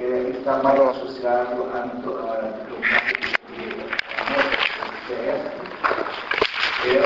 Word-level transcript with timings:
é, 0.00 0.30
está 0.30 0.62
mais 0.62 0.80
associado 0.80 1.64
à 1.74 1.80
diplomácia 1.80 2.68
é 6.84 7.02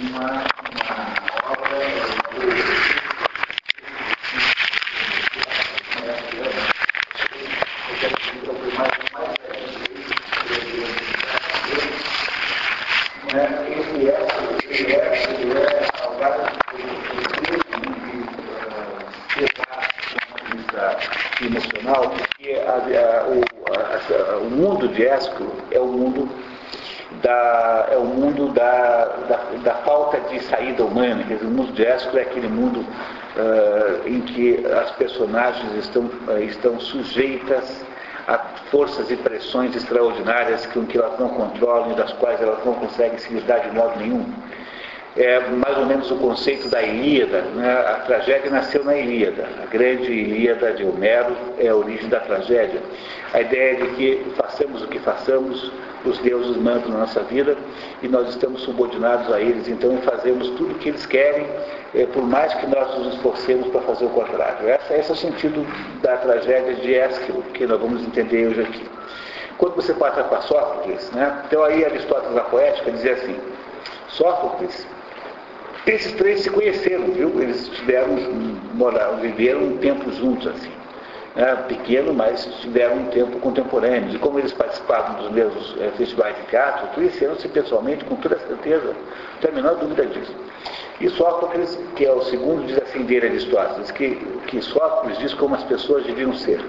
uma, 0.00 0.44
uma 0.70 0.88
obra 1.50 2.04
emocional, 21.46 22.10
porque 22.10 22.54
a, 22.54 22.72
a, 22.72 23.26
o, 23.28 23.44
a, 23.72 24.38
o, 24.38 24.50
mundo 24.50 24.88
de 24.88 25.04
Ésquilo 25.04 25.52
é 25.70 25.78
o 25.78 25.86
mundo 25.86 26.28
da, 27.22 27.88
é 27.90 27.96
o 27.96 28.04
mundo 28.04 28.48
da, 28.48 29.04
da, 29.28 29.36
da, 29.62 29.74
falta 29.76 30.20
de 30.20 30.42
saída 30.44 30.84
humana. 30.84 31.24
Quer 31.24 31.34
dizer, 31.34 31.46
o 31.46 31.50
mundo 31.50 31.72
de 31.72 31.84
Ésquilo 31.84 32.18
é 32.18 32.22
aquele 32.22 32.48
mundo 32.48 32.80
uh, 32.80 34.08
em 34.08 34.20
que 34.20 34.64
as 34.66 34.90
personagens 35.34 35.74
estão, 35.84 36.02
uh, 36.04 36.38
estão 36.38 36.80
sujeitas 36.80 37.84
a 38.28 38.38
forças 38.70 39.10
e 39.10 39.16
pressões 39.16 39.74
extraordinárias 39.74 40.64
que, 40.66 40.80
que 40.86 40.96
elas 40.96 41.18
não 41.18 41.28
controlam 41.30 41.92
e 41.92 41.94
das 41.96 42.12
quais 42.14 42.40
elas 42.40 42.64
não 42.64 42.74
conseguem 42.74 43.18
se 43.18 43.34
lidar 43.34 43.58
de 43.58 43.72
modo 43.72 43.98
nenhum 43.98 44.24
é 45.16 45.38
mais 45.48 45.78
ou 45.78 45.86
menos 45.86 46.10
o 46.10 46.16
conceito 46.16 46.68
da 46.68 46.82
Ilíada. 46.82 47.42
Né? 47.42 47.72
A 47.72 47.94
tragédia 48.06 48.50
nasceu 48.50 48.84
na 48.84 48.96
Ilíada. 48.96 49.48
A 49.62 49.66
grande 49.66 50.12
Ilíada 50.12 50.72
de 50.72 50.84
Homero 50.84 51.36
é 51.58 51.68
a 51.68 51.76
origem 51.76 52.08
da 52.08 52.20
tragédia. 52.20 52.82
A 53.32 53.40
ideia 53.40 53.76
de 53.76 53.86
que 53.94 54.32
façamos 54.36 54.82
o 54.82 54.88
que 54.88 54.98
façamos, 54.98 55.70
os 56.04 56.18
deuses 56.18 56.56
mandam 56.56 56.90
na 56.90 56.98
nossa 56.98 57.20
vida 57.22 57.56
e 58.02 58.08
nós 58.08 58.28
estamos 58.28 58.62
subordinados 58.62 59.32
a 59.32 59.40
eles, 59.40 59.66
então 59.68 59.96
fazemos 59.98 60.50
tudo 60.50 60.72
o 60.72 60.78
que 60.78 60.90
eles 60.90 61.06
querem, 61.06 61.46
é, 61.94 62.06
por 62.06 62.22
mais 62.24 62.52
que 62.54 62.66
nós 62.66 62.98
nos 62.98 63.14
esforcemos 63.14 63.68
para 63.68 63.80
fazer 63.82 64.04
o 64.04 64.10
contrário. 64.10 64.68
Essa, 64.68 64.96
esse 64.96 65.10
é 65.10 65.14
o 65.14 65.16
sentido 65.16 65.66
da 66.02 66.16
tragédia 66.18 66.74
de 66.74 66.94
Ésquilo, 66.94 67.42
que 67.54 67.66
nós 67.66 67.80
vamos 67.80 68.02
entender 68.02 68.48
hoje 68.48 68.60
aqui. 68.60 68.88
Quando 69.56 69.76
você 69.76 69.94
passa 69.94 70.24
para 70.24 70.42
Sófocles, 70.42 71.10
né? 71.12 71.42
então 71.46 71.64
aí 71.64 71.84
Aristóteles, 71.84 72.36
a 72.36 72.42
poética, 72.42 72.90
dizia 72.90 73.14
assim, 73.14 73.36
Sófocles 74.08 74.86
esses 75.86 76.12
três 76.12 76.40
se 76.40 76.50
conheceram, 76.50 77.06
viu? 77.08 77.40
Eles 77.40 77.68
tiveram, 77.68 78.16
moraram, 78.74 79.18
viveram 79.18 79.64
um 79.64 79.76
tempo 79.78 80.10
juntos, 80.12 80.46
assim. 80.46 80.70
É, 81.36 81.52
pequeno, 81.56 82.14
mas 82.14 82.44
tiveram 82.60 82.96
um 82.96 83.06
tempo 83.06 83.38
contemporâneo. 83.40 84.14
E 84.14 84.18
como 84.18 84.38
eles 84.38 84.52
participavam 84.52 85.16
dos 85.16 85.32
mesmos 85.32 85.76
é, 85.80 85.90
festivais 85.90 86.36
de 86.36 86.42
teatro, 86.44 86.86
conheceram-se 86.94 87.48
pessoalmente 87.48 88.04
com 88.04 88.14
toda 88.16 88.38
certeza, 88.38 88.86
não 88.86 89.40
tem 89.40 89.50
a 89.50 89.54
menor 89.54 89.74
dúvida 89.76 90.06
disso. 90.06 90.32
E 91.00 91.08
Sócrates, 91.08 91.76
que 91.96 92.04
é 92.04 92.12
o 92.12 92.22
segundo, 92.22 92.66
diz 92.66 92.78
assim 92.78 93.02
dele 93.02 93.26
Aristóteles, 93.26 93.90
que, 93.90 94.14
que 94.46 94.62
Sócrates 94.62 95.18
diz 95.18 95.34
como 95.34 95.56
as 95.56 95.64
pessoas 95.64 96.04
deviam 96.04 96.32
ser. 96.34 96.64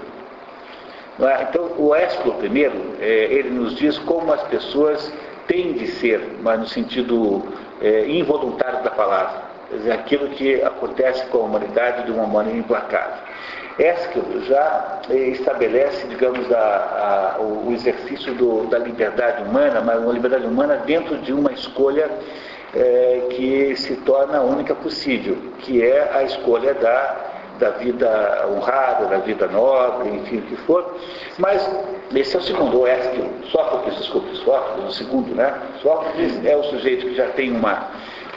É? 1.20 1.42
Então, 1.48 1.72
o 1.78 1.94
Ésquilo, 1.94 2.34
primeiro, 2.34 2.74
é, 3.00 3.06
ele 3.06 3.50
nos 3.50 3.76
diz 3.76 3.96
como 3.98 4.32
as 4.32 4.42
pessoas 4.48 5.12
têm 5.46 5.72
de 5.72 5.86
ser, 5.86 6.38
mas 6.42 6.58
no 6.58 6.66
sentido 6.66 7.44
é, 7.80 8.06
involuntário 8.08 8.82
da 8.82 8.90
palavra. 8.90 9.42
Quer 9.68 9.76
dizer, 9.76 9.92
aquilo 9.92 10.28
que 10.30 10.62
acontece 10.62 11.26
com 11.26 11.38
a 11.38 11.42
humanidade 11.42 12.04
de 12.04 12.12
uma 12.12 12.26
maneira 12.26 12.58
implacável. 12.58 13.18
Esquilo 13.78 14.42
já 14.44 15.00
é, 15.10 15.14
estabelece, 15.28 16.06
digamos, 16.06 16.50
a, 16.50 17.36
a, 17.36 17.42
o 17.42 17.72
exercício 17.72 18.32
do, 18.34 18.66
da 18.68 18.78
liberdade 18.78 19.42
humana, 19.42 19.82
mas 19.82 19.98
uma 19.98 20.12
liberdade 20.12 20.46
humana 20.46 20.76
dentro 20.86 21.18
de 21.18 21.32
uma 21.32 21.52
escolha 21.52 22.10
é, 22.74 23.26
que 23.30 23.76
se 23.76 23.96
torna 23.96 24.38
a 24.38 24.42
única 24.42 24.74
possível, 24.74 25.36
que 25.58 25.82
é 25.82 26.10
a 26.14 26.22
escolha 26.22 26.72
da, 26.74 27.35
da 27.58 27.70
vida 27.70 28.46
honrada, 28.50 29.06
da 29.06 29.18
vida 29.18 29.46
nobre, 29.48 30.10
enfim, 30.10 30.38
o 30.38 30.42
que 30.42 30.56
for. 30.56 30.96
Mas 31.38 31.68
esse 32.14 32.36
é 32.36 32.38
o 32.38 32.42
segundo, 32.42 32.80
o 32.80 32.86
Esquilo, 32.86 33.30
Sócrates, 33.50 33.98
desculpe, 33.98 34.36
Sócrates, 34.36 34.84
o 34.84 34.92
segundo, 34.92 35.34
né? 35.34 35.52
Sócrates 35.82 36.44
é 36.44 36.56
o 36.56 36.62
sujeito 36.64 37.06
que 37.06 37.14
já 37.14 37.28
tem 37.28 37.50
uma, 37.50 37.88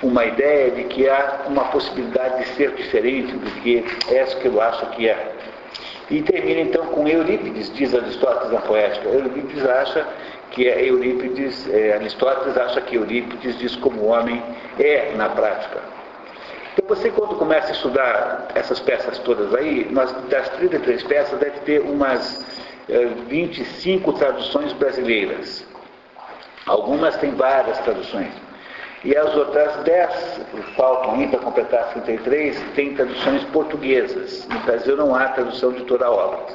uma 0.01 0.25
ideia 0.25 0.71
de 0.71 0.83
que 0.85 1.07
há 1.07 1.41
uma 1.47 1.65
possibilidade 1.65 2.43
de 2.43 2.49
ser 2.55 2.71
diferente 2.71 3.33
do 3.33 3.51
que 3.61 3.85
Esquilo 4.09 4.61
acha 4.61 4.85
que 4.87 5.07
é. 5.09 5.35
E 6.09 6.23
termina 6.23 6.61
então 6.61 6.87
com 6.87 7.07
Eurípides, 7.07 7.71
diz 7.73 7.93
Aristóteles 7.93 8.51
na 8.51 8.61
poética. 8.61 9.09
Eurípides 9.09 9.63
acha 9.63 10.07
que 10.51 10.67
é 10.67 10.83
Eurípides, 10.89 11.69
é, 11.69 11.93
Aristóteles 11.93 12.57
acha 12.57 12.81
que 12.81 12.95
Eurípides 12.95 13.57
diz 13.59 13.75
como 13.75 14.01
o 14.01 14.07
homem 14.07 14.41
é 14.79 15.13
na 15.15 15.29
prática. 15.29 15.98
Então 16.81 16.95
você 16.95 17.11
quando 17.11 17.35
começa 17.35 17.67
a 17.67 17.71
estudar 17.71 18.47
essas 18.55 18.79
peças 18.79 19.19
todas 19.19 19.53
aí, 19.53 19.89
nós, 19.91 20.13
das 20.29 20.47
33 20.49 21.03
peças 21.03 21.37
deve 21.37 21.59
ter 21.59 21.81
umas 21.81 22.41
25 23.27 24.13
traduções 24.13 24.71
brasileiras. 24.71 25.67
Algumas 26.65 27.17
têm 27.17 27.31
várias 27.35 27.77
traduções. 27.79 28.31
E 29.03 29.15
as 29.15 29.35
outras 29.35 29.75
10 29.83 30.41
faltam 30.77 31.15
ainda 31.15 31.37
para 31.37 31.39
completar 31.39 31.81
as 31.81 31.93
33, 31.93 32.61
têm 32.75 32.95
traduções 32.95 33.43
portuguesas. 33.45 34.47
No 34.47 34.59
Brasil 34.61 34.95
não 34.95 35.13
há 35.13 35.27
tradução 35.29 35.73
de 35.73 35.83
toda 35.83 36.05
a 36.05 36.11
obra. 36.11 36.45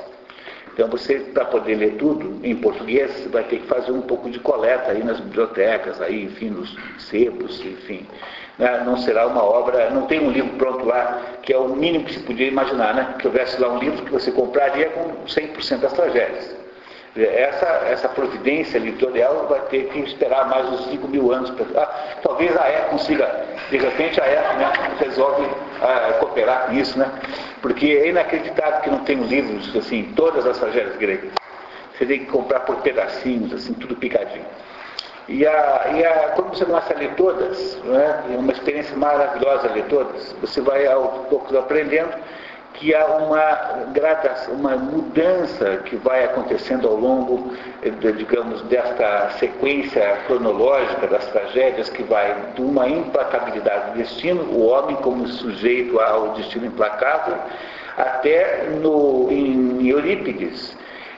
Então 0.73 0.89
você, 0.89 1.21
para 1.21 1.45
poder 1.45 1.75
ler 1.75 1.97
tudo 1.97 2.41
em 2.43 2.57
português, 2.57 3.11
você 3.13 3.29
vai 3.29 3.45
ter 3.45 3.59
que 3.59 3.67
fazer 3.67 3.93
um 3.93 4.03
pouco 4.03 4.31
de 4.31 4.41
coleta 4.41 4.91
aí 4.91 5.05
nas 5.05 5.21
bibliotecas, 5.21 6.01
aí, 6.01 6.25
enfim, 6.25 6.49
nos 6.49 6.75
sebos, 6.99 7.61
enfim 7.61 8.07
né, 8.59 8.83
não 8.85 8.97
será 8.97 9.27
uma 9.27 9.43
obra, 9.43 9.91
não 9.91 10.07
tem 10.07 10.21
um 10.21 10.31
livro 10.31 10.57
pronto 10.57 10.85
lá, 10.85 11.21
que 11.43 11.53
é 11.53 11.59
o 11.59 11.69
mínimo 11.69 12.05
que 12.05 12.15
se 12.15 12.21
podia 12.21 12.47
imaginar, 12.47 12.95
né? 12.95 13.15
Que 13.19 13.27
houvesse 13.27 13.61
lá 13.61 13.69
um 13.69 13.79
livro 13.79 14.05
que 14.05 14.13
você 14.13 14.31
compraria 14.31 14.91
com 14.91 15.25
100% 15.27 15.79
das 15.79 15.93
tragédias. 15.93 16.65
Essa, 17.17 17.67
essa 17.87 18.09
providência 18.09 18.79
editorial 18.79 19.47
vai 19.49 19.61
ter 19.67 19.85
que 19.85 20.01
esperar 20.01 20.49
mais 20.49 20.69
uns 20.69 20.87
5 20.87 21.07
mil 21.07 21.33
anos. 21.33 21.51
Pra, 21.51 21.65
ah, 21.81 22.17
talvez 22.23 22.57
a 22.57 22.69
EF 22.69 22.91
consiga, 22.91 23.47
de 23.71 23.77
repente 23.77 24.21
a 24.21 24.27
EF 24.27 24.57
né, 24.57 24.73
resolve 24.99 25.49
ah, 25.81 26.15
cooperar 26.19 26.67
com 26.67 26.73
isso, 26.73 26.99
né? 26.99 27.09
Porque 27.63 27.87
é 27.87 28.09
inacreditável 28.09 28.81
que 28.81 28.91
não 28.91 29.05
tenham 29.05 29.25
livros, 29.25 29.75
assim, 29.77 30.13
todas 30.17 30.45
as 30.45 30.59
tragédias 30.59 30.97
gregas. 30.97 31.31
Você 31.97 32.05
tem 32.05 32.19
que 32.21 32.27
comprar 32.27 32.61
por 32.61 32.77
pedacinhos, 32.77 33.53
assim, 33.53 33.73
tudo 33.75 33.95
picadinho. 33.95 34.45
E, 35.29 35.47
a, 35.47 35.91
e 35.95 36.05
a, 36.05 36.33
quando 36.35 36.55
você 36.55 36.65
começa 36.67 36.93
a 36.93 36.99
ler 36.99 37.15
todas, 37.15 37.77
né, 37.85 38.25
é? 38.31 38.37
Uma 38.37 38.53
experiência 38.53 38.95
maravilhosa 38.97 39.69
ler 39.69 39.85
todas, 39.87 40.35
você 40.41 40.61
vai 40.61 40.87
aos 40.87 41.27
poucos 41.29 41.55
aprendendo 41.57 42.15
que 42.75 42.95
há 42.95 43.07
uma 43.07 43.85
gradação, 43.93 44.55
uma 44.55 44.77
mudança 44.77 45.77
que 45.85 45.97
vai 45.97 46.25
acontecendo 46.25 46.89
ao 46.89 46.97
longo, 46.97 47.53
digamos, 48.17 48.63
desta 48.63 49.31
sequência 49.39 50.19
cronológica 50.27 51.07
das 51.07 51.25
tragédias 51.29 51.89
que 51.89 52.03
vai 52.03 52.35
de 52.55 52.63
uma 52.63 52.89
implacabilidade 52.89 53.93
do 53.93 53.99
destino, 53.99 54.43
o 54.43 54.67
homem 54.67 54.97
como 54.97 55.27
sujeito 55.29 56.01
ao 56.01 56.31
destino 56.31 56.67
implacável, 56.67 57.37
até 57.97 58.65
no, 58.83 59.31
em 59.31 59.87
Eurípides, 59.87 60.77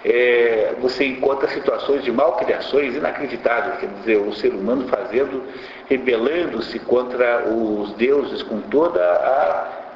é, 0.08 0.76
você 0.80 1.04
encontra 1.04 1.48
situações 1.48 2.04
de 2.04 2.12
malcriações 2.12 2.94
inacreditáveis, 2.94 3.80
quer 3.80 3.88
dizer, 3.88 4.16
o 4.18 4.32
ser 4.34 4.54
humano 4.54 4.86
fazendo, 4.86 5.42
rebelando-se 5.88 6.78
contra 6.78 7.48
os 7.48 7.92
deuses 7.94 8.40
com 8.44 8.60
toda 8.60 9.02
a, 9.02 9.72
a. 9.72 9.86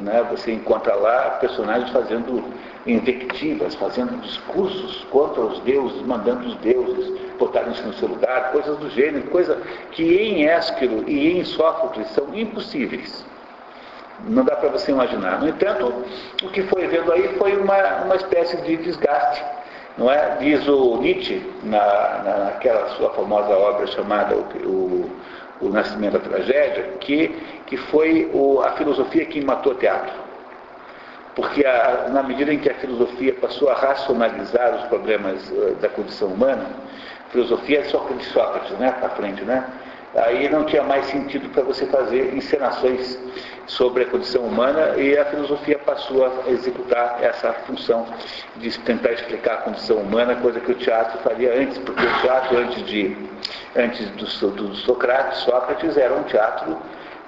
Né? 0.00 0.26
Você 0.30 0.52
encontra 0.52 0.94
lá 0.96 1.38
personagens 1.40 1.90
fazendo 1.90 2.44
invectivas, 2.86 3.74
fazendo 3.76 4.20
discursos 4.20 5.02
contra 5.10 5.40
os 5.40 5.58
deuses, 5.60 6.02
mandando 6.02 6.46
os 6.46 6.56
deuses 6.56 7.18
botarem-se 7.38 7.82
no 7.82 7.94
seu 7.94 8.08
lugar, 8.08 8.52
coisas 8.52 8.76
do 8.76 8.90
gênero, 8.90 9.28
coisa 9.30 9.56
que 9.92 10.02
em 10.02 10.46
Ésquilo 10.46 11.08
e 11.08 11.38
em 11.38 11.44
Sófocles 11.44 12.06
são 12.08 12.34
impossíveis. 12.34 13.24
Não 14.28 14.44
dá 14.44 14.56
para 14.56 14.68
você 14.68 14.92
imaginar. 14.92 15.40
No 15.40 15.48
entanto, 15.48 16.04
o 16.42 16.48
que 16.50 16.62
foi 16.62 16.86
vendo 16.86 17.12
aí 17.12 17.36
foi 17.38 17.56
uma, 17.56 18.02
uma 18.04 18.16
espécie 18.16 18.56
de 18.62 18.76
desgaste. 18.76 19.44
Não 19.98 20.10
é? 20.10 20.36
Diz 20.38 20.66
o 20.68 20.96
Nietzsche, 20.98 21.42
na, 21.64 22.44
naquela 22.46 22.88
sua 22.90 23.10
famosa 23.10 23.50
obra 23.50 23.86
chamada 23.88 24.34
O, 24.34 24.40
o, 24.66 25.10
o 25.62 25.68
Nascimento 25.68 26.14
da 26.14 26.20
Tragédia, 26.20 26.94
que, 27.00 27.28
que 27.66 27.76
foi 27.76 28.30
o, 28.32 28.60
a 28.62 28.72
filosofia 28.72 29.26
que 29.26 29.44
matou 29.44 29.72
o 29.72 29.76
teatro. 29.76 30.12
Porque 31.34 31.64
a, 31.64 32.08
na 32.10 32.22
medida 32.22 32.52
em 32.52 32.58
que 32.58 32.70
a 32.70 32.74
filosofia 32.74 33.34
passou 33.34 33.68
a 33.68 33.74
racionalizar 33.74 34.76
os 34.76 34.84
problemas 34.84 35.50
uh, 35.50 35.76
da 35.80 35.88
condição 35.88 36.28
humana, 36.28 36.66
filosofia 37.30 37.80
é 37.80 37.84
só 37.84 37.98
de 37.98 38.24
Sócrates, 38.26 38.76
né, 38.78 38.92
para 38.98 39.10
frente, 39.10 39.42
né? 39.44 39.64
Aí 40.14 40.48
não 40.48 40.64
tinha 40.64 40.82
mais 40.82 41.06
sentido 41.06 41.48
para 41.50 41.62
você 41.62 41.86
fazer 41.86 42.34
encenações 42.34 43.18
sobre 43.66 44.02
a 44.02 44.06
condição 44.06 44.42
humana 44.42 44.96
e 44.96 45.16
a 45.16 45.24
filosofia 45.26 45.78
passou 45.78 46.24
a 46.26 46.50
executar 46.50 47.18
essa 47.22 47.52
função 47.52 48.06
de 48.56 48.76
tentar 48.80 49.12
explicar 49.12 49.54
a 49.54 49.56
condição 49.58 49.98
humana, 49.98 50.34
coisa 50.36 50.58
que 50.58 50.72
o 50.72 50.74
teatro 50.74 51.18
faria 51.20 51.54
antes, 51.54 51.78
porque 51.78 52.04
o 52.04 52.20
teatro 52.20 52.58
antes, 52.58 52.84
de, 52.84 53.16
antes 53.76 54.10
do, 54.10 54.50
do 54.50 54.74
Socrates, 54.74 55.38
Sócrates 55.40 55.96
era 55.96 56.14
um 56.14 56.24
teatro 56.24 56.76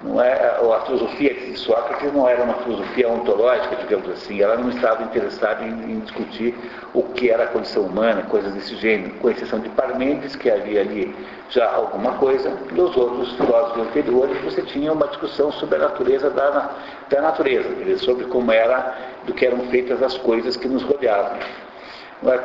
não 0.03 0.21
é, 0.21 0.33
a 0.33 0.81
filosofia 0.81 1.33
de 1.33 1.57
Sócrates 1.57 2.13
não 2.13 2.29
era 2.29 2.43
uma 2.43 2.55
filosofia 2.55 3.09
ontológica, 3.09 3.77
digamos 3.77 4.11
assim, 4.11 4.41
ela 4.41 4.57
não 4.57 4.69
estava 4.71 5.05
interessada 5.05 5.63
em, 5.63 5.93
em, 5.93 6.01
discutir 6.01 6.57
o 6.93 7.05
que 7.05 7.31
era 7.31 7.45
a 7.45 7.47
condição 7.47 7.85
humana, 7.85 8.23
coisas 8.25 8.53
desse 8.53 8.75
gênero, 8.77 9.15
com 9.15 9.31
exceção 9.31 9.61
de 9.61 9.69
Parmênides, 9.69 10.35
que 10.35 10.51
havia 10.51 10.81
ali 10.81 11.15
já 11.51 11.71
alguma 11.71 12.15
coisa, 12.15 12.51
dos 12.73 12.97
outros 12.97 13.33
filósofos 13.35 13.87
anteriores 13.87 14.37
você 14.43 14.63
tinha 14.63 14.93
uma 14.93 15.07
discussão 15.07 15.53
sobre 15.53 15.77
a 15.77 15.81
natureza 15.81 16.31
da, 16.31 16.71
da 17.09 17.23
natureza, 17.23 17.99
sobre 17.99 18.25
como 18.25 18.51
era, 18.51 18.95
do 19.25 19.33
que 19.33 19.47
eram 19.47 19.61
feitas 19.69 20.03
as 20.03 20.19
coisas 20.19 20.57
que 20.57 20.67
nos 20.67 20.83
rodeavam. 20.83 21.39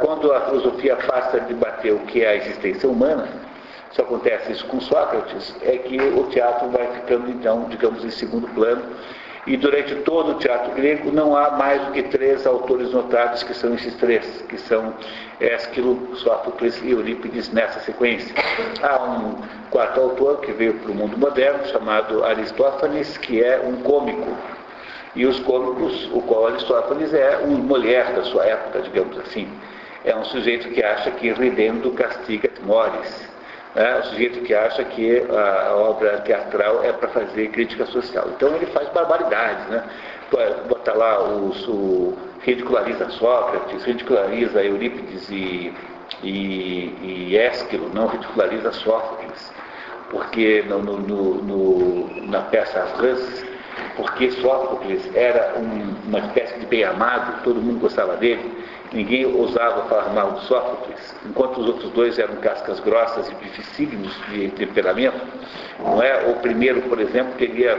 Quando 0.01 0.31
a 0.31 0.41
filosofia 0.41 0.95
passa 0.95 1.37
a 1.37 1.39
debater 1.39 1.93
o 1.93 1.99
que 1.99 2.23
é 2.23 2.29
a 2.29 2.35
existência 2.35 2.89
humana, 2.89 3.27
se 3.91 4.01
acontece 4.01 4.51
isso 4.51 4.65
com 4.67 4.79
Sócrates, 4.81 5.55
é 5.61 5.77
que 5.77 5.97
o 5.97 6.23
teatro 6.25 6.69
vai 6.69 6.87
ficando, 6.95 7.29
então, 7.29 7.65
digamos, 7.69 8.03
em 8.03 8.11
segundo 8.11 8.47
plano. 8.49 8.83
E 9.45 9.55
durante 9.55 9.95
todo 10.01 10.31
o 10.31 10.33
teatro 10.35 10.73
grego 10.73 11.09
não 11.09 11.33
há 11.33 11.51
mais 11.51 11.81
do 11.85 11.93
que 11.93 12.03
três 12.03 12.45
autores 12.45 12.91
notáveis, 12.91 13.43
que 13.43 13.53
são 13.53 13.73
esses 13.75 13.95
três, 13.95 14.43
que 14.49 14.57
são 14.57 14.93
Ésquilo, 15.39 16.17
Sófocles 16.17 16.81
e 16.83 16.91
Eurípides 16.91 17.49
nessa 17.53 17.79
sequência. 17.79 18.35
Há 18.83 19.01
um 19.05 19.35
quarto 19.69 20.01
autor 20.01 20.41
que 20.41 20.51
veio 20.51 20.73
para 20.73 20.91
o 20.91 20.93
mundo 20.93 21.17
moderno, 21.17 21.65
chamado 21.67 22.25
Aristófanes, 22.25 23.17
que 23.17 23.41
é 23.41 23.61
um 23.61 23.77
cômico. 23.77 24.35
E 25.15 25.25
os 25.25 25.39
cômicos, 25.39 26.09
o 26.11 26.21
qual 26.23 26.47
Aristófanes 26.47 27.13
é 27.13 27.37
um 27.37 27.55
mulher 27.55 28.13
da 28.13 28.23
sua 28.23 28.45
época, 28.45 28.81
digamos 28.81 29.17
assim. 29.19 29.47
É 30.03 30.13
um 30.13 30.25
sujeito 30.25 30.67
que 30.69 30.83
acha 30.83 31.09
que 31.11 31.31
ridendo 31.31 31.91
castiga 31.91 32.49
mores 32.65 33.26
é, 33.77 33.99
o 33.99 34.03
sujeito 34.05 34.41
que 34.41 34.55
acha 34.55 34.83
que 34.83 35.23
a, 35.29 35.75
obra 35.75 36.17
teatral 36.21 36.83
é 36.83 36.91
para 36.91 37.09
fazer 37.09 37.49
crítica 37.49 37.85
social. 37.85 38.27
Então 38.35 38.55
ele 38.55 38.65
faz 38.67 38.89
barbaridades, 38.89 39.67
né? 39.67 39.83
Bota 40.67 40.93
lá 40.93 41.23
os, 41.23 41.67
o, 41.67 42.17
ridiculariza 42.41 43.07
Sócrates, 43.11 43.83
ridiculariza 43.83 44.63
Eurípides 44.63 45.29
e, 45.29 45.71
e, 46.23 47.29
e 47.29 47.37
Ésquilo, 47.37 47.91
não 47.93 48.07
ridiculariza 48.07 48.71
Sófocles, 48.71 49.53
porque 50.09 50.63
no, 50.67 50.79
no, 50.79 50.97
no, 50.97 52.27
na 52.27 52.41
peça 52.41 52.83
Rãs, 52.97 53.45
porque 53.95 54.31
Sófocles 54.31 55.07
era 55.15 55.53
um, 55.57 55.95
uma 56.07 56.19
espécie 56.19 56.59
de 56.59 56.65
bem 56.65 56.83
amado, 56.83 57.43
todo 57.43 57.61
mundo 57.61 57.79
gostava 57.79 58.17
dele, 58.17 58.49
Ninguém 58.93 59.25
ousava 59.25 59.83
falar 59.89 60.13
mal 60.13 60.31
de 60.33 60.45
Sófocles, 60.45 61.15
enquanto 61.25 61.59
os 61.59 61.67
outros 61.67 61.91
dois 61.91 62.17
eram 62.17 62.37
cascas 62.37 62.79
grossas 62.79 63.29
e 63.29 63.35
dificílimos 63.35 64.15
de 64.29 64.49
temperamento. 64.51 65.19
Não 65.79 66.01
é? 66.01 66.25
O 66.29 66.35
primeiro, 66.35 66.81
por 66.83 66.99
exemplo, 66.99 67.33
teria, 67.37 67.77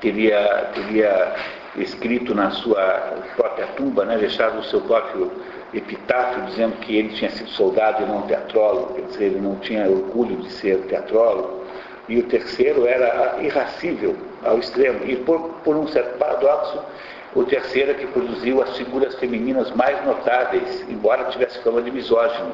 teria, 0.00 0.70
teria 0.74 1.34
escrito 1.76 2.34
na 2.34 2.50
sua 2.50 3.14
própria 3.34 3.66
tumba, 3.68 4.04
né, 4.04 4.18
deixado 4.18 4.58
o 4.58 4.64
seu 4.64 4.80
próprio 4.82 5.32
epitáfio 5.72 6.42
dizendo 6.44 6.76
que 6.80 6.96
ele 6.96 7.08
tinha 7.10 7.30
sido 7.30 7.48
soldado 7.50 8.02
e 8.02 8.06
não 8.06 8.22
teatrólogo, 8.22 8.94
quer 8.94 9.02
dizer, 9.02 9.24
ele 9.24 9.40
não 9.40 9.56
tinha 9.56 9.88
orgulho 9.88 10.36
de 10.36 10.50
ser 10.52 10.78
teatrólogo. 10.82 11.64
E 12.08 12.18
o 12.18 12.22
terceiro 12.24 12.86
era 12.86 13.38
irracível 13.40 14.14
ao 14.44 14.58
extremo. 14.58 15.00
E 15.06 15.16
por, 15.16 15.40
por 15.64 15.74
um 15.74 15.88
certo 15.88 16.18
paradoxo, 16.18 16.78
o 17.34 17.44
terceiro 17.44 17.90
é 17.90 17.94
que 17.94 18.06
produziu 18.06 18.62
as 18.62 18.76
figuras 18.76 19.14
femininas 19.16 19.70
mais 19.72 20.04
notáveis, 20.04 20.84
embora 20.88 21.24
tivesse 21.24 21.58
fama 21.60 21.82
de 21.82 21.90
misógino. 21.90 22.52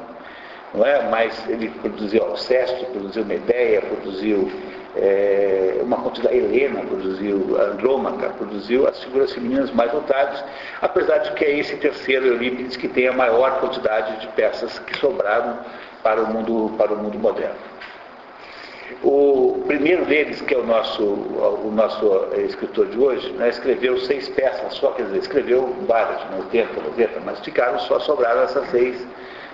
Não 0.72 0.86
é? 0.86 1.08
Mas 1.10 1.48
ele 1.48 1.68
produziu 1.68 2.24
Alcesto, 2.24 2.86
produziu 2.86 3.24
Medeia, 3.24 3.82
produziu 3.82 4.50
é, 4.96 5.80
uma 5.82 5.98
quantidade, 5.98 6.36
Helena 6.36 6.80
produziu 6.82 7.60
Andrômaca, 7.60 8.30
produziu 8.30 8.88
as 8.88 9.02
figuras 9.02 9.32
femininas 9.32 9.70
mais 9.72 9.92
notáveis, 9.92 10.42
apesar 10.80 11.18
de 11.18 11.32
que 11.32 11.44
é 11.44 11.58
esse 11.58 11.76
terceiro 11.76 12.26
Eurípides 12.26 12.76
que 12.76 12.88
tem 12.88 13.08
a 13.08 13.12
maior 13.12 13.60
quantidade 13.60 14.20
de 14.20 14.28
peças 14.28 14.78
que 14.78 14.96
sobraram 14.96 15.58
para 16.02 16.22
o 16.22 16.32
mundo, 16.32 16.74
para 16.76 16.92
o 16.92 16.96
mundo 16.96 17.18
moderno. 17.18 17.56
O 19.02 19.62
primeiro 19.66 20.04
deles, 20.04 20.40
que 20.42 20.54
é 20.54 20.58
o 20.58 20.66
nosso, 20.66 21.02
o 21.02 21.72
nosso 21.74 22.28
escritor 22.36 22.86
de 22.86 22.98
hoje, 22.98 23.30
né, 23.32 23.48
escreveu 23.48 23.98
seis 24.00 24.28
peças 24.28 24.74
só, 24.74 24.90
quer 24.92 25.04
dizer, 25.04 25.18
escreveu 25.18 25.74
várias, 25.86 26.20
né, 26.30 26.38
80, 26.38 26.80
90, 26.82 27.20
mas 27.24 27.40
ficaram 27.40 27.78
só, 27.80 27.98
sobraram 28.00 28.42
essas 28.42 28.68
seis 28.70 29.06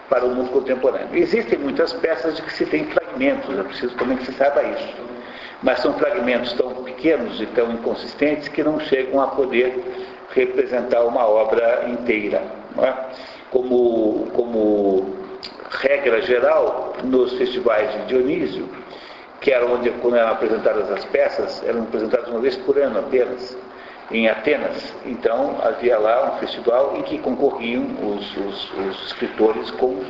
para 0.08 0.24
o 0.24 0.34
mundo 0.34 0.50
contemporâneo. 0.50 1.08
Existem 1.12 1.58
muitas 1.58 1.92
peças 1.92 2.36
de 2.36 2.42
que 2.42 2.52
se 2.52 2.66
tem 2.66 2.84
fragmentos, 2.86 3.56
é 3.58 3.62
preciso 3.62 3.94
também 3.96 4.16
que 4.16 4.26
se 4.26 4.32
saiba 4.32 4.62
isso. 4.62 4.94
Mas 5.62 5.80
são 5.80 5.94
fragmentos 5.94 6.52
tão 6.52 6.70
pequenos 6.82 7.40
e 7.40 7.46
tão 7.46 7.72
inconsistentes 7.72 8.48
que 8.48 8.62
não 8.62 8.78
chegam 8.80 9.20
a 9.20 9.28
poder 9.28 9.82
representar 10.34 11.02
uma 11.04 11.26
obra 11.26 11.86
inteira. 11.88 12.42
É? 12.78 12.94
Como, 13.50 14.28
como 14.32 15.16
regra 15.70 16.20
geral, 16.22 16.94
nos 17.02 17.32
festivais 17.34 17.90
de 17.92 18.06
Dionísio, 18.06 18.68
que 19.46 19.52
era 19.52 19.64
onde, 19.64 19.88
quando 20.02 20.16
eram 20.16 20.32
apresentadas 20.32 20.90
as 20.90 21.04
peças, 21.04 21.62
eram 21.64 21.84
apresentadas 21.84 22.28
uma 22.28 22.40
vez 22.40 22.56
por 22.56 22.76
ano 22.76 22.98
apenas, 22.98 23.56
em 24.10 24.28
Atenas. 24.28 24.92
Então, 25.04 25.60
havia 25.62 25.96
lá 26.00 26.32
um 26.34 26.38
festival 26.40 26.96
em 26.96 27.02
que 27.02 27.16
concorriam 27.18 27.84
os, 28.02 28.36
os, 28.38 28.72
os 28.72 29.06
escritores 29.06 29.70
com 29.70 30.02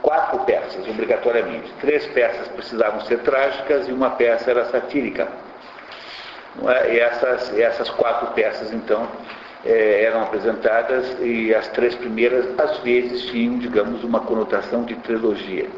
quatro 0.00 0.38
peças, 0.46 0.88
obrigatoriamente. 0.88 1.70
Três 1.82 2.06
peças 2.06 2.48
precisavam 2.48 3.02
ser 3.02 3.18
trágicas 3.18 3.86
e 3.86 3.92
uma 3.92 4.08
peça 4.12 4.50
era 4.50 4.64
satírica. 4.70 5.28
É? 6.66 6.94
E 6.94 6.98
essas, 6.98 7.58
essas 7.58 7.90
quatro 7.90 8.28
peças, 8.28 8.72
então, 8.72 9.06
é, 9.66 10.04
eram 10.04 10.22
apresentadas 10.22 11.14
e 11.20 11.54
as 11.54 11.68
três 11.68 11.94
primeiras, 11.94 12.58
às 12.58 12.78
vezes, 12.78 13.26
tinham, 13.26 13.58
digamos, 13.58 14.02
uma 14.02 14.20
conotação 14.20 14.84
de 14.84 14.94
trilogia 14.94 15.68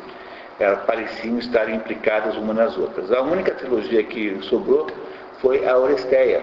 elas 0.60 0.84
pareciam 0.84 1.38
estar 1.38 1.68
implicadas 1.70 2.36
umas 2.36 2.54
nas 2.54 2.76
outras. 2.76 3.10
A 3.10 3.22
única 3.22 3.52
trilogia 3.54 4.02
que 4.04 4.38
sobrou 4.42 4.86
foi 5.40 5.66
a 5.66 5.76
Oresteia, 5.76 6.42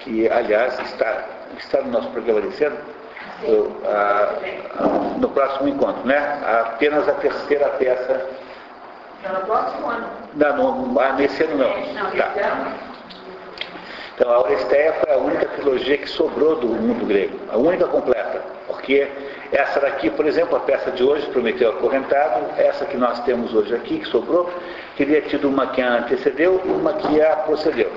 que, 0.00 0.28
aliás, 0.28 0.78
está, 0.80 1.24
está 1.58 1.80
no 1.80 1.90
nosso 1.90 2.10
programa 2.10 2.42
de 2.42 2.52
cena, 2.52 2.76
no 5.18 5.28
próximo 5.30 5.68
encontro, 5.68 6.06
né? 6.06 6.18
Apenas 6.66 7.08
a 7.08 7.12
terceira 7.12 7.68
peça. 7.70 8.28
Não, 9.24 9.40
no 9.40 9.46
próximo 9.46 9.88
ano. 9.88 10.06
Não, 10.34 10.86
no, 10.86 11.00
ah, 11.00 11.12
nesse 11.14 11.42
ano 11.42 11.56
não. 11.56 11.66
É, 11.66 11.92
não 11.94 12.10
tá. 12.10 12.72
Então, 14.14 14.30
a 14.30 14.40
Oresteia 14.40 14.92
foi 14.92 15.14
a 15.14 15.16
única 15.16 15.46
trilogia 15.46 15.96
que 15.96 16.08
sobrou 16.10 16.56
do 16.56 16.66
mundo 16.66 17.06
grego, 17.06 17.38
a 17.50 17.56
única 17.56 17.86
completa, 17.86 18.42
porque 18.66 19.08
essa 19.52 19.80
daqui, 19.80 20.10
por 20.10 20.26
exemplo, 20.26 20.56
a 20.56 20.60
peça 20.60 20.90
de 20.92 21.02
hoje, 21.02 21.26
Prometeu 21.28 21.70
Acorrentado, 21.70 22.46
essa 22.56 22.84
que 22.84 22.96
nós 22.96 23.20
temos 23.24 23.52
hoje 23.52 23.74
aqui, 23.74 23.98
que 23.98 24.06
sobrou, 24.06 24.48
teria 24.96 25.20
tido 25.22 25.48
uma 25.48 25.66
que 25.68 25.82
a 25.82 25.98
antecedeu 25.98 26.60
e 26.64 26.68
uma 26.68 26.92
que 26.94 27.20
a 27.20 27.36
procedeu. 27.36 27.90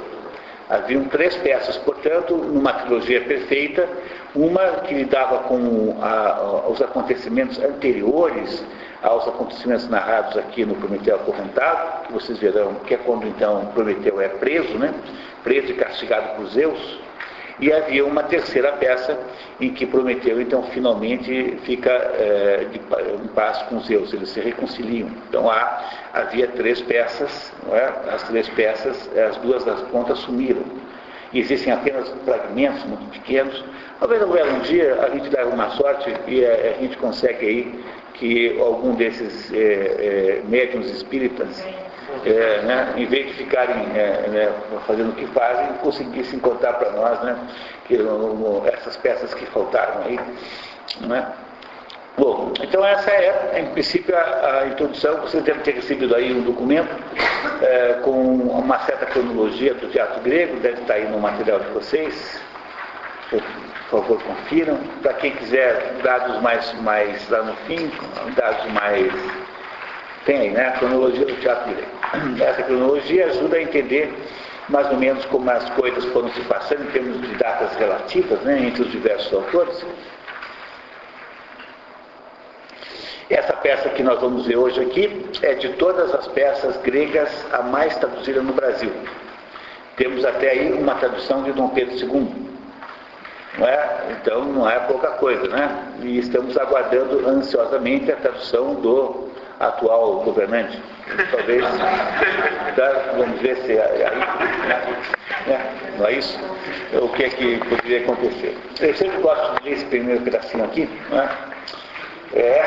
Haviam 0.69 1.03
três 1.05 1.35
peças, 1.37 1.77
portanto, 1.77 2.35
numa 2.35 2.73
trilogia 2.73 3.21
perfeita, 3.21 3.87
uma 4.33 4.61
que 4.81 4.95
lidava 4.95 5.39
com 5.39 5.97
a, 6.01 6.67
os 6.67 6.81
acontecimentos 6.81 7.59
anteriores 7.59 8.65
aos 9.03 9.27
acontecimentos 9.27 9.87
narrados 9.89 10.35
aqui 10.37 10.65
no 10.65 10.75
Prometeu 10.75 11.15
Acorrentado, 11.15 12.07
que 12.07 12.13
vocês 12.13 12.39
verão 12.39 12.75
que 12.85 12.95
é 12.95 12.97
quando 12.97 13.27
então 13.27 13.65
Prometeu 13.73 14.19
é 14.19 14.29
preso, 14.29 14.75
né? 14.79 14.93
preso 15.43 15.71
e 15.71 15.73
castigado 15.75 16.35
por 16.37 16.47
Zeus, 16.47 16.99
e 17.59 17.71
havia 17.71 18.05
uma 18.05 18.23
terceira 18.23 18.71
peça 18.73 19.17
em 19.61 19.71
que 19.73 19.85
Prometeu, 19.85 20.41
então, 20.41 20.63
finalmente 20.63 21.57
fica 21.63 21.91
é, 21.91 22.65
de, 22.71 22.79
em 22.79 23.27
paz 23.29 23.61
com 23.63 23.79
Zeus, 23.81 24.13
eles 24.13 24.29
se 24.29 24.39
reconciliam. 24.39 25.09
Então 25.29 25.49
há, 25.49 25.83
havia 26.13 26.47
três 26.47 26.81
peças, 26.81 27.53
é? 27.71 28.13
as 28.13 28.23
três 28.23 28.49
peças, 28.49 29.09
as 29.17 29.37
duas 29.37 29.63
das 29.63 29.81
pontas 29.83 30.19
sumiram. 30.19 30.63
E 31.31 31.39
existem 31.39 31.73
apenas 31.73 32.09
fragmentos 32.25 32.83
muito 32.85 33.09
pequenos. 33.11 33.63
Talvez 33.99 34.21
um 34.21 34.59
dia 34.59 35.01
a 35.01 35.09
gente 35.09 35.29
dá 35.29 35.45
uma 35.45 35.69
sorte 35.71 36.13
e 36.27 36.45
a, 36.45 36.53
a 36.53 36.81
gente 36.81 36.97
consegue 36.97 37.45
aí 37.45 37.83
que 38.13 38.59
algum 38.59 38.93
desses 38.95 39.51
é, 39.53 39.57
é, 39.57 40.41
médiums 40.47 40.89
espíritas 40.89 41.65
é, 42.25 42.61
né, 42.61 42.93
em 42.97 43.05
vez 43.05 43.27
de 43.27 43.33
ficarem 43.33 43.87
é, 43.95 44.27
né, 44.29 44.53
fazendo 44.87 45.11
o 45.11 45.15
que 45.15 45.27
fazem, 45.27 45.73
conseguissem 45.77 46.39
contar 46.39 46.73
para 46.73 46.91
nós 46.91 47.21
né, 47.23 47.37
que, 47.85 47.97
essas 48.73 48.97
peças 48.97 49.33
que 49.33 49.45
faltaram 49.47 50.03
aí. 50.05 50.19
Né? 51.01 51.27
Bom, 52.15 52.53
então 52.61 52.85
essa 52.85 53.09
é, 53.09 53.59
em 53.59 53.65
princípio, 53.71 54.15
a, 54.15 54.59
a 54.61 54.67
introdução. 54.67 55.21
Você 55.21 55.41
deve 55.41 55.61
ter 55.61 55.73
recebido 55.73 56.15
aí 56.15 56.31
um 56.31 56.41
documento 56.41 56.95
é, 57.61 57.93
com 58.03 58.11
uma 58.11 58.79
certa 58.79 59.07
cronologia 59.07 59.73
do 59.73 59.87
teatro 59.89 60.21
grego, 60.21 60.59
deve 60.59 60.81
estar 60.81 60.93
aí 60.93 61.07
no 61.07 61.19
material 61.19 61.59
de 61.59 61.69
vocês. 61.71 62.39
Por 63.31 63.41
favor, 63.89 64.21
confiram. 64.21 64.77
Para 65.01 65.13
quem 65.13 65.31
quiser 65.31 65.95
dados 66.03 66.39
mais, 66.41 66.71
mais 66.81 67.27
lá 67.29 67.41
no 67.41 67.55
fim, 67.65 67.91
dados 68.35 68.71
mais. 68.73 69.11
Tem 70.25 70.51
né? 70.51 70.67
A 70.67 70.71
cronologia 70.71 71.25
do 71.25 71.35
teatro 71.41 71.73
grego. 71.73 72.43
Essa 72.43 72.63
cronologia 72.63 73.25
ajuda 73.27 73.57
a 73.57 73.61
entender 73.61 74.13
mais 74.69 74.89
ou 74.89 74.97
menos 74.97 75.25
como 75.25 75.49
as 75.49 75.69
coisas 75.71 76.05
foram 76.05 76.29
se 76.29 76.41
passando 76.41 76.83
em 76.83 76.91
termos 76.91 77.21
de 77.21 77.35
datas 77.35 77.75
relativas 77.75 78.39
né, 78.41 78.59
entre 78.59 78.83
os 78.83 78.91
diversos 78.91 79.33
autores. 79.33 79.85
Essa 83.29 83.53
peça 83.53 83.89
que 83.89 84.03
nós 84.03 84.19
vamos 84.21 84.45
ver 84.45 84.57
hoje 84.57 84.79
aqui 84.79 85.25
é 85.41 85.55
de 85.55 85.69
todas 85.73 86.13
as 86.13 86.27
peças 86.27 86.77
gregas 86.77 87.45
a 87.51 87.63
mais 87.63 87.95
traduzida 87.97 88.41
no 88.41 88.53
Brasil. 88.53 88.91
Temos 89.97 90.23
até 90.23 90.51
aí 90.51 90.73
uma 90.73 90.95
tradução 90.95 91.43
de 91.43 91.51
Dom 91.51 91.69
Pedro 91.69 91.95
II. 91.95 92.53
Não 93.57 93.67
é? 93.67 94.03
Então 94.11 94.45
não 94.45 94.69
é 94.69 94.79
pouca 94.79 95.09
coisa, 95.11 95.47
né? 95.47 95.93
E 96.01 96.17
estamos 96.17 96.57
aguardando 96.57 97.27
ansiosamente 97.27 98.11
a 98.11 98.15
tradução 98.15 98.75
do 98.75 99.32
atual 99.59 100.21
governante. 100.21 100.81
Talvez, 101.31 101.63
tá? 102.75 103.13
vamos 103.17 103.39
ver 103.41 103.57
se 103.57 103.73
é 103.73 104.11
né? 105.47 105.75
não 105.97 106.05
é 106.07 106.13
isso? 106.13 106.39
O 106.93 107.09
que 107.09 107.23
é 107.23 107.29
que 107.29 107.57
poderia 107.57 107.99
acontecer? 107.99 108.57
Eu 108.79 108.93
sempre 108.95 109.17
gosto 109.21 109.57
de 109.57 109.69
ler 109.69 109.75
esse 109.75 109.85
primeiro 109.85 110.21
pedacinho 110.21 110.63
aqui, 110.63 110.89
não 111.09 111.21
é? 111.21 111.29
É 112.35 112.63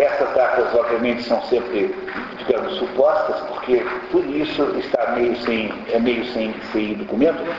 essas 0.00 0.34
datas 0.34 0.74
obviamente 0.74 1.22
são 1.22 1.40
sempre, 1.42 1.94
digamos, 2.38 2.74
supostas, 2.76 3.40
porque 3.48 3.84
por 4.10 4.24
isso 4.24 4.64
está 4.78 5.12
meio 5.12 5.36
sem, 5.42 5.72
é 5.92 5.98
meio 5.98 6.24
sem, 6.32 6.52
sem 6.72 6.94
documento, 6.94 7.40
né? 7.42 7.56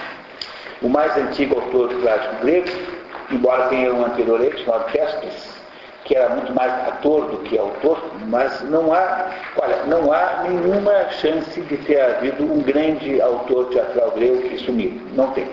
O 0.81 0.89
mais 0.89 1.15
antigo 1.17 1.59
autor 1.59 1.89
clássico 2.01 2.35
grego, 2.41 2.67
embora 3.31 3.67
tenha 3.69 3.93
um 3.93 4.05
anterior 4.05 4.41
ele, 4.41 4.57
chamado 4.63 4.91
Pestes, 4.91 5.58
que 6.09 6.15
era 6.15 6.27
muito 6.29 6.51
mais 6.55 6.73
ator 6.87 7.27
do 7.27 7.37
que 7.43 7.55
autor, 7.55 8.03
mas 8.25 8.63
não 8.63 8.91
há, 8.91 9.29
olha, 9.61 9.83
não 9.83 10.11
há 10.11 10.43
nenhuma 10.49 11.07
chance 11.11 11.61
de 11.61 11.77
ter 11.77 12.01
havido 12.01 12.43
um 12.51 12.63
grande 12.63 13.21
autor 13.21 13.67
teatral 13.67 14.09
grego 14.15 14.41
que 14.49 14.57
sumiu. 14.57 14.99
Não 15.13 15.29
tem. 15.33 15.47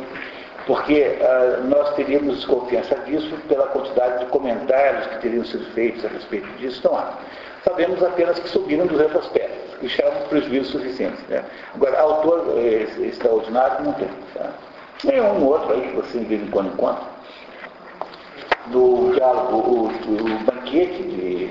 Porque 0.66 1.18
uh, 1.20 1.62
nós 1.64 1.94
teríamos 1.94 2.36
desconfiança 2.36 2.94
disso 3.04 3.36
pela 3.48 3.66
quantidade 3.66 4.20
de 4.20 4.30
comentários 4.30 5.06
que 5.08 5.18
teriam 5.18 5.44
sido 5.44 5.66
feitos 5.74 6.02
a 6.06 6.08
respeito 6.08 6.48
disso. 6.56 6.80
Não 6.84 6.96
há. 6.98 7.12
Sabemos 7.62 8.02
apenas 8.02 8.38
que 8.38 8.48
subiram 8.48 8.86
dos 8.86 8.98
outras 8.98 9.26
pedras, 9.26 9.76
que 9.78 9.88
já 9.88 10.04
é 10.04 10.08
um 10.08 10.28
prejuízo 10.28 10.72
suficiente. 10.72 11.18
Né? 11.28 11.44
Agora, 11.74 12.00
autor 12.00 12.54
eh, 12.56 12.86
extraordinário 13.00 13.84
não 13.84 13.92
tem. 13.92 14.08
Tá? 14.32 14.52
Tem 15.02 15.20
um 15.20 15.44
outro 15.44 15.74
aí 15.74 15.82
que 15.82 15.96
você 15.96 16.18
de 16.18 16.24
vez 16.24 16.42
em 16.42 16.46
quando 16.46 16.72
encontra, 16.72 17.04
do 18.70 19.12
diálogo, 19.14 19.56
o, 19.56 19.86
o 19.86 20.38
banquete 20.44 21.02
de, 21.02 21.50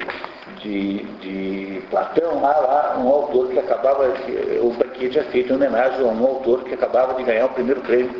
de, 0.61 1.03
de, 1.21 1.81
Platão, 1.89 2.41
lá, 2.41 2.59
lá, 2.59 2.97
um 2.97 3.07
autor 3.07 3.49
que 3.49 3.59
acabava, 3.59 4.11
o 4.61 4.71
banquete 4.71 5.19
é 5.19 5.23
feito 5.25 5.53
em 5.53 5.55
homenagem 5.55 6.01
a 6.01 6.11
um 6.11 6.25
autor 6.25 6.63
que 6.63 6.73
acabava 6.73 7.13
de 7.13 7.23
ganhar 7.23 7.45
o 7.45 7.49
primeiro 7.49 7.81
prêmio 7.81 8.11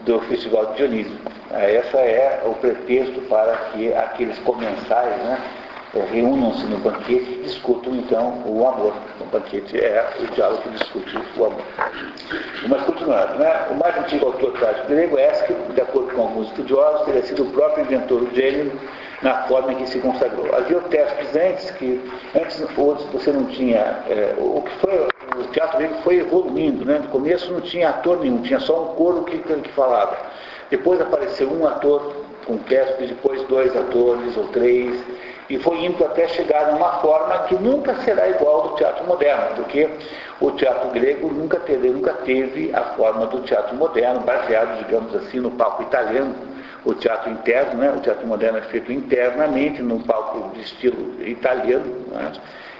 do 0.00 0.20
Festival 0.22 0.66
de 0.66 0.76
Dionísio. 0.76 1.16
Essa 1.52 1.98
é 1.98 2.42
o 2.44 2.54
pretexto 2.54 3.20
para 3.22 3.56
que 3.72 3.94
aqueles 3.94 4.38
comensais, 4.40 5.16
né, 5.22 5.40
reúnam-se 6.04 6.64
no 6.66 6.78
banquete 6.78 7.32
e 7.32 7.42
discutam 7.44 7.94
então 7.94 8.42
o 8.46 8.66
amor. 8.66 8.94
O 9.20 9.24
banquete 9.26 9.78
é 9.78 10.08
o 10.20 10.26
diálogo 10.34 10.62
que 10.62 10.70
discute 10.70 11.16
o 11.36 11.44
amor. 11.44 11.62
Mas 12.68 12.82
continuando, 12.84 13.38
né? 13.38 13.66
o 13.70 13.74
mais 13.74 13.96
antigo 13.98 14.26
autor 14.26 14.52
trágico 14.52 14.88
grego, 14.88 15.18
Ésquilo, 15.18 15.72
de 15.72 15.80
acordo 15.80 16.14
com 16.14 16.22
alguns 16.22 16.48
estudiosos, 16.48 17.06
teria 17.06 17.22
sido 17.22 17.44
o 17.44 17.50
próprio 17.50 17.84
inventor 17.84 18.24
do 18.24 18.34
gênero 18.34 18.72
na 19.22 19.42
forma 19.44 19.72
em 19.72 19.76
que 19.76 19.86
se 19.86 19.98
consagrou. 20.00 20.54
Havia 20.54 20.80
testes 20.82 21.34
antes 21.36 21.70
que, 21.72 22.00
antes, 22.34 22.60
antes 22.60 23.06
você 23.12 23.32
não 23.32 23.46
tinha, 23.46 23.78
é, 24.08 24.34
o 24.38 24.62
que 24.62 24.70
foi, 24.78 25.08
o 25.38 25.44
teatro 25.52 25.78
grego 25.78 25.94
foi 26.02 26.18
evoluindo, 26.18 26.84
né? 26.84 26.98
no 26.98 27.08
começo 27.08 27.52
não 27.52 27.60
tinha 27.60 27.90
ator 27.90 28.20
nenhum, 28.20 28.42
tinha 28.42 28.60
só 28.60 28.82
um 28.82 28.94
coro 28.94 29.24
que, 29.24 29.38
que 29.38 29.72
falava. 29.72 30.16
Depois 30.70 31.00
apareceu 31.00 31.50
um 31.50 31.66
ator 31.66 32.26
com 32.46 32.58
testes, 32.58 33.08
depois 33.08 33.42
dois 33.44 33.74
atores 33.76 34.36
ou 34.36 34.48
três, 34.48 35.00
e 35.48 35.58
foi 35.58 35.84
indo 35.84 36.04
até 36.04 36.26
chegar 36.28 36.72
numa 36.72 37.00
forma 37.00 37.38
que 37.44 37.54
nunca 37.54 37.94
será 38.02 38.28
igual 38.28 38.62
ao 38.62 38.68
do 38.68 38.76
teatro 38.76 39.06
moderno, 39.06 39.56
porque 39.56 39.88
o 40.40 40.50
teatro 40.52 40.90
grego 40.90 41.28
nunca 41.32 41.60
teve, 41.60 41.88
nunca 41.88 42.12
teve 42.24 42.70
a 42.74 42.82
forma 42.94 43.26
do 43.26 43.40
teatro 43.42 43.76
moderno, 43.76 44.20
baseado, 44.20 44.78
digamos 44.84 45.14
assim, 45.14 45.40
no 45.40 45.50
palco 45.52 45.82
italiano, 45.82 46.34
o 46.84 46.94
teatro 46.94 47.30
interno, 47.30 47.74
né? 47.74 47.92
o 47.96 48.00
teatro 48.00 48.26
moderno 48.26 48.58
é 48.58 48.62
feito 48.62 48.92
internamente 48.92 49.82
no 49.82 50.00
palco 50.00 50.54
de 50.54 50.60
estilo 50.60 51.20
italiano, 51.20 51.84
né? 52.12 52.32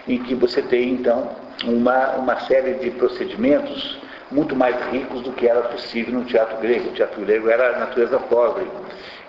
em 0.07 0.23
que 0.23 0.35
você 0.35 0.63
tem 0.63 0.91
então 0.91 1.29
uma, 1.65 2.11
uma 2.17 2.41
série 2.41 2.75
de 2.75 2.91
procedimentos 2.93 3.99
muito 4.31 4.55
mais 4.57 4.77
ricos 4.91 5.23
do 5.23 5.33
que 5.33 5.49
era 5.49 5.63
possível 5.63 6.15
no 6.15 6.25
teatro 6.25 6.57
grego. 6.59 6.91
O 6.91 6.93
teatro 6.93 7.21
grego 7.23 7.49
era 7.49 7.77
a 7.77 7.79
natureza 7.81 8.19
pobre. 8.19 8.67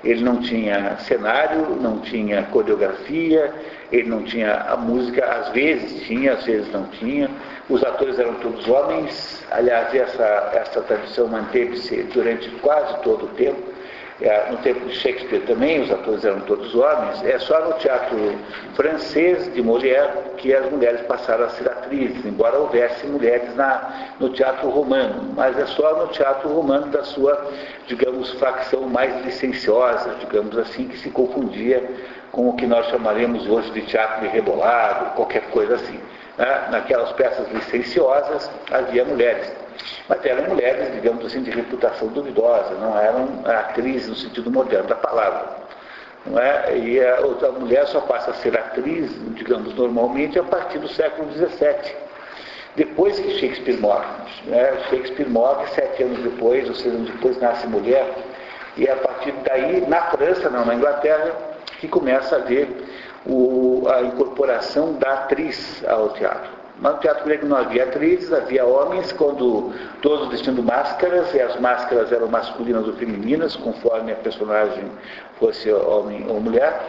Ele 0.03 0.23
não 0.23 0.37
tinha 0.41 0.95
cenário, 0.97 1.75
não 1.81 1.99
tinha 1.99 2.43
coreografia, 2.43 3.51
ele 3.91 4.09
não 4.09 4.23
tinha 4.23 4.53
a 4.53 4.77
música, 4.77 5.25
às 5.25 5.49
vezes 5.49 6.03
tinha, 6.03 6.33
às 6.33 6.45
vezes 6.45 6.71
não 6.71 6.83
tinha. 6.85 7.29
Os 7.69 7.83
atores 7.83 8.17
eram 8.19 8.35
todos 8.35 8.67
homens, 8.67 9.43
aliás, 9.51 9.93
essa, 9.93 10.51
essa 10.53 10.81
tradição 10.81 11.27
manteve-se 11.27 12.03
durante 12.13 12.49
quase 12.61 13.01
todo 13.01 13.25
o 13.25 13.29
tempo. 13.29 13.77
É, 14.19 14.49
no 14.49 14.57
tempo 14.57 14.83
de 14.87 14.95
Shakespeare 14.95 15.41
também, 15.41 15.81
os 15.81 15.91
atores 15.91 16.25
eram 16.25 16.39
todos 16.41 16.73
homens. 16.73 17.23
É 17.23 17.37
só 17.37 17.63
no 17.65 17.73
teatro 17.73 18.17
francês 18.75 19.53
de 19.53 19.61
Molière 19.61 20.11
que 20.37 20.55
as 20.55 20.71
mulheres 20.71 21.01
passaram 21.01 21.45
a 21.45 21.49
ser 21.49 21.67
atrizes, 21.69 22.25
embora 22.25 22.57
houvesse 22.57 23.05
mulheres 23.05 23.55
na, 23.55 24.15
no 24.19 24.29
teatro 24.29 24.69
romano. 24.69 25.33
Mas 25.35 25.55
é 25.59 25.67
só 25.67 25.97
no 25.97 26.07
teatro 26.07 26.49
romano 26.49 26.87
da 26.87 27.03
sua, 27.03 27.47
digamos, 27.87 28.31
facção 28.33 28.81
mais 28.81 29.25
licenciosa, 29.25 30.15
digamos 30.19 30.57
assim, 30.57 30.87
que 30.87 30.97
se 30.97 31.09
confundia 31.09 31.83
com 32.31 32.49
o 32.49 32.55
que 32.55 32.67
nós 32.67 32.85
chamaremos 32.87 33.47
hoje 33.47 33.71
de 33.71 33.81
teatro 33.83 34.21
de 34.21 34.27
rebolado, 34.27 35.15
qualquer 35.15 35.49
coisa 35.49 35.75
assim. 35.75 35.99
Né? 36.37 36.67
Naquelas 36.69 37.11
peças 37.13 37.49
licenciosas 37.51 38.51
havia 38.71 39.03
mulheres. 39.05 39.51
Mas 40.09 40.23
eram 40.25 40.49
mulheres, 40.49 40.93
digamos 40.93 41.25
assim, 41.25 41.41
de 41.41 41.51
reputação 41.51 42.09
duvidosa, 42.09 42.75
não 42.75 42.99
eram 42.99 43.41
atrizes 43.45 44.09
no 44.09 44.15
sentido 44.15 44.51
moderno 44.51 44.87
da 44.87 44.95
palavra. 44.95 45.67
Não 46.25 46.39
é? 46.39 46.77
E 46.77 47.01
a, 47.01 47.21
outra 47.21 47.51
mulher 47.51 47.87
só 47.87 48.01
passa 48.01 48.31
a 48.31 48.33
ser 48.35 48.57
atriz, 48.57 49.11
digamos, 49.33 49.73
normalmente 49.75 50.37
a 50.37 50.43
partir 50.43 50.79
do 50.79 50.87
século 50.89 51.31
XVII. 51.31 52.06
Depois 52.77 53.19
que 53.19 53.39
Shakespeare 53.39 53.79
morre. 53.79 54.05
Né? 54.45 54.77
Shakespeare 54.89 55.27
morre 55.27 55.65
sete 55.73 56.03
anos 56.03 56.19
depois, 56.19 56.69
ou 56.69 56.75
seja, 56.75 56.95
depois 56.95 57.37
nasce 57.41 57.67
mulher. 57.67 58.07
E 58.77 58.87
a 58.87 58.95
partir 58.95 59.33
daí, 59.43 59.81
na 59.87 60.03
França, 60.03 60.47
não 60.49 60.63
na 60.63 60.75
Inglaterra, 60.75 61.31
que 61.79 61.87
começa 61.87 62.35
a 62.35 62.39
haver 62.39 62.69
o, 63.25 63.83
a 63.89 64.03
incorporação 64.03 64.93
da 64.93 65.13
atriz 65.13 65.83
ao 65.87 66.09
teatro. 66.09 66.51
Mas 66.79 66.93
no 66.93 66.99
teatro 66.99 67.25
grego 67.25 67.47
não 67.47 67.57
havia 67.57 67.85
atrizes, 67.85 68.31
havia 68.31 68.63
homens, 68.63 69.11
quando 69.11 69.73
todos 70.03 70.29
vestindo 70.29 70.61
máscaras, 70.61 71.33
e 71.33 71.41
as 71.41 71.59
máscaras 71.59 72.11
eram 72.11 72.27
masculinas 72.27 72.87
ou 72.87 72.93
femininas, 72.93 73.55
conforme 73.55 74.11
a 74.11 74.15
personagem 74.15 74.83
fosse 75.39 75.71
homem 75.73 76.27
ou 76.29 76.39
mulher. 76.39 76.79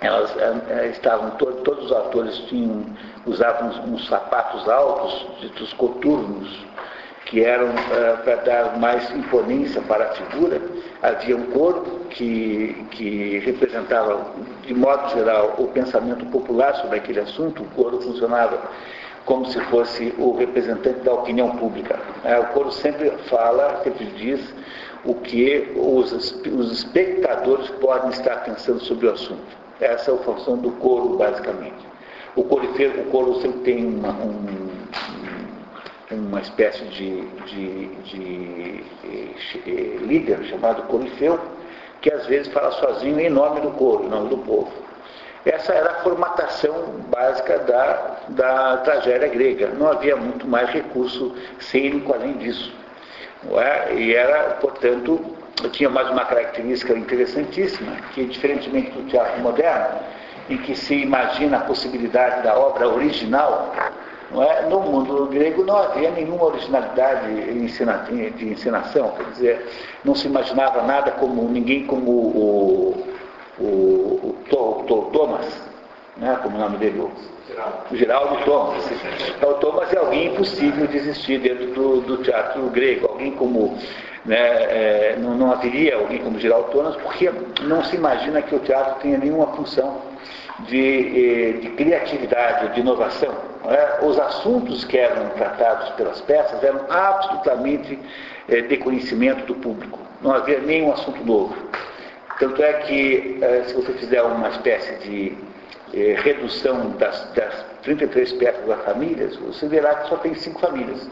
Elas 0.00 0.34
é, 0.36 0.88
estavam, 0.88 1.30
todos, 1.32 1.62
todos 1.62 1.86
os 1.86 1.92
atores 1.92 2.36
tinham, 2.48 2.84
usavam 3.24 3.68
uns, 3.68 3.78
uns 3.78 4.08
sapatos 4.08 4.68
altos, 4.68 5.26
ditos 5.40 5.72
coturnos, 5.72 6.66
que 7.26 7.42
eram 7.42 7.70
uh, 7.70 8.22
para 8.22 8.36
dar 8.36 8.78
mais 8.78 9.10
imponência 9.10 9.80
para 9.82 10.04
a 10.04 10.08
figura. 10.10 10.60
Havia 11.02 11.36
um 11.36 11.46
corpo 11.46 12.06
que, 12.10 12.86
que 12.92 13.38
representava, 13.40 14.26
de 14.64 14.74
modo 14.74 15.08
geral, 15.10 15.54
o 15.58 15.66
pensamento 15.68 16.24
popular 16.26 16.74
sobre 16.76 16.98
aquele 16.98 17.20
assunto. 17.20 17.62
O 17.62 17.66
coro 17.70 18.00
funcionava 18.00 18.60
como 19.24 19.46
se 19.46 19.60
fosse 19.62 20.14
o 20.18 20.36
representante 20.36 21.00
da 21.00 21.12
opinião 21.12 21.56
pública. 21.56 21.98
É, 22.24 22.38
o 22.38 22.46
coro 22.48 22.70
sempre 22.70 23.10
fala, 23.28 23.82
sempre 23.82 24.04
diz 24.16 24.54
o 25.04 25.14
que 25.14 25.72
os, 25.74 26.12
os 26.12 26.72
espectadores 26.72 27.68
podem 27.80 28.10
estar 28.10 28.44
pensando 28.44 28.80
sobre 28.80 29.06
o 29.06 29.12
assunto. 29.12 29.65
Essa 29.80 30.10
é 30.10 30.14
a 30.14 30.18
função 30.18 30.56
do 30.56 30.70
coro, 30.72 31.16
basicamente. 31.16 31.86
O 32.34 32.44
coro, 32.44 32.66
o 32.66 33.04
coro 33.10 33.40
sempre 33.40 33.60
tem 33.60 33.86
uma, 33.86 34.10
um, 34.10 34.68
uma 36.12 36.40
espécie 36.40 36.84
de, 36.84 37.22
de, 37.46 37.86
de, 38.04 38.84
de 39.64 39.98
líder 40.04 40.44
chamado 40.44 40.82
corifeu, 40.84 41.38
que 42.00 42.12
às 42.12 42.26
vezes 42.26 42.52
fala 42.52 42.72
sozinho 42.72 43.18
em 43.18 43.30
nome 43.30 43.60
do 43.60 43.70
coro, 43.72 44.04
em 44.04 44.08
nome 44.08 44.28
do 44.28 44.38
povo. 44.38 44.70
Essa 45.44 45.72
era 45.74 45.90
a 45.92 45.94
formatação 46.02 46.74
básica 47.08 47.58
da, 47.60 48.16
da 48.30 48.76
tragédia 48.78 49.28
grega. 49.28 49.68
Não 49.68 49.92
havia 49.92 50.16
muito 50.16 50.46
mais 50.46 50.68
recurso 50.70 51.34
cênico 51.60 52.12
além 52.12 52.32
disso. 52.38 52.74
É? 53.52 53.94
E 53.94 54.14
era, 54.14 54.54
portanto, 54.60 55.35
tinha 55.70 55.88
mais 55.88 56.08
uma 56.10 56.24
característica 56.24 56.92
interessantíssima, 56.92 57.92
que 58.14 58.24
diferentemente 58.24 58.90
do 58.90 59.08
teatro 59.08 59.40
moderno, 59.40 60.00
em 60.48 60.58
que 60.58 60.76
se 60.76 60.94
imagina 60.94 61.58
a 61.58 61.60
possibilidade 61.60 62.42
da 62.42 62.58
obra 62.58 62.88
original, 62.88 63.72
não 64.30 64.42
é? 64.42 64.62
no 64.68 64.80
mundo 64.80 65.26
grego 65.26 65.64
não 65.64 65.76
havia 65.76 66.10
nenhuma 66.10 66.44
originalidade 66.44 67.32
de 68.36 68.48
encenação, 68.48 69.10
quer 69.16 69.30
dizer, 69.30 69.66
não 70.04 70.14
se 70.14 70.26
imaginava 70.26 70.82
nada 70.82 71.12
como 71.12 71.48
ninguém 71.48 71.86
como 71.86 72.10
o, 72.10 73.04
o, 73.58 73.64
o, 73.64 74.36
o 74.54 75.10
Thomas, 75.12 75.46
né? 76.16 76.38
como 76.42 76.56
o 76.56 76.60
nome 76.60 76.76
dele, 76.76 77.00
o 77.00 77.96
Geraldo 77.96 78.44
Thomas. 78.44 78.84
Então, 79.36 79.50
o 79.50 79.54
Thomas 79.54 79.92
é 79.92 79.98
alguém 79.98 80.32
impossível 80.32 80.86
de 80.86 80.96
existir 80.96 81.40
dentro 81.40 81.66
do, 81.68 82.00
do 82.02 82.16
teatro 82.18 82.62
grego, 82.70 83.06
alguém 83.06 83.32
como 83.32 83.78
né, 84.26 84.36
é, 84.36 85.16
não, 85.20 85.36
não 85.36 85.52
haveria 85.52 85.96
alguém 85.96 86.18
como 86.18 86.38
Geraldo 86.38 86.70
Thomas, 86.72 86.96
porque 86.96 87.30
não 87.62 87.84
se 87.84 87.96
imagina 87.96 88.42
que 88.42 88.54
o 88.54 88.58
teatro 88.58 89.00
tenha 89.00 89.18
nenhuma 89.18 89.46
função 89.54 90.02
de, 90.60 90.78
eh, 90.78 91.52
de 91.60 91.68
criatividade, 91.70 92.74
de 92.74 92.80
inovação. 92.80 93.34
É? 93.68 94.04
Os 94.04 94.18
assuntos 94.18 94.84
que 94.84 94.98
eram 94.98 95.28
tratados 95.30 95.90
pelas 95.90 96.20
peças 96.22 96.62
eram 96.62 96.80
absolutamente 96.88 97.98
é, 98.48 98.62
de 98.62 98.76
conhecimento 98.78 99.44
do 99.46 99.54
público. 99.56 99.98
Não 100.22 100.32
havia 100.32 100.60
nenhum 100.60 100.92
assunto 100.92 101.24
novo. 101.24 101.54
Tanto 102.38 102.62
é 102.62 102.72
que, 102.74 103.38
é, 103.42 103.64
se 103.64 103.74
você 103.74 103.92
fizer 103.94 104.22
uma 104.22 104.48
espécie 104.48 104.94
de 105.08 105.38
redução 106.22 106.90
das, 106.98 107.32
das 107.32 107.64
33 107.82 108.32
peças 108.34 108.66
das 108.66 108.84
famílias, 108.84 109.36
você 109.36 109.66
verá 109.66 109.94
que 109.94 110.08
só 110.08 110.16
tem 110.16 110.34
cinco 110.34 110.60
famílias 110.60 111.08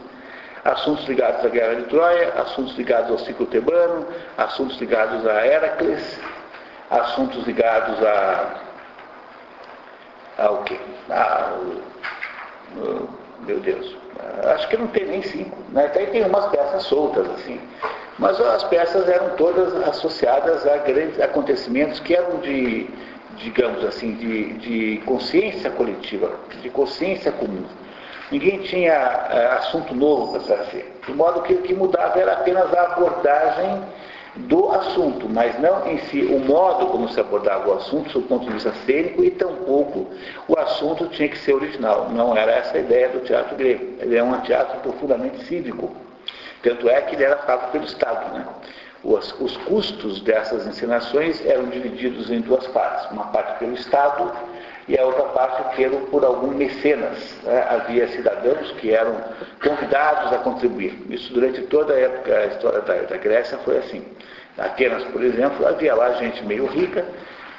assuntos 0.65 1.05
ligados 1.07 1.45
à 1.45 1.49
guerra 1.49 1.75
de 1.75 1.83
Troia, 1.83 2.33
assuntos 2.41 2.75
ligados 2.75 3.11
ao 3.11 3.19
ciclo 3.19 3.45
tebano, 3.45 4.07
assuntos 4.37 4.77
ligados 4.79 5.25
a 5.27 5.45
Heracles, 5.45 6.19
assuntos 6.89 7.45
ligados 7.45 8.03
a 8.03 8.61
ao 10.39 10.63
quê? 10.63 10.77
Ah, 11.09 11.55
meu 13.47 13.59
Deus, 13.59 13.95
acho 14.53 14.67
que 14.67 14.75
não 14.75 14.87
tem 14.87 15.05
nem 15.05 15.21
cinco, 15.21 15.55
né? 15.69 15.85
Até 15.85 16.07
tem 16.07 16.25
umas 16.25 16.47
peças 16.47 16.83
soltas 16.83 17.29
assim. 17.29 17.59
Mas 18.17 18.39
as 18.39 18.63
peças 18.65 19.07
eram 19.07 19.35
todas 19.35 19.75
associadas 19.87 20.65
a 20.65 20.77
grandes 20.77 21.19
acontecimentos 21.19 21.99
que 21.99 22.15
eram 22.15 22.39
de, 22.39 22.89
digamos 23.37 23.83
assim, 23.85 24.15
de, 24.15 24.53
de 24.53 25.03
consciência 25.05 25.69
coletiva, 25.71 26.31
de 26.61 26.69
consciência 26.69 27.31
comum. 27.33 27.65
Ninguém 28.31 28.59
tinha 28.59 28.93
é, 28.93 29.45
assunto 29.57 29.93
novo 29.93 30.33
para 30.33 30.55
trazer. 30.55 30.99
De 31.05 31.13
modo 31.13 31.41
que 31.43 31.53
o 31.53 31.61
que 31.61 31.73
mudava 31.73 32.19
era 32.19 32.33
apenas 32.33 32.73
a 32.73 32.81
abordagem 32.83 33.83
do 34.35 34.69
assunto, 34.71 35.29
mas 35.29 35.57
não 35.59 35.87
em 35.87 35.97
si 35.99 36.21
o 36.21 36.39
modo 36.39 36.87
como 36.87 37.07
se 37.07 37.19
abordava 37.19 37.69
o 37.69 37.73
assunto, 37.73 38.19
do 38.19 38.27
ponto 38.27 38.45
de 38.45 38.53
vista 38.53 38.73
cênico, 38.85 39.23
e 39.23 39.31
tampouco 39.31 40.07
o 40.47 40.59
assunto 40.59 41.07
tinha 41.07 41.29
que 41.29 41.37
ser 41.37 41.53
original. 41.53 42.09
Não 42.09 42.35
era 42.35 42.51
essa 42.51 42.77
a 42.77 42.79
ideia 42.79 43.09
do 43.09 43.21
teatro 43.21 43.55
grego. 43.55 43.95
Ele 43.99 44.17
é 44.17 44.23
um 44.23 44.39
teatro 44.41 44.79
profundamente 44.81 45.45
cívico. 45.45 45.95
Tanto 46.61 46.89
é 46.89 47.01
que 47.01 47.15
ele 47.15 47.23
era 47.23 47.37
pago 47.37 47.71
pelo 47.71 47.85
Estado. 47.85 48.33
Né? 48.33 48.45
Os, 49.03 49.39
os 49.39 49.55
custos 49.57 50.19
dessas 50.21 50.65
encenações 50.65 51.45
eram 51.45 51.65
divididos 51.65 52.29
em 52.29 52.41
duas 52.41 52.65
partes. 52.67 53.09
Uma 53.11 53.25
parte 53.27 53.59
pelo 53.59 53.73
Estado 53.73 54.31
e 54.87 54.97
a 54.97 55.05
outra 55.05 55.23
parte 55.25 55.75
pelo, 55.75 56.01
por 56.07 56.23
alguns 56.23 56.55
mecenas. 56.55 57.35
Né? 57.43 57.65
Havia 57.69 58.07
cidadãos 58.09 58.71
que 58.73 58.93
eram 58.93 59.15
convidados 59.63 60.33
a 60.33 60.37
contribuir. 60.39 61.01
Isso 61.09 61.33
durante 61.33 61.61
toda 61.63 61.93
a 61.93 61.99
época, 61.99 62.35
a 62.35 62.45
história 62.47 62.81
da, 62.81 62.93
da 62.93 63.17
Grécia 63.17 63.57
foi 63.59 63.77
assim. 63.77 64.05
Atenas, 64.57 65.03
por 65.05 65.23
exemplo, 65.23 65.67
havia 65.67 65.95
lá 65.95 66.13
gente 66.13 66.45
meio 66.45 66.65
rica 66.67 67.05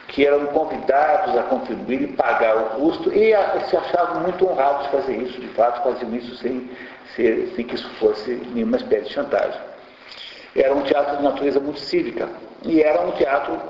que 0.09 0.25
eram 0.25 0.47
convidados 0.47 1.37
a 1.37 1.43
contribuir 1.45 2.03
e 2.03 2.07
pagar 2.13 2.57
o 2.57 2.65
custo 2.81 3.13
e 3.13 3.35
se 3.69 3.77
achavam 3.77 4.21
muito 4.23 4.49
honrados 4.49 4.85
de 4.85 4.93
fazer 4.93 5.17
isso, 5.17 5.41
de 5.41 5.49
fato 5.49 5.83
faziam 5.83 6.15
isso 6.15 6.37
sem, 6.37 6.71
sem, 7.15 7.49
sem 7.55 7.65
que 7.65 7.75
isso 7.75 7.89
fosse 7.99 8.35
nenhuma 8.55 8.77
espécie 8.77 9.07
de 9.07 9.15
chantagem. 9.15 9.61
Era 10.55 10.75
um 10.75 10.83
teatro 10.83 11.17
de 11.17 11.23
natureza 11.23 11.61
muito 11.61 11.81
cívica 11.81 12.29
e 12.63 12.83
era 12.83 13.03
um 13.03 13.11
teatro 13.13 13.61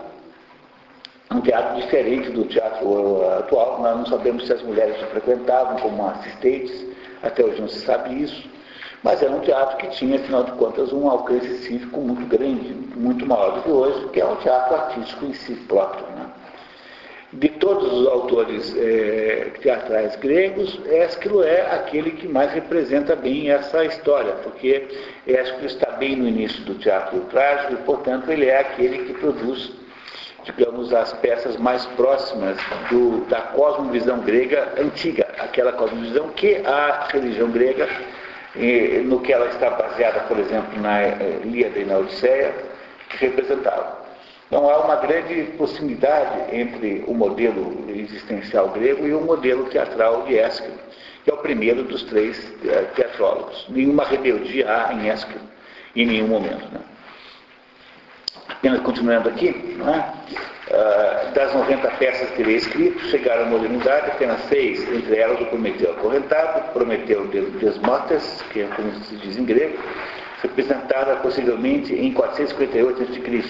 um 1.30 1.40
teatro 1.40 1.80
diferente 1.80 2.30
do 2.30 2.44
teatro 2.44 3.28
atual. 3.38 3.80
Nós 3.80 3.96
não 3.98 4.06
sabemos 4.06 4.46
se 4.46 4.52
as 4.52 4.62
mulheres 4.62 5.00
o 5.02 5.06
frequentavam 5.06 5.76
como 5.78 6.06
assistentes, 6.08 6.86
até 7.22 7.44
hoje 7.44 7.60
não 7.60 7.68
se 7.68 7.80
sabe 7.80 8.22
isso. 8.22 8.48
Mas 9.02 9.22
era 9.22 9.30
um 9.30 9.40
teatro 9.40 9.76
que 9.76 9.88
tinha, 9.90 10.16
afinal 10.16 10.44
de 10.44 10.52
contas, 10.52 10.92
um 10.92 11.08
alcance 11.08 11.48
cívico 11.58 12.00
muito 12.00 12.26
grande, 12.26 12.74
muito 12.96 13.24
maior 13.26 13.54
do 13.54 13.62
que 13.62 13.70
hoje, 13.70 14.08
que 14.08 14.20
é 14.20 14.26
um 14.26 14.36
teatro 14.36 14.74
artístico 14.74 15.26
em 15.26 15.34
si 15.34 15.54
próprio. 15.68 16.06
Né? 16.16 16.26
De 17.32 17.48
todos 17.50 17.92
os 17.92 18.06
autores 18.06 18.74
é, 18.76 19.50
teatrais 19.60 20.16
gregos, 20.16 20.80
Ésquilo 20.86 21.42
é 21.42 21.60
aquele 21.72 22.12
que 22.12 22.26
mais 22.26 22.52
representa 22.52 23.14
bem 23.14 23.50
essa 23.50 23.84
história, 23.84 24.32
porque 24.42 24.88
Ésquilo 25.26 25.66
está 25.66 25.90
bem 25.92 26.16
no 26.16 26.26
início 26.26 26.64
do 26.64 26.74
teatro 26.76 27.20
trágico 27.30 27.74
e, 27.74 27.76
portanto, 27.84 28.30
ele 28.30 28.46
é 28.46 28.60
aquele 28.60 29.04
que 29.04 29.14
produz, 29.14 29.72
digamos, 30.46 30.92
as 30.92 31.12
peças 31.14 31.56
mais 31.56 31.84
próximas 31.86 32.56
do, 32.88 33.24
da 33.28 33.40
cosmovisão 33.40 34.20
grega 34.20 34.72
antiga, 34.78 35.26
aquela 35.38 35.72
cosmovisão 35.72 36.28
que 36.30 36.56
a 36.64 37.08
religião 37.10 37.50
grega 37.50 37.88
no 39.04 39.20
que 39.20 39.32
ela 39.32 39.46
está 39.48 39.70
baseada, 39.70 40.20
por 40.20 40.38
exemplo, 40.38 40.80
na 40.80 41.02
eh, 41.02 41.40
Ilíada 41.44 41.78
e 41.78 41.84
na 41.84 41.98
Odisseia, 41.98 42.54
representava. 43.10 44.06
Então 44.46 44.70
há 44.70 44.78
uma 44.78 44.96
grande 44.96 45.42
proximidade 45.56 46.56
entre 46.56 47.04
o 47.06 47.12
modelo 47.12 47.84
existencial 47.90 48.68
grego 48.68 49.06
e 49.06 49.12
o 49.12 49.20
modelo 49.20 49.64
teatral 49.64 50.22
de 50.22 50.38
Ésquilo, 50.38 50.78
que 51.24 51.30
é 51.30 51.34
o 51.34 51.38
primeiro 51.38 51.82
dos 51.82 52.04
três 52.04 52.54
eh, 52.64 52.84
teatrólogos. 52.94 53.66
Nenhuma 53.68 54.04
rebeldia 54.04 54.66
há 54.70 54.94
em 54.94 55.10
Ésquilo, 55.10 55.44
em 55.94 56.06
nenhum 56.06 56.28
momento. 56.28 56.66
Né? 56.72 56.80
Apenas 58.48 58.80
continuando 58.80 59.28
aqui, 59.28 59.48
é? 59.48 60.36
Uh, 60.68 61.32
das 61.32 61.54
90 61.54 61.88
peças 61.92 62.28
que 62.30 62.42
ele 62.42 62.54
é 62.54 62.56
escrito, 62.56 62.98
chegaram 63.06 63.44
à 63.44 63.46
modernidade 63.46 64.10
apenas 64.10 64.40
seis, 64.48 64.80
entre 64.92 65.16
elas 65.16 65.40
o 65.40 65.46
Prometeu 65.46 65.92
Acorrentado, 65.92 66.72
Prometeu 66.72 67.24
Desmotes, 67.28 68.42
que 68.50 68.62
é 68.62 68.66
como 68.74 68.92
se 69.04 69.14
diz 69.16 69.36
em 69.36 69.44
grego, 69.44 69.78
representada 70.42 71.16
possivelmente 71.16 71.94
em 71.94 72.12
458 72.12 73.02
a.C., 73.02 73.44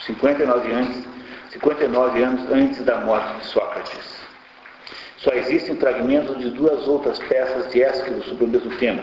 59 0.00 0.72
anos, 0.72 1.04
59 1.50 2.22
anos 2.22 2.50
antes 2.50 2.84
da 2.84 2.98
morte 2.98 3.38
de 3.38 3.46
Sócrates. 3.46 4.18
Só 5.18 5.32
existem 5.32 5.76
fragmentos 5.76 6.38
de 6.38 6.50
duas 6.50 6.86
outras 6.86 7.18
peças 7.20 7.70
de 7.70 7.82
Ésquilo 7.82 8.22
sobre 8.24 8.44
o 8.44 8.48
mesmo 8.48 8.70
tema. 8.76 9.02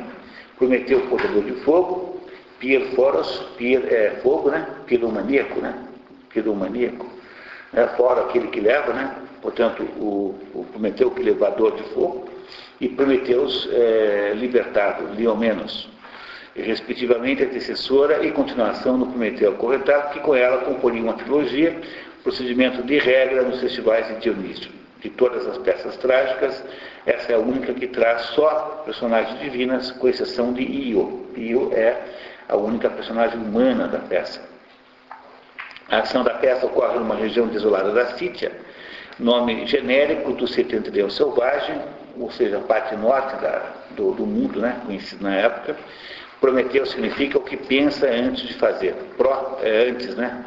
Prometeu 0.57 1.01
Portador 1.07 1.43
de 1.43 1.53
Fogo, 1.63 2.14
Pier 2.59 2.81
Foros, 2.95 3.37
Pier 3.57 3.83
é 3.91 4.19
fogo, 4.21 4.49
né? 4.49 4.67
Piromaníaco, 4.85 5.59
né? 5.59 5.73
Piromaníaco 6.29 7.15
né, 7.75 7.87
fora 7.97 8.21
aquele 8.21 8.47
que 8.47 8.61
leva, 8.61 8.93
né, 8.93 9.15
portanto, 9.41 9.83
o, 9.83 10.33
o 10.53 10.65
Prometeu 10.71 11.11
que 11.11 11.21
levador 11.21 11.75
de 11.75 11.83
fogo, 11.93 12.29
e 12.79 12.87
Prometeus 12.89 13.67
é, 13.71 14.33
libertado, 14.35 15.13
Liomenos, 15.13 15.89
respectivamente 16.55 17.43
antecessora 17.43 18.25
e 18.25 18.31
continuação 18.31 18.97
do 18.97 19.07
Prometeu 19.07 19.53
corretado, 19.53 20.13
que 20.13 20.19
com 20.21 20.33
ela 20.33 20.59
comporia 20.59 21.01
uma 21.01 21.13
trilogia, 21.13 21.79
procedimento 22.23 22.81
de 22.83 22.97
regra 22.97 23.43
nos 23.43 23.59
festivais 23.59 24.07
de 24.07 24.21
Dionísio. 24.21 24.71
De 25.01 25.09
todas 25.11 25.45
as 25.45 25.57
peças 25.59 25.95
trágicas, 25.97 26.63
essa 27.05 27.33
é 27.33 27.35
a 27.35 27.39
única 27.39 27.73
que 27.73 27.87
traz 27.87 28.21
só 28.27 28.81
personagens 28.85 29.39
divinas, 29.39 29.91
com 29.91 30.07
exceção 30.07 30.51
de 30.51 30.63
Io. 30.63 31.27
Io 31.35 31.71
é 31.73 32.01
a 32.47 32.55
única 32.55 32.89
personagem 32.89 33.39
humana 33.39 33.87
da 33.87 33.99
peça. 33.99 34.41
A 35.89 35.99
ação 35.99 36.23
da 36.23 36.33
peça 36.35 36.65
ocorre 36.65 36.97
numa 36.97 37.15
região 37.15 37.47
desolada 37.47 37.91
da 37.91 38.17
Sítia, 38.17 38.51
nome 39.19 39.65
genérico 39.67 40.33
do 40.33 40.47
setentrião 40.47 41.09
selvagem, 41.09 41.79
ou 42.19 42.31
seja, 42.31 42.57
a 42.57 42.61
parte 42.61 42.95
norte 42.95 43.35
da, 43.41 43.61
do, 43.91 44.11
do, 44.11 44.25
mundo, 44.25 44.59
né, 44.59 44.81
conhecido 44.85 45.23
na 45.23 45.35
época. 45.35 45.75
Prometeu 46.41 46.85
significa 46.85 47.37
o 47.37 47.41
que 47.41 47.55
pensa 47.55 48.07
antes 48.07 48.47
de 48.47 48.53
fazer. 48.55 48.93
Pró 49.17 49.57
é 49.61 49.89
antes, 49.89 50.15
né? 50.15 50.43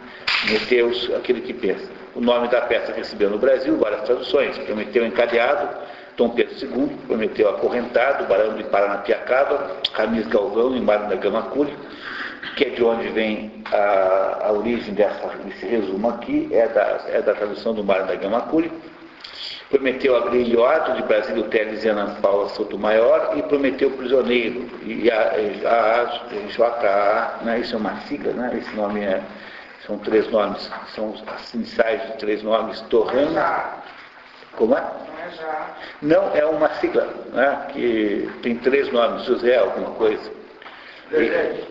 Meteus, 0.51 1.11
aquele 1.15 1.41
que 1.41 1.53
pensa. 1.53 1.91
O 2.15 2.21
nome 2.21 2.49
da 2.49 2.63
peça 2.63 2.93
recebeu 2.93 3.31
no 3.31 3.39
Brasil 3.39 3.77
várias 3.79 4.03
traduções. 4.03 4.57
Prometeu 4.59 5.05
encadeado, 5.07 5.77
Dom 6.19 6.31
Pedro 6.31 6.55
II, 6.61 6.89
Prometeu 7.07 7.49
acorrentado, 7.49 8.27
Barão 8.27 8.55
de 8.55 8.65
Paranapiacaba, 8.65 9.79
Ramis 9.95 10.27
Galvão 10.27 10.77
e 10.77 10.81
Mário 10.81 11.09
da 11.09 11.17
Gama 11.17 11.43
Curi 11.45 11.75
que 12.57 12.65
é 12.65 12.71
de 12.71 12.83
onde 12.83 13.09
vem 13.11 13.63
a, 13.73 14.47
a 14.47 14.53
origem 14.53 14.93
dessa, 14.95 15.29
desse 15.45 15.65
resumo 15.65 16.09
aqui, 16.09 16.49
é 16.53 16.67
da, 16.69 17.01
é 17.07 17.23
da 17.23 17.33
tradução 17.33 17.73
do 17.73 17.85
Mário 17.85 18.07
da 18.07 18.17
Gama 18.17 18.41
Curi, 18.43 18.71
Prometeu 19.71 20.17
a 20.17 20.31
Grilhoto 20.31 20.95
de 20.95 21.03
Brasília 21.03 21.45
Teles 21.45 21.85
e 21.85 21.89
Ana 21.89 22.17
Paula 22.23 22.49
Sotomayor 22.49 23.37
e 23.37 23.43
prometeu 23.43 23.91
prisioneiro. 23.91 24.67
E 24.83 25.11
a, 25.11 25.35
a, 25.67 26.03
a 26.03 26.05
JA, 26.49 27.45
né, 27.45 27.61
isso 27.61 27.75
é 27.75 27.79
uma 27.79 28.01
sigla, 28.03 28.33
né, 28.33 28.59
esse 28.59 28.75
nome 28.75 29.01
é, 29.01 29.21
são 29.87 29.99
três 29.99 30.27
nomes, 30.31 30.71
são 30.95 31.15
as 31.27 31.53
iniciais 31.53 32.01
de 32.07 32.17
três 32.17 32.43
nomes, 32.43 32.81
Torrana. 32.89 33.75
Como 34.57 34.77
é? 34.77 34.83
Não, 36.03 36.35
é 36.35 36.45
uma 36.45 36.69
sigla, 36.75 37.09
né, 37.33 37.67
que 37.73 38.31
tem 38.43 38.57
três 38.57 38.91
nomes, 38.91 39.25
José 39.25 39.57
alguma 39.57 39.91
coisa. 39.93 40.31
E, 41.13 41.65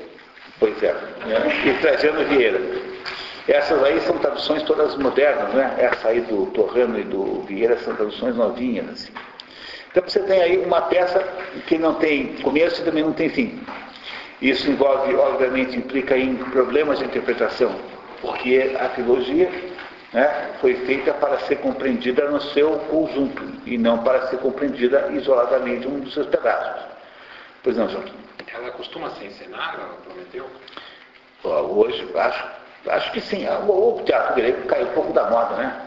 pois 0.60 0.82
é, 0.84 0.94
né, 1.26 1.64
e 1.66 1.74
Trajano 1.82 2.26
Vieira. 2.26 2.60
Essas 3.48 3.82
aí 3.82 4.02
são 4.02 4.18
traduções 4.18 4.62
todas 4.64 4.96
modernas, 4.98 5.54
né? 5.54 5.74
Essa 5.78 6.10
aí 6.10 6.20
do 6.22 6.48
Torrano 6.48 7.00
e 7.00 7.04
do 7.04 7.44
Vieira 7.44 7.78
são 7.78 7.96
traduções 7.96 8.36
novinhas. 8.36 8.90
Assim. 8.90 9.14
Então 9.90 10.04
você 10.06 10.20
tem 10.20 10.42
aí 10.42 10.58
uma 10.58 10.82
peça 10.82 11.26
que 11.66 11.78
não 11.78 11.94
tem 11.94 12.36
começo 12.42 12.82
e 12.82 12.86
também 12.86 13.04
não 13.04 13.14
tem 13.14 13.30
fim. 13.30 13.64
Isso 14.42 14.70
envolve, 14.70 15.16
obviamente, 15.16 15.78
implica 15.78 16.18
em 16.18 16.36
problemas 16.36 17.00
de 17.00 17.06
interpretação, 17.06 17.74
porque 18.22 18.76
a 18.80 18.90
trilogia 18.90 19.50
né, 20.14 20.52
foi 20.62 20.76
feita 20.86 21.14
para 21.14 21.40
ser 21.40 21.58
compreendida 21.58 22.30
no 22.30 22.42
seu 22.42 22.80
conjunto 22.90 23.44
e 23.66 23.78
não 23.78 24.04
para 24.04 24.28
ser 24.28 24.38
compreendida 24.38 25.10
isoladamente 25.12 25.88
um 25.88 26.00
dos 26.00 26.14
seus 26.14 26.28
pedaços. 26.28 26.86
Pois 27.64 27.78
não, 27.78 27.90
Joaquim? 27.90 28.16
Ela 28.54 28.72
costuma 28.72 29.10
ser 29.12 29.26
encenada, 29.26 29.78
Prometeu? 30.06 30.46
Hoje, 31.44 32.10
acho 32.16 32.58
Acho 32.90 33.12
que 33.12 33.22
sim. 33.22 33.46
O 33.68 34.02
teatro 34.06 34.36
grego 34.36 34.66
caiu 34.68 34.88
um 34.88 34.94
pouco 34.94 35.14
da 35.14 35.30
moda, 35.30 35.56
né? 35.56 35.82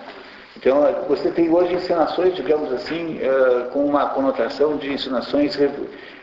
Então, 0.56 0.82
você 1.08 1.30
tem 1.30 1.48
hoje 1.48 1.74
encenações, 1.74 2.34
digamos 2.34 2.72
assim, 2.72 3.18
uh, 3.18 3.70
com 3.70 3.84
uma 3.84 4.10
conotação 4.10 4.76
de 4.76 4.92
encenações 4.92 5.58
é, 5.58 5.70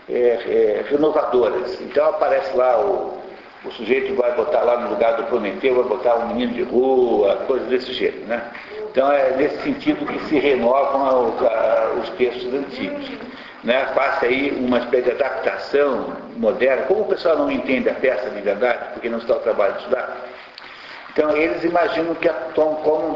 é, 0.10 0.86
renovadoras. 0.88 1.80
Então, 1.82 2.10
aparece 2.10 2.56
lá 2.56 2.80
o, 2.80 3.18
o 3.66 3.72
sujeito 3.72 4.16
vai 4.16 4.34
botar 4.36 4.62
lá 4.62 4.82
no 4.82 4.90
lugar 4.90 5.18
do 5.18 5.24
Prometeu, 5.24 5.76
vai 5.76 5.84
botar 5.86 6.16
um 6.16 6.28
menino 6.28 6.54
de 6.54 6.64
rua, 6.64 7.44
coisas 7.48 7.68
desse 7.68 7.94
jeito, 7.94 8.26
né? 8.28 8.42
Então, 8.90 9.12
é 9.12 9.36
nesse 9.38 9.62
sentido 9.62 10.06
que 10.06 10.20
se 10.26 10.40
renovam 10.40 11.34
os 12.02 12.10
textos 12.12 12.52
antigos. 12.54 13.10
Né? 13.64 13.86
Faça 13.94 14.26
aí 14.26 14.52
uma 14.52 14.80
espécie 14.80 15.04
de 15.04 15.12
adaptação 15.12 16.14
moderna. 16.38 16.84
Como 16.84 17.02
o 17.02 17.06
pessoal 17.06 17.38
não 17.38 17.52
entende 17.52 17.90
a 17.90 17.94
peça 17.94 18.30
de 18.30 18.42
verdade, 18.42 18.94
porque 18.94 19.10
não 19.10 19.18
está 19.18 19.34
ao 19.34 19.40
trabalho 19.40 19.74
de 19.74 19.80
estudar, 19.80 20.16
então 21.18 21.36
eles 21.36 21.64
imaginam 21.64 22.14
que 22.14 22.30
a 22.30 22.34
tom, 22.54 22.76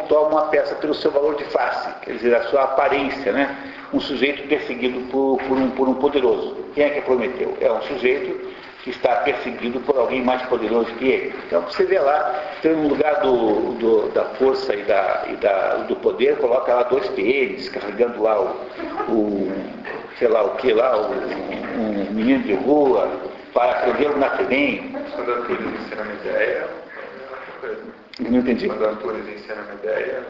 toma 0.09 0.27
uma 0.27 0.41
peça 0.47 0.73
pelo 0.75 0.95
seu 0.95 1.11
valor 1.11 1.35
de 1.35 1.43
face, 1.45 1.87
quer 2.01 2.13
dizer, 2.13 2.35
a 2.35 2.41
sua 2.45 2.63
aparência, 2.63 3.31
né? 3.31 3.55
Um 3.93 3.99
sujeito 3.99 4.47
perseguido 4.47 5.01
por, 5.11 5.37
por, 5.47 5.55
um, 5.55 5.69
por 5.69 5.87
um 5.87 5.93
poderoso. 5.93 6.57
Quem 6.73 6.85
é 6.85 6.89
que 6.89 7.01
prometeu? 7.01 7.55
É 7.61 7.71
um 7.71 7.81
sujeito 7.83 8.51
que 8.83 8.89
está 8.89 9.17
perseguido 9.17 9.79
por 9.81 9.97
alguém 9.97 10.23
mais 10.23 10.41
poderoso 10.43 10.91
que 10.95 11.07
ele. 11.07 11.35
Então 11.47 11.61
você 11.61 11.85
vê 11.85 11.99
lá, 11.99 12.41
tem 12.61 12.75
no 12.75 12.89
lugar 12.89 13.21
do, 13.21 13.73
do, 13.75 14.09
da 14.09 14.25
força 14.35 14.75
e, 14.75 14.83
da, 14.83 15.25
e 15.29 15.35
da, 15.35 15.75
do 15.87 15.95
poder, 15.97 16.37
coloca 16.37 16.73
lá 16.73 16.83
dois 16.83 17.07
PMs, 17.09 17.69
carregando 17.69 18.21
lá 18.21 18.41
o, 18.41 18.47
o 19.09 19.51
sei 20.17 20.27
lá 20.27 20.43
o 20.43 20.55
que 20.55 20.73
lá, 20.73 20.97
o, 20.97 21.11
um 21.11 22.11
menino 22.11 22.43
de 22.43 22.53
rua, 22.53 23.09
para 23.53 23.73
prendê-lo 23.81 24.17
na 24.17 24.29
FEBEM. 24.31 24.95
Quando 25.15 25.31
a 25.31 25.45
coisa 25.45 25.63
uma 25.63 26.13
ideia, 26.13 26.67
não 28.19 28.39
entendi. 28.39 28.67
Quando 28.67 28.85
atores 28.85 29.27
encenam 29.27 29.63
uma 29.63 29.73
ideia, 29.75 30.23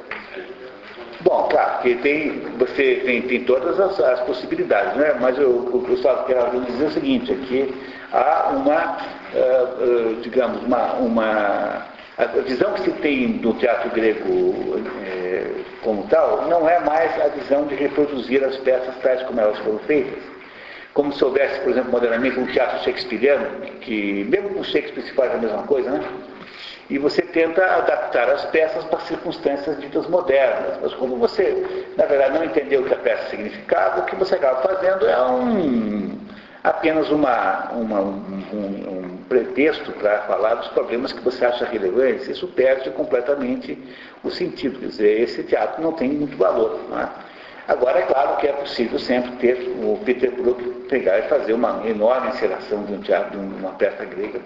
Bom, 1.24 1.48
claro, 1.52 1.82
que 1.82 1.96
tem, 1.96 2.40
você 2.58 3.02
tem, 3.06 3.22
tem 3.24 3.44
todas 3.44 3.80
as, 3.80 4.00
as 4.00 4.22
possibilidades, 4.22 4.96
né? 4.96 5.16
mas 5.20 5.38
eu, 5.38 5.50
o 5.52 5.84
que 5.84 5.92
eu 5.92 5.98
só 5.98 6.24
quero 6.24 6.62
dizer 6.62 6.86
é 6.86 6.88
o 6.88 6.92
seguinte, 6.92 7.32
é 7.32 7.36
que 7.36 7.74
há 8.12 8.50
uma, 8.56 8.98
uh, 9.34 9.84
uh, 9.84 10.22
digamos, 10.22 10.64
uma, 10.64 10.94
uma, 10.94 11.86
a 12.18 12.26
visão 12.26 12.74
que 12.74 12.82
se 12.82 12.92
tem 12.94 13.34
do 13.34 13.54
teatro 13.54 13.92
grego 13.92 14.82
é, 15.06 15.52
como 15.84 16.08
tal, 16.08 16.48
não 16.48 16.68
é 16.68 16.80
mais 16.80 17.20
a 17.22 17.28
visão 17.28 17.66
de 17.66 17.76
reproduzir 17.76 18.44
as 18.44 18.58
peças 18.58 18.96
tais 19.04 19.22
como 19.24 19.40
elas 19.40 19.60
foram 19.60 19.80
feitas, 19.80 20.24
como 20.94 21.14
se 21.14 21.24
houvesse, 21.24 21.60
por 21.62 21.70
exemplo, 21.70 21.92
modernamente, 21.92 22.40
um 22.40 22.48
teatro 22.48 22.84
shakespeariano, 22.84 23.62
que 23.82 24.26
mesmo 24.26 24.50
com 24.50 24.64
Shakespeare 24.64 25.04
se 25.04 25.14
faz 25.14 25.34
a 25.34 25.38
mesma 25.38 25.64
coisa, 25.64 25.92
né? 25.92 26.04
E 26.90 26.98
você 26.98 27.22
tenta 27.22 27.64
adaptar 27.64 28.30
as 28.30 28.46
peças 28.46 28.84
para 28.86 29.00
circunstâncias 29.02 29.80
ditas 29.80 30.08
modernas. 30.08 30.78
Mas 30.82 30.94
como 30.96 31.18
você, 31.18 31.86
na 31.98 32.06
verdade, 32.06 32.38
não 32.38 32.44
entendeu 32.44 32.82
o 32.82 32.86
que 32.86 32.94
a 32.94 32.98
peça 32.98 33.30
significava, 33.30 34.02
o 34.02 34.06
que 34.06 34.16
você 34.16 34.36
acaba 34.36 34.62
fazendo 34.62 35.08
é 35.08 35.22
um, 35.22 36.20
apenas 36.64 37.10
uma, 37.10 37.72
uma 37.72 38.02
um, 38.02 38.44
um, 38.54 38.58
um, 38.58 39.18
pretexto 39.30 39.92
para 39.94 40.20
falar 40.24 40.56
dos 40.56 40.68
problemas 40.70 41.14
que 41.14 41.22
você 41.22 41.46
acha 41.46 41.66
relevantes. 41.66 42.28
Isso 42.28 42.48
perde 42.48 42.90
completamente 42.92 43.78
o 44.24 44.30
sentido. 44.30 44.80
Quer 44.80 44.88
dizer, 44.88 45.22
esse 45.22 45.44
teatro 45.44 45.82
não 45.82 45.94
tem 45.94 46.10
muito 46.10 46.38
valor. 46.38 46.80
É? 46.98 47.31
Agora, 47.68 48.00
é 48.00 48.02
claro 48.04 48.38
que 48.38 48.48
é 48.48 48.54
possível 48.54 49.00
sempre 49.00 49.32
ter 49.38 49.56
o 49.84 50.00
Peter 50.04 50.32
Brook 50.32 50.64
pegar 50.90 51.20
e 51.20 51.30
fazer 51.30 51.54
uma 51.54 51.88
enorme 51.88 52.30
encenação 52.30 52.84
de 52.86 52.94
um 52.94 53.02
teatro, 53.02 53.40
de 53.40 53.46
uma 53.46 53.72
peça 53.72 54.04
grega 54.06 54.42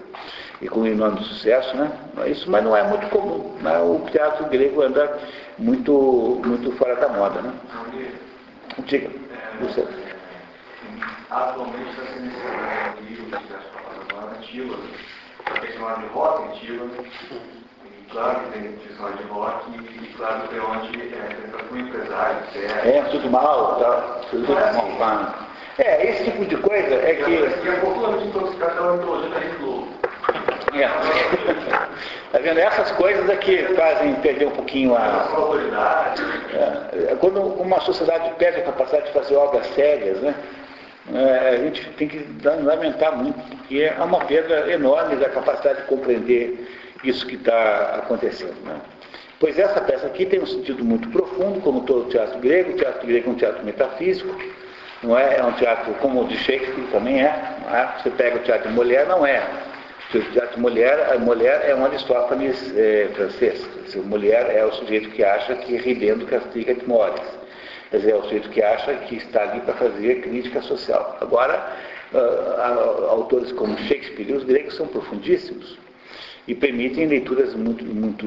e 0.60 0.68
com 0.68 0.86
enorme 0.86 1.20
sucesso, 1.24 1.76
né? 1.76 1.90
Isso, 2.26 2.50
mas 2.50 2.62
não 2.62 2.76
é 2.76 2.82
muito 2.82 3.08
comum. 3.08 3.56
Né? 3.60 3.78
O 3.78 4.06
teatro 4.10 4.46
grego 4.46 4.82
anda 4.82 5.18
muito, 5.58 6.40
muito 6.44 6.72
fora 6.72 6.96
da 6.96 7.08
moda, 7.08 7.40
né? 7.40 7.52
Diga, 8.86 9.10
você. 9.60 9.86
Atualmente 11.30 11.90
está 11.90 12.02
sendo 12.12 12.26
ensinado 12.26 12.98
um 12.98 13.04
livro 13.04 13.24
de 13.24 14.86
para 15.44 15.60
ter 15.60 15.72
chamado 15.72 16.00
de 16.00 16.06
rock 16.08 16.48
antigo, 16.48 16.90
e 16.94 17.65
claro 18.10 18.40
que 18.40 18.58
tem 18.58 18.78
chamado 18.96 19.16
de 19.16 19.24
rock, 19.24 19.70
e 19.70 20.14
claro 20.16 20.48
que 20.48 20.56
é 20.56 20.60
onde 20.62 21.14
é, 21.14 21.36
tem 21.70 21.78
um 21.78 21.86
empresário, 21.86 22.38
é, 22.54 22.98
é 22.98 23.02
tudo 23.10 23.30
mal, 23.30 23.76
tá? 23.76 24.20
tudo 24.30 24.52
mal, 24.52 24.98
tá? 24.98 25.46
É, 25.78 26.10
esse 26.10 26.24
tipo 26.24 26.44
de 26.46 26.56
coisa 26.56 26.94
é 26.94 27.14
que. 27.16 27.68
É 27.68 27.72
um 27.72 27.80
pouco 27.80 28.18
de 28.18 28.28
intoxicação 28.28 28.86
da 28.86 28.92
mitologia 28.94 29.28
da 29.28 29.40
Globo. 29.58 29.88
É. 30.72 31.86
Tá 32.32 32.40
vendo? 32.40 32.58
Essas 32.58 32.90
coisas 32.92 33.28
é 33.30 33.36
que 33.36 33.62
fazem 33.74 34.14
perder 34.16 34.48
um 34.48 34.50
pouquinho 34.50 34.94
a. 34.96 35.28
É, 36.52 37.14
quando 37.14 37.40
uma 37.40 37.80
sociedade 37.80 38.30
perde 38.34 38.60
a 38.60 38.64
capacidade 38.64 39.06
de 39.06 39.12
fazer 39.12 39.36
obras 39.36 39.66
sérias, 39.68 40.20
né? 40.20 40.34
É, 41.14 41.48
a 41.50 41.56
gente 41.58 41.88
tem 41.90 42.08
que 42.08 42.26
lamentar 42.44 43.16
muito, 43.16 43.38
porque 43.56 43.84
é 43.84 44.02
uma 44.02 44.18
perda 44.24 44.70
enorme 44.70 45.16
da 45.16 45.30
capacidade 45.30 45.82
de 45.82 45.86
compreender 45.86 46.68
isso 47.04 47.26
que 47.26 47.36
está 47.36 48.00
acontecendo. 48.02 48.56
Né? 48.64 48.80
Pois 49.38 49.58
essa 49.58 49.80
peça 49.80 50.06
aqui 50.06 50.26
tem 50.26 50.40
um 50.40 50.46
sentido 50.46 50.84
muito 50.84 51.08
profundo, 51.10 51.60
como 51.60 51.82
todo 51.82 52.06
o 52.06 52.08
teatro 52.08 52.38
grego. 52.38 52.72
O 52.72 52.76
teatro 52.76 53.06
grego 53.06 53.28
é 53.28 53.32
um 53.32 53.36
teatro 53.36 53.64
metafísico, 53.64 54.34
não 55.02 55.18
é? 55.18 55.36
É 55.38 55.44
um 55.44 55.52
teatro 55.52 55.92
como 55.94 56.22
o 56.22 56.28
de 56.28 56.36
Shakespeare 56.38 56.86
também 56.90 57.22
é. 57.22 57.26
é? 57.26 58.02
Você 58.02 58.10
pega 58.10 58.36
o 58.36 58.40
teatro 58.40 58.68
de 58.68 58.74
mulher, 58.74 59.06
não 59.06 59.26
é 59.26 59.42
o 60.14 60.32
teatro 60.32 60.60
mulher, 60.60 61.12
a 61.12 61.18
mulher 61.18 61.68
é 61.68 61.74
um 61.74 61.84
Aristófanes 61.84 62.74
é, 62.76 63.08
francês. 63.14 63.66
Dizer, 63.84 64.02
mulher 64.02 64.54
é 64.54 64.64
o 64.64 64.72
sujeito 64.72 65.10
que 65.10 65.24
acha 65.24 65.54
que 65.56 65.76
ridendo 65.76 66.26
castiga 66.26 66.74
de 66.74 66.86
mores. 66.86 67.22
Quer 67.90 67.98
dizer, 67.98 68.12
é 68.12 68.16
o 68.16 68.22
sujeito 68.22 68.48
que 68.50 68.62
acha 68.62 68.94
que 68.94 69.16
está 69.16 69.42
ali 69.42 69.60
para 69.60 69.74
fazer 69.74 70.22
crítica 70.22 70.62
social. 70.62 71.18
Agora, 71.20 71.72
uh, 72.12 73.06
autores 73.10 73.52
como 73.52 73.76
Shakespeare 73.78 74.30
e 74.30 74.32
os 74.32 74.44
gregos 74.44 74.76
são 74.76 74.86
profundíssimos 74.86 75.78
e 76.46 76.54
permitem 76.54 77.06
leituras 77.06 77.54
muito, 77.54 77.84
muito 77.84 78.26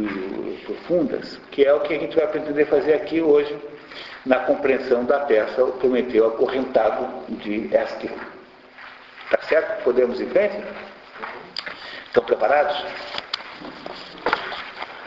profundas, 0.66 1.40
que 1.52 1.64
é 1.64 1.74
o 1.74 1.80
que 1.82 1.94
a 1.94 2.00
gente 2.00 2.16
vai 2.16 2.28
pretender 2.28 2.68
fazer 2.68 2.94
aqui 2.94 3.22
hoje 3.22 3.58
na 4.26 4.40
compreensão 4.40 5.06
da 5.06 5.20
peça 5.22 5.64
O 5.64 5.74
Prometeu 5.74 6.28
Acorrentado 6.28 7.24
de 7.30 7.74
Esquilo. 7.74 8.20
Tá 9.30 9.40
certo? 9.44 9.84
Podemos 9.84 10.20
ir 10.20 10.26
em 10.26 10.30
frente? 10.30 10.64
Estão 12.08 12.24
preparados? 12.24 12.84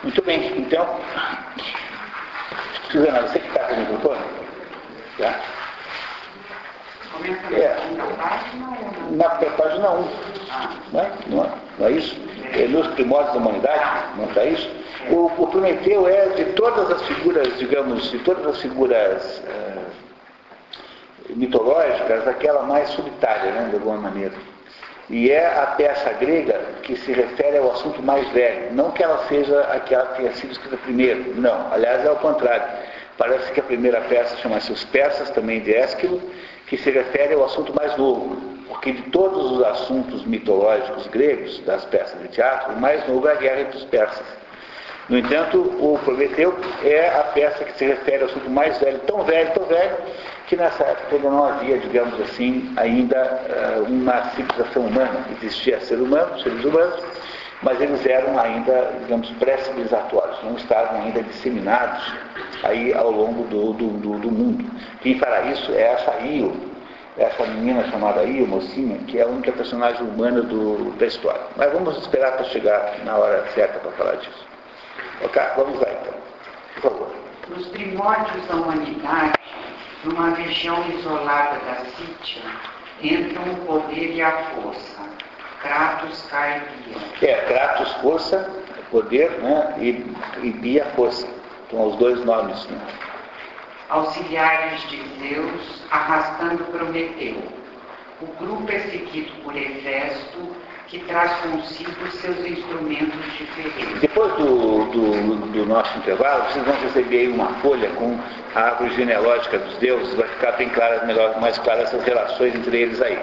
Muito 0.03 0.23
bem, 0.23 0.59
então. 0.59 1.01
Suzana, 2.91 3.23
você 3.23 3.39
que 3.39 3.49
está 3.49 3.65
com 3.65 3.75
o 3.75 3.79
microfone? 3.79 4.25
Já? 5.19 5.62
É. 7.53 7.77
Na 9.11 9.29
página 9.29 9.91
1. 9.91 10.03
Né? 10.93 11.13
Não, 11.27 11.45
é, 11.45 11.49
não 11.79 11.87
é 11.87 11.91
isso? 11.93 12.17
É 12.53 12.67
nos 12.69 12.87
primórdios 12.89 13.33
da 13.33 13.39
humanidade, 13.39 14.17
não 14.17 14.25
está 14.27 14.45
isso? 14.45 14.71
O, 15.11 15.27
o, 15.27 15.47
Prometeu 15.49 16.07
é 16.07 16.29
de 16.29 16.45
todas 16.53 16.91
as 16.91 17.03
figuras, 17.03 17.59
digamos, 17.59 18.11
de 18.11 18.19
todas 18.21 18.47
as 18.47 18.61
figuras 18.61 19.43
é, 19.47 21.33
mitológicas, 21.35 22.29
aquela 22.29 22.63
mais 22.63 22.89
solitária, 22.91 23.53
né, 23.53 23.69
de 23.71 23.77
alguma 23.77 23.97
maneira. 23.97 24.35
E 25.11 25.31
é 25.31 25.47
a 25.47 25.67
peça 25.67 26.13
grega 26.15 26.59
que 26.83 26.97
se 26.97 27.13
refere 27.13 27.59
ao 27.59 27.73
assunto 27.73 28.03
mais 28.03 28.27
velho. 28.31 28.73
Não 28.73 28.91
que 28.93 29.03
ela 29.03 29.27
seja 29.29 29.61
aquela 29.73 30.07
que 30.07 30.19
tenha 30.19 30.33
sido 30.33 30.53
escrita 30.53 30.77
primeiro. 30.79 31.35
Não. 31.35 31.73
Aliás, 31.73 32.05
é 32.05 32.09
ao 32.09 32.17
contrário. 32.17 32.65
Parece 33.19 33.53
que 33.53 33.61
a 33.61 33.63
primeira 33.63 34.01
peça 34.03 34.37
chama-se 34.39 34.73
Os 34.73 34.85
Persas, 34.85 35.31
também 35.31 35.61
de 35.61 35.75
Ésquilo, 35.75 36.21
que 36.73 36.79
se 36.79 36.91
refere 36.91 37.35
ao 37.35 37.45
assunto 37.45 37.71
mais 37.75 37.95
novo, 37.99 38.35
porque 38.67 38.93
de 38.93 39.03
todos 39.11 39.53
os 39.53 39.63
assuntos 39.63 40.25
mitológicos 40.25 41.07
gregos, 41.09 41.61
das 41.67 41.85
peças 41.85 42.19
de 42.23 42.29
teatro, 42.29 42.73
o 42.73 42.81
mais 42.81 43.07
novo 43.07 43.29
é 43.29 43.33
a 43.33 43.35
guerra 43.35 43.61
entre 43.61 43.77
os 43.77 43.85
persas. 43.85 44.25
No 45.07 45.19
entanto, 45.19 45.59
o 45.61 45.99
Prometeu 46.03 46.59
é 46.83 47.11
a 47.11 47.25
peça 47.25 47.63
que 47.63 47.77
se 47.77 47.85
refere 47.85 48.23
ao 48.23 48.31
assunto 48.31 48.49
mais 48.49 48.79
velho, 48.79 48.99
tão 49.01 49.23
velho, 49.23 49.53
tão 49.53 49.67
velho, 49.67 49.97
que 50.47 50.57
nessa 50.57 50.83
época 50.83 51.17
ainda 51.17 51.29
não 51.29 51.45
havia, 51.45 51.77
digamos 51.77 52.19
assim, 52.23 52.73
ainda 52.79 53.43
uh, 53.79 53.83
uma 53.83 54.31
civilização 54.31 54.87
humana. 54.87 55.27
Existia 55.43 55.79
ser 55.81 55.97
humano, 55.97 56.41
seres 56.41 56.65
humanos, 56.65 57.05
mas 57.63 57.81
eles 57.81 58.05
eram 58.05 58.39
ainda, 58.39 58.93
digamos, 59.01 59.31
pré-civilizatórios, 59.33 60.43
não 60.43 60.57
estavam 60.57 61.03
ainda 61.03 61.23
disseminados 61.23 62.13
aí 62.65 62.93
ao 62.93 63.11
longo 63.11 63.45
do, 63.45 63.73
do, 63.73 63.89
do, 63.99 64.19
do 64.19 64.31
mundo. 64.31 64.65
Quem 65.01 65.19
fará 65.19 65.43
isso 65.43 65.73
é 65.73 65.93
essa 65.93 66.19
Io, 66.21 66.53
essa 67.17 67.47
menina 67.47 67.85
chamada 67.91 68.25
Io, 68.25 68.47
mocinha, 68.47 68.99
que 69.07 69.19
é 69.19 69.23
a 69.23 69.27
única 69.27 69.53
personagem 69.53 70.03
humana 70.03 70.43
do, 70.43 70.93
da 70.99 71.07
história. 71.07 71.43
Mas 71.57 71.73
vamos 71.73 71.97
esperar 71.99 72.33
para 72.33 72.45
chegar 72.45 72.99
na 73.05 73.17
hora 73.17 73.47
certa 73.55 73.79
para 73.79 73.93
falar 73.93 74.17
disso. 74.17 74.47
Ok? 75.23 75.41
Vamos 75.57 75.79
lá 75.81 75.89
então. 75.91 76.15
Por 76.75 76.83
favor. 76.83 77.15
Nos 77.49 77.67
primórdios 77.69 78.47
da 78.47 78.55
humanidade, 78.55 79.39
numa 80.05 80.31
região 80.31 80.85
isolada 80.89 81.59
da 81.59 81.85
Sítia, 81.97 82.43
entram 83.03 83.43
o 83.53 83.57
poder 83.67 84.15
e 84.15 84.23
a 84.23 84.33
força. 84.47 85.02
Kratos 85.63 86.27
cai 86.29 86.61
Bia. 86.61 87.31
É, 87.31 87.35
Kratos, 87.47 87.93
força, 87.95 88.51
poder, 88.91 89.31
né? 89.41 89.75
E, 89.79 90.15
e 90.43 90.51
Bia, 90.51 90.85
força. 90.97 91.27
Então, 91.67 91.89
os 91.89 91.97
dois 91.97 92.23
nomes. 92.25 92.67
Né? 92.67 92.79
Auxiliares 93.89 94.83
de 94.89 95.03
Zeus, 95.19 95.83
arrastando 95.91 96.65
Prometeu. 96.65 97.37
O 98.21 98.27
grupo 98.39 98.71
é 98.71 98.79
seguido 98.81 99.33
por 99.43 99.57
Hefesto, 99.57 100.55
que 100.89 100.99
traz 101.01 101.33
consigo 101.41 101.91
seus 102.11 102.39
instrumentos 102.47 103.33
diferentes. 103.39 104.01
Depois 104.01 104.33
do, 104.35 104.85
do, 104.87 105.47
do, 105.47 105.67
nosso 105.67 105.97
intervalo, 105.99 106.45
vocês 106.45 106.65
vão 106.65 106.75
receber 106.83 107.19
aí 107.21 107.29
uma 107.29 107.49
folha 107.61 107.89
com 107.91 108.19
a 108.55 108.61
árvore 108.61 108.95
genealógica 108.95 109.59
dos 109.59 109.77
deuses, 109.79 110.15
vai 110.15 110.29
ficar 110.29 110.53
bem 110.53 110.69
clara, 110.69 111.05
melhor, 111.07 111.41
mais 111.41 111.59
claras 111.59 111.85
essas 111.85 112.05
relações 112.05 112.55
entre 112.55 112.83
eles 112.83 113.01
aí. 113.01 113.19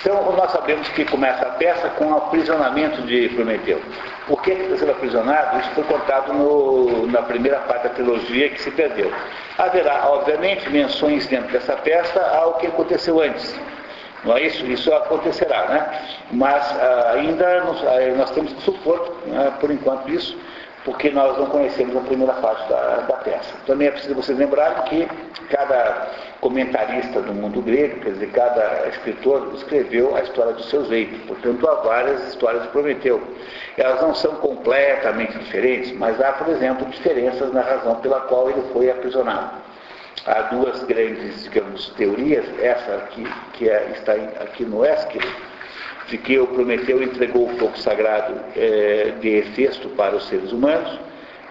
Então, 0.00 0.32
nós 0.32 0.50
sabemos 0.52 0.88
que 0.88 1.04
começa 1.04 1.46
a 1.46 1.50
peça 1.50 1.88
com 1.90 2.06
o 2.06 2.16
aprisionamento 2.16 3.02
de 3.02 3.28
Prometeu. 3.30 3.80
Por 4.26 4.42
que 4.42 4.50
está 4.52 4.76
sendo 4.76 4.92
aprisionado? 4.92 5.60
Isso 5.60 5.70
foi 5.70 5.84
contado 5.84 6.32
no, 6.32 7.06
na 7.06 7.22
primeira 7.22 7.58
parte 7.60 7.84
da 7.84 7.90
trilogia 7.90 8.50
que 8.50 8.60
se 8.60 8.70
perdeu. 8.70 9.12
Haverá, 9.58 10.08
obviamente, 10.08 10.68
menções 10.70 11.26
dentro 11.26 11.52
dessa 11.52 11.74
peça 11.76 12.20
ao 12.20 12.54
que 12.54 12.66
aconteceu 12.66 13.20
antes. 13.20 13.58
Não 14.24 14.36
é 14.36 14.42
isso? 14.42 14.64
Isso 14.66 14.92
acontecerá, 14.92 15.68
né? 15.68 16.00
Mas 16.32 16.70
ah, 16.80 17.12
ainda 17.14 17.64
nós, 17.64 17.84
ah, 17.86 18.16
nós, 18.16 18.30
temos 18.30 18.52
que 18.54 18.62
supor, 18.62 19.14
né, 19.26 19.52
por 19.60 19.70
enquanto, 19.70 20.10
isso, 20.10 20.36
porque 20.84 21.10
nós 21.10 21.36
não 21.38 21.46
conhecemos 21.46 21.96
a 21.96 22.00
primeira 22.00 22.34
parte 22.34 22.68
da, 22.68 22.98
da 23.08 23.16
peça. 23.16 23.54
Também 23.66 23.88
é 23.88 23.90
preciso 23.90 24.14
vocês 24.14 24.36
lembrarem 24.36 24.82
que 24.84 25.08
cada 25.48 26.10
comentarista 26.40 27.22
do 27.22 27.32
mundo 27.32 27.62
grego, 27.62 28.00
quer 28.00 28.12
dizer, 28.12 28.30
cada 28.32 28.88
escritor 28.88 29.50
escreveu 29.54 30.14
a 30.14 30.20
história 30.20 30.52
dos 30.52 30.68
seus 30.68 30.90
eitos. 30.90 31.18
Portanto, 31.26 31.66
há 31.66 31.74
várias 31.76 32.28
histórias 32.28 32.62
de 32.64 32.68
Prometeu. 32.68 33.22
Elas 33.78 34.02
não 34.02 34.14
são 34.14 34.34
completamente 34.36 35.38
diferentes, 35.38 35.90
mas 35.92 36.20
há, 36.20 36.32
por 36.32 36.48
exemplo, 36.48 36.86
diferenças 36.86 37.50
na 37.52 37.62
razão 37.62 37.96
pela 37.96 38.20
qual 38.22 38.50
ele 38.50 38.62
foi 38.72 38.90
aprisionado. 38.90 39.62
Há 40.26 40.42
duas 40.42 40.82
grandes, 40.84 41.44
digamos, 41.44 41.88
teorias, 41.96 42.44
essa 42.60 42.94
aqui, 42.96 43.26
que 43.54 43.68
é, 43.68 43.90
está 43.94 44.12
aqui 44.12 44.64
no 44.64 44.84
Esquilo, 44.84 45.28
de 46.08 46.18
que 46.18 46.38
o 46.38 46.46
Prometeu 46.46 47.02
entregou 47.02 47.50
o 47.50 47.56
fogo 47.58 47.78
sagrado 47.78 48.34
é, 48.56 49.12
de 49.20 49.28
Hefesto 49.28 49.88
para 49.90 50.14
os 50.16 50.28
seres 50.28 50.52
humanos, 50.52 50.98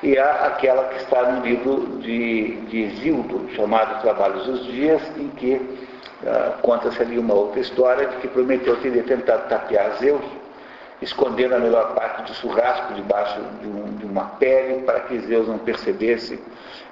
e 0.04 0.18
há 0.18 0.48
aquela 0.48 0.84
que 0.90 0.98
está 0.98 1.32
no 1.32 1.46
livro 1.46 1.98
de, 2.02 2.58
de 2.68 2.82
Exildo, 2.84 3.50
chamado 3.56 4.02
Trabalhos 4.02 4.46
dos 4.46 4.66
Dias, 4.66 5.02
em 5.18 5.30
que 5.30 5.54
uh, 5.54 6.62
conta-se 6.62 7.02
ali 7.02 7.18
uma 7.18 7.34
outra 7.34 7.62
história 7.62 8.08
de 8.08 8.18
que 8.18 8.28
Prometeu 8.28 8.76
teria 8.82 9.02
tentado 9.04 9.48
tapear 9.48 9.96
Zeus, 10.00 10.22
escondendo 11.02 11.56
a 11.56 11.60
melhor 11.60 11.96
parte 11.96 12.24
do 12.24 12.34
churrasco 12.36 12.94
debaixo 12.96 13.40
de, 13.62 13.68
um, 13.68 13.96
de 13.96 14.06
uma 14.06 14.26
pele 14.26 14.82
para 14.82 15.00
que 15.02 15.20
Zeus 15.20 15.48
não 15.48 15.58
percebesse 15.58 16.38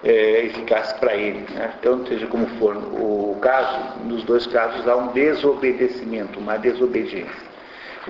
é, 0.05 0.45
eficaz 0.45 0.93
para 0.93 1.13
ele. 1.13 1.45
Né? 1.53 1.73
Então, 1.79 2.05
seja 2.07 2.27
como 2.27 2.47
for 2.59 2.77
o 2.77 3.37
caso, 3.41 3.99
nos 4.05 4.23
dois 4.23 4.47
casos 4.47 4.87
há 4.87 4.95
um 4.95 5.07
desobedecimento, 5.07 6.39
uma 6.39 6.57
desobediência. 6.57 7.50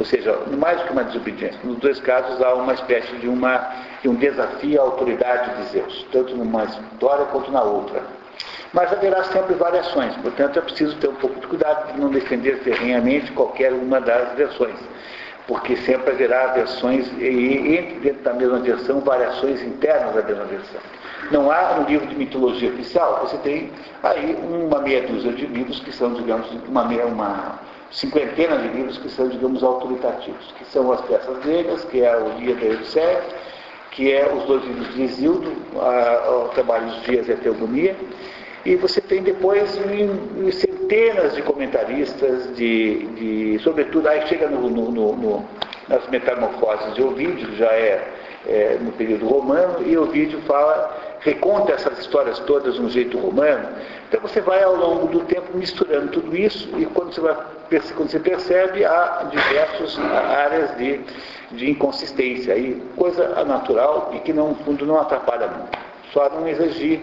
Ou 0.02 0.06
seja, 0.06 0.36
mais 0.58 0.80
do 0.80 0.88
que 0.88 0.94
uma 0.94 1.04
desobediência, 1.04 1.60
nos 1.64 1.78
dois 1.78 2.00
casos 2.00 2.42
há 2.42 2.56
uma 2.56 2.74
espécie 2.74 3.16
de, 3.18 3.30
uma, 3.30 3.70
de 4.02 4.10
um 4.10 4.16
desafio 4.16 4.82
à 4.82 4.84
autoridade 4.84 5.58
de 5.58 5.70
Zeus, 5.70 6.08
tanto 6.12 6.36
numa 6.36 6.64
história 6.64 7.26
quanto 7.26 7.52
na 7.52 7.62
outra. 7.62 8.02
Mas 8.74 8.92
haverá 8.92 9.24
sempre 9.26 9.54
variações, 9.54 10.16
portanto 10.18 10.58
é 10.58 10.62
preciso 10.64 10.98
ter 10.98 11.08
um 11.08 11.14
pouco 11.14 11.40
de 11.40 11.46
cuidado 11.46 11.94
de 11.94 12.02
não 12.02 12.10
defender 12.10 12.58
ferrenhamente 12.64 13.32
qualquer 13.34 13.74
uma 13.74 14.02
das 14.02 14.34
versões, 14.34 14.80
porque 15.48 15.78
sempre 15.78 16.10
haverá 16.10 16.48
versões, 16.48 17.08
e 17.20 17.78
entre 17.78 18.00
dentro 18.00 18.24
da 18.24 18.34
mesma 18.34 18.58
versão, 18.58 19.02
variações 19.02 19.62
internas 19.62 20.16
da 20.16 20.24
mesma 20.24 20.46
versão. 20.46 20.82
Não 21.30 21.52
há 21.52 21.76
um 21.80 21.84
livro 21.84 22.08
de 22.08 22.16
mitologia 22.16 22.72
oficial, 22.72 23.20
você 23.22 23.38
tem 23.38 23.72
aí 24.02 24.36
uma 24.50 24.80
meia 24.80 25.06
dúzia 25.06 25.32
de 25.32 25.46
livros 25.46 25.80
que 25.82 25.92
são, 25.92 26.12
digamos, 26.16 26.50
uma, 26.68 26.86
meia, 26.86 27.06
uma 27.06 27.60
cinquentena 27.92 28.58
de 28.58 28.70
livros 28.70 28.98
que 28.98 29.10
são, 29.10 29.28
digamos, 29.28 29.64
autoritativos, 29.64 30.54
que 30.58 30.66
são 30.66 30.92
as 30.92 31.02
peças 31.02 31.38
gregas, 31.40 31.84
que 31.86 32.02
é 32.04 32.16
o 32.16 32.32
Dia 32.40 32.56
da 32.56 32.66
Odisseia, 32.68 33.22
que 33.92 34.12
é 34.12 34.34
os 34.34 34.44
dois 34.46 34.64
livros 34.64 34.94
de 34.96 35.04
Isildo, 35.04 35.52
o 35.76 36.50
Trabalho 36.50 36.88
dos 36.88 37.02
Dias 37.04 37.28
e 37.28 37.34
a 37.34 37.38
Teogonia, 37.38 37.96
e 38.66 38.76
você 38.76 39.02
tem 39.02 39.22
depois 39.22 39.70
centenas 40.54 41.36
de 41.36 41.42
comentaristas, 41.42 42.56
de, 42.56 43.06
de 43.08 43.60
sobretudo, 43.60 44.08
aí 44.08 44.28
chega 44.28 44.48
no, 44.48 44.70
no, 44.70 44.92
no, 44.92 45.46
nas 45.88 46.08
metamorfoses 46.10 46.94
de 46.94 47.04
Ovídio, 47.04 47.56
já 47.56 47.72
é, 47.72 48.08
é 48.46 48.78
no 48.80 48.92
período 48.94 49.26
romano, 49.28 49.86
e 49.86 49.98
Ovídio 49.98 50.40
fala 50.42 51.18
reconta 51.22 51.74
essas 51.74 52.00
histórias 52.00 52.40
todas 52.40 52.76
de 52.76 52.82
um 52.82 52.90
jeito 52.90 53.18
romano. 53.18 53.70
Então 54.08 54.20
você 54.22 54.42
vai 54.42 54.64
ao 54.64 54.76
longo 54.76 55.08
do 55.08 55.22
tempo 55.22 55.56
misturando 55.56 56.12
tudo 56.12 56.36
isso 56.36 56.70
e 56.78 56.86
quando 56.86 57.14
você, 57.14 57.22
vai, 57.22 57.36
quando 57.80 58.10
você 58.10 58.20
percebe 58.20 58.84
há 58.84 59.30
diversas 59.32 59.98
áreas 60.00 60.76
de, 60.78 61.00
de 61.52 61.72
inconsistência, 61.72 62.54
aí, 62.54 62.82
coisa 62.98 63.46
natural 63.46 64.12
e 64.14 64.20
que 64.20 64.34
no 64.34 64.56
fundo 64.66 64.86
não 64.86 65.00
atrapalha 65.00 65.48
muito. 65.48 65.80
Só 66.12 66.30
não 66.30 66.48
exigir 66.48 67.02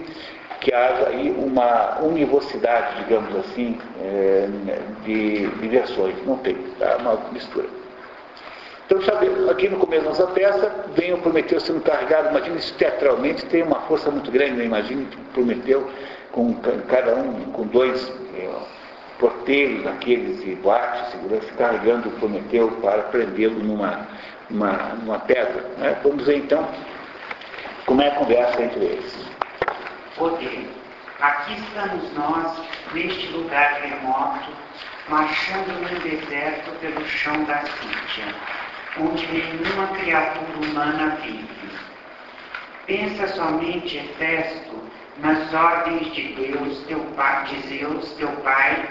que 0.60 0.74
haja 0.74 1.08
aí 1.08 1.30
uma 1.30 2.00
univocidade, 2.02 3.04
digamos 3.04 3.34
assim, 3.36 3.78
é, 4.02 4.48
de, 5.04 5.46
de 5.46 5.68
versões. 5.68 6.14
Não 6.26 6.36
tem, 6.38 6.54
tá? 6.78 6.96
uma 6.98 7.18
mistura. 7.32 7.66
Então, 8.86 9.00
sabe, 9.02 9.28
aqui 9.50 9.68
no 9.68 9.78
começo 9.78 10.04
da 10.04 10.10
nossa 10.10 10.26
peça, 10.28 10.86
vem 10.94 11.12
o 11.12 11.18
Prometeu 11.18 11.60
sendo 11.60 11.80
carregado, 11.82 12.30
imagina 12.30 12.56
isso 12.56 12.74
teatralmente, 12.74 13.44
tem 13.46 13.62
uma 13.62 13.80
força 13.80 14.10
muito 14.10 14.30
grande, 14.30 14.52
né? 14.52 14.64
imagina 14.64 15.04
Prometeu 15.32 15.90
com 16.32 16.54
cada 16.88 17.14
um, 17.16 17.52
com 17.52 17.66
dois 17.66 18.10
é, 18.34 18.48
porteiros 19.18 19.86
aqueles 19.86 20.42
de 20.42 20.54
boate, 20.56 21.10
segurança, 21.12 21.52
carregando 21.56 22.08
o 22.08 22.12
Prometeu 22.12 22.70
para 22.82 23.02
prendê-lo 23.04 23.58
numa, 23.62 24.08
numa, 24.50 24.72
numa 24.94 25.18
pedra. 25.20 25.68
Né? 25.78 25.98
Vamos 26.02 26.24
ver 26.24 26.38
então 26.38 26.68
como 27.86 28.02
é 28.02 28.08
a 28.08 28.14
conversa 28.14 28.62
entre 28.62 28.84
eles. 28.84 29.30
Poder. 30.16 30.68
Aqui 31.20 31.54
estamos 31.54 32.12
nós, 32.14 32.60
neste 32.92 33.26
lugar 33.28 33.80
remoto, 33.80 34.52
marchando 35.08 35.72
num 35.80 35.98
deserto 36.00 36.70
pelo 36.80 37.04
chão 37.06 37.44
da 37.44 37.60
Sítia 37.62 38.34
onde 39.00 39.26
nenhuma 39.26 39.88
criatura 39.88 40.58
humana 40.58 41.16
vive. 41.22 41.48
Pensa 42.86 43.28
somente, 43.28 43.98
Hefesto, 43.98 44.82
nas 45.18 45.52
ordens 45.52 46.12
de 46.14 46.32
Deus, 46.34 46.84
teu 46.86 47.00
pai, 47.16 47.44
de 47.44 47.68
Zeus, 47.68 48.12
teu 48.12 48.28
pai, 48.42 48.88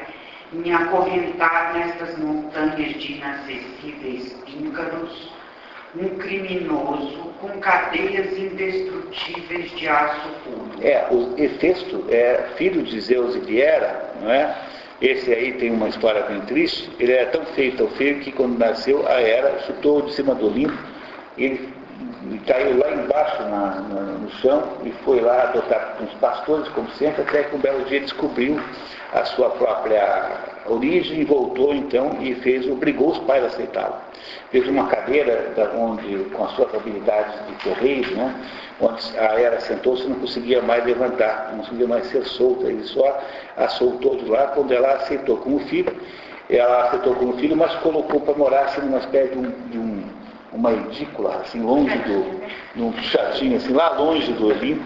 em 0.54 0.74
acorrentar 0.74 1.74
nestas 1.74 2.18
montanhas 2.18 2.94
de 2.96 3.14
inacessíveis 3.14 4.34
píncaros 4.46 5.32
um 5.96 6.10
criminoso 6.18 7.34
com 7.40 7.48
cadeias 7.60 8.38
indestrutíveis 8.38 9.72
de 9.72 9.88
aço 9.88 10.30
puro. 10.44 10.72
É, 10.82 11.08
o 11.10 11.34
Hefesto 11.38 12.06
é 12.10 12.50
filho 12.58 12.84
de 12.84 13.00
Zeus 13.00 13.36
e 13.36 13.40
de 13.40 13.60
Hera, 13.60 14.14
não 14.22 14.32
é? 14.32 14.56
Esse 15.02 15.32
aí 15.32 15.54
tem 15.54 15.72
uma 15.72 15.90
história 15.90 16.24
bem 16.24 16.42
triste. 16.42 16.90
Ele 17.00 17.12
era 17.12 17.30
tão 17.30 17.46
feio, 17.46 17.76
tão 17.76 17.88
feio, 17.90 18.20
que 18.20 18.32
quando 18.32 18.58
nasceu, 18.58 19.08
a 19.08 19.22
Era 19.22 19.60
chutou 19.62 20.02
de 20.02 20.14
cima 20.14 20.34
do 20.34 20.48
Olimpo. 20.48 20.78
Ele 21.38 21.72
caiu 22.40 22.78
lá 22.78 22.92
embaixo 22.92 23.42
na, 23.44 23.82
na, 23.82 24.02
no 24.02 24.30
chão 24.42 24.64
e 24.84 24.92
foi 25.04 25.22
lá 25.22 25.44
adotar 25.44 25.98
uns 26.02 26.14
pastores, 26.16 26.68
como 26.70 26.90
sempre, 26.92 27.22
até 27.22 27.44
que 27.44 27.56
um 27.56 27.60
belo 27.60 27.84
dia 27.86 28.02
descobriu 28.02 28.60
a 29.14 29.24
sua 29.26 29.50
própria 29.52 30.32
origem 30.66 31.22
e 31.22 31.24
voltou 31.24 31.74
então 31.74 32.18
e 32.20 32.36
fez, 32.36 32.68
obrigou 32.68 33.12
os 33.12 33.20
pais 33.20 33.44
a 33.44 33.48
aceitá-lo. 33.48 33.96
Fez 34.52 34.68
uma 34.68 34.88
cadeira 34.88 35.54
da, 35.56 35.70
onde, 35.72 36.26
com 36.34 36.44
as 36.44 36.52
suas 36.52 36.74
habilidades 36.74 37.34
de 37.48 37.56
ferreiro, 37.64 38.16
né, 38.16 38.36
onde 38.82 39.18
a 39.18 39.40
era 39.40 39.60
sentou-se 39.62 40.04
e 40.04 40.10
não 40.10 40.20
conseguia 40.20 40.62
mais 40.62 40.84
levantar, 40.86 41.50
não 41.52 41.60
conseguia 41.60 41.88
mais 41.88 42.08
ser 42.08 42.26
solta, 42.26 42.68
ele 42.68 42.84
só 42.84 43.22
a 43.56 43.68
soltou 43.70 44.18
de 44.18 44.26
lá 44.26 44.48
quando 44.48 44.72
ela 44.72 44.94
aceitou 44.94 45.38
como 45.38 45.60
filho. 45.60 45.96
Ela 46.50 46.86
aceitou 46.86 47.14
como 47.16 47.34
filho, 47.38 47.58
mas 47.58 47.74
colocou 47.76 48.22
para 48.22 48.34
morar 48.36 48.62
assim, 48.62 48.80
numa 48.80 49.00
espécie 49.00 49.32
de 49.32 49.38
um, 49.38 49.52
de 49.70 49.78
um 49.78 50.17
uma 50.54 50.72
edícula, 50.72 51.38
assim, 51.38 51.62
longe 51.62 51.98
do, 52.00 52.42
num 52.76 52.94
chatinho, 53.02 53.58
assim, 53.58 53.74
lá 53.74 53.90
longe 53.90 54.32
do 54.34 54.48
Olimpo, 54.48 54.84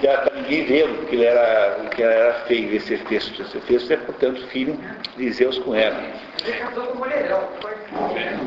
que 0.00 0.06
era 0.06 0.22
para 0.22 0.34
ninguém 0.34 0.64
vê-lo, 0.64 0.94
porque 0.96 1.16
ele 1.16 1.24
era, 1.24 1.76
que 1.94 2.02
era 2.02 2.32
feio, 2.46 2.74
esse 2.74 2.94
Efesto. 2.94 3.42
Esse 3.42 3.58
Efesto 3.58 3.92
é, 3.92 3.96
portanto, 3.96 4.46
filho 4.48 4.76
de 5.16 5.32
Zeus 5.32 5.58
com 5.60 5.74
ela. 5.74 5.96
Ele 6.44 6.56
casou 6.58 6.86
com 6.86 6.94
o 6.94 6.98
mulherão. 6.98 7.48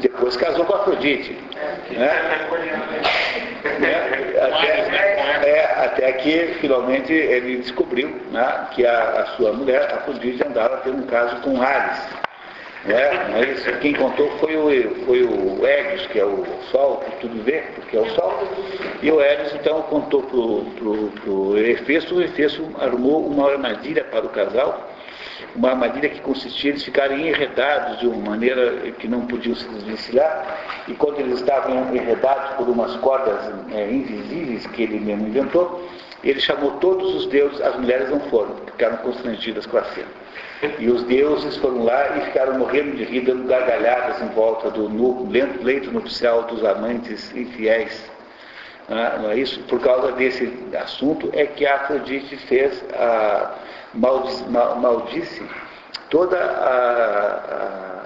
Depois 0.01 0.35
casou 0.35 0.65
com 0.65 0.75
Afrodite. 0.75 1.37
Né? 1.91 2.11
É, 3.65 4.41
até, 4.41 5.49
é, 5.49 5.85
até 5.85 6.11
que 6.13 6.55
finalmente 6.59 7.13
ele 7.13 7.57
descobriu 7.57 8.09
né, 8.31 8.67
que 8.71 8.85
a, 8.85 9.21
a, 9.21 9.25
sua 9.37 9.53
mulher, 9.53 9.93
Afrodite, 9.93 10.45
andava 10.45 10.77
tendo 10.77 11.03
um 11.03 11.07
caso 11.07 11.37
com 11.37 11.61
Ares. 11.61 12.24
Né? 12.85 13.29
Mas 13.31 13.77
quem 13.79 13.93
contou 13.93 14.29
foi 14.37 14.55
o, 14.55 15.05
foi 15.05 15.23
o 15.23 15.55
que 16.11 16.19
é 16.19 16.25
o 16.25 16.45
Sol, 16.71 16.97
que 16.97 17.21
tudo 17.21 17.43
vê, 17.43 17.63
porque 17.75 17.97
é 17.97 18.01
o 18.01 18.09
Sol. 18.11 18.43
E 19.01 19.11
o 19.11 19.19
Hélios 19.19 19.53
então 19.55 19.81
contou 19.83 20.23
para 20.23 21.29
o 21.31 21.57
Efesto, 21.57 22.15
o 22.15 22.21
Efesto 22.21 22.69
armou 22.79 23.25
uma 23.25 23.51
armadilha 23.51 24.03
para 24.03 24.25
o 24.25 24.29
casal 24.29 24.95
uma 25.55 25.69
armadilha 25.69 26.09
que 26.09 26.19
consistia 26.21 26.69
em 26.69 26.73
eles 26.73 26.83
ficarem 26.83 27.27
enredados 27.27 27.99
de 27.99 28.07
uma 28.07 28.31
maneira 28.31 28.91
que 28.91 29.07
não 29.07 29.25
podiam 29.25 29.55
se 29.55 29.67
desvencilhar, 29.69 30.83
e 30.87 30.93
quando 30.93 31.19
eles 31.19 31.39
estavam 31.39 31.95
enredados 31.95 32.55
por 32.55 32.67
umas 32.67 32.95
cordas 32.97 33.39
é, 33.71 33.89
invisíveis 33.89 34.67
que 34.67 34.83
ele 34.83 34.99
mesmo 34.99 35.27
inventou, 35.27 35.87
ele 36.23 36.39
chamou 36.39 36.71
todos 36.73 37.15
os 37.15 37.27
deuses, 37.27 37.61
as 37.61 37.75
mulheres 37.77 38.09
não 38.09 38.19
foram, 38.21 38.55
ficaram 38.65 38.97
constrangidas 38.97 39.65
com 39.65 39.77
a 39.77 39.83
cena. 39.85 40.07
E 40.79 40.89
os 40.89 41.03
deuses 41.03 41.57
foram 41.57 41.83
lá 41.83 42.17
e 42.17 42.21
ficaram 42.25 42.57
morrendo 42.57 42.95
de 42.95 43.03
rir, 43.03 43.21
dando 43.21 43.47
gargalhadas 43.47 44.21
em 44.21 44.29
volta 44.29 44.69
do 44.69 44.87
leito 45.61 45.91
nupcial 45.91 46.43
dos 46.43 46.63
amantes 46.63 47.35
infiéis. 47.35 48.09
Não 48.87 49.31
é 49.31 49.37
isso? 49.37 49.59
Por 49.63 49.79
causa 49.81 50.11
desse 50.11 50.51
assunto 50.77 51.29
é 51.33 51.45
que 51.45 51.65
Afrodite 51.65 52.37
fez 52.37 52.83
a 52.93 53.55
maldice 53.95 55.43
toda 56.09 56.37
a, 56.37 58.03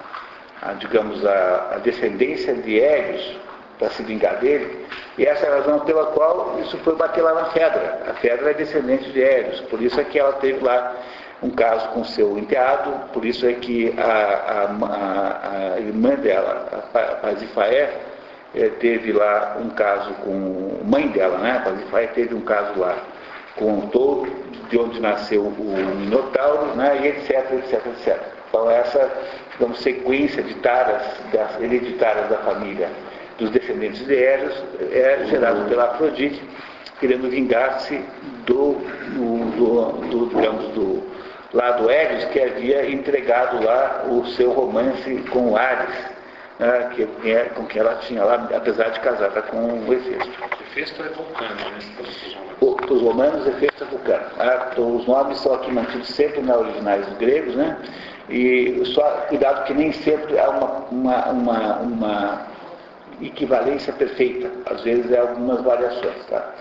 a, 0.64 0.70
a 0.70 0.74
digamos, 0.74 1.26
a, 1.26 1.72
a, 1.76 1.78
descendência 1.80 2.54
de 2.54 2.80
Hélios 2.80 3.38
para 3.78 3.90
se 3.90 4.04
vingar 4.04 4.38
dele, 4.40 4.86
e 5.18 5.26
essa 5.26 5.46
é 5.46 5.50
a 5.50 5.56
razão 5.56 5.80
pela 5.82 6.08
qual 6.08 6.60
isso 6.60 6.78
foi 6.80 6.96
bater 6.96 7.22
lá 7.22 7.34
na 7.34 7.46
Fedra. 7.46 8.04
A 8.10 8.14
Fedra 8.16 8.52
é 8.52 8.54
descendente 8.54 9.10
de 9.12 9.22
Hélios, 9.22 9.62
por 9.62 9.82
isso 9.82 10.00
é 10.00 10.04
que 10.04 10.20
ela 10.20 10.34
teve 10.34 10.64
lá 10.64 10.96
um 11.42 11.50
caso 11.52 11.90
com 11.90 12.04
seu 12.04 12.38
enteado, 12.38 12.92
por 13.14 13.26
isso 13.26 13.46
é 13.46 13.54
que 13.54 13.94
a, 13.98 14.72
a, 14.84 15.76
a 15.76 15.80
irmã 15.80 16.16
dela, 16.16 16.90
a 16.94 17.00
Pazifaé, 17.16 17.94
eh, 18.54 18.70
teve 18.80 19.14
lá 19.14 19.58
um 19.60 19.70
caso 19.70 20.14
com 20.16 20.80
mãe 20.84 21.08
dela, 21.10 21.38
né? 21.38 21.62
Pazifaé 21.64 22.08
teve 22.08 22.36
um 22.36 22.42
caso 22.42 22.78
lá 22.80 22.98
com 23.56 23.80
o 23.80 23.88
touro, 23.88 24.32
de 24.70 24.78
onde 24.78 25.00
nasceu 25.00 25.44
o 25.44 25.96
Minotauro, 25.98 26.76
né? 26.76 27.00
e 27.04 27.08
etc, 27.08 27.54
etc, 27.54 27.86
etc. 27.88 28.22
Então 28.50 28.70
essa 28.70 29.10
digamos, 29.52 29.80
sequência 29.80 30.42
de 30.42 30.56
taras 30.56 31.04
das, 31.32 31.62
hereditárias 31.62 32.30
da 32.30 32.38
família 32.38 32.90
dos 33.38 33.50
descendentes 33.52 34.06
de 34.06 34.16
Hélios 34.16 34.64
é 34.92 35.26
gerado 35.28 35.68
pela 35.70 35.86
Afrodite, 35.86 36.42
querendo 37.00 37.30
vingar-se 37.30 38.04
do, 38.46 38.74
do, 39.14 39.52
do, 39.56 39.92
do, 40.08 40.26
digamos, 40.36 40.68
do 40.74 41.04
lado 41.54 41.90
Hélios, 41.90 42.26
que 42.26 42.40
havia 42.40 42.90
entregado 42.90 43.64
lá 43.64 44.06
o 44.08 44.26
seu 44.28 44.52
romance 44.52 45.24
com 45.32 45.56
Ares, 45.56 45.96
né, 46.60 46.92
que, 46.96 47.30
é, 47.30 47.46
com 47.56 47.66
quem 47.66 47.82
ela 47.82 47.96
tinha 47.96 48.24
lá, 48.24 48.48
apesar 48.56 48.90
de 48.90 49.00
casada 49.00 49.42
com 49.44 49.58
o 49.58 49.94
Hefesto. 49.94 50.30
Hefesto 50.72 51.04
é 51.04 51.10
vulcano, 51.10 51.56
né? 51.56 51.80
Para 52.60 52.94
os 52.94 53.02
romanos, 53.02 53.48
Hefesto 53.48 53.84
é 53.84 53.88
vulcano. 53.88 54.26
Ah, 54.38 54.70
então, 54.72 54.96
os 54.96 55.08
nomes 55.08 55.40
são 55.40 55.54
aqui 55.54 55.72
mantidos 55.72 56.10
sempre 56.10 56.42
na 56.42 56.58
originais 56.58 57.06
dos 57.06 57.18
gregos, 57.18 57.56
né? 57.56 57.78
E 58.30 58.84
só 58.94 59.04
cuidado 59.28 59.66
que 59.66 59.74
nem 59.74 59.92
sempre 59.92 60.38
há 60.38 60.50
uma, 60.50 60.68
uma, 60.92 61.26
uma, 61.30 61.76
uma 61.78 62.48
equivalência 63.22 63.92
perfeita. 63.94 64.52
Às 64.70 64.82
vezes 64.84 65.12
é 65.12 65.20
algumas 65.20 65.62
variações, 65.62 66.26
tá? 66.30 66.54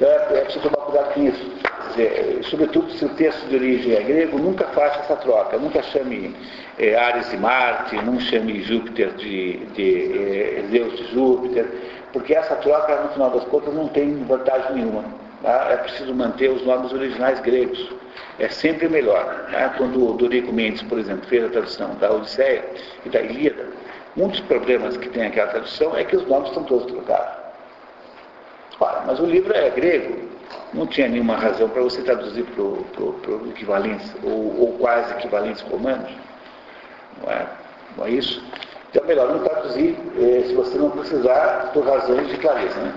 Então 0.00 0.10
é, 0.10 0.40
preciso 0.40 0.60
tomar 0.60 0.86
cuidado 0.86 1.12
com 1.12 1.22
isso. 1.22 1.52
Dizer, 1.90 2.40
sobretudo 2.44 2.90
se 2.92 3.04
o 3.04 3.08
texto 3.10 3.46
de 3.48 3.56
origem 3.56 3.94
é 3.94 4.02
grego, 4.02 4.38
nunca 4.38 4.64
faça 4.68 5.00
essa 5.00 5.16
troca. 5.16 5.58
Nunca 5.58 5.82
chame 5.82 6.34
é, 6.78 6.94
Ares 6.96 7.28
de 7.28 7.36
Marte, 7.36 7.96
não 7.96 8.18
chame 8.18 8.62
Júpiter 8.62 9.10
de, 9.10 9.58
de 9.74 10.58
é, 10.58 10.64
Zeus 10.70 10.96
de 10.96 11.12
Júpiter, 11.12 11.66
porque 12.14 12.34
essa 12.34 12.56
troca, 12.56 12.96
no 13.02 13.10
final 13.10 13.30
das 13.30 13.44
contas, 13.44 13.74
não 13.74 13.88
tem 13.88 14.24
vantagem 14.24 14.76
nenhuma. 14.76 15.04
Tá? 15.42 15.68
É 15.70 15.76
preciso 15.76 16.14
manter 16.14 16.48
os 16.48 16.64
nomes 16.64 16.90
originais 16.94 17.38
gregos. 17.40 17.92
É 18.38 18.48
sempre 18.48 18.88
melhor. 18.88 19.48
Tá? 19.52 19.74
Quando 19.76 20.12
o 20.12 20.14
Dorico 20.14 20.50
Mendes, 20.50 20.82
por 20.82 20.98
exemplo, 20.98 21.26
fez 21.26 21.44
a 21.44 21.48
tradução 21.50 21.94
da 21.96 22.10
Odisseia 22.10 22.64
e 23.04 23.10
da 23.10 23.20
Ilíada, 23.20 23.66
um 24.16 24.28
dos 24.28 24.40
problemas 24.40 24.96
que 24.96 25.10
tem 25.10 25.26
aquela 25.26 25.48
tradução 25.48 25.94
é 25.94 26.04
que 26.04 26.16
os 26.16 26.26
nomes 26.26 26.48
estão 26.48 26.64
todos 26.64 26.86
trocados. 26.86 27.39
Ora, 28.80 29.02
mas 29.06 29.20
o 29.20 29.26
livro 29.26 29.54
é 29.54 29.68
grego, 29.68 30.26
não 30.72 30.86
tinha 30.86 31.06
nenhuma 31.06 31.36
razão 31.36 31.68
para 31.68 31.82
você 31.82 32.00
traduzir 32.02 32.44
para 32.44 32.62
o 32.62 33.50
equivalentes, 33.50 34.10
ou, 34.22 34.58
ou 34.58 34.78
quase 34.78 35.12
equivalentes 35.12 35.60
romanos. 35.62 36.10
Não 37.22 37.30
é, 37.30 37.46
não 37.98 38.06
é 38.06 38.10
isso? 38.10 38.42
Então 38.88 39.04
é 39.04 39.06
melhor 39.06 39.28
não 39.28 39.44
traduzir 39.44 39.96
eh, 40.16 40.44
se 40.46 40.54
você 40.54 40.78
não 40.78 40.90
precisar 40.90 41.70
por 41.74 41.84
razões 41.84 42.26
de 42.28 42.38
clareza. 42.38 42.80
Né? 42.80 42.94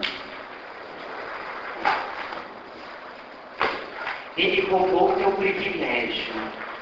Ele 4.38 4.62
roubou 4.62 5.14
teu 5.16 5.32
privilégio, 5.34 6.34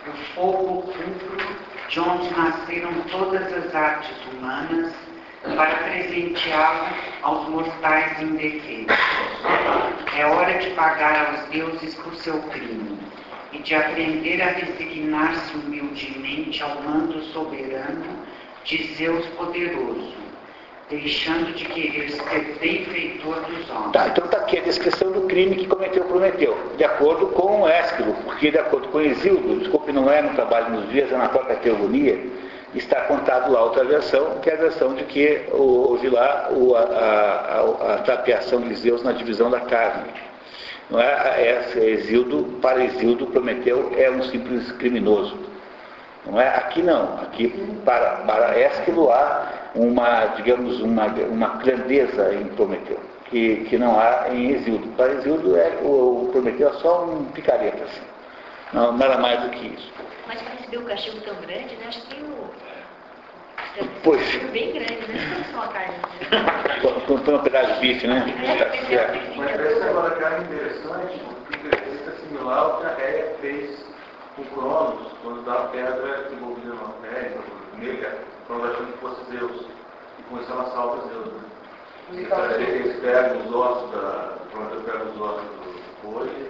o 0.08 0.34
fogo 0.36 0.82
público 0.84 1.56
de 1.90 2.00
onde 2.00 2.30
nasceram 2.34 2.94
todas 3.12 3.52
as 3.52 3.76
artes 3.76 4.16
humanas, 4.32 4.94
para 5.44 5.76
presenteá-lo 5.76 6.88
aos 7.24 7.50
mortais 7.50 8.22
indefesos. 8.22 8.98
É 10.18 10.26
hora 10.26 10.58
de 10.60 10.70
pagar 10.72 11.28
aos 11.28 11.50
deuses 11.50 11.96
por 11.96 12.14
seu 12.16 12.40
crime 12.44 12.98
e 13.52 13.60
de 13.60 13.76
aprender 13.76 14.42
a 14.42 14.48
resignar-se 14.48 15.56
humildemente 15.56 16.62
ao 16.62 16.82
mando 16.84 17.22
soberano 17.26 18.06
de 18.64 18.94
Zeus 18.96 19.26
poderoso, 19.38 20.14
deixando 20.90 21.54
de 21.56 21.66
querer 21.66 22.12
ser 22.12 22.58
benfeitor 22.60 23.42
dos 23.42 23.70
homens. 23.70 23.92
Tá, 23.94 24.08
então 24.10 24.26
está 24.26 24.38
aqui 24.38 24.60
a 24.60 24.62
descrição 24.62 25.12
do 25.12 25.22
crime 25.22 25.56
que 25.56 25.66
cometeu 25.66 26.04
Prometeu, 26.06 26.58
de 26.78 26.84
acordo 26.84 27.28
com 27.28 27.68
Ésquilo, 27.68 28.14
porque 28.24 28.52
de 28.52 28.60
acordo 28.60 28.88
com 28.90 29.02
Exildo, 29.02 29.60
desculpe, 29.60 29.92
não 29.92 30.10
é 30.12 30.22
no 30.22 30.36
trabalho 30.36 30.70
nos 30.70 30.90
dias, 30.92 31.12
é 31.12 31.18
na 31.18 31.30
própria 31.30 31.56
teogonia, 31.56 32.20
está 32.74 33.02
contado 33.02 33.52
lá 33.52 33.64
outra 33.64 33.84
versão, 33.84 34.40
que 34.40 34.50
é 34.50 34.54
a 34.54 34.58
versão 34.58 34.94
de 34.96 35.04
que 35.06 35.46
houve 35.52 36.10
lá 36.10 36.50
a, 36.50 36.80
a, 36.80 37.90
a, 37.90 37.94
a 37.96 37.98
tapeação 38.00 38.62
de 38.62 38.76
Zeus 38.76 39.04
na 39.04 39.12
divisão 39.12 39.50
da 39.50 39.60
carne. 39.62 40.12
Não 40.90 41.00
é? 41.00 41.06
é 41.38 41.90
Exildo, 41.90 42.60
para 42.62 42.84
Exildo, 42.84 43.28
Prometeu 43.28 43.92
é 43.98 44.12
um 44.12 44.24
simples 44.24 44.72
criminoso. 44.74 45.38
Não 46.26 46.40
é? 46.40 46.48
Aqui 46.50 46.84
não. 46.84 47.14
Aqui, 47.22 47.50
para, 47.86 48.18
para 48.28 48.60
Ésquilo, 48.60 49.10
há 49.10 49.72
uma, 49.74 50.26
digamos, 50.36 50.82
uma, 50.82 51.06
uma 51.08 51.48
grandeza 51.58 52.34
em 52.36 52.46
Prometeu, 52.50 53.00
que, 53.26 53.66
que 53.70 53.78
não 53.78 54.00
há 54.00 54.28
em 54.30 54.52
Exildo. 54.52 54.88
Para 54.90 55.14
Exildo, 55.14 55.58
é, 55.58 55.80
o, 55.82 56.26
o 56.26 56.30
Prometeu 56.32 56.70
é 56.70 56.74
só 56.74 57.06
um 57.06 57.26
picareta, 57.26 57.84
assim. 57.84 58.02
não, 58.74 58.96
nada 58.96 59.18
mais 59.18 59.42
do 59.42 59.50
que 59.50 59.68
isso. 59.68 59.92
Mas 60.28 60.42
para 60.42 60.54
receber 60.56 60.78
um 60.78 60.86
castigo 60.86 61.22
tão 61.22 61.36
grande, 61.36 61.76
né? 61.76 61.86
Acho 61.88 62.02
que 62.04 62.22
o 62.22 62.41
Pois. 64.04 64.36
Bem 64.52 64.74
grande, 64.74 65.12
né? 65.12 65.46
Só 65.52 65.62
a 65.62 65.68
carne. 65.68 65.96
Um 67.10 67.40
pedaço 67.40 67.74
de 67.76 67.80
bife, 67.80 68.08
né? 68.08 68.26
É, 68.90 69.36
Mas 69.38 69.60
essa 69.60 69.86
agora 69.86 70.16
carne 70.16 70.38
é 70.38 70.42
interessante, 70.42 71.20
porque 71.20 71.68
é 71.68 72.12
similar 72.28 72.58
ao 72.58 72.80
que 72.80 72.86
a 72.86 72.96
Réia 72.96 73.36
fez 73.40 73.86
com 74.36 74.44
Cronos, 74.46 75.12
quando 75.24 75.46
dá 75.46 75.54
a 75.54 75.68
pedra 75.68 76.30
envolvida 76.32 76.74
numa 76.74 76.94
pele, 77.02 77.40
nega, 77.78 78.18
Cronos 78.48 78.72
achando 78.72 78.92
que 78.92 78.98
fosse 79.00 79.32
Deus. 79.32 79.66
E 80.20 80.24
com 80.24 80.42
isso 80.42 80.52
ela 80.52 80.72
salva 80.72 81.08
Zeus. 81.08 81.34
Né? 81.34 81.52
Eles 82.60 83.00
pegam 83.00 83.38
os 83.40 83.56
ossos 83.56 83.92
da, 83.92 84.38
eu 84.54 84.82
pego 84.82 85.06
os 85.06 85.22
ossos 85.22 85.44
do 85.44 86.12
boi, 86.12 86.50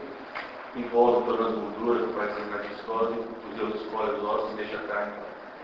envolvo 0.76 1.22
todas 1.26 1.48
as 1.48 1.54
gorduras, 1.54 2.16
faz 2.16 2.32
a 2.32 2.58
carne 2.58 2.76
escolhe, 2.76 3.20
os 3.50 3.58
deuses 3.58 3.82
escolhem 3.82 4.16
os 4.16 4.24
ossos 4.24 4.52
e 4.54 4.56
deixa 4.56 4.78
a 4.78 4.88
carne. 4.88 5.14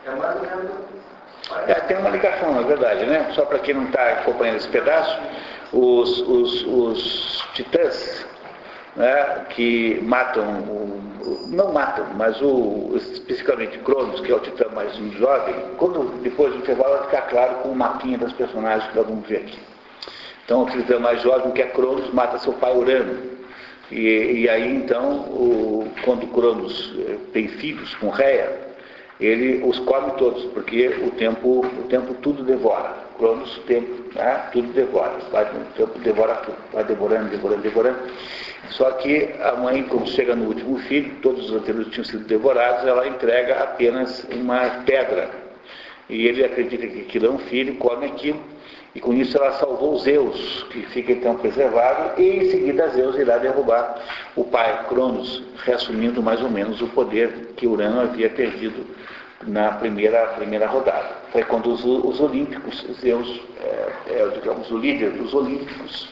É 0.05 0.11
mais 0.11 0.35
ou 0.35 0.41
menos 0.41 1.16
é, 1.67 1.73
tem 1.75 1.97
uma 1.97 2.09
ligação, 2.09 2.53
na 2.53 2.61
verdade, 2.61 3.05
né? 3.05 3.31
Só 3.33 3.45
para 3.45 3.59
quem 3.59 3.73
não 3.73 3.85
está 3.85 4.03
acompanhando 4.09 4.57
esse 4.57 4.67
pedaço, 4.67 5.19
os, 5.71 6.21
os, 6.21 6.65
os 6.65 7.45
titãs 7.53 8.25
né, 8.95 9.45
que 9.49 9.99
matam, 10.01 10.43
o, 10.43 11.47
não 11.47 11.71
matam, 11.71 12.05
mas 12.15 12.41
o, 12.41 12.93
especificamente 12.95 13.77
Cronos, 13.79 14.19
que 14.21 14.31
é 14.31 14.35
o 14.35 14.39
titã 14.39 14.67
mais 14.73 14.93
jovem, 15.13 15.55
quando 15.77 16.21
depois 16.21 16.51
do 16.53 16.59
intervalo 16.59 16.97
vai 16.97 17.03
ficar 17.05 17.21
claro 17.23 17.55
com 17.57 17.69
o 17.69 17.75
mapinha 17.75 18.17
das 18.17 18.33
personagens 18.33 18.89
que 18.89 18.97
nós 18.97 19.07
vamos 19.07 19.27
ver 19.27 19.37
aqui. 19.37 19.59
Então 20.43 20.63
o 20.63 20.69
titã 20.69 20.99
mais 20.99 21.21
jovem, 21.21 21.51
que 21.51 21.61
é 21.61 21.67
Cronos, 21.67 22.11
mata 22.13 22.39
seu 22.39 22.53
pai 22.53 22.75
Urano. 22.75 23.37
E, 23.91 24.41
e 24.41 24.49
aí 24.49 24.75
então, 24.75 25.19
o, 25.29 25.91
quando 26.03 26.27
Cronos 26.27 26.93
eh, 26.97 27.17
tem 27.31 27.47
filhos 27.47 27.93
com 27.95 28.09
Réia, 28.09 28.66
ele 29.19 29.63
os 29.63 29.79
come 29.79 30.11
todos, 30.17 30.43
porque 30.53 30.87
o 30.87 31.11
tempo, 31.11 31.65
o 31.65 31.83
tempo 31.89 32.13
tudo 32.15 32.43
devora. 32.43 33.07
Cronos, 33.17 33.57
o 33.57 33.61
tempo, 33.61 34.15
né, 34.15 34.49
tudo 34.51 34.71
devora. 34.73 35.17
Vai, 35.31 35.43
o 35.43 35.65
tempo 35.75 35.97
devora 35.99 36.35
tudo, 36.35 36.57
vai 36.71 36.83
devorando, 36.83 37.29
devorando, 37.29 37.61
devorando. 37.63 37.99
Só 38.69 38.91
que 38.91 39.33
a 39.41 39.53
mãe, 39.53 39.83
quando 39.83 40.07
chega 40.09 40.35
no 40.35 40.47
último 40.47 40.77
filho, 40.79 41.15
todos 41.21 41.49
os 41.49 41.55
anteriores 41.55 41.91
tinham 41.91 42.05
sido 42.05 42.25
devorados, 42.25 42.85
ela 42.85 43.07
entrega 43.07 43.63
apenas 43.63 44.23
uma 44.31 44.83
pedra. 44.85 45.29
E 46.09 46.27
ele 46.27 46.45
acredita 46.45 46.85
que 46.85 47.01
aquilo 47.01 47.25
é 47.25 47.29
um 47.31 47.39
filho, 47.39 47.75
come 47.75 48.05
aquilo, 48.05 48.39
e 48.97 48.99
com 48.99 49.13
isso 49.13 49.37
ela 49.37 49.51
salvou 49.59 49.95
Zeus, 49.99 50.63
que 50.71 50.81
fica 50.87 51.11
então 51.11 51.35
preservado, 51.35 52.19
e 52.19 52.37
em 52.37 52.49
seguida 52.49 52.89
Zeus 52.89 53.15
irá 53.15 53.37
derrubar 53.37 53.95
o 54.35 54.43
pai 54.43 54.85
Cronos, 54.87 55.43
reassumindo 55.63 56.23
mais 56.23 56.41
ou 56.41 56.49
menos 56.49 56.81
o 56.81 56.87
poder 56.87 57.53
que 57.55 57.67
Urano 57.67 58.01
havia 58.01 58.27
perdido 58.27 58.87
na 59.45 59.73
primeira, 59.73 60.29
primeira 60.29 60.65
rodada. 60.65 61.11
Foi 61.31 61.43
quando 61.43 61.69
os, 61.73 61.85
os 61.85 62.19
olímpicos, 62.19 62.87
Zeus, 62.99 63.39
é, 63.61 64.13
é, 64.13 64.29
digamos, 64.33 64.71
o 64.71 64.79
líder 64.79 65.11
dos 65.11 65.31
olímpicos, 65.31 66.09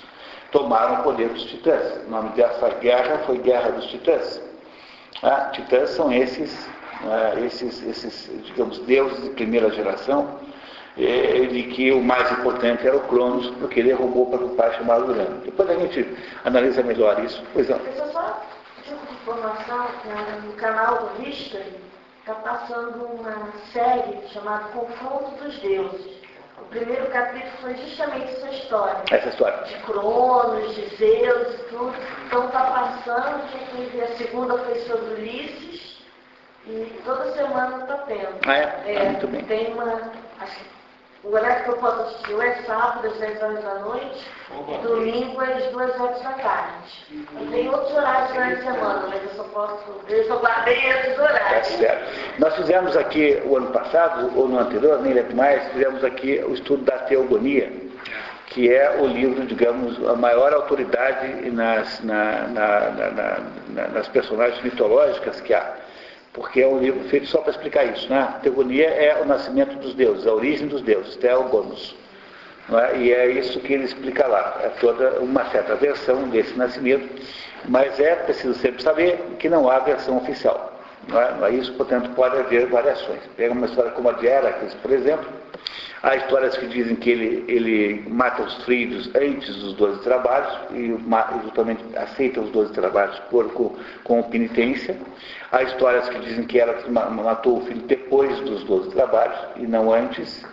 tomaram 0.51 0.99
o 0.99 1.03
poder 1.05 1.29
dos 1.29 1.43
titãs. 1.45 2.05
O 2.05 2.11
nome 2.11 2.29
dessa 2.35 2.69
guerra 2.69 3.17
foi 3.25 3.39
Guerra 3.39 3.71
dos 3.71 3.87
Titãs. 3.87 4.39
Ah, 5.23 5.49
titãs 5.51 5.89
são 5.89 6.13
esses, 6.13 6.69
ah, 7.03 7.33
esses, 7.43 7.81
esses, 7.81 8.29
digamos, 8.43 8.77
deuses 8.81 9.23
de 9.23 9.29
primeira 9.31 9.71
geração, 9.71 10.39
eh, 10.97 11.47
de 11.51 11.63
que 11.63 11.91
o 11.91 12.01
mais 12.01 12.31
importante 12.31 12.87
era 12.87 12.95
o 12.95 13.07
Cronos, 13.07 13.49
porque 13.59 13.79
ele 13.79 13.93
roubou 13.93 14.27
para 14.27 14.45
o 14.45 14.49
pai 14.55 14.73
chamado 14.75 15.11
Urano. 15.11 15.41
Depois 15.41 15.69
a 15.69 15.75
gente 15.75 16.17
analisa 16.43 16.83
melhor 16.83 17.23
isso. 17.23 17.43
Pois 17.53 17.69
não. 17.69 17.77
Deixa 17.79 18.07
só 18.11 18.41
tipo 18.83 19.05
de 19.07 19.13
informação, 19.13 19.87
no 20.45 20.53
canal 20.53 21.09
do 21.09 21.27
History 21.27 21.85
está 22.19 22.33
passando 22.35 23.05
uma 23.05 23.51
série 23.71 24.27
chamada 24.29 24.65
Confronto 24.69 25.43
dos 25.43 25.59
Deuses. 25.59 26.15
O 26.59 26.65
primeiro 26.69 27.05
capítulo 27.07 27.51
foi 27.61 27.75
justamente 27.75 28.33
essa 28.33 28.49
história. 28.49 29.03
Essa 29.11 29.29
história. 29.29 29.57
De 29.65 29.75
Cronos, 29.83 30.73
de 30.73 30.95
Zeus 30.95 31.53
e 31.53 31.63
tudo. 31.69 31.93
Então 32.25 32.45
está 32.47 32.61
passando, 32.61 33.43
a 34.03 34.17
segunda 34.17 34.57
foi 34.57 34.79
sobre 34.81 35.13
Ulisses. 35.13 35.97
E 36.65 36.99
toda 37.05 37.31
semana 37.33 37.83
está 37.83 37.97
tendo. 38.07 38.39
Ah, 38.47 38.57
é? 38.57 38.83
é 38.87 38.97
ah, 38.97 39.11
muito 39.11 39.27
bem. 39.27 39.43
Tem 39.45 39.73
uma. 39.73 40.11
Acho, 40.39 40.59
o 41.25 41.33
horário 41.33 41.63
que 41.63 41.69
eu 41.71 41.77
posso 41.77 42.01
assistir 42.01 42.39
é 42.39 42.53
sábado, 42.67 43.07
às 43.07 43.17
10 43.17 43.41
horas 43.41 43.63
da 43.63 43.75
noite, 43.79 44.27
e 44.69 44.87
domingo 44.87 45.41
às 45.41 45.65
2 45.71 45.99
horas 45.99 46.21
da 46.21 46.31
tarde. 46.33 47.05
E 47.09 47.47
tem 47.51 47.67
outros 47.67 47.91
horários 47.93 48.31
durante 48.31 48.61
a 48.61 48.73
semana, 48.73 49.07
mas 49.07 49.23
eu 49.23 49.29
só 49.35 49.43
posso. 49.45 50.01
Eu 50.07 50.27
só 50.27 50.37
guardei 50.37 50.77
esses 50.77 51.17
horários. 51.17 51.73
É 51.73 51.77
certo. 51.77 52.39
Nós 52.39 52.55
fizemos 52.55 52.95
aqui 52.95 53.41
o 53.43 53.57
ano 53.57 53.71
passado, 53.71 54.31
ou 54.37 54.47
no 54.47 54.59
anterior, 54.59 55.01
nem 55.01 55.13
lembro 55.13 55.35
mais, 55.35 55.67
fizemos 55.71 56.03
aqui 56.03 56.43
o 56.47 56.53
estudo 56.53 56.83
da 56.83 56.99
teogonia, 56.99 57.73
que 58.47 58.71
é 58.71 58.97
o 58.99 59.07
livro, 59.07 59.45
digamos, 59.47 59.97
a 60.07 60.15
maior 60.15 60.53
autoridade 60.53 61.49
nas, 61.49 62.03
na, 62.03 62.47
na, 62.49 62.79
na, 63.73 63.87
nas 63.87 64.07
personagens 64.09 64.61
mitológicas 64.63 65.41
que 65.41 65.55
há 65.55 65.84
porque 66.35 66.61
é 66.61 66.67
um 66.67 66.79
livro 66.79 67.07
feito 67.09 67.27
só 67.27 67.39
para 67.39 67.51
explicar 67.51 67.85
isso. 67.85 68.09
Né? 68.09 68.19
A 68.19 68.39
teogonia 68.39 68.89
é 68.89 69.21
o 69.21 69.25
nascimento 69.25 69.77
dos 69.77 69.95
deuses, 69.95 70.27
a 70.27 70.33
origem 70.33 70.67
dos 70.67 70.81
deuses, 70.81 71.15
Theogonos. 71.15 71.95
É? 72.69 72.97
E 72.97 73.13
é 73.13 73.31
isso 73.31 73.59
que 73.61 73.73
ele 73.73 73.85
explica 73.85 74.27
lá. 74.27 74.59
É 74.61 74.69
toda 74.81 75.19
uma 75.21 75.45
certa 75.45 75.75
versão 75.75 76.27
desse 76.27 76.53
nascimento, 76.57 77.07
mas 77.69 77.99
é 77.99 78.15
preciso 78.15 78.53
sempre 78.55 78.83
saber 78.83 79.17
que 79.39 79.47
não 79.47 79.69
há 79.69 79.79
versão 79.79 80.17
oficial. 80.17 80.74
Não 81.07 81.21
é? 81.21 81.31
Não 81.33 81.45
é 81.45 81.51
isso, 81.51 81.73
portanto, 81.73 82.09
pode 82.15 82.37
haver 82.37 82.67
variações. 82.67 83.21
Pega 83.37 83.53
uma 83.53 83.65
história 83.65 83.91
como 83.91 84.09
a 84.09 84.13
de 84.13 84.25
Heracles, 84.25 84.73
por 84.75 84.91
exemplo, 84.91 85.27
Há 86.05 86.17
histórias 86.17 86.55
que 86.55 86.67
dizem 86.67 86.95
que 86.97 87.09
ele, 87.09 87.43
ele 87.47 88.07
mata 88.07 88.43
os 88.43 88.63
filhos 88.63 89.09
antes 89.15 89.55
dos 89.55 89.73
12 89.73 90.03
trabalhos 90.03 90.55
e 90.69 90.95
justamente 91.41 91.83
aceita 91.97 92.41
os 92.41 92.51
12 92.51 92.73
trabalhos 92.73 93.17
por, 93.31 93.51
com, 93.53 93.75
com 94.03 94.21
penitência. 94.21 94.95
Há 95.51 95.63
histórias 95.63 96.07
que 96.07 96.19
dizem 96.19 96.43
que 96.43 96.59
ela 96.59 96.79
matou 97.09 97.57
o 97.57 97.61
filho 97.65 97.81
depois 97.87 98.39
dos 98.41 98.63
12 98.65 98.91
trabalhos 98.91 99.35
e 99.55 99.65
não 99.65 99.91
antes. 99.91 100.45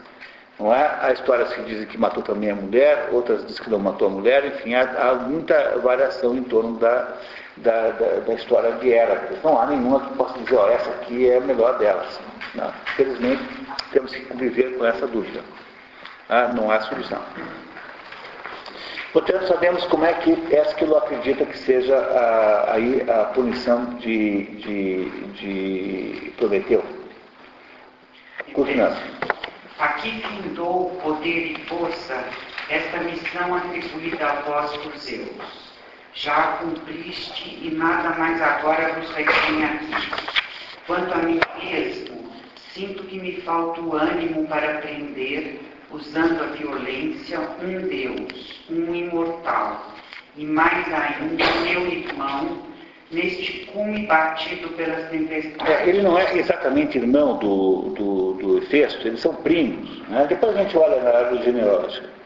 Não 0.58 0.72
é? 0.72 0.90
Há 1.02 1.12
histórias 1.12 1.52
que 1.52 1.60
dizem 1.64 1.86
que 1.86 1.98
matou 1.98 2.22
também 2.22 2.50
a 2.50 2.54
mulher, 2.54 3.10
outras 3.12 3.44
dizem 3.44 3.62
que 3.62 3.68
não 3.68 3.78
matou 3.78 4.08
a 4.08 4.10
mulher, 4.10 4.46
enfim, 4.46 4.72
há, 4.72 4.84
há 4.84 5.14
muita 5.16 5.78
variação 5.80 6.34
em 6.34 6.44
torno 6.44 6.78
da, 6.78 7.14
da, 7.58 7.90
da, 7.90 8.20
da 8.20 8.34
história 8.34 8.72
de 8.72 8.88
Heracles. 8.88 9.42
Não 9.42 9.60
há 9.60 9.66
nenhuma 9.66 10.00
que 10.00 10.16
possa 10.16 10.38
dizer, 10.38 10.56
ó, 10.56 10.68
essa 10.68 10.90
aqui 10.90 11.28
é 11.28 11.36
a 11.36 11.40
melhor 11.40 11.78
delas. 11.78 12.18
Não. 12.54 12.72
Infelizmente, 12.92 13.42
temos 13.92 14.14
que 14.14 14.20
conviver 14.26 14.76
com 14.76 14.84
essa 14.84 15.06
dúvida. 15.06 15.40
Ah, 16.28 16.48
não 16.54 16.70
há 16.70 16.80
solução. 16.80 17.20
Portanto, 19.12 19.46
sabemos 19.46 19.84
como 19.86 20.06
é 20.06 20.14
que 20.14 20.32
Ésquilo 20.54 20.96
acredita 20.96 21.44
que 21.44 21.58
seja 21.58 21.96
a, 21.96 22.74
aí 22.74 23.04
a 23.10 23.24
punição 23.26 23.84
de, 23.96 24.44
de, 24.56 25.10
de 25.32 26.32
Prometeu. 26.38 26.82
Continuando. 28.54 28.96
Aqui 29.78 30.22
findou 30.22 30.90
poder 31.02 31.52
e 31.52 31.64
força 31.66 32.24
esta 32.70 32.98
missão 33.00 33.54
atribuída 33.54 34.26
a 34.26 34.34
vós 34.42 34.76
por 34.78 34.96
Zeus. 34.96 35.71
Já 36.14 36.58
cumpriste 36.58 37.58
e 37.62 37.70
nada 37.70 38.10
mais 38.18 38.40
agora 38.40 38.92
vos 38.92 39.10
retém 39.12 39.64
aqui. 39.64 40.10
Quanto 40.86 41.12
a 41.12 41.18
mim 41.18 41.40
mesmo, 41.62 42.30
sinto 42.74 43.04
que 43.04 43.18
me 43.18 43.40
falta 43.40 43.80
o 43.80 43.96
ânimo 43.96 44.46
para 44.46 44.78
aprender, 44.78 45.60
usando 45.90 46.42
a 46.42 46.46
violência, 46.48 47.40
um 47.62 47.88
Deus, 47.88 48.62
um 48.70 48.94
imortal, 48.94 49.94
e 50.36 50.44
mais 50.44 50.86
ainda 50.92 51.44
meu 51.62 51.86
irmão, 51.86 52.58
neste 53.10 53.66
cume 53.66 54.06
batido 54.06 54.68
pelas 54.70 55.08
tempestades. 55.08 55.74
É, 55.74 55.88
ele 55.88 56.02
não 56.02 56.18
é 56.18 56.36
exatamente 56.36 56.98
irmão 56.98 57.38
do, 57.38 57.90
do, 57.90 58.32
do 58.34 58.58
Efesto, 58.58 59.06
eles 59.06 59.20
são 59.20 59.34
primos. 59.36 60.00
Né? 60.08 60.26
Depois 60.28 60.56
a 60.56 60.62
gente 60.62 60.76
olha 60.76 61.02
na 61.02 61.10
árvore 61.10 61.42
genealógica. 61.44 62.21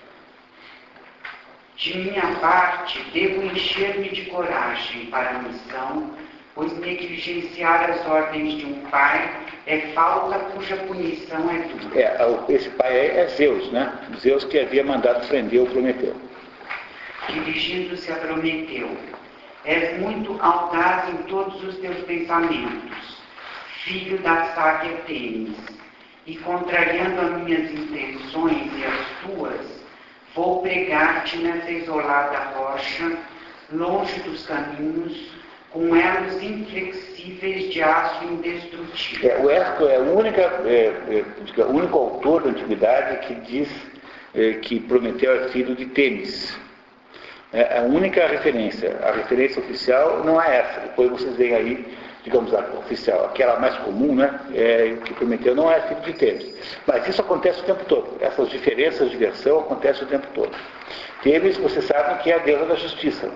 De 1.76 1.98
minha 1.98 2.26
parte, 2.40 3.02
devo 3.12 3.42
encher-me 3.42 4.08
de 4.08 4.24
coragem 4.26 5.06
para 5.06 5.30
a 5.30 5.38
missão, 5.40 6.10
pois 6.54 6.72
negligenciar 6.78 7.90
as 7.90 8.06
ordens 8.06 8.54
de 8.54 8.64
um 8.64 8.80
pai 8.90 9.46
é 9.66 9.80
falta 9.92 10.38
cuja 10.38 10.76
punição 10.76 11.50
é 11.50 11.58
dura. 11.58 12.00
É, 12.00 12.54
esse 12.54 12.70
pai 12.70 12.96
é 12.96 13.26
Zeus, 13.28 13.70
né? 13.72 13.92
Zeus 14.18 14.44
que 14.44 14.58
havia 14.58 14.84
mandado 14.84 15.28
prender 15.28 15.60
o 15.60 15.66
Prometeu. 15.66 16.16
Dirigindo-se 17.28 18.10
a 18.10 18.16
Prometeu, 18.16 18.96
és 19.66 19.98
muito 20.00 20.38
audaz 20.40 21.10
em 21.10 21.16
todos 21.24 21.62
os 21.62 21.76
teus 21.78 21.98
pensamentos, 22.04 23.18
filho 23.84 24.16
da 24.18 24.46
sábia 24.54 24.96
Tênis, 25.06 25.56
e 26.26 26.36
contrariando 26.36 27.20
as 27.20 27.42
minhas 27.42 27.70
intenções 27.70 28.72
e 28.78 28.84
as 28.84 29.06
tuas, 29.22 29.75
vou 30.36 30.60
pregar-te 30.60 31.38
nessa 31.38 31.70
isolada 31.70 32.38
rocha, 32.54 33.16
longe 33.72 34.20
dos 34.20 34.46
caminhos, 34.46 35.32
com 35.70 35.96
elos 35.96 36.42
inflexíveis 36.42 37.72
de 37.72 37.82
aço 37.82 38.24
indestrutível. 38.24 39.30
É, 39.30 39.42
o 39.42 39.50
Hércules 39.50 39.92
é, 39.92 39.98
única, 39.98 40.42
é, 40.64 41.24
é, 41.58 41.62
o 41.62 41.70
único 41.70 41.98
autor 41.98 42.42
da 42.42 42.50
antiguidade 42.50 43.26
que 43.26 43.34
diz 43.36 43.68
é, 44.34 44.52
que 44.54 44.78
Prometeu 44.80 45.32
é 45.32 45.48
filho 45.48 45.74
de 45.74 45.86
Tênis. 45.86 46.56
É 47.52 47.78
a 47.78 47.82
única 47.82 48.26
referência. 48.26 48.98
A 49.02 49.12
referência 49.12 49.62
oficial 49.62 50.22
não 50.24 50.40
é 50.40 50.58
essa. 50.58 50.80
Depois 50.80 51.10
vocês 51.10 51.36
veem 51.36 51.54
aí, 51.54 51.96
digamos, 52.26 52.52
a 52.52 52.58
oficial, 52.76 53.26
aquela 53.26 53.56
mais 53.60 53.76
comum, 53.76 54.16
né? 54.16 54.40
É, 54.52 54.96
que 55.04 55.14
Prometeu 55.14 55.54
não 55.54 55.70
é 55.70 55.80
filho 55.82 56.00
de 56.00 56.12
Tênis. 56.14 56.54
Mas 56.84 57.06
isso 57.06 57.20
acontece 57.20 57.60
o 57.60 57.62
tempo 57.62 57.84
todo. 57.84 58.16
Essas 58.20 58.50
diferenças 58.50 59.10
de 59.10 59.16
versão 59.16 59.60
acontecem 59.60 60.02
o 60.02 60.06
tempo 60.06 60.26
todo. 60.34 60.50
Temis, 61.22 61.56
vocês 61.56 61.84
sabem 61.84 62.16
que 62.18 62.32
é 62.32 62.34
a 62.34 62.38
deusa 62.38 62.66
da 62.66 62.74
justiça. 62.74 63.30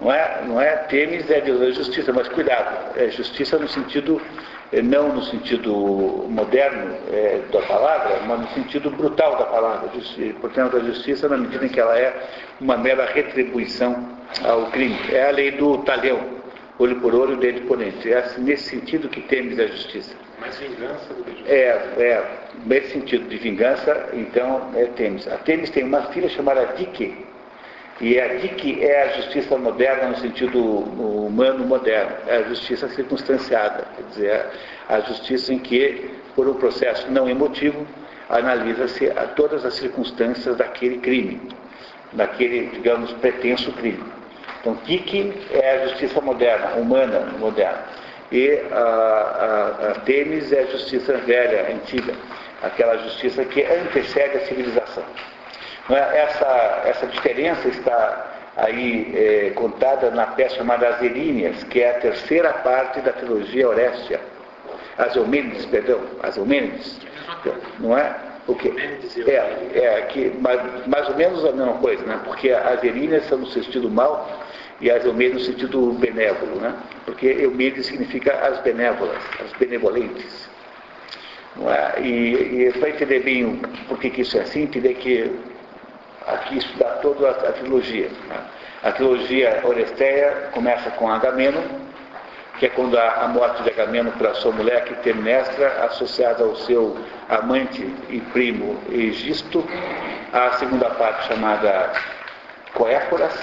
Não 0.00 0.10
é, 0.10 0.42
não 0.46 0.58
é 0.58 0.74
Temis 0.88 1.30
é 1.30 1.36
a 1.36 1.40
deusa 1.40 1.66
da 1.66 1.70
justiça, 1.70 2.10
mas 2.10 2.28
cuidado, 2.28 2.98
é 2.98 3.10
justiça 3.10 3.58
no 3.58 3.68
sentido, 3.68 4.22
eh, 4.72 4.80
não 4.80 5.10
no 5.14 5.22
sentido 5.24 5.70
moderno 6.30 6.96
é, 7.12 7.42
da 7.52 7.60
palavra, 7.60 8.20
mas 8.26 8.40
no 8.40 8.48
sentido 8.52 8.90
brutal 8.90 9.36
da 9.36 9.44
palavra. 9.44 9.90
Portanto, 10.40 10.78
a 10.78 10.80
justiça 10.80 11.28
na 11.28 11.36
medida 11.36 11.66
em 11.66 11.68
que 11.68 11.78
ela 11.78 11.98
é 11.98 12.14
uma 12.58 12.78
mera 12.78 13.04
retribuição 13.04 14.16
ao 14.46 14.70
crime. 14.70 14.98
É 15.12 15.28
a 15.28 15.30
lei 15.30 15.50
do 15.50 15.76
talhão, 15.78 16.37
olho 16.78 16.96
por 17.00 17.14
olho, 17.14 17.36
dedo 17.36 17.66
por 17.66 17.78
dente. 17.78 18.10
É 18.10 18.18
assim, 18.18 18.42
nesse 18.42 18.70
sentido 18.70 19.08
que 19.08 19.20
Temis 19.22 19.58
é 19.58 19.64
a 19.64 19.68
justiça. 19.68 20.14
Mais 20.40 20.56
vingança 20.58 21.14
do 21.14 21.24
que 21.24 21.30
justiça. 21.30 21.52
É, 21.52 21.66
é, 21.98 22.38
nesse 22.64 22.92
sentido 22.92 23.28
de 23.28 23.36
vingança, 23.36 24.10
então 24.12 24.70
é 24.74 24.84
Temis. 24.86 25.26
A 25.28 25.36
Temis 25.38 25.70
tem 25.70 25.84
uma 25.84 26.02
filha 26.02 26.28
chamada 26.28 26.64
Dike, 26.76 27.26
e 28.00 28.20
a 28.20 28.28
Dike 28.28 28.80
é 28.80 29.02
a 29.02 29.08
justiça 29.16 29.58
moderna 29.58 30.10
no 30.10 30.16
sentido 30.18 30.60
humano 30.60 31.66
moderno, 31.66 32.12
é 32.28 32.36
a 32.36 32.42
justiça 32.44 32.88
circunstanciada, 32.88 33.84
quer 33.96 34.02
dizer, 34.10 34.46
a 34.88 35.00
justiça 35.00 35.52
em 35.52 35.58
que, 35.58 36.08
por 36.36 36.48
um 36.48 36.54
processo 36.54 37.10
não 37.10 37.28
emotivo, 37.28 37.84
analisa-se 38.28 39.10
todas 39.34 39.64
as 39.64 39.74
circunstâncias 39.74 40.54
daquele 40.56 40.98
crime, 40.98 41.40
daquele, 42.12 42.66
digamos, 42.66 43.10
pretenso 43.14 43.72
crime. 43.72 44.17
Então, 44.68 44.78
Dike 44.84 45.32
é 45.50 45.70
a 45.70 45.86
justiça 45.88 46.20
moderna, 46.20 46.74
humana 46.76 47.20
moderna 47.38 47.84
e 48.30 48.60
a, 48.70 48.76
a, 48.76 49.92
a 49.92 50.02
é 50.06 50.60
a 50.60 50.66
justiça 50.66 51.16
velha, 51.18 51.72
antiga, 51.72 52.12
aquela 52.62 52.98
justiça 52.98 53.42
que 53.46 53.62
antecede 53.62 54.36
a 54.36 54.40
civilização. 54.40 55.04
É? 55.88 56.18
Essa, 56.18 56.82
essa 56.84 57.06
diferença 57.06 57.66
está 57.68 58.26
aí 58.58 59.10
é, 59.14 59.50
contada 59.54 60.10
na 60.10 60.26
peça 60.26 60.56
chamada 60.56 60.86
As 60.86 61.00
Eríneas, 61.00 61.64
que 61.64 61.80
é 61.80 61.90
a 61.90 62.00
terceira 62.00 62.52
parte 62.52 63.00
da 63.00 63.12
trilogia 63.12 63.68
Orestia. 63.68 64.20
As 64.98 65.16
Eumênides, 65.16 65.64
perdão, 65.64 66.00
as 66.22 66.36
Eumênides, 66.36 67.00
não 67.78 67.96
é? 67.96 68.14
O 68.48 68.54
quê? 68.54 68.72
É, 69.26 69.78
é 69.78 70.02
que, 70.08 70.30
mais, 70.40 70.86
mais 70.86 71.08
ou 71.08 71.14
menos 71.14 71.44
a 71.44 71.52
mesma 71.52 71.74
coisa, 71.74 72.02
né? 72.04 72.18
porque 72.24 72.50
as 72.50 72.82
Eríneas 72.82 73.26
são 73.26 73.38
no 73.38 73.46
sentido 73.46 73.90
mal 73.90 74.26
e 74.80 74.90
as 74.90 75.04
Eumênides 75.04 75.46
no 75.46 75.52
sentido 75.52 75.92
benévolo, 75.94 76.60
né? 76.60 76.74
porque 77.04 77.26
Eumênides 77.26 77.86
significa 77.86 78.32
as 78.34 78.60
benévolas, 78.60 79.18
as 79.44 79.52
benevolentes. 79.58 80.48
É? 81.66 82.00
E, 82.00 82.66
e 82.68 82.72
para 82.78 82.90
entender 82.90 83.20
bem 83.20 83.60
por 83.88 83.98
que, 83.98 84.10
que 84.10 84.20
isso 84.20 84.38
é 84.38 84.42
assim, 84.42 84.62
entender 84.62 84.94
que 84.94 85.30
aqui 86.26 86.58
estudar 86.58 86.98
toda 87.02 87.28
a, 87.28 87.32
a 87.32 87.52
trilogia. 87.52 88.08
Né? 88.28 88.36
A 88.84 88.92
trilogia 88.92 89.60
Oresteia 89.64 90.50
começa 90.52 90.90
com 90.92 91.10
Agamemnon, 91.10 91.62
que 92.58 92.66
é 92.66 92.68
quando 92.68 92.96
há 92.96 93.24
a 93.24 93.28
morte 93.28 93.62
de 93.62 93.70
Agamemnon 93.70 94.12
para 94.12 94.34
sua 94.34 94.52
mulher, 94.52 94.84
que 94.84 94.94
Temnestra, 94.96 95.84
associada 95.84 96.44
ao 96.44 96.54
seu 96.56 96.96
amante 97.28 97.82
e 98.08 98.20
primo 98.32 98.78
Egisto. 98.90 99.64
A 100.32 100.52
segunda 100.52 100.90
parte 100.90 101.26
chamada 101.26 101.92
Coéforas, 102.74 103.34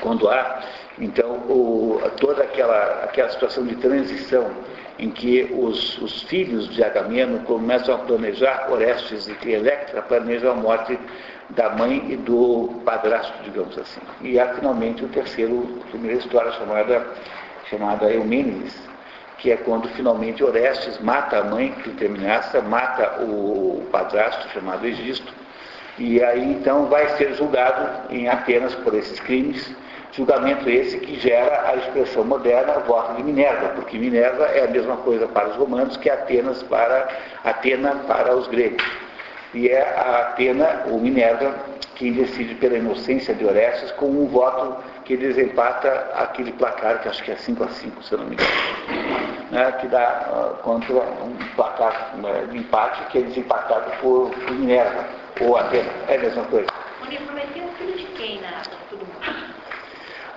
quando 0.00 0.28
há, 0.28 0.62
então, 0.98 1.30
o, 1.48 2.00
toda 2.18 2.42
aquela, 2.42 3.04
aquela 3.04 3.28
situação 3.30 3.64
de 3.64 3.76
transição 3.76 4.50
em 4.98 5.10
que 5.10 5.50
os, 5.52 5.98
os 5.98 6.22
filhos 6.22 6.68
de 6.74 6.82
Agamemnon 6.82 7.40
começam 7.40 7.94
a 7.94 7.98
planejar 7.98 8.68
Orestes 8.70 9.28
e 9.28 9.34
que 9.34 9.50
Electra 9.50 10.00
planejam 10.02 10.52
a 10.52 10.54
morte 10.54 10.98
da 11.50 11.70
mãe 11.70 12.04
e 12.10 12.16
do 12.16 12.80
padrasto, 12.84 13.34
digamos 13.44 13.76
assim. 13.78 14.00
E 14.22 14.38
há 14.40 14.54
finalmente 14.54 15.04
o 15.04 15.08
terceiro, 15.08 15.80
a 15.86 15.90
primeira 15.90 16.18
história 16.18 16.50
chamada, 16.52 17.06
chamada 17.68 18.10
Eumênides, 18.10 18.74
que 19.38 19.52
é 19.52 19.56
quando 19.56 19.88
finalmente 19.90 20.42
Orestes 20.42 20.98
mata 21.00 21.38
a 21.38 21.44
mãe, 21.44 21.72
Clitemnestra, 21.82 22.62
mata 22.62 23.22
o 23.22 23.86
padrasto 23.92 24.48
chamado 24.48 24.86
Egisto, 24.86 25.32
e 25.98 26.22
aí 26.22 26.52
então 26.52 26.86
vai 26.86 27.08
ser 27.16 27.34
julgado 27.34 28.12
em 28.12 28.28
Atenas 28.28 28.74
por 28.76 28.94
esses 28.94 29.20
crimes, 29.20 29.74
julgamento 30.12 30.68
esse 30.68 30.98
que 30.98 31.18
gera 31.18 31.68
a 31.68 31.76
expressão 31.76 32.24
moderna 32.24 32.80
voto 32.80 33.14
de 33.14 33.22
Minerva, 33.22 33.68
porque 33.70 33.98
Minerva 33.98 34.44
é 34.46 34.64
a 34.64 34.68
mesma 34.68 34.96
coisa 34.98 35.26
para 35.28 35.48
os 35.48 35.56
romanos 35.56 35.96
que 35.96 36.08
Atenas 36.08 36.62
para 36.64 37.08
Atena 37.44 37.96
para 38.06 38.34
os 38.34 38.46
gregos. 38.48 38.84
E 39.54 39.68
é 39.68 39.82
a 39.82 40.28
Atena, 40.28 40.84
ou 40.90 41.00
Minerva, 41.00 41.54
quem 41.94 42.12
decide 42.12 42.54
pela 42.56 42.76
inocência 42.76 43.34
de 43.34 43.44
Orestes 43.44 43.90
com 43.92 44.06
um 44.06 44.26
voto 44.26 44.76
que 45.04 45.16
desempata 45.16 45.88
aquele 46.14 46.52
placar, 46.52 47.00
que 47.00 47.08
acho 47.08 47.22
que 47.22 47.30
é 47.30 47.36
5 47.36 47.64
a 47.64 47.68
5, 47.68 48.02
se 48.02 48.12
eu 48.12 48.18
não 48.18 48.26
me 48.26 48.34
engano, 48.34 48.50
né, 49.50 49.72
que 49.80 49.86
dá 49.86 50.26
uh, 50.30 50.62
contra 50.62 50.94
um 50.94 51.36
placar 51.54 52.14
né, 52.16 52.46
de 52.50 52.58
empate 52.58 53.02
que 53.10 53.18
é 53.18 53.22
desempatado 53.22 53.90
por, 54.02 54.30
Minerva, 54.50 55.06
ou 55.40 55.56
Atena, 55.56 55.90
é 56.08 56.16
a 56.16 56.18
mesma 56.18 56.44
coisa. 56.44 56.66
Prometeu 57.00 57.64
é 57.64 57.68
filho 57.78 57.96
de 57.96 58.04
quem 58.16 58.38
tudo 58.38 58.75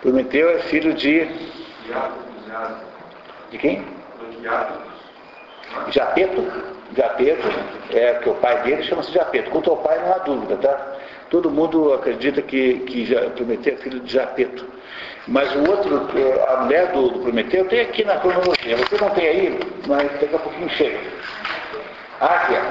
Prometeu 0.02 0.50
é 0.50 0.60
filho 0.60 0.93
de. 0.93 1.28
De 3.52 3.58
quem? 3.58 3.84
Japeto. 5.91 6.45
Japeto, 6.95 7.47
é 7.91 8.14
que 8.16 8.30
o 8.30 8.36
pai 8.36 8.64
dele 8.64 8.84
chama-se 8.84 9.12
Japeto. 9.12 9.52
Quanto 9.52 9.70
ao 9.70 9.78
pai, 9.78 10.00
não 10.00 10.14
há 10.14 10.18
dúvida, 10.20 10.58
tá? 10.58 10.95
Todo 11.30 11.52
mundo 11.52 11.93
acredita 11.93 12.41
que, 12.41 12.80
que 12.80 13.14
Prometeu 13.36 13.74
é 13.74 13.78
filho 13.78 14.00
de 14.00 14.12
Japeto. 14.12 14.66
Mas 15.28 15.54
o 15.56 15.70
outro, 15.70 16.08
a 16.47 16.58
mulher 16.64 16.91
do, 16.91 17.10
do 17.10 17.20
Prometeu, 17.20 17.66
tem 17.66 17.82
aqui 17.82 18.04
na 18.04 18.18
cronologia. 18.18 18.78
Você 18.78 18.97
não 19.00 19.10
tem 19.12 19.28
aí, 19.28 19.60
mas 19.88 20.12
daqui 20.20 20.36
a 20.36 20.39
pouquinho 20.39 20.70
chega. 20.72 21.00
Ásia, 22.20 22.62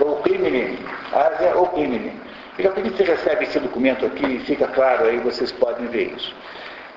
ou 0.00 0.16
crimine. 0.22 0.78
Ásia 1.12 1.54
ou 1.54 1.66
crimine. 1.68 2.12
Daqui 2.56 2.80
a 2.80 2.90
você 2.90 3.04
recebe 3.04 3.44
esse 3.44 3.60
documento 3.60 4.06
aqui 4.06 4.24
e 4.26 4.40
fica 4.40 4.66
claro 4.68 5.04
aí, 5.04 5.18
vocês 5.18 5.52
podem 5.52 5.86
ver 5.88 6.12
isso. 6.16 6.34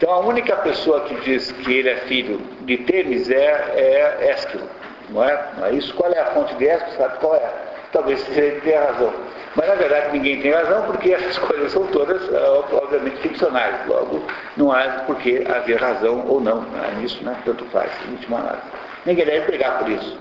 Então 0.01 0.15
a 0.15 0.19
única 0.21 0.55
pessoa 0.55 1.01
que 1.01 1.13
diz 1.21 1.51
que 1.51 1.73
ele 1.73 1.89
é 1.89 1.97
filho 2.07 2.39
de 2.61 2.75
Temis 2.77 3.29
é, 3.29 3.35
é 3.75 4.31
Ésquilo. 4.31 4.67
Não 5.09 5.23
é? 5.23 5.49
Não 5.55 5.67
é 5.67 5.73
isso? 5.73 5.93
Qual 5.93 6.11
é 6.11 6.19
a 6.19 6.25
fonte 6.31 6.55
de 6.55 6.67
Ésquilo? 6.67 6.97
Sabe 6.97 7.19
qual 7.19 7.35
é? 7.35 7.53
Talvez 7.91 8.27
ele 8.35 8.59
tenha 8.61 8.81
razão. 8.81 9.13
Mas 9.55 9.67
na 9.67 9.75
verdade 9.75 10.11
ninguém 10.13 10.41
tem 10.41 10.53
razão 10.53 10.87
porque 10.87 11.13
essas 11.13 11.37
coisas 11.37 11.71
são 11.71 11.85
todas, 11.85 12.19
ah, 12.33 12.63
obviamente, 12.81 13.17
ficcionais. 13.17 13.75
Logo, 13.85 14.23
não 14.57 14.71
há 14.71 14.85
por 15.05 15.17
que 15.17 15.47
haver 15.47 15.79
razão 15.79 16.25
ou 16.25 16.41
não. 16.41 16.65
É 16.83 16.95
nisso, 16.95 17.23
né? 17.23 17.37
Tanto 17.45 17.63
faz, 17.65 17.91
em 18.07 18.13
última 18.13 18.39
análise. 18.39 18.63
Ninguém 19.05 19.25
deve 19.25 19.45
brigar 19.45 19.77
por 19.77 19.87
isso. 19.87 20.19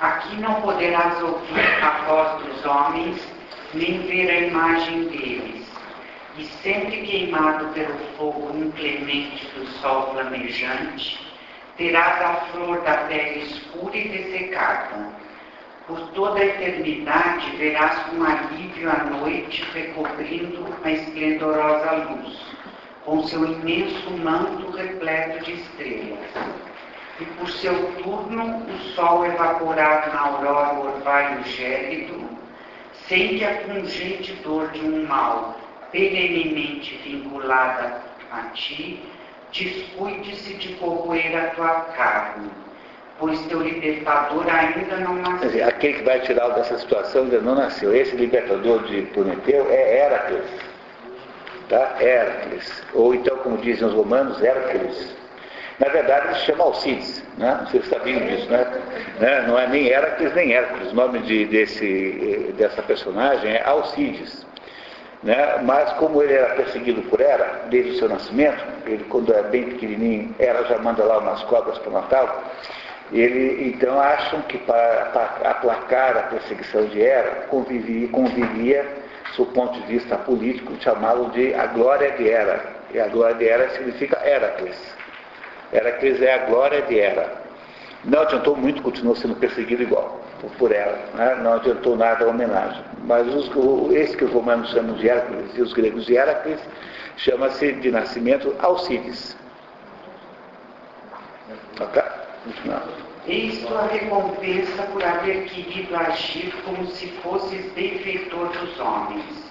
Aqui 0.00 0.36
não 0.36 0.54
poderás 0.60 1.20
ouvir 1.20 1.82
a 1.82 1.90
voz 2.06 2.44
dos 2.44 2.64
homens, 2.64 3.28
nem 3.74 4.02
ver 4.02 4.30
a 4.30 4.40
imagem 4.42 5.08
deles. 5.08 5.65
E 6.38 6.44
sempre 6.62 7.00
queimado 7.00 7.64
pelo 7.72 7.98
fogo 8.18 8.54
inclemente 8.54 9.46
do 9.54 9.66
sol 9.80 10.12
flamejante, 10.12 11.18
terás 11.78 12.20
a 12.20 12.34
flor 12.52 12.78
da 12.82 12.94
pele 13.08 13.38
escura 13.38 13.96
e 13.96 14.08
dessecada. 14.08 15.08
Por 15.86 15.98
toda 16.10 16.40
a 16.40 16.44
eternidade 16.44 17.56
verás 17.56 17.98
com 18.10 18.22
alívio 18.22 18.90
a 18.90 19.04
noite 19.04 19.64
recobrindo 19.72 20.66
a 20.84 20.90
esplendorosa 20.90 21.92
luz, 21.92 22.38
com 23.06 23.26
seu 23.26 23.46
imenso 23.46 24.10
manto 24.18 24.72
repleto 24.72 25.42
de 25.42 25.54
estrelas. 25.54 26.18
E 27.18 27.24
por 27.24 27.48
seu 27.48 27.92
turno 28.02 28.58
o 28.66 28.78
sol 28.94 29.24
evaporado 29.24 30.12
na 30.12 30.20
aurora 30.20 30.80
orvalho 30.80 31.42
gélido, 31.44 32.28
sente 33.08 33.42
a 33.42 33.54
pungente 33.62 34.34
dor 34.42 34.68
de 34.72 34.80
um 34.80 35.06
mal 35.06 35.65
perenemente 35.92 36.96
vinculada 37.04 38.00
a 38.32 38.42
ti, 38.54 39.00
descuide-se 39.52 40.54
de 40.54 40.74
corroer 40.74 41.36
a 41.36 41.50
tua 41.54 41.74
carne, 41.96 42.50
pois 43.18 43.40
teu 43.46 43.60
libertador 43.62 44.46
ainda 44.48 44.96
não 44.98 45.14
nasceu. 45.16 45.48
Dizer, 45.48 45.62
aquele 45.62 45.94
que 45.94 46.04
vai 46.04 46.20
tirá-lo 46.20 46.54
dessa 46.54 46.78
situação 46.78 47.22
ainda 47.22 47.40
não 47.40 47.54
nasceu. 47.54 47.94
Esse 47.94 48.16
libertador 48.16 48.82
de 48.84 49.02
Prometeu 49.02 49.66
é 49.70 49.98
Heracles. 49.98 50.50
Tá? 51.68 51.96
Heracles. 52.00 52.84
Ou 52.94 53.14
então, 53.14 53.36
como 53.38 53.56
dizem 53.58 53.88
os 53.88 53.94
romanos, 53.94 54.42
Hércules. 54.42 55.16
Na 55.78 55.88
verdade, 55.88 56.28
ele 56.28 56.34
se 56.36 56.46
chama 56.46 56.64
Alcides, 56.64 57.22
né? 57.36 57.66
vocês 57.66 57.86
sabiam 57.88 58.18
disso, 58.20 58.50
né? 58.50 58.66
né? 59.20 59.44
Não 59.46 59.58
é 59.58 59.66
nem 59.66 59.86
Heracles 59.88 60.34
nem 60.34 60.54
Hércules. 60.54 60.90
O 60.90 60.94
nome 60.94 61.18
de, 61.18 61.44
desse, 61.46 62.54
dessa 62.56 62.82
personagem 62.82 63.52
é 63.52 63.62
Alcides. 63.62 64.46
Né? 65.22 65.58
Mas 65.62 65.92
como 65.94 66.22
ele 66.22 66.34
era 66.34 66.54
perseguido 66.54 67.02
por 67.02 67.20
Hera, 67.20 67.62
desde 67.68 67.92
o 67.92 67.98
seu 67.98 68.08
nascimento, 68.08 68.62
ele 68.86 69.04
quando 69.04 69.32
é 69.34 69.42
bem 69.42 69.64
pequenininho, 69.70 70.34
Hera 70.38 70.64
já 70.64 70.78
manda 70.78 71.04
lá 71.04 71.18
umas 71.18 71.42
cobras 71.44 71.78
para 71.78 71.90
matá-lo, 71.90 72.32
ele, 73.12 73.68
então 73.68 74.00
acham 74.00 74.42
que 74.42 74.58
para, 74.58 75.06
para 75.06 75.50
aplacar 75.50 76.16
a 76.16 76.22
perseguição 76.24 76.84
de 76.86 77.00
Hera, 77.00 77.46
convivia, 77.48 78.08
convivia 78.08 78.84
do 79.36 79.46
ponto 79.46 79.78
de 79.80 79.86
vista 79.86 80.16
político, 80.16 80.72
chamá-lo 80.80 81.30
de 81.30 81.54
a 81.54 81.66
glória 81.66 82.10
de 82.12 82.28
Hera. 82.28 82.76
E 82.92 82.98
a 82.98 83.08
glória 83.08 83.36
de 83.36 83.44
Hera 83.44 83.68
significa 83.70 84.18
Heracles. 84.26 84.76
Heracles 85.72 86.22
é 86.22 86.34
a 86.34 86.38
glória 86.46 86.82
de 86.82 86.98
Hera. 86.98 87.32
Não 88.04 88.22
adiantou 88.22 88.56
muito, 88.56 88.82
continuou 88.82 89.14
sendo 89.14 89.36
perseguido 89.36 89.82
igual 89.82 90.25
por 90.58 90.72
ela. 90.72 90.98
Né? 91.14 91.34
Não 91.42 91.54
adiantou 91.54 91.96
nada 91.96 92.24
a 92.24 92.28
homenagem. 92.28 92.82
Mas 93.04 93.26
os, 93.34 93.48
o, 93.54 93.90
esse 93.92 94.16
que 94.16 94.24
os 94.24 94.32
romanos 94.32 94.70
chamam 94.70 94.94
de 94.94 95.08
Hércules 95.08 95.56
e 95.56 95.62
os 95.62 95.72
gregos 95.72 96.06
de 96.06 96.14
Heracles 96.14 96.60
chama-se 97.16 97.72
de 97.72 97.90
nascimento 97.90 98.54
Alcides. 98.58 99.36
Ok? 101.80 102.02
Eis 103.26 103.66
a 103.72 103.86
recompensa 103.86 104.82
por 104.84 105.02
haver 105.02 105.46
querido 105.46 105.96
agir 105.96 106.54
como 106.64 106.86
se 106.86 107.08
fosses 107.22 107.72
benfeitor 107.72 108.48
dos 108.48 108.78
homens. 108.78 109.46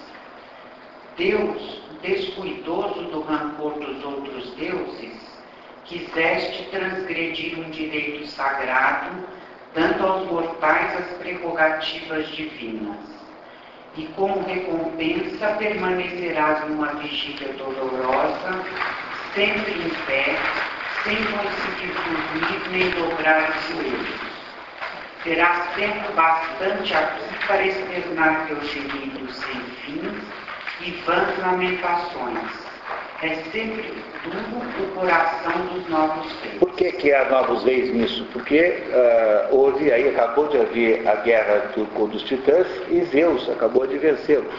Deus, 1.16 1.82
descuidoso 2.02 3.02
do 3.04 3.20
rancor 3.20 3.74
dos 3.74 4.02
outros 4.04 4.50
deuses, 4.54 5.36
quiseste 5.84 6.64
transgredir 6.70 7.58
um 7.58 7.70
direito 7.70 8.26
sagrado, 8.28 9.26
dando 9.76 10.06
aos 10.06 10.26
mortais 10.26 10.96
as 10.96 11.18
prerrogativas 11.18 12.26
divinas. 12.30 12.96
E 13.96 14.06
como 14.16 14.42
recompensa 14.42 15.48
permanecerás 15.58 16.68
numa 16.68 16.88
vigília 16.94 17.52
dolorosa, 17.52 18.64
sempre 19.34 19.72
em 19.72 19.90
pé, 20.06 20.36
sem 21.04 21.16
conseguir 21.16 21.92
dormir 21.92 22.70
nem 22.70 22.90
dobrar 22.90 23.50
os 23.50 23.68
joelhos. 23.68 24.36
Terás 25.22 25.74
tempo 25.74 26.12
bastante 26.12 26.94
aqui 26.94 27.46
para 27.46 27.66
externar 27.66 28.46
teus 28.46 28.66
gemidos 28.70 29.36
sem 29.36 29.60
fins 29.60 30.14
e 30.80 30.90
vãs 31.04 31.38
lamentações 31.38 32.65
é 33.22 33.34
sempre 33.50 33.94
duro 34.24 34.62
o 34.82 34.94
coração 34.94 35.66
dos 35.66 35.88
novos 35.88 36.26
reis. 36.42 36.58
Por 36.58 36.72
que, 36.72 36.92
que 36.92 37.12
há 37.12 37.24
novos 37.30 37.64
reis 37.64 37.92
nisso? 37.94 38.26
Porque 38.32 38.82
uh, 38.88 39.54
houve 39.54 39.90
aí, 39.90 40.08
acabou 40.08 40.48
de 40.48 40.58
haver 40.58 41.06
a 41.08 41.16
guerra 41.16 41.72
do, 41.74 42.06
dos 42.08 42.22
titãs 42.24 42.66
e 42.88 43.02
Zeus 43.04 43.48
acabou 43.48 43.86
de 43.86 43.96
vencê-los. 43.98 44.54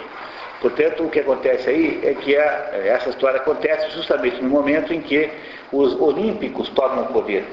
Portanto, 0.62 1.04
o 1.04 1.10
que 1.10 1.20
acontece 1.20 1.70
aí 1.70 2.00
é 2.04 2.16
que 2.16 2.36
a, 2.36 2.72
essa 2.86 3.10
história 3.10 3.40
acontece 3.40 3.92
justamente 3.92 4.42
no 4.42 4.50
momento 4.50 4.92
em 4.92 5.02
que 5.02 5.30
os 5.72 6.00
olímpicos 6.00 6.70
tomam 6.70 7.04
o 7.04 7.14
poder. 7.14 7.46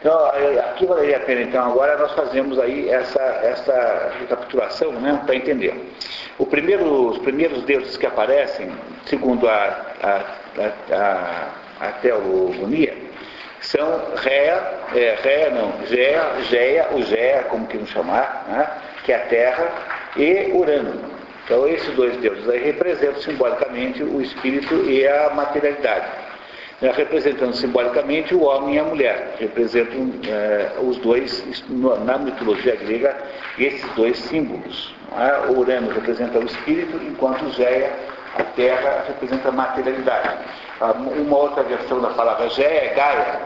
Então, 0.00 0.26
aqui 0.70 0.86
valeria 0.86 1.16
a 1.16 1.20
pena, 1.20 1.42
então, 1.42 1.72
agora 1.72 1.96
nós 1.98 2.12
fazemos 2.12 2.56
aí 2.60 2.88
essa, 2.88 3.20
essa 3.20 4.12
recapitulação 4.20 4.92
né, 4.92 5.20
para 5.26 5.34
entender. 5.34 5.74
Primeiro, 6.50 7.08
os 7.08 7.18
primeiros 7.18 7.62
deuses 7.64 7.96
que 7.96 8.06
aparecem, 8.06 8.70
segundo 9.06 9.48
a, 9.48 9.86
a, 10.02 10.94
a, 10.94 11.48
a 11.80 11.92
teogonia, 12.00 12.96
são 13.60 14.02
Réa, 14.14 14.78
é, 14.94 15.50
não, 15.50 15.84
Géa, 15.86 16.42
Géia, 16.42 16.88
o 16.92 17.02
Géa, 17.02 17.42
como 17.44 17.66
que 17.66 17.76
nos 17.76 17.90
chamar, 17.90 18.44
né, 18.48 18.70
que 19.04 19.12
é 19.12 19.16
a 19.16 19.26
terra, 19.26 19.68
e 20.16 20.52
Urano. 20.52 21.10
Então, 21.44 21.66
esses 21.66 21.92
dois 21.94 22.16
deuses 22.18 22.48
aí 22.48 22.62
representam 22.62 23.20
simbolicamente 23.20 24.02
o 24.02 24.20
espírito 24.20 24.74
e 24.88 25.08
a 25.08 25.30
materialidade. 25.30 26.06
Né, 26.80 26.92
representando 26.96 27.54
simbolicamente 27.54 28.32
o 28.34 28.44
homem 28.44 28.76
e 28.76 28.78
a 28.78 28.84
mulher. 28.84 29.34
Representam 29.40 30.12
é, 30.28 30.70
os 30.80 30.96
dois, 30.98 31.64
na 31.68 32.18
mitologia 32.18 32.76
grega, 32.76 33.16
esses 33.58 33.90
dois 33.94 34.16
símbolos. 34.16 34.94
Né? 35.10 35.38
O 35.48 35.58
Urano 35.58 35.90
representa 35.90 36.38
o 36.38 36.44
espírito, 36.44 36.96
enquanto 37.02 37.50
Géia, 37.50 37.92
a 38.38 38.44
terra, 38.44 39.04
representa 39.08 39.48
a 39.48 39.52
materialidade. 39.52 40.38
Uma 41.16 41.36
outra 41.36 41.64
versão 41.64 42.00
da 42.00 42.10
palavra 42.10 42.48
Géia 42.50 42.92
é 42.92 42.94
Gaia. 42.94 43.40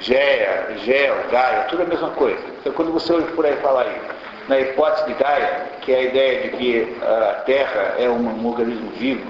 Géia, 0.00 0.66
Geo, 0.84 1.14
Gaia, 1.30 1.62
tudo 1.70 1.82
a 1.82 1.86
mesma 1.86 2.10
coisa. 2.10 2.42
Então, 2.60 2.74
quando 2.74 2.92
você 2.92 3.10
ouve 3.10 3.32
por 3.32 3.46
aí 3.46 3.56
falar 3.56 3.82
aí, 3.82 4.00
na 4.48 4.60
hipótese 4.60 5.06
de 5.06 5.14
Gaia, 5.14 5.66
que 5.80 5.92
é 5.92 5.96
a 5.96 6.02
ideia 6.02 6.42
de 6.42 6.48
que 6.50 6.96
a 7.02 7.42
Terra 7.46 7.94
é 7.98 8.06
um 8.10 8.46
organismo 8.46 8.90
vivo, 8.90 9.24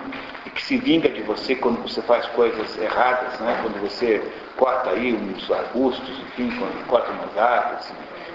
que 0.54 0.62
se 0.62 0.76
vinga 0.78 1.08
de 1.08 1.20
você 1.22 1.54
quando 1.54 1.82
você 1.82 2.00
faz 2.02 2.26
coisas 2.26 2.78
erradas, 2.78 3.38
né? 3.40 3.58
quando 3.62 3.80
você 3.80 4.22
corta 4.56 4.90
aí 4.90 5.12
uns 5.12 5.50
arbustos, 5.50 6.08
enfim, 6.20 6.50
quando 6.58 6.86
corta 6.86 7.10
umas 7.10 7.36
árvores. 7.36 7.92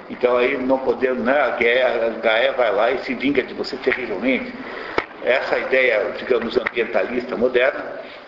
Então 0.09 0.37
aí 0.37 0.57
não 0.57 0.79
podendo, 0.79 1.23
né? 1.23 1.39
a 1.39 2.09
Gaia 2.19 2.53
vai 2.53 2.71
lá 2.73 2.91
e 2.91 2.99
se 2.99 3.13
vinga 3.13 3.41
de 3.43 3.53
você 3.53 3.77
terrivelmente. 3.77 4.53
Essa 5.23 5.59
ideia, 5.59 6.13
digamos, 6.17 6.57
ambientalista 6.57 7.35
moderna, 7.35 7.83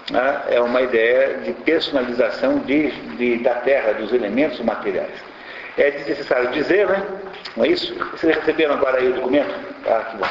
né? 0.09 0.41
é 0.49 0.61
uma 0.61 0.81
ideia 0.81 1.37
de 1.39 1.53
personalização 1.53 2.59
de, 2.59 2.91
de, 3.17 3.37
da 3.37 3.55
terra, 3.55 3.93
dos 3.93 4.11
elementos 4.13 4.59
materiais. 4.61 5.31
É 5.77 5.91
necessário 5.91 6.51
dizer, 6.51 6.87
né? 6.87 7.01
Não 7.55 7.63
é 7.63 7.69
isso? 7.69 7.93
Vocês 8.11 8.35
receberam 8.35 8.75
agora 8.75 8.97
aí 8.97 9.09
o 9.09 9.13
documento? 9.13 9.53
Ah, 9.87 10.03
que 10.11 10.17
bom. 10.17 10.27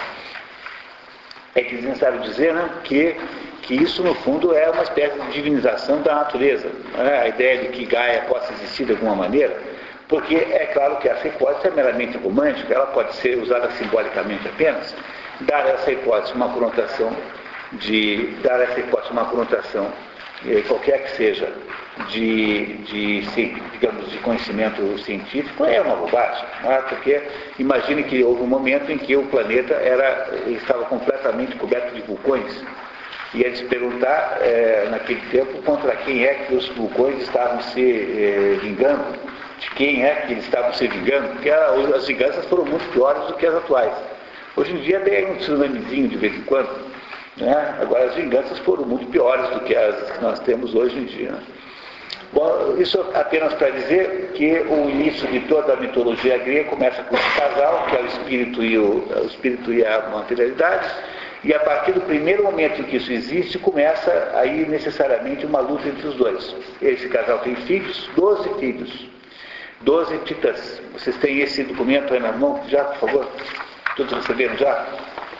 É 1.54 1.62
necessário 1.62 2.20
dizer 2.20 2.54
né, 2.54 2.70
que 2.84 3.16
que 3.62 3.74
isso, 3.74 4.02
no 4.02 4.14
fundo, 4.16 4.52
é 4.52 4.68
uma 4.68 4.82
espécie 4.82 5.16
de 5.20 5.30
divinização 5.30 6.02
da 6.02 6.14
natureza. 6.16 6.68
É? 6.98 7.18
A 7.20 7.28
ideia 7.28 7.58
de 7.58 7.68
que 7.68 7.86
Gaia 7.86 8.22
possa 8.22 8.52
existir 8.54 8.84
de 8.84 8.92
alguma 8.92 9.14
maneira, 9.14 9.56
porque 10.08 10.34
é 10.34 10.66
claro 10.72 10.96
que 10.96 11.08
essa 11.08 11.28
hipótese 11.28 11.68
é 11.68 11.70
meramente 11.70 12.18
romântica, 12.18 12.74
ela 12.74 12.86
pode 12.88 13.14
ser 13.14 13.38
usada 13.38 13.70
simbolicamente 13.72 14.48
apenas, 14.48 14.92
dar 15.42 15.64
essa 15.68 15.92
hipótese 15.92 16.32
uma 16.34 16.48
conotação 16.48 17.16
de 17.74 18.34
dar 18.42 18.60
essa 18.60 18.80
hipótese 18.80 19.12
uma 19.12 19.26
conotação 19.26 19.92
qualquer 20.66 21.04
que 21.04 21.16
seja 21.16 21.52
de, 22.08 22.64
de, 22.84 23.20
digamos, 23.72 24.10
de 24.10 24.18
conhecimento 24.18 24.98
científico 25.00 25.64
é 25.64 25.80
uma 25.80 25.96
bobagem, 25.96 26.44
é? 26.64 26.76
porque 26.82 27.22
imagine 27.58 28.02
que 28.04 28.22
houve 28.22 28.42
um 28.42 28.46
momento 28.46 28.90
em 28.90 28.98
que 28.98 29.16
o 29.16 29.24
planeta 29.24 29.74
era, 29.74 30.30
estava 30.46 30.84
completamente 30.84 31.56
coberto 31.56 31.94
de 31.94 32.00
vulcões 32.02 32.64
e 33.34 33.42
eles 33.42 33.60
perguntar 33.62 34.38
é, 34.40 34.88
naquele 34.90 35.20
tempo 35.30 35.62
contra 35.62 35.94
quem 35.96 36.24
é 36.24 36.34
que 36.34 36.54
os 36.54 36.68
vulcões 36.70 37.22
estavam 37.22 37.60
se 37.62 37.80
é, 37.80 38.58
vingando, 38.60 39.04
de 39.60 39.70
quem 39.72 40.04
é 40.04 40.14
que 40.26 40.32
eles 40.32 40.44
estavam 40.44 40.72
se 40.72 40.88
vingando, 40.88 41.28
porque 41.28 41.50
as 41.50 42.06
vinganças 42.06 42.44
foram 42.46 42.64
muito 42.64 42.90
piores 42.92 43.22
do 43.26 43.34
que 43.34 43.46
as 43.46 43.54
atuais. 43.54 43.92
Hoje 44.56 44.72
em 44.72 44.78
dia 44.78 45.00
tem 45.00 45.30
um 45.30 45.36
tsunamizinho 45.36 46.08
de 46.08 46.16
vez 46.16 46.34
em 46.34 46.42
quando, 46.42 46.68
né? 47.40 47.78
agora 47.80 48.06
as 48.06 48.14
vinganças 48.14 48.58
foram 48.60 48.84
muito 48.84 49.06
piores 49.06 49.48
do 49.50 49.60
que 49.60 49.74
as 49.74 50.10
que 50.10 50.22
nós 50.22 50.40
temos 50.40 50.74
hoje 50.74 50.98
em 50.98 51.04
dia. 51.04 51.34
Bom, 52.32 52.76
isso 52.78 53.00
apenas 53.14 53.54
para 53.54 53.70
dizer 53.70 54.30
que 54.34 54.60
o 54.68 54.88
início 54.88 55.26
de 55.28 55.40
toda 55.40 55.72
a 55.72 55.76
mitologia 55.76 56.38
grega 56.38 56.70
começa 56.70 57.02
com 57.02 57.16
esse 57.16 57.30
casal, 57.36 57.86
que 57.88 57.96
é 57.96 58.02
o 58.02 58.06
espírito 58.06 58.62
e, 58.62 58.78
o, 58.78 59.04
o 59.08 59.26
espírito 59.26 59.72
e 59.72 59.84
a 59.84 60.08
materialidade, 60.10 60.88
e 61.42 61.52
a 61.52 61.58
partir 61.58 61.92
do 61.92 62.02
primeiro 62.02 62.44
momento 62.44 62.80
em 62.80 62.84
que 62.84 62.98
isso 62.98 63.10
existe, 63.10 63.58
começa 63.58 64.30
aí 64.34 64.64
necessariamente 64.68 65.44
uma 65.44 65.60
luta 65.60 65.88
entre 65.88 66.06
os 66.06 66.14
dois. 66.14 66.54
Esse 66.80 67.08
casal 67.08 67.38
tem 67.40 67.56
filhos, 67.56 68.08
12 68.14 68.48
filhos, 68.60 69.08
12 69.80 70.18
titãs. 70.18 70.80
Vocês 70.92 71.16
têm 71.16 71.40
esse 71.40 71.64
documento 71.64 72.12
aí 72.12 72.20
na 72.20 72.30
mão? 72.32 72.60
Já, 72.68 72.84
por 72.84 73.08
favor? 73.08 73.28
Todos 73.96 74.12
receberam 74.12 74.56
já? 74.56 74.86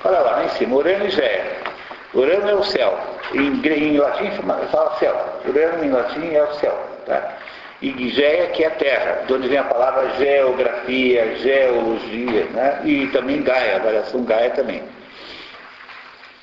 Olha 0.02 0.18
lá, 0.20 0.30
lá 0.36 0.44
em 0.44 0.48
cima, 0.48 0.74
Urano 0.74 1.06
e 1.06 1.10
Géia. 1.10 1.69
Urano 2.14 2.48
é 2.48 2.54
o 2.54 2.64
céu. 2.64 2.98
Em, 3.32 3.60
em 3.64 3.96
latim 3.96 4.30
fala 4.70 4.96
céu. 4.98 5.16
Urano 5.46 5.84
em 5.84 5.90
latim 5.90 6.34
é 6.34 6.42
o 6.42 6.54
céu. 6.54 6.78
Tá? 7.06 7.36
E 7.82 8.10
Géia, 8.10 8.48
que 8.48 8.62
é 8.62 8.66
a 8.66 8.72
terra, 8.72 9.22
de 9.26 9.32
onde 9.32 9.48
vem 9.48 9.56
a 9.56 9.64
palavra 9.64 10.10
geografia, 10.18 11.34
geologia, 11.36 12.44
né? 12.52 12.82
e 12.84 13.06
também 13.06 13.42
Gaia, 13.42 13.76
a 13.76 13.78
variação 13.78 14.22
Gaia 14.22 14.50
também. 14.50 14.82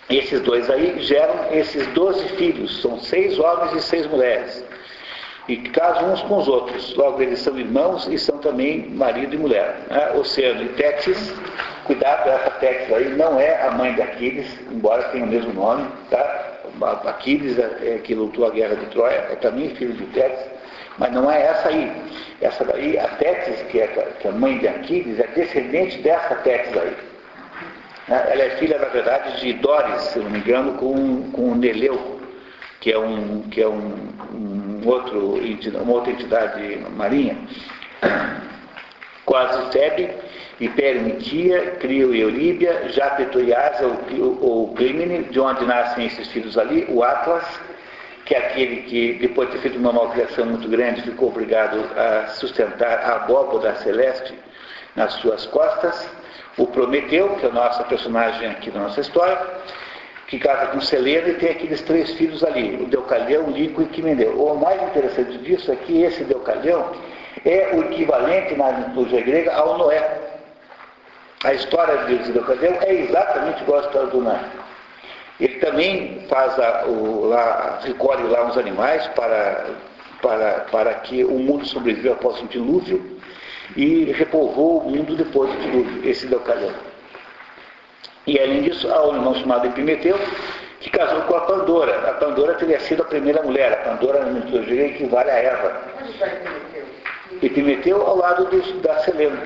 Esses 0.10 0.42
dois 0.42 0.70
aí 0.70 1.00
geram 1.02 1.52
esses 1.52 1.86
doze 1.88 2.28
filhos, 2.30 2.82
são 2.82 3.00
seis 3.00 3.38
homens 3.38 3.74
e 3.74 3.82
seis 3.82 4.08
mulheres. 4.08 4.64
E 5.48 5.56
casam 5.58 6.12
uns 6.12 6.22
com 6.24 6.38
os 6.38 6.48
outros. 6.48 6.94
Logo, 6.96 7.22
eles 7.22 7.40
são 7.40 7.58
irmãos 7.58 8.08
e 8.08 8.18
são 8.20 8.38
também 8.40 8.90
marido 8.90 9.34
e 9.34 9.38
mulher. 9.38 9.78
Né? 9.90 10.12
Oceano 10.12 10.64
e 10.64 10.70
Tétis, 10.70 11.34
cuidado, 11.86 12.30
essa 12.30 12.52
Tétis 12.52 12.94
aí 12.94 13.10
não 13.16 13.40
é 13.40 13.62
a 13.66 13.72
mãe 13.72 13.94
de 13.94 14.02
Aquiles, 14.02 14.48
embora 14.70 15.04
tenha 15.04 15.24
o 15.24 15.28
mesmo 15.28 15.54
nome. 15.54 15.88
Tá? 16.10 16.48
Aquiles, 17.06 17.58
é, 17.58 17.96
é, 17.96 17.98
que 18.00 18.14
lutou 18.14 18.46
a 18.46 18.52
guerra 18.52 18.76
de 18.76 18.86
Troia, 18.88 19.28
é 19.32 19.36
também 19.36 19.74
filho 19.76 19.94
de 19.94 20.06
Tétis, 20.08 20.46
mas 20.98 21.12
não 21.14 21.32
é 21.32 21.42
essa 21.42 21.70
aí. 21.70 21.92
Essa 22.42 22.66
daí, 22.66 23.00
a 23.00 23.08
Tétis, 23.08 23.62
que 23.64 23.80
é, 23.80 23.88
que 23.88 24.28
é 24.28 24.32
a 24.32 24.34
mãe 24.34 24.58
de 24.58 24.68
Aquiles, 24.68 25.20
é 25.20 25.28
descendente 25.28 26.00
dessa 26.02 26.36
Tétis 26.36 26.78
aí. 26.78 26.96
Né? 28.08 28.28
Ela 28.32 28.44
é 28.44 28.50
filha, 28.58 28.78
na 28.78 28.88
verdade, 28.88 29.40
de 29.40 29.54
Doris, 29.54 30.02
se 30.02 30.20
não 30.20 30.30
me 30.30 30.40
engano, 30.40 30.74
com, 30.74 31.32
com 31.32 31.56
Neleu, 31.56 32.17
que 32.80 32.92
é, 32.92 32.98
um, 32.98 33.42
que 33.50 33.62
é 33.62 33.68
um, 33.68 34.10
um 34.34 34.82
outro, 34.88 35.40
uma 35.82 35.94
outra 35.94 36.12
entidade 36.12 36.78
marinha. 36.96 37.38
Quase 39.26 39.72
Febe 39.72 40.10
Hipério 40.60 41.02
Mitia, 41.02 41.78
Crio 41.80 42.16
e 42.16 42.22
Euríbia, 42.22 42.90
Japeto 42.90 43.40
e 43.40 43.54
Asa, 43.54 43.86
ou 44.42 44.74
Clímene, 44.74 45.24
de 45.26 45.40
onde 45.40 45.66
nascem 45.66 46.08
esses 46.08 46.28
filhos 46.30 46.58
ali, 46.58 46.86
o 46.90 47.04
Atlas, 47.04 47.46
que 48.26 48.34
é 48.34 48.40
aquele 48.40 48.78
que, 48.84 49.14
depois 49.14 49.50
de 49.50 49.56
ter 49.56 49.62
feito 49.62 49.78
uma 49.78 49.94
malcriação 49.94 50.46
muito 50.46 50.68
grande, 50.68 51.04
ficou 51.04 51.30
obrigado 51.30 51.78
a 51.96 52.28
sustentar 52.30 53.00
a 53.00 53.16
abóboda 53.18 53.76
celeste 53.76 54.34
nas 54.96 55.14
suas 55.14 55.46
costas, 55.46 56.10
o 56.58 56.66
Prometeu, 56.66 57.36
que 57.36 57.46
é 57.46 57.50
a 57.50 57.52
nossa 57.52 57.84
personagem 57.84 58.50
aqui 58.50 58.72
da 58.72 58.80
nossa 58.80 59.00
história, 59.00 59.40
que 60.28 60.38
casa 60.40 60.68
com 60.68 60.82
Selena 60.82 61.30
e 61.30 61.36
tem 61.36 61.52
aqueles 61.52 61.82
três 61.82 62.12
filhos 62.16 62.44
ali, 62.44 62.76
o 62.76 62.86
Deucalião, 62.86 63.50
Lico 63.50 63.82
e 63.82 63.86
Quimendeu. 63.86 64.34
O 64.34 64.60
mais 64.60 64.82
interessante 64.84 65.38
disso 65.40 65.72
é 65.72 65.76
que 65.76 66.04
esse 66.04 66.24
Deucalião 66.26 66.92
é 67.46 67.74
o 67.74 67.84
equivalente 67.84 68.56
na 68.56 68.72
mitologia 68.74 69.22
grega 69.22 69.54
ao 69.54 69.78
Noé. 69.78 70.20
A 71.46 71.54
história 71.54 71.98
de 72.06 72.32
Deucalião 72.34 72.76
é 72.82 72.94
exatamente 72.94 73.62
igual 73.64 73.80
à 73.80 73.84
história 73.84 74.08
do 74.08 74.22
Noé. 74.22 74.40
Ele 75.40 75.56
também 75.60 76.26
faz 76.28 76.60
a, 76.60 76.86
o, 76.88 77.28
lá, 77.28 77.80
recolhe 77.84 78.24
lá 78.24 78.46
uns 78.46 78.58
animais 78.58 79.08
para, 79.10 79.66
para, 80.22 80.66
para 80.72 80.94
que 80.96 81.24
o 81.24 81.40
mundo 81.40 81.66
sobreviva 81.66 82.16
após 82.16 82.42
o 82.42 82.48
dilúvio 82.48 83.18
e 83.78 84.12
repovoou 84.12 84.80
o 84.80 84.90
mundo 84.90 85.16
depois 85.16 85.50
do 85.52 85.62
dilúvio, 85.62 86.10
esse 86.10 86.28
Deucalião. 86.28 86.87
E 88.28 88.38
além 88.38 88.64
disso, 88.64 88.92
há 88.92 89.08
um 89.08 89.16
irmão 89.16 89.34
chamado 89.36 89.68
Epimeteu, 89.68 90.20
que 90.82 90.90
casou 90.90 91.22
com 91.22 91.36
a 91.36 91.42
Pandora. 91.42 92.10
A 92.10 92.14
Pandora 92.16 92.56
teria 92.56 92.78
sido 92.82 93.02
a 93.02 93.06
primeira 93.06 93.42
mulher. 93.42 93.72
A 93.72 93.90
Pandora 93.90 94.26
na 94.26 94.32
mitologia 94.32 94.88
equivale 94.88 95.32
a 95.32 95.36
Eva. 95.36 95.82
Onde 96.02 96.12
está 96.12 96.28
Epimeteu? 96.28 96.86
Epimeteu 97.42 98.02
ao 98.02 98.18
lado 98.18 98.46
do, 98.46 98.82
da 98.82 99.00
Selena. 99.00 99.42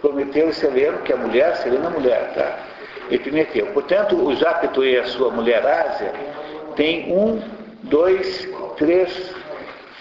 Prometeu 0.00 0.48
e 0.48 0.54
Seleno, 0.54 0.98
que 0.98 1.12
é 1.12 1.16
mulher, 1.16 1.56
Selena 1.56 1.88
é 1.88 1.90
mulher, 1.90 2.32
tá? 2.34 2.58
Epimeteu. 3.10 3.66
Portanto, 3.66 4.16
o 4.16 4.34
Jápeto 4.34 4.82
e 4.82 4.96
a 4.96 5.04
sua 5.04 5.30
mulher 5.30 5.64
Ásia 5.66 6.12
têm 6.74 7.12
um, 7.12 7.42
dois, 7.82 8.48
três 8.78 9.34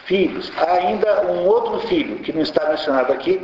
filhos. 0.06 0.52
Há 0.58 0.74
ainda 0.74 1.22
um 1.24 1.46
outro 1.46 1.86
filho 1.88 2.18
que 2.20 2.32
não 2.32 2.44
está 2.44 2.70
mencionado 2.70 3.12
aqui, 3.12 3.38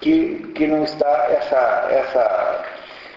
que, 0.00 0.50
que 0.54 0.66
não 0.66 0.84
está 0.84 1.26
essa, 1.30 1.88
essa 1.90 2.64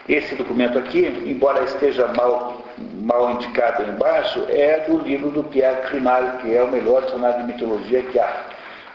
esse 0.07 0.35
documento 0.35 0.79
aqui, 0.79 1.05
embora 1.25 1.63
esteja 1.63 2.07
mal, 2.07 2.63
mal 3.01 3.31
indicado 3.31 3.83
embaixo, 3.83 4.45
é 4.47 4.85
do 4.87 4.99
livro 4.99 5.31
do 5.31 5.43
Pierre 5.43 5.81
Grimal, 5.89 6.37
que 6.41 6.55
é 6.55 6.63
o 6.63 6.71
melhor 6.71 7.03
dicionário 7.03 7.45
de 7.45 7.53
mitologia 7.53 8.01
que 8.03 8.17
há. 8.17 8.45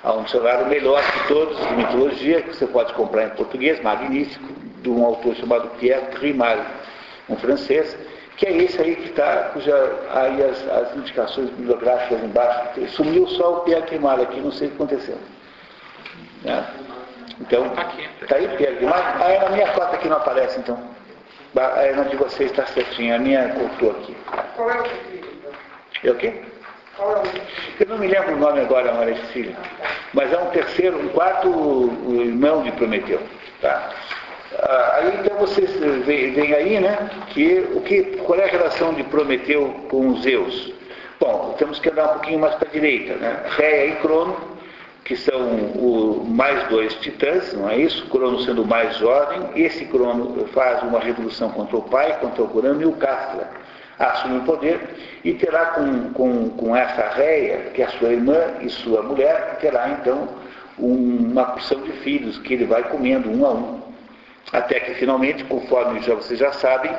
Há 0.03 0.15
um 0.15 0.23
dicionário 0.23 0.67
melhor 0.67 1.03
que 1.03 1.29
todos 1.29 1.57
de 1.69 1.75
mitologia, 1.75 2.41
que 2.43 2.57
você 2.57 2.67
pode 2.67 2.93
comprar 2.95 3.27
em 3.27 3.31
português, 3.31 3.81
magnífico, 3.83 4.53
de 4.81 4.89
um 4.89 5.05
autor 5.05 5.35
chamado 5.37 5.69
Pierre 5.79 6.07
Grimal, 6.19 6.57
um 7.29 7.37
francês, 7.37 7.97
que 8.37 8.47
é 8.47 8.57
esse 8.57 8.81
aí 8.81 8.97
que 8.97 9.11
está, 9.11 9.51
cuja 9.53 9.75
aí 10.15 10.43
as, 10.43 10.69
as, 10.69 10.97
indicações 10.97 11.51
bibliográficas 11.51 12.25
embaixo. 12.25 12.89
Sumiu 12.89 13.29
só 13.29 13.59
o 13.59 13.61
Pierre 13.61 13.87
Grimal 13.87 14.21
aqui, 14.21 14.41
não 14.41 14.51
sei 14.51 14.69
o 14.69 14.71
que 14.71 14.77
aconteceu. 14.77 15.19
Né? 16.43 16.67
Então, 17.41 17.71
está 18.21 18.37
aí 18.37 18.49
Pierre 18.57 18.77
Grimal. 18.77 18.99
Ah, 18.99 19.31
é 19.31 19.41
na 19.41 19.51
minha 19.51 19.69
cota 19.73 19.99
que 19.99 20.09
não 20.09 20.17
aparece, 20.17 20.59
então. 20.59 21.02
A 21.55 21.93
na 21.97 22.05
de 22.05 22.17
vocês 22.17 22.51
está 22.51 22.65
certinha, 22.67 23.17
a 23.17 23.19
minha 23.19 23.49
cortou 23.51 23.91
aqui. 23.91 24.17
Qual 24.57 24.71
é 24.71 24.81
o 24.81 24.85
filho? 24.85 25.53
É 26.03 26.11
o 26.11 26.15
quê? 26.15 26.33
Qual 26.97 27.17
é 27.17 27.21
o? 27.21 27.23
Eu 27.81 27.87
não 27.89 27.99
me 27.99 28.07
lembro 28.07 28.35
o 28.35 28.39
nome 28.39 28.61
agora, 28.61 28.93
Maria 28.95 29.17
Cecília. 29.27 29.55
Mas 30.15 30.33
é 30.33 30.39
um 30.39 30.47
terceiro, 30.47 30.99
um 30.99 31.09
quarto 31.09 31.49
irmão 32.09 32.63
de 32.63 32.73
Prometeu. 32.73 33.21
Tá? 33.61 33.91
Ah, 34.59 34.97
aí 34.97 35.19
então 35.21 35.37
vocês 35.37 35.71
veem 36.05 36.55
aí, 36.55 36.81
né, 36.81 37.11
que, 37.29 37.67
o 37.75 37.81
que, 37.83 38.03
qual 38.25 38.39
é 38.39 38.45
a 38.45 38.49
relação 38.49 38.95
de 38.95 39.03
Prometeu 39.05 39.87
com 39.91 40.17
Zeus? 40.23 40.73
Bom, 41.21 41.55
temos 41.59 41.79
que 41.79 41.91
andar 41.91 42.05
um 42.07 42.13
pouquinho 42.15 42.41
mais 42.41 42.55
para 42.57 42.69
a 42.69 42.73
direita, 42.73 43.15
né? 43.15 43.43
Réia 43.57 43.87
e 43.87 43.97
Crono 43.97 44.52
que 45.13 45.17
são 45.19 45.43
o, 45.77 46.25
mais 46.27 46.67
dois 46.69 46.95
titãs, 46.95 47.53
não 47.53 47.69
é 47.69 47.77
isso? 47.77 48.07
Crono 48.07 48.41
sendo 48.41 48.63
o 48.63 48.67
mais 48.67 48.97
jovem, 48.97 49.43
esse 49.57 49.85
Crono 49.85 50.47
faz 50.55 50.83
uma 50.83 50.99
revolução 50.99 51.51
contra 51.51 51.77
o 51.77 51.83
pai, 51.83 52.19
contra 52.19 52.43
o 52.43 52.49
Crono 52.49 52.81
e 52.81 52.87
o 52.87 52.93
Castla 52.93 53.47
assume 53.99 54.39
o 54.39 54.43
poder 54.45 54.81
e 55.23 55.35
terá 55.35 55.67
com, 55.67 56.15
com, 56.15 56.49
com 56.51 56.75
essa 56.75 57.11
réia, 57.11 57.59
que 57.75 57.83
é 57.83 57.89
sua 57.89 58.09
irmã 58.09 58.55
e 58.63 58.71
sua 58.71 59.03
mulher, 59.03 59.59
terá 59.61 59.91
então 59.91 60.29
uma 60.79 61.45
porção 61.45 61.83
de 61.83 61.93
filhos 61.99 62.39
que 62.39 62.55
ele 62.55 62.65
vai 62.65 62.83
comendo 62.85 63.31
um 63.31 63.45
a 63.45 63.53
um. 63.53 63.83
Até 64.51 64.81
que 64.81 64.95
finalmente, 64.95 65.45
conforme 65.45 66.01
já, 66.01 66.15
vocês 66.15 66.39
já 66.39 66.53
sabem, 66.53 66.91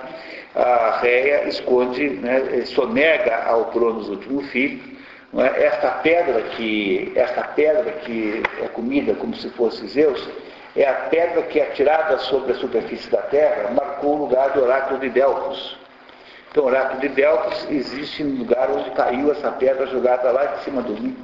a 0.53 0.99
réia 1.01 1.47
esconde, 1.49 2.09
né, 2.09 2.64
sonega 2.66 3.43
ao 3.47 3.72
Cronos 3.72 4.07
último 4.07 4.43
filho, 4.43 4.93
é? 5.42 5.66
Esta 5.66 5.92
pedra 5.92 6.42
que, 6.42 7.12
esta 7.16 7.44
pedra 7.44 7.92
que 7.92 8.44
é 8.62 8.68
comida 8.68 9.16
como 9.16 9.36
se 9.36 9.50
fosse 9.52 9.88
Zeus, 9.88 10.30
é 10.76 10.88
a 10.88 10.94
pedra 10.94 11.44
que 11.44 11.60
é 11.60 11.66
tirada 11.68 12.18
sobre 12.20 12.52
a 12.52 12.56
superfície 12.56 13.10
da 13.10 13.22
terra, 13.24 13.72
marcou 13.72 14.16
o 14.16 14.18
lugar 14.26 14.52
do 14.52 14.64
oráculo 14.64 15.00
de 15.00 15.10
Delfos. 15.10 15.78
Então, 16.52 16.64
o 16.66 16.68
oráculo 16.68 17.00
de 17.02 17.10
Delfos 17.10 17.68
existe 17.70 18.24
no 18.24 18.40
lugar 18.40 18.70
onde 18.70 18.92
caiu 18.92 19.32
essa 19.32 19.52
pedra 19.52 19.88
jogada 19.88 20.32
lá 20.32 20.46
de 20.46 20.64
cima 20.64 20.82
do 20.82 20.94
rio, 20.94 21.16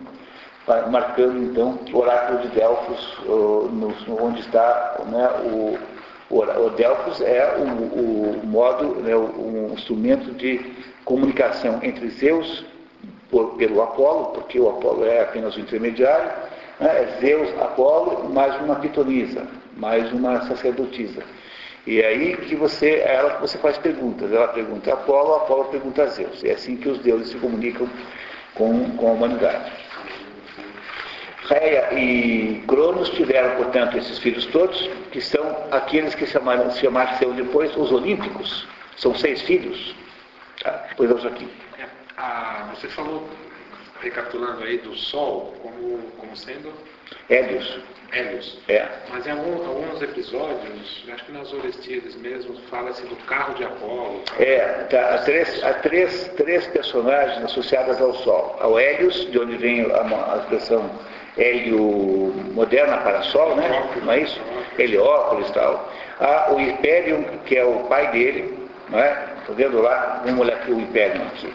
marcando 0.89 1.37
então 1.43 1.79
o 1.91 1.97
oráculo 1.97 2.39
de 2.39 2.47
Delfos, 2.49 3.17
onde 3.27 4.39
está 4.41 4.97
né, 5.05 5.29
o, 5.45 5.77
o, 6.31 6.69
Delfos 6.71 7.21
é 7.21 7.55
o, 7.57 7.63
o 7.63 8.41
modo, 8.43 8.95
né, 9.01 9.15
um 9.15 9.71
instrumento 9.73 10.31
de 10.33 10.75
comunicação 11.05 11.79
entre 11.83 12.09
Zeus 12.09 12.65
por, 13.29 13.55
pelo 13.55 13.81
Apolo, 13.81 14.27
porque 14.33 14.59
o 14.59 14.69
Apolo 14.69 15.05
é 15.05 15.21
apenas 15.21 15.55
o 15.55 15.59
intermediário, 15.59 16.31
né? 16.79 17.03
é 17.03 17.17
Zeus, 17.19 17.49
Apolo, 17.61 18.29
mais 18.29 18.55
uma 18.61 18.75
pitonisa, 18.75 19.47
mais 19.77 20.11
uma 20.11 20.41
sacerdotisa. 20.47 21.23
E 21.87 22.01
é 22.01 22.07
aí 22.07 22.37
que 22.37 22.55
você, 22.55 22.89
é 22.89 23.15
ela 23.15 23.35
que 23.35 23.41
você 23.41 23.57
faz 23.57 23.77
perguntas. 23.77 24.31
Ela 24.31 24.49
pergunta 24.49 24.91
a 24.91 24.93
Apolo, 24.93 25.35
Apolo 25.35 25.65
pergunta 25.65 26.03
a 26.03 26.07
Zeus. 26.07 26.43
É 26.43 26.51
assim 26.51 26.75
que 26.75 26.89
os 26.89 26.99
deuses 26.99 27.29
se 27.29 27.37
comunicam 27.37 27.89
com, 28.55 28.91
com 28.91 29.07
a 29.07 29.11
humanidade. 29.11 29.71
Reia 31.49 31.93
e 31.93 32.61
Cronos 32.67 33.09
tiveram, 33.09 33.55
portanto, 33.55 33.97
esses 33.97 34.19
filhos 34.19 34.45
todos, 34.47 34.87
que 35.11 35.19
são 35.19 35.43
aqueles 35.71 36.13
que 36.13 36.27
chamaram, 36.27 36.69
chamaram 36.71 37.33
depois 37.33 37.75
os 37.75 37.91
Olímpicos. 37.91 38.67
São 38.97 39.15
seis 39.15 39.41
filhos. 39.41 39.95
Tá? 40.61 40.89
Pois 40.95 41.09
vamos 41.09 41.25
aqui. 41.25 41.47
Ah, 42.21 42.69
você 42.75 42.89
falou, 42.89 43.29
recapitulando 44.01 44.65
aí, 44.65 44.77
do 44.79 44.93
Sol 44.93 45.53
como, 45.61 45.99
como 46.17 46.35
sendo... 46.35 46.73
Hélios. 47.29 47.79
Hélios. 48.11 48.59
É. 48.67 48.85
Mas 49.09 49.25
em 49.25 49.31
algum, 49.31 49.65
alguns 49.65 50.01
episódios, 50.01 51.05
acho 51.13 51.23
que 51.23 51.31
nas 51.31 51.53
Orestias 51.53 52.15
mesmo, 52.17 52.59
fala-se 52.69 53.03
do 53.03 53.15
carro 53.25 53.53
de 53.53 53.63
Apolo. 53.63 54.21
É, 54.37 54.59
tá, 54.89 55.15
há, 55.15 55.17
três, 55.19 55.63
há 55.63 55.73
três, 55.75 56.27
três 56.35 56.67
personagens 56.67 57.41
associadas 57.45 58.01
ao 58.01 58.13
Sol. 58.15 58.57
Ao 58.59 58.77
Hélios, 58.77 59.31
de 59.31 59.39
onde 59.39 59.55
vem 59.55 59.89
a, 59.89 60.33
a 60.33 60.37
expressão 60.39 60.91
hélio 61.37 61.79
moderna 62.51 62.97
para 62.97 63.21
Sol, 63.23 63.55
né? 63.55 63.89
Não 64.03 64.11
é 64.11 64.23
isso? 64.23 64.41
Heliópolis 64.77 65.47
e 65.47 65.53
tal. 65.53 65.89
Há 66.19 66.51
o 66.51 66.59
Império, 66.59 67.23
que 67.45 67.55
é 67.55 67.63
o 67.63 67.85
pai 67.85 68.11
dele, 68.11 68.67
não 68.89 68.99
é? 68.99 69.35
Estou 69.39 69.55
vendo 69.55 69.81
lá? 69.81 70.21
Vamos 70.25 70.41
olhar 70.41 70.57
aqui 70.57 70.71
o 70.71 70.81
Império 70.81 71.21
aqui. 71.21 71.53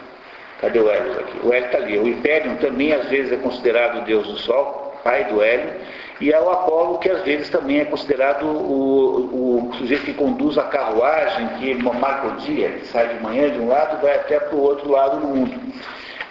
Cadê 0.61 0.79
o 0.79 0.89
Hélio 0.89 1.19
aqui? 1.19 1.39
O 1.43 1.53
Hélio 1.53 1.65
está 1.65 1.77
ali. 1.77 1.97
O 1.99 2.07
Império 2.07 2.57
também 2.57 2.93
às 2.93 3.07
vezes 3.09 3.31
é 3.31 3.37
considerado 3.37 3.99
o 3.99 4.05
deus 4.05 4.27
do 4.27 4.37
sol, 4.37 4.99
pai 5.03 5.25
do 5.25 5.41
Hélio, 5.41 5.73
e 6.21 6.31
é 6.31 6.39
o 6.39 6.49
Apolo 6.49 6.97
que 6.99 7.09
às 7.09 7.21
vezes 7.23 7.49
também 7.49 7.81
é 7.81 7.85
considerado 7.85 8.45
o, 8.45 9.69
o 9.69 9.73
sujeito 9.75 10.05
que 10.05 10.13
conduz 10.13 10.57
a 10.57 10.63
carruagem, 10.63 11.47
que 11.59 11.73
marca 11.75 12.27
o 12.27 12.35
dia, 12.37 12.69
que 12.69 12.87
sai 12.87 13.09
de 13.09 13.21
manhã 13.21 13.49
de 13.49 13.59
um 13.59 13.67
lado 13.67 13.97
e 13.97 14.01
vai 14.01 14.15
até 14.15 14.39
para 14.39 14.55
o 14.55 14.61
outro 14.61 14.89
lado 14.89 15.19
do 15.19 15.27
mundo. 15.27 15.59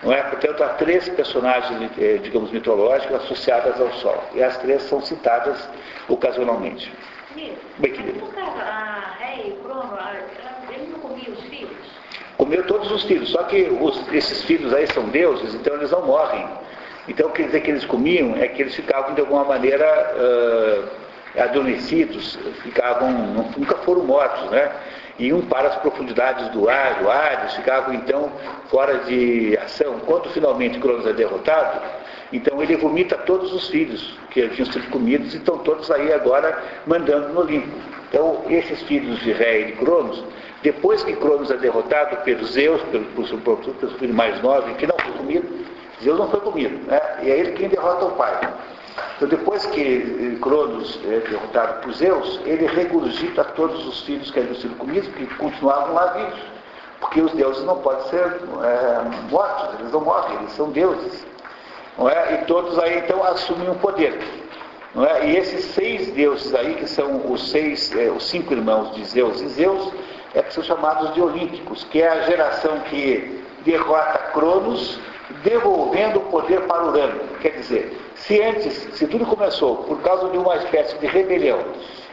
Não 0.02 0.12
é? 0.12 0.22
Portanto, 0.22 0.62
há 0.62 0.68
três 0.70 1.08
personagens, 1.08 1.90
eh, 1.98 2.18
digamos, 2.22 2.50
mitológicos 2.50 3.16
associadas 3.16 3.80
ao 3.80 3.90
Sol. 3.94 4.22
E 4.34 4.42
as 4.42 4.56
três 4.58 4.82
são 4.82 5.00
citadas 5.00 5.68
ocasionalmente. 6.08 6.92
Bem, 7.78 7.92
querido. 7.92 8.22
A 8.36 9.16
Rei 9.18 9.48
e 9.48 9.50
o 9.52 9.56
Crono, 9.56 9.98
ele 10.70 10.86
não 10.92 11.00
comia 11.00 11.30
os 11.30 11.40
filhos? 11.44 11.83
Comeu 12.36 12.66
todos 12.66 12.90
os 12.90 13.04
filhos, 13.04 13.30
só 13.30 13.44
que 13.44 13.68
os, 13.80 14.12
esses 14.12 14.42
filhos 14.42 14.72
aí 14.74 14.86
são 14.88 15.04
deuses, 15.08 15.54
então 15.54 15.74
eles 15.76 15.90
não 15.90 16.04
morrem. 16.04 16.46
Então 17.06 17.30
quer 17.30 17.46
dizer 17.46 17.60
que 17.60 17.70
eles 17.70 17.84
comiam 17.84 18.34
é 18.36 18.48
que 18.48 18.62
eles 18.62 18.74
ficavam 18.74 19.14
de 19.14 19.20
alguma 19.20 19.44
maneira 19.44 19.86
uh, 20.16 21.40
adormecidos, 21.40 22.38
ficavam, 22.62 23.10
nunca 23.56 23.76
foram 23.76 24.04
mortos, 24.04 24.50
né? 24.50 24.70
iam 25.18 25.42
para 25.42 25.68
as 25.68 25.76
profundidades 25.76 26.48
do 26.48 26.68
ar, 26.68 27.00
do 27.00 27.10
Hades, 27.10 27.54
ficavam 27.54 27.94
então 27.94 28.32
fora 28.68 28.98
de 29.00 29.56
ação. 29.58 30.00
Quando 30.00 30.28
finalmente 30.30 30.78
Cronos 30.78 31.06
é 31.06 31.12
derrotado, 31.12 31.80
então 32.32 32.60
ele 32.62 32.76
vomita 32.76 33.16
todos 33.18 33.52
os 33.52 33.68
filhos 33.68 34.18
que 34.30 34.42
haviam 34.42 34.66
sido 34.66 34.88
comidos 34.90 35.34
e 35.34 35.36
estão 35.36 35.58
todos 35.58 35.90
aí 35.90 36.12
agora 36.12 36.58
mandando 36.86 37.28
no 37.28 37.40
Olimpo. 37.40 37.76
Então, 38.08 38.44
esses 38.48 38.80
filhos 38.82 39.18
de 39.20 39.32
Ré 39.32 39.60
e 39.60 39.64
de 39.66 39.72
Cronos, 39.72 40.22
depois 40.64 41.04
que 41.04 41.14
Cronos 41.14 41.50
é 41.50 41.58
derrotado 41.58 42.16
pelos 42.24 42.52
Zeus, 42.52 42.80
pelo, 42.84 43.04
pelo, 43.04 43.38
pelo, 43.74 43.98
filho 43.98 44.14
mais 44.14 44.42
novo, 44.42 44.74
que 44.76 44.86
não 44.86 44.96
foi 44.96 45.12
comido, 45.12 45.66
Zeus 46.02 46.18
não 46.18 46.30
foi 46.30 46.40
comido, 46.40 46.90
né? 46.90 47.00
e 47.22 47.30
é 47.30 47.38
ele 47.38 47.52
quem 47.52 47.68
derrota 47.68 48.06
o 48.06 48.12
pai. 48.12 48.40
Então, 49.16 49.28
depois 49.28 49.66
que 49.66 50.38
Cronos 50.40 50.98
é 51.04 51.20
derrotado 51.20 51.82
por 51.82 51.92
Zeus, 51.92 52.40
ele 52.46 52.66
regurgita 52.66 53.44
todos 53.44 53.86
os 53.86 54.00
filhos 54.04 54.30
que 54.30 54.40
haviam 54.40 54.54
sido 54.54 54.74
comidos, 54.76 55.08
que 55.10 55.26
continuavam 55.34 55.92
lá 55.92 56.06
vivos. 56.14 56.40
Porque 56.98 57.20
os 57.20 57.32
deuses 57.32 57.62
não 57.64 57.80
podem 57.80 58.08
ser 58.08 58.24
é, 58.24 59.30
mortos, 59.30 59.78
eles 59.78 59.92
não 59.92 60.00
morrem, 60.00 60.38
eles 60.38 60.52
são 60.52 60.70
deuses. 60.70 61.26
Não 61.98 62.08
é? 62.08 62.34
E 62.34 62.46
todos 62.46 62.78
aí 62.78 63.00
então 63.00 63.22
assumem 63.22 63.68
o 63.68 63.74
poder. 63.74 64.18
Não 64.94 65.04
é? 65.04 65.28
E 65.28 65.36
esses 65.36 65.66
seis 65.66 66.10
deuses 66.12 66.54
aí, 66.54 66.74
que 66.74 66.88
são 66.88 67.30
os 67.30 67.50
seis, 67.50 67.94
é, 67.94 68.10
os 68.10 68.24
cinco 68.24 68.54
irmãos 68.54 68.94
de 68.94 69.04
Zeus 69.04 69.42
e 69.42 69.48
Zeus, 69.48 69.92
é 70.34 70.42
que 70.42 70.52
são 70.52 70.62
chamados 70.62 71.14
de 71.14 71.22
Olímpicos, 71.22 71.84
que 71.84 72.02
é 72.02 72.08
a 72.08 72.20
geração 72.22 72.80
que 72.80 73.44
derrota 73.64 74.18
Cronos, 74.32 74.98
devolvendo 75.42 76.18
o 76.18 76.22
poder 76.22 76.62
para 76.62 76.84
Urano. 76.84 77.20
Quer 77.40 77.50
dizer, 77.50 78.12
se 78.16 78.40
antes, 78.42 78.72
se 78.94 79.06
tudo 79.06 79.24
começou 79.24 79.76
por 79.84 80.00
causa 80.02 80.28
de 80.30 80.38
uma 80.38 80.56
espécie 80.56 80.98
de 80.98 81.06
rebelião 81.06 81.60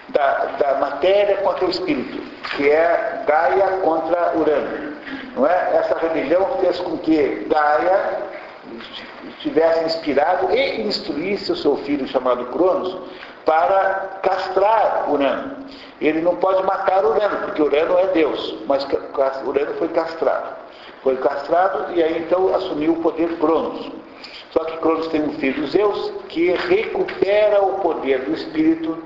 da, 0.10 0.46
da 0.58 0.76
matéria 0.76 1.38
contra 1.38 1.66
o 1.66 1.70
espírito, 1.70 2.22
que 2.56 2.70
é 2.70 3.24
Gaia 3.26 3.68
contra 3.84 4.38
Urano, 4.38 4.94
não 5.36 5.48
é? 5.48 5.78
Essa 5.78 5.98
rebelião 5.98 6.58
fez 6.60 6.80
com 6.80 6.98
que 6.98 7.48
Gaia 7.50 8.32
tivesse 9.40 9.86
inspirado 9.86 10.52
e 10.52 10.82
instruísse 10.82 11.52
o 11.52 11.56
seu 11.56 11.78
filho 11.78 12.08
chamado 12.08 12.46
Cronos 12.48 12.98
para 13.46 14.20
castrar 14.22 15.10
Urano. 15.10 15.58
Ele 16.00 16.22
não 16.22 16.36
pode 16.36 16.64
matar 16.64 17.06
Urano, 17.06 17.46
porque 17.46 17.62
Urano 17.62 17.98
é 18.00 18.08
Deus, 18.08 18.56
mas 18.68 18.88
Urano 19.46 19.74
foi 19.76 19.88
castrado. 19.90 20.62
Foi 21.04 21.18
castrado 21.18 21.94
e 21.94 22.04
aí 22.04 22.20
então 22.20 22.54
assumiu 22.56 22.94
o 22.94 23.02
poder 23.02 23.38
Cronos. 23.38 23.92
Só 24.52 24.66
que 24.66 24.78
Cronos 24.78 25.08
tem 25.08 25.22
um 25.22 25.34
filho, 25.34 25.66
Zeus, 25.68 26.12
que 26.28 26.52
recupera 26.52 27.62
o 27.62 27.80
poder 27.80 28.20
do 28.22 28.34
espírito 28.34 28.98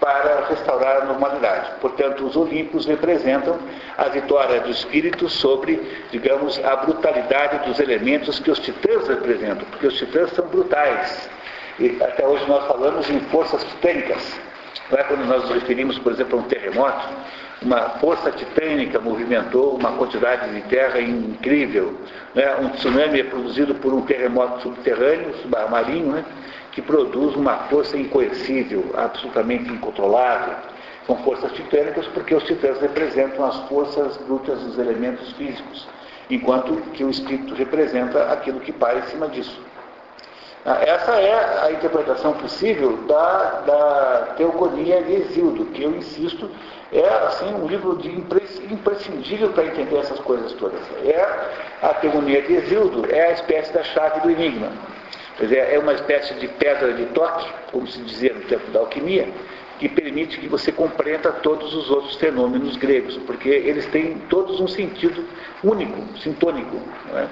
para 0.00 0.46
restaurar 0.48 1.02
a 1.02 1.04
normalidade. 1.06 1.70
Portanto, 1.80 2.26
os 2.26 2.36
Olímpicos 2.36 2.86
representam 2.86 3.58
a 3.96 4.04
vitória 4.08 4.60
do 4.60 4.70
espírito 4.70 5.28
sobre, 5.28 5.80
digamos, 6.10 6.62
a 6.64 6.76
brutalidade 6.76 7.66
dos 7.66 7.78
elementos 7.80 8.38
que 8.38 8.50
os 8.50 8.58
titãs 8.58 9.08
representam, 9.08 9.64
porque 9.70 9.86
os 9.86 9.96
titãs 9.96 10.30
são 10.32 10.46
brutais. 10.46 11.30
E 11.78 11.96
até 12.02 12.26
hoje 12.26 12.46
nós 12.46 12.66
falamos 12.66 13.08
em 13.10 13.20
forças 13.20 13.64
titânicas. 13.64 14.38
Não 14.90 14.98
é 14.98 15.04
quando 15.04 15.24
nós 15.26 15.42
nos 15.42 15.54
referimos, 15.54 15.98
por 15.98 16.12
exemplo, 16.12 16.38
a 16.38 16.42
um 16.42 16.44
terremoto, 16.44 17.08
uma 17.62 17.80
força 17.98 18.30
titânica 18.30 19.00
movimentou 19.00 19.76
uma 19.76 19.92
quantidade 19.92 20.52
de 20.54 20.60
terra 20.68 21.00
incrível. 21.00 21.98
Né? 22.34 22.54
Um 22.56 22.68
tsunami 22.70 23.20
é 23.20 23.24
produzido 23.24 23.74
por 23.76 23.92
um 23.92 24.02
terremoto 24.02 24.62
subterrâneo, 24.62 25.34
submarino, 25.38 26.12
né? 26.12 26.24
que 26.72 26.82
produz 26.82 27.34
uma 27.34 27.56
força 27.68 27.96
incoercível, 27.96 28.94
absolutamente 28.96 29.72
incontrolável. 29.72 30.56
São 31.06 31.16
forças 31.24 31.52
titânicas 31.52 32.06
porque 32.08 32.34
os 32.34 32.44
titãs 32.44 32.80
representam 32.80 33.44
as 33.44 33.56
forças 33.68 34.16
brutas 34.18 34.60
dos 34.60 34.78
elementos 34.78 35.32
físicos, 35.32 35.88
enquanto 36.30 36.76
que 36.92 37.02
o 37.02 37.10
espírito 37.10 37.54
representa 37.54 38.32
aquilo 38.32 38.60
que 38.60 38.72
para 38.72 38.98
em 38.98 39.02
cima 39.04 39.28
disso. 39.28 39.60
Ah, 40.66 40.80
essa 40.82 41.12
é 41.20 41.64
a 41.66 41.72
interpretação 41.72 42.32
possível 42.34 42.96
da, 43.06 43.60
da 43.66 44.34
Teogonia 44.38 45.02
de 45.02 45.12
Exildo, 45.12 45.66
que 45.66 45.82
eu 45.82 45.94
insisto, 45.94 46.50
é 46.90 47.06
assim, 47.26 47.52
um 47.52 47.66
livro 47.66 47.98
de 47.98 48.08
imprescindível 48.10 49.50
para 49.50 49.66
entender 49.66 49.98
essas 49.98 50.18
coisas 50.20 50.52
todas. 50.54 50.80
É 51.04 51.20
a 51.82 51.88
Teogonia 51.94 52.40
de 52.40 52.54
Exildo, 52.54 53.04
é 53.14 53.26
a 53.26 53.32
espécie 53.32 53.74
da 53.74 53.82
chave 53.82 54.20
do 54.20 54.30
enigma. 54.30 54.72
Quer 55.36 55.44
dizer, 55.44 55.74
é 55.74 55.78
uma 55.78 55.92
espécie 55.92 56.32
de 56.34 56.48
pedra 56.48 56.94
de 56.94 57.06
toque, 57.06 57.46
como 57.70 57.86
se 57.86 58.00
dizia 58.00 58.32
no 58.32 58.40
tempo 58.42 58.70
da 58.70 58.80
alquimia, 58.80 59.28
que 59.78 59.88
permite 59.88 60.38
que 60.38 60.48
você 60.48 60.72
compreenda 60.72 61.30
todos 61.30 61.74
os 61.74 61.90
outros 61.90 62.16
fenômenos 62.16 62.78
gregos, 62.78 63.18
porque 63.26 63.50
eles 63.50 63.84
têm 63.86 64.16
todos 64.30 64.60
um 64.60 64.68
sentido 64.68 65.26
único, 65.62 66.16
sintônico. 66.18 66.80
Não 67.10 67.18
é? 67.18 67.28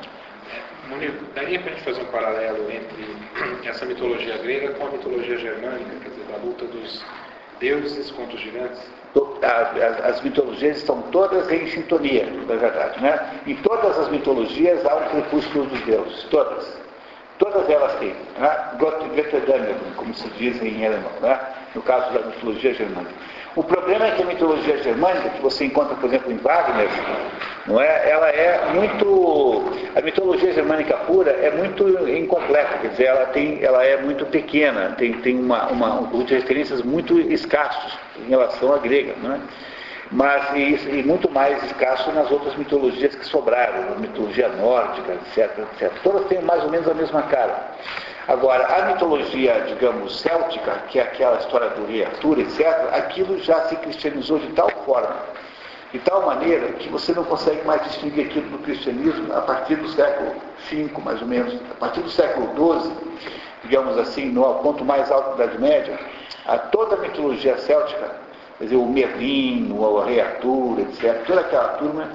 Daria 1.35 1.59
para 1.61 1.71
a 1.71 1.75
gente 1.75 1.85
fazer 1.85 2.03
um 2.03 2.07
paralelo 2.07 2.71
entre 2.71 3.17
essa 3.69 3.85
mitologia 3.87 4.37
grega 4.39 4.75
com 4.75 4.87
a 4.87 4.91
mitologia 4.91 5.39
germânica, 5.39 5.91
quer 6.03 6.11
dizer, 6.11 6.25
da 6.31 6.37
luta 6.39 6.65
dos 6.67 7.05
deuses 7.61 8.11
contra 8.11 8.35
os 8.35 8.41
gigantes? 8.41 8.81
As, 10.05 10.23
mitologias 10.23 10.79
estão 10.79 11.03
todas 11.11 11.51
em 11.51 11.67
sintonia, 11.67 12.27
na 12.27 12.55
verdade. 12.55 13.01
Né? 13.03 13.41
Em 13.47 13.57
todas 13.57 13.99
as 13.99 14.09
mitologias 14.09 14.85
há 14.87 14.95
um 14.97 15.09
crepúsculo 15.11 15.67
dos 15.67 15.81
deuses, 15.83 16.25
todas. 16.25 16.81
Todas 17.39 17.69
elas 17.69 17.95
têm. 17.99 18.15
Né? 18.39 19.95
como 19.97 20.15
se 20.15 20.29
diz 20.31 20.63
em 20.63 20.87
alemão, 20.87 21.11
né? 21.21 21.39
no 21.75 21.83
caso 21.83 22.13
da 22.13 22.21
mitologia 22.21 22.73
germânica. 22.73 23.15
O 23.55 23.63
problema 23.63 24.07
é 24.07 24.11
que 24.13 24.23
a 24.23 24.27
mitologia 24.27 24.79
germânica, 24.79 25.29
que 25.29 25.43
você 25.43 25.67
encontra, 25.67 25.95
por 25.97 26.09
exemplo, 26.09 26.33
em 26.33 26.39
Wagner, 26.39 26.89
não 27.67 27.81
é? 27.81 28.11
ela 28.11 28.29
é 28.31 28.73
muito. 28.73 29.65
A 29.95 30.01
mitologia 30.01 30.53
germânica 30.53 30.97
pura 30.99 31.31
é 31.31 31.51
muito 31.51 31.87
incompleta, 32.09 32.79
quer 32.79 32.89
dizer, 32.89 33.05
ela, 33.05 33.27
tem, 33.27 33.63
ela 33.63 33.85
é 33.85 33.99
muito 33.99 34.25
pequena, 34.27 34.95
tem, 34.97 35.13
tem 35.15 35.39
uma, 35.39 35.67
uma, 35.67 36.01
um 36.01 36.07
conjunto 36.07 36.29
de 36.29 36.35
referências 36.35 36.83
muito 36.83 37.19
escassos 37.21 37.99
em 38.25 38.31
relação 38.31 38.73
à 38.73 38.79
grega. 38.79 39.15
Não 39.23 39.35
é? 39.35 39.41
Mas, 40.11 40.55
e, 40.55 40.99
e, 40.99 41.03
muito 41.03 41.31
mais 41.31 41.63
escasso 41.65 42.11
nas 42.13 42.31
outras 42.31 42.55
mitologias 42.57 43.15
que 43.15 43.25
sobraram, 43.25 43.95
a 43.95 43.99
mitologia 43.99 44.49
nórdica, 44.49 45.13
etc, 45.13 45.59
etc. 45.59 45.93
Todas 46.03 46.27
têm 46.27 46.41
mais 46.43 46.63
ou 46.65 46.71
menos 46.71 46.89
a 46.89 46.95
mesma 46.95 47.23
cara. 47.23 47.73
Agora, 48.29 48.67
a 48.67 48.87
mitologia, 48.93 49.65
digamos, 49.67 50.21
céltica, 50.21 50.73
que 50.89 50.99
é 50.99 51.03
aquela 51.03 51.39
história 51.39 51.71
do 51.71 51.87
rei 51.87 52.05
Arthur, 52.05 52.39
etc., 52.39 52.67
aquilo 52.93 53.39
já 53.39 53.67
se 53.67 53.77
cristianizou 53.77 54.39
de 54.39 54.49
tal 54.53 54.71
forma 54.85 55.17
de 55.93 55.99
tal 55.99 56.25
maneira 56.25 56.73
que 56.73 56.89
você 56.89 57.13
não 57.13 57.23
consegue 57.25 57.65
mais 57.67 57.85
distinguir 57.85 58.27
aquilo 58.27 58.49
do 58.49 58.59
cristianismo 58.59 59.31
a 59.33 59.43
partir 59.43 59.77
do 59.77 59.89
século 59.91 60.35
V, 60.71 60.91
mais 61.05 61.21
ou 61.21 61.29
menos. 61.29 61.55
A 61.71 61.75
partir 61.75 62.01
do 62.01 62.09
século 62.09 62.49
XII, 62.81 62.93
digamos 63.65 63.99
assim, 63.99 64.31
no 64.31 64.43
ponto 64.57 64.85
mais 64.85 65.11
alto 65.11 65.37
da 65.37 65.45
Idade 65.45 65.61
Média, 65.61 65.99
a 66.47 66.57
toda 66.57 66.97
a 66.97 66.99
mitologia 66.99 67.59
céltica, 67.59 68.11
quer 68.57 68.65
dizer, 68.65 68.77
o 68.77 68.87
Merlin, 68.87 69.71
o 69.71 70.01
Rei 70.01 70.21
Arthur, 70.21 70.81
etc., 70.81 71.25
toda 71.27 71.41
aquela 71.41 71.69
turma 71.75 72.09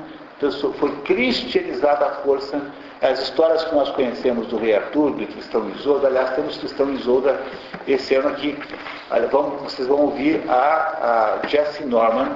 foi 0.79 0.91
cristianizada 1.01 2.05
à 2.05 2.09
força. 2.23 2.59
As 3.01 3.21
histórias 3.21 3.63
que 3.63 3.75
nós 3.75 3.89
conhecemos 3.91 4.47
do 4.47 4.57
Rei 4.57 4.75
Arthur, 4.75 5.11
do 5.11 5.25
Tristão 5.27 5.69
Isolda, 5.69 6.07
aliás, 6.07 6.31
temos 6.31 6.57
Tristão 6.57 6.91
Isolda 6.91 7.39
esse 7.87 8.15
ano 8.15 8.29
aqui. 8.29 8.57
Olha, 9.11 9.27
vamos, 9.27 9.61
vocês 9.61 9.87
vão 9.87 9.99
ouvir 9.99 10.41
a, 10.49 11.39
a 11.43 11.47
Jessie 11.47 11.85
Norman, 11.85 12.35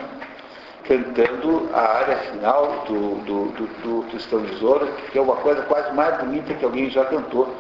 cantando 0.83 1.67
a 1.73 1.81
área 1.81 2.15
final 2.17 2.83
do, 2.87 3.15
do, 3.25 3.45
do, 3.53 3.67
do 3.81 4.09
Tristão 4.09 4.45
Isolda, 4.45 4.85
que 5.11 5.17
é 5.17 5.21
uma 5.21 5.35
coisa 5.37 5.63
quase 5.63 5.91
mais 5.93 6.17
bonita 6.17 6.53
que 6.53 6.63
alguém 6.63 6.91
já 6.91 7.05
cantou. 7.05 7.51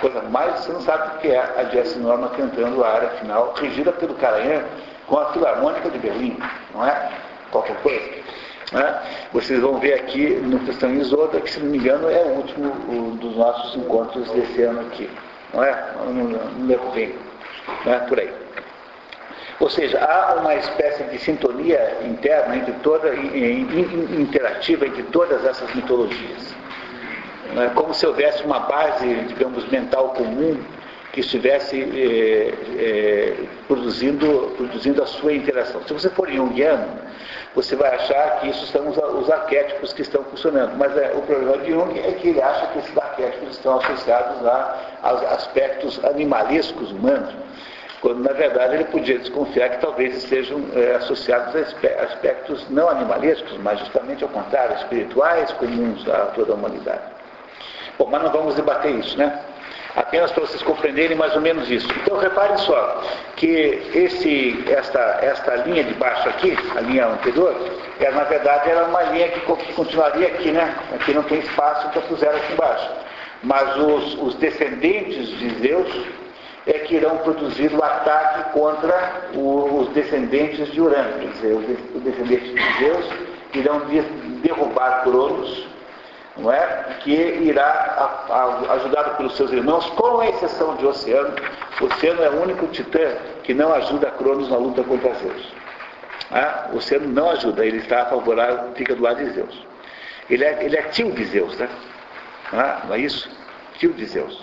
Coisa 0.00 0.22
mais, 0.22 0.60
você 0.60 0.72
não 0.72 0.80
sabe 0.82 1.16
o 1.16 1.20
que 1.20 1.28
é 1.28 1.40
a 1.40 1.64
Jessie 1.64 1.98
Norma 1.98 2.28
cantando 2.30 2.84
a 2.84 2.88
área 2.88 3.10
final, 3.10 3.52
regida 3.56 3.90
pelo 3.90 4.14
Caranhã 4.14 4.64
com 5.08 5.18
a 5.18 5.32
Filarmônica 5.32 5.90
de 5.90 5.98
Berlim, 5.98 6.38
não 6.72 6.86
é? 6.86 7.10
Qualquer 7.50 7.76
coisa. 7.82 8.24
É? 8.72 9.28
Vocês 9.32 9.60
vão 9.60 9.78
ver 9.78 9.94
aqui 9.94 10.30
no 10.30 10.58
Tristão 10.60 10.92
de 10.92 11.00
Isolda, 11.00 11.40
que 11.40 11.50
se 11.50 11.60
não 11.60 11.70
me 11.70 11.78
engano 11.78 12.08
é 12.08 12.22
o 12.22 12.36
último 12.36 12.72
um 12.88 13.16
dos 13.16 13.36
nossos 13.36 13.76
encontros 13.76 14.30
desse 14.30 14.62
ano 14.62 14.80
aqui. 14.80 15.08
Não 15.52 15.62
é? 15.62 15.92
Não, 15.96 16.14
não 16.14 16.66
lembro 16.66 16.90
bem. 16.90 17.14
Não 17.84 17.94
é? 17.94 17.98
Por 18.00 18.18
aí. 18.18 18.32
Ou 19.60 19.70
seja, 19.70 19.98
há 20.04 20.34
uma 20.40 20.54
espécie 20.56 21.04
de 21.04 21.18
sintonia 21.18 21.98
interna 22.04 22.56
entre 22.56 22.72
toda, 22.82 23.14
interativa 23.14 24.86
entre 24.86 25.04
todas 25.04 25.44
essas 25.44 25.72
mitologias. 25.74 26.54
É 27.56 27.68
como 27.74 27.94
se 27.94 28.04
houvesse 28.04 28.42
uma 28.42 28.60
base, 28.60 29.06
digamos, 29.28 29.68
mental 29.70 30.08
comum 30.10 30.60
que 31.14 31.20
estivesse 31.20 31.80
é, 31.80 32.54
é, 32.76 33.34
produzindo, 33.68 34.52
produzindo 34.56 35.00
a 35.00 35.06
sua 35.06 35.32
interação. 35.32 35.80
Se 35.86 35.92
você 35.92 36.10
for 36.10 36.28
junguiano, 36.28 36.98
você 37.54 37.76
vai 37.76 37.94
achar 37.94 38.40
que 38.40 38.48
isso 38.48 38.66
são 38.66 38.88
os, 38.88 38.98
os 38.98 39.30
arquétipos 39.30 39.92
que 39.92 40.02
estão 40.02 40.24
funcionando. 40.24 40.76
Mas 40.76 40.96
é, 40.96 41.12
o 41.14 41.22
problema 41.22 41.58
de 41.58 41.70
Jung 41.70 41.96
é 41.96 42.12
que 42.14 42.30
ele 42.30 42.42
acha 42.42 42.66
que 42.66 42.80
esses 42.80 42.98
arquétipos 42.98 43.50
estão 43.50 43.78
associados 43.78 44.44
a, 44.44 44.76
aos 45.02 45.22
aspectos 45.22 46.04
animalescos 46.04 46.90
humanos 46.90 47.32
quando 48.00 48.22
na 48.22 48.34
verdade 48.34 48.74
ele 48.74 48.84
podia 48.84 49.18
desconfiar 49.18 49.70
que 49.70 49.80
talvez 49.80 50.14
estejam 50.18 50.62
é, 50.74 50.96
associados 50.96 51.56
a 51.56 52.02
aspectos 52.02 52.68
não 52.68 52.86
animalescos, 52.86 53.56
mas 53.62 53.78
justamente 53.78 54.22
ao 54.22 54.28
contrário, 54.28 54.76
espirituais 54.76 55.50
comuns 55.52 56.06
a 56.06 56.26
toda 56.34 56.52
a 56.52 56.54
humanidade. 56.54 57.00
Bom, 57.98 58.06
mas 58.10 58.22
não 58.22 58.30
vamos 58.30 58.56
debater 58.56 58.94
isso, 58.94 59.16
né? 59.16 59.40
Apenas 59.96 60.32
para 60.32 60.40
vocês 60.42 60.62
compreenderem 60.62 61.16
mais 61.16 61.34
ou 61.34 61.40
menos 61.40 61.70
isso. 61.70 61.88
Então 62.02 62.18
reparem 62.18 62.58
só 62.58 63.02
que 63.36 63.46
esse, 63.94 64.64
esta, 64.68 65.18
esta 65.22 65.54
linha 65.56 65.84
de 65.84 65.94
baixo 65.94 66.28
aqui, 66.28 66.56
a 66.76 66.80
linha 66.80 67.06
anterior, 67.06 67.54
é, 68.00 68.10
na 68.10 68.24
verdade 68.24 68.70
era 68.70 68.84
uma 68.86 69.02
linha 69.04 69.28
que, 69.28 69.40
continuaria 69.74 70.28
aqui, 70.28 70.50
né? 70.50 70.74
Aqui 70.94 71.14
não 71.14 71.22
tem 71.22 71.38
espaço, 71.38 71.86
então 71.86 72.02
puseram 72.02 72.36
aqui 72.36 72.52
embaixo. 72.52 72.90
Mas 73.44 73.76
os, 73.76 74.14
os 74.20 74.34
descendentes 74.36 75.28
de 75.28 75.48
Zeus 75.60 76.06
é 76.66 76.72
que 76.72 76.96
irão 76.96 77.18
produzir 77.18 77.72
o 77.72 77.82
ataque 77.82 78.52
contra 78.52 79.28
o, 79.34 79.80
os 79.80 79.88
descendentes 79.90 80.72
de 80.72 80.80
Urano. 80.80 81.20
Quer 81.20 81.28
dizer, 81.28 81.52
os, 81.94 82.02
descendentes 82.02 82.52
de 82.52 82.78
Zeus 82.78 83.06
irão 83.54 83.80
de, 83.80 84.00
derrubar 84.42 85.02
Cronos, 85.02 85.68
não 86.36 86.52
é? 86.52 86.96
que 87.00 87.12
irá, 87.12 87.64
a, 87.64 88.34
a, 88.34 88.74
ajudado 88.74 89.16
pelos 89.16 89.36
seus 89.36 89.52
irmãos, 89.52 89.86
com 89.90 90.22
exceção 90.22 90.74
de 90.76 90.86
Oceano. 90.86 91.34
Oceano 91.80 92.22
é 92.22 92.30
o 92.30 92.42
único 92.42 92.66
titã 92.68 93.16
que 93.42 93.54
não 93.54 93.72
ajuda 93.72 94.10
Cronos 94.12 94.50
na 94.50 94.56
luta 94.56 94.82
contra 94.82 95.14
Zeus. 95.14 95.52
Ah, 96.30 96.70
Oceano 96.74 97.08
não 97.08 97.30
ajuda, 97.30 97.64
ele 97.64 97.78
está 97.78 98.06
favorável, 98.06 98.72
fica 98.74 98.94
do 98.94 99.02
lado 99.02 99.24
de 99.24 99.30
Zeus. 99.30 99.66
Ele 100.28 100.44
é, 100.44 100.64
ele 100.64 100.76
é 100.76 100.82
tio 100.82 101.12
de 101.12 101.24
Zeus, 101.24 101.56
né? 101.58 101.68
Ah, 102.52 102.82
não 102.86 102.94
é 102.94 102.98
isso? 102.98 103.30
Tio 103.78 103.92
de 103.92 104.04
Zeus. 104.06 104.42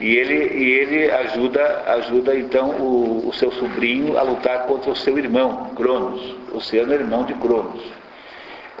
E 0.00 0.16
ele, 0.16 0.54
e 0.54 0.72
ele 0.72 1.10
ajuda, 1.10 1.82
ajuda 1.86 2.36
então 2.36 2.70
o, 2.70 3.28
o, 3.28 3.32
seu 3.32 3.52
sobrinho 3.52 4.18
a 4.18 4.22
lutar 4.22 4.66
contra 4.66 4.90
o 4.90 4.96
seu 4.96 5.16
irmão, 5.18 5.70
Cronos. 5.76 6.36
Oceano 6.52 6.92
é 6.92 6.96
irmão 6.96 7.24
de 7.24 7.34
Cronos. 7.34 7.82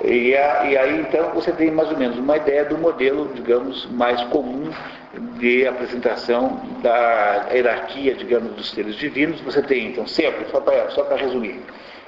E, 0.02 0.34
a, 0.34 0.64
e, 0.64 0.76
aí 0.76 1.00
então 1.00 1.30
você 1.30 1.52
tem 1.52 1.70
mais 1.70 1.90
ou 1.90 1.96
menos 1.96 2.18
uma 2.18 2.36
ideia 2.36 2.64
do 2.64 2.76
modelo, 2.76 3.30
digamos, 3.34 3.86
mais 3.92 4.20
comum 4.24 4.70
de 5.38 5.66
apresentação 5.66 6.60
da 6.82 7.46
hierarquia, 7.52 8.14
digamos, 8.14 8.52
dos 8.54 8.70
seres 8.70 8.96
divinos. 8.96 9.40
Você 9.42 9.62
tem 9.62 9.88
então 9.88 10.06
sempre, 10.06 10.46
só 10.50 10.60
para 10.60 10.90
só 10.90 11.06
resumir, 11.14 11.60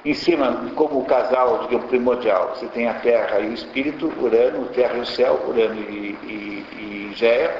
em 0.03 0.13
cima, 0.13 0.69
como 0.75 0.99
o 0.99 1.05
casal, 1.05 1.59
digamos, 1.63 1.87
primordial, 1.87 2.55
você 2.55 2.67
tem 2.67 2.87
a 2.87 2.95
Terra 2.95 3.39
e 3.39 3.47
o 3.47 3.53
Espírito, 3.53 4.11
Urano, 4.19 4.65
Terra 4.67 4.97
e 4.97 5.01
o 5.01 5.05
Céu, 5.05 5.39
Urano 5.47 5.75
e, 5.75 6.17
e, 6.23 6.65
e 6.77 7.11
Géia 7.15 7.51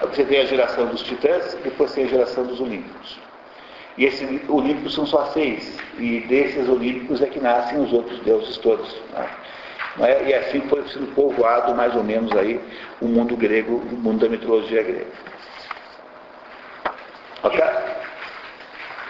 você 0.00 0.24
tem 0.24 0.40
a 0.40 0.44
geração 0.44 0.86
dos 0.86 1.02
titãs, 1.02 1.56
depois 1.62 1.92
tem 1.92 2.04
a 2.04 2.08
geração 2.08 2.44
dos 2.44 2.60
olímpicos. 2.60 3.18
E 3.96 4.04
esses 4.04 4.48
olímpicos 4.48 4.94
são 4.94 5.04
só 5.04 5.26
seis. 5.26 5.76
E 5.98 6.20
desses 6.20 6.68
olímpicos 6.68 7.20
é 7.20 7.26
que 7.26 7.40
nascem 7.40 7.80
os 7.80 7.92
outros 7.92 8.20
deuses 8.20 8.56
todos. 8.58 8.94
Né? 9.12 9.28
É? 10.00 10.28
E 10.28 10.34
assim 10.34 10.60
foi 10.68 10.86
sendo 10.88 11.12
povoado 11.14 11.74
mais 11.74 11.94
ou 11.94 12.04
menos 12.04 12.30
aí 12.36 12.60
o 13.00 13.06
mundo 13.06 13.36
grego, 13.36 13.76
o 13.76 13.96
mundo 13.96 14.20
da 14.20 14.28
mitologia 14.28 14.82
grega. 14.82 15.06
Ok? 17.42 17.60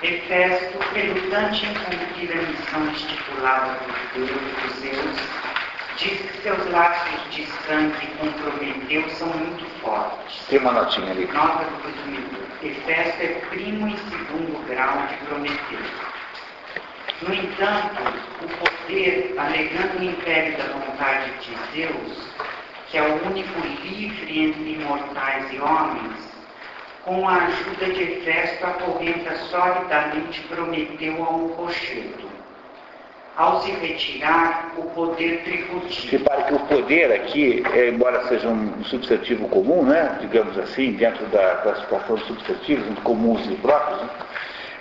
Efesto, 0.02 0.78
relutante 0.94 1.66
em 1.66 1.74
cumprir 1.74 2.32
a 2.32 2.42
missão 2.42 2.92
estipulada 2.92 3.74
por 3.74 3.96
Deus 4.14 4.30
dos 4.30 4.72
Zeus, 4.80 5.16
diz 5.96 6.30
que 6.30 6.42
seus 6.42 6.70
laços 6.70 7.34
de 7.34 7.44
sangue 7.66 8.06
com 8.18 8.30
Prometeu 8.32 9.08
são 9.10 9.28
muito 9.28 9.64
fortes. 9.80 10.46
Tem 10.48 10.58
uma 10.60 10.72
notinha 10.72 11.10
ali. 11.10 11.26
Nota 11.26 11.64
do. 11.64 12.48
Hefesto 12.60 13.22
é 13.22 13.40
primo 13.50 13.88
e 13.88 13.96
segundo 13.96 14.66
grau 14.68 15.06
de 15.06 15.14
Prometeu. 15.26 15.78
No 17.22 17.34
entanto, 17.34 18.00
o 18.44 18.48
poder, 18.58 19.34
alegando 19.36 19.98
o 19.98 20.04
império 20.04 20.56
da 20.56 20.64
vontade 20.64 21.32
de 21.40 21.72
Zeus, 21.72 22.28
que 22.88 22.98
é 22.98 23.02
o 23.02 23.26
único 23.26 23.60
livre 23.60 24.44
entre 24.44 24.74
imortais 24.74 25.52
e 25.52 25.58
homens, 25.58 26.28
com 27.04 27.28
a 27.28 27.36
ajuda 27.36 27.86
de 27.86 28.02
Hefesto 28.02 28.66
acorrenta 28.66 29.34
solidamente 29.50 30.40
Prometeu 30.42 31.24
a 31.24 31.30
um 31.30 31.46
rochedo 31.54 32.28
ao 33.38 33.62
se 33.62 33.70
retirar 33.70 34.72
o 34.76 34.82
poder 34.90 35.42
tributivo. 35.44 36.10
Repare 36.10 36.44
que 36.44 36.54
o 36.54 36.58
poder 36.60 37.12
aqui, 37.12 37.62
é, 37.72 37.88
embora 37.88 38.26
seja 38.26 38.48
um 38.48 38.84
substantivo 38.84 39.48
comum, 39.48 39.84
né, 39.84 40.18
digamos 40.20 40.58
assim, 40.58 40.92
dentro 40.92 41.24
da 41.26 41.54
classificação 41.62 42.16
de 42.16 42.24
substantivos 42.24 42.98
comuns 43.04 43.46
e 43.46 43.54
próprios, 43.54 44.02
né, 44.02 44.08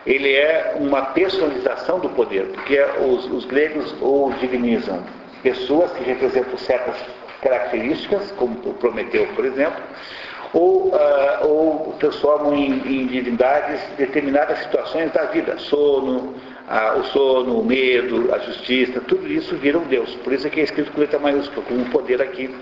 ele 0.07 0.33
é 0.33 0.73
uma 0.79 1.07
personalização 1.07 1.99
do 1.99 2.07
poder, 2.09 2.45
porque 2.53 2.79
os, 3.01 3.25
os 3.25 3.43
gregos 3.43 3.93
ou 4.01 4.31
divinizam 4.35 5.03
pessoas 5.43 5.91
que 5.91 6.03
representam 6.05 6.57
certas 6.57 6.95
características, 7.41 8.31
como 8.31 8.55
Prometeu, 8.75 9.27
por 9.35 9.43
exemplo, 9.43 9.83
ou, 10.53 10.87
uh, 10.87 11.47
ou 11.47 11.93
transformam 11.99 12.55
em, 12.55 12.71
em 12.71 13.07
divindades 13.07 13.81
determinadas 13.97 14.59
situações 14.59 15.11
da 15.11 15.25
vida, 15.25 15.57
sono, 15.57 16.35
o 16.97 17.03
sono, 17.05 17.59
o 17.59 17.65
medo, 17.65 18.33
a 18.33 18.39
justiça, 18.39 19.01
tudo 19.01 19.27
isso 19.27 19.55
vira 19.57 19.77
um 19.77 19.85
Deus. 19.87 20.15
Por 20.15 20.31
isso 20.31 20.47
é 20.47 20.49
que 20.49 20.61
é 20.61 20.63
escrito 20.63 20.91
com 20.93 21.01
letra 21.01 21.19
maiúscula, 21.19 21.65
como 21.65 21.81
o 21.81 21.89
poder 21.89 22.21
aqui 22.21 22.53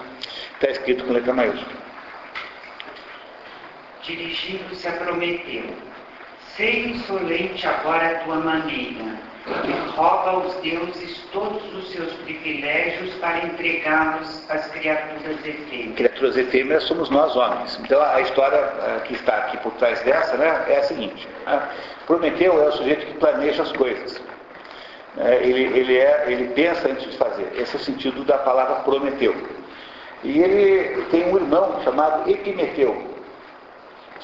está 0.54 0.72
escrito 0.72 1.06
com 1.06 1.14
letra 1.14 1.34
maiúscula. 1.34 1.78
Dirigindo-se 4.02 4.88
a 4.88 4.94
Prometeu, 4.94 5.64
sei 6.56 6.92
insolente 6.92 7.68
agora 7.68 8.08
a 8.08 8.20
tua 8.20 8.38
maneira, 8.38 9.18
que 9.46 9.72
rouba 9.96 10.30
aos 10.32 10.56
deuses 10.56 11.20
todos 11.32 11.62
os 11.74 11.92
seus 11.92 12.12
privilégios 12.14 13.14
para 13.16 13.46
entregá-los 13.46 14.50
às 14.50 14.66
criaturas 14.68 15.46
efêmeras. 15.46 15.96
Criaturas 15.96 16.38
efêmeras 16.38 16.84
somos 16.84 17.10
nós 17.10 17.36
homens. 17.36 17.80
Então 17.84 18.02
a 18.02 18.22
história 18.22 18.58
eh, 18.58 19.02
que 19.06 19.14
está 19.14 19.36
aqui 19.38 19.58
por 19.58 19.74
trás 19.74 20.02
dessa 20.02 20.38
né, 20.38 20.66
é 20.68 20.78
a 20.78 20.84
seguinte. 20.84 21.28
Né? 21.46 21.62
Prometeu 22.08 22.64
é 22.64 22.70
o 22.70 22.72
sujeito 22.72 23.06
que 23.06 23.14
planeja 23.16 23.64
as 23.64 23.72
coisas. 23.74 24.22
É, 25.18 25.36
ele, 25.44 25.78
ele, 25.78 25.98
é, 25.98 26.26
ele 26.28 26.48
pensa 26.54 26.90
antes 26.90 27.10
de 27.10 27.18
fazer. 27.18 27.50
Esse 27.56 27.78
é 27.78 27.80
o 27.80 27.84
sentido 27.84 28.24
da 28.26 28.38
palavra 28.40 28.76
prometeu. 28.78 29.34
E 30.24 30.40
ele 30.40 31.04
tem 31.06 31.32
um 31.32 31.38
irmão 31.38 31.82
chamado 31.84 32.30
Epimeteu. 32.30 33.15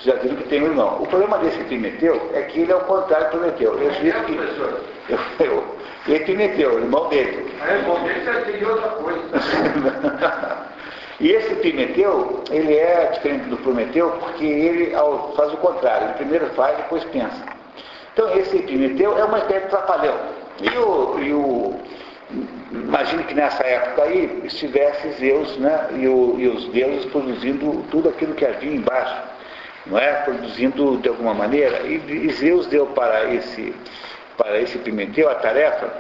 Já 0.04 0.16
viram 0.16 0.36
que 0.36 0.44
tem 0.46 0.64
um 0.64 0.68
irmão. 0.68 1.02
O 1.02 1.08
problema 1.08 1.38
desse 1.40 1.60
Epimeteu 1.60 2.32
é 2.34 2.42
que 2.44 2.62
ele 2.62 2.72
é 2.72 2.76
o 2.76 2.82
contrário 2.82 3.28
do 3.28 3.32
Prometeu. 3.32 3.76
Ele 3.76 3.86
é 3.86 3.90
o 3.90 3.94
sujeito 3.94 4.24
que. 4.26 4.32
Eu, 5.10 5.20
eu, 6.08 6.16
Epimeteu, 6.16 6.76
o 6.76 6.80
irmão 6.80 7.10
dele. 7.10 7.54
É, 7.68 7.76
irmão 7.76 8.02
dele 8.04 8.24
já 8.24 8.46
seria 8.46 8.70
outra 8.70 8.90
coisa. 8.90 9.22
E 11.20 11.30
esse 11.30 11.54
Epimeteu, 11.54 12.44
ele 12.50 12.74
é 12.76 13.12
diferente 13.14 13.46
do 13.46 13.58
Prometeu 13.58 14.10
porque 14.20 14.44
ele 14.44 14.92
faz 15.36 15.54
o 15.54 15.58
contrário. 15.58 16.08
Ele 16.08 16.14
primeiro 16.16 16.48
faz, 16.56 16.76
depois 16.78 17.04
pensa. 17.06 17.46
Então 18.14 18.36
esse 18.36 18.58
Epimeteu 18.58 19.16
é 19.16 19.24
uma 19.24 19.38
espécie 19.38 19.66
de 19.66 19.70
trapalhão. 19.70 20.18
E 20.60 20.78
o, 20.80 21.20
e 21.20 21.34
o 21.34 21.80
imagine 22.72 23.24
que 23.26 23.36
nessa 23.36 23.64
época 23.64 24.04
aí 24.04 24.42
estivesse 24.46 25.12
Zeus 25.20 25.58
né, 25.58 25.90
e, 25.96 26.08
o, 26.08 26.40
e 26.40 26.48
os 26.48 26.68
deuses 26.70 27.06
produzindo 27.12 27.84
tudo 27.92 28.10
aquilo 28.10 28.34
que 28.34 28.46
havia 28.46 28.74
embaixo, 28.74 29.22
não 29.86 29.98
é? 29.98 30.14
Produzindo 30.24 30.98
de 30.98 31.10
alguma 31.10 31.34
maneira. 31.34 31.82
E, 31.82 32.28
e 32.28 32.32
Zeus 32.34 32.68
deu 32.68 32.88
para 32.88 33.34
esse, 33.34 33.76
para 34.38 34.60
esse 34.60 34.78
Pimenteu 34.80 35.30
a 35.30 35.36
tarefa 35.36 35.92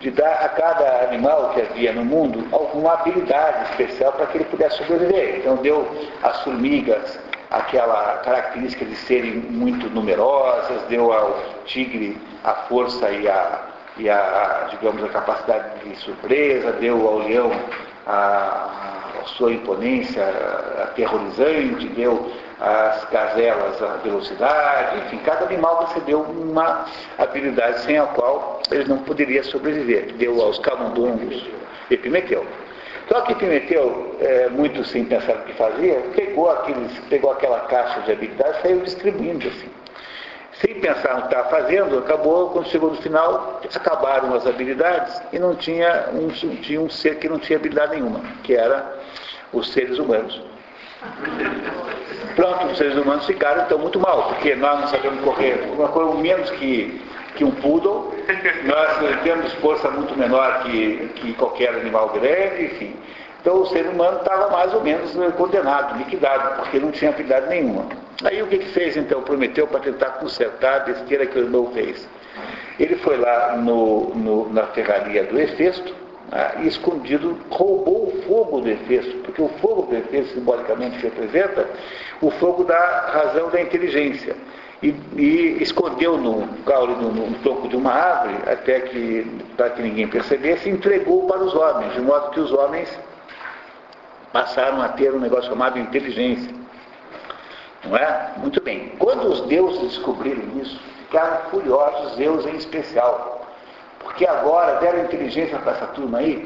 de 0.00 0.10
dar 0.10 0.44
a 0.44 0.48
cada 0.50 1.04
animal 1.04 1.50
que 1.50 1.62
havia 1.62 1.92
no 1.92 2.04
mundo 2.04 2.46
alguma 2.52 2.94
habilidade 2.94 3.70
especial 3.70 4.12
para 4.12 4.26
que 4.26 4.38
ele 4.38 4.44
pudesse 4.44 4.76
sobreviver. 4.78 5.38
Então 5.38 5.56
deu 5.56 5.88
às 6.22 6.42
formigas 6.42 7.18
aquela 7.50 8.18
característica 8.18 8.84
de 8.84 8.96
serem 8.96 9.34
muito 9.34 9.88
numerosas, 9.88 10.82
deu 10.88 11.12
ao 11.12 11.42
tigre 11.64 12.20
a 12.44 12.52
força 12.68 13.08
e 13.10 13.28
a, 13.28 13.60
e 13.96 14.10
a 14.10 14.68
digamos, 14.70 15.02
a 15.04 15.08
capacidade 15.08 15.88
de 15.88 15.96
surpresa, 15.96 16.72
deu 16.72 17.08
ao 17.08 17.18
leão 17.18 17.50
a, 18.06 18.70
a 19.22 19.24
sua 19.24 19.52
imponência 19.52 20.24
aterrorizante, 20.82 21.88
deu 21.88 22.30
às 22.60 23.04
gazelas 23.10 23.82
a 23.82 23.98
velocidade, 23.98 24.98
enfim, 24.98 25.18
cada 25.18 25.44
animal 25.44 25.86
você 25.86 26.00
deu 26.00 26.22
uma 26.22 26.86
habilidade 27.18 27.80
sem 27.80 27.98
a 27.98 28.06
qual 28.06 28.60
ele 28.70 28.84
não 28.84 28.98
poderia 28.98 29.42
sobreviver. 29.44 30.14
Deu 30.14 30.40
aos 30.40 30.58
camundongos 30.58 31.46
Epimeteu. 31.90 32.44
Só 33.08 33.20
que 33.20 33.36
Pimentel, 33.36 34.16
é, 34.20 34.48
muito 34.48 34.84
sem 34.84 35.04
pensar 35.04 35.36
o 35.36 35.42
que 35.44 35.52
fazia, 35.52 35.94
pegou, 36.16 36.50
aqueles, 36.50 36.98
pegou 37.08 37.30
aquela 37.30 37.60
caixa 37.60 38.00
de 38.00 38.12
habilidades 38.12 38.58
e 38.58 38.62
saiu 38.62 38.80
distribuindo 38.80 39.46
assim. 39.46 39.70
Sem 40.54 40.80
pensar 40.80 41.14
no 41.14 41.22
que 41.22 41.34
estava 41.34 41.48
fazendo, 41.50 41.98
acabou, 41.98 42.50
quando 42.50 42.66
chegou 42.68 42.90
no 42.90 42.96
final, 43.02 43.60
acabaram 43.72 44.34
as 44.34 44.46
habilidades 44.46 45.22
e 45.32 45.38
não 45.38 45.54
tinha 45.54 46.08
um, 46.14 46.28
tinha 46.28 46.80
um 46.80 46.90
ser 46.90 47.18
que 47.18 47.28
não 47.28 47.38
tinha 47.38 47.58
habilidade 47.58 47.92
nenhuma, 47.92 48.20
que 48.42 48.54
era 48.56 48.96
os 49.52 49.70
seres 49.72 49.98
humanos. 49.98 50.42
Pronto, 52.34 52.66
os 52.66 52.78
seres 52.78 52.96
humanos 52.96 53.24
ficaram 53.26 53.64
então 53.64 53.78
muito 53.78 53.98
mal, 53.98 54.28
porque 54.28 54.54
nós 54.54 54.80
não 54.80 54.88
sabemos 54.88 55.20
correr 55.24 55.64
uma 55.72 55.88
coisa 55.88 56.14
menos 56.14 56.50
que, 56.50 57.00
que 57.34 57.44
um 57.44 57.50
poodle, 57.50 58.14
nós 58.64 59.22
temos 59.22 59.52
força 59.54 59.90
muito 59.90 60.16
menor 60.18 60.62
que, 60.64 61.10
que 61.16 61.32
qualquer 61.34 61.70
animal 61.70 62.10
grande, 62.10 62.64
enfim. 62.64 62.94
Então 63.40 63.62
o 63.62 63.66
ser 63.66 63.86
humano 63.86 64.18
estava 64.18 64.50
mais 64.50 64.74
ou 64.74 64.82
menos 64.82 65.12
condenado, 65.34 65.96
liquidado, 65.98 66.56
porque 66.56 66.80
não 66.80 66.90
tinha 66.90 67.10
habilidade 67.10 67.48
nenhuma. 67.48 67.86
Aí 68.24 68.42
o 68.42 68.46
que, 68.48 68.58
que 68.58 68.70
fez 68.70 68.96
então? 68.96 69.22
Prometeu 69.22 69.66
para 69.66 69.80
tentar 69.80 70.10
consertar 70.12 70.76
a 70.76 70.80
besteira 70.80 71.26
que 71.26 71.38
o 71.38 71.42
irmão 71.42 71.70
fez. 71.72 72.08
Ele 72.78 72.96
foi 72.96 73.16
lá 73.16 73.56
no, 73.56 74.14
no, 74.14 74.52
na 74.52 74.64
ferraria 74.64 75.24
do 75.24 75.38
Hefesto, 75.38 75.94
ah, 76.32 76.62
escondido 76.62 77.38
roubou 77.50 78.08
o 78.08 78.22
fogo 78.22 78.60
do 78.60 78.68
Efeso, 78.68 79.16
porque 79.18 79.40
o 79.40 79.48
fogo 79.60 79.82
do 79.82 79.96
Efeso 79.96 80.34
simbolicamente 80.34 80.98
representa 80.98 81.68
o 82.20 82.30
fogo 82.32 82.64
da 82.64 83.10
razão 83.12 83.48
da 83.50 83.60
inteligência. 83.60 84.34
E, 84.82 84.94
e 85.16 85.62
escondeu 85.62 86.18
no 86.18 86.46
caule, 86.64 86.94
no, 86.96 87.10
no, 87.10 87.38
tronco 87.38 87.68
de 87.68 87.76
uma 87.76 87.92
árvore, 87.92 88.36
até 88.50 88.80
que, 88.80 89.24
para 89.56 89.70
que 89.70 89.82
ninguém 89.82 90.06
percebesse, 90.06 90.68
entregou 90.68 91.26
para 91.26 91.38
os 91.38 91.54
homens, 91.54 91.94
de 91.94 92.00
modo 92.00 92.30
que 92.30 92.40
os 92.40 92.52
homens 92.52 92.98
passaram 94.32 94.82
a 94.82 94.88
ter 94.88 95.14
um 95.14 95.18
negócio 95.18 95.48
chamado 95.48 95.78
inteligência. 95.78 96.52
Não 97.84 97.96
é? 97.96 98.32
Muito 98.36 98.60
bem. 98.62 98.92
Quando 98.98 99.28
os 99.28 99.40
deuses 99.42 99.80
descobriram 99.80 100.42
isso, 100.60 100.78
ficaram 101.06 101.50
furiosos, 101.50 102.16
Deus 102.16 102.44
em 102.44 102.56
especial 102.56 103.35
porque 104.16 104.26
agora 104.26 104.80
deram 104.80 105.00
inteligência 105.00 105.58
para 105.58 105.72
essa 105.72 105.88
turma 105.88 106.16
aí, 106.18 106.42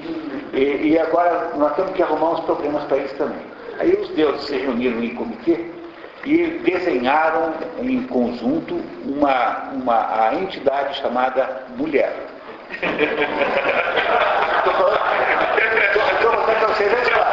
e, 0.53 0.89
e, 0.89 0.99
agora 0.99 1.53
nós 1.55 1.73
temos 1.77 1.93
que 1.93 2.03
arrumar 2.03 2.33
uns 2.33 2.41
problemas 2.41 2.83
para 2.85 2.97
eles 2.97 3.13
também. 3.13 3.39
Aí 3.79 3.93
os 3.93 4.09
deuses 4.09 4.47
se 4.47 4.57
reuniram 4.57 5.01
em 5.01 5.15
comitê 5.15 5.67
e 6.25 6.61
desenharam 6.65 7.55
em 7.79 8.03
conjunto 8.09 8.81
uma, 9.05 9.71
uma, 9.73 10.27
a 10.27 10.35
entidade 10.35 10.99
chamada 10.99 11.63
mulher. 11.77 12.13
Estou 12.73 14.73
falando, 14.73 14.99
para 16.47 16.67
vocês 16.75 16.93
a 16.93 17.03
história. 17.03 17.31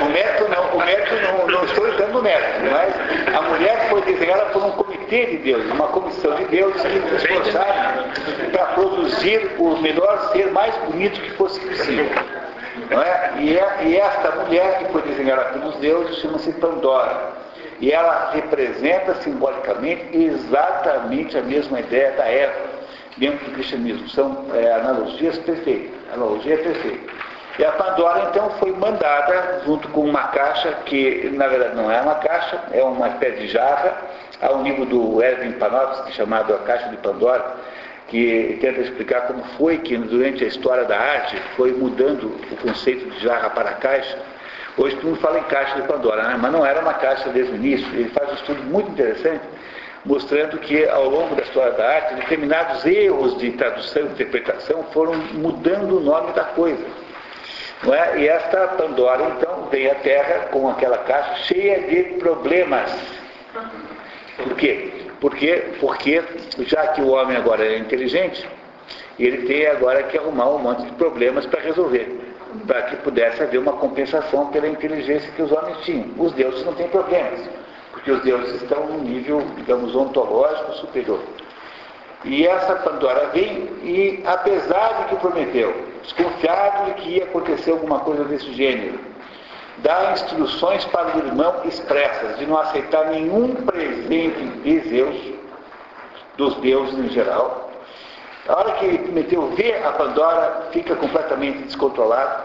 O 0.00 0.06
método, 0.10 0.50
o 0.76 0.80
método 0.84 1.22
não, 1.22 1.46
não, 1.46 1.64
estou 1.64 1.81
método, 2.22 2.70
mas 2.70 3.34
a 3.36 3.42
mulher 3.42 3.88
foi 3.90 4.00
desenhada 4.02 4.46
por 4.46 4.64
um 4.64 4.70
comitê 4.72 5.26
de 5.26 5.36
Deus, 5.38 5.64
uma 5.70 5.88
comissão 5.88 6.34
de 6.36 6.44
Deus 6.46 6.72
que 6.74 6.80
se 6.80 7.16
esforçaram 7.16 8.04
para 8.50 8.64
produzir 8.66 9.50
o 9.58 9.76
melhor 9.78 10.30
ser 10.32 10.50
mais 10.52 10.74
bonito 10.76 11.20
que 11.20 11.30
fosse 11.32 11.60
possível. 11.60 12.06
Não 12.90 13.02
é? 13.02 13.32
E, 13.38 13.58
é, 13.58 13.78
e 13.84 13.96
esta 13.96 14.30
mulher 14.32 14.78
que 14.78 14.92
foi 14.92 15.02
desenhada 15.02 15.44
pelos 15.46 15.76
deuses 15.76 16.16
chama-se 16.18 16.52
Pandora. 16.52 17.32
E 17.80 17.90
ela 17.90 18.30
representa 18.32 19.14
simbolicamente 19.16 20.16
exatamente 20.16 21.36
a 21.36 21.42
mesma 21.42 21.80
ideia 21.80 22.12
da 22.12 22.24
Eva 22.24 22.54
dentro 23.16 23.44
do 23.46 23.52
cristianismo. 23.52 24.08
São 24.08 24.46
é, 24.54 24.72
analogias 24.72 25.36
perfeitas. 25.38 25.90
Analogia 26.14 26.58
perfeita. 26.58 27.12
E 27.58 27.64
a 27.64 27.72
Pandora 27.72 28.28
então 28.30 28.48
foi 28.58 28.72
mandada 28.72 29.60
junto 29.64 29.86
com 29.88 30.00
uma 30.02 30.28
caixa, 30.28 30.72
que 30.86 31.30
na 31.34 31.46
verdade 31.48 31.76
não 31.76 31.90
é 31.90 32.00
uma 32.00 32.14
caixa, 32.14 32.58
é 32.72 32.82
uma 32.82 33.08
espécie 33.08 33.40
de 33.40 33.48
jarra, 33.48 33.94
ao 34.40 34.62
nível 34.62 34.86
do 34.86 35.22
Erwin 35.22 35.52
Panofsky, 35.52 36.12
chamado 36.12 36.54
A 36.54 36.58
Caixa 36.60 36.88
de 36.88 36.96
Pandora, 36.96 37.54
que 38.08 38.58
tenta 38.60 38.80
explicar 38.80 39.26
como 39.26 39.44
foi 39.56 39.78
que 39.78 39.96
durante 39.96 40.44
a 40.44 40.48
história 40.48 40.84
da 40.84 40.98
arte 40.98 41.36
foi 41.56 41.72
mudando 41.72 42.24
o 42.50 42.56
conceito 42.56 43.08
de 43.10 43.22
jarra 43.22 43.50
para 43.50 43.72
caixa. 43.74 44.18
Hoje 44.76 44.96
todo 44.96 45.08
mundo 45.08 45.20
fala 45.20 45.38
em 45.38 45.44
caixa 45.44 45.80
de 45.80 45.86
Pandora, 45.86 46.22
né? 46.22 46.38
mas 46.40 46.50
não 46.50 46.64
era 46.64 46.80
uma 46.80 46.94
caixa 46.94 47.28
desde 47.28 47.52
o 47.52 47.56
início. 47.56 47.86
Ele 47.92 48.08
faz 48.08 48.30
um 48.30 48.34
estudo 48.34 48.62
muito 48.64 48.90
interessante 48.90 49.42
mostrando 50.04 50.58
que 50.58 50.88
ao 50.88 51.08
longo 51.08 51.34
da 51.36 51.42
história 51.42 51.72
da 51.72 51.86
arte 51.86 52.14
determinados 52.14 52.84
erros 52.84 53.38
de 53.38 53.52
tradução 53.52 54.02
e 54.02 54.06
interpretação 54.06 54.82
foram 54.92 55.14
mudando 55.34 55.98
o 55.98 56.00
nome 56.00 56.32
da 56.32 56.44
coisa. 56.44 56.84
Não 57.84 57.94
é? 57.94 58.20
E 58.20 58.28
esta 58.28 58.68
Pandora, 58.68 59.24
então, 59.36 59.68
vem 59.70 59.90
à 59.90 59.94
Terra 59.96 60.46
com 60.50 60.68
aquela 60.68 60.98
caixa 60.98 61.34
cheia 61.44 61.80
de 61.80 62.14
problemas. 62.18 62.92
Por 64.36 64.54
quê? 64.56 64.92
Porque, 65.20 65.64
porque 65.80 66.22
já 66.60 66.88
que 66.88 67.00
o 67.00 67.10
homem 67.10 67.36
agora 67.36 67.64
é 67.64 67.78
inteligente, 67.78 68.48
ele 69.18 69.46
tem 69.46 69.66
agora 69.66 70.02
que 70.04 70.16
arrumar 70.16 70.50
um 70.50 70.58
monte 70.58 70.84
de 70.84 70.92
problemas 70.92 71.44
para 71.46 71.60
resolver, 71.60 72.08
para 72.66 72.82
que 72.82 72.96
pudesse 72.96 73.42
haver 73.42 73.58
uma 73.58 73.74
compensação 73.74 74.46
pela 74.46 74.68
inteligência 74.68 75.30
que 75.32 75.42
os 75.42 75.52
homens 75.52 75.78
tinham. 75.84 76.06
Os 76.18 76.32
deuses 76.32 76.64
não 76.64 76.74
têm 76.74 76.88
problemas, 76.88 77.40
porque 77.90 78.10
os 78.10 78.22
deuses 78.22 78.62
estão 78.62 78.86
num 78.86 79.00
nível, 79.00 79.42
digamos, 79.56 79.94
ontológico 79.94 80.72
superior. 80.74 81.20
E 82.24 82.46
essa 82.46 82.76
Pandora 82.76 83.28
vem 83.28 83.68
e, 83.82 84.22
apesar 84.24 85.02
de 85.02 85.08
que 85.10 85.16
prometeu, 85.16 85.91
desconfiado 86.02 86.86
de 86.86 86.94
que 86.94 87.08
ia 87.10 87.24
acontecer 87.24 87.70
alguma 87.70 88.00
coisa 88.00 88.24
desse 88.24 88.52
gênero, 88.52 88.98
dá 89.78 90.12
instruções 90.12 90.84
para 90.86 91.16
o 91.16 91.18
irmão 91.18 91.62
expressas 91.64 92.38
de 92.38 92.46
não 92.46 92.58
aceitar 92.58 93.06
nenhum 93.06 93.54
presente 93.54 94.44
de 94.62 94.80
Zeus, 94.88 95.16
dos 96.36 96.54
deuses 96.56 96.98
em 96.98 97.08
geral. 97.10 97.70
A 98.48 98.58
hora 98.58 98.72
que 98.72 98.98
Prometeu 98.98 99.48
vê 99.50 99.74
a 99.84 99.92
Pandora, 99.92 100.68
fica 100.72 100.96
completamente 100.96 101.58
descontrolado, 101.58 102.42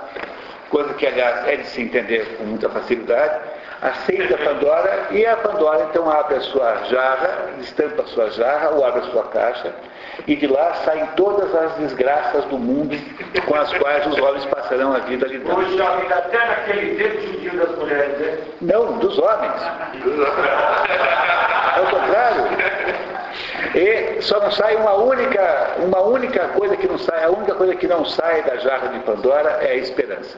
coisa 0.70 0.94
que, 0.94 1.08
aliás, 1.08 1.48
é 1.48 1.58
de 1.58 1.68
se 1.68 1.82
entender 1.82 2.38
com 2.38 2.44
muita 2.44 2.70
facilidade 2.70 3.40
aceita 3.82 4.36
a 4.36 4.38
Pandora 4.38 5.08
e 5.12 5.26
a 5.26 5.38
Pandora 5.38 5.88
então 5.90 6.10
abre 6.10 6.36
a 6.36 6.42
sua 6.42 6.76
jarra, 6.86 7.50
estampa 7.60 8.04
a 8.04 8.08
sua 8.08 8.30
jarra 8.32 8.70
ou 8.72 8.86
abre 8.86 9.02
a 9.02 9.12
sua 9.12 9.24
caixa 9.26 9.74
e 10.26 10.36
de 10.36 10.48
lá 10.48 10.74
saem 10.86 11.06
todas 11.16 11.54
as 11.54 11.76
desgraças 11.76 12.46
do 12.46 12.58
mundo 12.58 12.98
com 13.46 13.56
as 13.56 13.72
quais 13.74 14.06
os 14.08 14.18
homens 14.20 14.46
passarão 14.46 14.96
a 14.96 15.00
vida 15.00 15.28
lidando. 15.28 15.60
Hoje 15.60 15.78
jovem 15.78 16.12
até 16.12 16.46
naquele 16.46 16.96
tempo 16.96 17.22
judio 17.22 17.58
das 17.58 17.78
mulheres, 17.78 18.18
né? 18.18 18.38
Não, 18.62 18.98
dos 18.98 19.18
homens. 19.20 19.62
Ao 21.76 21.86
contrário. 21.86 22.46
E 23.76 24.22
só 24.22 24.40
não 24.40 24.52
sai 24.52 24.76
uma 24.76 24.96
única, 24.96 25.76
uma 25.78 26.02
única 26.02 26.48
coisa 26.50 26.76
que 26.76 26.88
não 26.88 26.98
sai, 26.98 27.24
a 27.24 27.30
única 27.30 27.54
coisa 27.54 27.76
que 27.76 27.88
não 27.88 28.04
sai 28.06 28.42
da 28.44 28.58
jarra 28.58 28.88
de 28.90 29.00
Pandora 29.00 29.60
é 29.62 29.72
a 29.72 29.76
esperança. 29.76 30.38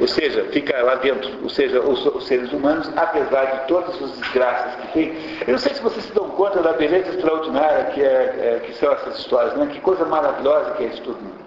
Ou 0.00 0.08
seja, 0.08 0.44
fica 0.52 0.82
lá 0.82 0.96
dentro. 0.96 1.30
Ou 1.42 1.48
seja, 1.48 1.80
os, 1.80 2.04
os, 2.06 2.26
seres 2.26 2.52
humanos, 2.52 2.90
apesar 2.96 3.44
de 3.44 3.68
todas 3.68 4.02
as 4.02 4.10
desgraças 4.18 4.74
que 4.76 4.88
tem. 4.92 5.16
Eu 5.46 5.52
não 5.52 5.58
sei 5.58 5.74
se 5.74 5.82
vocês 5.82 6.04
se 6.04 6.12
dão 6.12 6.28
conta 6.30 6.62
da 6.62 6.72
beleza 6.72 7.10
extraordinária 7.10 7.84
que, 7.86 8.02
é, 8.02 8.06
é 8.06 8.62
que 8.64 8.72
são 8.74 8.92
essas 8.92 9.18
histórias, 9.18 9.54
né? 9.54 9.68
Que 9.72 9.80
coisa 9.80 10.04
maravilhosa 10.04 10.72
que 10.72 10.84
é 10.84 10.86
isso 10.86 11.02
tudo. 11.02 11.42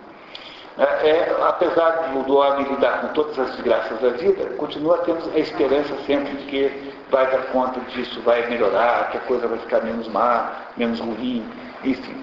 É, 0.77 1.09
é, 1.09 1.35
apesar 1.41 2.11
do, 2.11 2.23
do 2.23 2.35
homem 2.35 2.67
lidar 2.67 3.01
com 3.01 3.07
todas 3.13 3.39
as 3.39 3.51
desgraças 3.51 3.97
da 4.01 4.09
vida, 4.09 4.45
continua 4.57 4.97
tendo 4.99 5.31
a 5.33 5.39
esperança 5.39 5.95
sempre 6.05 6.33
de 6.33 6.45
que 6.45 6.93
vai 7.09 7.25
dar 7.31 7.45
conta 7.45 7.79
disso, 7.91 8.21
vai 8.21 8.45
melhorar, 8.49 9.09
que 9.09 9.17
a 9.17 9.21
coisa 9.21 9.47
vai 9.47 9.57
ficar 9.59 9.81
menos 9.81 10.07
má, 10.09 10.51
menos 10.75 10.99
ruim, 10.99 11.45
enfim. 11.83 12.21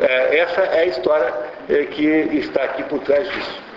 É, 0.00 0.38
essa 0.38 0.60
é 0.60 0.80
a 0.80 0.86
história 0.86 1.32
é, 1.68 1.84
que 1.84 2.02
está 2.02 2.64
aqui 2.64 2.82
por 2.84 2.98
trás 3.00 3.28
disso. 3.30 3.67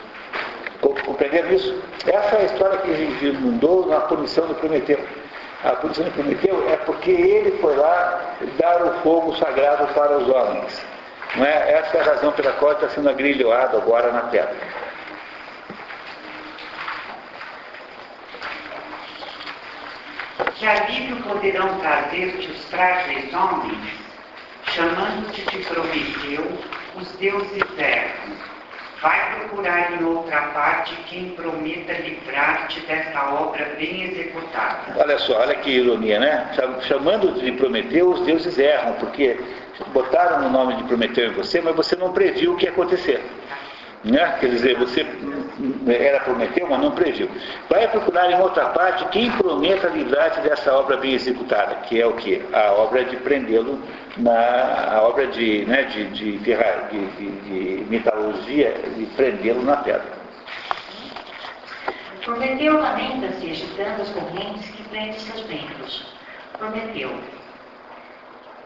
Compreenderam 0.81 1.53
isso? 1.53 1.81
Essa 2.07 2.35
é 2.35 2.41
a 2.41 2.45
história 2.45 2.77
que 2.79 3.31
mandou 3.33 3.85
na 3.85 4.01
punição 4.01 4.47
do 4.47 4.55
Prometeu. 4.55 4.99
A 5.63 5.73
punição 5.73 6.03
do 6.03 6.11
Prometeu 6.11 6.67
é 6.69 6.75
porque 6.77 7.11
ele 7.11 7.51
foi 7.59 7.75
lá 7.75 8.35
dar 8.57 8.83
o 8.83 8.93
fogo 9.01 9.35
sagrado 9.35 9.87
para 9.93 10.17
os 10.17 10.27
homens. 10.27 10.83
Não 11.35 11.45
é? 11.45 11.73
Essa 11.73 11.97
é 11.97 12.01
a 12.01 12.03
razão 12.03 12.31
pela 12.31 12.51
qual 12.53 12.73
está 12.73 12.89
sendo 12.89 13.09
agrilhoado 13.09 13.77
agora 13.77 14.11
na 14.11 14.21
terra. 14.23 14.51
Que 20.55 20.67
alívio 20.67 21.17
poderão 21.23 21.79
trazer-te 21.79 22.51
os 22.51 22.65
frágeis 22.65 23.33
homens, 23.33 23.99
chamando-te 24.73 25.41
de 25.41 25.57
Prometeu, 25.65 26.51
os 26.95 27.07
deuses 27.13 27.63
erram 27.77 28.50
Vai 29.01 29.39
procurar 29.39 29.93
em 29.93 30.03
outra 30.03 30.41
parte 30.53 30.95
quem 31.09 31.29
prometa 31.31 31.93
livrar-te 31.93 32.79
dessa 32.81 33.31
obra 33.31 33.73
bem 33.77 34.03
executada. 34.03 34.93
Olha 34.95 35.17
só, 35.17 35.39
olha 35.39 35.55
que 35.55 35.71
ironia, 35.71 36.19
né? 36.19 36.51
Chamando 36.81 37.33
de 37.39 37.51
Prometeu, 37.53 38.11
os 38.11 38.21
deuses 38.21 38.59
erram, 38.59 38.93
porque 38.93 39.39
botaram 39.87 40.45
o 40.45 40.49
nome 40.51 40.75
de 40.75 40.83
Prometeu 40.83 41.31
em 41.31 41.33
você, 41.33 41.59
mas 41.61 41.75
você 41.75 41.95
não 41.95 42.13
previu 42.13 42.53
o 42.53 42.57
que 42.57 42.65
ia 42.65 42.71
acontecer. 42.71 43.23
Né? 44.03 44.35
Quer 44.39 44.49
dizer, 44.49 44.77
você 44.77 45.05
era 45.87 46.19
prometeu, 46.21 46.67
mas 46.67 46.81
não 46.81 46.91
previu. 46.91 47.29
Vai 47.69 47.87
procurar 47.87 48.31
em 48.31 48.39
outra 48.39 48.69
parte 48.69 49.05
quem 49.05 49.29
prometa 49.31 49.89
livrar-te 49.89 50.41
dessa 50.41 50.73
obra 50.73 50.97
bem 50.97 51.13
executada, 51.13 51.75
que 51.87 52.01
é 52.01 52.05
o 52.05 52.13
que? 52.13 52.41
A 52.51 52.71
obra 52.73 53.03
de 53.05 53.15
prendê-lo 53.17 53.79
na 54.21 55.01
obra 55.01 55.27
de, 55.27 55.65
né, 55.65 55.83
de, 55.83 56.05
de, 56.09 56.37
de, 56.37 57.31
de, 57.41 57.85
metalurgia, 57.89 58.73
de 58.95 59.05
prendê-lo 59.17 59.63
na 59.63 59.77
pedra. 59.77 60.21
Prometeu 62.23 62.79
lamenta-se 62.79 63.49
agitando 63.49 64.01
as 64.03 64.09
correntes 64.09 64.69
que 64.71 64.83
prendem 64.89 65.19
seus 65.19 65.43
membros. 65.47 66.13
Prometeu, 66.57 67.11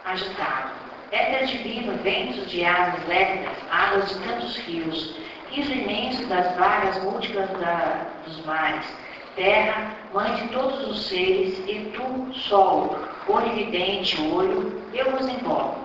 agitado. 0.03 0.71
Éter 1.11 1.45
divino, 1.45 1.93
ventos 2.03 2.49
de 2.51 2.65
asas 2.65 3.07
lépidas, 3.07 3.55
águas 3.71 4.09
de 4.09 4.27
tantos 4.27 4.57
rios, 4.57 5.15
riso 5.51 5.71
imenso 5.71 6.25
das 6.25 6.53
vagas 6.57 7.01
múltiplas 7.03 7.49
da, 7.51 8.07
dos 8.25 8.45
mares, 8.45 8.85
terra, 9.35 9.91
mãe 10.13 10.33
de 10.35 10.47
todos 10.49 10.87
os 10.87 11.07
seres, 11.07 11.59
e 11.67 11.91
tu, 11.93 12.33
sol, 12.33 12.97
onividente 13.27 14.19
olho, 14.21 14.81
eu 14.93 15.11
vos 15.11 15.27
invoco. 15.27 15.79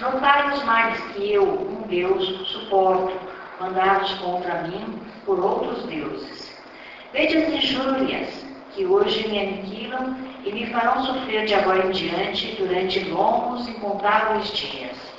Notai 0.00 0.52
os 0.52 0.64
males 0.64 1.00
que 1.12 1.32
eu, 1.32 1.44
um 1.44 1.82
Deus, 1.88 2.26
suporto, 2.48 3.12
mandados 3.60 4.14
contra 4.14 4.62
mim 4.62 5.00
por 5.26 5.38
outros 5.38 5.84
deuses. 5.84 6.56
Vede 7.12 7.36
as 7.36 7.48
injúrias 7.52 8.46
que 8.72 8.86
hoje 8.86 9.28
me 9.28 9.38
aniquilam 9.38 10.16
e 10.44 10.52
me 10.52 10.66
farão 10.66 11.04
sofrer 11.04 11.44
de 11.44 11.54
agora 11.54 11.86
em 11.86 11.90
diante 11.90 12.54
durante 12.56 13.00
longos 13.00 13.66
e 13.66 13.72
incontáveis 13.72 14.48
dias. 14.52 15.09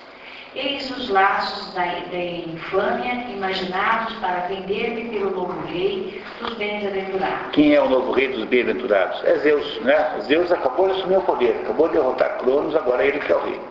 Eis 0.54 0.92
os 0.92 1.08
laços 1.08 1.74
da, 1.74 1.86
da 1.86 2.18
infâmia 2.18 3.14
imaginados 3.30 4.14
para 4.16 4.48
vender-me 4.48 5.10
pelo 5.10 5.32
novo 5.32 5.66
rei 5.68 6.22
dos 6.42 6.56
bem-aventurados. 6.56 7.52
Quem 7.54 7.74
é 7.74 7.82
o 7.82 7.88
novo 7.88 8.12
rei 8.12 8.28
dos 8.28 8.44
bem-aventurados? 8.46 9.24
É 9.24 9.38
Zeus, 9.38 9.80
né? 9.82 10.20
Zeus 10.24 10.52
acabou 10.52 10.90
de 10.90 11.00
assumir 11.00 11.20
o 11.20 11.22
poder, 11.22 11.56
acabou 11.64 11.88
de 11.88 11.94
derrotar 11.94 12.38
Cronos, 12.40 12.76
agora 12.76 13.02
é 13.02 13.08
ele 13.08 13.20
que 13.20 13.32
é 13.32 13.36
o 13.36 13.44
rei. 13.46 13.62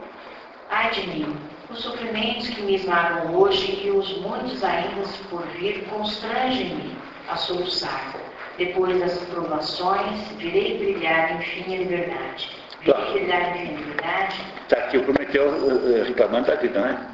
Ai 0.70 0.90
de 0.92 1.06
mim, 1.08 1.36
os 1.68 1.80
sofrimentos 1.80 2.48
que 2.48 2.62
me 2.62 2.76
esmagam 2.76 3.34
hoje 3.34 3.78
e 3.84 3.90
os 3.90 4.16
muitos 4.22 4.64
ainda 4.64 5.02
por 5.28 5.42
vir 5.48 5.84
constrangem-me 5.90 6.96
a 7.28 7.36
soluçar. 7.36 8.14
Depois 8.56 8.98
das 9.00 9.18
provações, 9.24 10.28
virei 10.38 10.78
brilhar 10.78 11.36
enfim 11.36 11.74
a 11.74 11.78
liberdade. 11.78 12.59
Liberdade. 12.82 14.40
Está 14.62 14.76
aqui 14.76 14.98
o 14.98 15.04
Prometeu 15.04 15.48
uh, 15.48 16.04
reclamando 16.04 16.46
da 16.46 16.54
vida, 16.56 16.80
né? 16.80 17.06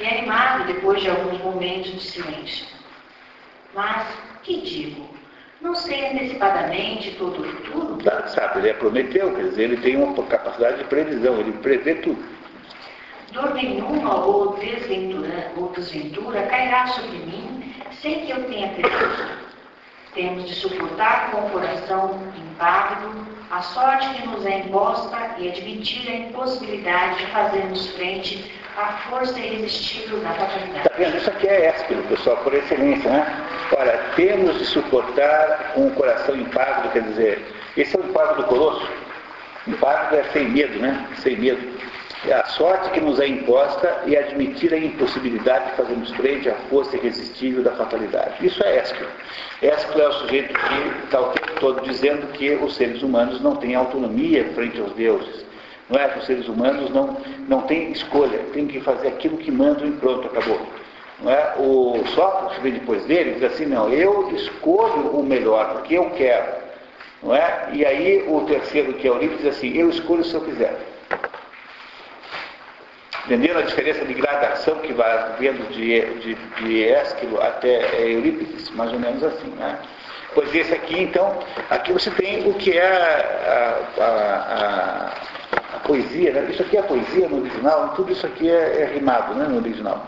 E 0.00 0.06
animado 0.06 0.66
depois 0.66 1.00
de 1.00 1.10
alguns 1.10 1.38
momentos 1.40 1.92
de 1.92 2.00
silêncio. 2.00 2.66
Mas, 3.74 4.06
que 4.42 4.60
digo? 4.60 5.08
Não 5.60 5.74
sei 5.74 6.10
antecipadamente 6.10 7.12
todo 7.12 7.40
o 7.40 7.44
futuro? 7.44 7.96
Tá, 8.04 8.26
sabe, 8.28 8.58
ele 8.60 8.68
é 8.68 8.74
Prometeu, 8.74 9.34
quer 9.34 9.44
dizer, 9.44 9.62
ele 9.64 9.76
tem 9.78 9.96
uma 9.96 10.22
capacidade 10.24 10.78
de 10.78 10.84
previsão, 10.84 11.40
ele 11.40 11.52
prevê 11.52 11.96
tudo. 11.96 12.22
Dor 13.32 13.54
nenhuma 13.54 14.24
ou 14.24 14.56
desventura, 14.58 15.50
ou 15.56 15.72
desventura 15.72 16.42
cairá 16.46 16.86
sobre 16.88 17.18
mim 17.18 17.74
sem 18.00 18.26
que 18.26 18.32
eu 18.32 18.44
tenha 18.44 18.68
previsto. 18.68 19.43
Temos 20.14 20.46
de 20.46 20.54
suportar 20.54 21.32
com 21.32 21.38
o 21.38 21.50
coração 21.50 22.20
impávido 22.36 23.26
a 23.50 23.60
sorte 23.62 24.08
que 24.14 24.26
nos 24.28 24.46
é 24.46 24.60
imposta 24.60 25.16
e 25.38 25.48
admitir 25.48 26.08
a 26.08 26.14
impossibilidade 26.14 27.18
de 27.18 27.26
fazermos 27.32 27.90
frente 27.90 28.52
à 28.76 28.92
força 29.08 29.38
irresistível 29.38 30.20
da 30.20 30.30
fatalidade. 30.30 30.86
Está 30.86 30.96
vendo? 30.96 31.16
Isso 31.16 31.30
aqui 31.30 31.48
é 31.48 31.66
éspero, 31.66 32.02
pessoal, 32.04 32.36
por 32.38 32.54
excelência, 32.54 33.10
né? 33.10 33.26
Ora, 33.76 34.12
temos 34.14 34.56
de 34.58 34.64
suportar 34.66 35.72
com 35.74 35.88
o 35.88 35.90
coração 35.94 36.36
impávido, 36.36 36.90
quer 36.90 37.02
dizer, 37.02 37.44
esse 37.76 37.96
é 37.96 38.00
o 38.00 38.04
impávido 38.04 38.42
do 38.42 38.48
colosso. 38.48 38.88
Impávido 39.66 40.16
é 40.16 40.24
sem 40.32 40.48
medo, 40.48 40.78
né? 40.78 41.08
Sem 41.16 41.36
medo. 41.36 41.73
É 42.26 42.32
a 42.32 42.44
sorte 42.46 42.88
que 42.90 43.00
nos 43.00 43.20
é 43.20 43.26
imposta 43.26 44.02
e 44.06 44.16
admitir 44.16 44.72
a 44.72 44.78
impossibilidade 44.78 45.70
de 45.70 45.76
fazermos 45.76 46.10
frente 46.12 46.48
à 46.48 46.54
força 46.70 46.96
irresistível 46.96 47.62
da 47.62 47.72
fatalidade. 47.72 48.46
Isso 48.46 48.64
é 48.64 48.78
Ésquilo. 48.78 49.10
Ésquilo 49.60 50.02
é 50.02 50.08
o 50.08 50.12
sujeito 50.14 50.54
que 50.54 51.04
está 51.04 51.20
o 51.20 51.28
tempo 51.32 51.60
todo 51.60 51.82
dizendo 51.82 52.26
que 52.32 52.50
os 52.54 52.76
seres 52.76 53.02
humanos 53.02 53.42
não 53.42 53.56
têm 53.56 53.74
autonomia 53.74 54.42
frente 54.54 54.80
aos 54.80 54.92
deuses. 54.92 55.44
Não 55.90 56.00
é 56.00 56.16
os 56.16 56.24
seres 56.24 56.48
humanos 56.48 56.88
não, 56.90 57.14
não 57.46 57.60
têm 57.62 57.92
escolha, 57.92 58.38
têm 58.54 58.66
que 58.66 58.80
fazer 58.80 59.08
aquilo 59.08 59.36
que 59.36 59.50
mandam 59.50 59.86
e 59.86 59.92
pronto, 59.92 60.26
acabou. 60.26 60.60
Não 61.20 61.30
é? 61.30 61.54
O 61.58 62.02
Sócrates, 62.14 62.58
vem 62.62 62.72
depois 62.72 63.04
dele, 63.04 63.34
diz 63.34 63.44
assim, 63.44 63.66
não, 63.66 63.90
eu 63.90 64.30
escolho 64.34 65.10
o 65.10 65.22
melhor, 65.22 65.74
porque 65.74 65.98
eu 65.98 66.08
quero. 66.10 66.64
Não 67.22 67.34
é? 67.34 67.68
E 67.72 67.84
aí 67.84 68.24
o 68.26 68.40
terceiro, 68.46 68.94
que 68.94 69.06
é 69.06 69.14
livro, 69.14 69.36
diz 69.36 69.46
assim, 69.46 69.76
eu 69.76 69.90
escolho 69.90 70.24
se 70.24 70.34
eu 70.34 70.40
quiser. 70.40 70.74
Entenderam 73.26 73.60
a 73.60 73.62
diferença 73.62 74.04
de 74.04 74.12
gradação 74.12 74.76
que 74.80 74.92
vai 74.92 75.36
vendo 75.38 75.66
de, 75.70 76.00
de, 76.20 76.34
de 76.34 76.84
Ésquilo 76.84 77.40
até 77.40 78.02
Eurípides? 78.12 78.70
Mais 78.70 78.92
ou 78.92 78.98
menos 78.98 79.22
assim, 79.22 79.48
né? 79.56 79.78
Pois 80.34 80.54
esse 80.54 80.74
aqui, 80.74 81.00
então, 81.00 81.38
aqui 81.70 81.92
você 81.92 82.10
tem 82.10 82.46
o 82.48 82.54
que 82.54 82.76
é 82.76 82.86
a, 82.86 84.02
a, 84.02 84.04
a, 84.04 85.76
a 85.76 85.80
poesia, 85.80 86.32
né? 86.32 86.50
Isso 86.50 86.62
aqui 86.62 86.76
é 86.76 86.82
poesia 86.82 87.28
no 87.28 87.40
original, 87.40 87.94
tudo 87.94 88.12
isso 88.12 88.26
aqui 88.26 88.50
é, 88.50 88.82
é 88.82 88.84
rimado 88.92 89.34
né, 89.34 89.46
no 89.46 89.58
original. 89.58 90.04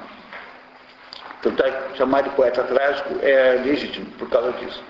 Então, 1.40 1.52
tá, 1.52 1.64
chamar 1.94 2.22
de 2.22 2.30
poeta 2.30 2.64
trágico 2.64 3.14
é 3.22 3.62
legítimo 3.64 4.06
por 4.18 4.28
causa 4.28 4.52
disso. 4.52 4.82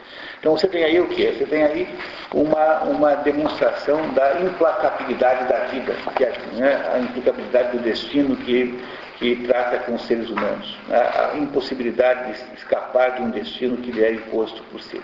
Então 0.47 0.57
você 0.57 0.69
tem 0.69 0.85
aí 0.85 1.01
o 1.01 1.09
que? 1.09 1.33
Você 1.33 1.45
tem 1.45 1.65
aí 1.65 1.89
uma, 2.33 2.85
uma 2.85 3.15
demonstração 3.17 4.11
da 4.11 4.41
implacabilidade 4.41 5.45
da 5.49 5.65
vida, 5.65 5.93
que 6.15 6.23
é 6.23 6.39
né, 6.53 6.89
a 6.95 7.01
implacabilidade 7.01 7.77
do 7.77 7.83
destino 7.83 8.37
que, 8.37 8.81
que 9.19 9.45
trata 9.45 9.81
com 9.81 9.97
os 9.97 10.03
seres 10.03 10.31
humanos, 10.31 10.79
né, 10.87 10.99
a 11.01 11.37
impossibilidade 11.37 12.33
de 12.33 12.55
escapar 12.59 13.17
de 13.17 13.23
um 13.23 13.31
destino 13.31 13.77
que 13.79 13.91
lhe 13.91 14.05
é 14.05 14.13
imposto 14.13 14.63
por 14.71 14.81
si. 14.81 15.03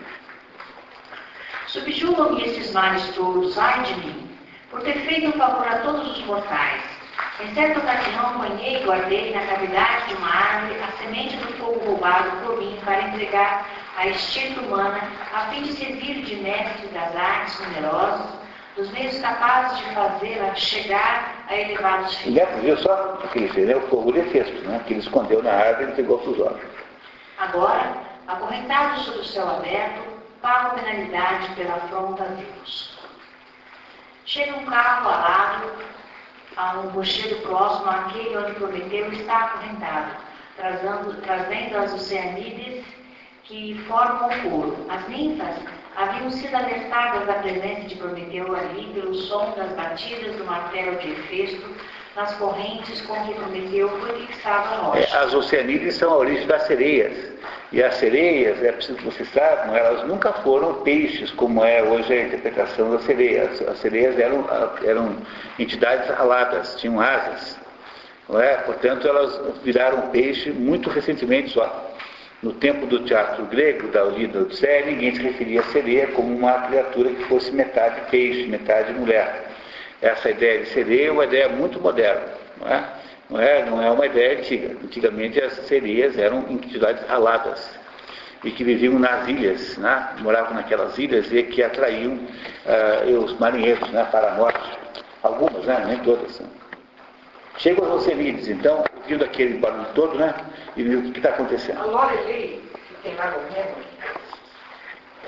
Subjugam-me 1.66 2.44
esses 2.44 2.70
males 2.70 3.02
todos, 3.16 3.58
ai 3.58 3.82
de 3.82 3.94
mim, 3.94 4.30
por 4.70 4.80
ter 4.82 4.94
feito 5.00 5.26
um 5.26 5.32
favor 5.32 5.66
a 5.66 5.78
todos 5.78 6.18
os 6.18 6.24
mortais. 6.24 6.84
Em 7.40 7.52
certa 7.52 7.80
ocasião, 7.80 8.26
apanhei 8.26 8.76
e 8.76 8.84
guardei 8.84 9.34
na 9.34 9.44
cavidade 9.44 10.08
de 10.08 10.14
uma 10.14 10.28
árvore 10.28 10.80
a 10.80 11.02
semente 11.02 11.36
do 11.38 11.48
fogo 11.54 11.80
roubado 11.84 12.30
por 12.44 12.58
mim 12.58 12.78
para 12.84 13.02
entregar 13.08 13.81
à 13.96 14.06
estirpe 14.06 14.60
humana, 14.60 15.00
a 15.32 15.46
fim 15.46 15.62
de 15.62 15.72
servir 15.74 16.22
de 16.24 16.36
mestre 16.36 16.86
das 16.88 17.14
artes 17.14 17.60
numerosas, 17.60 18.42
dos 18.76 18.90
meios 18.92 19.18
capazes 19.20 19.78
de 19.78 19.94
fazê-la 19.94 20.54
chegar 20.54 21.44
a 21.48 21.56
elevados 21.56 22.14
fins. 22.16 22.34
Neto 22.34 22.60
viu 22.60 22.76
só 22.78 23.18
o 23.22 23.28
que 23.28 23.38
ele 23.38 23.48
fez, 23.48 23.68
né? 23.68 23.76
o 23.76 23.82
fogo 23.88 24.12
de 24.12 24.22
festo, 24.30 24.66
né? 24.66 24.82
que 24.86 24.94
ele 24.94 25.00
escondeu 25.00 25.42
na 25.42 25.52
árvore 25.52 25.84
e 25.84 25.90
entregou 25.90 26.18
para 26.18 26.30
os 26.30 26.40
olhos. 26.40 26.70
Agora, 27.38 27.94
acorrentado 28.28 29.00
sob 29.00 29.18
o 29.18 29.24
céu 29.24 29.48
aberto, 29.48 30.02
pago 30.40 30.74
penalidade 30.76 31.54
pela 31.54 31.74
afronta 31.74 32.24
a 32.24 32.28
Deus. 32.28 32.98
Chega 34.24 34.56
um 34.56 34.64
carro 34.64 35.08
alado 35.08 35.72
a 36.56 36.78
um 36.78 36.88
rochedo 36.90 37.36
próximo 37.42 37.90
àquele 37.90 38.36
onde 38.36 38.52
Prometeu 38.52 39.12
está 39.12 39.44
acorrentado, 39.44 40.16
trazendo, 40.56 41.20
trazendo 41.22 41.78
as 41.78 41.92
oceanides 41.92 42.84
que 43.44 43.74
formam 43.86 44.28
o 44.28 44.50
coro. 44.50 44.86
As 44.88 45.08
ninfas 45.08 45.56
haviam 45.96 46.30
sido 46.30 46.54
alertadas 46.54 47.26
da 47.26 47.34
presença 47.34 47.82
de 47.82 47.96
Prometeu 47.96 48.54
ali 48.54 48.86
pelo 48.94 49.14
som 49.14 49.52
das 49.56 49.72
batidas 49.72 50.36
do 50.36 50.44
martelo 50.44 50.96
de 50.96 51.10
Hefesto 51.10 51.68
nas 52.16 52.34
correntes 52.34 53.00
com 53.02 53.14
que 53.26 53.34
Prometeu 53.34 53.88
foi 54.00 54.26
fixado 54.26 54.68
a 54.68 54.76
rocha. 54.78 55.00
É, 55.00 55.18
as 55.18 55.34
oceanides 55.34 55.94
são 55.96 56.12
a 56.12 56.16
origem 56.18 56.46
das 56.46 56.62
sereias. 56.64 57.32
E 57.72 57.82
as 57.82 57.94
sereias, 57.94 58.62
é 58.62 58.70
preciso 58.70 58.98
que 58.98 59.04
vocês 59.04 59.28
saibam, 59.30 59.74
elas 59.74 60.06
nunca 60.06 60.30
foram 60.34 60.82
peixes, 60.82 61.30
como 61.30 61.64
é 61.64 61.82
hoje 61.82 62.12
a 62.12 62.26
interpretação 62.26 62.90
das 62.90 63.02
sereias. 63.04 63.62
As 63.62 63.78
sereias 63.78 64.18
eram, 64.18 64.46
eram 64.84 65.16
entidades 65.58 66.10
aladas, 66.10 66.76
tinham 66.76 67.00
asas. 67.00 67.58
É? 68.40 68.56
Portanto, 68.58 69.06
elas 69.06 69.40
viraram 69.62 70.10
peixe 70.10 70.50
muito 70.50 70.88
recentemente 70.90 71.50
só. 71.50 71.91
No 72.42 72.52
tempo 72.54 72.86
do 72.86 73.04
teatro 73.04 73.44
grego, 73.46 73.86
da 73.88 74.02
Lida 74.02 74.40
Odisseia, 74.40 74.86
ninguém 74.86 75.14
se 75.14 75.22
referia 75.22 75.60
a 75.60 75.64
sereia 75.64 76.08
como 76.08 76.36
uma 76.36 76.62
criatura 76.62 77.10
que 77.10 77.24
fosse 77.26 77.52
metade 77.52 78.10
peixe, 78.10 78.48
metade 78.48 78.92
mulher. 78.94 79.48
Essa 80.00 80.30
ideia 80.30 80.60
de 80.60 80.66
sereia 80.70 81.08
é 81.08 81.12
uma 81.12 81.24
ideia 81.24 81.48
muito 81.48 81.80
moderna, 81.80 82.26
não 82.60 82.68
é? 82.68 82.84
Não 83.30 83.40
é, 83.40 83.64
não 83.64 83.82
é 83.82 83.90
uma 83.90 84.06
ideia 84.06 84.38
antiga. 84.38 84.76
Antigamente 84.82 85.40
as 85.40 85.52
sereias 85.68 86.18
eram 86.18 86.44
entidades 86.50 87.08
aladas 87.08 87.78
e 88.42 88.50
que 88.50 88.64
viviam 88.64 88.98
nas 88.98 89.28
ilhas, 89.28 89.78
né? 89.78 90.16
moravam 90.20 90.54
naquelas 90.54 90.98
ilhas 90.98 91.32
e 91.32 91.44
que 91.44 91.62
atraíam 91.62 92.14
uh, 92.14 93.18
os 93.24 93.38
marinheiros 93.38 93.88
né? 93.90 94.04
para 94.10 94.32
a 94.32 94.34
morte. 94.34 94.78
Algumas, 95.22 95.64
né? 95.64 95.84
nem 95.86 95.98
todas. 96.00 96.40
Né? 96.40 96.46
Chegam 97.58 97.84
os 97.84 98.02
Oceanides, 98.02 98.48
então, 98.48 98.84
ouvindo 98.96 99.24
aquele 99.24 99.58
barulho 99.58 99.86
todo, 99.94 100.18
né? 100.18 100.34
E 100.76 100.82
viu 100.82 101.00
o 101.00 101.12
que 101.12 101.18
está 101.18 101.30
acontecendo. 101.30 101.80
A 101.80 101.84
Lorelei, 101.84 102.62
que 102.88 102.94
tem 103.02 103.14
lá 103.14 103.30
no 103.30 103.38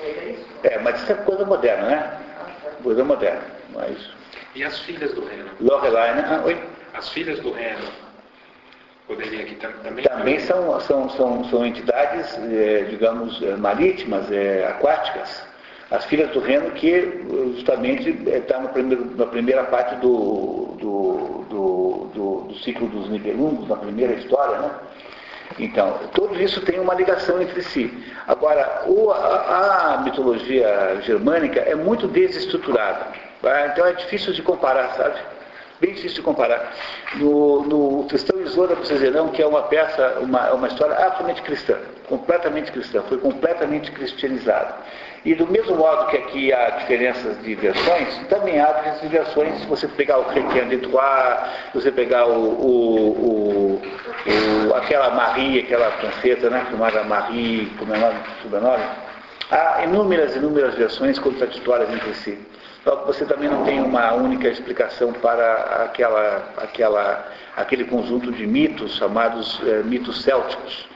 é 0.05 0.31
isso? 0.31 0.47
É, 0.63 0.79
mas 0.79 1.03
isso 1.03 1.13
é 1.13 1.15
coisa 1.17 1.45
moderna, 1.45 1.89
né? 1.89 2.21
Coisa 2.83 3.05
moderna, 3.05 3.43
não 3.71 3.83
é 3.83 3.91
isso. 3.91 4.15
E 4.55 4.63
as 4.63 4.79
filhas 4.81 5.13
do 5.15 5.25
Reno? 5.25 5.51
Lorelai, 5.61 6.15
né? 6.15 6.25
Ah, 6.29 6.45
oi? 6.45 6.63
As 6.93 7.09
filhas 7.09 7.41
do 7.41 7.53
Reno. 7.53 7.89
Poderia 9.07 9.43
aqui 9.43 9.55
também? 9.57 10.05
Também 10.05 10.39
são, 10.41 10.81
são, 10.81 11.11
são, 11.11 11.45
são 11.45 11.67
entidades, 11.67 12.39
é, 12.39 12.85
digamos, 12.89 13.43
é, 13.43 13.57
marítimas, 13.57 14.31
é, 14.31 14.67
aquáticas. 14.67 15.47
As 15.95 16.05
filhas 16.07 16.31
do 16.31 16.41
Reno 16.41 16.71
que 16.73 17.23
justamente 17.55 18.11
está 18.27 18.59
na 18.59 19.27
primeira 19.27 19.65
parte 19.65 19.95
do, 19.97 20.77
do, 20.81 21.45
do, 21.49 22.09
do, 22.13 22.49
do 22.49 22.55
ciclo 22.65 22.89
dos 22.89 23.09
Nibelungos, 23.09 23.69
na 23.69 23.77
primeira 23.77 24.15
história, 24.15 24.59
né? 24.59 24.71
Então, 25.59 26.01
tudo 26.13 26.41
isso 26.41 26.61
tem 26.63 26.81
uma 26.81 26.95
ligação 26.95 27.41
entre 27.41 27.63
si. 27.63 27.93
Agora, 28.27 28.85
o, 28.87 29.13
a, 29.13 29.95
a, 29.95 30.01
mitologia 30.03 31.01
germânica 31.03 31.61
é 31.61 31.75
muito 31.75 32.09
desestruturada. 32.09 33.07
Tá? 33.41 33.69
Então 33.69 33.87
é 33.87 33.93
difícil 33.93 34.33
de 34.33 34.43
comparar, 34.43 34.95
sabe? 34.95 35.21
Bem 35.81 35.93
difícil 35.93 36.17
de 36.17 36.23
comparar. 36.23 36.73
No, 37.17 37.63
no 37.63 38.05
Cristão 38.09 38.41
Isola 38.41 38.75
do 38.75 38.87
Cezerão, 38.87 39.29
que 39.29 39.43
é 39.43 39.47
uma 39.47 39.63
peça, 39.63 40.19
uma, 40.21 40.53
uma 40.55 40.67
história 40.67 40.95
absolutamente 40.95 41.43
cristã, 41.43 41.77
completamente 42.09 42.73
cristã, 42.73 43.03
foi 43.03 43.19
completamente 43.19 43.93
cristianizada. 43.93 44.75
E 45.25 45.35
do 45.35 45.47
mesmo 45.47 45.77
modo 45.77 46.07
que 46.09 46.19
aqui 46.19 46.53
há 46.53 46.71
diferenças 46.71 47.43
de 47.43 47.55
versões, 47.55 48.19
também 48.29 48.61
há 48.61 48.67
diferenças 48.73 49.01
de 49.01 49.09
versões 49.09 49.59
se 49.61 49.67
você 49.67 49.89
pegar 49.89 50.19
o 50.19 50.29
Requiem 50.29 50.69
de 50.69 50.77
Troyes, 50.79 51.39
se 51.73 51.79
você 51.79 51.91
pegar 51.91 52.27
o, 52.27 52.43
o, 52.43 53.83
o, 53.83 54.75
aquela 54.75 55.11
Marie, 55.11 55.61
aquela 55.61 55.91
francesa, 55.93 56.51
né, 56.51 56.67
chamada 56.71 57.03
Marie, 57.05 57.73
como 57.79 57.95
é 57.95 57.97
o 57.97 58.01
nome, 58.03 58.21
sobrenome, 58.43 58.85
há 59.51 59.83
inúmeras, 59.85 60.37
inúmeras 60.37 60.75
versões 60.75 61.19
contraditórias 61.19 61.91
entre 61.91 62.15
si. 62.17 62.39
Só 62.85 62.97
que 62.97 63.07
você 63.07 63.25
também 63.25 63.49
não 63.49 63.65
tem 63.65 63.81
uma 63.81 64.13
única 64.13 64.47
explicação 64.47 65.11
para 65.11 65.87
aquela, 65.87 66.53
aquela, 66.59 67.29
aquele 67.57 67.85
conjunto 67.85 68.31
de 68.31 68.47
mitos 68.47 68.97
chamados 68.97 69.59
é, 69.67 69.83
mitos 69.83 70.21
célticos 70.21 70.87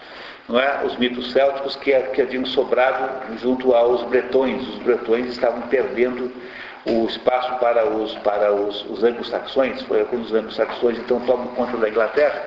não 0.48 0.58
é? 0.58 0.84
os 0.84 0.96
mitos 0.96 1.30
célticos 1.32 1.76
que, 1.76 1.92
que 1.92 2.22
haviam 2.22 2.44
sobrado 2.46 3.36
junto 3.38 3.74
aos 3.74 4.02
bretões. 4.04 4.66
Os 4.68 4.78
bretões 4.78 5.26
estavam 5.26 5.62
perdendo 5.62 6.32
o 6.86 7.06
espaço 7.06 7.58
para 7.58 7.86
os, 7.86 8.14
para 8.18 8.52
os, 8.52 8.84
os 8.88 9.04
anglo-saxões, 9.04 9.82
foi 9.82 10.04
quando 10.04 10.22
os 10.22 10.32
anglo-saxões 10.32 10.98
então 10.98 11.20
tomam 11.20 11.48
conta 11.48 11.76
da 11.76 11.88
Inglaterra, 11.88 12.42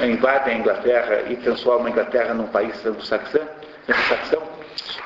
invadem 0.00 0.54
a 0.54 0.58
Inglaterra 0.58 1.22
e 1.28 1.36
transformam 1.36 1.86
a 1.86 1.90
Inglaterra 1.90 2.34
num 2.34 2.48
país 2.48 2.84
anglo-saxão. 2.84 3.42
Anglo 3.88 4.52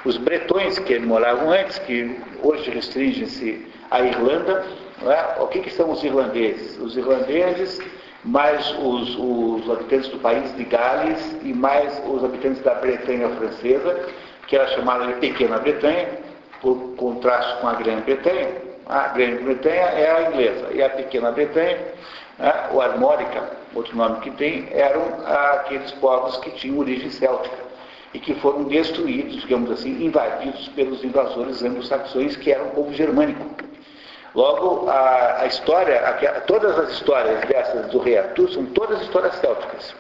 os 0.05 0.17
bretões 0.19 0.79
que 0.79 0.99
moravam 1.01 1.51
antes, 1.51 1.79
que 1.81 2.17
hoje 2.43 2.71
restringem-se 2.71 3.67
à 3.91 4.01
Irlanda, 4.01 4.65
é? 5.03 5.43
o 5.43 5.49
que, 5.49 5.61
que 5.61 5.71
são 5.71 5.91
os 5.91 6.03
irlandeses? 6.05 6.79
Os 6.79 6.97
irlandeses 6.97 7.81
mais 8.27 8.69
os, 8.79 9.17
os, 9.17 9.71
habitantes 9.71 10.09
do 10.09 10.19
país 10.19 10.55
de 10.57 10.65
Gales 10.65 11.37
e 11.43 11.55
mais 11.55 12.03
os 12.07 12.25
habitantes 12.25 12.61
da 12.63 12.75
Bretanha 12.75 13.29
francesa, 13.31 14.09
que 14.49 14.57
era 14.57 14.67
chamada 14.69 15.07
de 15.07 15.15
Pequena 15.15 15.59
Bretanha, 15.59 16.09
por 16.61 16.77
contraste 16.97 17.61
com 17.61 17.69
a 17.69 17.75
Grã-Bretanha. 17.75 18.49
A 18.87 19.09
Grã-Bretanha 19.09 19.83
é 19.83 20.11
a 20.11 20.31
inglesa 20.31 20.67
e 20.73 20.83
a 20.83 20.91
Pequena 20.91 21.31
Bretanha, 21.31 21.79
né, 22.39 22.53
o 22.73 22.81
Armórica, 22.81 23.49
outro 23.75 23.97
nome 23.97 24.21
que 24.21 24.31
tem, 24.33 24.69
eram 24.73 25.03
aqueles 25.25 25.93
povos 25.93 26.37
que 26.39 26.51
tinham 26.51 26.79
origem 26.79 27.11
céltica 27.11 27.57
e 28.13 28.19
que 28.19 28.35
foram 28.35 28.65
destruídos, 28.65 29.41
digamos 29.43 29.71
assim, 29.71 30.05
invadidos 30.05 30.69
pelos 30.69 31.05
invasores 31.05 31.63
anglo-saxões, 31.63 32.37
que 32.37 32.51
eram 32.51 32.67
um 32.67 32.71
povo 32.71 32.93
germânico. 32.93 33.45
Logo, 34.37 34.87
a, 34.91 35.41
a 35.41 35.47
história, 35.47 35.99
a, 35.99 36.41
todas 36.43 36.79
as 36.79 36.91
histórias 36.91 37.41
dessas 37.47 37.87
do 37.87 37.99
rei 37.99 38.19
Arthur 38.19 38.51
são 38.51 38.67
todas 38.67 39.01
histórias 39.01 39.35
célticas, 39.37 39.95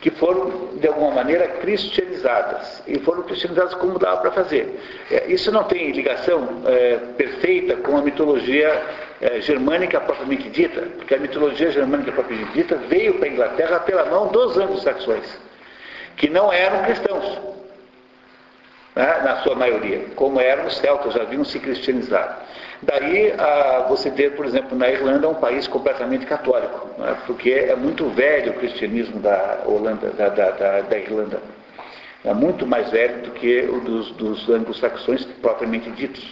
que 0.00 0.10
foram, 0.10 0.70
de 0.76 0.88
alguma 0.88 1.10
maneira, 1.10 1.46
cristianizadas. 1.46 2.82
E 2.86 2.98
foram 3.00 3.24
cristianizadas 3.24 3.74
como 3.74 3.98
dava 3.98 4.22
para 4.22 4.30
fazer. 4.30 4.80
É, 5.10 5.30
isso 5.30 5.52
não 5.52 5.64
tem 5.64 5.90
ligação 5.90 6.62
é, 6.64 6.96
perfeita 7.18 7.76
com 7.76 7.98
a 7.98 8.00
mitologia 8.00 8.86
é, 9.20 9.38
germânica 9.42 10.00
propriamente 10.00 10.48
dita, 10.48 10.80
porque 10.96 11.14
a 11.14 11.18
mitologia 11.18 11.70
germânica 11.70 12.10
propriamente 12.10 12.52
dita 12.52 12.74
veio 12.74 13.18
para 13.18 13.28
a 13.28 13.30
Inglaterra 13.30 13.80
pela 13.80 14.06
mão 14.06 14.28
dos 14.28 14.56
anglo-saxões, 14.56 15.38
que 16.16 16.30
não 16.30 16.50
eram 16.50 16.84
cristãos. 16.84 17.38
Né, 18.96 19.20
na 19.22 19.36
sua 19.42 19.54
maioria, 19.54 20.06
como 20.16 20.40
eram 20.40 20.66
os 20.66 20.78
celtas, 20.78 21.12
já 21.12 21.22
haviam 21.22 21.44
se 21.44 21.60
cristianizado. 21.60 22.34
Daí 22.82 23.32
a, 23.32 23.86
você 23.88 24.10
ter, 24.10 24.36
por 24.36 24.46
exemplo, 24.46 24.76
na 24.76 24.88
Irlanda 24.88 25.28
um 25.28 25.34
país 25.34 25.66
completamente 25.66 26.24
católico, 26.26 26.88
né? 26.98 27.16
porque 27.26 27.50
é 27.50 27.74
muito 27.74 28.08
velho 28.10 28.52
o 28.52 28.54
cristianismo 28.54 29.18
da, 29.20 29.62
Holanda, 29.66 30.10
da, 30.10 30.28
da, 30.28 30.50
da, 30.52 30.80
da 30.82 30.98
Irlanda. 30.98 31.42
É 32.24 32.32
muito 32.32 32.66
mais 32.66 32.90
velho 32.90 33.22
do 33.22 33.30
que 33.32 33.62
o 33.62 33.80
dos, 33.80 34.10
dos 34.12 34.48
anglo-saxões 34.48 35.24
propriamente 35.40 35.90
ditos. 35.90 36.24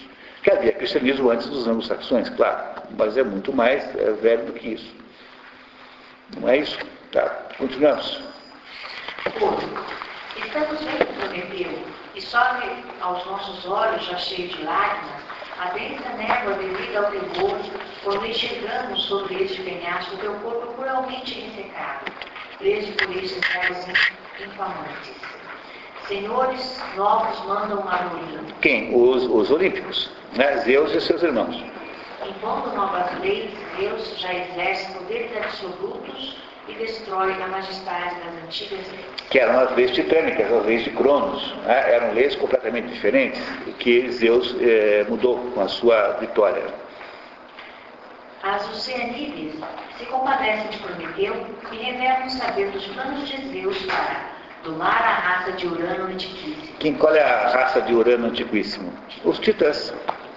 Que 0.43 0.53
havia 0.53 0.73
cristianismo 0.73 1.31
antes 1.31 1.49
dos 1.49 1.67
anglo-saxões, 1.67 2.29
claro, 2.31 2.83
mas 2.97 3.17
é 3.17 3.25
muito 3.25 3.53
mais 3.53 3.85
é, 3.97 4.13
velho 4.13 4.45
do 4.47 4.53
que 4.53 4.75
isso. 4.75 4.95
Não 6.39 6.49
é 6.49 6.59
isso? 6.59 6.79
Tá, 7.11 7.29
continuamos. 7.59 8.21
Estamos 10.37 10.81
vendo, 10.85 11.07
Prometeu, 11.19 11.79
e 12.15 12.21
sobe 12.21 12.85
aos 13.01 13.25
nossos 13.27 13.67
olhos 13.67 14.05
já 14.05 14.17
cheios 14.19 14.55
de 14.55 14.63
lágrimas 14.63 15.26
a 15.59 15.71
densa 15.71 16.09
névoa 16.11 16.55
devido 16.55 16.97
ao 16.97 17.11
terror, 17.11 17.59
quando 18.05 18.27
enxergamos 18.27 19.05
sobre 19.05 19.43
este 19.43 19.63
penhasco 19.63 20.17
teu 20.19 20.35
corpo 20.35 20.75
cruelmente 20.75 21.41
ressecado, 21.41 22.13
preso 22.59 22.93
por 22.93 23.17
estes 23.17 23.41
raios 23.41 23.87
infamantes. 24.41 25.17
Senhores 26.07 26.81
novos 26.95 27.45
mandam 27.47 27.83
Maruim. 27.85 28.47
Quem? 28.61 28.95
Os, 28.95 29.25
os 29.25 29.51
olímpicos, 29.51 30.11
né? 30.35 30.59
Zeus 30.59 30.95
e 30.95 31.01
seus 31.01 31.23
irmãos. 31.23 31.57
Impondo 32.25 32.73
novas 32.77 33.19
leis, 33.21 33.51
Deus 33.79 34.19
já 34.19 34.33
exerce 34.33 34.93
poderes 34.93 35.37
absolutos 35.37 36.37
e 36.69 36.75
destrói 36.75 37.33
a 37.43 37.49
majestade 37.49 38.17
das 38.21 38.45
antigas 38.45 38.87
leis. 38.91 39.07
Que 39.31 39.39
eram 39.39 39.61
as 39.61 39.77
leis 39.77 39.91
titânicas, 39.93 40.53
as 40.53 40.67
leis 40.67 40.85
de 40.85 40.91
Cronos. 40.91 41.55
Né? 41.65 41.95
Eram 41.95 42.13
leis 42.13 42.35
completamente 42.37 42.89
diferentes 42.89 43.41
que 43.79 44.11
Zeus 44.11 44.55
eh, 44.61 45.05
mudou 45.09 45.39
com 45.55 45.61
a 45.61 45.69
sua 45.69 46.13
vitória. 46.15 46.65
As 48.43 48.69
Oceanídeas 48.69 49.55
se 49.99 50.05
compadecem 50.07 50.69
de 50.69 50.79
Prometeu 50.79 51.35
e 51.73 51.77
revelam 51.77 52.29
saber 52.31 52.71
dos 52.71 52.87
planos 52.89 53.29
de 53.29 53.49
Zeus 53.49 53.83
para 53.87 54.37
domar 54.65 55.03
a 55.03 55.15
raça 55.15 55.53
de 55.53 55.67
Urano 55.67 56.07
antiquíssimo. 56.07 56.77
Quem, 56.79 56.95
qual 56.95 57.15
é 57.15 57.23
a 57.23 57.49
raça 57.49 57.81
de 57.83 57.95
Urano 57.95 58.27
antiquíssimo? 58.27 58.93
Os 59.25 59.39
titãs. 59.39 59.93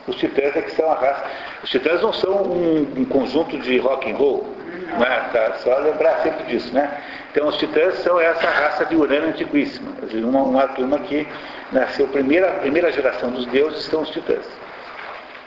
Os 0.07 0.15
titãs 0.15 0.55
é 0.55 0.61
que 0.61 0.71
são 0.71 0.91
a 0.91 0.95
raça. 0.95 1.25
Os 1.63 1.69
titãs 1.69 2.01
não 2.01 2.13
são 2.13 2.43
um, 2.43 2.93
um 2.97 3.05
conjunto 3.05 3.57
de 3.59 3.77
rock 3.77 4.11
and 4.11 4.15
roll 4.15 4.58
né? 4.97 5.29
Tá, 5.31 5.53
só 5.59 5.77
lembrar 5.79 6.21
sempre 6.23 6.45
disso, 6.45 6.73
né? 6.73 7.01
Então 7.31 7.47
os 7.47 7.57
titãs 7.57 7.99
são 7.99 8.19
essa 8.19 8.49
raça 8.49 8.85
de 8.85 8.95
Urano 8.95 9.27
antiquíssima, 9.27 9.91
uma, 10.23 10.41
uma 10.41 10.67
turma 10.69 10.99
que 10.99 11.27
nasceu, 11.71 12.05
a 12.05 12.09
primeira, 12.09 12.51
primeira 12.53 12.91
geração 12.91 13.31
dos 13.31 13.45
deuses 13.47 13.85
são 13.85 14.01
os 14.01 14.09
titãs. 14.09 14.45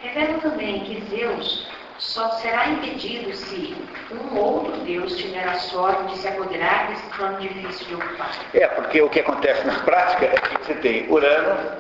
Revela 0.01 0.39
também 0.39 0.81
que 0.81 1.03
Zeus 1.11 1.71
só 1.99 2.29
será 2.31 2.69
impedido 2.69 3.33
se 3.33 3.77
um 4.11 4.37
outro 4.37 4.73
Deus 4.81 5.17
tiver 5.17 5.47
a 5.47 5.55
sorte 5.55 6.13
de 6.13 6.19
se 6.19 6.29
apoderar 6.29 6.89
desse 6.89 7.07
plano 7.17 7.39
difícil 7.39 7.87
de 7.87 7.95
ocupar. 7.95 8.31
É, 8.53 8.67
porque 8.67 9.01
o 9.01 9.09
que 9.09 9.21
acontece 9.21 9.65
na 9.67 9.79
prática 9.81 10.27
é 10.27 10.35
que 10.35 10.65
você 10.65 10.75
tem 10.75 11.09
Urano, 11.09 11.77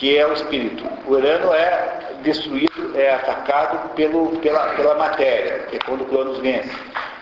que 0.00 0.16
é 0.16 0.26
o 0.26 0.32
espírito. 0.32 0.82
Urano 1.06 1.52
é 1.52 2.14
destruído, 2.22 2.98
é 2.98 3.14
atacado 3.14 3.90
pelo, 3.94 4.30
pela, 4.38 4.74
pela 4.74 4.94
matéria, 4.94 5.66
que 5.68 5.76
é 5.76 5.78
quando 5.80 6.06
Cronos 6.06 6.38
vence. 6.38 6.70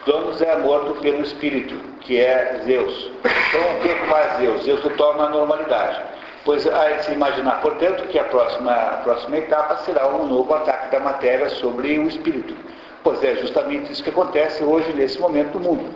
Cronos 0.05 0.41
é 0.41 0.57
morto 0.59 0.95
pelo 1.01 1.23
espírito, 1.23 1.75
que 2.01 2.21
é 2.21 2.61
Zeus. 2.65 3.11
Então 3.19 3.61
o 3.61 3.81
que 3.81 3.89
faz 4.07 4.39
Zeus? 4.39 4.63
Zeus 4.63 4.83
retorna 4.85 5.25
à 5.25 5.29
normalidade. 5.29 6.01
Pois 6.45 6.63
de 6.63 7.05
se 7.05 7.13
imaginar, 7.13 7.61
portanto, 7.61 8.07
que 8.07 8.19
a 8.19 8.25
próxima, 8.25 8.73
a 8.73 8.97
próxima 8.99 9.37
etapa 9.39 9.79
será 9.79 10.09
um 10.09 10.27
novo 10.29 10.55
ataque 10.55 10.93
da 10.93 11.01
matéria 11.01 11.51
sobre 11.51 11.99
o 11.99 12.07
espírito. 12.07 12.55
Pois 13.03 13.23
é 13.25 13.35
justamente 13.37 13.91
isso 13.93 14.05
que 14.05 14.11
acontece 14.11 14.63
hoje, 14.63 14.93
nesse 14.93 15.19
momento 15.19 15.59
do 15.59 15.61
mundo. 15.61 15.91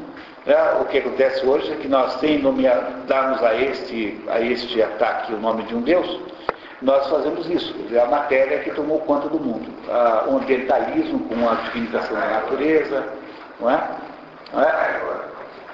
É, 0.44 0.80
o 0.80 0.84
que 0.86 0.98
acontece 0.98 1.46
hoje 1.46 1.72
é 1.72 1.76
que 1.76 1.86
nós, 1.86 2.14
sem 2.14 2.38
nomear, 2.38 3.04
darmos 3.06 3.40
a 3.44 3.54
este, 3.54 4.20
a 4.28 4.40
este 4.40 4.82
ataque 4.82 5.32
o 5.32 5.38
nome 5.38 5.62
de 5.62 5.74
um 5.76 5.80
Deus, 5.80 6.31
nós 6.82 7.06
fazemos 7.08 7.48
isso. 7.48 7.74
É 7.92 7.98
a 8.00 8.06
matéria 8.06 8.58
que 8.58 8.70
tomou 8.72 9.00
conta 9.00 9.28
do 9.28 9.38
mundo. 9.38 9.70
Ah, 9.88 10.24
o 10.28 10.36
ambientalismo 10.36 11.20
com 11.20 11.48
a 11.48 11.54
divinização 11.54 12.14
da 12.14 12.26
natureza, 12.26 13.06
não 13.60 13.70
é? 13.70 13.88
Não 14.52 14.62
é? 14.62 14.92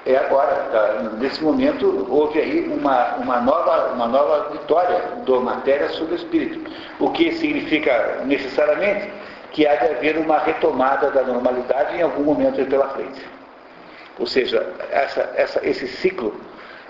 é 0.07 0.17
agora, 0.17 0.55
tá? 0.71 1.11
nesse 1.19 1.43
momento, 1.43 2.07
houve 2.11 2.39
aí 2.39 2.69
uma, 2.69 3.17
uma, 3.17 3.41
nova, 3.41 3.93
uma 3.93 4.07
nova 4.07 4.51
vitória 4.51 5.03
da 5.27 5.41
matéria 5.41 5.89
sobre 5.91 6.15
o 6.15 6.17
espírito. 6.17 6.71
O 7.01 7.11
que 7.11 7.33
significa 7.33 8.23
necessariamente 8.25 9.11
que 9.53 9.67
há 9.67 9.77
de 9.77 9.87
haver 9.87 10.19
uma 10.19 10.39
retomada 10.39 11.11
da 11.11 11.23
normalidade 11.23 11.97
em 11.97 12.03
algum 12.03 12.23
momento 12.23 12.65
pela 12.67 12.89
frente. 12.91 13.27
Ou 14.19 14.27
seja, 14.27 14.67
essa, 14.91 15.33
essa, 15.37 15.67
esse 15.67 15.87
ciclo 15.89 16.35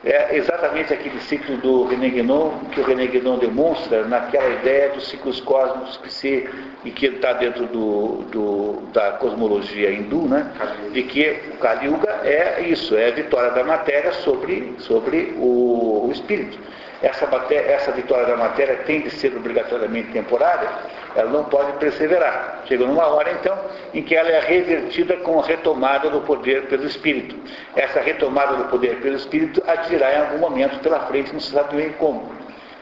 é 0.04 0.36
exatamente 0.36 0.92
aquele 0.92 1.20
ciclo 1.22 1.56
do 1.56 1.84
René 1.84 2.10
Guénon, 2.10 2.50
que 2.70 2.80
o 2.80 2.84
René 2.84 3.06
Guénon 3.06 3.38
demonstra 3.38 4.04
naquela 4.06 4.48
ideia 4.48 4.90
dos 4.90 5.08
ciclos 5.08 5.40
cósmicos 5.40 5.96
que 5.96 6.12
se, 6.12 6.48
e 6.84 6.90
que 6.90 7.06
está 7.06 7.32
dentro 7.32 7.66
do, 7.66 8.22
do, 8.30 8.82
da 8.92 9.12
cosmologia 9.12 9.90
hindu, 9.90 10.28
né? 10.28 10.52
de 10.92 11.02
que 11.02 11.40
o 11.52 11.56
Kali 11.58 11.86
Yuga 11.86 12.20
é 12.22 12.62
isso, 12.62 12.96
é 12.96 13.08
a 13.08 13.14
vitória 13.14 13.50
da 13.50 13.64
matéria 13.64 14.12
sobre, 14.12 14.74
sobre 14.78 15.34
o, 15.36 16.06
o 16.06 16.12
espírito. 16.12 16.58
Essa, 17.00 17.26
matéria, 17.26 17.70
essa 17.70 17.92
vitória 17.92 18.26
da 18.26 18.36
matéria 18.36 18.76
tem 18.78 19.02
de 19.02 19.10
ser 19.10 19.36
obrigatoriamente 19.36 20.10
temporária, 20.10 20.68
ela 21.14 21.30
não 21.30 21.44
pode 21.44 21.72
perseverar. 21.74 22.62
Chega 22.66 22.84
numa 22.84 23.06
hora, 23.06 23.30
então, 23.32 23.56
em 23.94 24.02
que 24.02 24.16
ela 24.16 24.28
é 24.28 24.40
revertida 24.40 25.16
com 25.18 25.38
a 25.38 25.44
retomada 25.44 26.10
do 26.10 26.20
poder 26.22 26.66
pelo 26.66 26.84
Espírito. 26.86 27.36
Essa 27.76 28.00
retomada 28.00 28.56
do 28.56 28.64
poder 28.64 29.00
pelo 29.00 29.16
Espírito 29.16 29.62
atirá 29.66 30.12
em 30.12 30.20
algum 30.22 30.38
momento 30.38 30.80
pela 30.80 31.00
frente, 31.06 31.32
não 31.32 31.40
se 31.40 31.52
sabe 31.52 31.76
bem 31.76 31.92
como. 31.92 32.32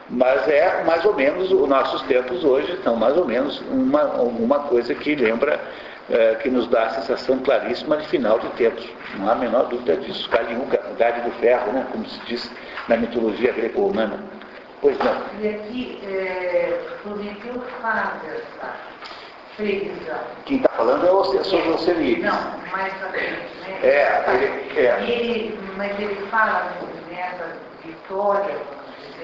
Mas 0.09 0.47
é 0.47 0.83
mais 0.83 1.03
ou 1.05 1.13
menos, 1.13 1.51
os 1.51 1.67
nossos 1.67 2.01
tempos 2.03 2.43
hoje 2.43 2.71
estão 2.71 2.95
mais 2.95 3.15
ou 3.17 3.25
menos 3.25 3.61
uma, 3.69 4.59
coisa 4.61 4.95
que 4.95 5.15
lembra, 5.15 5.59
é, 6.09 6.35
que 6.35 6.49
nos 6.49 6.67
dá 6.67 6.85
a 6.85 6.89
sensação 6.91 7.39
claríssima 7.39 7.97
de 7.97 8.07
final 8.07 8.39
de 8.39 8.47
tempos. 8.51 8.87
Não 9.17 9.29
há 9.29 9.33
a 9.33 9.35
menor 9.35 9.67
dúvida 9.67 9.97
disso. 9.97 10.29
Kali 10.29 10.53
Yuga, 10.53 10.81
idade 10.91 11.21
do 11.21 11.31
ferro, 11.39 11.71
né, 11.73 11.85
como 11.91 12.07
se 12.07 12.19
diz 12.25 12.51
na 12.87 12.97
mitologia 12.97 13.51
greco-romana. 13.51 14.23
Pois 14.81 14.97
não. 14.99 15.21
E 15.41 15.47
aqui, 15.49 15.99
é, 16.05 16.79
Prometeu 17.01 17.53
dessa 17.53 18.75
previsão. 19.55 20.19
Quem 20.45 20.57
está 20.57 20.69
falando 20.69 21.05
é 21.05 21.11
o 21.11 21.43
sobre 21.43 21.69
o 21.69 21.77
Celírio. 21.79 22.23
Não, 22.23 22.57
mais 22.71 22.93
pra 22.95 23.09
frente, 23.09 23.57
né? 23.61 23.79
É, 23.81 24.23
ele, 24.33 24.79
é. 24.79 25.03
Ele, 25.03 25.59
mas 25.75 25.99
ele 25.99 26.15
fala 26.27 26.71
nessa 27.09 27.57
vitória, 27.83 28.43
vamos 28.43 28.67
dizer 28.69 28.76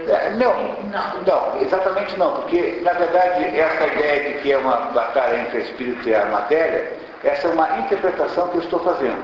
É, 0.07 0.31
não, 0.31 0.53
não. 0.91 1.61
exatamente 1.61 2.17
não, 2.17 2.33
porque 2.41 2.79
na 2.81 2.93
verdade 2.93 3.59
essa 3.59 3.85
ideia 3.87 4.33
de 4.33 4.39
que 4.41 4.51
é 4.51 4.57
uma 4.57 4.75
batalha 4.91 5.37
entre 5.41 5.59
o 5.59 5.61
espírito 5.61 6.09
e 6.09 6.15
a 6.15 6.25
matéria, 6.25 6.93
essa 7.23 7.47
é 7.47 7.51
uma 7.51 7.77
interpretação 7.79 8.47
que 8.49 8.57
eu 8.57 8.61
estou 8.61 8.79
fazendo. 8.79 9.23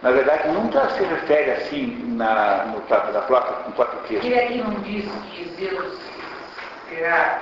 Na 0.00 0.10
verdade, 0.12 0.48
nunca 0.48 0.88
se 0.90 1.02
refere 1.02 1.50
assim 1.50 2.14
na, 2.16 2.64
no, 2.66 2.80
próprio- 2.82 3.12
na 3.12 3.20
própria, 3.22 3.56
no 3.66 3.72
próprio 3.72 4.00
texto. 4.08 4.24
Ele 4.24 4.38
aqui 4.40 4.58
não 4.58 4.70
diz 4.80 5.04
que 5.32 5.48
Zeus 5.56 5.98
será, 6.88 7.40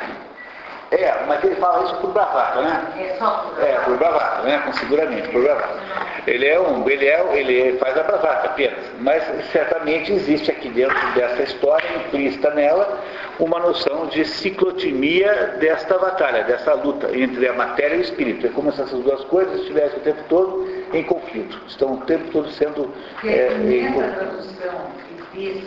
É, 0.90 1.24
mas 1.26 1.42
ele 1.42 1.56
fala 1.56 1.84
isso 1.84 1.96
por 1.96 2.12
bravata, 2.12 2.62
né? 2.62 2.92
é 2.96 3.16
só 3.18 3.30
por 3.38 3.60
É, 3.62 3.72
por 3.80 3.96
bravata, 3.96 4.42
né? 4.42 4.62
Com 4.64 4.72
seguramento, 4.74 5.30
por 5.30 5.42
bravata. 5.42 5.80
Ele 6.26 6.46
é 6.46 6.60
um, 6.60 6.88
ele 6.88 7.06
é, 7.06 7.36
ele 7.36 7.78
faz 7.78 7.96
a 7.98 8.02
bravata 8.02 8.46
apenas, 8.48 8.78
mas 9.00 9.22
certamente 9.50 10.12
existe 10.12 10.50
aqui 10.50 10.68
dentro 10.68 10.96
dessa 11.14 11.42
história, 11.42 11.86
implícita 11.96 12.50
nela, 12.50 13.00
uma 13.38 13.58
noção 13.58 14.06
de 14.06 14.24
ciclotimia 14.24 15.56
desta 15.58 15.98
batalha, 15.98 16.44
dessa 16.44 16.74
luta 16.74 17.16
entre 17.16 17.48
a 17.48 17.52
matéria 17.52 17.96
e 17.96 17.98
o 17.98 18.02
espírito. 18.02 18.46
É 18.46 18.50
como 18.50 18.72
se 18.72 18.80
essas 18.80 19.00
duas 19.00 19.24
coisas 19.24 19.60
estivessem 19.60 19.98
o 19.98 20.02
tempo 20.02 20.22
todo 20.28 20.68
em 20.92 21.02
conflito, 21.02 21.60
estão 21.66 21.94
o 21.94 22.00
tempo 22.02 22.30
todo 22.30 22.48
sendo 22.50 22.92
Porque 23.14 23.28
é, 23.28 23.52
em 23.52 23.92
conflito. 23.92 24.14
tradução 24.14 24.90
que 25.32 25.66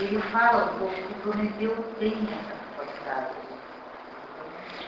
ele 0.00 0.18
fala 0.32 0.72
um 0.74 0.78
pouco 0.78 0.94
que 0.94 1.14
Prometeu 1.22 1.76
tem 1.98 2.14
essa. 2.30 2.61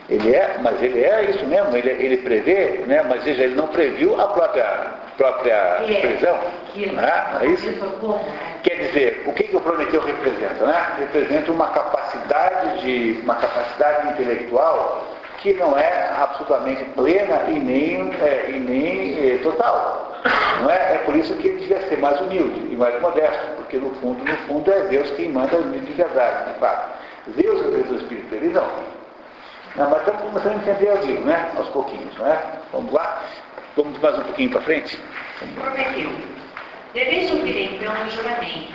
Ele 0.08 0.34
é, 0.34 0.58
mas 0.60 0.82
ele 0.82 1.02
é 1.02 1.30
isso 1.30 1.46
mesmo, 1.46 1.74
ele, 1.74 1.88
ele 1.90 2.18
prevê, 2.18 2.82
né? 2.86 3.02
mas 3.08 3.24
veja, 3.24 3.42
ele 3.44 3.54
não 3.54 3.68
previu 3.68 4.20
a 4.20 4.28
própria, 4.28 4.64
própria 5.16 5.54
é, 5.54 6.00
prisão. 6.00 6.38
que 6.74 6.86
Né? 6.92 7.24
É 7.40 7.46
isso? 7.46 7.70
Né? 7.70 8.34
Quer 8.62 8.74
dizer, 8.74 9.22
o 9.26 9.32
que, 9.32 9.44
que 9.44 9.56
o 9.56 9.60
Prometeu 9.60 10.02
representa? 10.02 10.66
Né? 10.66 10.86
Representa 10.98 11.50
uma 11.50 11.68
capacidade, 11.68 12.82
de, 12.82 13.20
uma 13.22 13.36
capacidade 13.36 14.08
intelectual 14.08 15.06
que 15.38 15.54
não 15.54 15.78
é 15.78 16.10
absolutamente 16.16 16.84
plena 16.96 17.42
e 17.48 17.58
nem, 17.58 18.10
é, 18.20 18.46
e 18.48 18.60
nem 18.60 19.34
é, 19.34 19.38
total. 19.38 20.20
Não 20.60 20.70
é? 20.70 20.94
é 20.94 21.02
por 21.04 21.16
isso 21.16 21.34
que 21.36 21.48
ele 21.48 21.60
devia 21.60 21.80
ser 21.88 21.98
mais 21.98 22.20
humilde 22.20 22.72
e 22.72 22.76
mais 22.76 22.98
modesto, 23.00 23.56
porque 23.56 23.78
no 23.78 23.90
fundo, 23.96 24.22
no 24.22 24.36
fundo 24.46 24.70
é 24.70 24.80
Deus 24.84 25.10
quem 25.12 25.30
manda 25.30 25.56
de 25.62 25.92
verdade, 25.92 26.52
de 26.52 26.58
fato. 26.58 27.03
Deus 27.26 27.62
é 27.62 27.68
o 27.68 27.70
Deus 27.70 27.88
do 27.88 27.96
Espírito, 27.96 28.34
ele 28.34 28.48
não. 28.48 28.68
Não, 29.76 29.90
mas 29.90 30.00
estamos 30.00 30.22
começando 30.22 30.52
a 30.52 30.56
entender 30.56 30.98
vivo, 31.00 31.24
né? 31.24 31.50
Aos 31.56 31.68
pouquinhos, 31.70 32.16
não 32.16 32.26
é? 32.26 32.60
Vamos 32.72 32.92
lá? 32.92 33.24
Vamos 33.76 33.98
mais 33.98 34.18
um 34.18 34.22
pouquinho 34.22 34.50
para 34.50 34.60
frente? 34.60 34.98
Prometeu. 35.54 36.12
Deveis 36.92 37.30
ouvir 37.32 37.74
então 37.74 37.92
o 37.92 38.10
juramento. 38.10 38.72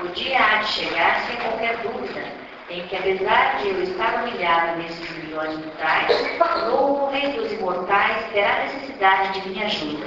O 0.00 0.08
dia 0.08 0.38
há 0.38 0.56
de 0.58 0.68
chegar 0.68 1.20
sem 1.22 1.36
qualquer 1.36 1.76
dúvida, 1.78 2.22
em 2.70 2.82
que 2.86 2.96
apesar 2.96 3.58
de 3.58 3.68
eu 3.68 3.82
estar 3.82 4.22
humilhado 4.22 4.78
nesses 4.78 5.10
milhões 5.24 5.58
mortais, 5.58 6.38
louco 6.68 7.06
o 7.06 7.10
rei 7.10 7.32
dos 7.32 7.52
imortais 7.52 8.24
terá 8.32 8.62
necessidade 8.64 9.40
de 9.40 9.48
minha 9.48 9.66
ajuda. 9.66 10.06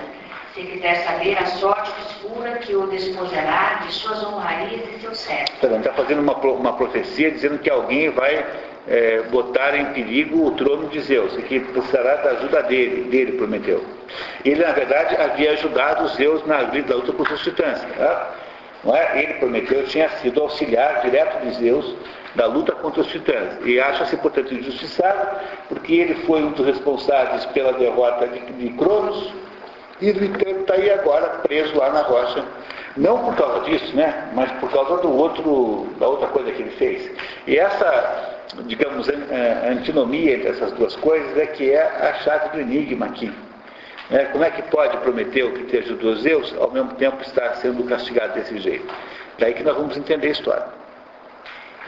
Se 0.55 0.61
quiser 0.61 0.95
saber 1.03 1.37
a 1.37 1.45
sorte 1.47 1.91
obscura 1.91 2.59
que 2.59 2.73
o 2.73 2.87
despojará 2.87 3.81
de 3.85 3.93
suas 3.93 4.23
honrarias 4.23 4.83
e 4.95 5.01
seus 5.01 5.17
servos. 5.17 5.51
Está 5.61 5.91
fazendo 5.91 6.21
uma, 6.21 6.33
uma 6.33 6.71
profecia 6.77 7.29
dizendo 7.29 7.59
que 7.59 7.69
alguém 7.69 8.09
vai 8.09 8.45
é, 8.87 9.21
botar 9.23 9.75
em 9.75 9.87
perigo 9.87 10.47
o 10.47 10.51
trono 10.51 10.87
de 10.87 11.01
Zeus 11.01 11.37
e 11.37 11.41
que 11.41 11.59
precisará 11.59 12.15
da 12.15 12.29
ajuda 12.31 12.63
dele, 12.63 13.09
dele 13.09 13.33
prometeu. 13.33 13.83
Ele, 14.45 14.63
na 14.63 14.71
verdade, 14.71 15.17
havia 15.17 15.51
ajudado 15.51 16.07
Zeus 16.15 16.45
na 16.45 16.61
luta 16.61 17.11
contra 17.11 17.33
os 17.33 17.41
titãs. 17.43 17.81
tá? 17.97 18.35
Não 18.81 18.95
é? 18.95 19.23
Ele 19.23 19.33
prometeu, 19.33 19.83
tinha 19.87 20.07
sido 20.21 20.41
auxiliar 20.41 21.01
direto 21.01 21.43
de 21.43 21.55
Zeus 21.55 21.95
da 22.33 22.45
luta 22.45 22.71
contra 22.73 23.01
os 23.01 23.07
titãs. 23.07 23.57
E 23.65 23.77
acha-se, 23.77 24.15
portanto, 24.15 24.53
injustiçado, 24.53 25.37
porque 25.67 25.95
ele 25.95 26.15
foi 26.25 26.43
um 26.43 26.51
dos 26.51 26.65
responsáveis 26.65 27.45
pela 27.47 27.73
derrota 27.73 28.25
de, 28.27 28.39
de 28.39 28.69
Cronos, 28.77 29.33
e 30.01 30.11
no 30.13 30.25
entanto 30.25 30.61
está 30.61 30.73
aí 30.75 30.89
agora 30.91 31.27
preso 31.47 31.75
lá 31.77 31.89
na 31.91 32.01
rocha. 32.01 32.43
Não 32.97 33.17
por 33.25 33.35
causa 33.35 33.59
disso, 33.65 33.93
né? 33.95 34.29
Mas 34.33 34.49
por 34.53 34.71
causa 34.71 35.01
do 35.01 35.11
outro, 35.13 35.87
da 35.99 36.07
outra 36.07 36.27
coisa 36.27 36.51
que 36.51 36.61
ele 36.61 36.71
fez. 36.71 37.11
E 37.45 37.57
essa, 37.57 38.45
digamos, 38.67 39.09
an- 39.09 39.69
antinomia 39.71 40.35
entre 40.35 40.49
essas 40.49 40.71
duas 40.73 40.95
coisas 40.97 41.37
é 41.37 41.45
que 41.45 41.71
é 41.71 41.81
a 41.81 42.13
chave 42.23 42.49
do 42.49 42.61
enigma 42.61 43.07
aqui. 43.07 43.31
né? 44.09 44.25
como 44.31 44.43
é 44.45 44.49
que 44.51 44.61
pode 44.63 44.95
Prometeu 44.97 45.51
que 45.51 45.63
te 45.65 45.77
ajudou 45.79 46.15
Zeus, 46.15 46.55
ao 46.57 46.71
mesmo 46.71 46.93
tempo 46.95 47.21
estar 47.21 47.55
sendo 47.55 47.83
castigado 47.83 48.33
desse 48.33 48.57
jeito? 48.59 48.87
Daí 49.39 49.53
que 49.53 49.63
nós 49.63 49.75
vamos 49.75 49.97
entender 49.97 50.27
a 50.27 50.31
história. 50.31 50.65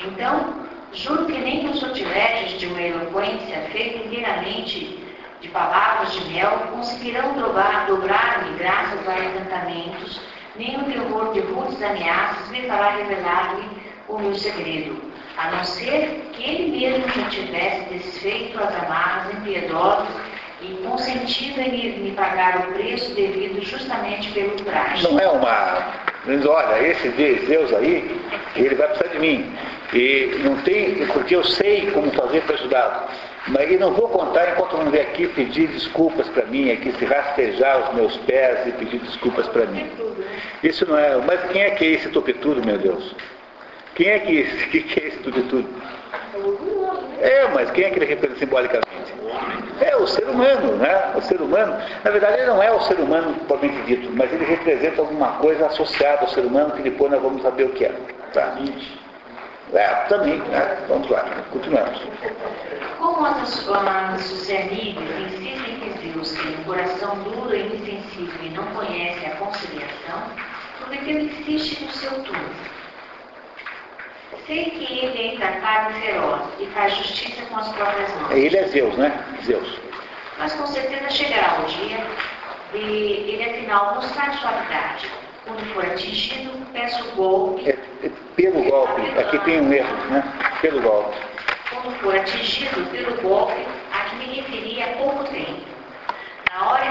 Então, 0.03 0.55
juro 0.93 1.25
que 1.25 1.37
nem 1.39 1.69
os 1.69 1.79
sortilégios 1.79 2.59
de 2.59 2.65
uma 2.67 2.81
eloquência 2.81 3.61
feita 3.71 4.05
inteiramente 4.05 5.03
de 5.47 5.53
palavras 5.53 6.11
de 6.13 6.33
mel 6.33 6.51
conseguirão 6.71 7.33
dobrar- 7.33 7.85
dobrar-me 7.87 8.57
graças 8.57 9.07
a 9.07 9.17
encantamentos, 9.19 10.21
nem 10.57 10.77
o 10.77 10.83
terror 10.83 11.31
de 11.33 11.39
rudes 11.39 11.81
ameaças 11.81 12.49
me 12.49 12.61
fará 12.67 12.89
revelar-lhe 12.97 13.65
o 14.09 14.17
meu 14.19 14.35
segredo, 14.35 15.01
a 15.37 15.51
não 15.51 15.63
ser 15.63 16.29
que 16.33 16.43
ele 16.43 16.77
mesmo 16.77 17.07
já 17.09 17.29
tivesse 17.29 17.81
desfeito 17.93 18.59
as 18.59 18.75
amarras 18.83 19.33
impiedosas 19.35 20.07
e 20.61 20.73
consentido 20.85 21.61
em 21.61 21.99
me- 21.99 22.11
pagar 22.11 22.57
o 22.57 22.73
preço 22.73 23.13
devido 23.13 23.63
justamente 23.63 24.31
pelo 24.31 24.51
traje. 24.55 25.03
Não 25.03 25.19
é 25.19 25.27
uma. 25.29 26.07
Olha, 26.49 26.81
esse 26.85 27.07
de- 27.09 27.45
Zeus 27.45 27.71
aí, 27.73 28.19
ele 28.55 28.75
vai 28.75 28.87
precisar 28.87 29.13
de 29.13 29.19
mim. 29.19 29.55
E 29.93 30.41
não 30.43 30.57
tem, 30.63 31.07
porque 31.07 31.35
eu 31.35 31.43
sei 31.43 31.89
como 31.91 32.11
fazer 32.11 32.41
para 32.41 32.55
ajudá-lo. 32.55 33.07
Mas 33.49 33.71
eu 33.71 33.79
não 33.79 33.93
vou 33.93 34.09
contar 34.09 34.51
enquanto 34.51 34.77
não 34.77 34.91
vier 34.91 35.07
aqui 35.07 35.27
pedir 35.27 35.67
desculpas 35.67 36.27
para 36.29 36.45
mim, 36.45 36.71
aqui 36.71 36.91
se 36.93 37.05
rastejar 37.05 37.89
os 37.89 37.95
meus 37.95 38.17
pés 38.17 38.67
e 38.67 38.71
pedir 38.73 38.99
desculpas 38.99 39.47
para 39.47 39.65
mim. 39.65 39.89
Isso 40.63 40.85
não 40.85 40.97
é. 40.97 41.15
Mas 41.17 41.41
quem 41.51 41.61
é 41.61 41.71
que 41.71 41.85
é 41.85 41.87
esse 41.91 42.09
topetudo, 42.09 42.65
meu 42.65 42.77
Deus? 42.77 43.15
Quem 43.95 44.09
é 44.09 44.19
que, 44.19 44.43
que, 44.69 44.83
que 44.83 44.99
é 44.99 45.07
esse 45.07 45.17
topetudo? 45.19 45.67
É, 47.19 47.47
mas 47.53 47.71
quem 47.71 47.85
é 47.85 47.89
que 47.89 47.99
ele 47.99 48.05
representa 48.05 48.39
simbolicamente? 48.39 48.87
É 49.79 49.95
o 49.95 50.07
ser 50.07 50.27
humano, 50.27 50.75
né? 50.75 51.13
O 51.15 51.21
ser 51.21 51.41
humano, 51.41 51.77
na 52.03 52.11
verdade, 52.11 52.37
ele 52.37 52.47
não 52.47 52.61
é 52.61 52.71
o 52.71 52.81
ser 52.81 52.99
humano 52.99 53.33
propriamente 53.47 53.85
dito, 53.85 54.11
mas 54.15 54.31
ele 54.33 54.45
representa 54.45 55.01
alguma 55.01 55.33
coisa 55.33 55.67
associada 55.67 56.21
ao 56.21 56.29
ser 56.29 56.41
humano 56.41 56.71
que 56.71 56.81
depois 56.81 57.11
nós 57.11 57.21
vamos 57.21 57.41
saber 57.41 57.65
o 57.65 57.69
que 57.69 57.85
é. 57.85 57.91
Tá? 58.33 58.55
É, 59.73 59.87
também, 60.07 60.39
né? 60.39 60.77
Vamos 60.87 61.09
lá, 61.09 61.23
continuamos. 61.51 62.01
Como 62.97 63.25
as, 63.25 63.67
as 63.69 64.21
sucernídeos 64.21 65.33
insistem 65.33 65.79
que 65.79 66.11
Zeus 66.13 66.31
tem 66.31 66.59
um 66.59 66.63
coração 66.63 67.15
duro 67.23 67.55
e 67.55 67.75
insensível 67.75 68.43
e 68.43 68.49
não 68.49 68.65
conhece 68.67 69.25
a 69.25 69.35
conciliação, 69.35 70.23
Prometeu 70.79 71.19
insiste 71.19 71.83
no 71.83 71.91
seu 71.91 72.11
turno. 72.23 72.49
Sei 74.45 74.69
que 74.69 74.99
ele 74.99 75.19
é 75.19 75.35
intactável 75.35 75.97
e 75.97 76.01
feroz 76.01 76.41
e 76.59 76.65
faz 76.67 76.95
justiça 76.95 77.45
com 77.47 77.57
as 77.57 77.67
próprias 77.69 78.13
mãos. 78.15 78.31
Ele 78.31 78.57
é 78.57 78.67
Zeus, 78.67 78.95
né? 78.95 79.25
Zeus. 79.43 79.79
Mas 80.37 80.53
com 80.53 80.67
certeza 80.67 81.09
chegará 81.09 81.59
o 81.59 81.65
dia 81.65 81.97
de 82.71 82.77
ele 82.79 83.43
afinal 83.43 83.95
mostrar 83.95 84.37
suavidade. 84.37 85.11
Quando 85.47 85.65
for 85.73 85.85
atingido, 85.85 86.51
peço 86.73 87.15
golpe. 87.15 87.69
É, 87.69 87.77
é 88.03 88.11
pelo 88.35 88.63
golpe, 88.63 89.01
aqui 89.17 89.39
tem 89.45 89.61
um 89.61 89.71
erro, 89.71 89.95
né? 90.09 90.21
Pelo 90.61 90.81
golpe. 90.81 91.17
Quando 91.69 91.97
for 91.99 92.15
atingido 92.15 92.85
pelo 92.91 93.21
golpe 93.21 93.65
a 93.93 93.99
que 94.09 94.15
me 94.17 94.25
referi 94.41 94.83
há 94.83 94.87
pouco 94.97 95.23
tempo. 95.23 95.76
Na 96.57 96.71
hora 96.71 96.85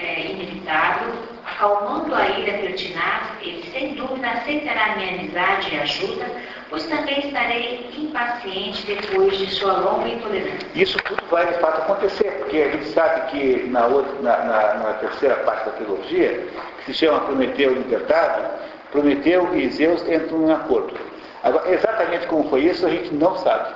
é, 0.00 0.30
inevitável, 0.30 1.12
acalmando 1.44 2.14
a 2.14 2.30
ira 2.30 2.56
pertinaz, 2.60 3.24
ele 3.42 3.62
sem 3.70 3.94
dúvida 3.94 4.26
aceitará 4.26 4.96
minha 4.96 5.20
amizade 5.20 5.74
e 5.74 5.80
ajuda, 5.80 6.24
pois 6.70 6.86
também 6.86 7.18
estarei 7.26 7.90
impaciente 7.94 8.86
depois 8.86 9.36
de 9.36 9.50
sua 9.50 9.74
longa 9.74 10.08
intolerância. 10.08 10.66
Isso 10.74 10.96
tudo 11.04 11.22
vai 11.30 11.46
de 11.46 11.58
fato 11.60 11.82
acontecer, 11.82 12.30
porque 12.38 12.56
a 12.56 12.70
gente 12.70 12.86
sabe 12.86 13.30
que 13.32 13.64
na, 13.64 13.86
outra, 13.86 14.14
na, 14.22 14.44
na, 14.44 14.74
na 14.78 14.92
terceira 14.94 15.36
parte 15.44 15.66
da 15.66 15.72
trilogia, 15.72 16.48
que 16.78 16.84
se 16.86 16.94
chama 16.94 17.20
Prometeu 17.20 17.74
Libertado, 17.74 18.48
Prometeu 18.92 19.54
e 19.54 19.68
Zeus 19.68 20.08
entram 20.08 20.48
em 20.48 20.52
acordo. 20.52 20.98
Agora, 21.42 21.70
exatamente 21.70 22.26
como 22.28 22.48
foi 22.48 22.62
isso, 22.62 22.86
a 22.86 22.88
gente 22.88 23.12
não 23.12 23.36
sabe. 23.36 23.74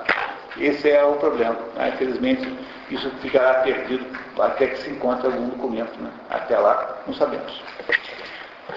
Esse 0.59 0.89
é 0.89 1.03
o 1.03 1.13
problema. 1.13 1.57
Né? 1.75 1.89
Infelizmente, 1.93 2.51
isso 2.89 3.09
ficará 3.21 3.55
perdido 3.61 4.05
até 4.39 4.67
que 4.67 4.77
se 4.77 4.89
encontre 4.89 5.27
algum 5.27 5.49
documento. 5.49 5.99
Né? 5.99 6.09
Até 6.29 6.57
lá, 6.57 6.97
não 7.05 7.13
sabemos. 7.13 7.61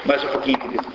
Mais 0.04 0.22
um 0.24 0.28
pouquinho, 0.28 0.58
querido. 0.58 0.86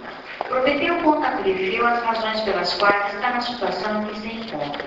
Prometeu 0.48 0.96
conta 1.02 1.32
Plefeu 1.32 1.88
as 1.88 2.04
razões 2.04 2.42
pelas 2.42 2.74
quais 2.76 3.14
está 3.14 3.32
na 3.32 3.42
situação 3.42 4.04
em 4.04 4.06
que 4.06 4.20
se 4.20 4.28
encontra. 4.28 4.86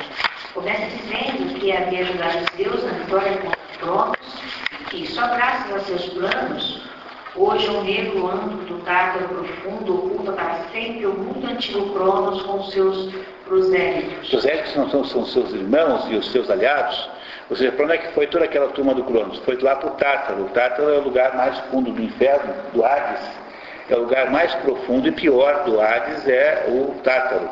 Começa 0.55 0.87
dizendo 0.97 1.55
que 1.59 1.73
havia 1.73 2.01
ajudado 2.01 2.47
Deus 2.57 2.85
na 2.85 2.93
vitória 2.93 3.39
contra 3.39 3.59
os 3.71 3.77
Cronos 3.77 4.43
e 4.81 4.85
que, 4.85 5.07
só 5.09 5.27
graças 5.29 5.75
a 5.75 5.81
seus 5.81 6.07
planos, 6.11 6.89
hoje 7.35 7.69
o 7.69 7.83
negro 7.83 8.29
âmbito 8.29 8.73
do 8.73 8.79
Tártaro 8.85 9.29
profundo 9.29 10.07
ocupa 10.07 10.33
para 10.33 10.55
sempre 10.73 11.07
o 11.07 11.13
muito 11.13 11.47
antigo 11.47 11.93
Cronos 11.93 12.43
com 12.43 12.63
seus 12.65 13.13
prosélitos. 13.49 14.29
Prosélitos 14.29 14.77
não 14.77 14.91
são, 14.91 15.05
são 15.05 15.27
seus 15.27 15.53
irmãos 15.53 16.07
e 16.11 16.17
os 16.17 16.31
seus 16.31 16.49
aliados? 16.51 17.11
Ou 17.51 17.57
seja, 17.57 17.73
para 17.73 17.85
onde 17.85 17.95
é 17.95 17.99
que 17.99 18.13
foi 18.13 18.27
toda 18.27 18.45
aquela 18.45 18.69
turma 18.69 18.95
do 18.95 19.03
Cronos? 19.05 19.39
Foi 19.41 19.57
lá 19.57 19.77
para 19.77 19.89
o 19.89 19.93
Tártaro. 19.93 20.43
O 20.43 20.49
Tártaro 20.51 20.93
é 20.93 20.99
o 20.99 21.03
lugar 21.03 21.35
mais 21.35 21.59
fundo 21.71 21.91
do 21.91 22.03
inferno, 22.03 22.55
do 22.73 22.85
Hades 22.85 23.49
é 23.91 23.97
o 23.97 24.01
lugar 24.01 24.31
mais 24.31 24.55
profundo 24.57 25.09
e 25.09 25.13
pior 25.13 25.65
do 25.65 25.81
Hades 25.81 26.29
é 26.29 26.67
o 26.69 26.95
Tártaro. 27.03 27.49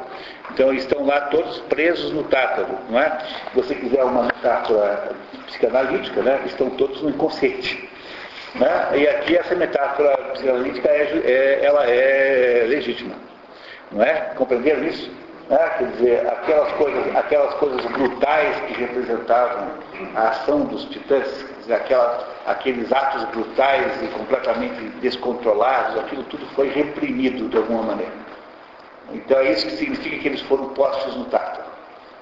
Então 0.53 0.73
estão 0.73 1.05
lá 1.05 1.23
todos 1.23 1.59
presos 1.63 2.13
no 2.13 2.25
Tártaro, 2.25 2.79
não 2.91 3.01
é? 3.01 3.19
Se 3.21 3.55
você 3.55 3.75
quiser 3.75 4.05
uma 4.05 4.25
metáfora 4.25 5.13
psicanalítica, 5.47 6.23
né? 6.23 6.43
estão 6.47 6.71
todos 6.71 7.03
no 7.03 7.11
inconsciente. 7.11 7.89
Né? 8.55 8.91
E 8.95 9.09
aqui 9.09 9.37
essa 9.37 9.55
metáfora 9.55 10.17
psicanalítica 10.35 10.89
é, 10.89 11.23
é, 11.25 11.65
ela 11.65 11.85
é 11.87 12.67
legítima. 12.69 13.15
Não 13.91 14.03
é? 14.03 14.33
Compreenderam 14.37 14.85
isso? 14.85 15.11
É? 15.49 15.69
Quer 15.79 15.87
dizer, 15.93 16.27
aquelas 16.27 16.73
coisas, 16.73 17.17
aquelas 17.17 17.55
coisas 17.55 17.85
brutais 17.87 18.61
que 18.67 18.75
representavam 18.75 19.69
a 20.17 20.29
ação 20.31 20.65
dos 20.65 20.85
titãs, 20.87 21.45
dizer, 21.61 21.75
aquela, 21.75 22.29
aqueles 22.47 22.93
atos 22.93 23.25
brutais 23.27 24.03
e 24.03 24.09
completamente 24.09 24.81
descontrolados, 25.01 25.99
aquilo 25.99 26.25
tudo 26.25 26.45
foi 26.55 26.69
reprimido 26.71 27.49
de 27.49 27.57
alguma 27.57 27.83
maneira. 27.83 28.13
Então 29.13 29.39
é 29.39 29.53
isso 29.53 29.67
que 29.67 29.77
significa 29.77 30.19
que 30.19 30.29
eles 30.29 30.41
foram 30.43 30.71
postos 30.71 31.15
no 31.15 31.27
tato. 31.27 31.65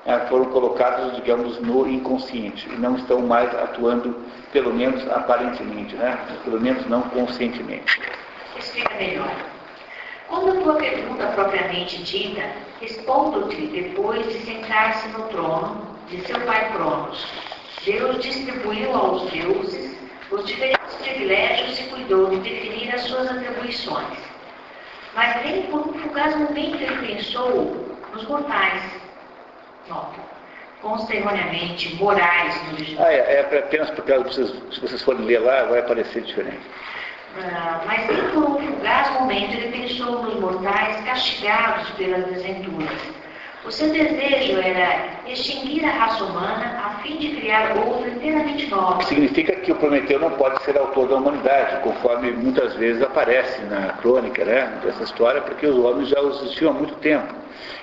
É, 0.05 0.19
foram 0.27 0.45
colocados, 0.47 1.17
digamos, 1.17 1.59
no 1.61 1.89
inconsciente 1.89 2.69
e 2.69 2.77
não 2.77 2.97
estão 2.97 3.21
mais 3.21 3.49
atuando, 3.55 4.15
pelo 4.53 4.71
menos 4.75 5.03
aparentemente, 5.11 5.95
né? 5.97 6.19
pelo 6.45 6.61
menos 6.61 6.87
não 6.91 7.01
conscientemente. 7.03 8.03
Explica 8.59 8.95
melhor. 8.97 9.54
Quando 10.29 10.59
a 10.59 10.63
tua 10.63 10.75
pergunta 10.77 11.27
propriamente 11.29 12.03
dita, 12.03 12.43
respondo-te 12.81 13.67
depois 13.67 14.27
de 14.27 14.41
sentar-se 14.41 15.09
no 15.09 15.29
trono 15.29 15.99
de 16.09 16.21
seu 16.27 16.41
pai 16.41 16.73
Cronos, 16.73 17.27
Deus 17.85 18.23
distribuiu 18.23 18.95
aos 18.95 19.31
deuses 19.31 19.97
os 20.31 20.47
diferentes 20.47 20.95
privilégios 21.03 21.79
e 21.79 21.85
cuidou 21.85 22.31
de 22.31 22.39
definir 22.39 22.95
as 22.95 23.03
suas 23.03 23.31
atribuições. 23.31 24.19
Mas 25.15 25.45
nem 25.45 25.63
por 25.65 25.81
um 25.81 25.93
fugaz 25.93 26.35
momento 26.37 26.83
ele 26.83 27.15
pensou 27.15 27.99
nos 28.13 28.27
mortais. 28.27 28.83
Nota. 29.89 30.21
Consta 30.81 31.15
erroneamente 31.15 31.95
morais 31.97 32.63
no 32.65 32.75
original. 32.75 33.07
Ah, 33.07 33.13
é, 33.13 33.37
é 33.37 33.59
apenas 33.59 33.91
porque 33.91 34.13
vocês, 34.19 34.51
se 34.73 34.81
vocês 34.81 35.03
forem 35.03 35.25
ler 35.25 35.39
lá, 35.39 35.65
vai 35.65 35.81
aparecer 35.81 36.23
diferente. 36.23 36.61
Ah, 37.37 37.83
mas 37.87 38.07
nem 38.09 38.31
por 38.31 38.45
um 38.45 38.59
fugaz 38.59 39.11
momento 39.13 39.55
ele 39.55 39.77
pensou 39.77 40.23
nos 40.23 40.41
mortais 40.41 41.05
castigados 41.05 41.91
pelas 41.91 42.25
desventuras 42.27 43.25
o 43.65 43.73
seu 43.73 43.91
desejo 43.91 44.61
era 44.61 45.23
extinguir 45.27 45.87
a 45.87 45.91
raça 45.91 46.23
humana 46.23 46.83
a 46.85 47.03
fim 47.03 47.17
de 47.17 47.37
criar 47.37 47.75
outra 47.79 48.11
inteiramente 48.11 48.69
nova. 48.69 49.03
Significa 49.05 49.57
que 49.57 49.73
o 49.73 49.77
Prometeu 49.77 50.21
não 50.21 50.33
pode 50.33 50.63
ser 50.65 50.77
autor 50.77 51.09
da 51.09 51.17
humanidade, 51.17 51.81
conforme 51.83 52.31
muitas 52.33 52.75
vezes 52.75 53.03
aparece 53.03 53.63
na 53.63 53.95
crônica 53.95 54.45
né, 54.45 54.71
dessa 54.85 55.05
história, 55.05 55.41
porque 55.41 55.67
os 55.67 55.83
homens 55.83 56.11
já 56.11 56.21
existiam 56.21 56.73
há 56.73 56.75
muito 56.75 56.95
tempo. 56.97 57.35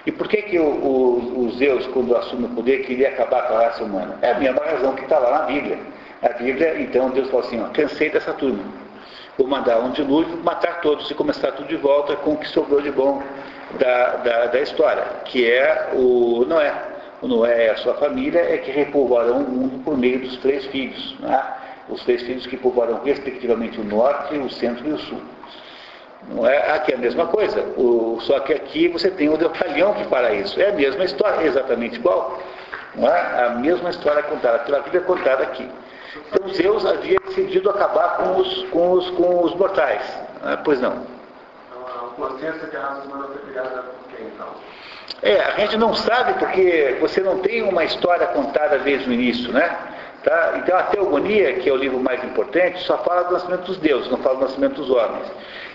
E 0.06 0.12
por 0.12 0.28
que, 0.28 0.44
que 0.44 0.60
o, 0.60 0.66
o, 0.66 1.46
o 1.46 1.52
Zeus, 1.58 1.88
quando 1.88 2.16
assume 2.16 2.46
o 2.46 2.50
poder, 2.50 2.84
queria 2.84 3.10
acabar 3.10 3.48
com 3.48 3.56
a 3.56 3.64
raça 3.64 3.84
humana? 3.84 4.20
É 4.22 4.34
a 4.34 4.40
mesma 4.40 4.64
razão 4.64 4.94
que 4.94 5.02
está 5.02 5.18
lá 5.18 5.40
na 5.40 5.46
Bíblia. 5.46 5.80
A 6.22 6.30
Bíblia, 6.30 6.80
então, 6.80 7.10
Deus 7.10 7.28
falou 7.32 7.44
assim, 7.44 7.60
ó, 7.60 7.70
cansei 7.70 8.12
dessa 8.12 8.34
turma. 8.34 8.64
Vou 9.38 9.48
mandar 9.48 9.80
um 9.80 9.92
dilúvio, 9.92 10.38
matar 10.44 10.82
todos 10.82 11.10
e 11.10 11.16
começar 11.16 11.52
tudo 11.54 11.68
de 11.68 11.78
volta 11.78 12.16
com 12.18 12.34
o 12.34 12.38
que 12.38 12.48
sobrou 12.50 12.82
de 12.82 12.92
bom 12.92 13.24
da, 13.80 14.18
da, 14.18 14.46
da 14.48 14.60
história, 14.60 15.04
que 15.26 15.50
é 15.50 15.92
o 15.94 16.46
Noé. 16.48 16.74
O 17.22 17.28
Noé 17.28 17.68
e 17.68 17.70
a 17.70 17.78
sua 17.78 17.94
família 17.96 18.40
é 18.40 18.58
que 18.58 18.72
repovoarão 18.72 19.38
o 19.38 19.50
mundo 19.50 19.84
por 19.84 19.98
meio 19.98 20.20
dos 20.20 20.38
três 20.38 20.66
filhos. 20.66 21.16
Né? 21.20 21.44
Os 21.88 22.04
três 22.04 22.22
filhos 22.24 22.46
que 22.46 22.58
povoarão 22.58 23.02
respectivamente 23.04 23.80
o 23.80 23.84
norte, 23.84 24.36
o 24.36 24.50
centro 24.50 24.88
e 24.88 24.92
o 24.92 24.98
sul. 24.98 25.22
Não 26.30 26.46
é? 26.46 26.72
Aqui 26.72 26.92
é 26.92 26.96
a 26.96 27.00
mesma 27.00 27.26
coisa, 27.28 27.62
o, 27.78 28.20
só 28.22 28.40
que 28.42 28.54
aqui 28.54 28.88
você 28.88 29.10
tem 29.10 29.30
o 29.30 29.38
detalhão 29.38 29.94
que 29.94 30.04
para 30.06 30.34
isso. 30.34 30.60
É 30.60 30.70
a 30.70 30.74
mesma 30.74 31.04
história, 31.04 31.46
exatamente 31.46 31.96
igual. 31.96 32.40
Não 32.96 33.08
é? 33.08 33.46
A 33.46 33.50
mesma 33.52 33.90
história 33.90 34.22
contada 34.24 34.60
pela 34.60 34.82
Bíblia 34.82 35.02
contada 35.02 35.44
aqui. 35.44 35.68
Então 36.16 36.50
Zeus 36.50 36.86
havia 36.86 37.20
decidido 37.28 37.70
acabar 37.70 38.18
com 38.18 38.42
os, 38.42 38.64
com 38.70 38.92
os, 38.92 39.10
com 39.12 39.44
os 39.44 39.56
mortais. 39.56 40.02
Não 40.42 40.52
é? 40.52 40.58
Pois 40.58 40.80
não 40.82 41.22
consciência 42.22 42.68
que 42.68 42.76
a 42.76 42.80
raça 42.80 43.08
humana 43.08 43.28
foi 43.28 43.52
criada 43.52 43.84
por 43.84 44.16
quem, 44.16 44.28
então? 44.28 44.48
É, 45.22 45.42
a 45.42 45.52
gente 45.52 45.78
não 45.78 45.94
sabe 45.94 46.34
porque 46.34 46.98
você 47.00 47.22
não 47.22 47.40
tem 47.40 47.62
uma 47.64 47.84
história 47.84 48.28
contada 48.28 48.80
desde 48.80 49.10
o 49.10 49.14
início, 49.14 49.52
né? 49.52 49.76
Tá? 50.24 50.54
Então 50.58 50.78
a 50.78 50.84
Teogonia, 50.84 51.54
que 51.56 51.68
é 51.68 51.74
o 51.74 51.76
livro 51.76 52.00
mais 52.00 52.24
importante, 52.24 52.80
só 52.84 52.98
fala 53.00 53.24
do 53.24 53.34
nascimento 53.34 53.64
dos 53.64 53.78
deuses, 53.78 54.10
não 54.12 54.20
fala 54.20 54.36
do 54.36 54.42
nascimento 54.42 54.76
dos 54.76 54.90
homens. 54.90 55.26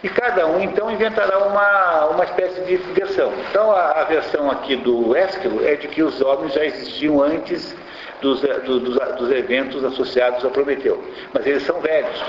E 0.05 0.09
cada 0.09 0.47
um 0.47 0.61
então 0.61 0.89
inventará 0.91 1.39
uma, 1.39 2.07
uma 2.07 2.25
espécie 2.25 2.61
de 2.61 2.77
versão. 2.77 3.33
Então 3.51 3.73
a, 3.73 4.01
a 4.01 4.05
versão 4.05 4.49
aqui 4.51 4.77
do 4.77 5.17
Ésquilo 5.17 5.67
é 5.67 5.75
de 5.75 5.89
que 5.89 6.03
os 6.03 6.21
homens 6.21 6.53
já 6.53 6.65
existiam 6.65 7.21
antes 7.21 7.75
dos, 8.21 8.41
dos, 8.41 8.99
dos 9.19 9.31
eventos 9.31 9.85
associados 9.85 10.45
a 10.45 10.49
Prometeu. 10.49 11.03
Mas 11.33 11.47
eles 11.47 11.63
são 11.63 11.81
velhos. 11.81 12.23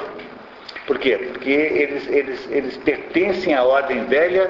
Por 0.85 0.97
quê? 0.99 1.17
Porque 1.17 1.49
eles, 1.49 2.07
eles, 2.07 2.47
eles 2.49 2.77
pertencem 2.77 3.53
à 3.53 3.63
ordem 3.63 4.05
velha 4.05 4.49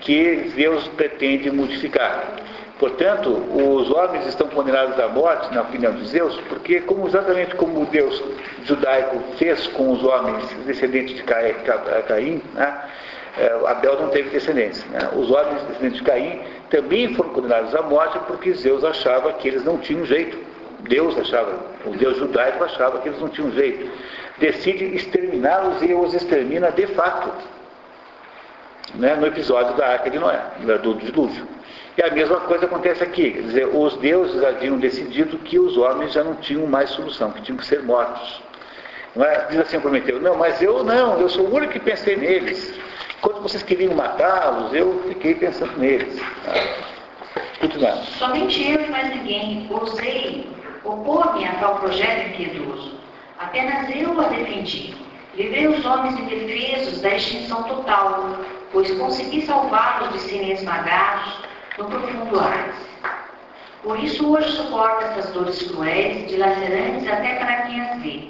que 0.00 0.52
Deus 0.56 0.86
pretende 0.88 1.50
modificar. 1.50 2.36
Portanto, 2.78 3.30
os 3.30 3.90
homens 3.90 4.26
estão 4.26 4.48
condenados 4.48 4.98
à 4.98 5.08
morte, 5.08 5.54
na 5.54 5.62
opinião 5.62 5.92
de 5.92 6.10
Deus, 6.10 6.38
porque 6.48 6.80
como, 6.80 7.06
exatamente 7.06 7.54
como 7.54 7.86
Deus 7.86 8.22
judaico 8.64 9.22
fez 9.38 9.66
com 9.68 9.92
os 9.92 10.02
homens 10.02 10.44
descendentes 10.66 11.16
de 11.16 11.22
Caim, 11.22 12.42
né, 12.52 12.82
é, 13.38 13.60
Abel 13.66 14.00
não 14.00 14.08
teve 14.08 14.30
descendentes. 14.30 14.84
Né? 14.86 15.08
Os 15.14 15.30
homens 15.30 15.62
descendentes 15.62 15.98
de 15.98 16.04
Caim 16.04 16.40
também 16.70 17.14
foram 17.14 17.30
condenados 17.30 17.74
à 17.74 17.82
morte 17.82 18.18
porque 18.26 18.52
Deus 18.52 18.82
achava 18.84 19.32
que 19.34 19.48
eles 19.48 19.64
não 19.64 19.78
tinham 19.78 20.04
jeito. 20.04 20.36
Deus 20.88 21.18
achava, 21.18 21.58
o 21.84 21.90
Deus 21.90 22.16
judaico 22.16 22.64
achava 22.64 23.00
que 23.00 23.08
eles 23.08 23.20
não 23.20 23.28
tinham 23.28 23.50
jeito 23.52 23.90
decide 24.38 24.84
exterminá-los 24.96 25.82
e 25.82 25.94
os 25.94 26.14
extermina 26.14 26.70
de 26.70 26.86
fato. 26.88 27.30
Né, 28.94 29.16
no 29.16 29.26
episódio 29.26 29.74
da 29.74 29.88
Arca 29.88 30.08
de 30.08 30.18
Noé, 30.18 30.40
do 30.82 30.94
dilúvio. 30.94 31.48
E 31.96 32.02
a 32.02 32.10
mesma 32.10 32.40
coisa 32.40 32.66
acontece 32.66 33.02
aqui, 33.02 33.32
quer 33.32 33.42
dizer, 33.42 33.66
os 33.66 33.96
deuses 33.96 34.42
haviam 34.44 34.78
decidido 34.78 35.36
que 35.38 35.58
os 35.58 35.76
homens 35.76 36.12
já 36.12 36.22
não 36.22 36.36
tinham 36.36 36.66
mais 36.66 36.90
solução, 36.90 37.32
que 37.32 37.42
tinham 37.42 37.56
que 37.56 37.66
ser 37.66 37.82
mortos. 37.82 38.42
É? 39.16 39.46
Diz 39.48 39.60
assim 39.60 39.80
Prometeu, 39.80 40.20
não, 40.20 40.36
mas 40.36 40.60
eu 40.60 40.84
não, 40.84 41.20
eu 41.20 41.28
sou 41.28 41.46
o 41.46 41.54
único 41.54 41.72
que 41.72 41.80
pensei 41.80 42.16
neles. 42.16 42.78
Quando 43.20 43.42
vocês 43.42 43.62
queriam 43.62 43.94
matá-los, 43.94 44.72
eu 44.74 45.02
fiquei 45.08 45.34
pensando 45.34 45.76
neles. 45.78 46.20
Continuando. 47.60 48.04
Somente 48.18 48.70
eu 48.70 48.80
e 48.80 48.90
mais 48.90 49.08
ninguém 49.08 49.66
ousei 49.70 50.46
opor-me 50.84 51.46
a 51.46 51.54
tal 51.54 51.76
projeto 51.76 52.28
impiedoso. 52.28 52.98
Apenas 53.38 53.88
eu 53.94 54.20
a 54.20 54.28
defendi. 54.28 54.94
Livrei 55.34 55.66
os 55.66 55.84
homens 55.84 56.18
indefesos 56.18 57.00
da 57.00 57.16
extinção 57.16 57.64
total, 57.64 58.38
pois 58.70 58.90
consegui 58.98 59.44
salvá-los 59.44 60.12
de 60.12 60.20
serem 60.20 60.52
esmagados 60.52 61.40
no 61.76 61.86
profundo 61.86 62.38
Hades. 62.38 62.94
Por 63.82 63.98
isso 63.98 64.32
hoje 64.32 64.50
suporto 64.52 65.04
essas 65.04 65.30
dores 65.32 65.60
cruéis, 65.62 66.28
dilacerantes 66.28 67.06
até 67.06 67.34
para 67.34 67.62
quem 67.62 67.80
as 67.80 68.00
vê. 68.00 68.28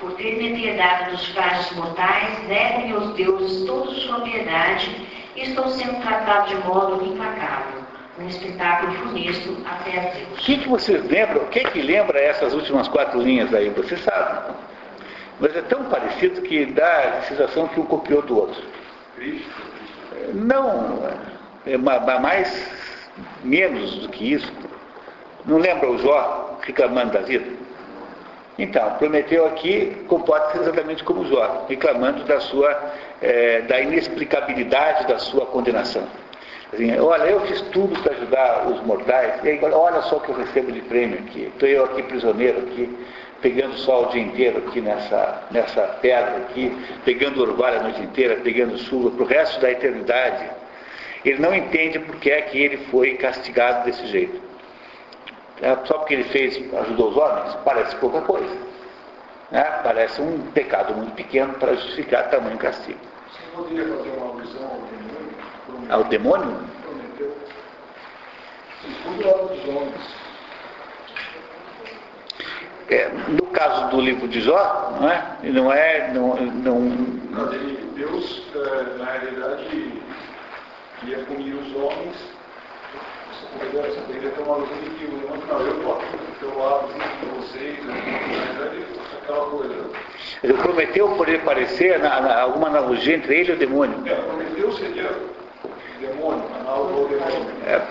Por 0.00 0.12
ter 0.14 0.36
me 0.36 0.58
piedade 0.58 1.10
dos 1.10 1.28
frágeis 1.28 1.70
mortais, 1.76 2.48
nego-me 2.48 2.92
aos 2.92 3.14
deuses 3.14 3.66
toda 3.66 3.94
sua 3.94 4.20
piedade 4.20 5.06
e 5.36 5.42
estou 5.42 5.68
sendo 5.68 6.00
tratado 6.00 6.48
de 6.48 6.54
modo 6.66 7.04
implacável. 7.04 7.79
Um 8.20 8.28
espetáculo 8.28 8.92
funesto 8.92 9.56
até 9.64 9.98
a 9.98 10.02
Deus. 10.12 10.28
O 10.32 10.42
que, 10.42 10.58
que 10.58 10.68
vocês 10.68 11.02
lembram? 11.08 11.42
O 11.42 11.46
que, 11.48 11.60
que 11.60 11.80
lembra 11.80 12.20
essas 12.20 12.52
últimas 12.52 12.86
quatro 12.86 13.20
linhas 13.20 13.52
aí? 13.54 13.70
Você 13.70 13.96
sabe. 13.96 14.52
Mas 15.40 15.56
é 15.56 15.62
tão 15.62 15.84
parecido 15.84 16.42
que 16.42 16.66
dá 16.66 17.18
a 17.18 17.22
sensação 17.22 17.66
que 17.68 17.80
um 17.80 17.86
copiou 17.86 18.20
do 18.20 18.38
outro. 18.38 18.62
Não, 20.34 21.02
é 21.66 21.78
mais, 21.78 22.70
menos 23.42 24.00
do 24.00 24.08
que 24.10 24.34
isso. 24.34 24.52
Não 25.46 25.56
lembra 25.56 25.90
o 25.90 25.98
Jó 25.98 26.58
reclamando 26.60 27.12
da 27.12 27.20
vida? 27.20 27.46
Então, 28.58 28.96
Prometeu 28.98 29.46
aqui 29.46 30.04
comporta-se 30.06 30.58
exatamente 30.58 31.02
como 31.02 31.24
Jó, 31.24 31.64
reclamando 31.66 32.24
da 32.24 32.38
sua, 32.40 32.92
é, 33.22 33.62
da 33.62 33.80
inexplicabilidade 33.80 35.06
da 35.06 35.18
sua 35.18 35.46
condenação. 35.46 36.06
Assim, 36.72 36.96
olha, 36.98 37.24
eu 37.24 37.40
fiz 37.46 37.60
tudo 37.72 38.00
para 38.00 38.12
ajudar 38.12 38.68
os 38.68 38.80
mortais, 38.82 39.42
e 39.42 39.48
aí, 39.48 39.60
olha 39.62 40.02
só 40.02 40.16
o 40.16 40.20
que 40.20 40.28
eu 40.28 40.36
recebo 40.36 40.70
de 40.70 40.80
prêmio 40.82 41.18
aqui. 41.18 41.46
Estou 41.46 41.68
eu 41.68 41.84
aqui 41.84 42.02
prisioneiro 42.04 42.58
aqui, 42.58 43.06
pegando 43.42 43.74
sol 43.78 44.06
o 44.06 44.08
dia 44.10 44.22
inteiro 44.22 44.58
aqui 44.58 44.80
nessa, 44.80 45.42
nessa 45.50 45.82
pedra 46.00 46.36
aqui, 46.36 46.76
pegando 47.04 47.42
orvalho 47.42 47.80
a 47.80 47.82
noite 47.82 48.00
inteira, 48.02 48.36
pegando 48.36 48.78
chuva 48.78 49.10
para 49.10 49.22
o 49.22 49.26
resto 49.26 49.60
da 49.60 49.70
eternidade. 49.70 50.48
Ele 51.24 51.40
não 51.40 51.54
entende 51.54 51.98
por 51.98 52.16
que 52.16 52.30
é 52.30 52.40
que 52.42 52.58
ele 52.58 52.76
foi 52.86 53.14
castigado 53.14 53.84
desse 53.84 54.06
jeito. 54.06 54.40
É, 55.60 55.76
só 55.84 55.98
porque 55.98 56.14
ele 56.14 56.24
fez, 56.24 56.56
ajudou 56.72 57.10
os 57.10 57.16
homens, 57.16 57.54
parece 57.64 57.96
pouca 57.96 58.20
coisa. 58.22 58.56
Né? 59.50 59.62
Parece 59.82 60.22
um 60.22 60.38
pecado 60.52 60.94
muito 60.94 61.12
pequeno 61.14 61.52
para 61.54 61.74
justificar 61.74 62.30
tamanho 62.30 62.56
castigo. 62.56 62.98
Você 63.28 63.42
poderia 63.54 63.96
fazer 63.96 64.10
uma 64.16 64.28
alusão 64.28 64.89
ao 65.90 66.04
demônio? 66.04 66.56
É, 72.88 73.08
no 73.28 73.46
caso 73.52 73.90
do 73.90 74.00
livro 74.00 74.26
de 74.28 74.40
Jó, 74.40 74.96
não 75.00 75.10
é? 75.10 75.36
Não 75.44 75.72
é. 75.72 76.12
Não, 76.12 76.36
não... 76.36 77.10
Deus, 77.94 78.42
é, 78.54 78.98
na 78.98 79.04
realidade, 79.04 80.02
ia 81.04 81.18
punir 81.18 81.54
os 81.54 81.74
homens. 81.76 82.16
Você 83.72 84.00
poderia 84.00 84.30
ter 84.30 84.42
uma 84.42 84.54
alusão 84.54 84.76
de 84.78 84.90
que 84.90 85.04
o 85.04 85.26
homem, 85.28 85.42
não, 85.46 85.60
eu 85.60 85.76
estou 85.76 85.96
aqui 85.96 86.30
teu 86.40 86.58
lado, 86.58 86.88
junto 86.92 87.26
com 87.26 87.40
vocês, 87.40 87.84
na 87.84 87.92
verdade, 87.92 88.86
aquela 89.22 89.46
coisa. 89.46 89.90
Ele 90.42 90.54
prometeu 90.54 91.08
poder 91.10 91.42
parecer 91.42 91.98
na, 91.98 92.20
na, 92.20 92.40
alguma 92.40 92.68
analogia 92.68 93.16
entre 93.16 93.40
ele 93.40 93.52
e 93.52 93.54
o 93.54 93.58
demônio. 93.58 94.02
É, 94.06 94.14
prometeu 94.14 94.72
seria 94.72 95.10
demônio, 96.00 96.44
ao 96.66 96.86
demônio. 96.86 97.50
É, 97.66 97.82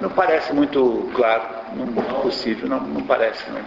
não 0.00 0.10
parece 0.10 0.52
muito 0.52 1.10
claro, 1.14 1.42
não, 1.74 1.86
possível, 2.22 2.68
não, 2.68 2.80
não 2.80 3.02
parece, 3.02 3.48
não. 3.50 3.60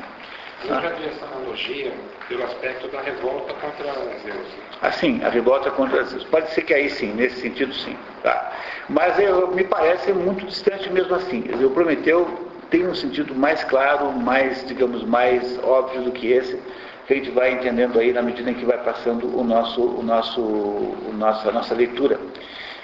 Eu 0.65 0.81
já 0.81 0.89
vi 0.91 1.05
essa 1.07 1.25
analogia 1.25 1.91
pelo 2.27 2.43
aspecto 2.43 2.87
da 2.87 3.01
revolta 3.01 3.53
contra 3.55 3.93
Zeus. 3.93 4.47
Assim, 4.81 5.21
a 5.23 5.29
revolta 5.29 5.69
contra 5.71 6.03
Zeus. 6.05 6.23
Pode 6.25 6.51
ser 6.51 6.61
que 6.61 6.73
aí 6.73 6.89
sim, 6.89 7.13
nesse 7.13 7.41
sentido 7.41 7.73
sim. 7.73 7.97
Tá? 8.21 8.53
Mas 8.87 9.19
eu, 9.19 9.47
me 9.49 9.65
parece 9.65 10.13
muito 10.13 10.45
distante 10.45 10.89
mesmo 10.89 11.15
assim. 11.15 11.43
O 11.63 11.69
Prometeu 11.71 12.49
tem 12.69 12.87
um 12.87 12.95
sentido 12.95 13.35
mais 13.35 13.63
claro, 13.65 14.11
mais, 14.13 14.65
digamos, 14.65 15.03
mais 15.03 15.59
óbvio 15.63 16.03
do 16.03 16.11
que 16.11 16.31
esse, 16.31 16.57
que 17.05 17.13
a 17.13 17.17
gente 17.17 17.29
vai 17.31 17.51
entendendo 17.51 17.99
aí 17.99 18.13
na 18.13 18.21
medida 18.21 18.49
em 18.49 18.53
que 18.53 18.65
vai 18.65 18.77
passando 18.77 19.37
o 19.37 19.43
nosso, 19.43 19.81
o 19.81 20.01
nosso, 20.01 20.41
o 20.41 21.13
nosso, 21.13 21.49
a 21.49 21.51
nossa 21.51 21.75
leitura, 21.75 22.19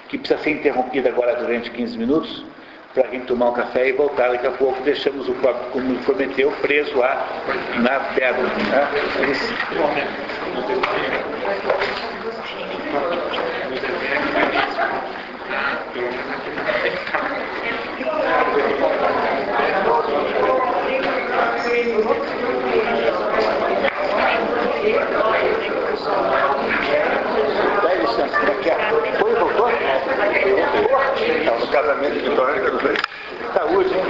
que 0.10 0.18
precisa 0.18 0.42
ser 0.42 0.52
interrompida 0.52 1.10
agora 1.10 1.36
durante 1.36 1.70
15 1.70 1.98
minutos, 1.98 2.44
para 2.94 3.08
a 3.08 3.12
gente 3.12 3.28
tomar 3.28 3.50
um 3.50 3.54
café 3.54 3.90
e 3.90 3.94
voltar. 3.94 4.32
Daqui 4.32 4.48
a 4.48 4.52
pouco 4.52 4.82
deixamos 4.82 5.30
o 5.30 5.34
próprio, 5.36 5.72
como 5.72 5.96
Prometeu, 6.00 6.52
preso 6.62 6.98
lá 6.98 7.28
na 7.78 8.00
pedra. 8.16 8.42
Né? 8.42 8.90
Dá 27.84 27.94
licença, 27.94 28.40
daqui 28.46 28.72
a 28.72 28.90
Foi, 28.90 29.36
voltou? 29.36 29.70
Então, 31.22 31.59
no 31.59 31.59
casamento 31.70 32.20
de 32.20 32.26
eu 32.26 32.74
não 32.74 32.80
sei. 32.80 32.98
Saúde, 33.54 33.94
hein? 33.94 34.04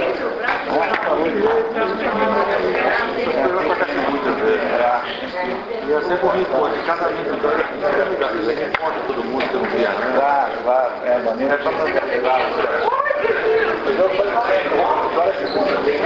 Saúde. 1.04 1.44
Eu 3.48 3.60
acontece 3.60 3.98
muitas 4.10 4.36
vezes. 4.36 4.60
E 5.86 5.90
eu 5.90 6.02
sempre 6.02 6.26
ouvi, 6.26 6.44
pô, 6.46 6.68
de 6.68 6.78
casamento 6.84 7.24
de 7.24 7.30
Vitória, 7.30 7.64
você 8.34 8.52
encontra 8.66 9.00
todo 9.06 9.24
mundo 9.24 9.48
que 9.48 9.54
eu 9.54 9.60
não 9.60 9.70
via, 9.70 9.88
né? 9.90 10.12
Claro, 10.14 10.52
claro. 10.62 10.92
É, 11.04 11.18
maneira 11.18 11.58
fazer. 11.58 11.94
Eu 13.98 14.08
falei, 14.10 14.32
agora 14.32 15.32
se 15.34 15.44
consegue. 15.52 16.00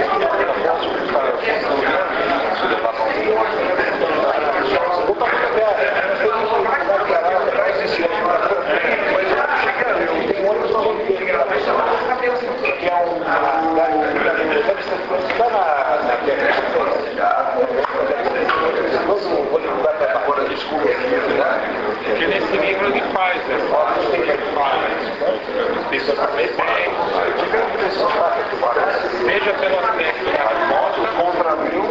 Vou 5.05 5.15
para 5.15 5.29
café. 5.29 5.65
Não 6.09 6.15
sei 6.17 6.29
como 6.31 6.63
vai 6.63 6.79
declarar. 6.83 7.25
Tem 10.27 10.43
um 10.43 10.47
outro 10.47 10.67
só 10.69 10.79
que 10.79 10.87
é 10.87 10.91
um 10.91 10.95
está 10.95 11.05
na 11.05 11.05
na 11.05 11.05
Todo 11.05 11.05
vou 11.05 11.17
ligar 11.17 11.45
para 11.45 11.55
a 11.55 11.59
fora 11.59 11.95
desculpa 12.29 12.84
Porque 22.05 22.27
nesse 22.27 22.57
livro 22.57 22.85
ele 22.87 23.01
faz 23.13 23.41
essa 23.49 23.65
ele 24.15 24.37
faz 24.53 24.81
Seja 29.25 29.53
pelo 29.53 29.79
aspecto 29.79 30.25
revolta 30.43 31.01
Contra 31.15 31.55
mil, 31.57 31.83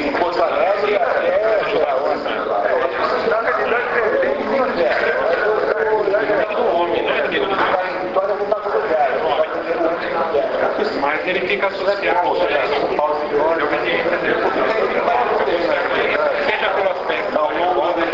em 0.00 0.12
Porto 0.12 0.42
Alegre 0.42 0.96
até 0.96 1.30
Na 3.28 3.40
realidade, 3.42 3.86
tem 4.20 4.34
duas 4.44 4.72
do 6.56 6.64
homem, 6.76 7.02
não 7.02 7.12
é 7.12 7.14
aquilo 7.20 7.46
do 7.46 7.54
Vitória 7.54 8.34
não 8.34 8.44
está 8.44 8.60
Mas 11.00 11.20
ele 11.36 11.48
fica 11.48 11.66
associado 11.66 12.18
à 12.18 12.30
obediência 12.30 14.12
a 14.12 14.16
Deus. 14.16 14.52
Seja 16.46 16.68
pelo 16.74 16.90
aspecto 16.90 17.38
ao 17.38 17.50
longo 17.52 17.80
da 17.80 18.06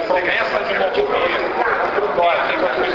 presença 0.00 0.58
de 0.64 0.78
motivos. 0.78 1.16
Eu 1.96 2.91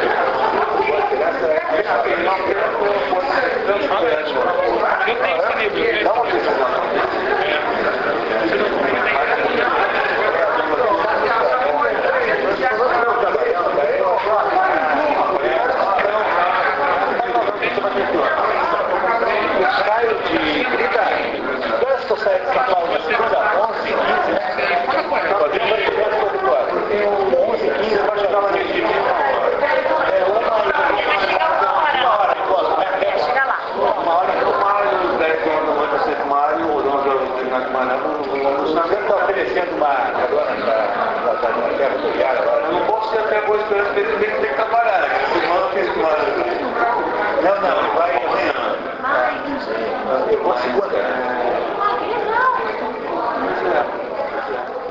saber, 50.28 50.38
consigo 50.38 50.84
andar. 50.84 50.98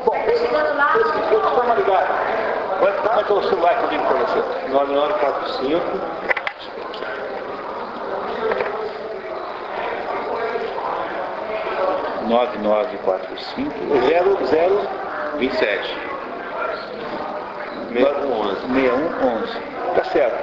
Bom, 0.04 0.16
eu 0.16 0.32
estou 0.32 1.74
ligado. 1.76 2.06
Como 2.78 3.20
é 3.20 3.24
que 3.24 3.32
é 3.32 3.34
o 3.34 3.42
celular 3.42 3.74
que 3.78 3.84
eu 3.84 3.88
digo 3.88 4.04
para 4.04 4.18
você? 4.18 4.42
9945. 4.68 6.16
Nove 12.28 12.58
nove 12.58 12.96
quatro 13.04 13.38
cinco 13.38 14.00
zero 14.08 14.46
zero 14.46 14.80
vinte 15.38 15.52
e 15.52 15.56
sete 15.56 15.96
um 17.94 19.26
um 19.26 19.94
tá 19.94 20.04
certo. 20.04 20.36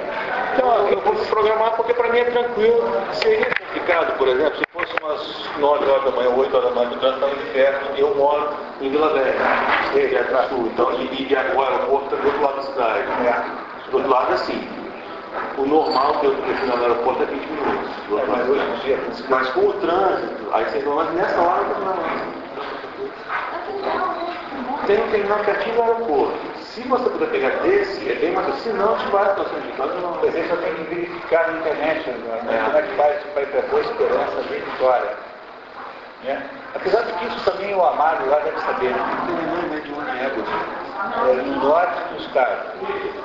Então 0.54 0.88
eu 0.88 1.00
vou 1.02 1.14
programar 1.14 1.72
porque 1.76 1.92
para 1.92 2.08
mim 2.10 2.20
é 2.20 2.24
tranquilo. 2.24 2.90
Seria 3.12 3.63
complicado, 3.74 4.16
por 4.16 4.28
exemplo, 4.28 4.56
se 4.56 4.64
fosse 4.72 5.02
umas 5.02 5.58
9 5.58 5.90
horas 5.90 6.04
da 6.04 6.10
manhã, 6.12 6.30
8 6.30 6.56
horas 6.56 6.68
da 6.68 6.74
manhã, 6.76 6.90
o 6.92 6.98
trânsito 6.98 7.24
está 7.24 7.34
no 7.34 7.42
inferno 7.42 7.96
e 7.96 8.00
eu 8.00 8.14
moro 8.14 8.50
em 8.80 8.88
Vila 8.88 9.12
Velha, 9.12 9.34
que 9.92 10.14
é 10.14 10.22
para 10.22 10.48
sul. 10.48 10.66
Então, 10.72 10.92
e, 10.92 11.26
e 11.28 11.36
agora 11.36 11.72
o 11.72 11.76
aeroporto 11.76 12.04
está 12.04 12.16
do 12.16 12.26
outro 12.26 12.42
lado 12.42 12.56
da 12.56 12.62
cidade. 12.62 12.98
É. 13.26 13.90
Do 13.90 13.96
outro 13.96 14.10
lado, 14.10 14.32
assim. 14.32 14.68
O 15.58 15.66
normal 15.66 16.20
que 16.20 16.26
eu 16.26 16.34
prefiro 16.34 16.76
no 16.76 16.82
aeroporto 16.82 17.22
é 17.24 17.26
20 17.26 17.46
minutos. 17.46 17.90
Do 18.08 18.14
outro 18.14 18.30
lado. 18.30 18.44
Mas 19.28 19.50
com 19.50 19.60
o 19.60 19.72
trânsito, 19.74 20.48
aí 20.52 20.64
você 20.66 20.78
vai 20.80 21.12
nessa 21.12 21.40
hora 21.40 21.62
eu 21.62 21.70
estou 21.72 22.43
Tem 24.86 25.02
um 25.02 25.10
terminal 25.10 25.38
que 25.38 25.50
ativa 25.50 25.80
o 25.80 25.82
aeroporto. 25.82 26.38
Se 26.58 26.82
você 26.82 27.08
puder 27.08 27.30
pegar 27.30 27.50
desse, 27.62 28.10
é 28.10 28.14
bem 28.16 28.32
mais 28.32 28.54
Se 28.56 28.68
não, 28.70 28.96
te 28.98 29.06
vai 29.06 29.34
para 29.34 29.44
de 29.44 29.72
casa, 29.72 29.94
não. 29.94 30.24
Isso 30.26 30.36
eu 30.36 30.56
tenho 30.58 30.74
que 30.76 30.94
verificar 30.94 31.50
na 31.50 31.58
internet, 31.58 32.10
né? 32.10 32.40
é. 32.50 32.64
como 32.64 32.78
é 32.78 32.82
que 32.82 32.96
faz 32.96 33.22
para 33.32 33.42
ir 33.42 33.46
para 33.46 33.62
Boa 33.62 33.80
Esperança, 33.80 34.42
de 34.42 34.54
Vitória. 34.54 35.10
Né? 36.24 36.42
Apesar 36.74 37.02
de 37.02 37.12
que 37.12 37.26
isso 37.26 37.50
também 37.50 37.74
o 37.74 37.84
Amado 37.84 38.28
lá 38.28 38.38
deve 38.40 38.60
saber. 38.60 38.90
Né? 38.90 38.96
Não 38.98 39.26
tem 39.26 39.36
nenhuma 39.36 39.66
ideia 39.66 39.80
de 39.80 39.92
onde 39.92 40.10
é, 40.10 40.28
você. 40.30 40.84
É 41.30 41.34
no 41.34 41.64
norte 41.64 42.08
do 42.08 42.20
estado, 42.20 42.66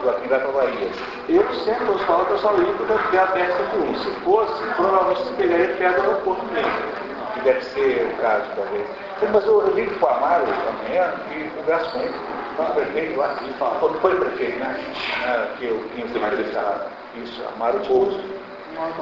aqui 0.10 0.28
vai 0.28 0.40
para 0.40 0.50
a 0.50 0.52
Bahia. 0.52 0.90
Eu 1.28 1.54
sempre 1.66 1.90
ouço 1.90 2.06
falar 2.06 2.26
que 2.26 2.32
eu 2.32 2.38
só 2.40 2.54
ia 2.54 2.74
para 2.74 2.98
pegar 2.98 3.24
a 3.24 3.28
BR-101. 3.28 4.04
Se 4.04 4.12
fosse, 4.22 4.64
provavelmente 4.76 5.24
se 5.24 5.34
pegaria 5.34 5.76
perto 5.76 6.02
do 6.02 6.10
aeroporto 6.10 6.46
mesmo. 6.54 7.09
Que 7.40 7.46
deve 7.46 7.64
ser 7.66 8.06
o 8.06 8.22
caso, 8.22 8.46
talvez. 8.56 8.86
Mas 9.32 9.46
eu, 9.46 9.62
eu 9.62 9.74
ligo 9.74 9.96
para 10.00 10.10
o 10.10 10.18
Amaro 10.18 10.46
amanhã 10.46 11.14
e 11.32 11.50
converso 11.56 11.92
com 11.92 12.00
ele 12.00 12.14
o 12.68 12.74
prefeito 12.74 13.18
lá, 13.18 13.36
quando 13.80 14.00
foi 14.02 14.16
prefeito, 14.16 14.60
né? 14.60 14.78
Ah, 15.26 15.48
que 15.58 15.66
eu 15.66 15.90
tinha 15.96 16.08
que 16.08 16.20
mais 16.20 16.40
isso, 17.16 17.42
Amaro 17.56 17.80
Pouso. 17.82 18.20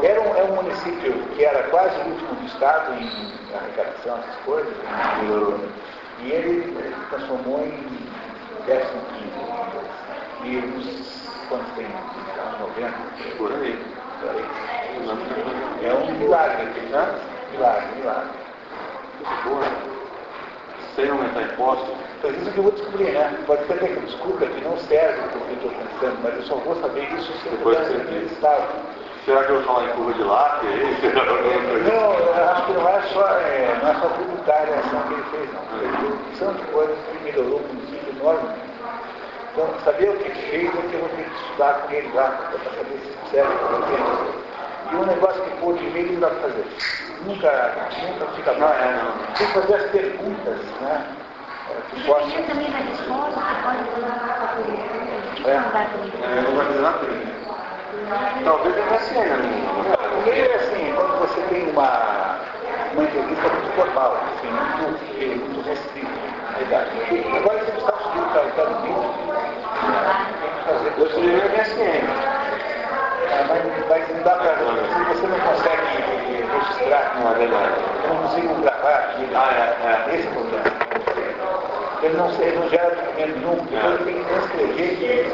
Era 0.02 0.22
um, 0.22 0.36
é 0.36 0.44
um 0.44 0.56
município 0.56 1.14
que 1.36 1.44
era 1.44 1.64
quase 1.70 1.96
o 2.02 2.10
último 2.10 2.36
do 2.36 2.46
estado 2.46 2.94
em 2.94 3.34
arrecadação, 3.56 4.18
essas 4.20 4.36
coisas, 4.46 4.74
né? 4.78 5.70
e 6.20 6.32
ele 6.32 6.94
transformou 7.10 7.60
em 7.60 7.72
15 8.66 8.88
E 10.44 10.58
os 10.58 11.48
quantos 11.48 11.74
tem? 11.76 11.86
Uns 11.86 12.60
90? 12.60 12.94
Por 13.38 13.52
aí. 13.54 13.80
É 15.84 15.94
um 15.94 16.12
milagre, 16.18 16.66
né? 16.66 17.37
Milagre, 17.58 17.88
milagre. 17.96 18.30
Sem 20.96 21.10
aumentar 21.10 21.42
impostos, 21.42 21.90
então 22.18 22.32
isso 22.32 22.52
que 22.52 22.58
eu 22.58 22.64
vou 22.64 22.72
descobrir, 22.72 23.12
né? 23.12 23.38
Pode 23.46 23.66
ser 23.68 23.78
que 23.78 23.86
eu 23.86 24.02
descubra 24.02 24.48
que 24.48 24.62
não 24.64 24.78
serve 24.78 25.20
o 25.22 25.30
que 25.30 25.38
eu 25.38 25.54
estou 25.54 25.72
pensando, 25.72 26.20
mas 26.24 26.36
eu 26.36 26.44
só 26.44 26.56
vou 26.56 26.76
saber 26.82 27.04
isso 27.14 27.32
se 27.34 27.48
eu 27.48 27.58
puder 27.60 27.82
entrevistado. 27.82 28.64
Será 29.26 29.44
que 29.44 29.50
eu 29.52 29.62
vou 29.62 29.66
falar 29.66 29.86
em 29.86 29.94
curva 29.94 30.14
de 30.14 30.24
lápis? 30.24 30.70
não, 31.84 32.14
eu 32.14 32.50
acho 32.50 32.66
que 32.66 32.74
não 32.74 32.90
é 32.90 33.02
só, 33.14 33.28
é, 33.28 33.80
não 33.82 33.90
é 33.90 33.94
só 33.96 34.08
tributária 34.10 34.74
a 34.74 34.80
ação 34.80 35.02
que 35.02 35.14
ele 35.14 35.24
fez, 35.32 35.50
não. 35.54 35.62
Ele 35.82 36.38
fez 36.38 36.58
de 36.58 36.72
coisas 36.72 36.98
que 37.12 37.24
melhorou 37.24 37.60
o 37.60 37.68
município 37.68 38.14
enorme. 38.20 38.50
Então, 39.52 39.68
saber 39.84 40.10
o 40.10 40.18
que 40.18 40.30
ele 40.30 40.42
fez 40.50 40.68
é 40.68 40.82
que 40.88 40.94
eu 40.94 41.00
vou 41.02 41.10
ter 41.10 41.24
que 41.24 41.36
estudar 41.42 41.74
com 41.74 41.94
ele 41.94 42.12
lá, 42.14 42.50
para 42.50 42.60
saber 42.72 43.00
se 43.02 43.32
serve 43.32 43.54
para 43.56 43.78
ele. 43.94 44.48
E 44.92 44.96
um 44.96 45.06
negócio 45.06 45.42
que 45.44 45.52
pôr 45.58 45.78
de 45.78 45.86
meio 45.92 46.14
não 46.14 46.20
dá 46.22 46.28
para 46.28 46.40
fazer. 46.50 46.66
Nunca, 47.26 47.74
nunca 48.08 48.26
fica 48.36 48.54
bom. 48.54 48.72
Tem 49.38 49.48
que 49.48 49.54
fazer 49.54 49.76
as 49.76 49.92
perguntas, 49.92 50.58
né? 50.82 51.06
Você 52.06 52.42
também 52.44 52.72
vai 52.72 52.84
dispor, 52.84 53.26
você 53.26 53.40
pode 53.64 53.84
fazer 53.92 54.06
uma 54.06 54.48
coisa. 54.48 54.72
É. 55.46 55.60
Não 55.60 55.70
vai 55.72 55.86
fazer. 55.88 56.12
Não 56.42 56.56
vai 56.56 56.66
fazer 56.66 56.80
nada. 56.80 57.00
Talvez 58.44 58.76
a 58.78 58.96
SN. 58.96 59.42
O 60.18 60.22
meio 60.26 60.46
é 60.46 60.56
assim, 60.56 60.94
quando 60.96 61.20
você 61.20 61.42
tem 61.50 61.70
uma, 61.70 62.40
uma 62.94 63.04
entrevista 63.04 63.50
muito 63.50 63.76
formal, 63.76 64.12
assim, 64.16 64.48
muito, 64.82 65.04
muito 65.46 65.68
restrita, 65.68 66.08
na 66.52 66.58
verdade. 66.58 66.90
Agora 67.36 67.60
você 67.60 67.72
precisa 67.72 67.94
subir 68.04 68.20
o 68.20 68.30
cara, 68.34 68.70
no 68.70 68.78
vídeo. 68.82 69.28
Eu 70.98 71.08
sugeri 71.10 71.60
a 71.60 71.64
SN. 71.64 72.47
Mas, 73.64 73.88
mas 73.90 74.16
não 74.16 74.24
dá 74.24 74.36
para. 74.36 74.56
Se 74.56 75.20
você 75.20 75.28
não 75.28 75.40
consegue 75.40 75.82
registrar, 76.52 77.20
não 77.20 77.32
é 77.32 77.36
verdade. 77.36 77.74
Eu 78.04 78.14
não 78.14 78.24
consigo 78.24 78.56
gravar 78.62 78.96
aqui. 78.96 79.28
Ah, 79.36 79.52
é, 79.54 80.12
é. 80.12 80.16
Esse 80.16 80.28
é 80.28 80.32
problema 80.32 80.88
ele 82.04 82.16
não, 82.16 82.30
ele 82.30 82.60
não 82.60 82.70
gera 82.70 82.96
documento 82.96 83.40
nenhum, 83.40 83.56
depois 83.66 83.94
ele 83.96 84.06
tem 84.06 84.24
que 84.24 84.30
transcrever. 84.30 85.26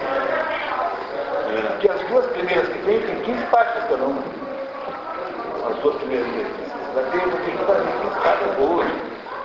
Porque 1.67 1.89
as 1.89 2.01
duas 2.07 2.25
primeiras 2.27 2.67
que 2.67 2.79
tem, 2.79 3.01
tem 3.01 3.21
15 3.21 3.45
páginas 3.47 3.83
cada 3.89 4.03
uma. 4.05 4.23
As 5.69 5.75
duas 5.77 5.95
primeiras 5.97 6.27
letras. 6.35 6.73
Ter, 7.11 7.19
vai 7.19 7.39
ter 7.41 7.57
todas 7.57 7.81
as 7.81 7.93
15 8.01 8.15
páginas 8.21 8.55
boas, 8.57 8.87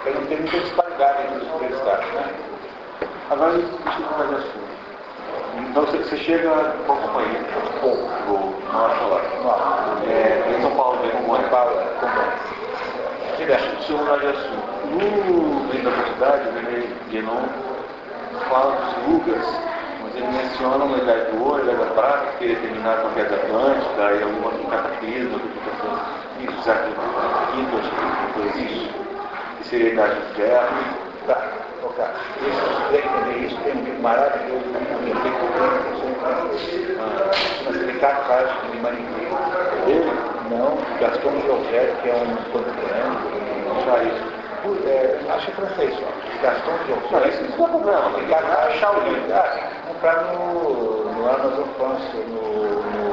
para 0.03 0.13
não 0.13 0.27
ter 0.27 0.37
muita 0.37 0.59
disparidade 0.61 1.23
entre 1.23 1.37
os 1.37 1.55
entrevistados. 1.55 2.07
Né? 2.13 2.35
Agora, 3.31 3.53
deixa 3.53 3.69
eu 3.69 4.09
fazer 4.17 4.35
assunto. 4.37 4.68
Então 5.71 5.85
você, 5.85 5.99
você 5.99 6.17
chega 6.19 6.51
com 6.87 6.93
a 6.93 6.97
companhia, 6.97 7.41
pouco, 7.81 8.09
vou 8.27 8.59
nossa 8.73 9.05
lá. 9.05 9.99
É, 10.07 10.57
em 10.57 10.63
São 10.63 10.71
Paulo, 10.73 10.99
vem 11.03 11.11
com 11.11 11.35
São 11.35 11.51
Paulo, 11.51 11.73
com 12.01 13.37
Direto, 13.37 13.79
o 13.79 13.83
seu 13.85 13.99
mudar 13.99 14.19
de 14.19 14.27
assunto. 14.27 14.79
No 14.91 15.65
meio 15.69 15.85
da 15.85 15.91
cidade, 16.07 16.49
o 16.49 16.53
René 16.55 16.87
Guénon 17.11 17.43
fala 18.49 18.77
dos 18.77 19.09
Lugas, 19.09 19.47
mas 20.03 20.17
ele 20.17 20.27
menciona 20.29 20.85
uma 20.85 20.97
idade 20.97 21.31
do 21.31 21.45
ouro, 21.45 21.63
idade 21.63 21.79
da 21.79 21.87
prata, 21.87 22.27
que 22.27 22.39
queria 22.39 22.57
terminar 22.57 22.97
com 22.99 23.09
a 23.09 23.11
Pedra 23.11 23.37
Atlântica 23.37 24.13
e 24.13 24.23
alguma 24.23 24.51
cataclisma, 24.71 25.39
duplicação, 25.39 25.99
isso, 26.41 26.63
século 26.63 26.95
V, 26.95 27.79
acho 27.79 27.91
que 27.91 28.33
foi 28.35 28.63
isso, 28.63 28.95
que 29.59 29.69
seria 29.69 29.91
a 29.91 29.93
idade 29.93 30.15
do 30.15 30.35
ferro. 30.35 31.09
Tá, 31.27 31.68
ok. 31.83 32.05
Isso, 32.47 32.91
tem 32.91 33.03
que 33.03 33.09
entender 33.09 33.39
isso, 33.47 33.57
tem 33.63 33.73
um 33.75 34.03
maravilhoso 34.03 34.67
na 34.73 34.81
minha 34.81 34.97
vida, 34.99 35.31
mas 37.65 37.77
ele 37.77 37.99
tá 38.01 38.15
faz 38.27 38.49
de 38.71 38.79
Maniquê. 38.81 39.29
Ele? 39.87 40.13
Não, 40.51 40.79
Gaston 41.01 41.31
Rogério, 41.47 41.95
que 42.03 42.09
é 42.09 42.15
um 42.15 42.37
contemporâneo, 42.53 43.39
já 43.85 44.03
isso 44.05 44.39
é, 44.87 45.21
acho 45.31 45.51
francês 45.53 45.95
só. 45.95 46.07
Gaston 46.43 46.73
de 46.85 46.91
Não, 47.13 47.29
isso 47.29 47.59
não 47.59 47.67
é 47.67 47.71
problema. 47.71 48.11
Tem 48.15 48.27
que 48.27 48.35
achar 48.35 48.91
o 48.91 49.09
livro. 49.09 49.35
Ah, 49.35 49.43
tem 49.43 49.63
que 49.63 49.87
comprar 49.87 50.23
no, 50.25 51.05
no 51.13 51.29
Amazon 51.29 51.69
France, 51.77 52.17
no, 52.17 52.83
no, 52.83 53.09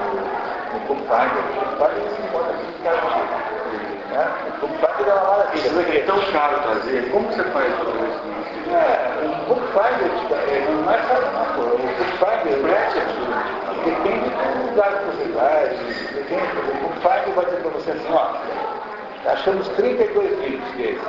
no 0.73 0.79
Bookfinder. 0.87 1.39
O 1.39 1.77
Bookfinder 1.77 2.09
você 2.09 2.21
encontra 2.23 2.51
aqui 2.51 2.65
em 2.67 2.83
casa 2.83 3.01
né? 4.11 4.23
O 4.47 4.67
Bookfinder 4.67 5.07
é 5.07 5.13
uma 5.13 5.37
maravilha. 5.37 5.67
Isso 5.67 5.79
é 5.79 5.99
tão 6.01 6.19
caro 6.31 6.59
trazer. 6.61 7.11
Como 7.11 7.27
você 7.27 7.43
faz 7.43 7.75
fazer 7.75 7.91
isso? 7.91 8.24
É, 8.67 9.25
o 9.25 9.45
Bookfinder 9.45 10.09
não 10.71 10.91
é 10.91 10.97
caro 10.97 11.27
não, 11.33 11.45
pô. 11.53 11.61
O 11.61 11.77
Bookfinder 11.77 12.59
presta 12.61 12.99
Depende 13.85 14.29
do 14.29 14.69
lugar 14.69 14.91
que 14.97 15.05
você 15.05 15.31
vai. 15.33 15.69
Depende. 16.15 16.57
O 16.57 16.77
Bookfinder 16.81 17.35
vai 17.35 17.45
dizer 17.45 17.61
para 17.61 17.69
você 17.71 17.91
assim, 17.91 18.11
ó. 18.11 19.31
Achamos 19.31 19.67
32 19.69 20.39
livros 20.39 20.71
desses. 20.71 21.01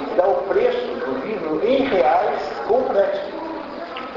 E 0.00 0.14
dá 0.16 0.26
o 0.26 0.34
preço 0.42 0.78
do 0.78 1.26
livro 1.26 1.60
em 1.64 1.84
reais 1.86 2.40
com 2.68 2.84
frete. 2.84 3.34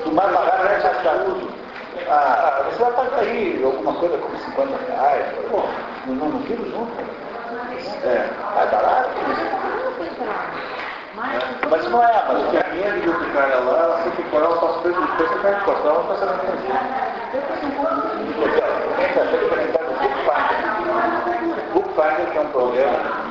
O 0.06 0.12
mais 0.12 0.32
barato 0.32 0.68
é 0.68 0.76
achar 0.76 1.26
tudo. 1.26 1.50
Ah, 2.08 2.66
você 2.70 2.84
vai 2.84 2.92
pagar 2.94 3.20
aí 3.20 3.62
alguma 3.64 3.94
coisa 3.96 4.18
como 4.18 4.38
50 4.38 4.92
reais. 4.92 5.26
Pô, 5.50 5.64
não, 6.06 6.16
não, 6.16 6.30
não 6.30 6.46
junto. 6.46 6.88
É, 8.04 8.30
mais 8.54 8.70
barato. 8.70 9.10
Mas 11.70 11.90
não 11.90 12.04
é, 12.04 12.24
mas 12.28 12.38
o 12.38 12.58
a 12.58 12.74
minha 12.74 13.34
cara 13.34 13.60
lá, 13.60 13.78
ela 13.80 14.04
sempre 14.04 14.24
for, 14.24 14.44
ela 14.44 14.60
só 14.60 14.82
fez 14.82 14.96
depois 14.96 15.30
você 15.30 15.40
quer 15.40 15.62
encostar, 15.62 15.86
ela 15.86 16.04
passa 16.04 16.26
na 16.26 16.34
cozinha. 16.34 17.06
Bookfinder, 21.74 22.32
que 22.32 22.38
é 22.38 22.42
um 22.42 22.48
problema 22.50 23.26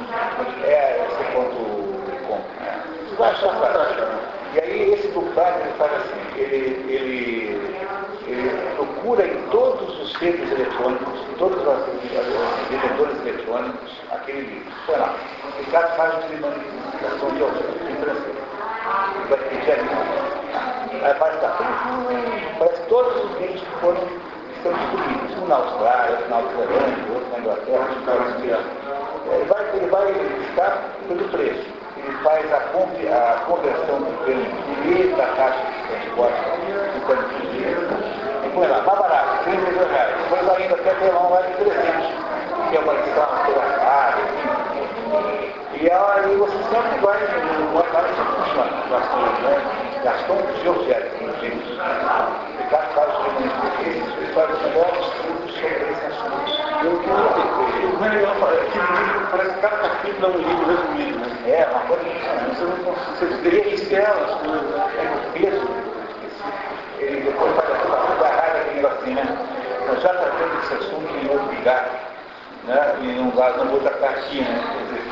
é 0.65 1.06
esse 1.06 1.32
ponto 1.32 1.56
com. 2.27 2.35
Né? 2.35 2.82
Você 3.09 3.16
vai 3.16 3.31
achar 3.31 3.52
fácil. 3.55 4.05
E 4.55 4.61
aí 4.61 4.93
esse 4.94 5.09
Bookfinder 5.09 5.73
faz 5.78 5.93
assim, 5.93 6.40
ele, 6.40 6.85
ele 6.89 7.73
procura 8.77 9.27
em 9.27 9.43
todos 9.51 10.01
os 10.01 10.12
centros 10.19 10.51
eletrônicos, 10.53 11.21
em 11.31 11.35
todos 11.35 11.59
os 11.59 12.69
vendedores 12.69 13.21
eletrônicos, 13.21 13.91
aquele 14.11 14.41
livro. 14.41 14.73
Sei 14.87 14.97
lá, 14.97 15.15
Ricardo 15.59 15.97
faz 15.97 16.29
de 16.29 16.37
manifestação 16.41 17.31
de 17.31 17.43
autor 17.43 17.65
em 17.91 17.97
francês. 17.97 18.37
Vai 19.29 19.39
pedir 19.39 19.73
ali. 19.73 19.89
Aí 21.05 21.15
vai 21.19 21.35
estar, 21.35 21.59
parece 22.59 22.83
todos 22.89 23.25
os 23.25 23.39
rios 23.39 23.61
que 23.61 23.81
foram 23.81 23.99
estão 24.65 24.73
descobridos. 24.73 25.43
Um 25.43 25.47
na 25.47 25.57
Austrália, 25.57 26.16
outro 26.16 26.31
na 26.31 26.41
Zelândia, 26.41 27.12
outro 27.12 27.31
na 27.33 27.39
Inglaterra, 27.39 27.79
outro 27.81 28.01
na 28.01 28.12
Austrália. 28.12 28.61
Ele 29.33 29.45
vai, 29.45 29.62
ele 29.75 29.87
vai 29.87 30.11
estar 30.49 30.83
pelo 31.09 31.29
preço. 31.29 31.66
Ele 31.97 32.16
faz 32.23 32.53
a, 32.53 32.57
a 32.57 33.41
conversão 33.47 33.99
do 33.99 34.83
dinheiro 34.83 35.16
da 35.16 35.27
taxa 35.27 35.59
de 35.59 35.89
transporte 35.89 36.41
do 36.95 37.07
quanto 37.07 37.51
dinheiro. 37.51 38.03
Põe 38.55 38.68
lá, 38.68 38.82
mais 38.82 38.98
barato, 38.98 39.44
32 39.44 39.90
reais. 39.90 40.14
Depois 40.22 40.47
vai 40.47 40.64
indo 40.64 40.74
até 40.74 41.12
lá 41.12 41.20
um 41.20 41.31
mais 41.31 41.47
de 41.47 41.52
300, 41.55 42.70
que 42.70 42.76
é 42.76 42.81
uma 42.81 42.94
pela 42.94 43.64
área. 43.85 44.24
E 45.74 45.90
aí 45.90 46.36
você 46.36 46.56
sempre 46.56 46.98
vai, 47.02 47.18
o 47.18 47.78
análise 47.78 48.20
funciona. 48.22 48.74
Gaston, 48.90 49.18
né? 49.43 49.55
Gaston 50.05 50.39
Georgette, 50.62 51.10
inclusive. 51.20 51.78
Ricardo 52.59 52.94
faz 52.94 53.09
os 53.09 53.24
reuniões 53.24 53.64
ele 53.85 54.32
faz 54.35 54.51
os 54.51 54.62
melhores 54.62 55.06
estudos 55.06 55.55
sobre 55.55 55.90
esse 55.90 56.06
assunto. 56.06 56.64
Eu 56.85 56.98
que 57.01 57.86
o 57.86 57.98
Raniel 57.98 58.35
parece 58.40 59.55
que 59.55 59.60
cada 59.60 59.76
capítulo 59.76 60.26
é 60.26 60.28
um 60.28 60.39
livro 60.39 60.66
resumido, 60.66 61.18
né? 61.18 61.51
É, 61.51 61.68
uma 61.70 61.81
coisa 61.81 62.05
Você 62.55 62.64
não 62.64 62.94
você 62.94 63.26
teria 63.43 63.64
que 63.64 63.78
ser 63.78 64.06
as 64.06 64.35
coisas, 64.40 64.62
né? 64.70 64.85
é 64.98 65.02
o 65.02 65.32
peso. 65.32 65.68
Ele 66.98 67.20
depois 67.20 67.55
faz 67.56 67.70
a 67.70 68.14
aquele 68.86 68.86
assim, 68.86 69.15
né? 69.15 69.39
Nós 69.86 70.02
já 70.02 70.09
tratamos 70.09 70.65
esse 70.65 70.74
assunto 70.74 71.15
em 71.15 71.28
outro 71.28 71.55
lugar, 71.55 71.89
né? 72.65 72.97
E 73.01 73.06
não 73.19 73.31
vai, 73.31 73.56
não 73.56 73.66
vou 73.66 73.81
tratar 73.81 74.11
aqui, 74.11 74.40
né? 74.40 74.61
Quer 74.73 74.85
dizer, 74.85 75.02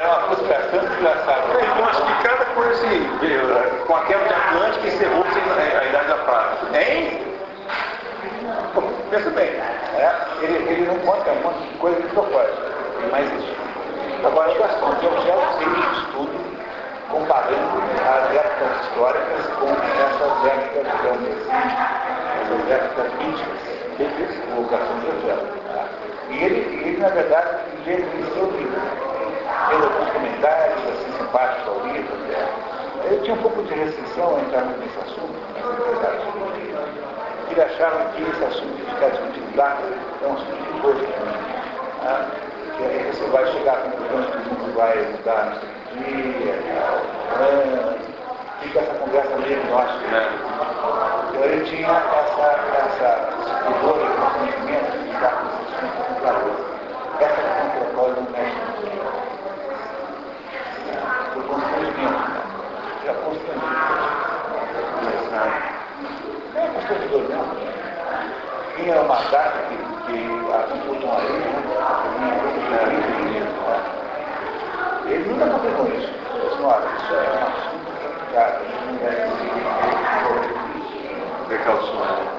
é 0.00 0.06
uma 0.06 0.20
frustração 0.26 0.80
desgraçada. 0.80 1.42
Então 1.62 1.84
acho 1.86 2.02
que 2.02 2.22
cada 2.22 2.44
coisa 2.46 2.72
assim, 2.72 3.08
com 3.86 3.96
a 3.96 4.00
quebra 4.04 4.28
de 4.28 4.34
Atlântica 4.34 4.88
encerrou-se 4.88 5.38
a, 5.38 5.78
a 5.80 5.84
Idade 5.84 6.08
da 6.08 6.16
Prata. 6.16 6.78
Hein? 6.78 7.22
Pensa 9.10 9.30
bem, 9.30 9.44
é, 9.44 10.12
ele, 10.40 10.56
ele 10.70 10.86
não 10.86 10.98
conta 11.00 11.30
um 11.30 11.42
monte 11.42 11.68
de 11.68 11.78
coisa 11.78 12.00
de 12.00 12.08
propósito, 12.08 12.62
mas 13.10 13.30
isso. 13.32 13.54
Agora, 14.24 14.50
o 14.50 14.58
Gastão 14.58 14.94
de 14.94 15.04
Eugênio 15.04 15.42
fez 15.58 15.68
um 15.68 15.92
estudo 15.92 16.51
comparando 17.12 17.82
as 18.08 18.34
épocas 18.34 18.80
históricas 18.80 19.46
com 19.60 19.68
essas 19.68 20.46
épocas, 20.46 20.86
digamos, 20.96 21.28
essas 22.40 22.70
épocas 22.70 23.12
místicas, 23.18 23.60
o 24.56 24.62
Gastão 24.62 24.98
de 25.00 25.06
Eugênio. 25.06 25.52
Tá? 25.68 25.84
E 26.30 26.42
ele, 26.42 26.88
ele, 26.88 26.96
na 26.98 27.08
verdade, 27.08 27.58
reconheceu 27.84 28.44
o 28.44 28.56
livro, 28.56 28.80
pelo 29.68 29.84
alguns 29.84 30.10
comentários, 30.10 30.80
assim, 30.88 31.12
simpáticos 31.18 31.68
ao 31.68 31.86
livro. 31.86 32.14
Até. 32.24 33.14
Eu 33.14 33.22
tinha 33.22 33.36
um 33.36 33.42
pouco 33.42 33.62
de 33.62 33.74
restrição 33.74 34.36
a 34.36 34.40
entrar 34.40 34.64
nesse 34.64 34.98
assunto, 34.98 35.34
mas 35.54 35.64
é 35.64 35.90
verdade. 35.90 36.22
Ele 37.50 37.60
achava 37.60 38.04
que 38.12 38.22
esse 38.22 38.44
assunto 38.44 38.74
de 38.76 38.82
ficar 38.82 39.10
discutindo 39.10 39.56
lá 39.56 39.78
é 40.22 40.26
um 40.26 40.32
assunto 40.32 40.72
de 40.72 40.80
coisa. 40.80 41.00
Né? 41.02 42.30
Que 42.78 42.84
aí 42.84 43.12
você 43.12 43.24
vai 43.26 43.46
chegar 43.52 43.72
à 43.74 43.76
conclusão 43.76 44.22
que 44.22 44.36
o 44.36 44.54
mundo 44.54 44.74
vai 44.74 44.96
mudar 45.12 45.44
no 45.44 45.60
seguinte 45.60 45.81
dia, 46.02 46.54
tal. 46.74 47.12
Fica 48.60 48.80
essa 48.80 48.94
conversa 48.94 49.36
meio 49.38 49.64
nossa. 49.70 49.92
Né? 49.92 50.22
Então 51.28 51.44
ele 51.44 51.64
tinha 51.64 51.88
essa, 51.88 52.42
essa, 52.78 53.08
pudor, 53.64 53.96
esse 54.06 54.16
conhecimento 54.38 54.92
de 54.92 54.98
lidar 54.98 55.32
com 55.32 55.46
esse 55.48 55.74
assunto 55.74 56.00
com 56.06 56.14
clareza. 56.20 56.62
Essa 57.20 57.40
é 57.40 57.42
a 57.42 57.70
propósito 57.78 58.20
do 58.20 58.30
mestre. 58.30 58.62
Por 61.34 61.42
constrangimento. 61.44 62.22
Já 63.04 63.12
constrangimento. 63.14 64.12
Não 66.54 66.62
é 66.62 66.66
constrangedor, 66.68 67.22
não. 67.30 67.46
Tinha 68.76 69.00
uma 69.00 69.16
data 69.30 69.58
que, 69.68 69.76
que 70.06 70.52
a 70.52 70.58
computam 70.62 71.10
aí, 71.16 71.32
né? 71.32 73.21
Ele 75.06 75.28
nunca 75.28 75.46
confirmou 75.46 75.86
isso. 75.88 76.10
Ele 76.34 76.48
disse, 76.48 76.62
olha, 76.62 76.86
isso 76.96 77.14
é 77.14 77.16
um 77.18 77.44
assunto 77.48 77.90
complicado, 78.02 78.54
a 78.54 78.64
gente 78.64 78.82
não 78.86 78.94
deve 78.96 79.32
Precauções. 81.48 82.32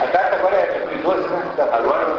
A 0.00 0.06
data 0.06 0.36
agora 0.36 0.56
é 0.56 0.80
2012, 0.84 1.28
né? 1.28 1.42
Agora, 1.72 2.18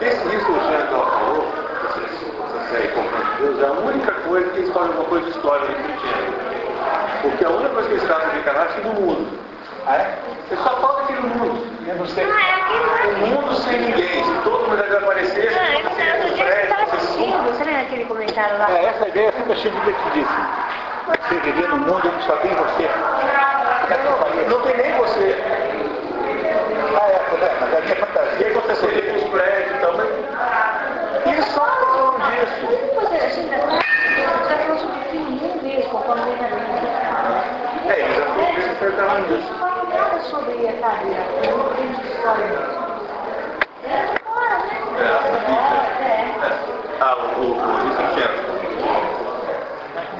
esse 0.00 0.16
isso 0.16 0.44
que 0.46 0.52
o 0.52 0.60
Jean 0.60 0.86
falou, 0.86 1.48
essa 1.84 2.68
série 2.70 2.88
Comprando 2.88 3.38
Deus, 3.38 3.62
é 3.62 3.66
a 3.66 3.72
única 3.72 4.12
coisa 4.12 4.50
que 4.50 4.58
eles 4.58 4.72
falam 4.72 4.90
uma 4.92 5.04
coisa 5.04 5.24
de 5.26 5.30
história 5.36 5.64
ali 5.64 5.74
que 5.74 7.28
Porque 7.28 7.44
a 7.44 7.50
única 7.50 7.68
coisa 7.70 7.88
que 7.88 7.94
eles 7.94 8.04
tratam 8.04 8.30
de 8.30 8.40
canal 8.40 8.64
é 8.64 8.80
do 8.80 9.00
mundo. 9.00 9.38
Ah, 9.86 9.96
é? 9.96 10.18
Ele 10.50 10.60
só 10.62 10.70
fala 10.80 11.00
daquele 11.00 11.20
mundo. 11.20 11.66
Eu 11.86 11.94
não 11.96 12.06
sei. 12.06 12.24
Ah, 12.24 13.04
é 13.04 13.06
O 13.06 13.26
mundo 13.26 13.54
sem 13.54 13.80
ninguém. 13.80 14.24
Se 14.24 14.42
todo 14.42 14.68
mundo 14.68 14.82
desaparecer, 14.82 15.52
Não, 16.68 16.85
aquele 17.86 18.04
comentário 18.04 18.58
lá? 18.58 18.70
É, 18.70 18.84
essa 18.86 19.08
ideia 19.08 19.32
sempre 19.32 19.52
achei 19.52 19.70
divertidíssima. 19.70 20.50
Você 21.06 21.34
viver 21.36 21.68
num 21.68 21.78
mundo 21.78 22.12
onde 22.12 22.24
só 22.24 22.36
tem 22.36 22.52
você. 22.54 22.90
Não 24.50 24.60
tem 24.62 24.76
nem 24.76 24.92
você. 24.98 25.36
Ah, 26.98 27.08
é, 27.08 27.26
pois 27.30 27.42
é, 27.42 27.56
mas 27.60 27.74
a 27.74 27.80
minha 27.80 27.94
E 27.94 27.96
fantasia 27.96 28.46
aí 28.46 28.52
você 28.52 28.74
seria 28.76 29.12
com 29.12 29.18
os 29.18 29.30
prédios 29.30 29.80
também. 29.80 30.08
E 31.26 31.28
eles 31.30 31.44
só 31.46 31.64
falam 31.64 32.18
disso. 32.30 32.66
Depois 32.66 33.12
a 33.12 33.28
gente 33.28 33.40
ainda 33.40 33.56
está 33.56 33.68
tá 33.68 34.56
falando 34.58 34.80
sobre 34.80 34.98
o 34.98 35.04
fim 35.10 35.60
mesmo, 35.62 35.90
conforme 35.90 36.22
ele 36.22 36.32
está 36.32 36.46
vendo. 36.46 37.88
É, 37.88 38.00
eles 38.00 38.16
já 38.16 38.62
se 38.62 38.70
enfrentaram 38.70 39.20
Não 39.20 39.28
nisso. 39.28 39.54
fala 39.54 39.84
nada 39.84 40.20
sobre 40.22 40.68
a 40.68 40.72
carreira, 40.72 41.24
não 41.48 41.68
tem 41.74 41.86
história. 41.92 42.86
É 43.84 43.88
né? 43.88 44.16
É, 46.00 46.12
é. 46.72 46.75
Ah, 47.00 47.16
o, 47.16 47.42
o, 47.42 47.52
o 47.52 47.56
Vicente. 47.56 48.46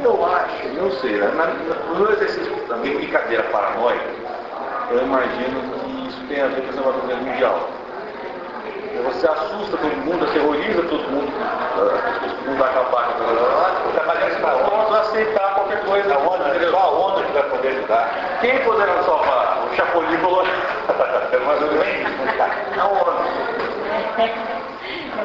Eu 0.02 0.26
acho, 0.26 0.68
não 0.74 0.90
sei, 0.92 1.12
né? 1.12 1.26
na, 1.34 1.46
na, 1.46 1.74
no 1.88 1.96
meu 1.96 2.12
exercício 2.12 2.54
também, 2.68 2.94
brincadeira 2.96 3.42
paranoica, 3.44 4.04
eu 4.90 5.02
imagino 5.02 5.60
que 5.72 6.08
isso 6.08 6.22
tem 6.28 6.42
a 6.42 6.48
ver 6.48 6.62
com 6.62 6.68
essa 6.68 6.82
batalha 6.82 7.16
mundial. 7.16 7.68
Você 9.04 9.26
assusta 9.26 9.76
todo 9.76 9.96
mundo, 10.04 10.26
você 10.26 10.38
horroriza 10.38 10.82
todo 10.82 11.10
mundo, 11.10 11.32
as 12.06 12.18
pessoas 12.18 12.40
que 12.40 12.48
não 12.48 12.56
vai 12.56 12.70
acabar, 12.70 13.06
pra 14.40 14.54
onda. 14.54 14.70
vamos 14.70 14.96
aceitar 14.96 15.54
qualquer 15.54 15.84
coisa. 15.84 16.14
A 16.14 16.18
onda, 16.18 16.48
entendeu? 16.48 16.70
só 16.70 16.78
a 16.78 16.90
onda 16.90 17.22
que 17.22 17.32
vai 17.32 17.42
poder 17.44 17.68
ajudar. 17.68 18.38
Quem 18.40 18.58
poderá 18.64 19.02
salvar? 19.02 19.64
O 19.70 19.74
Chapolin 19.74 20.18
falou. 20.18 20.44
É 21.32 21.38
mais 21.38 21.60
ou 21.60 21.72
menos 21.72 21.84
né? 21.84 22.04
A 22.78 22.86
onda. 22.86 23.26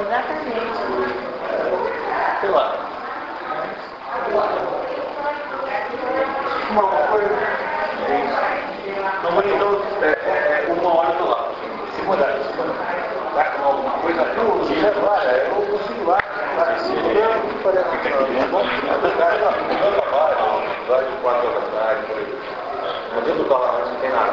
Exatamente. 0.02 1.31
Sei 2.42 2.50
lá. 2.50 2.76
Uma 6.70 6.84
coisa. 7.08 7.30
Não, 9.24 9.40
então, 9.40 9.82
é, 10.02 10.06
é, 10.08 10.68
uma 10.70 10.96
hora 10.96 11.10
eu 11.10 11.18
tô 11.18 11.26
lá. 11.26 11.52
Segunda, 11.96 12.26
segunda. 12.44 12.74
Vai 13.34 13.58
com 13.58 13.64
alguma 13.64 13.92
coisa? 14.00 14.22
Eu, 14.22 14.66
sei 14.66 14.92
lá, 15.02 15.24
eu 15.26 15.56
consigo 15.66 16.10
lá. 16.10 16.20
Não, 16.56 16.56
vai 16.56 16.76
tem 24.02 24.10
nada. 24.12 24.32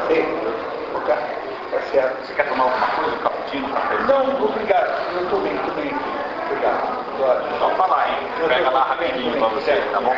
Você 2.29 2.33
quer 2.35 2.47
tomar 2.49 2.65
alguma 2.65 2.87
coisa? 2.87 3.15
Um 3.15 3.19
cappuccino, 3.19 3.67
um 3.67 3.71
café? 3.71 3.97
Não, 4.03 4.45
obrigado. 4.45 5.15
Eu 5.15 5.23
estou 5.23 5.41
bem, 5.41 5.55
estou 5.55 5.73
bem. 5.75 5.91
Obrigado. 6.45 6.98
Ótimo. 7.21 7.55
Então 7.55 7.69
falar, 7.75 8.07
hein? 8.09 8.15
Pega 8.47 8.69
lá 8.69 8.83
rapidinho 8.83 9.37
pra 9.37 9.47
você, 9.49 9.75
tá 9.91 9.99
bom? 9.99 10.15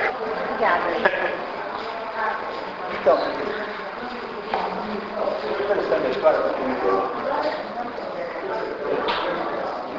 Obrigada. 0.52 0.84
Então, 3.02 3.18
interessante 5.60 6.06
a 6.06 6.10
história 6.10 6.40
da 6.40 6.49
comida. 6.49 6.91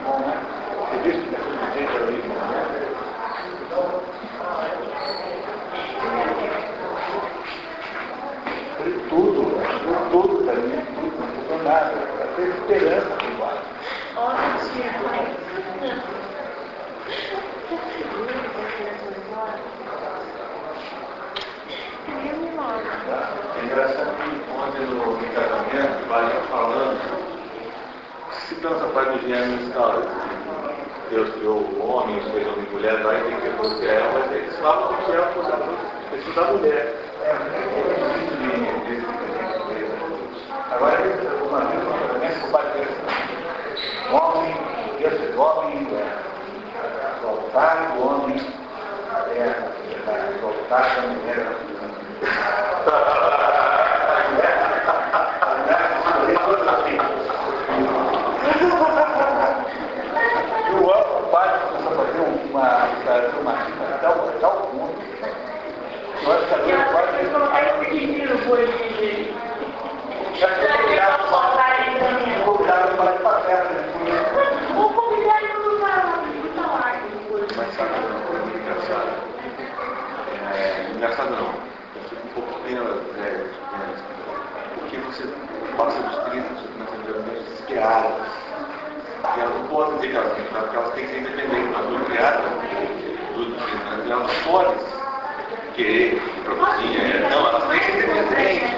Bom, 0.05 0.19
né? 0.21 0.35
Você 0.79 0.97
disse 1.03 1.29
que 1.29 1.35
é 1.35 1.39
tudo 1.39 1.75
jeito 1.75 1.97
ali, 1.97 2.19
né? 2.23 2.37
Foi 8.77 8.93
tudo, 9.09 9.41
ajudou 9.61 9.99
tudo 10.11 10.45
para 10.45 10.55
mim, 10.55 10.81
tudo, 10.95 11.17
não 11.19 11.27
mudou 11.27 11.59
nada. 11.65 11.93
Teve 12.37 12.51
esperança 12.51 13.15
aqui 13.15 13.27
embaixo. 13.27 13.63
É 23.55 23.65
engraçado 23.65 24.11
que 24.17 24.51
ontem 24.53 24.87
no 24.87 24.95
no 24.95 25.17
casamento, 28.51 28.63
o 28.63 28.63
pai 28.63 28.65
ia 28.65 28.73
falando, 28.73 28.73
Citando 28.73 28.75
essa 28.77 28.87
parte 28.89 29.19
do 29.19 29.29
gênero, 29.29 29.71
cara, 29.73 30.03
Deus 31.11 31.31
criou 31.35 31.59
o 31.59 31.87
homem, 31.87 32.19
os 32.19 32.31
fez 32.33 32.47
homem 32.47 32.67
e 32.67 32.71
mulher, 32.73 33.05
lá 33.05 33.15
e 33.15 33.19
que 33.41 33.51
foi 33.51 33.67
Israel, 33.67 34.05
mas 34.15 34.33
eles 34.33 34.57
falam 34.59 34.95
que 34.95 35.03
Israel 35.03 35.27
foi 35.35 35.43
da, 35.45 35.57
da 36.35 36.53
mulher. 36.53 36.85
Agora, 40.71 40.99
uma 41.49 41.61
vez, 41.61 41.83
uma 41.85 41.99
promessa 41.99 42.41
com 42.41 44.17
o 44.17 44.19
homem, 44.19 44.55
Deus 44.99 45.15
fez 45.15 45.37
o 45.37 45.41
homem, 45.41 45.89
é, 45.93 46.03
voltar 47.23 47.95
o 47.97 48.01
homem, 48.07 48.41
é, 49.37 49.45
voltar 50.41 50.99
a 50.99 51.01
mulher. 51.03 51.47
O 60.73 60.85
outro 60.85 61.29
pai 61.31 61.61
começou 61.69 61.93
a 61.93 61.97
fazer 61.97 62.21
uma, 63.13 63.41
uma, 63.41 63.53
uma 63.53 63.99
tal, 64.01 64.33
tal 64.41 64.57
ponto. 64.69 65.03
Eu 66.23 66.33
acho 66.33 66.47
que 66.47 66.73
agora 66.73 66.83
quase. 66.93 67.23
Já 70.39 70.49
tinha 70.55 70.89
virado 70.89 71.29
uma. 71.29 71.43
Convidado 72.45 72.97
para 72.97 73.15
ir 73.15 73.19
para 73.21 73.37
a 73.37 73.41
festa. 73.41 73.75
Mas 77.57 77.75
sabe, 77.75 77.91
não, 78.01 78.19
é 78.35 78.59
engraçado. 78.59 79.11
É, 80.55 80.91
engraçado 80.95 81.31
não. 81.31 81.49
Eu 81.49 82.03
fico 82.09 82.27
um 82.27 82.31
pouco 82.35 82.61
pena, 82.61 82.83
é, 83.19 83.47
porque 84.75 84.97
você 84.99 85.25
passa 85.77 86.01
dos 86.01 86.19
30, 86.31 86.49
você 86.55 86.69
começa 86.69 86.95
a 86.95 87.13
ver 87.13 87.43
desesperado. 87.43 88.42
E 89.25 89.41
elas 89.41 89.55
não 89.55 89.67
podem 89.69 89.95
dizer 89.97 90.11
que 90.11 90.17
elas 90.17 90.33
têm 90.35 90.45
que 90.45 90.51
porque 90.53 90.77
elas 90.77 90.95
têm 90.95 91.05
que 91.07 91.11
ser 91.13 91.19
independentes, 91.21 91.71
mas 91.73 91.87
foi 91.87 92.05
criada, 92.07 92.43
elas 94.09 94.09
não 94.09 94.53
podem 94.53 94.75
querer 95.75 96.21
produzir, 96.45 97.01
é, 97.01 97.29
não, 97.31 97.47
elas 97.49 97.65
têm 97.69 97.79
que 97.79 97.85
ser 97.87 98.09
independentes. 98.09 98.71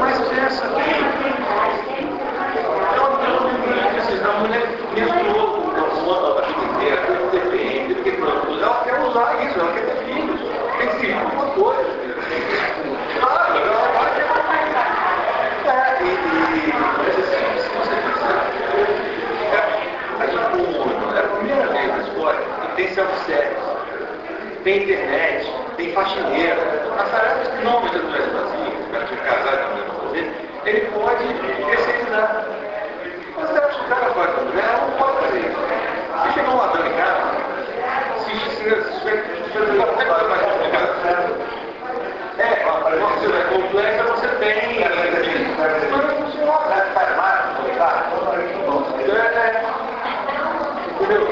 Mas 0.00 0.18
pensa 0.28 0.66
Vocês 3.94 4.20
dão 4.20 4.40
mulher 4.40 4.66
mesmo 4.94 5.12
a 5.12 6.42
vida 6.42 6.64
inteira, 6.64 7.02
depende, 7.30 7.94
porque 7.94 8.12
pronto, 8.12 8.52
ela 8.60 8.84
quer 8.84 9.00
usar 9.00 9.44
isso, 9.44 9.58
ela 9.58 9.72
quer 9.72 9.84
ter 9.86 9.96
filhos. 10.04 10.40
Tem 10.78 10.88
que 10.88 10.96
ser 11.00 11.14
uma 11.14 11.46
coisa. 11.52 11.82
Claro, 13.20 13.56
ela 13.56 13.88
vai 13.92 14.08
ter 14.14 14.26
É, 15.64 16.02
e, 16.02 16.04
e, 16.04 16.72
mas 16.74 17.14
assim, 17.18 17.44
se 17.58 17.68
você 17.70 17.94
pensar, 17.96 18.38
é, 19.52 19.56
a 20.18 20.26
gente, 20.26 20.44
como 20.78 21.16
é 21.16 21.20
a 21.20 21.22
primeira 21.22 21.66
vez 21.68 21.88
na 21.88 21.98
história 22.02 22.40
que 22.40 22.76
tem 22.76 22.88
self-service, 22.94 23.62
tem 24.64 24.82
internet, 24.82 25.52
tem 25.76 25.92
faxineira, 25.92 26.56
as 26.98 27.10
tarefas 27.10 27.48
que 27.48 27.64
não 27.64 27.80
muitas 27.80 28.02
mulheres 28.02 28.32
faziam, 28.32 28.68
o 28.68 28.92
cara 28.92 29.04
tinha 29.06 29.20
casar 29.20 29.56
com 29.56 29.64
a 29.64 29.70
mulher 29.70 29.86
fazer, 30.02 30.24
ele 30.66 30.80
pode 30.92 31.24
terceirizar. 31.66 32.46
Mas 33.36 33.48
você 33.48 33.58
acha 33.58 33.78
que 33.78 33.84
o 33.84 33.88
cara 33.88 34.12
faz 34.12 34.30
com 34.34 34.40
a 34.40 34.44
mulher, 34.44 34.64
ela 34.64 34.86
não 34.86 34.92
pode 34.98 35.16
fazer 35.18 35.40
isso. 35.40 35.58
Se 36.22 36.32
chegar 36.34 36.50
um 36.50 36.56
ladrão 36.58 36.86
em 36.86 36.92
casa, 36.92 37.22
se 38.20 38.30
até 39.82 40.04
coisa 40.04 40.28
mais 40.28 40.42
complicada. 40.42 40.92
É, 42.38 42.42
uma 42.64 43.36
é 43.36 43.44
complexa, 43.44 44.02
você 44.04 44.28
tem. 44.28 44.80
Mas 45.58 45.90
não 45.90 46.24
funciona. 46.24 46.76
Faz 46.94 47.16
mais, 47.16 47.56
complicado. 47.56 47.98
É, 49.08 49.14
é. 49.38 49.62
Entendeu? 51.00 51.22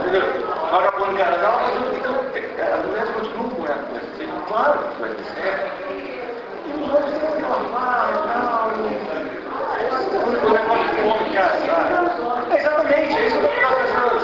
Entendeu? 0.00 0.63
Agora, 0.74 0.90
quando 0.90 1.14
o 1.14 1.16
cara 1.16 1.36
não, 1.38 1.54
as 1.54 2.84
mulheres 2.84 3.10
continuam 3.10 3.48
com 3.50 3.64
essa. 3.64 3.78
Claro 4.48 4.78
que 4.80 5.00
vai 5.02 5.10
ter 5.10 5.24
certo. 5.36 5.70
E 5.86 6.70
os 6.72 6.90
homens 6.90 7.14
têm 7.16 7.30
que 7.30 7.42
falar, 7.42 8.10
não. 8.26 8.74
O 10.42 10.50
negócio 10.50 10.90
o 10.98 11.06
homem. 11.10 11.30
É 12.50 12.58
exatamente, 12.58 13.14
é 13.14 13.26
isso 13.26 13.38
que 13.38 13.44
eu 13.44 13.50
estou 13.52 13.70
pensando. 13.76 14.16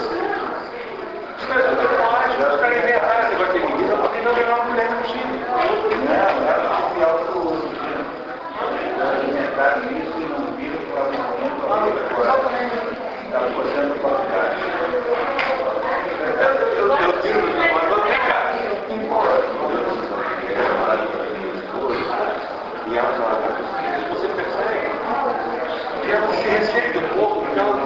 Os 1.39 1.45
caras 1.47 1.65
não 1.67 1.75
têm 1.77 1.87
coragem, 1.87 2.35
os 2.35 2.59
caras 2.59 2.77
inventar 2.77 3.15
esse 3.21 3.31
negócio 3.31 3.53
de 3.53 3.59
vida, 3.77 3.95
para 3.95 4.09
tentar 4.09 4.33
jogar 4.33 4.55
uma 4.55 4.65
mulher 4.65 4.91
no 4.91 5.03
time. 5.03 5.35
Não, 6.03 6.35
ela 6.49 6.71
se 6.93 6.99
auto 7.01 7.39
inventaram 9.25 9.83
isso 9.83 10.17
e 10.17 10.25
não 10.25 10.51
viram 10.57 10.83
para 10.91 10.99
o 10.99 12.43
momento. 12.43 12.91
Estava 13.23 13.47
fazendo 13.51 13.95
qualidade. 14.01 14.71
Eu, 16.41 16.47
eu, 16.47 16.87
eu 16.87 17.21
tiro 17.21 17.39
do 17.41 17.47
meu 17.47 17.73
lado, 17.75 18.01
vem 18.03 18.19
cá. 18.19 18.39
E 22.87 22.97
elas, 22.97 23.15
elas, 23.19 24.09
Você 24.09 24.27
percebe? 24.27 24.77
E 26.03 26.11
ela 26.11 26.33
se 26.33 26.47
respeita 26.49 26.99
um 26.99 27.07
pouco, 27.09 27.45
porque 27.45 27.59
ela, 27.59 27.79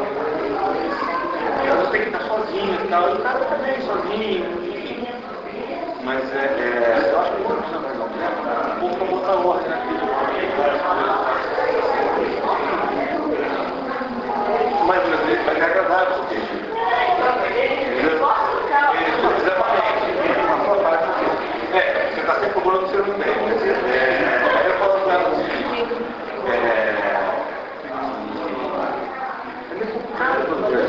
ela 1.67 1.91
tem 1.91 2.01
que 2.01 2.07
estar 2.07 2.21
sozinha 2.21 2.79
e 2.81 2.84
tal. 2.95 3.09
E 3.09 3.13
o 3.13 3.19
cara 3.21 3.39
também 3.45 3.81
sozinho, 3.81 4.45
enfim. 4.73 5.07
Mas 6.03 6.23
é, 6.33 6.45
é, 6.45 7.11
eu 7.11 7.19
acho 7.19 7.31
que 7.31 7.41
não 7.41 7.57
precisa 7.57 7.79
mais 7.79 7.97
não. 7.97 8.05
Um 8.05 8.89
pouco 8.89 8.95
para 8.95 9.35
botar 9.35 9.47
ordem 9.47 9.69
naquilo. 9.69 10.05
Mas 14.85 15.01
vai 15.09 15.55
ser 15.55 15.63
agradável, 15.63 16.15
porque 16.15 16.35
É, 21.73 22.09
você 22.13 22.21
está 22.21 22.33
sempre 22.35 22.49
procurando 22.51 22.87
ser 22.89 23.01
um 23.01 23.13
bem. 23.17 23.27
É, 23.27 23.99
aí 24.57 24.67
eu 24.67 24.73
falo 24.79 24.99
com 25.01 25.11
ela 25.11 25.29
o 25.29 25.35
seguinte, 25.35 25.67
é, 26.47 26.55
é 29.71 29.75
meio 29.75 29.87
complicado 29.91 30.45
quando 30.47 30.61
você 30.61 30.85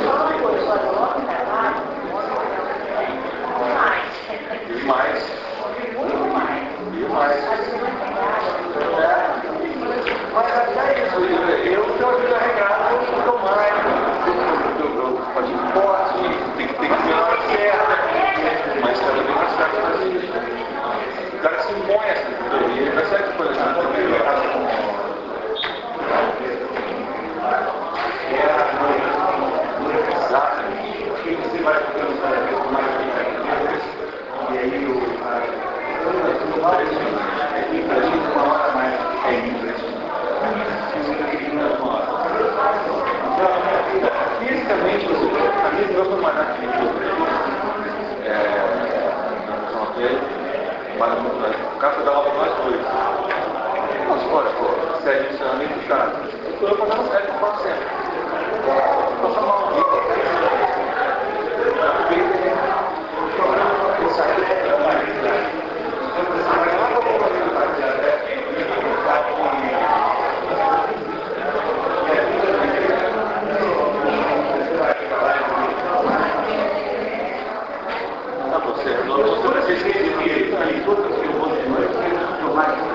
E 4.87 4.89
mais. 4.89 5.21
E 6.93 7.09
mais. 7.13 7.43
É. 7.43 7.59
Mas 10.33 10.53
até 10.59 11.03
isso, 11.03 11.19
eu 11.19 11.83
tenho 11.85 12.09
a 12.09 12.15
vida 12.15 12.39
regrada, 12.39 12.93
eu 12.93 13.01
sou 13.25 13.39
mais. 13.41 13.75
Eu, 14.29 14.87
eu, 14.87 14.91
eu 14.97 15.19
faço 15.35 15.51
esporte, 15.51 16.23
tem 16.57 16.69
que 16.69 16.75
ter 16.75 16.89
que 16.89 17.03
ter 17.03 17.15
a 17.15 17.17
hora 17.21 17.39
certa. 17.51 17.95
Mas 18.81 19.01
cada 19.01 19.13
vez 19.13 19.35
mais 19.35 19.53
tarde 19.57 19.77
fazer 19.83 20.07
isso. 20.07 20.31
O 21.35 21.39
cara 21.41 21.59
se 21.63 21.73
impõe 21.73 22.07
essa 22.07 22.27
teoria, 22.49 22.83
ele 22.83 22.91
percebe 22.93 23.25
que, 23.25 23.33
por 23.39 23.47
exemplo, 23.47 23.83
Exatamente. 30.27 31.05
Porque 31.09 31.35
você 31.35 31.59
vai 31.65 31.75
ficando 31.75 32.23
cada 32.23 32.37
vez 32.37 32.71
mais 32.71 32.97
e 34.53 34.59
aí 34.59 34.87
o 34.87 34.95
tudo 36.39 36.63
mais 36.63 36.89
e 36.89 37.83
para 37.83 37.97
a 37.97 38.01
gente 38.01 38.27
uma 38.33 38.43
hora 38.55 38.73
mais 38.73 38.95
é 39.27 39.35
impressionante. 39.49 40.07
fisicamente 44.39 45.07
você 45.77 45.82
a 45.82 45.86
minha 45.86 45.98
não 45.98 46.05
foi 46.07 46.20
mais 46.23 46.35
naquele 46.36 46.73
é, 48.24 48.32
na 49.47 49.57
questão 49.61 49.85
dele, 49.97 50.20
mas 50.98 51.11
o 51.12 51.78
cara 51.78 51.93
foi 51.94 52.05
dar 52.05 52.12
aula 52.12 52.31
para 52.31 52.39
nós 52.39 52.55
dois. 52.65 52.81
Nós 54.09 54.23
fora, 54.31 54.51
pô, 54.51 55.03
sério, 55.03 55.31
isso 55.31 55.43
é 55.43 55.57
meio 55.57 55.70
puxado. 55.70 56.12
Eu 56.61 56.77
tô 56.77 56.86
fazendo 56.86 57.09
sério 57.11 57.28
com 57.28 57.47
você. 57.47 57.70
Tô 59.20 59.28
só 59.31 59.40
mal 59.43 59.66
Tá 78.51 78.59
você, 78.59 78.90
não, 79.07 79.43
toda 79.43 79.61
vez 79.61 79.82
que 79.82 79.89
ele 79.89 80.11
via 80.16 80.59
ali, 80.61 80.81
toda 80.85 81.03
vez 81.03 81.20
que 81.20 81.27
eu 81.27 81.32
vou 81.32 81.48
de 81.48 81.69
noite, 81.69 81.94
eu 82.43 82.55
mais 82.55 82.86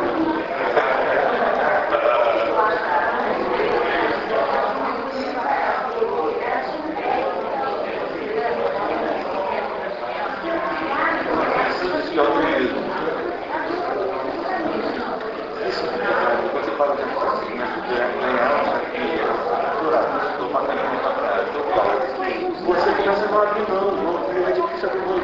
começa 23.01 23.25
a 23.25 23.29
falar 23.29 23.53
que 23.55 23.71
não, 23.71 23.91
não, 23.91 24.47
é 24.47 24.51
difícil 24.51 24.89
abrir 24.89 25.01
mão 25.01 25.19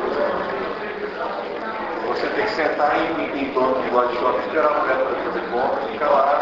Você 2.08 2.28
tem 2.28 2.46
que 2.46 2.52
sentar 2.52 2.98
em, 2.98 3.87
em 3.98 4.00
banco 4.00 4.14
de 4.14 4.20
loja 4.20 4.38
de 4.38 4.44
shopping, 4.44 4.48
esperar 4.48 4.72
a 4.72 4.80
mulher 4.80 4.98
para 4.98 5.16
fazer 5.24 5.50
compra, 5.50 5.82
ficar 5.92 6.37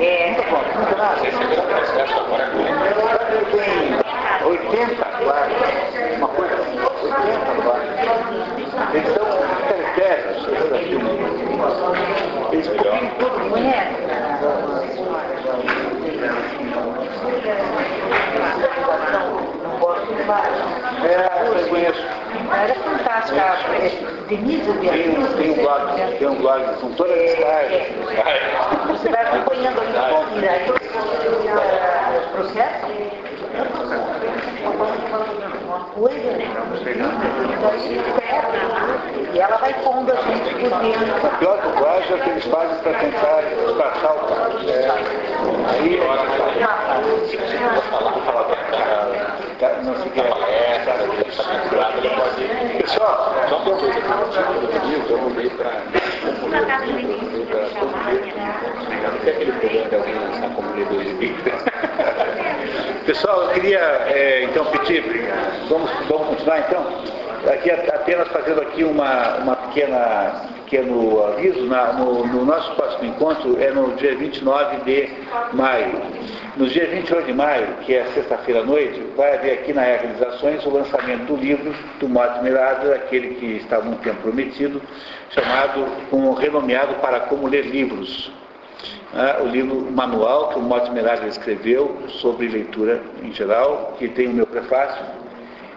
É. 0.00 0.30
Nunca 0.30 0.42
conta, 0.44 0.78
nunca 0.78 0.96
nada. 0.96 1.16
Sabe 3.18 3.44
que 3.44 3.56
tem 3.56 3.98
80 4.46 5.06
agora, 5.06 5.48
uma 6.16 6.28
coisa 6.28 6.54
assim, 6.54 6.78
80 6.78 7.50
agora. 7.50 7.82
Eles 8.94 9.12
são 9.12 9.26
caracteres, 9.68 10.36
eles 12.52 12.68
copiam 12.68 13.06
todo 13.18 13.38
mundo. 13.40 13.50
conhece? 13.50 13.98
É, 21.04 21.62
eu 21.62 21.68
conheço. 21.68 22.07
Era 22.50 22.74
fantástica. 22.74 23.40
É, 23.40 23.90
Denise 24.28 24.62
Tem, 24.62 24.70
um- 24.72 24.80
Beatriz. 24.80 25.34
tem 25.34 25.50
um 25.50 25.54
blog, 25.54 26.16
tem 26.18 26.28
um 26.28 26.34
blog, 26.36 26.80
são 26.80 26.92
todas 26.92 27.18
as 27.18 27.34
páginas. 27.38 27.88
Você 28.88 29.08
vai 29.10 29.22
acompanhando 29.22 29.80
ali 29.80 29.92
e 30.44 30.48
aí 30.48 30.66
eh, 30.68 32.20
os 32.20 32.26
processos. 32.32 32.88
Uma 35.66 35.80
coisa, 35.94 36.30
né? 36.30 36.46
E 39.34 39.38
ela 39.38 39.56
vai 39.58 39.74
pondo 39.74 40.10
a 40.12 40.16
gente 40.16 40.54
por 40.54 40.70
dentro. 40.80 41.26
O 41.26 41.38
pior 41.38 41.58
do 41.60 41.70
plágio 41.78 42.16
é 42.16 42.18
o 42.18 42.22
que 42.22 42.30
eles 42.30 42.44
fazem 42.46 42.78
para 42.78 42.92
tentar 42.94 43.42
disfarçar 43.42 44.14
o 44.14 44.18
plágio. 44.26 44.70
É, 44.70 44.90
aí, 45.70 46.00
tá, 49.58 49.68
não 49.82 49.94
se 49.96 50.08
quer. 50.10 50.26
É, 50.26 50.77
tá, 50.77 50.77
Pessoal, 52.80 53.34
só 53.48 53.58
coisa 53.60 53.90
que 53.90 55.10
eu 55.12 55.18
mudei 55.18 55.50
para. 55.50 55.82
Até 59.06 59.30
aquele 59.30 59.52
programa 59.52 59.88
de 59.88 59.94
alguém 59.94 60.14
lançar 60.14 60.54
como 60.54 60.74
ler 60.74 60.86
de 61.04 61.14
Bíblia. 61.14 61.54
Pessoal, 63.04 63.42
eu 63.42 63.48
queria 63.50 63.78
é, 63.78 64.44
então 64.44 64.64
pedir, 64.66 65.02
vamos, 65.68 65.90
vamos 66.08 66.28
continuar 66.28 66.60
então? 66.60 66.86
Aqui 67.52 67.70
apenas 67.70 68.28
fazendo 68.28 68.62
aqui 68.62 68.84
uma, 68.84 69.36
uma 69.36 69.56
pequena, 69.56 70.48
pequeno 70.72 71.24
aviso, 71.24 71.64
na- 71.64 71.94
no, 71.94 72.26
no 72.26 72.44
nosso 72.44 72.74
próximo 72.74 73.08
encontro 73.08 73.56
é 73.58 73.70
no 73.70 73.94
dia 73.96 74.14
29 74.14 74.76
de 74.84 75.08
maio. 75.54 76.02
No 76.56 76.66
dia 76.68 76.86
28 76.86 77.26
de 77.26 77.32
maio, 77.32 77.66
que 77.84 77.94
é 77.94 78.04
sexta-feira 78.06 78.60
à 78.60 78.64
noite, 78.64 79.00
vai 79.16 79.34
haver 79.36 79.52
aqui 79.54 79.72
na 79.72 79.82
Realizações 79.82 80.64
o 80.66 80.70
lançamento 80.70 81.24
do 81.24 81.36
livro 81.36 81.74
do 82.00 82.08
Mortimer 82.08 82.56
Adler, 82.56 82.96
aquele 82.96 83.34
que 83.36 83.74
há 83.74 83.80
muito 83.80 84.02
tempo 84.02 84.20
prometido, 84.22 84.82
chamado, 85.30 85.86
um, 86.12 86.32
renomeado 86.34 86.94
para 86.96 87.20
Como 87.20 87.46
Ler 87.48 87.64
Livros 87.66 88.30
ah, 89.14 89.38
o 89.42 89.46
livro 89.46 89.90
manual 89.90 90.50
que 90.50 90.58
o 90.58 90.62
Mortimer 90.62 91.06
Adler 91.08 91.28
escreveu 91.28 91.96
sobre 92.20 92.46
leitura 92.48 93.00
em 93.22 93.32
geral, 93.32 93.94
que 93.98 94.06
tem 94.08 94.26
o 94.28 94.32
meu 94.32 94.46
prefácio, 94.46 95.02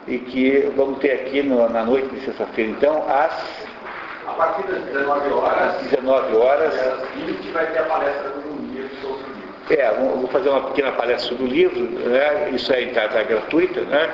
e 0.08 0.18
que 0.18 0.70
vamos 0.76 1.00
ter 1.00 1.12
aqui 1.14 1.42
no- 1.42 1.70
na 1.70 1.84
noite 1.86 2.10
de 2.14 2.26
sexta-feira, 2.26 2.72
então, 2.72 3.06
às 3.08 3.61
A 4.32 4.34
partir 4.36 4.64
das 4.68 4.82
19 4.84 5.30
horas, 5.34 5.76
19 5.84 6.36
horas. 6.38 6.74
às 6.74 7.10
20 7.16 7.52
vai 7.52 7.66
ter 7.68 7.80
a 7.80 7.84
palestra 7.84 8.30
do 8.30 8.40
Lumia 8.50 8.90
sobre 9.02 9.24
o 9.24 9.28
livro. 9.28 9.42
É, 9.70 9.92
vou 9.94 10.28
fazer 10.30 10.50
uma 10.50 10.62
pequena 10.62 10.92
palestra 10.94 11.30
sobre 11.30 11.44
o 11.44 11.48
livro, 11.48 11.80
né? 12.10 12.50
isso 12.52 12.74
é 12.74 12.82
entrada 12.84 13.22
gratuita, 13.24 13.82
né? 13.82 14.10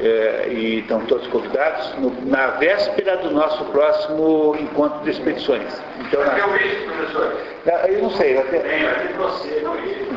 É, 0.00 0.48
e 0.50 0.80
estão 0.80 1.00
todos 1.02 1.26
convidados, 1.28 1.94
no- 1.98 2.10
na 2.26 2.48
véspera 2.48 3.16
do 3.18 3.30
nosso 3.30 3.64
próximo 3.66 4.56
encontro 4.58 5.00
de 5.04 5.10
expedições. 5.10 5.80
Então, 6.00 6.24
na, 6.24 6.46
o 6.46 6.50
vídeo, 6.52 6.86
professor? 6.92 7.36
na- 7.64 7.88
eu 7.88 8.02
não 8.02 8.10
sei, 8.10 8.34
vai 8.34 8.44
ter, 8.44 8.60
Tem, 8.62 8.84
vai 8.84 8.94
ter 9.06 9.12
você. 9.14 9.64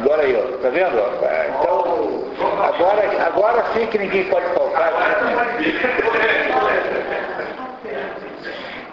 Agora 0.02 0.22
aí, 0.24 0.36
ó, 0.36 0.58
tá 0.58 0.70
vendo? 0.70 0.98
ó? 0.98 1.26
Ah, 1.26 1.46
Então, 1.60 2.64
agora, 2.64 3.24
agora 3.28 3.64
sim 3.74 3.86
que 3.88 3.98
ninguém 3.98 4.24
pode 4.26 4.46
faltar. 4.54 4.92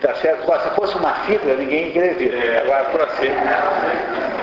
Tá 0.01 0.15
certo? 0.17 0.51
Ó, 0.51 0.59
Se 0.59 0.71
fosse 0.71 0.97
uma 0.97 1.13
fibra, 1.27 1.55
ninguém 1.57 1.87
ia 1.87 1.93
querer 1.93 2.15
ver. 2.15 2.59
Agora, 2.59 2.85
para 2.85 3.07
você. 3.07 3.29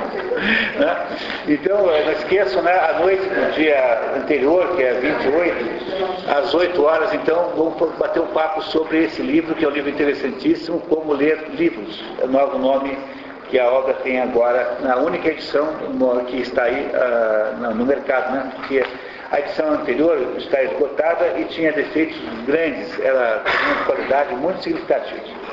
Né? 0.77 1.07
Então, 1.48 1.90
eh, 1.91 2.03
não 2.03 2.11
esqueçam, 2.11 2.61
né, 2.61 2.73
à 2.73 2.99
noite 2.99 3.23
do 3.23 3.53
dia 3.53 4.02
anterior, 4.18 4.76
que 4.76 4.84
é 4.84 4.94
28, 4.94 6.30
às 6.30 6.53
8 6.53 6.84
horas, 6.84 7.14
então, 7.14 7.53
vamos 7.56 7.95
bater 7.98 8.22
um 8.22 8.27
papo 8.27 8.61
sobre 8.64 9.06
esse 9.06 9.22
livro, 9.22 9.56
que 9.56 9.64
é 9.64 9.68
um 9.68 9.72
livro 9.72 9.90
interessantíssimo, 9.90 10.82
Como 10.82 11.14
Ler 11.14 11.52
Livros. 11.52 12.03
É 12.22 12.26
o 12.26 12.27
novo 12.27 12.57
nome 12.57 12.98
que 13.49 13.60
a 13.60 13.69
obra 13.69 13.94
tem 13.95 14.19
agora, 14.22 14.77
na 14.82 14.98
única 14.98 15.30
edição 15.30 15.68
que 16.27 16.41
está 16.41 16.64
aí 16.64 16.91
uh, 16.91 17.73
no 17.73 17.86
mercado, 17.86 18.34
né? 18.34 18.52
porque 18.56 18.84
a 19.32 19.40
edição 19.40 19.72
anterior 19.72 20.18
está 20.38 20.64
esgotada 20.64 21.38
e 21.38 21.45
tinha 21.45 21.72
defeitos 21.72 22.18
grandes, 22.45 22.99
ela 22.99 23.44
tinha 23.45 23.73
uma 23.76 23.86
qualidade 23.86 24.36
muito 24.36 24.64
significativa. 24.64 25.44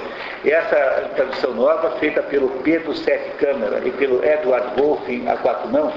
Essa 0.44 1.10
tradução 1.14 1.54
nova, 1.54 1.92
feita 1.98 2.20
pelo 2.24 2.48
Pedro 2.62 2.94
Sete 2.96 3.30
Câmara 3.36 3.80
e 3.84 3.92
pelo 3.92 4.24
Edward 4.24 4.80
Wolfing 4.80 5.28
a 5.28 5.36
quatro 5.36 5.68
mãos, 5.68 5.94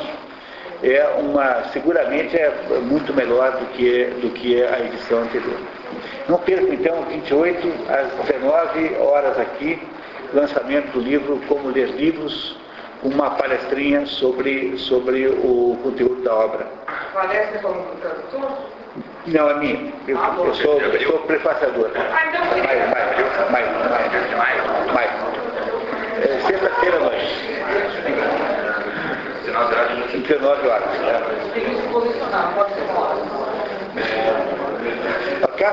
é 0.83 1.03
uma, 1.17 1.63
seguramente 1.73 2.37
é 2.37 2.51
muito 2.83 3.11
melhor 3.13 3.53
do 3.53 3.65
que, 3.73 4.05
do 4.21 4.29
que 4.29 4.63
a 4.63 4.79
edição 4.81 5.23
anterior. 5.23 5.57
Não 6.29 6.37
perca 6.37 6.73
então 6.73 7.01
28 7.03 7.91
às 7.91 8.27
19 8.27 8.95
horas 8.97 9.39
aqui, 9.39 9.81
lançamento 10.31 10.91
do 10.91 10.99
livro 10.99 11.41
Como 11.47 11.69
Ler 11.69 11.89
Livros, 11.89 12.55
uma 13.03 13.31
palestrinha 13.31 14.05
sobre, 14.05 14.77
sobre 14.77 15.27
o 15.27 15.77
conteúdo 15.81 16.21
da 16.21 16.35
obra. 16.35 16.67
Palestra 17.13 17.59
como 17.59 17.83
tradutor? 18.01 18.74
Não, 19.27 19.49
é 19.49 19.53
minha. 19.55 19.91
Eu, 20.07 20.17
Ah, 20.19 20.35
eu 20.37 20.53
sou, 20.53 20.79
eu 20.79 21.01
sou 21.01 21.19
prefaciador. 21.19 21.89
Ah, 21.95 22.27
então 22.29 22.41
Mais, 22.45 22.89
mais, 22.89 23.17
mais, 23.51 23.67
mais, 24.37 24.37
mais, 24.37 24.91
mais. 24.93 25.09
É, 26.23 26.39
Sexta-feira 26.47 26.97
à 26.97 26.99
noite. 26.99 27.45
19 30.27 30.67
horas. 30.67 30.89
tem 31.53 31.63
que 31.65 31.75
se 31.75 31.81
posicionar, 31.87 32.53
pode 32.55 32.73
ser 32.73 32.81
uma 32.81 32.99
hora. 32.99 33.15
Ok? 35.43 35.67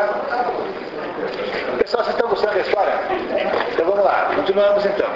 Pessoal, 1.79 2.05
vocês 2.05 2.15
estão 2.17 2.29
gostando 2.29 2.55
da 2.55 2.61
história? 2.61 2.93
Então 3.73 3.87
vamos 3.87 4.05
lá, 4.05 4.31
continuamos 4.35 4.85
então. 4.85 5.09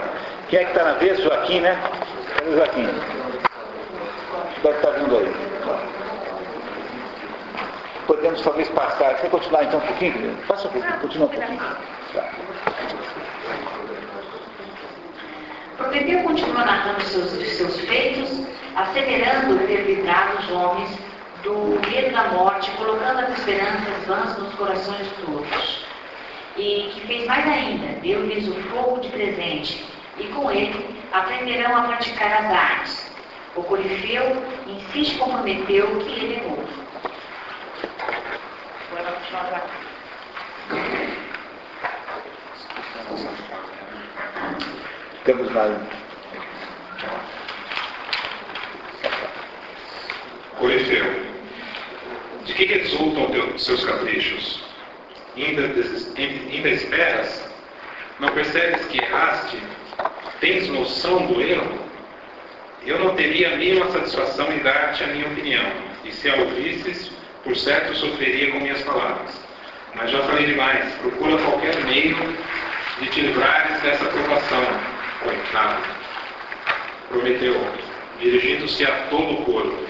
Quem 0.49 0.61
é 0.61 0.65
que 0.65 0.71
está 0.71 0.85
na 0.85 0.93
vez? 0.95 1.21
Joaquim, 1.21 1.61
né? 1.61 1.77
Cadê 2.37 2.51
o 2.51 2.57
Joaquim? 2.57 2.89
Deve 4.63 4.77
estar 4.77 4.91
vindo 4.93 5.17
aí. 5.19 5.56
Podemos 8.07 8.41
talvez 8.41 8.69
passar. 8.69 9.15
Quer 9.17 9.31
continuar 9.31 9.65
então 9.65 9.81
um 9.81 9.87
pouquinho? 9.87 10.37
Passa 10.47 10.69
um 10.69 10.71
pouquinho, 10.71 11.01
continua 11.01 11.27
um 11.27 11.31
pouquinho. 11.31 11.59
Tá. 12.13 12.31
Prometeu 15.77 16.23
continua 16.23 16.65
narrando 16.65 17.03
seus, 17.03 17.31
seus 17.31 17.81
feitos, 17.81 18.47
asseverando 18.77 19.59
ter 19.67 19.83
livrado 19.83 20.39
os 20.39 20.51
homens 20.51 20.99
do 21.43 21.81
medo 21.91 22.13
da 22.13 22.29
morte, 22.29 22.71
colocando 22.73 23.21
as 23.21 23.39
esperanças 23.39 24.05
vãs 24.07 24.39
nos 24.39 24.55
corações 24.55 25.07
de 25.07 25.15
todos. 25.27 25.87
E 26.57 26.91
que 26.95 27.01
fez 27.07 27.27
mais 27.27 27.47
ainda, 27.47 28.01
deu-lhes 28.01 28.49
o 28.49 28.55
fogo 28.71 29.01
de 29.01 29.09
presente, 29.11 29.85
e 30.19 30.25
com 30.29 30.51
ele 30.51 30.99
aprenderão 31.13 31.77
a 31.77 31.83
praticar 31.83 32.45
as 32.45 32.51
artes. 32.51 33.13
O 33.55 33.63
Corifeu 33.63 34.43
em 34.67 34.81
si 34.93 35.11
se 35.11 35.19
comprometeu 35.19 35.87
que 35.99 36.13
ele 36.13 36.37
negou. 36.37 36.86
Agora 38.99 39.51
cá. 39.51 39.67
Temos 45.25 45.51
mais. 45.53 45.77
Corifeu, 50.59 51.05
de 52.47 52.55
que 52.55 52.65
resultam 52.65 53.31
teus, 53.31 53.65
seus 53.65 53.85
caprichos? 53.85 54.65
Ainda, 55.37 55.63
ainda 56.17 56.69
esperas? 56.71 57.51
Não 58.19 58.31
percebes 58.31 58.87
que 58.87 58.99
erraste? 59.05 59.59
Tens 60.41 60.69
noção 60.69 61.27
do 61.27 61.43
erro? 61.43 61.79
Eu 62.87 62.99
não 63.01 63.15
teria 63.15 63.53
a 63.53 63.57
mínima 63.57 63.91
satisfação 63.91 64.51
em 64.51 64.61
dar-te 64.61 65.05
a 65.05 65.09
minha 65.09 65.27
opinião, 65.27 65.71
e 66.05 66.13
se 66.13 66.31
a 66.31 66.37
ouvisses, 66.37 67.16
por 67.47 67.57
certo 67.57 67.95
sofreria 67.95 68.51
com 68.51 68.59
minhas 68.59 68.83
palavras. 68.83 69.41
Mas 69.95 70.11
já 70.11 70.21
falei 70.25 70.47
demais, 70.47 70.93
procura 70.97 71.39
qualquer 71.39 71.77
meio 71.85 72.17
de 73.01 73.07
te 73.09 73.21
livrares 73.21 73.81
dessa 73.83 74.05
provação, 74.05 74.65
coitado. 75.23 75.83
Prometeu, 77.09 77.55
dirigindo-se 78.19 78.85
a 78.85 79.07
todo 79.11 79.35
o 79.35 79.45
coro. 79.45 79.87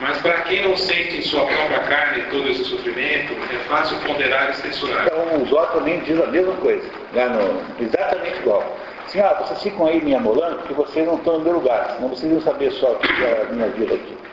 Mas 0.00 0.18
para 0.18 0.42
quem 0.42 0.62
não 0.68 0.76
sente 0.76 1.18
em 1.18 1.22
sua 1.22 1.46
própria 1.46 1.80
carne 1.80 2.24
todo 2.30 2.50
esse 2.50 2.64
sofrimento, 2.64 3.32
é 3.32 3.58
fácil 3.68 3.96
ponderar 4.00 4.50
e 4.50 4.56
censurar. 4.56 5.06
Então, 5.06 5.42
o 5.42 5.46
Zó 5.46 5.66
também 5.66 6.00
diz 6.00 6.20
a 6.20 6.26
mesma 6.26 6.52
coisa, 6.54 6.86
lá 7.14 7.28
no, 7.30 7.62
exatamente 7.82 8.38
igual. 8.40 8.76
Assim, 9.06 9.20
vocês 9.22 9.62
ficam 9.62 9.86
aí 9.86 10.04
me 10.04 10.14
amolando 10.14 10.56
porque 10.56 10.74
vocês 10.74 11.06
não 11.06 11.14
estão 11.14 11.38
no 11.38 11.44
meu 11.44 11.54
lugar, 11.54 11.92
senão 11.94 12.08
vocês 12.08 12.30
iam 12.30 12.42
saber 12.42 12.72
só 12.72 12.92
o 12.92 12.98
que 12.98 13.24
é 13.24 13.46
a 13.48 13.52
minha 13.54 13.68
vida 13.68 13.94
aqui. 13.94 14.25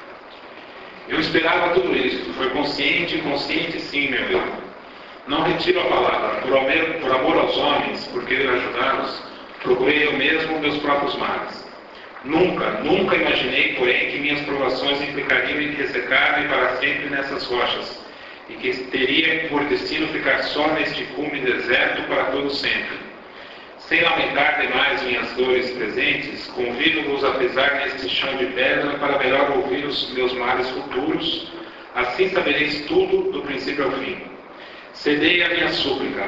Eu 1.10 1.20
esperava 1.20 1.74
tudo 1.74 1.96
isso. 1.96 2.34
Foi 2.34 2.50
consciente, 2.50 3.18
consciente 3.20 3.80
sim, 3.80 4.10
meu 4.10 4.30
erro. 4.32 4.64
Não 5.28 5.44
retiro 5.44 5.80
a 5.82 5.86
palavra. 5.86 6.42
Por 6.42 6.58
amor, 6.58 7.00
por 7.02 7.12
amor 7.12 7.38
aos 7.38 7.58
homens, 7.58 8.08
por 8.08 8.26
querer 8.26 8.50
ajudá-los, 8.50 9.24
procurei 9.62 10.08
eu 10.08 10.14
mesmo 10.14 10.60
meus 10.60 10.78
próprios 10.78 11.16
males. 11.18 11.64
Nunca, 12.24 12.70
nunca 12.84 13.18
imaginei, 13.18 13.74
porém, 13.74 14.10
que 14.10 14.20
minhas 14.20 14.42
provações 14.42 15.02
implicariam 15.02 15.60
em 15.60 15.72
ressecar-me 15.72 16.48
para 16.48 16.78
sempre 16.78 17.10
nessas 17.10 17.46
rochas, 17.46 18.02
e 18.50 18.54
que 18.54 18.74
teria 18.86 19.50
por 19.50 19.66
destino 19.66 20.08
ficar 20.08 20.42
só 20.44 20.68
neste 20.70 21.04
cume 21.16 21.42
deserto 21.42 22.04
para 22.04 22.26
todo 22.26 22.50
sempre. 22.50 23.13
Sem 23.94 24.02
lamentar 24.02 24.60
demais 24.60 25.04
minhas 25.04 25.32
dores 25.34 25.70
presentes, 25.70 26.48
convido-vos 26.48 27.24
a 27.24 27.30
pisar 27.34 27.76
neste 27.76 28.10
chão 28.10 28.36
de 28.38 28.48
pedra 28.48 28.98
para 28.98 29.20
melhor 29.20 29.52
ouvir 29.56 29.86
os 29.86 30.12
meus 30.14 30.34
males 30.34 30.68
futuros, 30.72 31.52
assim 31.94 32.28
sabereis 32.30 32.82
tudo 32.88 33.32
do 33.32 33.44
princípio 33.44 33.86
ao 33.86 33.92
fim. 33.92 34.18
Cedei 34.94 35.44
a 35.44 35.50
minha 35.50 35.68
súplica, 35.70 36.24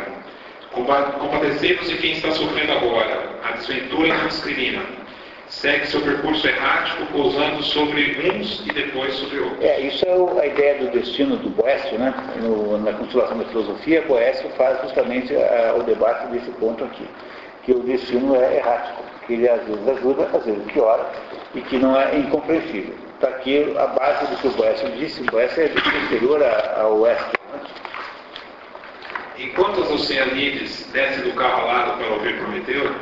Compa- 0.74 1.14
compadecei-vos 1.18 1.90
de 1.90 1.98
quem 1.98 2.12
está 2.12 2.30
sofrendo 2.34 2.72
agora, 2.72 3.32
a 3.44 3.54
desventura 3.54 4.16
não 4.16 4.28
discrimina. 4.28 4.84
Segue 5.48 5.88
seu 5.88 6.02
percurso 6.02 6.48
errático, 6.48 7.04
pousando 7.08 7.64
sobre 7.64 8.30
uns 8.32 8.64
e 8.68 8.74
depois 8.74 9.12
sobre 9.16 9.40
outros. 9.40 9.64
É, 9.64 9.80
isso 9.80 10.06
é 10.06 10.42
a 10.42 10.46
ideia 10.46 10.76
do 10.84 10.92
destino 10.92 11.36
do 11.38 11.50
Boécio, 11.50 11.98
né? 11.98 12.14
No- 12.44 12.78
na 12.78 12.94
constelação 12.94 13.40
da 13.40 13.46
filosofia, 13.46 14.04
Boécio 14.04 14.50
faz 14.52 14.80
justamente 14.84 15.36
ah, 15.36 15.76
o 15.80 15.84
debate 15.84 16.28
desse 16.28 16.52
ponto 16.60 16.84
aqui, 16.84 17.08
que 17.66 17.72
o 17.72 17.80
destino 17.80 18.36
é 18.36 18.58
errático, 18.58 19.04
que 19.26 19.34
ele 19.34 19.50
às 19.50 19.62
vezes 19.64 19.88
ajuda, 19.88 20.30
às 20.34 20.46
vezes 20.46 20.64
piora, 20.72 21.10
e 21.56 21.62
que 21.62 21.78
não 21.78 22.00
é 22.00 22.16
incompreensível. 22.18 22.96
Está 23.16 23.30
aqui 23.30 23.76
a 23.78 23.88
base 23.88 24.28
do 24.28 24.38
que 24.38 24.48
o 24.48 24.52
Boécio 24.52 24.90
disse, 24.92 25.22
o 25.22 25.26
Boécio 25.26 25.64
é 25.64 25.66
inferior 25.68 26.44
a- 26.44 26.82
ao 26.82 27.00
oeste. 27.00 27.26
né? 27.52 27.60
Enquanto 29.40 29.82
as 29.82 29.90
Oceanides 29.92 30.90
descem 30.94 31.24
do 31.24 31.34
carro 31.34 31.68
alado 31.68 31.98
para 31.98 32.08
ouvir 32.14 32.38
Prometeu, 32.38 32.96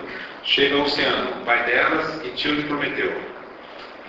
chega 0.43 0.77
o 0.77 0.83
Oceano, 0.83 1.45
pai 1.45 1.63
delas 1.65 2.21
e 2.25 2.29
tio 2.29 2.55
de 2.55 2.63
Prometeu. 2.63 3.11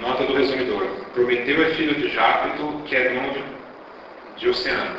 Nota 0.00 0.24
do 0.24 0.34
resumidor. 0.34 0.86
Prometeu 1.14 1.62
é 1.62 1.70
filho 1.70 1.94
de 1.94 2.08
Jápito, 2.10 2.82
que 2.86 2.96
é 2.96 3.04
irmão 3.12 3.30
de, 3.32 3.44
de 4.36 4.48
Oceano. 4.48 4.96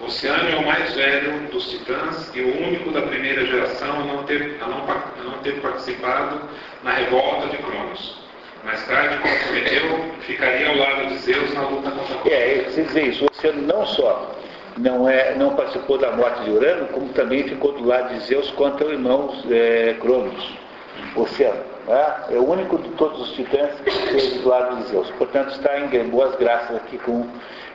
Oceano 0.00 0.48
é 0.50 0.56
o 0.56 0.66
mais 0.66 0.94
velho 0.94 1.48
dos 1.48 1.70
titãs 1.70 2.30
e 2.34 2.40
o 2.40 2.66
único 2.66 2.90
da 2.90 3.02
primeira 3.02 3.46
geração 3.46 4.00
a 4.00 4.04
não 4.04 4.22
ter, 4.24 4.58
a 4.60 4.66
não, 4.66 4.78
a 4.78 5.24
não 5.24 5.38
ter 5.38 5.60
participado 5.60 6.40
na 6.82 6.92
revolta 6.92 7.48
de 7.48 7.56
Cronos. 7.58 8.26
Mais 8.64 8.84
tarde, 8.86 9.18
como 9.18 9.38
Prometeu, 9.38 10.14
ficaria 10.20 10.68
ao 10.68 10.76
lado 10.76 11.06
de 11.08 11.18
Zeus 11.18 11.54
na 11.54 11.62
luta 11.62 11.90
contra 11.90 12.14
Cronos. 12.16 12.32
É, 12.32 12.58
preciso 12.62 12.86
dizer 12.88 13.06
isso, 13.06 13.24
o 13.24 13.28
Oceano 13.30 13.62
não 13.62 13.86
só 13.86 14.36
não, 14.76 15.08
é, 15.08 15.34
não 15.34 15.54
participou 15.54 15.98
da 15.98 16.12
morte 16.12 16.44
de 16.44 16.50
Urano, 16.50 16.86
como 16.88 17.08
também 17.10 17.44
ficou 17.44 17.72
do 17.72 17.84
lado 17.84 18.12
de 18.12 18.20
Zeus 18.20 18.50
contra 18.50 18.86
o 18.86 18.92
irmão 18.92 19.32
é, 19.50 19.94
Cronos, 20.00 20.58
o 21.14 21.22
Oceano. 21.22 21.75
Né? 21.86 22.14
É 22.30 22.38
o 22.38 22.50
único 22.50 22.78
de 22.78 22.88
todos 22.90 23.20
os 23.20 23.34
titãs 23.34 23.80
que 23.80 23.88
esteve 23.88 24.38
do 24.40 24.48
lado 24.48 24.76
de 24.76 24.88
Zeus. 24.88 25.10
Portanto, 25.12 25.50
está 25.52 25.78
em 25.78 26.08
boas 26.08 26.36
graças 26.36 26.76
aqui 26.76 26.98
com. 26.98 27.28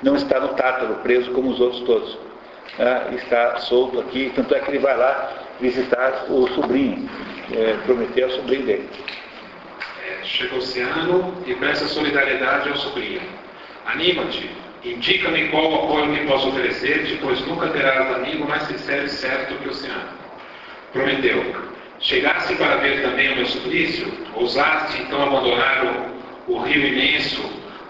Não 0.04 0.16
está 0.16 0.40
no 0.40 0.50
Tártaro, 0.50 0.96
preso 0.96 1.32
como 1.32 1.50
os 1.50 1.60
outros 1.60 1.82
todos. 1.82 2.18
né? 2.78 3.14
Está 3.16 3.58
solto 3.60 4.00
aqui, 4.00 4.32
tanto 4.36 4.54
é 4.56 4.60
que 4.60 4.72
ele 4.72 4.80
vai 4.80 4.98
lá 4.98 5.32
visitar 5.60 6.26
o 6.28 6.48
sobrinho, 6.50 7.08
é, 7.54 7.74
Prometeu, 7.86 8.28
o 8.28 8.32
sobrinho 8.32 8.66
dele. 8.66 8.90
É, 10.04 10.24
chega 10.24 10.56
o 10.56 10.58
oceano 10.58 11.36
e 11.46 11.54
presta 11.56 11.86
solidariedade 11.86 12.70
ao 12.70 12.76
sobrinho. 12.78 13.22
Anima-te, 13.86 14.50
indica-me 14.84 15.50
qual 15.50 15.84
apoio 15.84 16.14
que 16.14 16.26
posso 16.26 16.50
oferecer-te, 16.50 17.18
pois 17.22 17.40
nunca 17.46 17.68
terás 17.68 18.16
amigo 18.16 18.48
mais 18.48 18.64
sincero 18.64 19.06
e 19.06 19.10
certo 19.10 19.54
que 19.60 19.68
o 19.68 19.72
oceano. 19.72 20.10
Prometeu, 20.92 21.72
chegaste 22.02 22.56
para 22.56 22.78
ver 22.78 23.02
também 23.02 23.32
o 23.32 23.36
meu 23.38 23.46
suplício? 23.46 24.12
Ousaste 24.36 25.02
então 25.02 25.22
abandonar 25.22 25.86
o, 26.48 26.54
o 26.54 26.60
rio 26.60 26.88
imenso, 26.88 27.42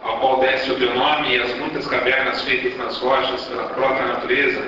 ao 0.03 0.19
qual 0.19 0.39
desce 0.39 0.71
o 0.71 0.75
teu 0.75 0.93
nome 0.93 1.35
e 1.35 1.41
as 1.41 1.53
muitas 1.55 1.87
cavernas 1.87 2.41
feitas 2.41 2.77
nas 2.77 2.97
rochas 2.97 3.45
pela 3.45 3.63
própria 3.65 4.07
natureza, 4.07 4.61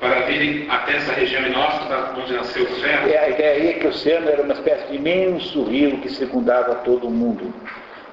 para 0.00 0.20
virem 0.20 0.66
até 0.70 0.96
essa 0.96 1.12
região 1.12 1.46
inóspita 1.46 2.12
onde 2.16 2.32
nasceu 2.34 2.64
o 2.64 2.66
ferro? 2.66 3.08
É, 3.08 3.18
a 3.18 3.28
ideia 3.30 3.70
é 3.70 3.72
que 3.74 3.86
o 3.86 3.90
oceano 3.90 4.28
era 4.28 4.42
uma 4.42 4.52
espécie 4.52 4.86
de 4.88 4.96
imenso 4.96 5.64
rio 5.64 5.98
que 5.98 6.10
secundava 6.10 6.76
todo 6.76 7.06
o 7.06 7.10
mundo. 7.10 7.52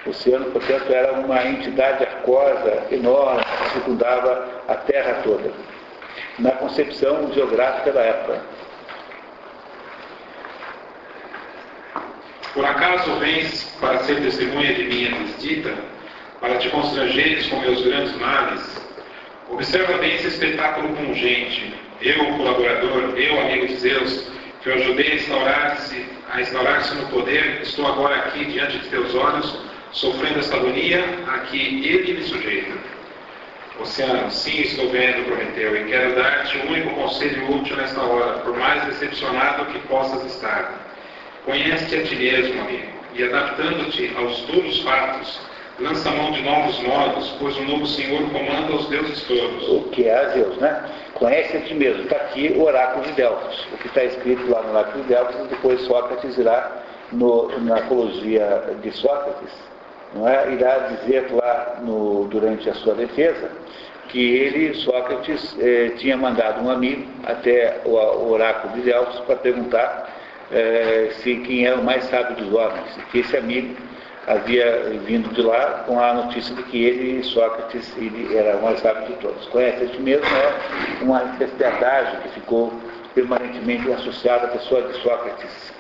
O 0.06 0.10
oceano, 0.10 0.46
portanto, 0.52 0.92
era 0.92 1.14
uma 1.14 1.46
entidade 1.46 2.04
aquosa 2.04 2.88
enorme 2.92 3.44
que 3.44 3.70
secundava 3.74 4.48
a 4.68 4.76
Terra 4.76 5.22
toda, 5.24 5.52
na 6.40 6.52
concepção 6.52 7.32
geográfica 7.34 7.92
da 7.92 8.02
época. 8.02 8.42
Por 12.54 12.66
acaso 12.66 13.16
vens 13.16 13.64
para 13.82 14.00
ser 14.04 14.22
testemunha 14.22 14.74
de 14.74 14.84
minha 14.84 15.12
desdita, 15.12 15.74
para 16.40 16.58
te 16.58 16.70
constrangeres 16.70 17.48
com 17.48 17.60
meus 17.60 17.82
grandes 17.82 18.16
males? 18.18 18.82
Observa 19.50 19.98
bem 19.98 20.16
esse 20.16 20.28
espetáculo 20.28 20.90
pungente. 20.90 21.74
Eu, 22.02 22.26
colaborador, 22.38 23.18
eu, 23.18 23.42
amigo 23.42 23.68
de 23.68 23.76
Zeus, 23.78 24.28
que 24.62 24.70
eu 24.70 24.76
ajudei 24.76 25.14
a 25.14 25.16
instaurar-se 25.16 26.14
a 26.34 26.42
instaurar-se 26.42 26.96
no 26.96 27.08
poder, 27.10 27.62
estou 27.62 27.86
agora 27.86 28.16
aqui 28.16 28.46
diante 28.46 28.80
de 28.80 28.90
teus 28.90 29.14
olhos, 29.14 29.56
sofrendo 29.92 30.40
esta 30.40 30.56
agonia 30.56 31.04
a 31.28 31.40
que 31.42 31.86
ele 31.88 32.14
me 32.14 32.24
sujeita. 32.24 32.74
Oceano, 33.80 34.32
sim, 34.32 34.62
estou 34.62 34.90
vendo, 34.90 35.26
Prometeu, 35.26 35.76
e 35.76 35.84
quero 35.86 36.16
dar-te 36.16 36.58
um 36.58 36.72
único 36.72 36.90
conselho 36.96 37.56
útil 37.56 37.76
nesta 37.76 38.02
hora, 38.02 38.40
por 38.40 38.58
mais 38.58 38.84
decepcionado 38.86 39.66
que 39.66 39.80
possas 39.88 40.26
estar. 40.26 40.83
Conhece-te 41.46 41.96
a 41.98 42.04
ti 42.04 42.16
mesmo, 42.16 42.62
amigo, 42.62 42.88
e 43.14 43.24
adaptando-te 43.24 44.16
aos 44.16 44.42
duros 44.44 44.82
fatos, 44.82 45.42
lança 45.78 46.10
mão 46.12 46.32
de 46.32 46.42
novos 46.42 46.80
modos, 46.80 47.36
pois 47.38 47.58
o 47.58 47.64
novo 47.64 47.86
Senhor 47.86 48.22
comanda 48.30 48.74
os 48.74 48.88
deuses 48.88 49.22
todos. 49.24 49.68
O 49.68 49.90
que 49.90 50.08
é 50.08 50.16
a 50.16 50.30
Zeus, 50.30 50.58
né? 50.58 50.90
Conhece 51.16 51.58
a 51.58 51.62
ti 51.62 51.74
mesmo. 51.74 52.04
Está 52.04 52.16
aqui 52.16 52.54
o 52.56 52.64
oráculo 52.64 53.06
de 53.06 53.12
Delfos. 53.12 53.68
O 53.74 53.78
que 53.78 53.88
está 53.88 54.06
escrito 54.06 54.50
lá 54.50 54.62
no 54.62 54.70
oráculo 54.70 55.04
de 55.04 55.10
Delfos, 55.10 55.48
depois 55.48 55.82
Sócrates 55.82 56.38
irá, 56.38 56.72
no, 57.12 57.60
na 57.60 57.78
apologia 57.78 58.64
de 58.82 58.92
Sócrates, 58.94 59.52
não 60.16 60.28
é? 60.28 60.50
irá 60.54 60.78
dizer 60.78 61.28
lá 61.34 61.80
no, 61.82 62.26
durante 62.30 62.70
a 62.70 62.74
sua 62.76 62.94
defesa 62.94 63.52
que 64.10 64.36
ele, 64.36 64.76
Sócrates, 64.76 65.58
eh, 65.60 65.92
tinha 65.98 66.16
mandado 66.16 66.64
um 66.64 66.70
amigo 66.70 67.06
até 67.26 67.82
o, 67.84 67.96
o 67.96 68.32
oráculo 68.32 68.74
de 68.76 68.82
Delfos 68.82 69.20
para 69.22 69.38
perguntar 69.38 70.13
eh, 70.54 71.10
se 71.16 71.36
quem 71.38 71.66
era 71.66 71.78
o 71.78 71.84
mais 71.84 72.04
sábio 72.06 72.36
dos 72.36 72.54
homens, 72.54 72.98
que 73.12 73.20
esse 73.20 73.36
amigo 73.36 73.76
havia 74.28 75.00
vindo 75.06 75.34
de 75.34 75.42
lá 75.42 75.84
com 75.86 76.00
a 76.00 76.14
notícia 76.14 76.56
de 76.56 76.64
que 76.64 76.86
ele, 76.86 77.24
Sócrates, 77.24 77.94
ele 77.98 78.36
era 78.36 78.58
o 78.58 78.64
mais 78.64 78.80
sábio 78.80 79.08
de 79.08 79.14
todos. 79.14 79.46
Conhece 79.48 79.88
ti 79.88 80.02
mesmo 80.02 80.26
é 80.26 81.04
uma 81.04 81.24
espécie 81.24 81.56
de 81.56 82.18
que 82.22 82.30
ficou 82.30 82.74
permanentemente 83.14 83.92
associado 83.92 84.46
à 84.46 84.50
pessoa 84.50 84.82
de 84.84 84.94
Sócrates. 85.02 85.74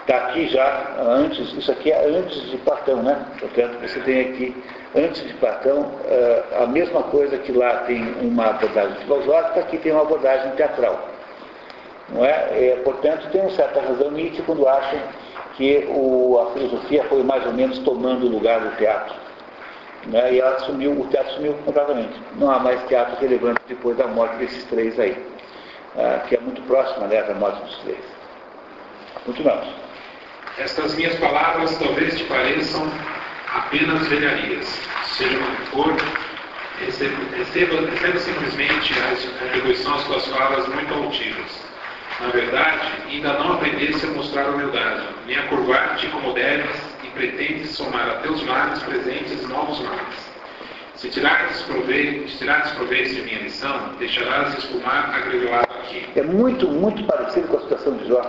Está 0.00 0.18
aqui 0.28 0.48
já, 0.48 0.94
antes, 1.00 1.52
isso 1.54 1.70
aqui 1.72 1.90
é 1.90 2.06
antes 2.06 2.50
de 2.50 2.56
Platão, 2.58 3.02
né? 3.02 3.26
Portanto, 3.40 3.78
você 3.80 3.98
tem 4.00 4.20
aqui, 4.20 4.64
antes 4.94 5.26
de 5.26 5.34
Platão, 5.34 5.98
eh, 6.04 6.44
a 6.60 6.66
mesma 6.66 7.02
coisa 7.04 7.36
que 7.38 7.50
lá 7.50 7.78
tem 7.88 8.14
uma 8.20 8.50
abordagem 8.50 8.96
filosófica, 8.98 9.60
aqui 9.60 9.78
tem 9.78 9.90
uma 9.90 10.02
abordagem 10.02 10.52
teatral. 10.52 11.15
Não 12.08 12.24
é? 12.24 12.30
é 12.70 12.80
portanto, 12.84 13.28
tem 13.30 13.40
uma 13.40 13.50
certa 13.50 13.80
razão 13.80 14.10
Nietzsche 14.10 14.42
quando 14.42 14.68
acham 14.68 15.00
que 15.56 15.86
o, 15.88 16.38
a 16.40 16.52
filosofia 16.52 17.04
foi 17.04 17.22
mais 17.22 17.44
ou 17.46 17.52
menos 17.52 17.78
tomando 17.80 18.26
o 18.26 18.30
lugar 18.30 18.60
do 18.60 18.76
teatro. 18.76 19.14
Né? 20.06 20.34
E 20.34 20.40
ela 20.40 20.58
sumiu, 20.60 20.92
o 20.92 21.06
teatro 21.08 21.32
sumiu 21.34 21.54
completamente. 21.64 22.14
Não 22.36 22.50
há 22.50 22.58
mais 22.58 22.82
teatro 22.84 23.16
relevante 23.20 23.60
depois 23.66 23.96
da 23.96 24.06
morte 24.06 24.36
desses 24.36 24.64
três 24.64 24.98
aí, 25.00 25.16
ah, 25.96 26.20
que 26.28 26.36
é 26.36 26.40
muito 26.40 26.62
próxima 26.62 27.06
né, 27.06 27.22
da 27.22 27.34
morte 27.34 27.62
dos 27.62 27.76
três. 27.78 27.98
Continuamos. 29.24 29.66
Estas 30.58 30.94
minhas 30.94 31.18
palavras 31.18 31.76
talvez 31.78 32.16
te 32.16 32.24
pareçam 32.24 32.82
apenas 33.52 34.06
velharias. 34.06 34.66
Seja 35.16 35.38
como 35.38 35.86
for, 35.86 35.96
receba, 36.78 37.16
receba, 37.36 37.80
receba 37.90 38.18
simplesmente 38.18 38.94
a 39.00 39.44
retribuição 39.44 39.94
às 39.94 40.04
tuas 40.04 40.26
falas 40.26 40.68
muito 40.68 40.94
altivas 40.94 41.75
na 42.20 42.28
verdade, 42.28 42.92
ainda 43.10 43.32
não 43.34 43.54
aprendesse 43.54 44.06
a 44.06 44.10
mostrar 44.10 44.48
humildade, 44.48 45.06
nem 45.26 45.36
a 45.36 45.42
curvar-te 45.48 46.06
como 46.08 46.32
deves 46.32 46.80
e 47.04 47.08
pretendes 47.08 47.70
somar 47.70 48.08
a 48.08 48.14
teus 48.16 48.42
males 48.44 48.82
presentes 48.82 49.46
novos 49.48 49.80
males. 49.80 50.26
Se 50.94 51.10
tirares 51.10 51.60
proveito, 51.62 52.30
se 52.30 52.38
tirares 52.38 52.70
proveito 52.72 53.14
de 53.14 53.22
minha 53.22 53.40
lição, 53.40 53.94
deixarás 53.98 54.56
esfumar 54.56 55.14
agregado 55.14 55.66
aqui. 55.80 56.08
É 56.16 56.22
muito, 56.22 56.66
muito 56.68 57.04
parecido 57.04 57.48
com 57.48 57.58
a 57.58 57.60
situação 57.60 57.96
de 57.98 58.08
Jó. 58.08 58.22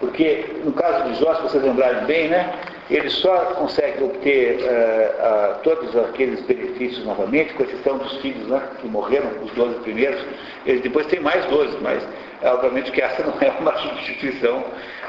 Porque, 0.00 0.46
no 0.64 0.72
caso 0.72 1.10
de 1.10 1.20
Jó, 1.20 1.34
se 1.34 1.42
vocês 1.42 1.62
lembrarem 1.62 2.04
bem, 2.06 2.28
né, 2.28 2.50
ele 2.90 3.08
só 3.10 3.36
consegue 3.54 4.02
obter 4.02 4.58
uh, 4.58 5.52
uh, 5.52 5.62
todos 5.62 5.96
aqueles 5.96 6.40
benefícios 6.42 7.04
novamente, 7.04 7.54
com 7.54 7.62
exceção 7.62 7.98
dos 7.98 8.16
filhos 8.18 8.46
né, 8.48 8.62
que 8.80 8.88
morreram, 8.88 9.30
os 9.42 9.50
12 9.52 9.80
primeiros. 9.80 10.20
Ele 10.66 10.80
depois 10.80 11.06
tem 11.06 11.20
mais 11.20 11.44
12, 11.46 11.78
mas 11.80 12.02
é, 12.42 12.50
obviamente 12.50 12.90
que 12.90 13.00
essa 13.00 13.22
não 13.24 13.34
é 13.40 13.50
uma 13.60 13.72
substituição 13.78 14.64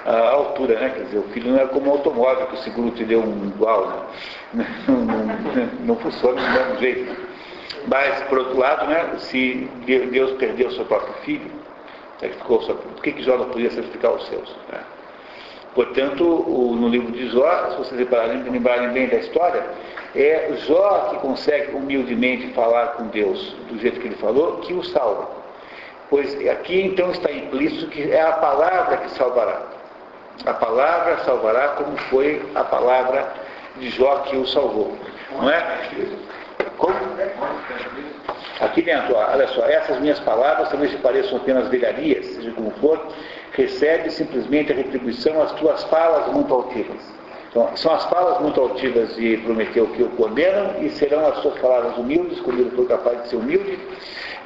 à 0.05 0.29
altura, 0.29 0.79
né? 0.79 0.89
Quer 0.95 1.03
dizer, 1.05 1.17
o 1.17 1.23
filho 1.29 1.51
não 1.51 1.59
é 1.59 1.65
como 1.65 1.89
um 1.89 1.93
automóvel 1.93 2.47
que 2.47 2.55
o 2.55 2.59
seguro 2.59 2.91
te 2.91 3.03
deu 3.03 3.21
um 3.21 3.47
igual, 3.47 4.09
né? 4.53 4.65
não, 4.87 4.95
não, 4.97 5.25
não, 5.79 5.95
funciona 5.97 6.41
do 6.41 6.51
mesmo 6.51 6.79
jeito. 6.79 7.11
Né? 7.11 7.17
Mas, 7.87 8.21
por 8.23 8.37
outro 8.37 8.57
lado, 8.57 8.85
né, 8.87 9.13
se 9.17 9.69
Deus 9.85 10.31
perdeu 10.33 10.67
o 10.67 10.71
seu 10.71 10.85
próprio 10.85 11.13
filho, 11.25 11.51
sacrificou 12.19 12.61
seu, 12.63 12.75
por 12.75 13.01
que, 13.01 13.11
que 13.11 13.23
Jó 13.23 13.37
não 13.37 13.49
podia 13.49 13.69
sacrificar 13.71 14.13
os 14.13 14.25
seus? 14.27 14.55
Né? 14.71 14.79
Portanto, 15.75 16.23
o, 16.23 16.75
no 16.75 16.87
livro 16.87 17.11
de 17.11 17.29
Jó, 17.29 17.71
se 17.71 17.77
vocês 17.77 17.99
lembrarem, 17.99 18.43
lembrarem 18.43 18.89
bem 18.89 19.07
da 19.07 19.17
história, 19.17 19.63
é 20.15 20.51
Jó 20.67 21.09
que 21.09 21.17
consegue 21.17 21.75
humildemente 21.75 22.53
falar 22.53 22.93
com 22.93 23.07
Deus 23.07 23.55
do 23.69 23.79
jeito 23.79 23.99
que 23.99 24.07
ele 24.07 24.15
falou, 24.15 24.57
que 24.57 24.73
o 24.73 24.83
salva. 24.83 25.27
Pois 26.09 26.35
aqui 26.47 26.81
então 26.81 27.09
está 27.09 27.31
implícito 27.31 27.87
que 27.87 28.11
é 28.11 28.21
a 28.21 28.33
palavra 28.33 28.97
que 28.97 29.09
salvará. 29.11 29.61
A 30.45 30.53
palavra 30.53 31.17
salvará 31.19 31.69
como 31.69 31.97
foi 32.09 32.41
a 32.53 32.63
palavra 32.63 33.33
de 33.77 33.89
Jó 33.89 34.17
que 34.17 34.35
o 34.37 34.45
salvou. 34.45 34.95
Não 35.31 35.49
é? 35.49 35.79
Como? 36.77 36.93
Aqui 38.59 38.81
dentro, 38.81 39.15
olha 39.15 39.47
só, 39.47 39.65
essas 39.65 39.99
minhas 39.99 40.19
palavras 40.19 40.69
talvez 40.69 40.91
se 40.91 40.97
pareçam 40.97 41.37
apenas 41.37 41.67
velharias, 41.67 42.25
seja 42.27 42.51
como 42.51 42.71
for, 42.79 43.07
recebe 43.53 44.11
simplesmente 44.11 44.71
a 44.71 44.75
retribuição 44.75 45.41
às 45.41 45.51
tuas 45.53 45.83
falas 45.85 46.31
muito 46.33 46.53
altivas. 46.53 46.97
Então, 47.49 47.69
são 47.77 47.93
as 47.93 48.03
falas 48.05 48.41
muito 48.41 48.59
altivas 48.59 49.15
de 49.15 49.37
Prometeu 49.37 49.85
que 49.87 50.01
o 50.01 50.09
condenam 50.11 50.83
e 50.83 50.89
serão 50.89 51.27
as 51.27 51.37
suas 51.37 51.57
palavras 51.59 51.95
humildes, 51.97 52.39
como 52.39 52.59
ele 52.59 52.71
foi 52.71 52.87
capaz 52.87 53.21
de 53.21 53.29
ser 53.29 53.35
humilde, 53.35 53.79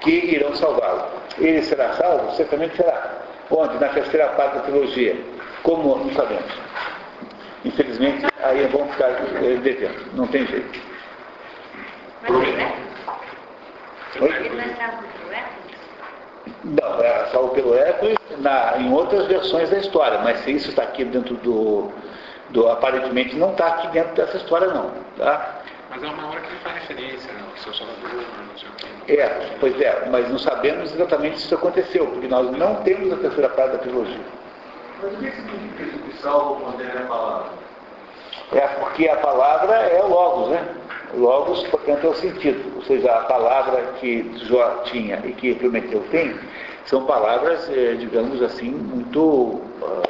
que 0.02 0.12
irão 0.12 0.54
salvá-lo. 0.56 1.06
Ele 1.38 1.64
será 1.64 1.94
salvo? 1.94 2.36
Certamente 2.36 2.76
será. 2.76 3.22
Onde? 3.50 3.80
Na 3.80 3.88
terceira 3.90 4.28
parte 4.30 4.56
da 4.56 4.62
trilogia. 4.64 5.16
Como 5.64 5.98
não 5.98 6.12
sabemos. 6.12 6.52
Infelizmente, 7.64 8.26
aí 8.44 8.68
vão 8.68 8.88
ficar 8.90 9.10
eh, 9.10 9.58
devendo. 9.64 10.14
Não 10.14 10.28
tem 10.28 10.46
jeito. 10.46 10.80
Oi? 12.30 12.78
Não, 16.64 17.02
é 17.02 17.28
salvo 17.32 17.50
pelo 17.50 17.76
Hércules 17.76 18.18
na, 18.40 18.78
em 18.78 18.92
outras 18.92 19.28
versões 19.28 19.70
da 19.70 19.78
história, 19.78 20.20
mas 20.20 20.40
se 20.40 20.52
isso 20.52 20.70
está 20.70 20.84
aqui 20.84 21.06
dentro 21.06 21.36
do, 21.36 21.92
do. 22.50 22.70
Aparentemente 22.70 23.36
não 23.36 23.52
está 23.52 23.68
aqui 23.68 23.88
dentro 23.90 24.16
dessa 24.16 24.38
história 24.38 24.68
não. 24.68 24.92
Tá? 25.18 25.62
Mas 25.90 26.04
é 26.04 26.08
uma 26.08 26.30
hora 26.30 26.42
que 26.42 26.48
ele 26.48 26.60
faz 26.60 26.76
referência, 26.76 27.32
não, 27.34 27.50
que 27.52 27.60
seu 27.62 27.74
Salvador, 27.74 28.12
não 28.12 28.58
sei 28.58 28.70
o 28.70 28.72
quê. 29.06 29.14
É, 29.14 29.58
pois 29.60 29.80
é, 29.80 30.10
mas 30.10 30.30
não 30.30 30.40
sabemos 30.40 30.94
exatamente 30.94 31.40
se 31.40 31.46
isso 31.46 31.56
aconteceu, 31.56 32.06
porque 32.08 32.28
nós 32.28 32.52
não 32.52 32.76
temos 32.84 33.14
a 33.14 33.18
terceira 33.18 33.50
parte 33.50 33.72
da 33.74 33.78
trilogia. 33.78 34.20
Mas 35.02 35.14
o 35.14 35.18
que 35.18 35.32
significa 35.32 35.84
isso 35.84 36.00
que 36.00 36.18
salvo 36.22 36.62
quando 36.62 36.82
é 36.82 36.98
a 36.98 37.06
palavra? 37.06 37.52
É 38.52 38.68
porque 38.68 39.08
a 39.08 39.18
palavra 39.18 39.76
é 39.76 40.04
o 40.04 40.08
Logos, 40.08 40.50
né? 40.50 40.76
Logos, 41.14 41.64
portanto, 41.68 42.06
é 42.06 42.10
o 42.10 42.16
sentido. 42.16 42.76
Ou 42.76 42.82
seja, 42.84 43.12
a 43.12 43.22
palavra 43.22 43.94
que 44.00 44.30
Jó 44.46 44.82
tinha 44.86 45.22
e 45.26 45.34
que 45.34 45.56
Prometeu 45.56 46.04
tem, 46.12 46.36
são 46.86 47.06
palavras, 47.06 47.70
eh, 47.70 47.96
digamos 48.00 48.42
assim, 48.42 48.70
muito 48.70 49.62
ah, 49.82 50.08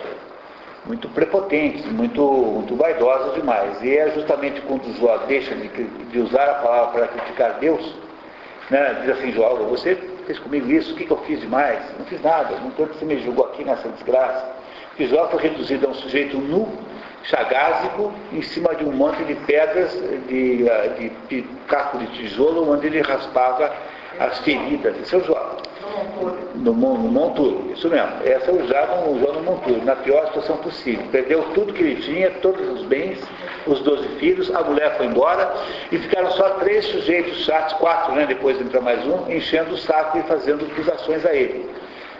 muito 0.88 1.10
prepotentes, 1.10 1.86
muito, 1.92 2.22
muito 2.22 2.76
vaidosas 2.76 3.36
demais. 3.36 3.82
E 3.84 3.98
é 3.98 4.10
justamente 4.12 4.62
quando 4.62 4.92
Jó 4.98 5.18
deixa 5.28 5.54
de, 5.56 5.68
de 5.68 6.20
usar 6.20 6.50
a 6.50 6.54
palavra 6.56 6.92
para 6.92 7.08
criticar 7.10 7.60
Deus, 7.60 7.94
né, 8.70 8.98
diz 9.02 9.12
assim, 9.12 9.32
Jó, 9.34 9.54
você 9.56 9.96
fez 10.26 10.40
comigo 10.40 10.70
isso, 10.72 10.94
o 10.94 10.96
que, 10.96 11.06
que 11.06 11.12
eu 11.12 11.18
fiz 11.18 11.42
demais? 11.42 11.80
Não 11.98 12.06
fiz 12.06 12.22
nada, 12.22 12.58
não 12.60 12.72
tanto 12.72 12.96
você 12.96 13.06
me 13.06 13.20
julgou 13.20 13.46
aqui 13.46 13.64
nessa 13.64 13.88
desgraça. 13.90 14.56
Que 14.96 15.08
Jó 15.08 15.28
foi 15.28 15.42
reduzido 15.44 15.88
a 15.88 15.90
um 15.90 15.94
sujeito 15.94 16.38
nu, 16.38 16.68
chagásico, 17.28 18.14
em 18.32 18.42
cima 18.42 18.74
de 18.76 18.86
um 18.86 18.92
monte 18.92 19.24
de 19.24 19.36
pedras, 19.36 19.92
de, 20.28 20.64
de, 20.64 21.10
de 21.30 21.42
caco 21.68 21.98
de 21.98 22.08
tijolo, 22.08 22.72
onde 22.72 22.88
ele 22.88 23.02
raspava 23.02 23.72
as 24.20 24.40
feridas. 24.40 24.96
Seu 25.08 25.24
Jó, 25.24 25.58
No, 26.56 26.74
no 26.74 26.98
monturo, 26.98 27.72
isso 27.72 27.90
mesmo. 27.90 28.12
Essa 28.26 28.52
usavam 28.52 29.12
usou 29.12 29.34
no 29.34 29.44
monturo, 29.44 29.84
na 29.84 29.96
pior 29.96 30.26
situação 30.28 30.58
possível. 30.58 31.06
Perdeu 31.12 31.44
tudo 31.54 31.74
que 31.74 31.84
ele 31.84 32.02
tinha, 32.02 32.32
todos 32.42 32.68
os 32.70 32.84
bens, 32.88 33.20
os 33.66 33.80
doze 33.82 34.08
filhos, 34.20 34.54
a 34.56 34.64
mulher 34.64 34.98
foi 34.98 35.06
embora 35.06 35.54
e 35.92 35.98
ficaram 35.98 36.32
só 36.32 36.50
três 36.56 36.86
sujeitos 36.86 37.46
chatos, 37.46 37.74
quatro, 37.74 38.14
né? 38.16 38.26
Depois 38.26 38.60
entra 38.60 38.82
mais 38.82 39.06
um, 39.06 39.30
enchendo 39.32 39.74
o 39.74 39.78
saco 39.78 40.18
e 40.18 40.24
fazendo 40.24 40.66
acusações 40.66 41.26
a 41.26 41.34
ele. 41.34 41.70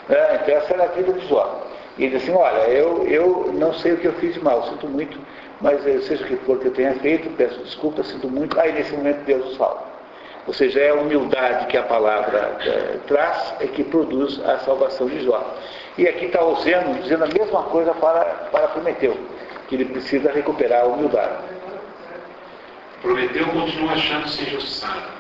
É, 0.10 0.40
então 0.42 0.56
essa 0.56 0.74
era 0.74 0.84
a 0.84 0.88
vida 0.88 1.14
de 1.14 1.28
Jó. 1.28 1.66
E 1.98 2.08
disse 2.08 2.30
assim, 2.30 2.40
olha, 2.40 2.70
eu, 2.70 3.08
eu 3.08 3.52
não 3.54 3.74
sei 3.74 3.94
o 3.94 3.98
que 3.98 4.06
eu 4.06 4.14
fiz 4.14 4.34
de 4.34 4.44
mal, 4.44 4.64
sinto 4.70 4.88
muito, 4.88 5.18
mas 5.60 5.86
eh, 5.88 6.00
seja 6.02 6.24
o 6.24 6.28
que 6.28 6.36
for 6.38 6.60
que 6.60 6.68
eu 6.68 6.74
tenha 6.74 6.94
feito, 6.96 7.30
peço 7.36 7.60
desculpa, 7.64 8.04
sinto 8.04 8.30
muito. 8.30 8.60
Aí 8.60 8.72
nesse 8.72 8.94
momento 8.96 9.26
Deus 9.26 9.54
o 9.54 9.58
salva. 9.58 9.84
Ou 10.46 10.54
seja, 10.54 10.80
é 10.80 10.90
a 10.90 10.96
humildade 10.96 11.68
que 11.68 11.76
a 11.76 11.84
palavra 11.84 12.58
é, 12.62 13.00
traz 13.06 13.54
é 13.60 13.68
que 13.68 13.84
produz 13.84 14.40
a 14.46 14.60
salvação 14.60 15.08
de 15.08 15.26
Jó. 15.26 15.56
E 15.98 16.08
aqui 16.08 16.26
está 16.26 16.42
Oseno 16.44 17.02
dizendo 17.02 17.26
a 17.26 17.28
mesma 17.28 17.64
coisa 17.64 17.94
para, 17.96 18.24
para 18.52 18.68
Prometeu, 18.70 19.18
que 19.68 19.76
ele 19.76 19.86
precisa 19.86 20.32
recuperar 20.32 20.84
a 20.84 20.86
humildade. 20.86 21.44
Prometeu 23.02 23.46
continua 23.48 23.92
achando-se 23.94 24.44
injustiçado. 24.44 25.18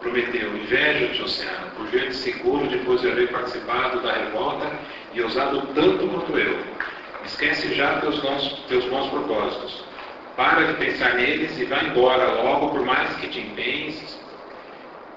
Prometeu, 0.00 0.56
inveja 0.56 1.08
de 1.08 1.22
Oceano, 1.22 1.70
por 1.76 1.86
ver-te 1.86 2.14
seguro 2.14 2.66
depois 2.68 3.00
de 3.00 3.10
haver 3.10 3.30
participado 3.30 4.00
da 4.00 4.12
revolta 4.12 4.66
e 5.16 5.22
ousado 5.22 5.62
tanto 5.74 6.06
quanto 6.06 6.38
eu. 6.38 6.58
Esquece 7.24 7.74
já 7.74 8.00
teus 8.00 8.20
bons, 8.20 8.64
teus 8.68 8.84
bons 8.84 9.08
propósitos. 9.08 9.84
Para 10.36 10.66
de 10.66 10.74
pensar 10.74 11.14
neles 11.14 11.58
e 11.58 11.64
vá 11.64 11.82
embora 11.82 12.26
logo, 12.42 12.68
por 12.68 12.84
mais 12.84 13.16
que 13.16 13.28
te 13.28 13.40
empenhes. 13.40 14.20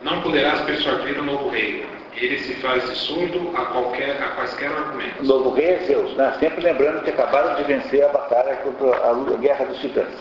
Não 0.02 0.22
poderás 0.22 0.62
persuadir 0.62 1.20
o 1.20 1.24
novo 1.24 1.50
rei. 1.50 1.86
Ele 2.16 2.40
se 2.40 2.54
faz 2.56 2.90
de 2.90 2.96
surdo 2.96 3.52
a, 3.56 3.66
qualquer, 3.66 4.22
a 4.24 4.30
quaisquer 4.30 4.72
argumentos. 4.72 5.20
O 5.20 5.34
novo 5.34 5.52
rei 5.52 5.72
é 5.72 5.80
Zeus, 5.80 6.16
né? 6.16 6.36
sempre 6.40 6.64
lembrando 6.64 7.04
que 7.04 7.10
acabaram 7.10 7.56
de 7.56 7.64
vencer 7.64 8.04
a 8.04 8.08
batalha 8.08 8.56
contra 8.58 8.96
a 8.96 9.38
guerra 9.38 9.66
dos 9.66 9.80
titãs. 9.80 10.14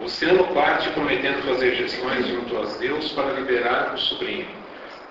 O 0.00 0.04
Oceano 0.04 0.44
parte 0.48 0.90
prometendo 0.90 1.42
fazer 1.42 1.74
gestões 1.74 2.26
junto 2.26 2.54
aos 2.54 2.76
Deus 2.76 3.12
para 3.12 3.32
liberar 3.32 3.94
o 3.94 3.98
sobrinho. 3.98 4.46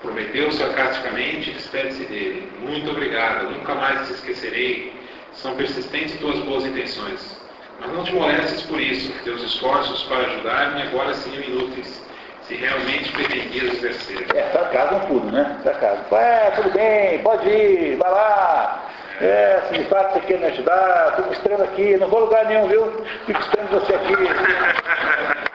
Prometeu 0.05 0.51
sarcasticamente 0.51 1.49
e 1.49 1.53
despede-se 1.53 2.05
dele. 2.05 2.51
Muito 2.59 2.91
obrigado, 2.91 3.49
nunca 3.49 3.73
mais 3.73 4.07
te 4.07 4.13
esquecerei. 4.13 4.93
São 5.33 5.55
persistentes 5.55 6.19
tuas 6.19 6.37
boas 6.41 6.63
intenções. 6.63 7.41
Mas 7.79 7.91
não 7.91 8.03
te 8.03 8.13
molestes 8.13 8.61
por 8.61 8.79
isso. 8.79 9.11
Teus 9.23 9.41
esforços 9.41 10.03
para 10.03 10.27
ajudar-me 10.27 10.83
agora 10.83 11.11
seriam 11.15 11.43
inúteis, 11.43 12.05
se 12.43 12.53
realmente 12.53 13.11
pretendias 13.13 13.73
exercer. 13.73 14.27
É, 14.35 14.43
sarcasmo 14.51 14.99
puro, 15.07 15.25
né? 15.25 15.59
Sarcasmo. 15.63 16.15
É, 16.15 16.51
tudo 16.51 16.69
bem, 16.69 17.19
pode 17.23 17.49
ir, 17.49 17.97
vai 17.97 18.11
lá. 18.11 18.83
É, 19.19 19.61
se 19.67 19.79
de 19.79 19.85
fato 19.85 20.13
você 20.13 20.19
quer 20.27 20.37
me 20.37 20.45
ajudar, 20.45 21.15
estou 21.17 21.33
esperando 21.33 21.63
aqui, 21.63 21.97
não 21.97 22.07
vou 22.09 22.19
lugar 22.19 22.45
nenhum, 22.45 22.67
viu? 22.67 23.05
Fico 23.25 23.39
esperando 23.41 23.71
você 23.71 23.95
aqui. 23.95 24.13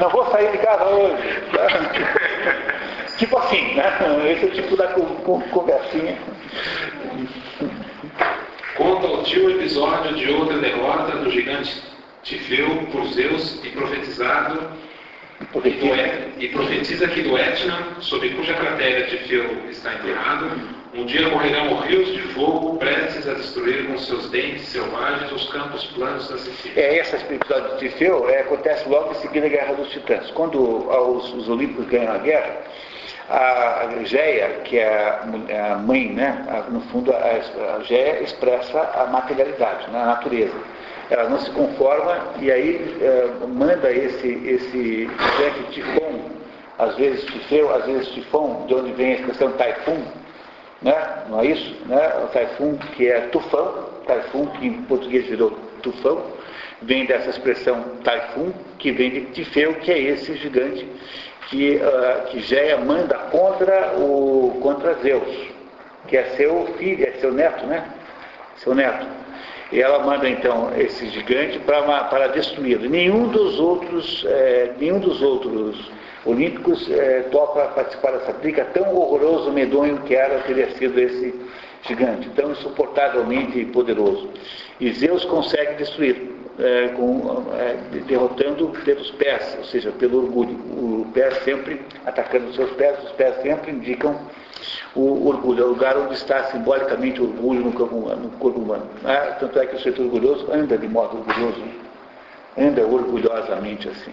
Não 0.00 0.10
vou 0.10 0.28
sair 0.32 0.50
de 0.50 0.58
casa 0.58 0.84
hoje. 0.86 1.44
tipo 3.18 3.38
assim, 3.38 3.74
né? 3.74 4.32
Esse 4.32 4.44
é 4.44 4.48
o 4.48 4.50
tipo 4.50 4.76
da 4.76 4.88
conversinha. 4.88 6.18
Conta 8.76 9.06
o 9.06 9.22
tio 9.22 9.50
episódio 9.50 10.14
de 10.14 10.30
outra 10.32 10.58
derrota 10.58 11.18
do 11.18 11.30
gigante 11.30 11.82
Tifeu 12.22 12.86
por 12.90 13.06
Zeus 13.08 13.64
e 13.64 13.68
profetizado 13.70 14.72
e, 16.38 16.48
profetiza 16.48 17.06
que 17.08 17.22
do 17.22 17.36
Etna, 17.36 17.96
sob 18.00 18.28
cuja 18.30 18.54
cratera 18.54 19.06
Tifeu 19.06 19.68
está 19.68 19.94
enterrado, 19.94 20.50
um 20.94 21.04
dia 21.04 21.28
morrerão 21.28 21.80
rios 21.80 22.08
de 22.12 22.22
fogo 22.34 22.76
prestes 22.78 23.28
a 23.28 23.34
destruir 23.34 23.86
com 23.86 23.98
seus 23.98 24.30
dentes 24.30 24.62
selvagens 24.68 25.30
os 25.32 25.48
campos 25.50 25.84
planos 25.86 26.28
da 26.28 26.38
Sicília. 26.38 26.82
É, 26.82 26.98
esse 26.98 27.16
episódio 27.16 27.76
de 27.76 27.88
Tifeu 27.88 28.28
é, 28.28 28.40
acontece 28.40 28.88
logo 28.88 29.12
em 29.12 29.14
seguida 29.16 29.46
a 29.46 29.50
Guerra 29.50 29.74
dos 29.74 29.90
Titãs. 29.90 30.30
Quando 30.30 30.88
os, 30.88 31.34
os 31.34 31.48
Olímpicos 31.48 31.86
ganham 31.86 32.12
a 32.12 32.18
guerra, 32.18 32.62
a 33.28 33.88
Geia, 34.04 34.48
que 34.64 34.78
é 34.78 35.20
a 35.72 35.76
mãe, 35.76 36.10
né, 36.10 36.44
no 36.70 36.80
fundo 36.82 37.12
a, 37.12 37.76
a 37.76 37.82
Geia 37.82 38.22
expressa 38.22 38.80
a 38.94 39.06
materialidade, 39.06 39.90
né, 39.90 40.02
a 40.02 40.06
natureza. 40.06 40.54
Ela 41.10 41.28
não 41.28 41.38
se 41.38 41.50
conforma 41.50 42.18
e 42.40 42.50
aí 42.50 42.98
é, 43.00 43.46
manda 43.46 43.90
esse, 43.92 44.26
esse 44.26 45.06
gigante 45.06 45.62
tifão, 45.70 46.30
às 46.78 46.96
vezes 46.96 47.24
tifeu, 47.24 47.74
às 47.74 47.84
vezes 47.84 48.08
tifão, 48.08 48.64
de 48.66 48.74
onde 48.74 48.92
vem 48.92 49.12
a 49.12 49.14
expressão 49.16 49.52
taifun, 49.52 50.02
né? 50.82 51.24
não 51.28 51.40
é 51.40 51.46
isso? 51.46 51.76
Né? 51.86 52.12
O 52.22 52.28
taifun 52.28 52.76
que 52.96 53.08
é 53.08 53.20
tufão, 53.28 53.88
taifun 54.06 54.46
que 54.46 54.66
em 54.66 54.82
português 54.82 55.26
virou 55.26 55.50
tufão, 55.82 56.22
vem 56.82 57.06
dessa 57.06 57.30
expressão 57.30 57.82
taifun, 58.02 58.52
que 58.78 58.90
vem 58.90 59.10
de 59.10 59.20
tifeu, 59.26 59.74
que 59.74 59.92
é 59.92 59.98
esse 59.98 60.34
gigante 60.36 60.86
que, 61.48 61.76
uh, 61.76 62.26
que 62.28 62.40
Géia 62.40 62.78
manda 62.78 63.16
contra, 63.30 63.94
o, 63.98 64.58
contra 64.62 64.94
Zeus, 64.94 65.48
que 66.06 66.16
é 66.16 66.24
seu 66.36 66.66
filho, 66.78 67.06
é 67.06 67.12
seu 67.12 67.32
neto, 67.32 67.66
né? 67.66 67.84
Seu 68.56 68.74
neto. 68.74 69.06
E 69.72 69.80
ela 69.80 70.00
manda 70.00 70.28
então 70.28 70.70
esse 70.76 71.08
gigante 71.08 71.58
para, 71.60 72.28
destruí-lo. 72.28 72.88
Nenhum 72.88 73.28
dos 73.28 73.58
outros, 73.58 74.24
é, 74.28 74.72
nenhum 74.78 75.00
dos 75.00 75.20
outros 75.22 75.90
olímpicos 76.24 76.90
é, 76.90 77.22
topa 77.30 77.66
participar 77.68 78.12
dessa 78.12 78.32
briga, 78.32 78.64
tão 78.66 78.94
horroroso, 78.94 79.50
medonho 79.52 79.98
que 80.02 80.14
era 80.14 80.40
teria 80.40 80.70
sido 80.72 80.98
esse 80.98 81.34
gigante, 81.82 82.28
tão 82.30 82.52
insuportavelmente 82.52 83.64
poderoso. 83.66 84.30
E 84.80 84.92
Zeus 84.92 85.24
consegue 85.24 85.74
destruí-lo 85.74 86.33
é, 86.58 86.88
com, 86.88 87.44
é, 87.54 87.76
derrotando 88.06 88.68
pelos 88.84 89.10
pés, 89.12 89.56
ou 89.58 89.64
seja, 89.64 89.90
pelo 89.92 90.24
orgulho. 90.24 90.54
O 90.54 91.06
pé 91.12 91.30
sempre 91.42 91.82
atacando 92.04 92.48
os 92.48 92.54
seus 92.54 92.70
pés, 92.72 93.02
os 93.04 93.12
pés 93.12 93.36
sempre 93.42 93.72
indicam 93.72 94.18
o 94.94 95.28
orgulho, 95.28 95.62
é 95.62 95.64
o 95.66 95.68
lugar 95.70 95.96
onde 95.96 96.14
está 96.14 96.44
simbolicamente 96.44 97.20
o 97.20 97.24
orgulho 97.24 97.60
no 97.60 97.84
humano. 97.84 98.22
No 98.22 98.30
corpo 98.38 98.60
humano 98.60 98.86
né? 99.02 99.36
Tanto 99.40 99.58
é 99.58 99.66
que 99.66 99.74
o 99.74 99.78
sujeito 99.78 100.02
orgulhoso 100.02 100.50
anda 100.52 100.78
de 100.78 100.88
modo 100.88 101.18
orgulhoso, 101.18 101.62
anda 102.56 102.82
orgulhosamente 102.86 103.88
assim. 103.88 104.12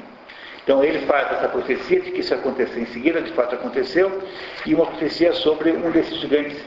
Então 0.64 0.84
ele 0.84 1.06
faz 1.06 1.32
essa 1.32 1.48
profecia 1.48 2.02
de 2.02 2.12
que 2.12 2.20
isso 2.20 2.34
ia 2.34 2.40
acontecer 2.40 2.80
em 2.80 2.86
seguida, 2.88 3.22
de 3.22 3.32
fato 3.34 3.56
aconteceu, 3.56 4.22
e 4.66 4.74
uma 4.74 4.86
profecia 4.86 5.34
sobre 5.34 5.72
um 5.72 5.90
desses 5.92 6.18
gigantes 6.18 6.58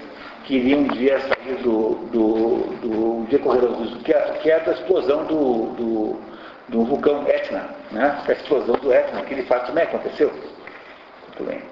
que 0.44 0.56
iria 0.56 0.76
um 0.76 0.88
dia 0.88 1.18
sair 1.20 1.56
do, 1.62 1.94
do, 2.12 2.56
do 2.82 3.26
decorrer 3.30 3.62
que 4.04 4.12
é, 4.12 4.20
que 4.42 4.50
é 4.50 4.60
da 4.60 4.72
explosão 4.72 5.24
do, 5.24 5.66
do, 5.74 6.20
do 6.68 6.84
vulcão 6.84 7.26
Etna, 7.26 7.70
né? 7.90 8.22
a 8.26 8.32
explosão 8.32 8.76
do 8.76 8.92
Etna, 8.92 9.22
que 9.22 9.34
de 9.34 9.42
fato 9.42 9.66
também 9.66 9.84
aconteceu. 9.84 10.30
Muito 10.30 11.44
bem. 11.44 11.62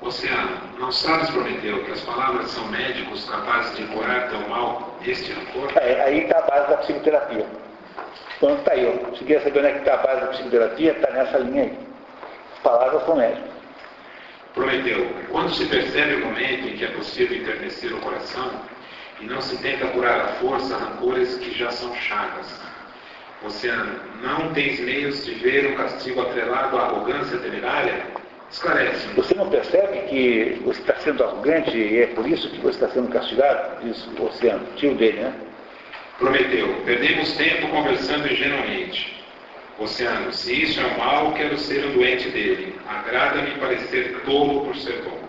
Oceano, 0.00 0.58
não 0.78 0.92
sabes, 0.92 1.28
Prometeu, 1.30 1.84
que 1.84 1.90
as 1.90 2.00
palavras 2.02 2.50
são 2.50 2.66
médicos 2.68 3.28
capazes 3.28 3.76
de 3.76 3.84
curar 3.88 4.28
teu 4.28 4.48
mal, 4.48 4.96
este 5.04 5.32
rancor? 5.32 5.72
É, 5.76 6.02
aí 6.02 6.20
está 6.22 6.38
a 6.38 6.42
base 6.42 6.70
da 6.70 6.76
psicoterapia. 6.78 7.46
Então 8.36 8.54
está 8.54 8.72
aí. 8.72 9.06
Se 9.18 9.24
quer 9.24 9.42
saber 9.42 9.58
onde 9.58 9.68
é 9.68 9.72
que 9.72 9.78
está 9.78 9.94
a 9.94 9.96
base 9.96 10.20
da 10.20 10.26
psicoterapia, 10.28 10.92
está 10.92 11.10
nessa 11.10 11.38
linha 11.38 11.64
aí. 11.64 11.78
As 12.54 12.62
palavras 12.62 13.04
são 13.04 13.16
médicos. 13.16 13.57
Prometeu, 14.58 15.08
quando 15.30 15.54
se 15.54 15.66
percebe 15.66 16.14
o 16.14 16.26
momento 16.26 16.66
em 16.66 16.76
que 16.76 16.84
é 16.84 16.88
possível 16.88 17.38
enternecer 17.38 17.92
o 17.92 17.98
coração 17.98 18.50
e 19.20 19.24
não 19.24 19.40
se 19.40 19.56
tenta 19.58 19.86
curar 19.86 20.20
à 20.20 20.26
força 20.40 20.76
rancores 20.76 21.36
que 21.36 21.56
já 21.56 21.70
são 21.70 21.94
chagas. 21.94 22.60
Oceano, 23.46 24.00
não 24.20 24.52
tens 24.52 24.80
meios 24.80 25.24
de 25.24 25.34
ver 25.34 25.64
o 25.66 25.76
castigo 25.76 26.22
atrelado 26.22 26.76
à 26.76 26.86
arrogância 26.86 27.38
temerária? 27.38 28.02
Esclarece. 28.50 29.06
Você 29.14 29.32
não 29.36 29.48
percebe 29.48 29.96
que 30.08 30.60
você 30.64 30.80
está 30.80 30.96
sendo 30.96 31.22
arrogante 31.22 31.78
e 31.78 32.00
é 32.00 32.06
por 32.08 32.28
isso 32.28 32.50
que 32.50 32.58
você 32.58 32.84
está 32.84 32.88
sendo 32.88 33.10
castigado? 33.10 33.84
Diz 33.84 34.08
o 34.18 34.24
Oceano, 34.24 34.66
tio 34.74 34.92
dele, 34.96 35.20
né? 35.20 35.34
Prometeu, 36.18 36.82
perdemos 36.84 37.30
tempo 37.36 37.68
conversando 37.68 38.26
ingenuamente. 38.26 39.17
Oceano, 39.78 40.32
se 40.32 40.62
isso 40.62 40.80
é 40.80 40.96
mal, 40.96 41.32
quero 41.34 41.56
ser 41.56 41.84
o 41.84 41.92
doente 41.92 42.28
dele. 42.30 42.74
Agrada-me 42.88 43.52
parecer 43.60 44.22
tolo 44.24 44.64
por 44.64 44.74
ser 44.74 45.02
bom. 45.02 45.20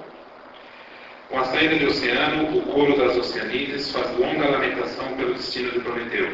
Com 1.30 1.40
a 1.40 1.46
saída 1.46 1.76
de 1.76 1.86
Oceano, 1.86 2.58
o 2.58 2.62
coro 2.64 2.98
das 2.98 3.16
Oceanides 3.16 3.92
faz 3.92 4.10
longa 4.18 4.50
lamentação 4.50 5.06
pelo 5.18 5.36
destino 5.36 5.70
de 5.72 5.80
Prometeu. 5.82 6.28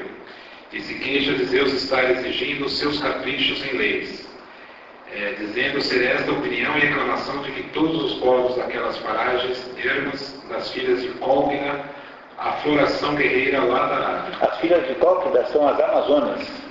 E 0.71 0.81
se 0.81 0.93
queixa 0.95 1.33
de 1.33 1.43
Zeus 1.43 1.73
estar 1.73 2.09
exigindo 2.09 2.69
seus 2.69 3.01
caprichos 3.01 3.65
em 3.65 3.77
leis, 3.77 4.25
é, 5.13 5.33
dizendo 5.33 5.81
ser 5.81 6.05
esta 6.05 6.31
opinião 6.31 6.77
e 6.77 6.81
reclamação 6.81 7.41
de 7.43 7.51
que 7.51 7.63
todos 7.71 8.13
os 8.13 8.19
povos 8.19 8.55
daquelas 8.55 8.97
paragens, 8.99 9.69
ermas 9.77 10.41
das 10.49 10.71
filhas 10.71 11.01
de 11.01 11.09
Cólquida, 11.19 11.83
a 12.37 12.53
floração 12.53 13.13
guerreira 13.15 13.61
lá 13.61 13.87
da 13.87 13.95
Arábia. 13.95 14.37
As 14.39 14.59
filhas 14.61 14.87
de 14.87 14.95
Cólquida 14.95 15.45
são 15.47 15.67
as 15.67 15.77
Amazonas 15.81 16.64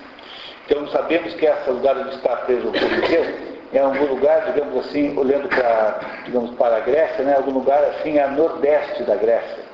então 0.67 0.87
sabemos 0.89 1.35
que 1.35 1.47
esse 1.47 1.71
lugar 1.71 1.97
onde 1.97 2.15
está 2.15 2.37
preso 2.37 2.69
o 2.69 2.73
Coliseu 2.73 3.55
em 3.73 3.79
algum 3.79 4.07
lugar, 4.07 4.53
digamos 4.53 4.87
assim, 4.87 5.17
olhando 5.19 5.49
para, 5.49 6.01
digamos, 6.25 6.53
para 6.53 6.77
a 6.77 6.81
Grécia, 6.81 7.25
né, 7.25 7.35
algum 7.35 7.51
lugar 7.51 7.83
assim 7.85 8.19
a 8.19 8.29
nordeste 8.29 9.03
da 9.03 9.17
Grécia. 9.17 9.74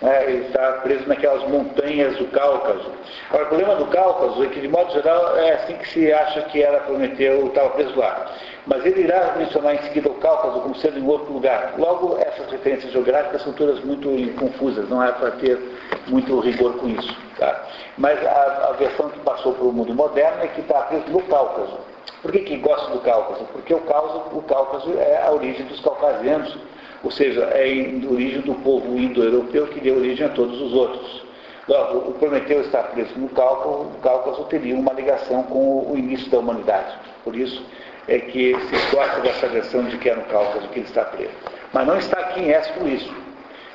Né, 0.00 0.30
está 0.30 0.72
preso 0.74 1.08
naquelas 1.08 1.42
montanhas 1.48 2.16
do 2.18 2.26
Cáucaso. 2.26 2.92
Agora, 3.30 3.44
o 3.44 3.48
problema 3.48 3.74
do 3.74 3.86
Cáucaso 3.86 4.44
é 4.44 4.46
que, 4.46 4.60
de 4.60 4.68
modo 4.68 4.92
geral, 4.92 5.36
é 5.36 5.54
assim 5.54 5.74
que 5.74 5.88
se 5.88 6.12
acha 6.12 6.42
que 6.42 6.62
era 6.62 6.78
Prometeu, 6.80 7.48
estava 7.48 7.70
preso 7.70 7.98
lá. 7.98 8.30
Mas 8.64 8.84
ele 8.86 9.00
irá 9.00 9.34
mencionar 9.36 9.74
em 9.74 9.82
seguida 9.82 10.08
o 10.08 10.14
Cáucaso 10.14 10.60
como 10.60 10.76
sendo 10.76 11.00
em 11.00 11.06
outro 11.08 11.32
lugar. 11.32 11.74
Logo, 11.78 12.16
essas 12.20 12.48
referências 12.48 12.92
geográficas 12.92 13.42
são 13.42 13.52
todas 13.54 13.82
muito 13.82 14.08
confusas, 14.38 14.88
não 14.88 15.02
é 15.02 15.10
para 15.10 15.32
ter 15.32 15.58
muito 16.06 16.38
rigor 16.40 16.76
com 16.76 16.88
isso. 16.88 17.16
Tá? 17.36 17.64
Mas 17.96 18.24
a, 18.24 18.68
a 18.68 18.72
versão 18.74 19.08
que 19.10 19.18
passou 19.20 19.54
para 19.54 19.64
o 19.64 19.72
mundo 19.72 19.94
moderno 19.94 20.44
é 20.44 20.48
que 20.48 20.60
está 20.60 20.82
preso 20.82 21.08
no 21.08 21.22
Cáucaso. 21.22 21.78
Por 22.22 22.30
que, 22.30 22.40
que 22.40 22.56
gosta 22.58 22.90
do 22.92 23.00
Cáucaso? 23.00 23.44
Porque 23.52 23.74
o 23.74 23.80
Cáucaso, 23.80 24.36
o 24.36 24.42
Cáucaso 24.42 24.92
é 24.98 25.22
a 25.26 25.30
origem 25.32 25.66
dos 25.66 25.80
caucasianos, 25.80 26.56
ou 27.02 27.10
seja, 27.10 27.42
é 27.52 27.64
a 27.64 28.10
origem 28.10 28.40
do 28.40 28.54
povo 28.56 28.98
indo-europeu 28.98 29.66
que 29.68 29.80
deu 29.80 29.96
origem 29.96 30.26
a 30.26 30.30
todos 30.30 30.60
os 30.60 30.72
outros. 30.72 31.22
Logo, 31.68 32.10
o 32.10 32.12
Prometeu 32.14 32.62
está 32.62 32.82
preso 32.82 33.12
no 33.16 33.28
Cáucaso, 33.28 33.90
o 33.90 33.98
Cáucaso 34.02 34.44
teria 34.44 34.74
uma 34.74 34.92
ligação 34.94 35.42
com 35.44 35.92
o 35.92 35.98
início 35.98 36.30
da 36.30 36.38
humanidade. 36.38 36.96
Por 37.22 37.36
isso 37.36 37.62
é 38.08 38.18
que 38.18 38.56
se 38.58 38.96
gosta 38.96 39.20
dessa 39.20 39.46
versão 39.48 39.84
de 39.84 39.98
que 39.98 40.08
é 40.08 40.14
no 40.14 40.22
Cáucaso 40.22 40.66
que 40.68 40.78
ele 40.78 40.86
está 40.86 41.04
preso. 41.04 41.34
Mas 41.72 41.86
não 41.86 41.98
está 41.98 42.18
aqui 42.20 42.40
em 42.40 42.50
Ésculo 42.50 42.88
isso. 42.88 43.14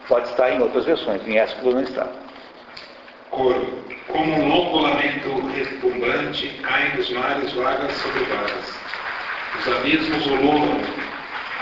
Pode 0.07 0.27
estar 0.27 0.51
em 0.51 0.61
outras 0.61 0.85
versões, 0.85 1.25
em 1.27 1.37
Ésculo 1.37 1.75
não 1.75 1.81
está. 1.83 2.07
Coro, 3.29 3.67
como 4.07 4.33
um 4.33 4.47
longo 4.49 4.79
lamento 4.79 5.29
retumbante, 5.55 6.47
caem 6.63 6.95
dos 6.95 7.09
mares 7.11 7.53
vagas 7.53 7.93
sobre 7.93 8.23
vagas. 8.25 8.79
Os 9.59 9.67
abismos 9.67 10.25
ululam, 10.25 10.81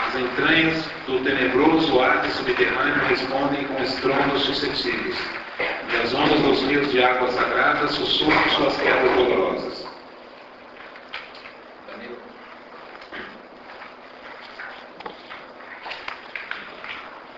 as 0.06 0.16
entranhas 0.16 0.84
do 1.06 1.20
tenebroso 1.20 2.00
ar 2.00 2.24
subterrâneo 2.30 3.04
respondem 3.06 3.64
com 3.64 3.82
estrondos 3.82 4.42
suscetíveis, 4.42 5.16
e 5.58 5.96
as 5.96 6.14
ondas 6.14 6.40
dos 6.40 6.62
rios 6.62 6.90
de 6.90 7.02
água 7.02 7.30
sagrada 7.30 7.88
sussurram 7.88 8.48
suas 8.50 8.76
quedas 8.78 9.12
dolorosas. 9.16 9.92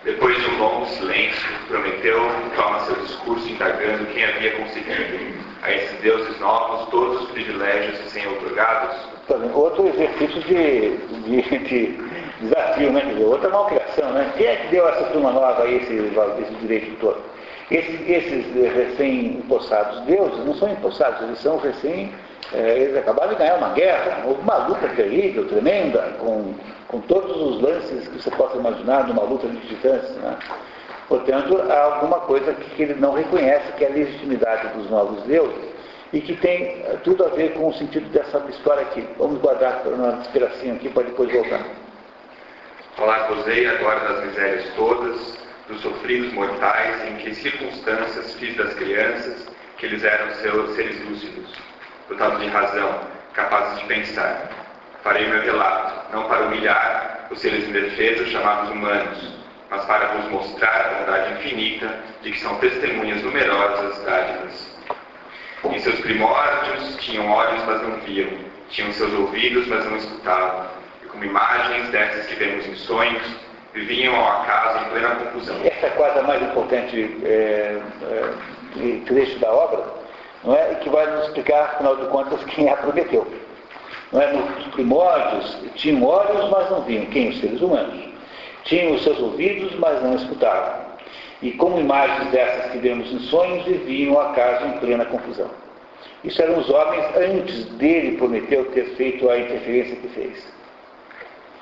Depois 0.04 0.36
de 0.36 0.50
um 0.50 0.58
longo 0.58 0.86
silêncio, 0.86 1.48
Prometeu 1.66 2.20
toma 2.56 2.80
seu 2.80 2.96
discurso 2.96 3.48
indagando 3.48 4.04
quem 4.12 4.24
havia 4.24 4.52
conseguido 4.52 5.42
a 5.62 5.72
esses 5.72 5.98
deuses 6.00 6.38
novos 6.40 6.90
todos 6.90 7.22
os 7.22 7.30
privilégios 7.30 7.98
sem 8.10 8.26
otorgados. 8.26 8.96
Outro 9.54 9.88
exercício 9.88 10.42
de, 10.42 10.98
de, 11.22 11.58
de 11.58 12.13
desafio, 12.44 12.92
né? 12.92 13.00
Quer 13.00 13.12
dizer, 13.12 13.24
outra 13.24 13.50
malcriação, 13.50 14.10
né? 14.12 14.32
Quem 14.36 14.46
é 14.46 14.56
que 14.56 14.68
deu 14.68 14.88
essa 14.88 15.04
turma 15.04 15.32
nova 15.32 15.68
esse, 15.68 15.92
esse 15.92 16.54
direito 16.60 16.96
todo? 17.00 17.20
Esses, 17.70 18.08
esses 18.08 18.74
recém-impossados 18.74 20.00
deuses 20.02 20.44
não 20.44 20.54
são 20.54 20.68
impossados, 20.68 21.22
eles 21.22 21.38
são 21.40 21.56
recém. 21.58 22.12
É, 22.52 22.78
eles 22.78 22.96
acabaram 22.96 23.30
de 23.30 23.36
ganhar 23.36 23.56
uma 23.56 23.70
guerra, 23.70 24.22
uma 24.26 24.66
luta 24.68 24.86
terrível, 24.88 25.48
tremenda, 25.48 26.14
com, 26.20 26.54
com 26.88 27.00
todos 27.00 27.36
os 27.36 27.62
lances 27.62 28.06
que 28.06 28.22
você 28.22 28.30
possa 28.30 28.58
imaginar 28.58 29.04
de 29.04 29.12
uma 29.12 29.22
luta 29.22 29.48
de 29.48 29.56
titãs. 29.66 30.10
Né? 30.10 30.36
Portanto, 31.08 31.60
há 31.70 31.82
alguma 31.84 32.20
coisa 32.20 32.52
que 32.52 32.82
ele 32.82 32.94
não 32.94 33.14
reconhece, 33.14 33.72
que 33.72 33.84
é 33.84 33.88
a 33.88 33.92
legitimidade 33.92 34.68
dos 34.76 34.90
novos 34.90 35.22
deuses, 35.22 35.74
e 36.12 36.20
que 36.20 36.36
tem 36.36 36.84
tudo 37.02 37.24
a 37.24 37.28
ver 37.28 37.54
com 37.54 37.68
o 37.68 37.74
sentido 37.74 38.08
dessa 38.10 38.38
história 38.48 38.82
aqui. 38.82 39.06
Vamos 39.18 39.40
guardar 39.40 39.82
uma 39.86 40.18
inspiração 40.20 40.72
aqui 40.72 40.88
para 40.90 41.04
depois 41.04 41.32
voltar. 41.32 41.60
Falar-vos-ei 42.96 43.66
agora 43.66 44.00
das 44.00 44.24
misérias 44.26 44.72
todas, 44.76 45.36
dos 45.66 45.80
sofridos 45.80 46.32
mortais, 46.32 47.08
em 47.08 47.16
que 47.16 47.34
circunstâncias 47.34 48.34
fiz 48.34 48.56
das 48.56 48.72
crianças, 48.74 49.48
que 49.78 49.86
eles 49.86 50.04
eram 50.04 50.32
seus 50.36 50.76
seres 50.76 51.04
lúcidos, 51.08 51.52
dotados 52.08 52.40
de 52.40 52.46
razão, 52.46 53.00
capazes 53.32 53.80
de 53.80 53.86
pensar. 53.86 54.48
Farei 55.02 55.26
meu 55.26 55.42
relato, 55.42 56.14
não 56.14 56.28
para 56.28 56.46
humilhar 56.46 57.26
os 57.32 57.40
seres 57.40 57.68
indefesos 57.68 58.28
chamados 58.28 58.70
humanos, 58.70 59.34
mas 59.70 59.84
para 59.86 60.06
vos 60.14 60.30
mostrar 60.30 60.86
a 60.86 60.94
bondade 61.00 61.32
infinita 61.32 61.98
de 62.22 62.30
que 62.30 62.38
são 62.38 62.56
testemunhas 62.58 63.22
numerosas 63.22 64.04
dádivas. 64.04 64.78
Em 65.64 65.78
seus 65.80 65.98
primórdios 66.00 66.96
tinham 66.98 67.28
olhos, 67.28 67.64
mas 67.64 67.82
não 67.82 67.96
viam, 68.02 68.30
tinham 68.68 68.92
seus 68.92 69.12
ouvidos, 69.14 69.66
mas 69.66 69.84
não 69.84 69.96
escutavam, 69.96 70.83
como 71.14 71.24
imagens 71.24 71.88
dessas 71.90 72.26
que 72.26 72.34
vemos 72.34 72.66
em 72.66 72.74
sonhos, 72.74 73.22
viviam 73.72 74.14
ao 74.16 74.42
acaso 74.42 74.84
em 74.84 74.90
plena 74.90 75.14
confusão. 75.14 75.56
Essa 75.64 75.86
é 75.86 75.90
quase 75.90 76.18
a 76.18 76.22
mais 76.22 76.42
importante 76.42 77.16
é, 77.24 77.80
é, 78.02 79.00
trecho 79.06 79.38
da 79.38 79.52
obra, 79.52 79.84
não 80.42 80.54
é? 80.54 80.74
Que 80.74 80.90
vai 80.90 81.06
nos 81.06 81.26
explicar, 81.26 81.62
afinal 81.64 81.96
de 81.96 82.06
contas, 82.06 82.42
quem 82.50 82.68
a 82.68 82.76
prometeu. 82.76 83.26
Não 84.12 84.20
é? 84.20 84.32
Nos 84.32 84.66
primórdios 84.68 85.56
tinham 85.76 86.04
olhos, 86.04 86.50
mas 86.50 86.70
não 86.70 86.82
viam. 86.82 87.06
Quem? 87.06 87.30
Os 87.30 87.40
seres 87.40 87.60
humanos. 87.60 88.12
Tinham 88.64 88.94
os 88.94 89.02
seus 89.02 89.18
ouvidos, 89.18 89.74
mas 89.78 90.02
não 90.02 90.16
escutavam. 90.16 90.84
E 91.42 91.52
como 91.52 91.78
imagens 91.78 92.30
dessas 92.30 92.72
que 92.72 92.78
vemos 92.78 93.10
em 93.12 93.18
sonhos, 93.20 93.64
viviam 93.64 94.14
ao 94.14 94.30
acaso 94.30 94.66
em 94.66 94.78
plena 94.78 95.04
confusão. 95.04 95.50
Isso 96.22 96.40
eram 96.40 96.58
os 96.58 96.70
homens 96.70 97.04
antes 97.16 97.66
dele 97.76 98.16
prometeu 98.16 98.64
ter 98.72 98.84
feito 98.96 99.28
a 99.28 99.38
interferência 99.38 99.96
que 99.96 100.08
fez. 100.08 100.53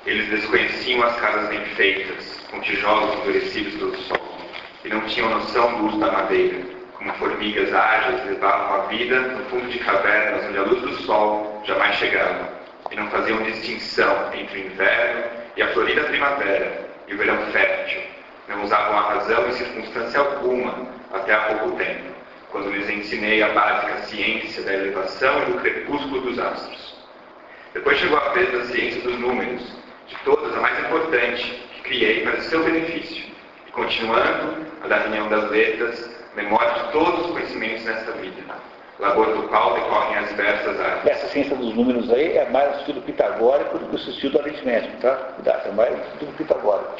Eles 0.05 0.27
desconheciam 0.27 1.01
as 1.01 1.15
casas 1.15 1.47
bem 1.47 1.63
feitas, 1.75 2.37
com 2.51 2.59
tijolos 2.59 3.19
endurecidos 3.19 3.73
pelo 3.75 3.95
sol, 3.99 4.37
e 4.83 4.89
não 4.89 4.99
tinham 5.01 5.29
noção 5.29 5.77
do 5.77 5.85
uso 5.87 5.97
da 5.97 6.11
madeira. 6.11 6.59
Como 6.93 7.13
formigas 7.13 7.73
ágeis 7.73 8.25
levavam 8.25 8.81
a 8.81 8.85
vida 8.87 9.17
no 9.21 9.45
fundo 9.45 9.69
de 9.69 9.79
cavernas 9.79 10.43
onde 10.43 10.57
a 10.57 10.63
luz 10.63 10.81
do 10.81 10.93
sol 11.03 11.61
jamais 11.65 11.95
chegava, 11.95 12.49
e 12.91 12.95
não 12.97 13.09
faziam 13.11 13.41
distinção 13.43 14.29
entre 14.33 14.59
o 14.59 14.65
inverno 14.65 15.23
e 15.55 15.61
a 15.61 15.67
florida 15.69 16.03
primavera 16.03 16.89
e 17.07 17.13
o 17.13 17.17
verão 17.17 17.37
fértil. 17.53 18.01
Não 18.49 18.61
usavam 18.61 18.97
a 18.97 19.13
razão 19.13 19.47
em 19.47 19.53
circunstância 19.53 20.19
alguma 20.19 20.85
até 21.13 21.33
há 21.33 21.39
pouco 21.43 21.77
tempo, 21.77 22.13
quando 22.51 22.71
lhes 22.71 22.89
ensinei 22.89 23.41
a 23.41 23.53
básica 23.53 24.01
ciência 24.03 24.63
da 24.63 24.73
elevação 24.73 25.43
e 25.43 25.45
do 25.45 25.59
crepúsculo 25.59 26.19
dos 26.19 26.37
astros. 26.39 26.93
Depois 27.73 27.97
chegou 27.97 28.17
a 28.17 28.33
vez 28.33 28.51
da 28.51 28.65
ciência 28.65 29.01
dos 29.01 29.17
números, 29.17 29.82
de 30.07 30.15
todas 30.23 30.55
a 30.55 30.61
mais 30.61 30.79
importante, 30.79 31.43
que 31.75 31.81
criei 31.81 32.21
para 32.23 32.41
seu 32.41 32.63
benefício, 32.63 33.25
e 33.67 33.71
continuando 33.71 34.65
a 34.83 34.87
da 34.87 34.97
reunião 34.97 35.29
das 35.29 35.49
letras, 35.49 36.09
memória 36.35 36.83
de 36.83 36.91
todos 36.91 37.25
os 37.25 37.31
conhecimentos 37.31 37.83
nesta 37.85 38.11
vida, 38.13 38.41
labor 38.99 39.27
do 39.35 39.43
qual 39.43 39.73
decorrem 39.73 40.17
as 40.17 40.29
diversas 40.29 40.79
artes. 40.79 41.11
Essa 41.11 41.27
ciência 41.27 41.55
dos 41.55 41.73
números 41.75 42.11
aí 42.11 42.37
é 42.37 42.49
mais 42.49 42.75
o 42.75 42.79
estudo 42.79 43.01
pitagórico 43.01 43.77
do 43.77 43.85
que 43.87 43.95
o 43.95 44.09
estudo 44.09 44.39
aritmético, 44.39 44.97
tá? 45.01 45.15
Cuidado, 45.35 45.67
é 45.67 45.71
mais 45.71 45.93
o 45.93 46.01
estudo 46.13 46.37
pitagórico. 46.37 46.95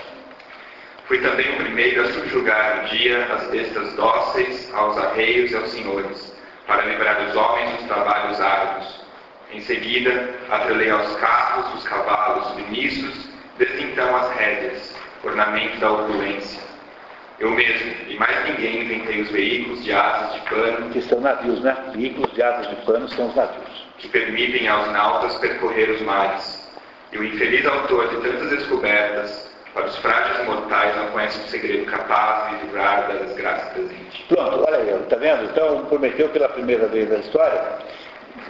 Fui 1.06 1.19
também 1.19 1.53
o 1.53 1.57
primeiro 1.57 2.01
a 2.01 2.11
subjugar 2.14 2.82
um 2.82 2.85
dia 2.85 3.25
as 3.25 3.48
bestas 3.48 3.93
dóceis 3.93 4.73
aos 4.73 4.98
arreios 4.98 5.51
e 5.51 5.56
aos 5.56 5.69
senhores, 5.72 6.33
para 6.65 6.83
livrar 6.83 7.22
os 7.27 7.35
homens 7.35 7.77
dos 7.77 7.88
trabalhos 7.88 8.40
árduos, 8.40 9.02
em 9.53 9.61
seguida, 9.61 10.30
atrelei 10.49 10.90
aos 10.90 11.15
carros 11.17 11.75
os 11.75 11.83
cavalos 11.88 12.48
submissos, 12.48 13.27
desde 13.57 13.83
então 13.83 14.15
as 14.15 14.32
rédeas, 14.32 14.95
ornamento 15.23 15.77
da 15.80 15.91
opulência. 15.91 16.61
Eu 17.40 17.51
mesmo, 17.51 17.91
e 18.07 18.15
mais 18.17 18.45
ninguém, 18.45 18.83
inventei 18.83 19.22
os 19.22 19.30
veículos 19.30 19.83
de 19.83 19.91
asas 19.91 20.33
de 20.33 20.49
pano. 20.49 20.90
Que 20.90 21.01
são 21.01 21.19
navios, 21.19 21.61
né? 21.61 21.75
Veículos 21.93 22.32
de 22.33 22.41
asas 22.41 22.69
de 22.69 22.75
pano 22.85 23.07
são 23.09 23.27
os 23.27 23.35
navios. 23.35 23.88
Que 23.98 24.07
permitem 24.07 24.67
aos 24.67 24.91
nautas 24.91 25.35
percorrer 25.38 25.90
os 25.91 26.01
mares. 26.01 26.72
E 27.11 27.17
o 27.17 27.23
infeliz 27.23 27.65
autor 27.65 28.09
de 28.09 28.22
tantas 28.22 28.49
descobertas, 28.49 29.51
para 29.73 29.85
os 29.85 29.98
frágeis 29.98 30.45
mortais, 30.45 30.95
não 30.95 31.07
conhece 31.07 31.40
um 31.40 31.48
segredo 31.48 31.85
capaz 31.85 32.49
de 32.49 32.65
livrar 32.65 33.07
da 33.07 33.14
desgraça 33.25 33.65
presente. 33.72 34.25
Pronto, 34.30 34.64
olha 34.67 34.77
aí, 34.77 35.01
está 35.01 35.15
vendo? 35.15 35.45
Então, 35.45 35.85
prometeu 35.85 36.30
pela 36.30 36.49
primeira 36.49 36.88
vez 36.88 37.09
na 37.09 37.17
história 37.17 37.80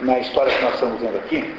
na 0.00 0.18
história 0.18 0.52
que 0.52 0.62
nós 0.62 0.74
estamos 0.74 1.00
vendo 1.00 1.16
aqui, 1.16 1.54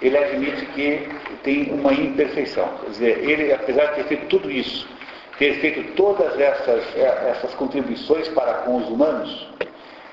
ele 0.00 0.16
admite 0.16 0.66
que 0.66 1.08
tem 1.42 1.72
uma 1.72 1.92
imperfeição. 1.92 2.68
Quer 2.82 2.90
dizer, 2.90 3.28
ele, 3.28 3.52
apesar 3.52 3.86
de 3.86 3.94
ter 3.96 4.04
feito 4.04 4.26
tudo 4.26 4.50
isso, 4.50 4.88
ter 5.38 5.54
feito 5.60 5.94
todas 5.94 6.38
essas, 6.38 6.84
essas 6.96 7.54
contribuições 7.54 8.28
para 8.28 8.54
com 8.54 8.76
os 8.76 8.88
humanos, 8.88 9.48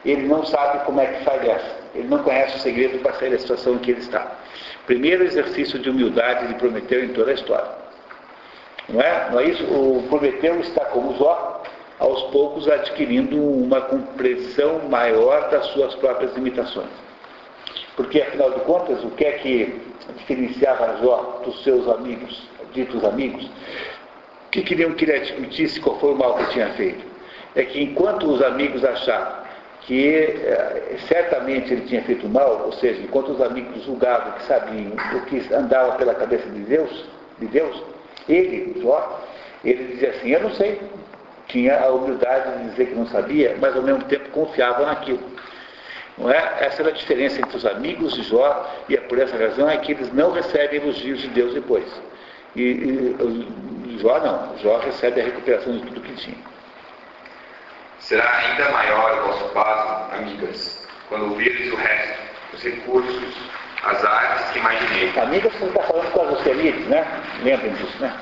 ele 0.04 0.28
não 0.28 0.46
sabe 0.46 0.86
como 0.86 1.02
é 1.02 1.08
que 1.08 1.24
sai 1.24 1.40
dessa. 1.40 1.86
Ele 1.96 2.08
não 2.08 2.20
conhece 2.20 2.58
o 2.58 2.60
segredo 2.60 3.00
para 3.00 3.14
sair 3.14 3.32
da 3.32 3.40
situação 3.40 3.76
em 3.76 3.80
que 3.80 3.92
ele 3.92 4.02
está. 4.02 4.38
Primeiro 4.86 5.24
exercício 5.24 5.80
de 5.80 5.90
humildade 5.90 6.48
de 6.48 6.56
Prometeu 6.56 7.04
em 7.04 7.10
toda 7.10 7.32
a 7.32 7.34
história. 7.34 7.70
Não 8.88 9.02
é? 9.02 9.30
Não 9.32 9.40
é 9.40 9.46
isso? 9.46 9.64
O 9.64 10.06
Prometeu 10.08 10.60
está 10.60 10.86
como 10.86 11.18
Zó, 11.18 11.64
aos 12.00 12.24
poucos 12.32 12.68
adquirindo 12.68 13.36
uma 13.36 13.82
compreensão 13.82 14.80
maior 14.90 15.50
das 15.50 15.66
suas 15.68 15.96
próprias 15.96 16.36
limitações. 16.36 16.90
Porque, 17.96 18.22
afinal 18.22 18.52
de 18.52 18.60
contas, 18.62 19.04
o 19.04 19.12
que 19.12 19.26
é 19.26 19.32
que 19.34 19.82
diferenciava 20.18 20.98
Jó 21.02 21.42
dos 21.46 21.64
seus 21.64 21.88
amigos, 21.88 22.50
ditos 22.74 23.04
amigos, 23.04 23.50
que 24.52 24.62
queriam 24.62 24.94
que 24.94 25.06
ele 25.06 25.16
admitisse 25.16 25.80
qual 25.80 26.00
foi 26.00 26.14
o 26.14 26.18
mal 26.18 26.36
que 26.36 26.52
tinha 26.52 26.70
feito? 26.74 27.06
É 27.56 27.64
que 27.64 27.82
enquanto 27.82 28.30
os 28.30 28.42
amigos 28.42 28.84
achavam 28.84 29.46
que 29.82 30.16
eh, 30.16 30.98
certamente 31.08 31.72
ele 31.72 31.82
tinha 31.82 32.02
feito 32.04 32.28
mal, 32.28 32.64
ou 32.66 32.74
seja, 32.74 33.02
enquanto 33.02 33.32
os 33.32 33.42
amigos 33.42 33.84
julgavam 33.84 34.34
que 34.34 34.44
sabiam 34.44 34.94
o 35.14 35.22
que 35.26 35.54
andava 35.54 35.94
pela 35.94 36.16
cabeça 36.16 36.50
de 36.50 36.60
Deus, 36.62 37.06
de 37.40 37.48
Deus, 37.48 37.84
ele, 38.28 38.82
Jó, 38.82 39.22
ele 39.64 39.94
dizia 39.94 40.10
assim, 40.10 40.30
eu 40.30 40.42
não 40.42 40.52
sei. 40.52 40.82
Tinha 41.48 41.80
a 41.80 41.90
humildade 41.92 42.58
de 42.58 42.70
dizer 42.72 42.88
que 42.88 42.96
não 42.96 43.06
sabia, 43.08 43.56
mas 43.62 43.76
ao 43.76 43.84
mesmo 43.84 44.04
tempo 44.06 44.30
confiava 44.32 44.84
naquilo. 44.86 45.20
Não 46.18 46.32
é? 46.32 46.58
Essa 46.62 46.82
era 46.82 46.90
a 46.90 46.94
diferença 46.94 47.40
entre 47.40 47.58
os 47.58 47.66
amigos 47.66 48.14
de 48.14 48.24
Jó, 48.24 48.74
e 48.88 48.96
é 48.96 49.02
por 49.02 49.20
essa 49.20 49.38
razão 49.38 49.70
é 49.70 49.78
que 49.78 49.92
eles 49.92 50.12
não 50.14 50.32
recebem 50.32 50.82
elogios 50.82 51.22
de 51.22 51.28
Deus 51.30 51.54
depois. 51.54 51.86
E, 52.56 52.62
e 52.62 53.98
Jó 54.00 54.20
não, 54.20 54.58
Jó 54.60 54.78
recebe 54.78 55.22
a 55.22 55.26
recuperação 55.26 55.74
de 55.74 55.82
tudo 55.84 56.02
que 56.02 56.14
tinha. 56.14 56.38
Será 58.00 58.38
ainda 58.38 58.70
maior 58.70 59.20
o 59.20 59.28
vosso 59.28 59.50
pasmo, 59.50 60.16
amigas, 60.16 60.88
quando 61.10 61.32
ouvirdes 61.32 61.74
o 61.74 61.76
resto, 61.76 62.20
os 62.54 62.64
recursos, 62.64 63.36
as 63.84 64.06
artes 64.06 64.52
que 64.52 64.60
imaginei. 64.60 65.20
Amigas, 65.20 65.54
você 65.54 65.66
está 65.66 65.84
falando 65.84 66.12
com 66.12 66.22
as 66.22 66.40
Ocelides, 66.40 66.88
né? 66.88 67.06
Lembrem 67.44 67.74
disso, 67.74 67.98
né? 68.00 68.16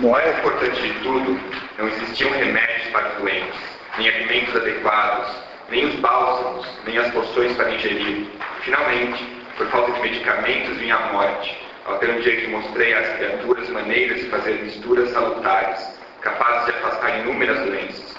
O 0.00 0.10
mais 0.10 0.38
importante 0.38 0.80
de 0.80 0.92
tudo, 1.00 1.40
não 1.76 1.88
existiam 1.88 2.30
remédios 2.30 2.88
para 2.92 3.08
os 3.08 3.14
doentes, 3.16 3.60
nem 3.98 4.08
alimentos 4.08 4.54
adequados, 4.54 5.47
nem 5.70 5.86
os 5.86 5.94
bálsamos, 5.96 6.66
nem 6.86 6.98
as 6.98 7.10
poções 7.12 7.56
para 7.56 7.74
ingerir. 7.74 8.26
Finalmente, 8.62 9.24
por 9.56 9.66
falta 9.68 9.92
de 9.92 10.00
medicamentos, 10.00 10.76
vinha 10.78 10.96
a 10.96 11.12
morte. 11.12 11.68
Ter 12.00 12.10
um 12.10 12.20
dia 12.20 12.36
que 12.36 12.46
mostrei 12.48 12.92
às 12.92 13.16
criaturas 13.16 13.68
maneiras 13.70 14.20
de 14.20 14.28
fazer 14.28 14.62
misturas 14.62 15.10
salutares, 15.10 15.98
capazes 16.20 16.66
de 16.66 16.72
afastar 16.72 17.18
inúmeras 17.20 17.58
doenças. 17.60 18.16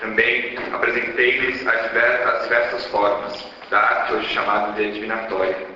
Também 0.00 0.56
apresentei-lhes 0.72 1.66
as, 1.66 1.96
as 2.26 2.42
diversas 2.44 2.86
formas 2.86 3.46
da 3.68 3.78
arte 3.78 4.14
hoje 4.14 4.28
chamada 4.28 4.72
de 4.72 4.88
adivinatória. 4.88 5.68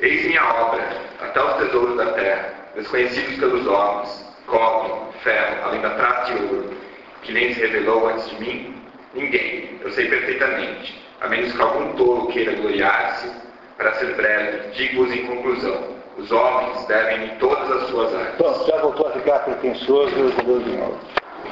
Eis 0.00 0.26
minha 0.26 0.44
obra, 0.44 0.88
até 1.20 1.42
os 1.42 1.56
tesouros 1.56 1.96
da 1.96 2.12
terra, 2.12 2.54
desconhecidos 2.74 3.36
pelos 3.36 3.66
homens, 3.66 4.36
cobre, 4.46 4.92
ferro, 5.22 5.64
além 5.64 5.80
da 5.80 5.90
prata 5.90 6.32
e 6.32 6.34
ouro, 6.34 6.76
que 7.22 7.32
nem 7.32 7.54
se 7.54 7.60
revelou 7.60 8.08
antes 8.08 8.28
de 8.28 8.40
mim? 8.40 8.77
Ninguém, 9.18 9.80
eu 9.82 9.90
sei 9.90 10.08
perfeitamente, 10.08 10.96
a 11.20 11.26
menos 11.26 11.52
que 11.52 11.60
algum 11.60 11.92
tolo 11.96 12.28
queira 12.28 12.52
gloriar-se, 12.52 13.28
para 13.76 13.92
ser 13.94 14.14
breve, 14.14 14.68
digo-os 14.74 15.10
em 15.10 15.26
conclusão, 15.26 15.88
os 16.16 16.30
homens 16.30 16.86
devem-me 16.86 17.28
todas 17.40 17.82
as 17.82 17.88
suas 17.88 18.14
artes. 18.14 18.36
Pronto, 18.36 18.64
já 18.64 18.78
voltou 18.78 19.08
a 19.08 19.10
ficar 19.10 19.40
pretensioso 19.40 20.16
e 20.16 20.22
orgulhoso 20.22 20.64
de 20.64 20.76
novo. 20.76 20.98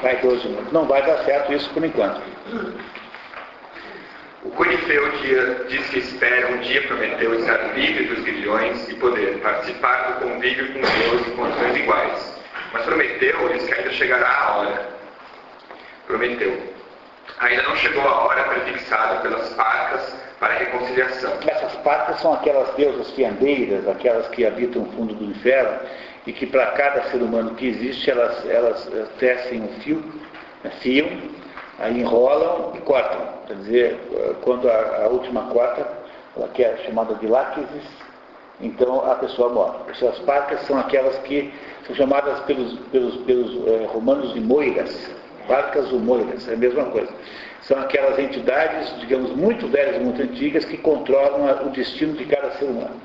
Vai 0.01 0.15
dois 0.21 0.41
de 0.41 0.47
novo. 0.47 0.67
Não 0.71 0.85
vai 0.85 1.05
dar 1.05 1.17
certo 1.25 1.51
isso 1.51 1.69
por 1.71 1.83
enquanto. 1.83 2.21
O 4.43 4.49
Corifeu 4.51 5.11
diz 5.67 5.89
que 5.89 5.99
espera 5.99 6.47
um 6.47 6.59
dia 6.59 6.87
prometeu 6.87 7.37
estar 7.37 7.75
livre 7.75 8.05
dos 8.05 8.23
grilhões 8.23 8.87
e 8.87 8.95
poder 8.95 9.39
participar 9.39 10.19
do 10.19 10.29
convívio 10.29 10.71
com 10.71 10.79
Deus 10.79 11.27
em 11.27 11.31
condições 11.31 11.75
iguais. 11.75 12.41
Mas 12.71 12.85
prometeu-lhes 12.85 13.65
que 13.65 13.73
ainda 13.73 13.91
chegará 13.91 14.29
a 14.29 14.55
hora. 14.55 14.89
Prometeu. 16.07 16.76
Ainda 17.39 17.63
não 17.63 17.75
chegou 17.75 18.01
a 18.01 18.25
hora 18.25 18.43
prefixada 18.43 19.21
pelas 19.21 19.49
parcas 19.53 20.15
para 20.39 20.53
a 20.53 20.57
reconciliação. 20.57 21.33
Essas 21.47 21.75
parcas 21.77 22.19
são 22.19 22.33
aquelas 22.33 22.73
deusas 22.75 23.11
fiandeiras, 23.11 23.87
aquelas 23.87 24.27
que 24.29 24.45
habitam 24.45 24.83
o 24.83 24.91
fundo 24.93 25.13
do 25.13 25.25
inferno 25.25 25.79
e 26.25 26.33
que 26.33 26.45
para 26.45 26.67
cada 26.71 27.03
ser 27.09 27.17
humano 27.17 27.55
que 27.55 27.67
existe 27.67 28.09
elas, 28.09 28.45
elas 28.49 28.89
tecem 29.19 29.61
um 29.61 29.67
fio, 29.81 30.03
né, 30.63 30.71
fiam, 30.81 31.09
enrolam 31.95 32.73
e 32.75 32.81
cortam. 32.81 33.19
Quer 33.47 33.55
dizer, 33.55 33.99
quando 34.41 34.69
a, 34.69 35.03
a 35.03 35.07
última 35.07 35.43
corta, 35.49 35.87
ela 36.35 36.47
que 36.49 36.63
é 36.63 36.77
chamada 36.85 37.15
de 37.15 37.27
láquesis, 37.27 37.83
então 38.59 39.09
a 39.09 39.15
pessoa 39.15 39.49
morre. 39.49 39.77
As 39.89 40.19
parcas 40.19 40.61
são 40.61 40.79
aquelas 40.79 41.17
que 41.19 41.53
são 41.85 41.95
chamadas 41.95 42.39
pelos, 42.41 42.77
pelos, 42.91 43.15
pelos 43.17 43.67
eh, 43.67 43.85
romanos 43.87 44.33
de 44.33 44.39
moiras, 44.39 45.09
parcas 45.47 45.91
ou 45.91 45.99
moiras, 45.99 46.47
é 46.47 46.53
a 46.53 46.57
mesma 46.57 46.85
coisa. 46.85 47.11
São 47.61 47.79
aquelas 47.79 48.17
entidades, 48.19 48.97
digamos, 48.99 49.31
muito 49.31 49.67
velhas, 49.67 50.01
muito 50.01 50.21
antigas, 50.21 50.63
que 50.65 50.77
controlam 50.77 51.65
o 51.65 51.69
destino 51.69 52.13
de 52.13 52.25
cada 52.25 52.51
ser 52.51 52.65
humano. 52.65 53.01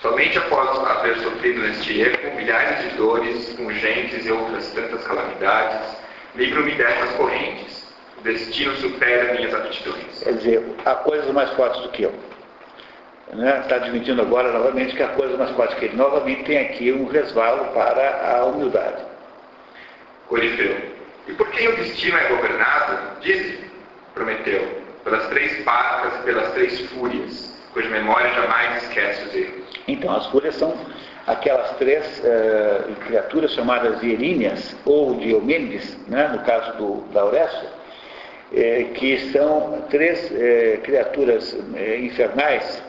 Somente 0.00 0.38
após 0.38 0.78
haver 0.78 1.18
sofrido 1.18 1.60
neste 1.62 2.00
erro 2.00 2.36
milhares 2.36 2.82
de 2.82 2.96
dores, 2.96 3.52
pungentes 3.54 4.24
e 4.24 4.30
outras 4.30 4.70
tantas 4.72 5.04
calamidades, 5.04 5.96
livro-me 6.34 6.72
dessas 6.72 7.10
correntes. 7.16 7.94
O 8.18 8.22
destino 8.22 8.74
supera 8.76 9.34
minhas 9.34 9.52
aptidões. 9.52 10.22
Quer 10.22 10.34
dizer, 10.34 10.74
há 10.84 10.94
coisas 10.94 11.30
mais 11.32 11.50
fortes 11.50 11.80
do 11.82 11.88
que 11.88 12.04
eu. 12.04 12.14
Está 13.26 13.36
né? 13.36 13.64
Tá 13.68 13.76
admitindo 13.76 14.22
agora 14.22 14.52
novamente 14.52 14.94
que 14.94 15.02
há 15.02 15.08
coisas 15.08 15.36
mais 15.36 15.50
fortes 15.50 15.76
que 15.78 15.86
ele. 15.86 15.96
Novamente 15.96 16.44
tem 16.44 16.58
aqui 16.58 16.92
um 16.92 17.06
resvalo 17.06 17.72
para 17.72 18.38
a 18.38 18.44
humildade. 18.44 19.15
Corifeu. 20.28 20.76
E 21.28 21.32
por 21.32 21.50
quem 21.50 21.68
o 21.68 21.76
destino 21.76 22.16
é 22.16 22.28
governado? 22.28 23.20
Disse, 23.20 23.58
prometeu, 24.14 24.82
pelas 25.04 25.26
três 25.28 25.62
parcas 25.64 26.20
e 26.20 26.24
pelas 26.24 26.52
três 26.52 26.80
fúrias, 26.90 27.56
cuja 27.72 27.88
memória 27.88 28.32
jamais 28.32 28.82
esquece 28.82 29.24
os 29.24 29.34
erros. 29.34 29.66
Então, 29.88 30.14
as 30.14 30.26
fúrias 30.26 30.54
são 30.56 30.74
aquelas 31.26 31.76
três 31.76 32.20
uh, 32.20 32.92
criaturas 33.06 33.52
chamadas 33.52 34.00
de 34.00 34.12
Eríneas 34.12 34.76
ou 34.84 35.16
de 35.16 35.30
Eumênides, 35.30 35.96
né, 36.06 36.28
no 36.28 36.38
caso 36.44 36.76
do, 36.76 37.00
da 37.12 37.22
Aurécia, 37.22 37.68
eh, 38.52 38.84
que 38.94 39.32
são 39.32 39.84
três 39.90 40.30
eh, 40.32 40.78
criaturas 40.84 41.52
infernais, 42.00 42.80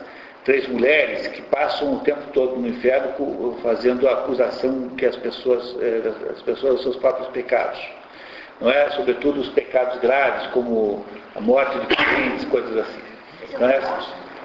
três 0.48 0.66
mulheres 0.66 1.26
que 1.26 1.42
passam 1.42 1.92
o 1.92 2.00
tempo 2.00 2.22
todo 2.32 2.56
no 2.56 2.66
inferno 2.66 3.58
fazendo 3.62 4.08
a 4.08 4.12
acusação 4.14 4.88
que 4.96 5.04
as 5.04 5.14
pessoas, 5.16 5.76
as 6.30 6.40
pessoas 6.40 6.76
dos 6.76 6.82
seus 6.84 6.96
próprios 6.96 7.28
pecados. 7.28 7.78
Não 8.58 8.70
é? 8.70 8.88
Sobretudo 8.92 9.40
os 9.40 9.50
pecados 9.50 10.00
graves, 10.00 10.46
como 10.46 11.04
a 11.36 11.40
morte 11.42 11.78
de 11.78 11.94
parentes, 11.94 12.46
coisas 12.46 12.78
assim. 12.78 13.02
Não 13.60 13.68
é? 13.68 13.78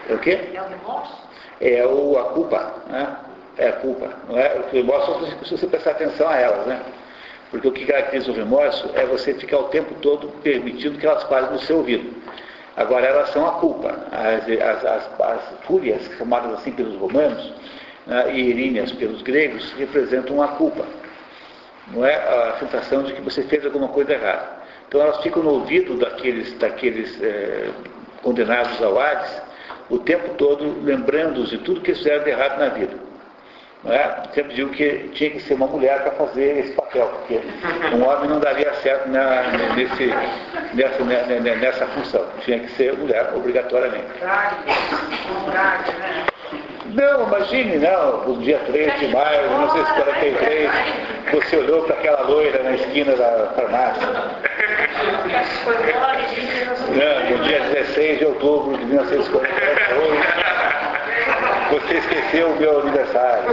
É 0.10 0.14
o 0.14 0.20
quê? 0.20 0.40
É 0.54 0.62
o 0.62 0.68
remorso? 0.68 1.24
é 1.62 1.86
o, 1.88 2.20
a 2.20 2.24
culpa, 2.34 2.74
né? 2.88 3.16
É 3.58 3.70
a 3.70 3.74
culpa. 3.74 4.10
Não 4.28 4.38
é? 4.38 4.60
O 4.60 4.76
remorso 4.76 5.26
se 5.46 5.52
você 5.52 5.68
prestar 5.68 5.92
atenção 5.92 6.28
a 6.28 6.38
elas, 6.38 6.68
né? 6.68 6.82
Porque 7.50 7.66
o 7.66 7.72
que 7.72 7.86
caracteriza 7.86 8.30
o 8.30 8.36
remorso 8.36 8.90
é 8.94 9.06
você 9.06 9.36
ficar 9.36 9.58
o 9.60 9.70
tempo 9.70 9.96
todo 10.02 10.28
permitindo 10.42 11.00
que 11.00 11.08
elas 11.08 11.24
falem 11.24 11.52
no 11.52 11.60
seu 11.60 11.78
ouvido. 11.78 12.14
Agora, 12.76 13.06
elas 13.06 13.30
são 13.30 13.46
a 13.46 13.52
culpa. 13.54 13.90
As, 14.12 14.44
as, 14.50 14.86
as, 14.86 15.22
as 15.22 15.42
fúrias, 15.64 16.02
chamadas 16.18 16.54
assim 16.54 16.72
pelos 16.72 16.96
romanos, 16.96 17.54
né, 18.08 18.34
e 18.34 18.40
iríneas 18.40 18.92
pelos 18.94 19.22
gregos, 19.22 19.72
representam 19.74 20.42
a 20.42 20.50
culpa. 20.50 20.86
Não 21.88 22.06
é 22.06 22.16
a 22.16 22.58
sensação 22.60 23.04
de 23.04 23.14
que 23.14 23.22
você 23.22 23.44
fez 23.44 23.66
alguma 23.66 23.90
coisa 23.90 24.14
errada. 24.14 24.64
Então, 24.88 25.02
elas 25.02 25.22
ficam 25.22 25.44
no 25.44 25.52
ouvido 25.52 25.98
daqueles, 25.98 26.54
daqueles 26.58 27.22
é, 27.22 27.70
condenados 28.22 28.82
ao 28.82 29.00
Hades, 29.00 29.42
o 29.90 30.00
tempo 30.00 30.36
todo 30.36 30.82
lembrando-os 30.82 31.50
de 31.50 31.58
tudo 31.60 31.82
que 31.82 31.92
eles 31.92 32.00
fizeram 32.00 32.24
de 32.24 32.30
errado 32.30 32.58
na 32.58 32.70
vida. 32.70 33.13
É? 33.86 34.34
Sempre 34.34 34.54
digo 34.54 34.70
que 34.70 35.10
tinha 35.14 35.32
que 35.32 35.42
ser 35.42 35.56
uma 35.56 35.68
mulher 35.68 36.02
para 36.04 36.12
fazer 36.12 36.60
esse 36.60 36.72
papel, 36.72 37.06
porque 37.06 37.42
um 37.94 38.08
homem 38.08 38.30
não 38.30 38.40
daria 38.40 38.74
certo 38.76 39.10
na, 39.10 39.44
nesse, 39.76 40.14
nessa, 40.74 41.04
nessa 41.04 41.86
função. 41.88 42.26
Tinha 42.46 42.60
que 42.60 42.72
ser 42.72 42.94
mulher, 42.94 43.32
obrigatoriamente. 43.36 44.08
Não, 46.94 47.28
imagine, 47.28 47.78
não, 47.78 48.32
o 48.32 48.38
dia 48.38 48.60
3 48.68 49.00
de 49.00 49.08
maio 49.08 49.42
de 49.42 49.56
1943, 49.56 50.72
você 51.34 51.58
olhou 51.58 51.84
para 51.84 51.96
aquela 51.96 52.22
loira 52.22 52.64
na 52.64 52.72
esquina 52.76 53.16
da 53.16 53.52
farmácia. 53.56 54.08
Não, 56.90 57.38
no 57.38 57.44
dia 57.44 57.60
16 57.60 58.20
de 58.20 58.26
outubro 58.26 58.78
de 58.78 58.86
1948, 58.86 60.43
você 61.74 61.96
esqueceu 61.96 62.50
o 62.50 62.60
meu 62.60 62.82
aniversário. 62.82 63.50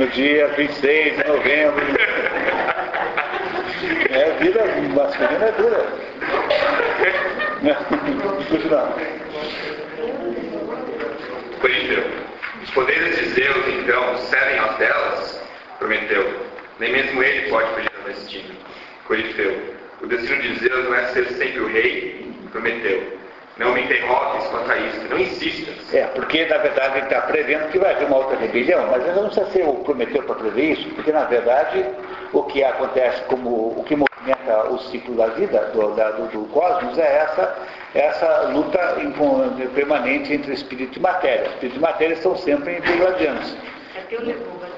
No 0.00 0.06
dia 0.08 0.48
26 0.48 1.16
de 1.16 1.28
novembro. 1.28 1.84
É, 4.10 4.30
a 4.30 4.34
vida 4.34 4.64
masculina 4.94 5.44
é 5.44 5.52
dura. 5.52 5.86
Continuar. 8.48 8.94
Corinteu. 11.60 12.04
Os 12.64 12.70
poderes 12.72 13.18
de 13.18 13.24
Zeus, 13.30 13.68
então, 13.68 14.16
cedem 14.18 14.58
às 14.58 14.76
delas? 14.78 15.40
Prometeu. 15.78 16.34
Nem 16.80 16.92
mesmo 16.92 17.22
ele 17.22 17.48
pode 17.48 17.68
fugir 17.74 17.92
ao 18.00 18.12
destino. 18.12 18.54
Corifeu. 19.04 19.76
O 20.00 20.06
destino 20.08 20.42
de 20.42 20.58
Zeus 20.58 20.84
não 20.84 20.96
é 20.96 21.06
ser 21.08 21.26
sempre 21.28 21.60
o 21.60 21.68
rei, 21.68 22.34
Prometeu. 22.50 23.21
Não 23.58 23.74
me 23.74 23.82
interrogues 23.82 24.46
quanto 24.46 24.70
a 24.72 24.76
isso, 24.78 25.08
não 25.10 25.18
insistas. 25.18 25.94
É, 25.94 26.06
porque 26.06 26.46
na 26.46 26.56
verdade 26.58 26.98
ele 26.98 27.06
está 27.06 27.20
prevendo 27.22 27.68
que 27.70 27.78
vai 27.78 27.92
haver 27.94 28.06
uma 28.06 28.16
outra 28.16 28.36
rebelião, 28.38 28.86
mas 28.90 29.04
não 29.14 29.26
precisa 29.26 29.46
ser 29.50 29.68
o 29.68 29.74
Prometeu 29.74 30.22
para 30.22 30.36
prever 30.36 30.72
isso, 30.72 30.88
porque 30.94 31.12
na 31.12 31.24
verdade 31.24 31.84
o 32.32 32.42
que 32.44 32.64
acontece 32.64 33.22
como 33.24 33.78
o 33.78 33.84
que 33.84 33.94
movimenta 33.94 34.70
o 34.70 34.78
ciclo 34.84 35.14
da 35.16 35.26
vida, 35.26 35.70
do, 35.74 35.94
da, 35.94 36.12
do, 36.12 36.28
do 36.28 36.46
cosmos, 36.48 36.96
é 36.98 37.18
essa, 37.18 37.58
essa 37.94 38.42
luta 38.48 38.96
em- 38.98 39.12
permanente 39.68 40.32
entre 40.32 40.54
espírito 40.54 40.98
e 40.98 41.02
matéria. 41.02 41.48
Espírito 41.48 41.76
e 41.76 41.80
matéria 41.82 42.14
estão 42.14 42.34
sempre 42.36 42.78
interrelacionados. 42.78 43.54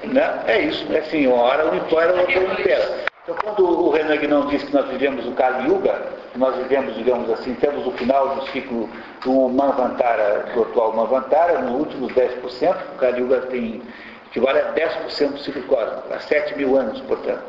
Né? 0.03 0.43
É 0.47 0.59
isso, 0.59 0.85
é 0.93 0.99
assim, 0.99 1.27
uma 1.27 1.41
hora 1.43 1.65
um 1.71 1.75
impera, 1.75 2.11
a 2.11 2.21
outra 2.21 2.39
não 2.41 2.53
impera. 2.53 3.05
Então, 3.27 3.35
quando 3.43 3.67
o 3.67 3.89
Renan 3.89 4.17
Guinon 4.17 4.45
diz 4.45 4.63
que 4.63 4.71
nós 4.71 4.87
vivemos 4.87 5.25
o 5.25 5.31
Kali 5.31 5.67
Yuga, 5.67 5.99
nós 6.35 6.55
vivemos, 6.57 6.93
digamos 6.93 7.27
assim, 7.31 7.55
temos 7.55 7.87
o 7.87 7.91
final 7.93 8.35
do 8.35 8.45
ciclo 8.49 8.87
do 9.23 9.49
Manvantara, 9.49 10.51
do 10.53 10.61
atual 10.61 10.93
Manvantara, 10.93 11.57
nos 11.57 11.79
últimos 11.79 12.13
10%, 12.13 12.75
o 12.93 12.97
Kali 12.99 13.21
Yuga 13.21 13.41
tem, 13.47 13.81
equivale 14.27 14.59
a 14.59 14.73
10% 14.73 15.29
do 15.31 15.39
ciclo 15.39 15.63
cósmico, 15.63 16.13
a 16.13 16.19
7 16.19 16.55
mil 16.55 16.77
anos, 16.77 17.01
portanto. 17.01 17.41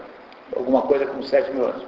Alguma 0.56 0.80
coisa 0.80 1.04
como 1.04 1.22
7 1.22 1.52
mil 1.52 1.66
anos. 1.66 1.84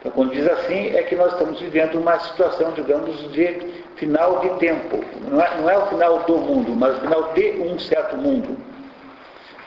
Então, 0.00 0.10
quando 0.10 0.32
diz 0.32 0.48
assim, 0.48 0.88
é 0.96 1.02
que 1.04 1.14
nós 1.14 1.32
estamos 1.32 1.60
vivendo 1.60 2.00
uma 2.00 2.18
situação, 2.18 2.72
digamos, 2.72 3.16
de 3.30 3.84
final 3.94 4.40
de 4.40 4.48
tempo. 4.58 5.04
Não 5.30 5.40
é, 5.40 5.56
não 5.56 5.70
é 5.70 5.78
o 5.78 5.86
final 5.86 6.18
do 6.24 6.36
mundo, 6.36 6.74
mas 6.74 6.96
o 6.96 7.00
final 7.02 7.32
de 7.34 7.50
um 7.60 7.78
certo 7.78 8.16
mundo. 8.16 8.69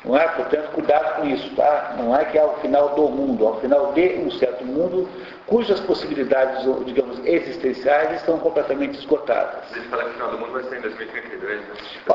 Não 0.05 0.17
é? 0.17 0.27
Portanto, 0.27 0.71
cuidado 0.73 1.15
com 1.15 1.27
isso, 1.27 1.55
tá? 1.55 1.95
Não 1.97 2.15
é 2.15 2.25
que 2.25 2.37
é 2.37 2.43
o 2.43 2.53
final 2.55 2.89
do 2.89 3.07
mundo, 3.07 3.45
é 3.45 3.49
o 3.49 3.55
final 3.55 3.93
de 3.93 4.19
um 4.19 4.31
certo 4.31 4.65
mundo 4.65 5.07
cujas 5.45 5.79
possibilidades, 5.81 6.65
digamos, 6.85 7.19
existenciais 7.25 8.11
estão 8.13 8.39
completamente 8.39 8.97
esgotadas. 8.97 9.63
Ele 9.75 9.85
fala 9.87 10.03
que 10.03 10.09
o 10.09 10.13
final 10.13 10.31
do 10.31 10.37
mundo 10.39 10.51
vai 10.53 10.63
ser 10.63 10.77
em 10.77 10.81
2032, 10.81 11.59
né? 11.59 11.67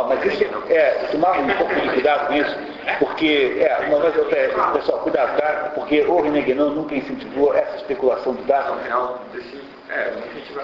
Mas 0.09 0.25
isso 0.25 0.45
é, 0.71 0.91
tomar 1.13 1.39
um 1.39 1.49
pouco 1.57 1.75
de 1.75 1.89
cuidado 1.91 2.27
com 2.29 2.35
isso, 2.35 2.57
porque, 2.99 3.59
é, 3.61 3.87
uma 3.89 4.01
vez 4.01 4.17
eu 4.17 4.29
é, 4.31 4.49
pessoal, 4.73 5.01
cuidado, 5.01 5.39
tá? 5.39 5.73
Porque 5.75 6.01
o 6.03 6.21
René 6.21 6.41
Guénon 6.41 6.71
nunca 6.71 6.95
incentivou 6.95 7.55
essa 7.55 7.77
especulação 7.77 8.35
de 8.35 8.43
dados. 8.43 8.77
No 8.77 8.83
final 8.83 9.21
desse. 9.33 9.69
É. 9.91 10.13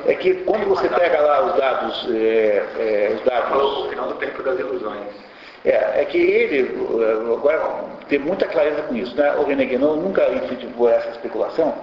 É 0.07 0.15
que 0.17 0.35
quando 0.45 0.67
você 0.69 0.87
pega 0.89 1.21
lá 1.21 1.47
os 1.47 1.57
dados, 1.57 2.07
é, 2.11 2.67
é, 2.79 3.13
os 3.15 3.23
dados 3.23 3.87
o 3.87 3.89
final 3.89 4.09
do 4.09 4.15
tempo 4.17 4.43
das 4.43 4.59
ilusões. 4.59 5.25
É, 5.65 6.03
é 6.03 6.05
que 6.05 6.19
ele, 6.19 6.61
eh, 6.61 7.33
agora, 7.33 7.85
tem 8.09 8.19
muita 8.19 8.47
clareza 8.47 8.83
com 8.83 8.95
isso, 8.95 9.17
né? 9.17 9.35
O 9.37 9.45
René 9.45 9.65
Guénon 9.65 9.97
nunca 9.97 10.29
incentivou 10.29 10.91
essa 10.91 11.09
especulação, 11.11 11.75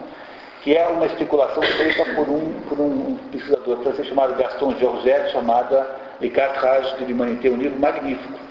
que 0.61 0.77
é 0.77 0.87
uma 0.87 1.07
especulação 1.07 1.63
feita 1.63 2.05
por 2.13 2.29
um, 2.29 2.53
por 2.69 2.79
um 2.79 3.17
pesquisador 3.31 3.81
francês 3.81 4.07
chamado 4.07 4.35
Gaston 4.35 4.75
Georgette, 4.77 5.31
chamada 5.31 5.99
Quatre 6.19 6.67
Âges 6.67 6.97
de 6.99 7.05
l'Humanité, 7.05 7.49
um 7.49 7.57
livro 7.57 7.79
magnífico. 7.79 8.50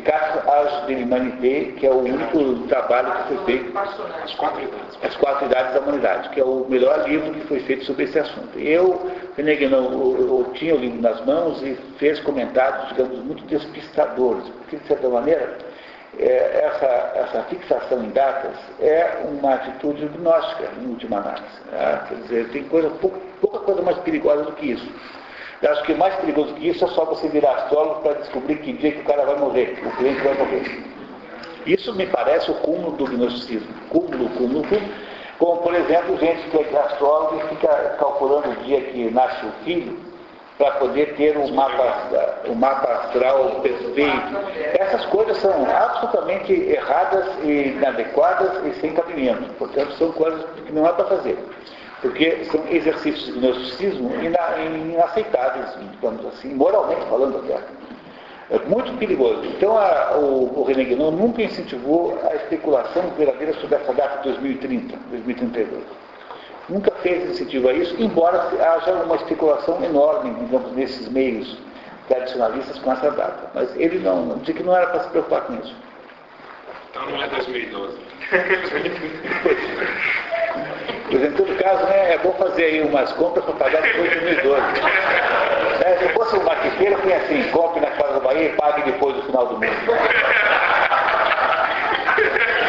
Quatre 0.00 0.48
Âges 0.48 0.86
de 0.86 0.94
l'Humanité, 0.94 1.72
que 1.76 1.86
é 1.86 1.90
o 1.90 1.98
único 1.98 2.66
trabalho 2.68 3.12
que 3.12 3.34
foi 3.34 3.44
feito 3.44 3.78
As 3.78 4.34
quatro 4.34 4.62
idades. 4.62 4.98
as 5.02 5.16
Quatro 5.16 5.46
Idades 5.46 5.74
da 5.74 5.80
Humanidade, 5.80 6.28
que 6.30 6.40
é 6.40 6.44
o 6.44 6.66
melhor 6.68 7.08
livro 7.08 7.32
que 7.32 7.40
foi 7.46 7.60
feito 7.60 7.84
sobre 7.84 8.04
esse 8.04 8.18
assunto. 8.18 8.58
Eu, 8.58 9.10
René 9.36 9.54
Guénon, 9.54 9.92
eu, 9.92 10.44
eu 10.44 10.50
tinha 10.54 10.74
o 10.74 10.78
livro 10.78 11.00
nas 11.00 11.24
mãos 11.24 11.62
e 11.62 11.74
fez 11.98 12.20
comentários, 12.20 12.88
digamos, 12.88 13.18
muito 13.20 13.44
despistadores, 13.44 14.48
porque, 14.48 14.76
de 14.76 14.86
certa 14.86 15.08
maneira, 15.08 15.58
é, 16.18 16.64
essa, 16.64 17.12
essa 17.14 17.42
fixação 17.44 18.02
em 18.02 18.10
datas 18.10 18.56
é 18.80 19.18
uma 19.24 19.54
atitude 19.54 20.06
gnóstica, 20.08 20.64
em 20.80 20.86
última 20.88 21.18
análise. 21.18 21.44
né? 21.70 22.00
Quer 22.08 22.14
dizer, 22.22 22.48
tem 22.50 22.64
coisa, 22.64 22.88
pouca, 22.90 23.18
pouca 23.40 23.58
coisa 23.60 23.82
mais 23.82 23.98
perigosa 23.98 24.44
do 24.44 24.52
que 24.52 24.72
isso. 24.72 24.90
Eu 25.62 25.72
acho 25.72 25.82
que 25.84 25.94
mais 25.94 26.14
perigoso 26.16 26.54
que 26.54 26.68
isso 26.68 26.84
é 26.84 26.88
só 26.88 27.04
você 27.04 27.28
virar 27.28 27.52
astrólogo 27.52 28.02
para 28.02 28.14
descobrir 28.14 28.56
que 28.56 28.72
dia 28.74 28.92
que 28.92 29.00
o 29.00 29.04
cara 29.04 29.24
vai 29.24 29.36
morrer, 29.36 29.78
o 29.84 29.96
cliente 29.96 30.20
vai 30.20 30.34
morrer. 30.34 30.84
Isso 31.66 31.94
me 31.94 32.06
parece 32.06 32.50
o 32.50 32.54
cúmulo 32.54 32.92
do 32.92 33.06
gnosticismo. 33.06 33.68
Cúmulo, 33.88 34.28
cúmulo, 34.30 34.62
cúmulo. 34.68 34.92
Como, 35.38 35.60
por 35.62 35.74
exemplo, 35.74 36.16
gente 36.18 36.48
que 36.48 36.56
é 36.56 36.78
astrólogo 36.78 37.36
e 37.36 37.48
fica 37.48 37.68
calculando 37.98 38.50
o 38.50 38.56
dia 38.64 38.80
que 38.80 39.10
nasce 39.10 39.44
o 39.44 39.52
filho 39.64 39.98
para 40.56 40.70
poder 40.72 41.14
ter 41.16 41.36
um 41.36 41.52
mapa, 41.52 42.40
um 42.46 42.54
mapa 42.54 42.90
astral 42.90 43.60
perfeito. 43.60 44.36
Essas 44.78 45.04
coisas 45.06 45.36
são 45.38 45.66
absolutamente 45.68 46.52
erradas 46.52 47.26
e 47.42 47.74
inadequadas 47.76 48.64
e 48.64 48.80
sem 48.80 48.94
cabimento. 48.94 49.52
Portanto, 49.54 49.92
são 49.94 50.12
coisas 50.12 50.44
que 50.64 50.72
não 50.72 50.86
é 50.86 50.92
para 50.92 51.04
fazer. 51.04 51.38
Porque 52.06 52.44
são 52.52 52.64
exercícios 52.68 53.34
de 53.34 53.40
gnosticismo 53.40 54.14
ina- 54.22 54.58
inaceitáveis, 54.64 55.66
digamos 55.92 56.24
assim, 56.26 56.54
moralmente 56.54 57.04
falando 57.06 57.38
até. 57.38 57.58
É 58.48 58.58
muito 58.68 58.96
perigoso. 58.96 59.44
Então, 59.44 59.76
a, 59.76 60.16
o, 60.16 60.60
o 60.60 60.62
René 60.62 60.84
Guénon 60.84 61.10
nunca 61.10 61.42
incentivou 61.42 62.16
a 62.30 62.36
especulação 62.36 63.02
verdadeira 63.18 63.52
sobre 63.54 63.74
essa 63.74 63.92
data 63.92 64.18
de 64.18 64.24
2030, 64.30 64.96
2032. 65.10 65.82
Nunca 66.68 66.92
fez 67.02 67.28
incentivo 67.30 67.68
a 67.68 67.72
isso, 67.72 67.96
embora 68.00 68.38
haja 68.76 68.92
uma 69.02 69.16
especulação 69.16 69.82
enorme, 69.82 70.32
digamos, 70.44 70.70
nesses 70.72 71.08
meios 71.08 71.58
tradicionalistas 72.06 72.78
com 72.78 72.92
essa 72.92 73.10
data. 73.10 73.50
Mas 73.52 73.74
ele 73.76 73.98
não, 73.98 74.26
não 74.26 74.38
dizia 74.38 74.54
que 74.54 74.62
não 74.62 74.76
era 74.76 74.86
para 74.86 75.00
se 75.00 75.08
preocupar 75.10 75.40
com 75.42 75.54
isso. 75.54 75.74
Então 76.90 77.04
não 77.10 77.20
é 77.20 77.26
2012. 77.28 77.98
Pois 81.10 81.22
em 81.22 81.32
todo 81.32 81.56
caso, 81.62 81.84
né, 81.86 82.14
é 82.14 82.18
bom 82.18 82.32
fazer 82.32 82.64
aí 82.64 82.82
umas 82.82 83.12
compras 83.12 83.44
para 83.44 83.54
pagar 83.54 83.82
depois 83.82 84.10
de 84.10 84.20
2012. 84.20 84.62
É, 85.84 85.98
se 85.98 86.08
fosse 86.14 86.36
um 86.36 86.42
marqueteiro, 86.42 86.94
eu 86.94 86.98
punha 86.98 87.16
assim, 87.16 87.42
compre 87.50 87.80
na 87.80 87.90
Casa 87.92 88.14
da 88.14 88.20
Bahia 88.20 88.46
e 88.46 88.52
pague 88.54 88.82
depois 88.82 89.14
do 89.16 89.22
final 89.22 89.46
do 89.46 89.58
mês. 89.58 89.72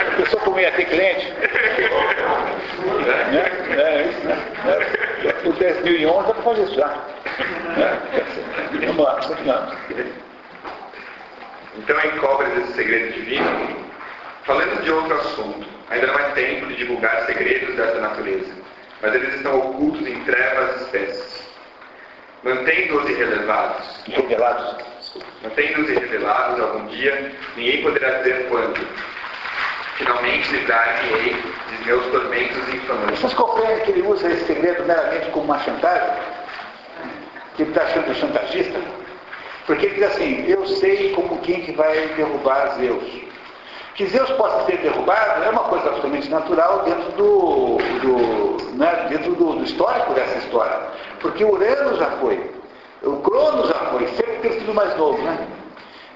A 0.08 0.16
pessoa 0.18 0.44
como 0.44 0.60
ia 0.60 0.72
ter 0.72 0.86
cliente. 0.86 1.34
Né? 3.32 3.46
É, 3.78 4.02
isso, 4.04 4.28
né? 4.28 4.38
O 5.46 5.52
2011 5.54 6.28
dá 6.28 6.34
para 6.34 6.44
fazer 6.44 6.64
isso 6.64 6.76
já. 6.76 6.88
Né? 6.88 8.00
Vamos 8.88 9.04
lá, 9.04 9.16
continuamos. 9.16 9.74
Então, 11.78 12.00
em 12.00 12.18
cobras 12.18 12.54
desse 12.54 12.74
segredo 12.74 13.14
divino, 13.14 13.86
falando 14.44 14.84
de 14.84 14.92
outro 14.92 15.14
assunto, 15.16 15.77
ainda 15.90 16.08
não 16.08 16.20
é 16.20 16.32
tempo 16.32 16.68
de 16.68 16.76
divulgar 16.76 17.26
segredos 17.26 17.76
dessa 17.76 18.00
natureza, 18.00 18.54
mas 19.02 19.16
eles 19.16 19.34
estão 19.36 19.58
ocultos 19.58 20.06
em 20.06 20.24
trevas 20.24 20.82
espessas. 20.82 21.48
Mantendo-os 22.44 23.10
irrelevados, 23.10 24.00
Revelados. 24.06 24.76
mantendo-os 25.44 25.90
irrevelados 25.90 26.60
algum 26.60 26.86
dia, 26.88 27.32
ninguém 27.56 27.82
poderá 27.82 28.20
dizer 28.20 28.48
quando. 28.50 28.88
Finalmente 29.98 30.52
livrar-me-ei 30.52 31.36
de 31.70 31.86
meus 31.86 32.06
tormentos 32.08 32.70
infames. 32.70 33.20
Vocês 33.20 33.34
compreendem 33.34 33.84
que 33.84 33.92
ele 33.92 34.04
usa 34.04 34.32
esse 34.32 34.46
segredo 34.46 34.86
meramente 34.86 35.32
como 35.32 35.46
uma 35.46 35.60
chantagem? 35.60 36.14
Que 37.56 37.64
ele 37.64 37.72
está 37.72 37.82
achando 37.82 38.14
chantagista? 38.14 38.80
Porque 39.66 39.88
ele 39.88 39.96
diz 39.96 40.04
assim, 40.04 40.46
eu 40.48 40.66
sei 40.68 41.14
como 41.14 41.40
quem 41.40 41.62
que 41.62 41.72
vai 41.72 42.08
derrubar 42.16 42.76
Zeus. 42.76 43.27
Que 43.98 44.06
Zeus 44.06 44.30
possa 44.34 44.64
ser 44.68 44.78
derrubado 44.78 45.44
é 45.44 45.50
uma 45.50 45.64
coisa 45.64 45.88
absolutamente 45.88 46.30
natural 46.30 46.84
dentro 46.84 47.12
do, 47.14 47.78
do, 47.78 48.74
né, 48.76 49.08
dentro 49.10 49.34
do, 49.34 49.54
do 49.54 49.64
histórico 49.64 50.14
dessa 50.14 50.38
história. 50.38 50.80
Porque 51.20 51.44
Urano 51.44 51.98
já 51.98 52.12
foi, 52.12 52.52
o 53.02 53.18
Cronos 53.22 53.70
já 53.70 53.74
foi, 53.90 54.08
sempre 54.10 54.36
tem 54.36 54.52
sido 54.52 54.72
mais 54.72 54.96
novo, 54.98 55.20
né? 55.24 55.48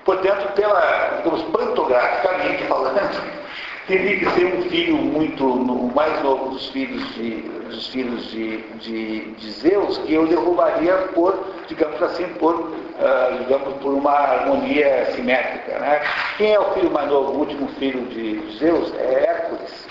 Portanto, 0.05 0.53
pela, 0.53 1.17
digamos, 1.17 1.41
pantograficamente 1.45 2.63
falando, 2.65 2.99
teria 3.87 4.19
que 4.19 4.29
ser 4.31 4.45
um 4.45 4.61
filho 4.69 4.95
muito, 4.97 5.45
o 5.45 5.93
mais 5.93 6.21
novo 6.23 6.49
dos 6.51 6.67
filhos 6.69 7.03
de, 7.15 7.41
dos 7.41 7.87
filhos 7.87 8.31
de, 8.31 8.57
de, 8.79 9.31
de 9.31 9.51
Zeus, 9.51 9.97
que 9.99 10.13
eu 10.13 10.27
derrubaria 10.27 10.93
por, 11.13 11.37
digamos 11.67 12.01
assim, 12.01 12.27
por, 12.39 12.73
ah, 12.99 13.37
digamos, 13.39 13.73
por 13.77 13.93
uma 13.93 14.11
harmonia 14.11 15.07
simétrica. 15.11 15.79
Né? 15.79 16.01
Quem 16.37 16.53
é 16.53 16.59
o 16.59 16.73
filho 16.73 16.91
mais 16.91 17.09
novo, 17.09 17.33
o 17.33 17.39
último 17.39 17.67
filho 17.79 18.05
de 18.07 18.57
Zeus? 18.57 18.93
É 18.97 19.25
Hércules, 19.27 19.87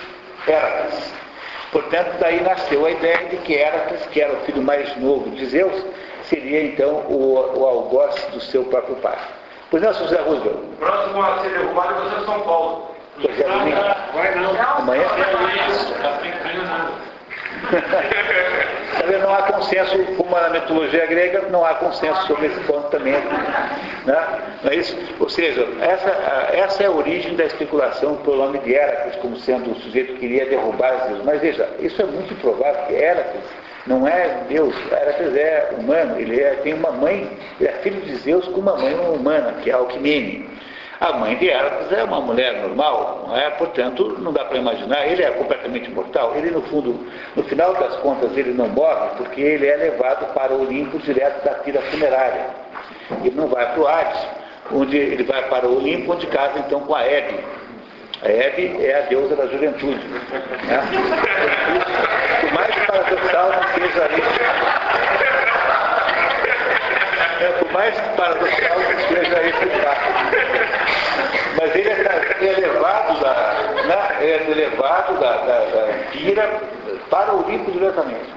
Hércules. 0.46 1.12
Portanto, 1.72 2.16
daí 2.18 2.40
nasceu 2.42 2.84
a 2.84 2.90
ideia 2.90 3.28
de 3.28 3.36
que 3.38 3.54
Hércules, 3.56 4.06
que 4.06 4.20
era 4.20 4.32
o 4.32 4.40
filho 4.40 4.62
mais 4.62 4.96
novo 4.96 5.30
de 5.30 5.46
Zeus, 5.46 5.84
seria 6.24 6.64
então 6.64 7.04
o, 7.08 7.58
o 7.58 7.64
algoz 7.64 8.14
do 8.32 8.40
seu 8.40 8.64
próprio 8.64 8.96
pai. 8.96 9.18
Pois 9.70 9.82
não, 9.82 9.92
José 9.92 10.20
Roosevelt. 10.20 10.58
Próximo 10.78 11.22
a 11.22 11.38
ser 11.42 11.50
derrubado 11.50 11.94
vai 11.94 12.18
ser 12.18 12.24
São 12.24 12.40
Paulo. 12.40 12.90
É, 13.28 13.42
domingo. 13.42 13.80
Vai 14.14 14.34
não. 14.36 14.60
Amanhã. 14.78 15.04
Que 18.96 19.06
vendo? 19.06 19.22
Não 19.22 19.34
há 19.34 19.42
consenso, 19.42 19.96
como 20.16 20.30
na 20.30 20.50
mitologia 20.50 21.06
grega, 21.06 21.42
não 21.50 21.64
há 21.64 21.74
consenso 21.74 22.26
sobre 22.26 22.46
esse 22.46 22.60
ponto 22.60 22.88
também. 22.90 23.12
Né? 23.12 24.40
Não 24.62 24.70
é 24.70 24.74
isso? 24.76 24.96
Ou 25.18 25.28
seja, 25.28 25.66
essa, 25.80 26.10
essa 26.52 26.82
é 26.82 26.86
a 26.86 26.90
origem 26.90 27.34
da 27.36 27.44
especulação 27.44 28.16
pelo 28.16 28.36
nome 28.36 28.58
de 28.60 28.74
Héracles, 28.74 29.16
como 29.16 29.36
sendo 29.36 29.72
o 29.72 29.74
sujeito 29.80 30.14
que 30.14 30.20
queria 30.20 30.46
derrubar 30.46 31.08
Zeus. 31.08 31.24
Mas 31.24 31.40
veja, 31.40 31.68
isso 31.80 32.00
é 32.00 32.04
muito 32.04 32.32
improvável, 32.32 32.82
porque 32.82 32.94
Héracles 32.94 33.44
Não 33.86 34.06
é 34.06 34.42
Deus, 34.48 34.74
Heracles 34.90 35.34
é 35.36 35.70
humano, 35.78 36.18
ele 36.18 36.40
é, 36.40 36.54
tem 36.62 36.74
uma 36.74 36.92
mãe, 36.92 37.36
ele 37.58 37.68
é 37.68 37.72
filho 37.82 38.00
de 38.02 38.16
Zeus 38.16 38.46
com 38.48 38.60
uma 38.60 38.76
mãe 38.76 38.94
humana, 38.94 39.54
que 39.62 39.70
é 39.70 39.74
Alquimene. 39.74 40.48
A 41.00 41.14
mãe 41.14 41.34
de 41.36 41.48
Heracles 41.48 41.90
é 41.92 42.04
uma 42.04 42.20
mulher 42.20 42.60
normal, 42.60 43.24
não 43.26 43.34
é? 43.34 43.48
portanto, 43.52 44.18
não 44.18 44.34
dá 44.34 44.44
para 44.44 44.58
imaginar, 44.58 45.06
ele 45.06 45.22
é 45.22 45.30
completamente 45.30 45.90
mortal. 45.90 46.34
Ele, 46.36 46.50
no 46.50 46.60
fundo, 46.62 47.06
no 47.34 47.42
final 47.44 47.72
das 47.72 47.96
contas, 47.96 48.36
ele 48.36 48.52
não 48.52 48.68
morre 48.68 49.08
porque 49.16 49.40
ele 49.40 49.66
é 49.66 49.76
levado 49.76 50.34
para 50.34 50.52
o 50.52 50.60
Olimpo 50.60 50.98
direto 50.98 51.42
da 51.42 51.54
tira 51.60 51.80
funerária. 51.80 52.48
Ele 53.24 53.34
não 53.34 53.48
vai 53.48 53.72
para 53.72 53.80
o 53.80 53.88
Hades, 53.88 54.26
onde 54.72 54.98
ele 54.98 55.24
vai 55.24 55.42
para 55.48 55.66
o 55.66 55.78
Olimpo, 55.78 56.12
onde 56.12 56.26
casa 56.26 56.58
então 56.58 56.80
com 56.80 56.94
a 56.94 57.02
Hebe. 57.02 57.44
A 58.22 58.28
Hebe 58.28 58.84
é 58.84 58.98
a 58.98 59.00
deusa 59.08 59.34
da 59.34 59.46
juventude. 59.46 60.06
Né? 60.06 60.82
Por 62.42 62.52
mais 62.52 62.74
paradoxal 62.86 63.50
que 63.72 63.80
seja 63.80 64.06
isso. 64.18 64.40
É, 67.40 67.72
mais 67.72 67.98
paradoxal 68.16 68.76
que 68.80 69.14
seja 69.14 69.42
esse 69.42 69.66
fato. 69.80 70.79
Mas 71.60 71.76
ele 71.76 71.90
é, 71.90 72.52
elevado 72.58 73.20
da, 73.20 73.82
né? 73.86 74.16
é 74.20 74.50
elevado 74.50 75.20
da, 75.20 75.36
da, 75.36 75.58
da 75.58 76.10
Pira 76.10 76.60
para 77.10 77.34
o 77.34 77.44
Olimpo 77.44 77.70
diretamente. 77.70 78.34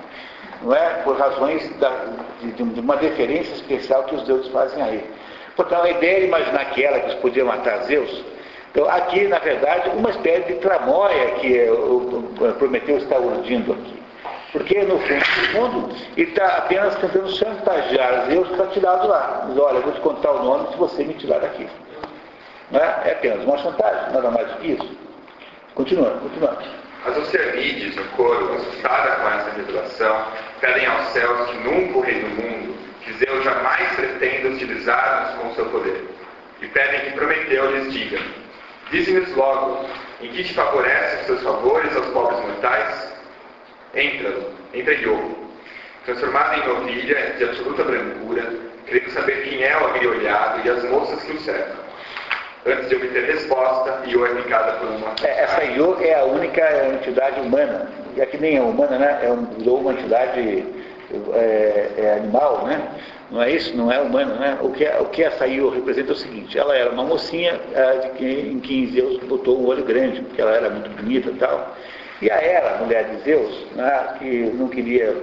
Não 0.61 0.75
é? 0.75 0.89
Por 1.05 1.17
razões 1.17 1.69
da, 1.79 1.89
de, 2.41 2.51
de, 2.51 2.79
uma 2.81 2.97
deferência 2.97 3.53
especial 3.53 4.03
que 4.03 4.15
os 4.15 4.23
deuses 4.23 4.51
fazem 4.51 4.83
a 4.83 4.89
ele. 4.89 5.09
Portanto, 5.55 5.85
a 5.85 5.89
ideia 5.89 6.19
de 6.19 6.25
imaginar 6.27 6.65
que 6.71 6.83
ela 6.83 6.99
que 6.99 7.15
podia 7.21 7.45
matar 7.45 7.83
Zeus 7.83 8.25
então, 8.73 8.89
aqui, 8.89 9.27
na 9.27 9.37
verdade, 9.37 9.91
uma 9.95 10.09
espécie 10.09 10.51
de 10.51 10.55
tramóia 10.55 11.35
que 11.35 11.69
o 11.69 12.31
Prometeu 12.57 12.97
está 12.97 13.19
urdindo 13.19 13.71
aqui. 13.71 14.01
Porque, 14.51 14.81
no 14.81 14.97
fundo, 14.97 15.13
no 15.13 15.47
fundo 15.51 15.95
ele 16.17 16.29
está 16.29 16.57
apenas 16.57 16.95
tentando 16.95 17.29
chantagear 17.29 18.25
Zeus 18.31 18.47
para 18.49 18.65
tirar 18.67 18.95
do 18.95 19.07
lá. 19.07 19.45
Diz, 19.47 19.59
olha, 19.59 19.77
eu 19.77 19.81
vou 19.83 19.93
te 19.93 20.01
contar 20.01 20.31
o 20.31 20.43
nome 20.43 20.69
se 20.71 20.77
você 20.77 21.03
me 21.03 21.13
tirar 21.13 21.39
daqui. 21.39 21.67
É? 22.73 23.09
é 23.09 23.11
apenas 23.13 23.43
uma 23.45 23.57
chantagem, 23.57 24.13
nada 24.13 24.31
mais 24.31 24.47
do 24.47 24.57
que 24.57 24.71
isso. 24.71 24.97
Continua, 25.75 26.11
continua. 26.19 26.57
As 27.05 27.17
Oceanides, 27.17 27.95
no 27.95 28.03
coro, 28.15 28.53
assustada 28.55 29.15
com 29.17 29.27
essa 29.29 29.49
revelação, 29.51 30.27
pedem 30.61 30.85
aos 30.85 31.07
céus 31.09 31.49
que 31.49 31.57
nunca 31.57 31.97
o 31.97 32.01
rei 32.01 32.21
do 32.21 32.29
mundo, 32.29 32.75
que 33.01 33.13
Zeus 33.13 33.43
jamais 33.43 33.95
pretenda 33.95 34.49
utilizar-nos 34.49 35.41
com 35.41 35.55
seu 35.55 35.65
poder. 35.65 36.07
E 36.61 36.67
pedem 36.67 37.01
que 37.01 37.11
Prometeu 37.11 37.71
lhes 37.71 37.91
diga, 37.91 38.19
Dize-nos 38.93 39.35
logo, 39.35 39.89
em 40.21 40.29
que 40.29 40.43
te 40.43 40.53
favorece 40.53 41.21
os 41.21 41.25
seus 41.25 41.43
favores 41.43 41.95
aos 41.95 42.05
pobres 42.07 42.39
mortais? 42.41 43.13
Entra, 43.95 44.33
entra 44.73 44.93
Iogo, 44.93 45.51
transformado 46.05 46.59
em 46.59 46.67
novilha 46.67 47.33
de 47.37 47.43
absoluta 47.43 47.83
brancura, 47.83 48.53
querendo 48.85 49.09
saber 49.11 49.43
quem 49.43 49.63
é 49.63 49.75
o 49.77 49.87
agriolhado 49.87 50.61
e 50.65 50.69
as 50.69 50.83
moças 50.85 51.23
que 51.23 51.31
o 51.31 51.39
cercam. 51.41 51.83
Antes 52.65 52.87
de 52.87 52.95
obter 52.95 53.25
resposta, 53.25 54.01
Io 54.07 54.25
é 54.25 54.35
picada 54.35 54.73
por 54.73 54.87
uma. 54.87 55.13
É, 55.21 55.43
essa 55.43 55.63
Io 55.65 55.97
é 56.01 56.13
a 56.15 56.23
única 56.23 56.87
entidade 56.93 57.41
humana. 57.41 57.89
E 58.15 58.21
aqui 58.21 58.37
nem 58.37 58.57
é 58.57 58.61
humana, 58.61 58.97
né? 58.97 59.19
É 59.21 59.29
um, 59.29 59.75
uma 59.75 59.91
entidade 59.91 60.65
é, 61.33 61.89
é 61.97 62.13
animal, 62.19 62.65
né? 62.65 62.81
Não 63.29 63.41
é 63.41 63.51
isso? 63.51 63.75
Não 63.75 63.91
é 63.91 63.99
humano, 63.99 64.35
né? 64.35 64.57
O 64.61 64.69
que, 64.71 64.85
o 64.85 65.05
que 65.05 65.23
essa 65.23 65.45
Io 65.45 65.69
representa 65.69 66.11
é 66.11 66.13
o 66.13 66.17
seguinte, 66.17 66.57
ela 66.57 66.75
era 66.75 66.91
uma 66.91 67.03
mocinha 67.03 67.59
é, 67.73 67.97
de 67.97 68.09
que, 68.11 68.25
em 68.25 68.59
quem 68.59 68.91
Zeus 68.91 69.17
botou 69.23 69.59
um 69.59 69.65
olho 69.65 69.83
grande, 69.83 70.21
porque 70.21 70.41
ela 70.41 70.51
era 70.51 70.69
muito 70.69 70.89
bonita 70.91 71.29
e 71.29 71.33
tal. 71.33 71.75
E 72.21 72.31
a 72.31 72.41
Hera, 72.41 72.77
mulher 72.77 73.05
de 73.09 73.23
Zeus, 73.23 73.65
né, 73.75 74.15
que 74.19 74.51
não 74.53 74.69
queria 74.69 75.13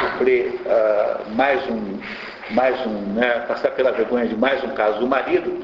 sofrer 0.00 0.60
uh, 0.66 1.34
mais 1.34 1.66
um, 1.70 1.98
mais 2.50 2.86
um 2.86 3.14
né, 3.14 3.44
passar 3.48 3.70
pela 3.70 3.92
vergonha 3.92 4.26
de 4.26 4.36
mais 4.36 4.62
um 4.62 4.68
caso 4.70 4.98
do 4.98 5.06
marido, 5.06 5.62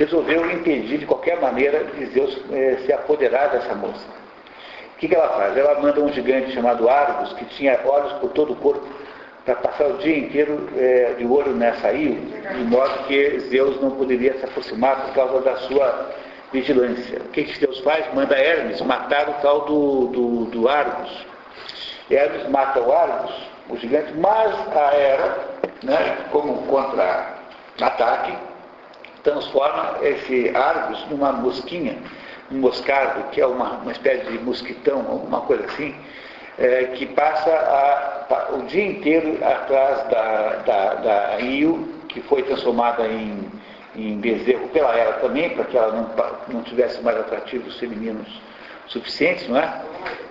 resolveu 0.00 0.50
impedir 0.50 0.96
de 0.96 1.04
qualquer 1.04 1.38
maneira 1.38 1.84
de 1.84 2.06
Zeus 2.06 2.34
eh, 2.50 2.78
se 2.86 2.92
apoderar 2.92 3.50
dessa 3.50 3.74
moça. 3.74 4.06
O 4.94 4.98
que, 4.98 5.06
que 5.06 5.14
ela 5.14 5.28
faz? 5.28 5.54
Ela 5.54 5.78
manda 5.78 6.00
um 6.00 6.10
gigante 6.10 6.52
chamado 6.52 6.88
Argos, 6.88 7.34
que 7.34 7.44
tinha 7.56 7.78
olhos 7.84 8.14
por 8.14 8.30
todo 8.30 8.54
o 8.54 8.56
corpo, 8.56 8.86
para 9.44 9.56
passar 9.56 9.88
o 9.88 9.98
dia 9.98 10.18
inteiro 10.18 10.68
é, 10.74 11.14
de 11.18 11.26
olho 11.26 11.52
nessa 11.52 11.92
ilha, 11.92 12.18
de 12.50 12.64
modo 12.64 13.04
que 13.04 13.40
Zeus 13.50 13.78
não 13.80 13.90
poderia 13.90 14.32
se 14.38 14.44
aproximar 14.44 15.06
por 15.06 15.14
causa 15.14 15.40
da 15.42 15.56
sua 15.58 16.10
vigilância. 16.50 17.18
O 17.18 17.28
que, 17.28 17.44
que 17.44 17.60
Deus 17.60 17.78
faz? 17.80 18.12
Manda 18.14 18.38
Hermes 18.38 18.80
matar 18.80 19.28
o 19.28 19.34
tal 19.42 19.60
do, 19.66 20.06
do, 20.06 20.44
do 20.46 20.68
Argos. 20.68 21.26
Hermes 22.10 22.48
mata 22.48 22.80
o 22.80 22.90
Argos, 22.90 23.34
o 23.68 23.76
gigante, 23.76 24.14
mas 24.14 24.54
a 24.74 24.94
Hera, 24.94 25.38
né, 25.82 26.16
como 26.30 26.66
contra-ataque, 26.66 28.49
transforma 29.22 29.98
esse 30.02 30.50
Argos 30.54 31.06
numa 31.10 31.32
mosquinha, 31.32 31.96
um 32.50 32.58
moscardo, 32.58 33.30
que 33.30 33.40
é 33.40 33.46
uma, 33.46 33.78
uma 33.78 33.92
espécie 33.92 34.26
de 34.26 34.38
mosquitão, 34.38 34.98
alguma 35.08 35.40
coisa 35.42 35.64
assim, 35.66 35.94
é, 36.58 36.84
que 36.94 37.06
passa 37.06 37.50
a, 37.50 38.54
o 38.54 38.62
dia 38.64 38.84
inteiro 38.84 39.38
atrás 39.44 40.08
da, 40.08 40.56
da, 40.66 40.94
da 40.94 41.38
Io, 41.40 41.88
que 42.08 42.20
foi 42.22 42.42
transformada 42.42 43.06
em, 43.06 43.48
em 43.94 44.18
bezerro 44.18 44.68
pela 44.68 44.94
ela 44.96 45.14
também, 45.14 45.50
para 45.50 45.64
que 45.64 45.76
ela 45.76 45.92
não, 45.92 46.10
não 46.48 46.62
tivesse 46.62 47.00
mais 47.02 47.18
atrativos 47.18 47.78
femininos 47.78 48.28
suficientes, 48.90 49.48
não 49.48 49.56
é? 49.56 49.82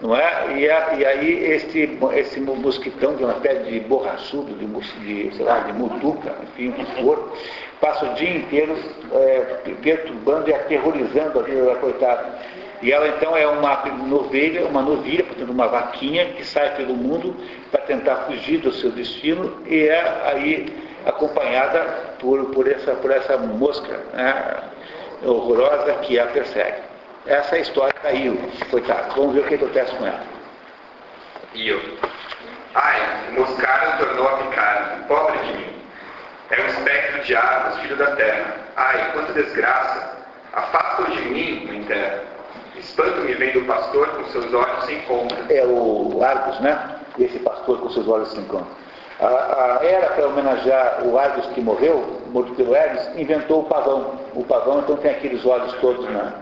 Não 0.01 0.15
é? 0.15 0.57
E, 0.57 0.69
a, 0.69 0.93
e 0.95 1.05
aí 1.05 1.43
esse, 1.45 1.97
esse 2.13 2.39
mosquitão, 2.41 3.15
de 3.15 3.23
é 3.23 3.25
uma 3.25 3.35
espécie 3.35 3.71
de 3.71 3.79
borrachudo, 3.81 4.53
de, 4.53 4.65
de, 4.65 5.35
sei 5.35 5.45
lá, 5.45 5.59
de 5.59 5.73
mutuca, 5.73 6.35
enfim, 6.43 6.69
o 6.69 6.73
que 6.73 7.01
for, 7.01 7.37
passa 7.79 8.05
o 8.05 8.13
dia 8.15 8.37
inteiro 8.37 8.77
é, 9.11 9.39
perturbando 9.81 10.49
e 10.49 10.53
aterrorizando 10.53 11.39
a 11.39 11.43
vida 11.43 11.65
da 11.65 11.75
coitada. 11.75 12.39
E 12.81 12.91
ela 12.91 13.07
então 13.09 13.35
é 13.35 13.45
uma 13.45 13.75
novilha, 14.07 14.65
uma 14.65 14.81
novilha, 14.81 15.23
portanto 15.23 15.49
uma 15.49 15.67
vaquinha 15.67 16.25
que 16.33 16.45
sai 16.45 16.75
pelo 16.75 16.95
mundo 16.95 17.35
para 17.71 17.81
tentar 17.81 18.15
fugir 18.27 18.59
do 18.59 18.71
seu 18.71 18.91
destino 18.91 19.61
e 19.65 19.83
é 19.83 20.21
aí 20.25 20.89
acompanhada 21.05 21.79
por, 22.19 22.45
por, 22.51 22.67
essa, 22.69 22.93
por 22.95 23.11
essa 23.11 23.37
mosca 23.37 23.99
né, 24.13 24.63
horrorosa 25.23 25.93
que 26.01 26.17
a 26.19 26.27
persegue. 26.27 26.81
Essa 27.25 27.55
é 27.55 27.59
a 27.59 27.61
história 27.61 27.95
da 28.01 28.11
Io, 28.11 28.37
coitada. 28.69 29.13
Vamos 29.15 29.33
ver 29.33 29.41
o 29.41 29.47
que 29.47 29.55
acontece 29.55 29.93
com 29.95 30.07
ela. 30.07 30.23
Io. 31.53 31.81
Ai, 32.75 33.01
o 33.29 33.41
moscado 33.41 34.05
tornou 34.05 34.27
a 34.27 34.37
picar, 34.37 35.05
pobre 35.07 35.37
de 35.39 35.53
mim. 35.53 35.78
É 36.51 36.61
um 36.61 36.65
espectro 36.65 37.23
de 37.23 37.35
árvores, 37.35 37.79
filho 37.81 37.95
da 37.95 38.15
terra. 38.15 38.55
Ai, 38.75 39.11
quanta 39.13 39.33
desgraça! 39.33 40.17
Afasta-o 40.51 41.11
de 41.11 41.21
mim, 41.29 41.65
mãe 41.67 41.83
terra. 41.83 42.23
Espanto-me 42.75 43.33
vendo 43.33 43.59
o 43.59 43.65
pastor 43.65 44.07
com 44.09 44.23
seus 44.25 44.51
olhos 44.51 44.85
sem 44.85 44.99
conta. 45.01 45.35
É 45.49 45.63
o 45.63 46.19
Argos, 46.23 46.59
né? 46.61 46.95
Esse 47.19 47.37
pastor 47.39 47.79
com 47.79 47.89
seus 47.91 48.07
olhos 48.07 48.31
sem 48.31 48.43
conta. 48.45 48.67
A, 49.19 49.79
a 49.79 49.85
era 49.85 50.07
para 50.07 50.27
homenagear 50.27 51.01
o 51.03 51.19
Argos 51.19 51.45
que 51.47 51.61
morreu, 51.61 52.21
morto 52.31 52.55
pelo 52.55 52.73
Hermes, 52.73 53.05
inventou 53.15 53.61
o 53.61 53.65
pavão. 53.65 54.19
O 54.33 54.43
pavão 54.43 54.79
então 54.79 54.95
tem 54.97 55.11
aqueles 55.11 55.45
olhos 55.45 55.71
todos 55.73 56.09
na, 56.09 56.33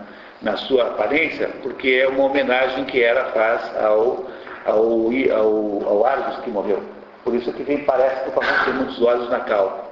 na 0.42 0.56
sua 0.58 0.84
aparência, 0.84 1.50
porque 1.64 2.03
é 2.03 2.08
uma 2.08 2.26
homenagem 2.26 2.86
que 2.86 3.03
Hera 3.03 3.26
faz 3.34 3.76
ao, 3.84 4.26
ao, 4.66 5.10
ao, 5.36 5.90
ao 5.90 6.06
Argos 6.06 6.38
que 6.45 6.50
morreu. 6.50 6.82
Por 7.26 7.36
isso 7.36 7.52
que 7.52 7.64
vem, 7.64 7.84
parece 7.84 8.24
que 8.24 8.30
o 8.30 8.32
pavão 8.32 8.64
tem 8.64 8.74
muitos 8.76 9.02
olhos 9.02 9.30
na 9.30 9.40
cauda. 9.42 9.88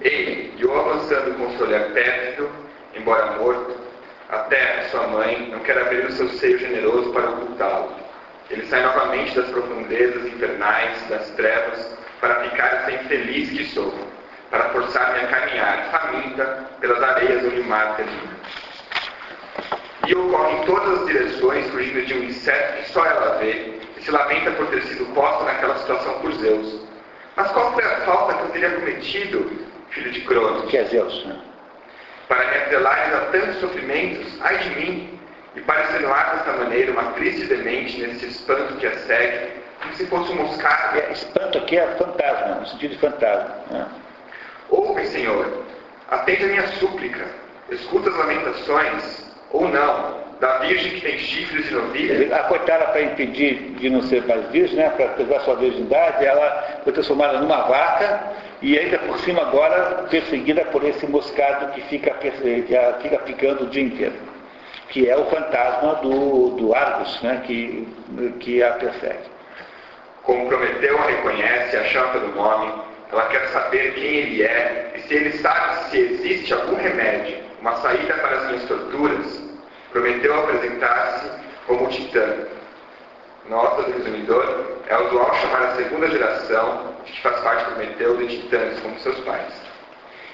Ele, 0.00 0.54
e 0.56 0.64
o 0.64 0.78
avançando 0.78 1.36
com 1.36 1.56
seu 1.56 1.66
olhar 1.66 1.90
pérfido, 1.90 2.50
embora 2.94 3.32
morto, 3.32 3.76
até 4.30 4.88
sua 4.90 5.06
mãe 5.08 5.48
não 5.50 5.60
quer 5.60 5.76
abrir 5.78 6.06
o 6.06 6.12
seu 6.12 6.28
seio 6.30 6.58
generoso 6.58 7.12
para 7.12 7.30
ocultá-lo. 7.30 7.92
Ele 8.48 8.66
sai 8.66 8.82
novamente 8.82 9.34
das 9.34 9.48
profundezas 9.50 10.26
infernais, 10.26 11.08
das 11.08 11.30
trevas, 11.30 11.98
para 12.20 12.48
ficar 12.48 12.66
essa 12.66 12.92
infeliz 12.92 13.50
que 13.50 13.64
sou, 13.66 13.92
para 14.50 14.70
forçar-me 14.70 15.20
a 15.20 15.26
caminhar, 15.26 15.90
faminta, 15.90 16.66
pelas 16.80 17.02
areias 17.02 17.44
onde 17.44 17.60
o 17.60 17.64
mar 17.64 17.96
termina. 17.96 18.40
E 20.06 20.12
eu 20.12 20.28
corro 20.28 20.50
em 20.50 20.64
todas 20.64 21.00
as 21.00 21.06
direções, 21.06 21.70
fugindo 21.70 22.06
de 22.06 22.14
um 22.14 22.24
inseto 22.24 22.78
que 22.78 22.90
só 22.90 23.04
ela 23.04 23.38
vê, 23.38 23.78
e 23.96 24.02
se 24.02 24.10
lamenta 24.10 24.50
por 24.52 24.66
ter 24.68 24.82
sido 24.82 25.12
posta 25.14 25.44
naquela 25.44 25.76
situação 25.78 26.14
por 26.20 26.32
Zeus. 26.32 26.80
Mas 27.36 27.50
qual 27.52 27.72
foi 27.72 27.84
a 27.84 28.00
falta 28.00 28.34
que 28.34 28.42
eu 28.42 28.48
teria 28.50 28.70
cometido, 28.70 29.69
filho 29.90 30.10
de 30.10 30.20
Cronos? 30.22 30.70
Que 30.70 30.78
é 30.78 30.84
Zeus, 30.84 31.24
né? 31.26 31.40
para 32.30 32.46
me 32.46 32.56
atrelares 32.58 33.12
a 33.12 33.20
tantos 33.32 33.56
sofrimentos, 33.56 34.38
ai 34.40 34.56
de 34.58 34.70
mim, 34.76 35.20
e 35.56 35.60
para 35.62 35.82
atenuar 35.82 36.36
desta 36.36 36.52
maneira 36.52 36.92
uma 36.92 37.12
triste 37.14 37.44
demente 37.46 38.00
nesse 38.00 38.26
espanto 38.26 38.76
que 38.76 38.86
a 38.86 38.96
segue, 38.98 39.50
como 39.82 39.94
se 39.94 40.06
fosse 40.06 40.32
um 40.32 40.36
moscado. 40.36 40.96
É, 40.96 41.10
espanto 41.10 41.58
aqui 41.58 41.76
é 41.76 41.86
fantasma, 41.96 42.54
no 42.54 42.66
sentido 42.68 42.92
de 42.92 42.98
fantasma. 42.98 43.56
Né? 43.68 43.86
Ouve, 44.68 45.04
Senhor, 45.08 45.64
atende 46.08 46.44
a 46.44 46.46
minha 46.46 46.68
súplica, 46.68 47.26
escuta 47.68 48.10
as 48.10 48.16
lamentações, 48.16 49.34
ou 49.50 49.68
não, 49.68 50.20
da 50.40 50.58
virgem 50.58 50.92
que 50.92 51.00
tem 51.02 51.18
chifres 51.18 51.70
e 51.70 51.74
novilhas? 51.74 52.32
A 52.32 52.44
coitada, 52.44 52.86
para 52.86 53.02
impedir 53.02 53.74
de 53.78 53.90
não 53.90 54.02
ser 54.02 54.26
mais 54.26 54.48
virgem, 54.50 54.76
né, 54.76 54.90
para 54.96 55.08
preservar 55.08 55.40
sua 55.40 55.56
virgindade, 55.56 56.24
ela 56.24 56.80
foi 56.82 56.92
transformada 56.92 57.38
numa 57.38 57.62
vaca 57.62 58.22
e 58.62 58.78
ainda 58.78 58.98
por 58.98 59.18
cima 59.18 59.42
agora 59.42 60.06
perseguida 60.10 60.64
por 60.66 60.82
esse 60.82 61.06
moscado 61.06 61.72
que 61.72 61.82
fica, 61.82 62.10
que 62.14 62.30
fica 62.30 63.18
picando 63.24 63.64
o 63.64 63.66
dia 63.66 63.82
inteiro, 63.82 64.14
que 64.88 65.08
é 65.08 65.16
o 65.16 65.26
fantasma 65.26 65.96
do, 65.96 66.50
do 66.56 66.74
Argus, 66.74 67.20
né, 67.22 67.42
que, 67.46 67.86
que 68.40 68.62
a 68.62 68.72
persegue. 68.72 69.28
Como 70.22 70.48
Prometeu 70.48 70.98
a 70.98 71.06
reconhece, 71.06 71.76
a 71.76 71.84
chama 71.84 72.12
pelo 72.12 72.34
nome, 72.34 72.72
ela 73.12 73.26
quer 73.26 73.46
saber 73.48 73.94
quem 73.94 74.04
ele 74.04 74.42
é 74.42 74.92
e 74.96 75.00
se 75.02 75.14
ele 75.14 75.32
sabe 75.38 75.90
se 75.90 75.98
existe 75.98 76.52
algum 76.52 76.76
remédio, 76.76 77.38
uma 77.60 77.74
saída 77.76 78.14
para 78.14 78.36
as 78.36 78.46
minhas 78.46 78.64
torturas. 78.64 79.49
Prometeu 79.92 80.38
apresentar-se 80.38 81.30
como 81.66 81.88
titã. 81.88 82.46
Nota 83.48 83.82
do 83.82 83.92
resumidor, 83.92 84.78
é 84.88 84.96
usual 84.96 85.34
chamar 85.34 85.62
a 85.62 85.76
segunda 85.76 86.08
geração, 86.08 86.94
de 87.04 87.12
que 87.12 87.22
faz 87.22 87.40
parte 87.40 87.64
Prometeu, 87.64 88.16
de 88.16 88.28
titãs, 88.28 88.78
como 88.80 88.98
seus 89.00 89.18
pais. 89.20 89.52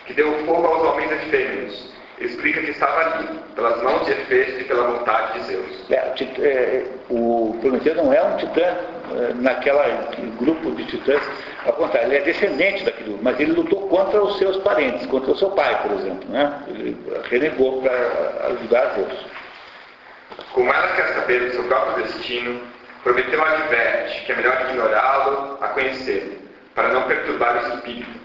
Que 0.04 0.12
deu 0.12 0.32
fogo 0.44 0.66
aos 0.66 0.82
homens 0.86 1.10
efêmeros, 1.12 1.94
explica 2.18 2.60
que 2.60 2.70
estava 2.70 3.00
ali, 3.00 3.28
pelas 3.54 3.82
mãos 3.82 4.04
de 4.04 4.12
Efesto 4.12 4.60
e 4.60 4.64
pela 4.64 4.88
vontade 4.88 5.38
de 5.38 5.46
Zeus. 5.46 5.90
É, 5.90 6.14
é, 6.42 6.86
o 7.08 7.56
Prometeu 7.60 7.94
não 7.94 8.12
é 8.12 8.22
um 8.22 8.36
titã 8.36 8.62
é, 8.62 9.34
naquela 9.34 10.10
grupo 10.38 10.70
de 10.72 10.84
titãs, 10.86 11.22
ao 11.64 11.72
contrário, 11.72 12.08
ele 12.08 12.16
é 12.16 12.20
descendente 12.20 12.84
daquilo, 12.84 13.18
mas 13.22 13.38
ele 13.40 13.52
lutou 13.52 13.88
contra 13.88 14.22
os 14.22 14.38
seus 14.38 14.56
parentes, 14.58 15.06
contra 15.06 15.32
o 15.32 15.36
seu 15.36 15.50
pai, 15.50 15.82
por 15.82 15.92
exemplo. 15.92 16.28
Né? 16.28 16.62
Ele 16.68 16.96
renegou 17.30 17.82
para 17.82 18.48
ajudar 18.48 18.94
Zeus. 18.94 19.35
Como 20.56 20.72
ela 20.72 20.88
quer 20.96 21.08
saber 21.08 21.40
do 21.40 21.50
seu 21.52 21.64
próprio 21.64 22.02
destino, 22.02 22.58
Prometeu 23.04 23.44
adverte 23.44 24.24
que 24.24 24.32
é 24.32 24.36
melhor 24.36 24.70
ignorá-lo 24.70 25.58
a 25.60 25.68
conhecê-lo, 25.68 26.34
para 26.74 26.88
não 26.88 27.02
perturbar 27.02 27.62
o 27.62 27.74
espírito. 27.74 28.18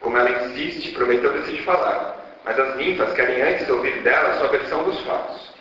Como 0.00 0.16
ela 0.18 0.30
insiste, 0.30 0.90
Prometeu 0.90 1.32
decide 1.32 1.62
falar, 1.62 2.16
mas 2.44 2.58
as 2.58 2.74
ninfas 2.74 3.12
querem 3.12 3.40
antes 3.40 3.70
ouvir 3.70 4.02
dela 4.02 4.36
sua 4.38 4.48
versão 4.48 4.82
dos 4.82 4.98
fatos. 5.02 5.54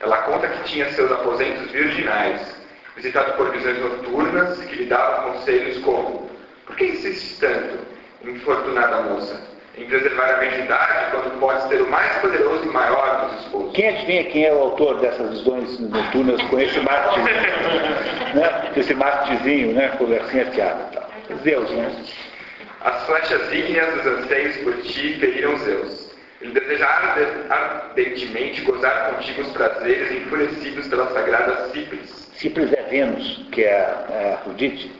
Ela 0.00 0.16
conta 0.22 0.48
que 0.48 0.64
tinha 0.64 0.90
seus 0.92 1.12
aposentos 1.12 1.70
virginais, 1.70 2.56
visitado 2.96 3.34
por 3.34 3.50
visões 3.50 3.80
noturnas 3.80 4.58
que 4.60 4.76
lhe 4.76 4.86
davam 4.86 5.34
conselhos 5.34 5.76
como: 5.84 6.30
Por 6.64 6.74
que 6.74 6.86
insiste 6.86 7.38
tanto, 7.38 7.86
infortunada 8.24 9.02
moça, 9.02 9.38
em 9.76 9.86
preservar 9.86 10.30
a 10.30 10.38
virgindade 10.38 11.10
quando 11.10 11.38
pode 11.38 11.68
ser 11.68 11.80
o 11.80 11.90
mais 11.90 12.18
poderoso 12.18 12.64
e 12.64 12.68
maior 12.68 13.28
dos 13.28 13.44
esposos? 13.44 13.72
Quem 13.74 13.88
adivinha 13.88 14.24
quem 14.24 14.44
é 14.44 14.52
o 14.52 14.58
autor 14.58 15.00
dessas 15.00 15.30
visões 15.30 15.78
noturnas 15.80 16.42
com 16.42 16.60
esse 16.60 16.80
marte, 16.80 17.20
né? 17.20 18.72
esse 18.76 18.94
martezinho, 18.94 19.72
né? 19.72 19.88
Conversinha 19.98 20.46
fiada 20.46 20.88
e 20.90 20.94
tal? 20.94 21.10
Zeus, 21.42 21.70
né? 21.70 22.04
As 22.80 23.06
flechas 23.06 23.52
ígneas 23.52 23.94
dos 23.94 24.06
anseios 24.06 24.56
por 24.58 24.76
ti 24.82 25.14
feriram 25.20 25.56
Zeus. 25.58 26.10
Ele 26.40 26.52
deseja 26.52 26.86
ardentemente 27.50 28.62
gozar 28.62 29.10
contigo 29.10 29.42
os 29.42 29.50
prazeres 29.50 30.10
enfurecidos 30.10 30.88
pela 30.88 31.12
sagrada 31.12 31.68
Cipris. 31.68 32.30
Cipris 32.34 32.72
é 32.72 32.82
Vênus, 32.84 33.46
que 33.52 33.62
é 33.62 33.78
a 33.78 34.34
Afrodite. 34.36 34.90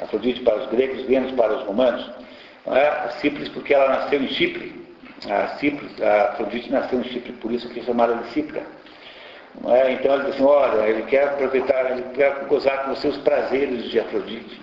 Afrodite 0.00 0.40
para 0.40 0.56
os 0.56 0.70
gregos, 0.70 1.02
Vênus 1.02 1.32
para 1.32 1.54
os 1.54 1.64
romanos. 1.64 2.10
É? 2.68 3.10
Cipris 3.20 3.48
porque 3.48 3.74
ela 3.74 3.88
nasceu 3.88 4.20
em 4.20 4.28
Chipre. 4.28 4.84
A, 5.30 5.48
Cipris, 5.58 6.00
a 6.02 6.30
Afrodite 6.30 6.70
nasceu 6.70 7.00
em 7.00 7.04
Chipre, 7.04 7.32
por 7.32 7.52
isso 7.52 7.68
que 7.70 7.80
é 7.80 7.82
chamada 7.82 8.14
de 8.14 8.32
Cipra. 8.32 8.62
É? 9.68 9.92
Então 9.92 10.14
ele 10.14 10.24
diz 10.24 10.34
assim, 10.34 10.44
olha, 10.44 10.88
ele 10.88 11.02
quer 11.04 11.24
aproveitar, 11.24 11.92
ele 11.92 12.04
quer 12.14 12.44
gozar 12.46 12.84
com 12.84 12.92
os 12.92 13.00
seus 13.00 13.16
prazeres 13.18 13.84
de 13.84 14.00
Afrodite. 14.00 14.60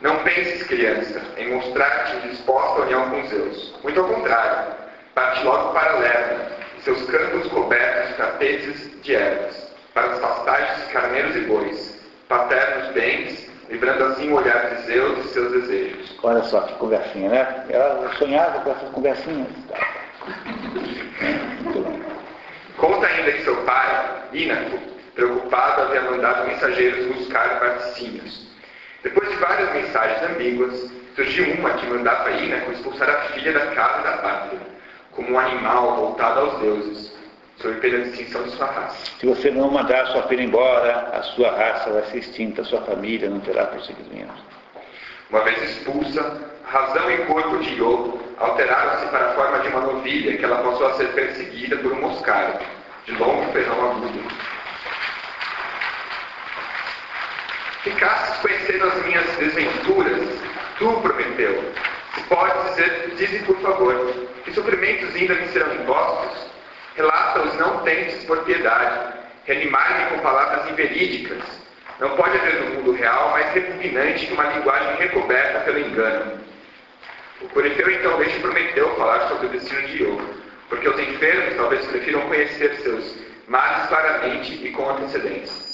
Não 0.00 0.22
penses, 0.22 0.62
criança, 0.62 1.20
em 1.36 1.54
mostrar-te 1.54 2.28
disposta 2.28 2.80
à 2.80 2.84
união 2.84 3.10
com 3.10 3.26
Zeus. 3.26 3.74
Muito 3.82 4.00
ao 4.00 4.08
contrário, 4.08 4.74
parte 5.14 5.44
logo 5.44 5.74
para 5.74 5.98
Lerna, 5.98 6.50
seus 6.82 7.02
campos 7.10 7.46
cobertos 7.48 8.08
de 8.08 8.14
tapetes 8.14 9.02
de 9.02 9.14
ervas, 9.14 9.70
para 9.92 10.12
as 10.12 10.18
pastagens 10.20 10.86
de 10.86 10.92
carneiros 10.92 11.36
e 11.36 11.40
bois, 11.40 12.02
paternos 12.28 12.94
bens, 12.94 13.49
livrando 13.70 14.04
assim 14.04 14.30
o 14.30 14.36
olhar 14.36 14.70
de 14.70 14.82
Zeus 14.86 15.24
e 15.24 15.28
seus 15.28 15.52
desejos. 15.52 16.18
Olha 16.22 16.42
só 16.44 16.60
que 16.62 16.74
conversinha, 16.74 17.28
né? 17.28 17.64
Ela 17.70 18.10
sonhava 18.18 18.60
com 18.60 18.70
essas 18.70 18.90
conversinhas. 18.90 19.48
Conta 22.76 23.06
ainda 23.06 23.32
que 23.32 23.44
seu 23.44 23.56
pai, 23.64 24.22
Ínaco, 24.32 24.78
preocupado, 25.14 25.82
havia 25.82 26.02
mandado 26.02 26.46
mensageiros 26.46 27.06
buscar 27.06 27.60
patrocínios 27.60 28.50
depois 29.02 29.30
de 29.30 29.36
várias 29.36 29.72
mensagens 29.72 30.30
ambíguas, 30.30 30.90
surgiu 31.16 31.54
uma 31.54 31.70
que 31.70 31.86
mandava 31.86 32.30
Ínaco 32.32 32.70
expulsar 32.70 33.08
a 33.08 33.20
filha 33.28 33.52
da 33.52 33.66
casa 33.68 34.00
e 34.00 34.04
da 34.04 34.18
pátria, 34.18 34.60
como 35.12 35.32
um 35.32 35.38
animal 35.38 35.96
voltado 35.96 36.40
aos 36.40 36.60
deuses, 36.60 37.16
sob 37.60 37.74
pena 37.80 37.98
de 37.98 38.10
extinção 38.10 38.42
de 38.42 38.50
sua 38.50 38.66
raça. 38.66 39.12
Se 39.18 39.26
você 39.26 39.50
não 39.50 39.70
mandar 39.70 40.02
a 40.02 40.06
sua 40.06 40.22
filha 40.24 40.42
embora, 40.42 41.10
a 41.12 41.22
sua 41.22 41.50
raça 41.50 41.90
vai 41.90 42.02
ser 42.04 42.18
extinta, 42.18 42.62
a 42.62 42.64
sua 42.64 42.80
família 42.82 43.28
não 43.28 43.40
terá 43.40 43.66
prosseguimento. 43.66 44.32
Uma 45.28 45.44
vez 45.44 45.62
expulsa, 45.62 46.40
razão 46.64 47.10
e 47.10 47.18
corpo 47.26 47.58
de 47.58 47.74
Io 47.74 48.18
alteraram-se 48.38 49.06
para 49.06 49.30
a 49.30 49.34
forma 49.34 49.58
de 49.60 49.68
uma 49.68 49.80
novilha 49.80 50.36
que 50.36 50.44
ela 50.44 50.62
passou 50.62 50.86
a 50.86 50.94
ser 50.94 51.12
perseguida 51.12 51.76
por 51.76 51.92
um 51.92 52.00
moscário, 52.00 52.58
de 53.04 53.12
longo 53.12 53.52
ferrão 53.52 53.90
agudo 53.90 54.50
Ficasses 57.82 58.36
conhecendo 58.38 58.86
as 58.86 59.06
minhas 59.06 59.36
desventuras, 59.36 60.28
tu, 60.78 61.00
Prometeu. 61.00 61.72
Se 62.14 62.22
pode 62.24 62.70
dizer, 62.70 63.14
dize 63.16 63.38
por 63.44 63.56
favor, 63.60 64.12
que 64.44 64.52
sofrimentos 64.52 65.14
ainda 65.14 65.34
me 65.34 65.48
serão 65.48 65.74
impostos? 65.74 66.49
Relata-os 67.00 67.54
não 67.54 67.78
tentes 67.78 68.24
por 68.24 68.44
piedade, 68.44 69.14
reanimar-me 69.46 70.10
com 70.10 70.18
palavras 70.18 70.70
inverídicas. 70.70 71.42
Não 71.98 72.10
pode 72.10 72.36
haver 72.36 72.60
no 72.60 72.74
mundo 72.74 72.92
real 72.92 73.30
mais 73.30 73.54
repugnante 73.54 74.26
que 74.26 74.34
uma 74.34 74.44
linguagem 74.44 74.96
recoberta 74.96 75.60
pelo 75.60 75.78
engano. 75.78 76.40
O 77.40 77.48
Corifeu 77.48 77.90
então 77.90 78.18
deixa 78.18 78.38
Prometeu 78.40 78.94
falar 78.96 79.28
sobre 79.28 79.46
o 79.46 79.48
destino 79.48 79.80
de 79.88 80.02
Iogo, 80.02 80.34
porque 80.68 80.86
os 80.90 81.00
enfermos 81.00 81.56
talvez 81.56 81.86
prefiram 81.86 82.20
conhecer 82.28 82.74
seus 82.82 83.16
males 83.48 83.88
claramente 83.88 84.62
e 84.62 84.70
com 84.70 84.90
antecedência. 84.90 85.70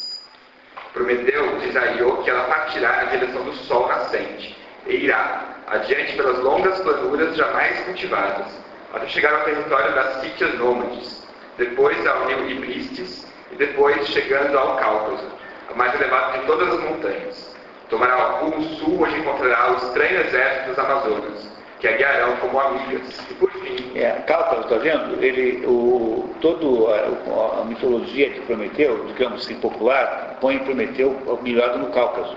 Prometeu 0.92 1.58
diz 1.58 1.74
a 1.74 1.86
Io 1.86 2.22
que 2.22 2.30
ela 2.30 2.44
partirá 2.44 2.98
na 2.98 3.05
direção 3.06 3.42
do 3.42 3.52
sol 3.64 3.88
nascente 3.88 4.56
e 4.86 4.94
irá 4.94 5.56
adiante 5.66 6.14
pelas 6.14 6.38
longas 6.38 6.78
planuras 6.82 7.36
jamais 7.36 7.80
cultivadas, 7.80 8.66
até 8.97 9.08
chegar 9.08 9.34
ao 9.34 9.44
território 9.44 9.94
das 9.94 10.20
sítias 10.20 10.55
nômades, 10.58 11.26
depois 11.58 12.07
ao 12.07 12.26
rio 12.26 12.50
Ibristes 12.50 13.26
e 13.52 13.57
depois 13.57 14.07
chegando 14.08 14.58
ao 14.58 14.76
Cáucaso, 14.76 15.26
a 15.70 15.75
mais 15.75 15.94
elevado 15.94 16.41
de 16.41 16.47
todas 16.47 16.75
as 16.75 16.81
montanhas. 16.81 17.57
Tomará 17.89 18.42
o 18.42 18.50
rumo 18.50 18.62
sul, 18.76 19.02
onde 19.02 19.18
encontrará 19.18 19.73
o 19.73 19.76
estranho 19.76 20.20
exército 20.20 20.70
dos 20.70 20.78
Amazonas, 20.78 21.49
que 21.78 21.86
a 21.86 21.97
guiarão 21.97 22.36
como 22.39 22.58
amigas. 22.58 23.20
E 23.31 23.34
por 23.34 23.50
fim. 23.52 23.92
É, 23.97 24.10
Cáucaso, 24.26 24.62
está 24.62 24.76
vendo? 24.78 25.23
Ele, 25.23 25.65
o, 25.66 26.34
todo 26.41 26.89
a, 26.89 27.60
a, 27.60 27.65
mitologia 27.65 28.31
de 28.31 28.41
Prometeu, 28.41 29.05
digamos 29.07 29.44
assim, 29.44 29.60
popular, 29.60 30.36
põe 30.41 30.58
Prometeu 30.58 31.16
mirado 31.42 31.78
no 31.78 31.92
Cáucaso. 31.92 32.36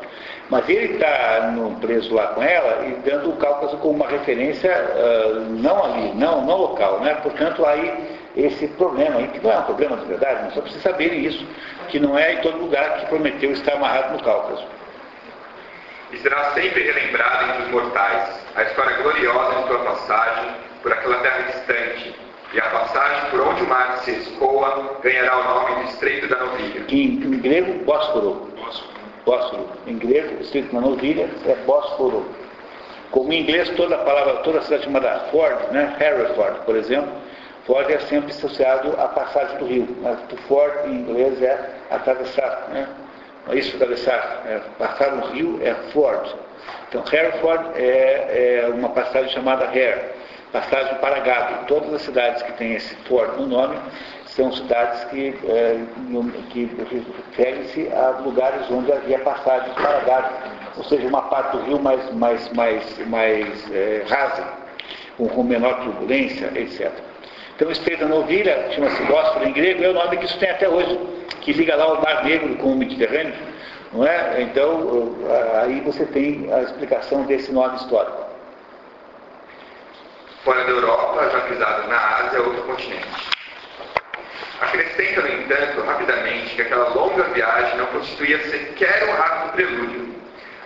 Mas 0.50 0.68
ele 0.68 0.94
está 0.94 1.54
preso 1.80 2.14
lá 2.14 2.28
com 2.28 2.42
ela 2.42 2.88
e 2.88 2.94
dando 3.08 3.30
o 3.30 3.38
Cáucaso 3.38 3.78
como 3.78 3.96
uma 3.96 4.08
referência 4.08 4.72
uh, 4.72 5.40
não 5.62 5.84
ali, 5.86 6.12
não, 6.16 6.44
não 6.44 6.58
local, 6.58 7.02
né? 7.02 7.14
Portanto, 7.22 7.64
aí 7.66 8.18
esse 8.36 8.68
problema 8.70 9.18
aí, 9.18 9.28
que 9.28 9.40
não 9.40 9.52
é 9.52 9.60
um 9.60 9.64
problema 9.64 9.98
de 9.98 10.06
verdade, 10.06 10.42
mas 10.46 10.54
só 10.54 10.62
para 10.62 10.72
vocês 10.72 10.82
saberem 10.82 11.24
isso, 11.24 11.46
que 11.90 12.00
não 12.00 12.18
é 12.18 12.34
em 12.34 12.38
todo 12.38 12.58
lugar 12.58 12.98
que 12.98 13.06
Prometeu 13.06 13.52
está 13.52 13.74
amarrado 13.74 14.14
no 14.14 14.24
Cáucaso 14.24 14.66
e 16.12 16.18
será 16.18 16.52
sempre 16.52 16.84
relembrada 16.84 17.46
entre 17.46 17.64
os 17.64 17.70
mortais 17.70 18.42
a 18.56 18.64
história 18.64 18.98
gloriosa 18.98 19.62
de 19.62 19.68
sua 19.68 19.80
passagem 19.80 20.52
por 20.82 20.92
aquela 20.92 21.18
terra 21.20 21.42
distante, 21.44 22.16
e 22.54 22.60
a 22.60 22.64
passagem 22.64 23.30
por 23.30 23.42
onde 23.42 23.64
o 23.64 23.68
mar 23.68 23.98
se 24.00 24.12
escoa 24.12 24.98
ganhará 25.04 25.38
o 25.38 25.44
nome 25.44 25.84
de 25.84 25.92
Estreito 25.92 26.28
da 26.28 26.38
Novilha. 26.38 26.86
Em, 26.90 27.06
em 27.24 27.40
grego, 27.40 27.84
Bósforo. 27.84 28.49
Bósforo. 29.30 29.68
Em 29.86 29.96
grego, 29.96 30.42
Estreito 30.42 30.74
da 30.74 30.82
Novilha 30.82 31.30
é 31.46 31.56
Bósforo. 31.64 32.26
Como 33.12 33.32
em 33.32 33.44
inglês, 33.44 33.70
toda 33.78 33.94
a 33.94 34.00
palavra, 34.00 34.38
toda 34.38 34.58
a 34.58 34.62
cidade 34.64 34.86
chamada 34.86 35.20
Ford, 35.32 35.72
né? 35.72 35.96
Hereford, 36.00 36.62
por 36.66 36.76
exemplo, 36.76 37.12
Ford 37.66 37.88
é 37.92 38.00
sempre 38.00 38.32
associado 38.32 38.92
à 39.00 39.08
passagem 39.10 39.58
do 39.60 39.66
rio. 39.68 39.98
Mas 40.02 40.18
Ford 40.48 40.74
em 40.88 41.02
inglês 41.02 41.40
é 41.44 41.76
atravessar, 41.92 42.70
né? 42.74 42.88
isso 43.54 43.76
atravessar, 43.76 44.44
é, 44.48 44.62
passar 44.80 45.16
no 45.16 45.28
rio 45.28 45.60
é 45.62 45.76
Ford. 45.92 46.28
Então, 46.88 47.04
Hereford 47.12 47.80
é, 47.80 48.64
é 48.64 48.70
uma 48.74 48.90
passagem 48.90 49.30
chamada 49.30 49.66
Hare. 49.66 50.02
passagem 50.52 50.96
para 50.96 51.20
gado. 51.20 51.68
Todas 51.68 51.94
as 51.94 52.02
cidades 52.02 52.42
que 52.42 52.54
têm 52.54 52.74
esse 52.74 52.96
for 53.08 53.38
no 53.38 53.46
nome 53.46 53.78
são 54.40 54.54
cidades 54.54 55.04
que, 55.06 55.36
é, 55.50 55.82
que 56.50 56.72
referem-se 57.36 57.92
a 57.94 58.22
lugares 58.24 58.72
onde 58.72 58.90
havia 58.90 59.20
passagens 59.20 59.74
para 59.74 60.00
gado, 60.00 60.34
ou 60.78 60.84
seja, 60.86 61.06
uma 61.08 61.24
parte 61.24 61.58
do 61.58 61.64
rio 61.64 61.80
mais, 61.80 62.10
mais, 62.14 62.50
mais, 62.54 63.08
mais 63.08 63.72
é, 63.72 64.06
rasa, 64.08 64.48
com 65.18 65.44
menor 65.44 65.84
turbulência, 65.84 66.50
etc. 66.56 66.90
Então, 67.56 67.70
da 68.00 68.06
Novilha, 68.08 68.72
chama-se 68.72 69.04
Bósforo 69.04 69.46
em 69.46 69.52
grego, 69.52 69.84
é 69.84 69.90
o 69.90 69.94
nome 69.94 70.16
que 70.16 70.24
isso 70.24 70.40
tem 70.40 70.50
até 70.50 70.70
hoje, 70.70 70.98
que 71.42 71.52
liga 71.52 71.76
lá 71.76 71.92
o 71.92 72.02
Mar 72.02 72.24
Negro 72.24 72.56
com 72.56 72.72
o 72.72 72.78
Mediterrâneo, 72.78 73.34
não 73.92 74.08
é? 74.08 74.42
Então, 74.44 75.18
aí 75.62 75.82
você 75.82 76.06
tem 76.06 76.50
a 76.54 76.62
explicação 76.62 77.24
desse 77.24 77.52
nome 77.52 77.76
histórico. 77.76 78.24
Fora 80.46 80.64
da 80.64 80.70
Europa, 80.70 81.42
pisado 81.50 81.90
na 81.90 82.18
Ásia, 82.20 82.42
outro 82.42 82.64
continente. 82.64 83.39
Acrescenta, 84.62 85.22
no 85.22 85.28
entanto, 85.28 85.82
rapidamente, 85.82 86.56
que 86.56 86.62
aquela 86.62 86.90
longa 86.90 87.24
viagem 87.24 87.78
não 87.78 87.86
constituía 87.88 88.40
sequer 88.50 89.08
um 89.08 89.14
rápido 89.14 89.54
prelúdio, 89.54 90.16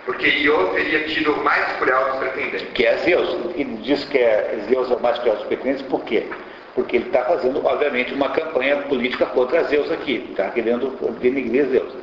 porque 0.04 0.28
Io 0.28 0.66
teria 0.74 1.04
tido 1.04 1.32
o 1.32 1.44
mais 1.44 1.64
cruel 1.78 2.04
dos 2.10 2.18
pretendentes. 2.18 2.66
Que 2.74 2.86
é 2.86 2.96
Zeus. 2.98 3.36
Ele 3.54 3.76
diz 3.82 4.04
que 4.04 4.18
é 4.18 4.58
Zeus 4.68 4.90
é 4.90 4.94
o 4.94 5.00
mais 5.00 5.18
cruel 5.20 5.36
dos 5.36 5.46
pretendentes, 5.46 5.82
por 5.82 6.02
quê? 6.04 6.26
Porque 6.74 6.96
ele 6.96 7.06
está 7.06 7.24
fazendo, 7.24 7.64
obviamente, 7.64 8.12
uma 8.12 8.30
campanha 8.30 8.78
política 8.82 9.26
contra 9.26 9.62
Zeus 9.64 9.90
aqui. 9.92 10.26
Está 10.30 10.50
querendo 10.50 10.90
denigrir 11.20 11.66
Zeus. 11.66 11.94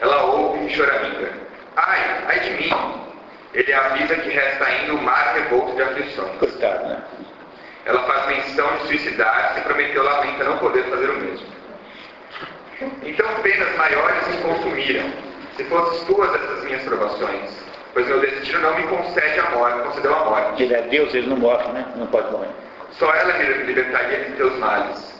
Ela 0.00 0.22
ouve 0.24 0.66
e 0.66 0.70
choraminga. 0.70 1.32
Ai, 1.76 2.24
ai 2.28 2.40
de 2.40 2.50
mim! 2.50 2.70
Ele 3.54 3.72
avisa 3.72 4.14
que 4.16 4.30
resta 4.30 4.64
ainda 4.64 4.94
o 4.94 5.02
mar 5.02 5.34
revolto 5.34 5.74
de 5.74 5.82
aflições. 5.82 6.38
Coitado, 6.38 6.88
né? 6.88 7.02
Ela 7.84 8.02
faz 8.04 8.26
menção 8.26 8.76
de 8.76 8.86
suicidar-se 8.86 9.60
e 9.60 9.62
prometeu 9.62 10.02
lamenta 10.02 10.44
não 10.44 10.58
poder 10.58 10.84
fazer 10.84 11.10
o 11.10 11.14
mesmo. 11.14 11.46
Então 13.02 13.26
penas 13.42 13.76
maiores 13.76 14.28
me 14.28 14.36
consumiram, 14.42 15.10
se 15.56 15.64
fosses 15.64 16.02
tuas 16.04 16.34
essas 16.34 16.64
minhas 16.64 16.82
provações, 16.82 17.50
pois 17.92 18.06
meu 18.06 18.20
destino 18.20 18.60
não 18.60 18.76
me 18.76 18.82
concede 18.84 19.38
a 19.40 19.50
morte, 19.50 19.86
concedeu 19.86 20.14
a 20.14 20.24
morte. 20.24 20.62
Ele 20.62 20.74
é 20.74 20.82
Deus, 20.82 21.14
ele 21.14 21.28
não 21.28 21.36
morre, 21.36 21.70
né? 21.72 21.86
Não 21.96 22.06
pode 22.06 22.30
morrer. 22.30 22.48
Só 22.92 23.12
ela 23.12 23.32
me 23.34 23.44
libertaria 23.64 24.24
de 24.24 24.32
teus 24.32 24.56
males. 24.58 25.12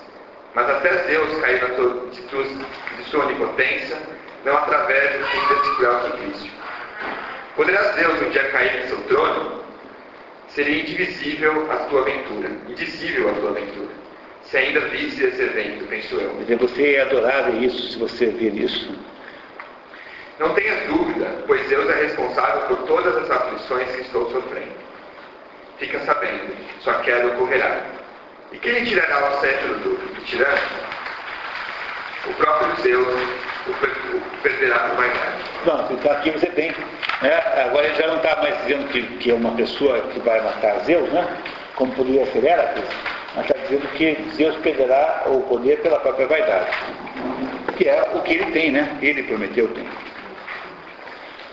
Mas 0.55 0.69
até 0.69 0.95
Deus 1.05 1.41
cair 1.41 1.63
na 1.63 1.75
tua, 1.75 2.11
de, 2.11 2.21
de 2.21 3.11
sua 3.11 3.25
onipotência, 3.25 3.97
não 4.45 4.57
através 4.57 5.19
do 5.19 5.27
fim 5.27 5.55
desse 5.55 5.77
cruel 5.77 6.01
suplício. 6.03 6.53
Poderás 7.57 7.95
Deus 7.97 8.21
um 8.21 8.31
dia 8.31 8.51
cair 8.51 8.85
em 8.85 8.89
seu 8.89 8.99
trono? 9.05 9.63
Seria 10.55 10.83
indivisível 10.83 11.71
a 11.73 11.77
tua 11.87 12.03
aventura, 12.03 12.51
indizível 12.69 13.31
a 13.31 13.33
tua 13.35 13.51
aventura. 13.51 13.89
Se 14.45 14.59
ainda 14.59 14.81
visse 14.81 15.25
esse 15.25 15.41
evento, 15.41 15.87
penso 15.87 16.15
eu. 16.17 16.59
Você 16.59 16.93
ia 16.93 17.03
adorar 17.03 17.55
isso 17.55 17.93
se 17.93 17.99
você 17.99 18.27
vir 18.27 18.55
isso. 18.55 18.95
Não 20.39 20.53
tenhas 20.55 20.87
dúvida, 20.89 21.43
pois 21.47 21.67
Deus 21.69 21.89
é 21.89 22.03
responsável 22.03 22.63
por 22.69 22.87
todas 22.87 23.17
as 23.17 23.31
aflições 23.31 23.91
que 23.93 24.03
estou 24.03 24.31
sofrendo. 24.31 24.83
Fica 25.79 26.01
sabendo, 26.01 26.55
sua 26.81 26.95
queda 27.01 27.29
ocorrerá. 27.29 27.87
E 28.53 28.59
quem 28.59 28.73
lhe 28.73 28.87
tirará 28.87 29.31
o 29.31 29.41
cetro 29.41 29.75
do 29.79 30.25
tirano? 30.25 30.61
O 32.27 32.35
próprio 32.35 32.83
Deus 32.83 33.29
o, 33.67 34.17
o 34.17 34.21
perderá 34.43 34.79
por 34.79 34.97
vaidade. 34.97 35.43
Pronto, 35.65 35.93
então 35.93 36.13
aqui 36.13 36.31
você 36.31 36.47
tem. 36.47 36.73
Né, 37.23 37.35
agora 37.65 37.87
ele 37.87 37.95
já 37.95 38.07
não 38.09 38.17
está 38.17 38.37
mais 38.37 38.57
dizendo 38.63 38.89
que, 38.89 39.03
que 39.19 39.31
é 39.31 39.35
uma 39.35 39.53
pessoa 39.53 40.01
que 40.01 40.19
vai 40.21 40.41
matar 40.41 40.81
Zeus, 40.81 41.09
né? 41.11 41.27
Como 41.77 41.93
poderia 41.93 42.27
ser 42.27 42.45
Heracles, 42.45 42.85
mas 43.37 43.49
está 43.49 43.59
dizendo 43.63 43.89
que 43.93 44.17
Zeus 44.35 44.57
perderá 44.57 45.23
o 45.27 45.41
poder 45.43 45.81
pela 45.81 46.01
própria 46.01 46.27
vaidade. 46.27 46.71
Que 47.77 47.89
é 47.89 48.03
o 48.13 48.21
que 48.23 48.35
ele 48.35 48.51
tem, 48.53 48.73
né? 48.73 48.99
Ele 49.01 49.23
prometeu 49.23 49.69
tem. 49.69 49.89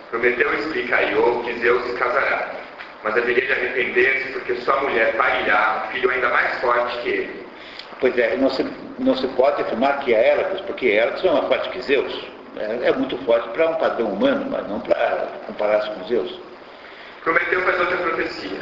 Prometeu 0.09 0.53
explica 0.55 0.95
a 0.97 1.01
Iô 1.01 1.43
que 1.43 1.53
Zeus 1.59 1.85
se 1.85 1.93
casará, 1.93 2.49
mas 3.03 3.15
haveria 3.15 3.45
de 3.45 3.51
arrepender-se 3.51 4.33
porque 4.33 4.55
sua 4.55 4.81
mulher 4.81 5.15
parirá 5.15 5.85
um 5.85 5.91
filho 5.91 6.09
ainda 6.09 6.29
mais 6.29 6.59
forte 6.59 6.97
que 7.03 7.09
ele. 7.09 7.48
Pois 7.99 8.17
é, 8.17 8.37
não 8.37 8.49
se, 8.49 8.65
não 8.97 9.15
se 9.15 9.27
pode 9.29 9.61
afirmar 9.61 9.99
que 9.99 10.13
é 10.13 10.33
Heracles, 10.33 10.61
porque 10.61 10.87
Heracles 10.87 11.25
é 11.25 11.31
mais 11.31 11.47
forte 11.47 11.69
que 11.69 11.81
Zeus. 11.81 12.27
É, 12.57 12.87
é 12.89 12.91
muito 12.93 13.17
forte 13.25 13.49
para 13.49 13.69
um 13.69 13.75
padrão 13.75 14.07
humano, 14.07 14.47
mas 14.49 14.67
não 14.67 14.79
para 14.79 15.27
comparar-se 15.47 15.89
com 15.91 16.07
Zeus. 16.07 16.39
Prometeu 17.23 17.61
faz 17.61 17.79
outra 17.79 17.97
profecia. 17.97 18.59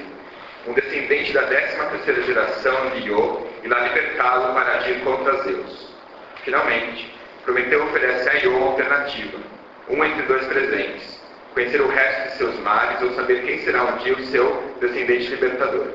Um 0.67 0.73
descendente 0.73 1.33
da 1.33 1.43
13 1.43 1.77
terceira 1.77 2.23
geração 2.23 2.89
de 2.91 3.07
Iô 3.07 3.47
irá 3.63 3.79
libertá-lo 3.79 4.53
para 4.53 4.79
agir 4.79 4.99
contra 5.01 5.43
Zeus. 5.43 5.89
Finalmente, 6.43 7.13
Prometeu 7.43 7.83
oferece 7.85 8.29
a 8.29 8.33
Iô 8.33 8.57
uma 8.57 8.67
alternativa, 8.71 9.37
um 9.89 10.03
entre 10.03 10.23
dois 10.23 10.45
presentes 10.47 11.17
conhecer 11.57 11.81
o 11.81 11.87
resto 11.87 12.29
de 12.29 12.37
seus 12.37 12.59
males 12.59 13.01
ou 13.01 13.15
saber 13.15 13.43
quem 13.43 13.57
será 13.63 13.83
um 13.83 13.97
dia 13.97 14.13
o 14.13 14.25
seu 14.27 14.75
descendente 14.79 15.27
libertador. 15.29 15.87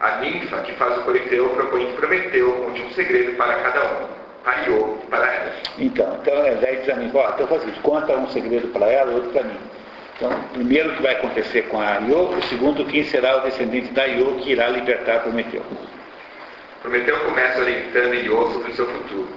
A 0.00 0.16
ninfa 0.16 0.58
que 0.58 0.72
faz 0.72 0.98
o 0.98 1.02
coleteu 1.02 1.48
propõe 1.50 1.86
que 1.86 1.92
Prometeu 1.94 2.52
conte 2.52 2.82
um 2.82 2.90
segredo 2.90 3.34
para 3.36 3.54
cada 3.54 3.84
um, 3.84 4.06
para 4.44 4.60
Iô 4.66 4.98
e 5.02 5.06
para 5.06 5.32
ela. 5.32 5.52
Então, 5.78 6.18
então 6.20 6.60
daí 6.60 6.76
diz 6.76 6.90
a 6.90 6.96
mim, 6.96 7.10
ó, 7.14 7.30
então 7.30 7.46
faz 7.46 7.64
isso, 7.66 7.80
conta 7.80 8.12
um 8.14 8.28
segredo 8.28 8.68
para 8.68 8.86
ela, 8.86 9.12
outro 9.12 9.30
para 9.30 9.44
mim. 9.44 9.58
Então, 10.16 10.30
primeiro 10.52 10.90
o 10.90 10.96
que 10.96 11.02
vai 11.02 11.12
acontecer 11.14 11.62
com 11.68 11.80
a 11.80 11.96
Iô, 11.98 12.36
e 12.38 12.42
segundo 12.44 12.84
quem 12.84 13.04
será 13.04 13.38
o 13.38 13.40
descendente 13.40 13.92
da 13.92 14.04
Iô 14.04 14.34
que 14.34 14.52
irá 14.52 14.68
libertar 14.68 15.22
Prometeu. 15.22 15.62
Prometeu 16.82 17.18
começa 17.20 17.60
orientando 17.60 18.14
Iô 18.14 18.50
sobre 18.52 18.72
o 18.72 18.74
seu 18.74 18.86
futuro, 18.86 19.28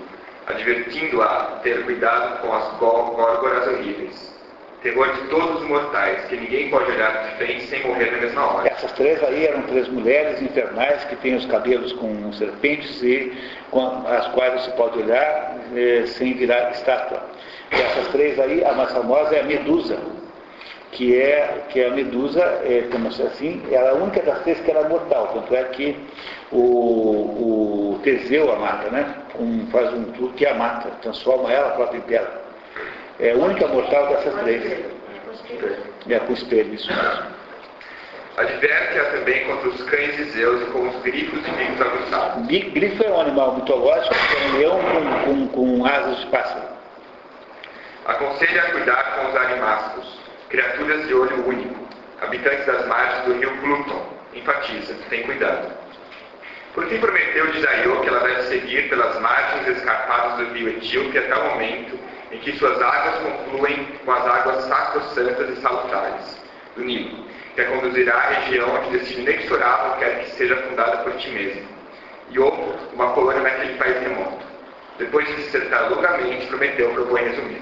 advertindo-a 0.47 1.25
a 1.25 1.43
ter 1.63 1.85
cuidado 1.85 2.41
com 2.41 2.53
as 2.53 2.77
górgoras 2.77 3.67
horríveis 3.67 4.38
terror 4.81 5.11
de 5.13 5.27
todos 5.27 5.61
os 5.61 5.67
mortais, 5.67 6.25
que 6.25 6.37
ninguém 6.37 6.69
pode 6.69 6.91
olhar 6.91 7.11
de 7.23 7.37
frente 7.37 7.65
sem 7.67 7.85
morrer 7.85 8.11
na 8.11 8.17
mesma 8.19 8.53
hora. 8.53 8.69
Essas 8.69 8.91
três 8.93 9.21
aí 9.23 9.45
eram 9.45 9.63
três 9.63 9.87
mulheres 9.89 10.41
infernais 10.41 11.03
que 11.05 11.15
têm 11.17 11.35
os 11.35 11.45
cabelos 11.45 11.91
com 11.93 12.31
serpentes 12.33 13.01
e 13.03 13.31
com 13.71 14.07
as 14.07 14.27
quais 14.29 14.61
você 14.61 14.71
pode 14.71 14.99
olhar 14.99 15.57
eh, 15.75 16.05
sem 16.05 16.33
virar 16.33 16.71
estátua. 16.71 17.21
E 17.71 17.75
essas 17.75 18.07
três 18.07 18.39
aí, 18.39 18.63
a 18.63 18.73
mais 18.73 18.91
famosa 18.91 19.35
é 19.35 19.41
a 19.41 19.43
Medusa, 19.43 19.99
que 20.91 21.19
é, 21.19 21.65
que 21.69 21.81
é 21.81 21.87
a 21.87 21.91
Medusa, 21.91 22.41
é, 22.63 22.87
como 22.91 23.09
assim, 23.09 23.61
ela 23.71 23.89
é 23.89 23.91
a 23.91 23.95
única 23.95 24.21
das 24.21 24.41
três 24.43 24.59
que 24.61 24.71
era 24.71 24.87
mortal, 24.87 25.27
tanto 25.33 25.55
é 25.55 25.63
que 25.65 25.95
o, 26.51 26.57
o 26.57 27.99
Teseu 28.01 28.51
a 28.51 28.57
mata, 28.57 28.89
né? 28.89 29.13
Um, 29.37 29.67
faz 29.67 29.93
um 29.93 30.05
truque 30.05 30.37
que 30.37 30.45
a 30.47 30.55
mata, 30.55 30.89
transforma 31.01 31.51
ela 31.51 31.71
própria 31.71 31.97
em 31.99 32.01
pedra. 32.01 32.38
É 33.19 33.31
a 33.31 33.35
única 33.35 33.67
mortal 33.67 34.07
dessas 34.07 34.33
três. 34.41 34.63
É 36.07 36.19
com 36.19 36.33
espelho, 36.33 36.73
isso 36.73 36.87
mesmo. 36.87 37.39
Adverte-a 38.37 39.03
também 39.11 39.45
contra 39.45 39.67
os 39.67 39.83
cães 39.83 40.15
de 40.15 40.23
Zeus 40.31 40.61
e 40.61 40.65
com 40.67 40.87
os 40.87 41.01
grifos 41.01 41.45
e 41.45 41.51
bicos 41.51 41.81
aguçados. 41.81 42.47
Grifo 42.47 43.03
é 43.03 43.09
um 43.09 43.19
animal 43.19 43.55
mitológico, 43.55 44.15
é 44.15 44.47
um 44.47 44.57
leão 44.57 44.79
com, 44.79 45.47
com, 45.47 45.47
com 45.49 45.85
asas 45.85 46.19
de 46.19 46.27
pássaro. 46.27 46.67
Aconselha 48.05 48.61
a 48.61 48.71
cuidar 48.71 49.15
com 49.15 49.27
os 49.27 49.35
animascos, 49.35 50.19
criaturas 50.47 51.05
de 51.05 51.13
olho 51.13 51.45
único, 51.45 51.87
habitantes 52.21 52.65
das 52.65 52.87
margens 52.87 53.25
do 53.25 53.33
rio 53.33 53.51
Pluton. 53.57 54.01
Enfatiza, 54.33 54.95
tem 55.09 55.23
cuidado. 55.23 55.73
Por 56.73 56.87
fim 56.87 56.99
prometeu 56.99 57.47
de 57.47 57.61
Jaiô 57.61 57.99
que 57.99 58.07
ela 58.07 58.19
deve 58.21 58.43
seguir 58.43 58.87
pelas 58.87 59.19
margens 59.19 59.75
escarpadas 59.75 60.37
do 60.37 60.53
rio 60.53 60.69
Etíope 60.69 61.17
até 61.17 61.35
o 61.35 61.49
momento 61.49 62.08
em 62.31 62.39
que 62.39 62.57
suas 62.57 62.79
águas 62.81 63.15
confluem 63.15 63.85
com 64.05 64.11
as 64.11 64.25
águas 64.25 64.63
sacrossantas 64.65 65.49
e 65.57 65.61
salutares 65.61 66.41
do 66.75 66.83
Nilo, 66.83 67.25
que 67.55 67.61
a 67.61 67.65
conduzirá 67.65 68.13
à 68.15 68.29
região 68.29 68.69
onde 68.75 68.97
destino 68.97 69.21
inexorável 69.21 69.97
quer 69.99 70.19
que 70.19 70.31
seja 70.31 70.55
fundada 70.57 70.97
por 70.97 71.13
ti 71.17 71.29
mesmo. 71.29 71.67
E 72.29 72.39
houve 72.39 72.61
uma 72.93 73.11
colônia 73.13 73.41
naquele 73.41 73.73
país 73.77 73.99
remoto. 74.01 74.45
Depois 74.99 75.27
de 75.27 75.35
dissertar 75.37 75.89
longamente, 75.89 76.45
Prometeu 76.47 76.91
propõe 76.91 77.23
resumir. 77.23 77.61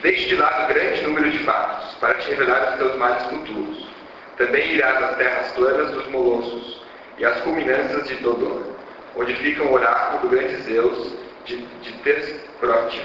Deixe 0.00 0.28
de 0.28 0.36
lado 0.36 0.72
grande 0.72 1.02
número 1.02 1.30
de 1.30 1.38
fatos, 1.40 1.94
para 1.96 2.14
te 2.14 2.30
revelar 2.30 2.70
os 2.70 2.76
teus 2.76 2.96
males 2.96 3.22
futuros. 3.24 3.88
Também 4.36 4.74
irás 4.74 5.02
às 5.02 5.16
terras 5.16 5.52
planas 5.52 5.90
dos 5.90 6.06
molossos 6.08 6.80
e 7.18 7.24
às 7.24 7.40
culminâncias 7.40 8.06
de 8.06 8.14
Dodô, 8.16 8.62
onde 9.16 9.34
fica 9.34 9.64
o 9.64 9.72
oráculo 9.72 10.20
do 10.20 10.28
grande 10.28 10.56
Zeus 10.62 11.27
de, 11.48 11.56
de 11.56 11.92
Tesprote. 12.04 13.02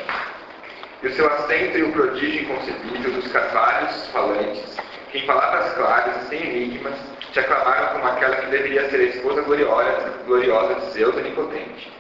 E 1.02 1.08
o 1.08 1.14
seu 1.14 1.28
assento 1.28 1.78
e 1.78 1.84
o 1.84 1.92
prodígio 1.92 2.44
inconcebível 2.44 3.12
dos 3.12 3.32
carvalhos 3.32 4.08
falantes, 4.08 4.78
que 5.12 5.20
em 5.20 5.26
palavras 5.26 5.74
claras 5.74 6.24
e 6.24 6.28
sem 6.28 6.42
enigmas 6.42 6.94
te 7.32 7.40
aclamaram 7.40 7.94
como 7.94 8.08
aquela 8.08 8.36
que 8.36 8.46
deveria 8.48 8.90
ser 8.90 8.98
a 8.98 9.04
esposa 9.04 9.42
gloriosa, 9.42 10.14
gloriosa 10.26 10.76
de 10.76 10.92
Zeus 10.92 11.16
onipotente. 11.16 11.92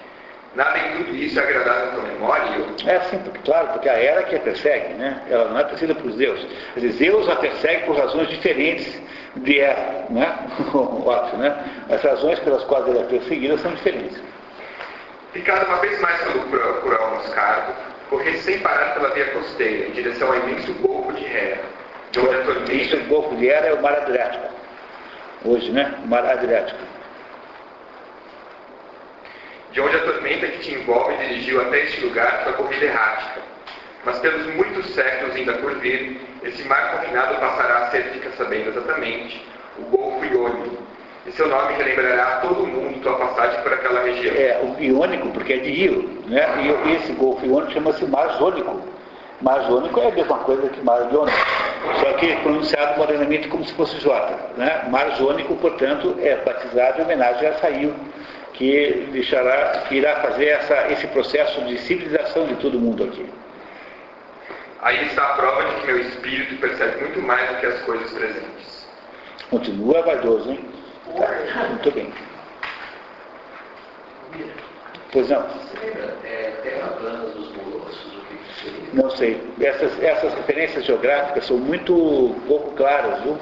Nada 0.55 0.77
em 0.77 0.97
tudo 0.97 1.15
isso 1.15 1.39
é 1.39 1.43
agradável 1.43 1.83
à 1.83 1.91
tua 1.93 2.03
memória? 2.03 2.65
É 2.85 2.99
sim, 3.09 3.17
porque, 3.17 3.39
claro, 3.39 3.69
porque 3.69 3.89
a 3.89 3.93
era 3.93 4.23
que 4.23 4.35
a 4.35 4.39
persegue, 4.39 4.93
né? 4.93 5.23
Ela 5.27 5.49
não 5.49 5.59
é 5.59 5.63
perseguida 5.63 5.99
por 5.99 6.11
Zeus. 6.11 6.45
Dizer, 6.75 6.91
Zeus 6.91 7.27
a 7.27 7.35
persegue 7.37 7.87
por 7.87 7.97
razões 7.97 8.29
diferentes 8.29 9.01
vier, 9.37 10.05
né? 10.11 10.37
Ótimo, 10.73 11.41
né? 11.41 11.65
As 11.89 12.03
razões 12.03 12.37
pelas 12.39 12.63
quais 12.65 12.87
ele 12.87 12.99
é 12.99 13.03
perseguido 13.03 13.57
são 13.57 13.73
diferentes. 13.73 14.21
Picado 15.33 15.65
uma 15.65 15.77
vez 15.77 15.99
mais 15.99 16.21
pelo 16.21 16.43
curão 16.81 17.15
moscardo, 17.15 17.73
corri 18.07 18.37
sem 18.37 18.59
parar 18.59 18.93
pela 18.93 19.09
via 19.09 19.31
costeira, 19.31 19.87
em 19.87 19.91
direção 19.91 20.27
ao 20.27 20.37
imenso 20.37 20.71
Golfo 20.75 21.11
de 21.13 21.25
Hera, 21.25 21.59
de 22.11 22.19
onde 22.19 22.35
a 22.35 22.43
tormenta... 22.43 22.97
O 22.97 23.05
Golfo 23.05 23.35
de 23.35 23.49
Hera 23.49 23.67
é 23.67 23.73
o 23.73 23.81
Mar 23.81 23.95
Adriático. 23.95 24.53
Hoje, 25.43 25.71
né? 25.71 25.95
O 26.03 26.07
Mar 26.07 26.23
Adriático. 26.23 26.79
De 29.71 29.81
onde 29.81 29.95
a 29.95 30.03
tormenta 30.03 30.47
que 30.47 30.59
te 30.59 30.75
envolve 30.75 31.17
dirigiu 31.17 31.61
até 31.61 31.79
este 31.79 32.01
lugar 32.01 32.43
sua 32.43 32.53
corrida 32.53 32.85
errática. 32.85 33.41
Mas 34.05 34.19
pelos 34.19 34.45
muitos 34.53 34.93
séculos 34.93 35.35
ainda 35.35 35.53
por 35.53 35.73
vir, 35.79 36.21
esse 36.43 36.63
mar 36.65 36.91
confinado 36.91 37.39
passará 37.39 37.87
a 37.87 37.89
ser, 37.89 38.03
fica 38.11 38.29
sabendo 38.37 38.69
exatamente, 38.69 39.43
o 39.79 39.81
Golfo 39.85 40.23
Iônico. 40.25 40.82
E 41.25 41.31
seu 41.31 41.47
nome 41.47 41.73
relembrará 41.75 42.41
todo 42.41 42.67
mundo 42.67 43.01
tua 43.01 43.15
passagem 43.15 43.61
por 43.61 43.71
aquela 43.71 44.01
região. 44.01 44.35
É, 44.35 44.59
o 44.61 44.81
Iônico, 44.81 45.29
porque 45.29 45.53
é 45.53 45.57
de 45.57 45.71
rio, 45.71 46.21
né? 46.27 46.45
E 46.85 46.91
esse 46.95 47.13
Golfo 47.13 47.45
Iônico 47.45 47.71
chama-se 47.71 48.05
Mar 48.05 48.37
Jônico. 48.37 48.81
Mar 49.41 49.61
Jônico 49.67 49.99
é 49.99 50.07
a 50.07 50.11
mesma 50.11 50.37
coisa 50.39 50.69
que 50.69 50.81
Mar 50.81 51.09
Jônico, 51.11 51.37
só 51.99 52.13
que 52.13 52.35
pronunciado 52.37 52.97
modernamente 52.97 53.47
como 53.47 53.63
se 53.65 53.73
fosse 53.73 53.97
J. 53.99 54.37
Né? 54.57 54.85
Mar 54.89 55.15
Jônico, 55.17 55.55
portanto, 55.55 56.15
é 56.21 56.35
batizado 56.37 56.99
em 56.99 57.03
homenagem 57.03 57.47
a 57.47 57.53
Sail, 57.55 57.93
que, 58.53 59.09
deixará, 59.11 59.83
que 59.87 59.95
irá 59.95 60.17
fazer 60.17 60.45
essa, 60.45 60.91
esse 60.91 61.07
processo 61.07 61.61
de 61.61 61.77
civilização 61.79 62.45
de 62.47 62.55
todo 62.55 62.79
mundo 62.79 63.03
aqui. 63.03 63.29
Aí 64.81 65.05
está 65.07 65.23
a 65.23 65.33
prova 65.33 65.63
de 65.63 65.75
que 65.75 65.87
meu 65.87 65.99
espírito 65.99 66.55
percebe 66.57 67.01
muito 67.01 67.21
mais 67.21 67.49
do 67.49 67.55
que 67.57 67.65
as 67.65 67.79
coisas 67.81 68.11
presentes. 68.11 68.87
Continua 69.49 70.01
vaidoso, 70.01 70.51
hein? 70.51 70.72
Muito 71.69 71.91
bem. 71.91 72.13
Pois 75.11 75.29
não. 75.29 75.41
É, 75.43 76.53
que 76.63 76.71
que? 76.71 76.83
Não 78.93 79.09
sei. 79.11 79.41
Essas, 79.61 80.01
essas 80.01 80.33
referências 80.33 80.85
geográficas 80.85 81.45
são 81.45 81.57
muito 81.57 82.35
pouco 82.47 82.71
claras, 82.71 83.21
viu? 83.21 83.37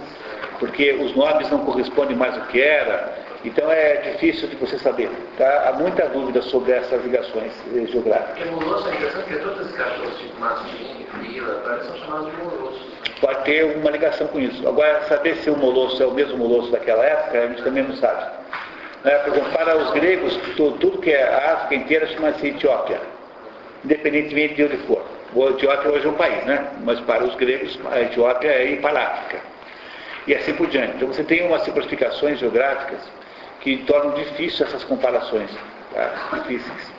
Porque 0.59 0.93
os 0.93 1.15
nomes 1.15 1.49
não 1.49 1.65
correspondem 1.65 2.15
mais 2.15 2.37
ao 2.37 2.45
que 2.47 2.61
era. 2.61 3.21
Então 3.43 3.71
é 3.71 3.95
difícil 4.11 4.47
de 4.49 4.55
você 4.57 4.77
saber. 4.77 5.09
Tá? 5.37 5.69
Há 5.69 5.73
muita 5.73 6.07
dúvida 6.09 6.41
sobre 6.43 6.73
essas 6.73 7.03
ligações 7.03 7.51
eh, 7.73 7.87
geográficas. 7.87 8.49
Porque 8.49 8.65
molosso 8.65 8.87
é 8.89 8.95
interessante 8.95 9.23
porque 9.23 9.43
todos 9.43 9.61
esses 9.61 9.75
cachorros 9.75 10.19
tipo 10.19 10.39
mastim, 10.39 11.07
eles 11.23 11.85
são 11.85 11.97
chamados 11.97 12.31
de 12.31 12.37
molossos. 12.37 12.90
Pode 13.21 13.43
ter 13.43 13.63
uma 13.77 13.91
ligação 13.91 14.27
com 14.27 14.39
isso. 14.39 14.67
Agora, 14.67 15.03
saber 15.03 15.35
se 15.37 15.49
o 15.49 15.55
molosso 15.55 16.01
é 16.01 16.05
o 16.07 16.11
mesmo 16.11 16.37
molosso 16.37 16.71
daquela 16.71 17.05
época, 17.05 17.37
a 17.37 17.47
gente 17.47 17.61
também 17.61 17.83
não 17.83 17.95
sabe. 17.95 18.25
Né? 19.03 19.15
Por 19.19 19.33
exemplo, 19.33 19.51
para 19.51 19.77
os 19.77 19.91
gregos, 19.91 20.35
tudo, 20.55 20.77
tudo 20.79 20.97
que 20.97 21.11
é 21.11 21.23
a 21.23 21.53
África 21.53 21.75
inteira 21.75 22.07
chama-se 22.07 22.47
Etiópia, 22.47 22.99
independentemente 23.85 24.55
de 24.55 24.63
onde 24.63 24.77
for. 24.87 25.03
O 25.35 25.49
Etiópia 25.49 25.91
hoje 25.91 26.07
é 26.07 26.09
um 26.09 26.15
país, 26.15 26.43
né? 26.45 26.67
mas 26.83 26.99
para 27.01 27.23
os 27.23 27.35
gregos, 27.35 27.79
a 27.91 28.01
Etiópia 28.01 28.49
é 28.49 28.71
ir 28.71 28.81
para 28.81 28.99
a 28.99 29.03
África. 29.03 29.39
E 30.25 30.35
assim 30.35 30.53
por 30.53 30.67
diante. 30.67 30.95
Então 30.95 31.07
você 31.07 31.23
tem 31.23 31.45
umas 31.45 31.63
simplificações 31.63 32.39
geográficas 32.39 32.99
que 33.61 33.77
tornam 33.85 34.15
difícil 34.15 34.65
essas 34.65 34.83
comparações. 34.83 35.49
Tá? 35.93 36.11
Difíceis. 36.33 36.90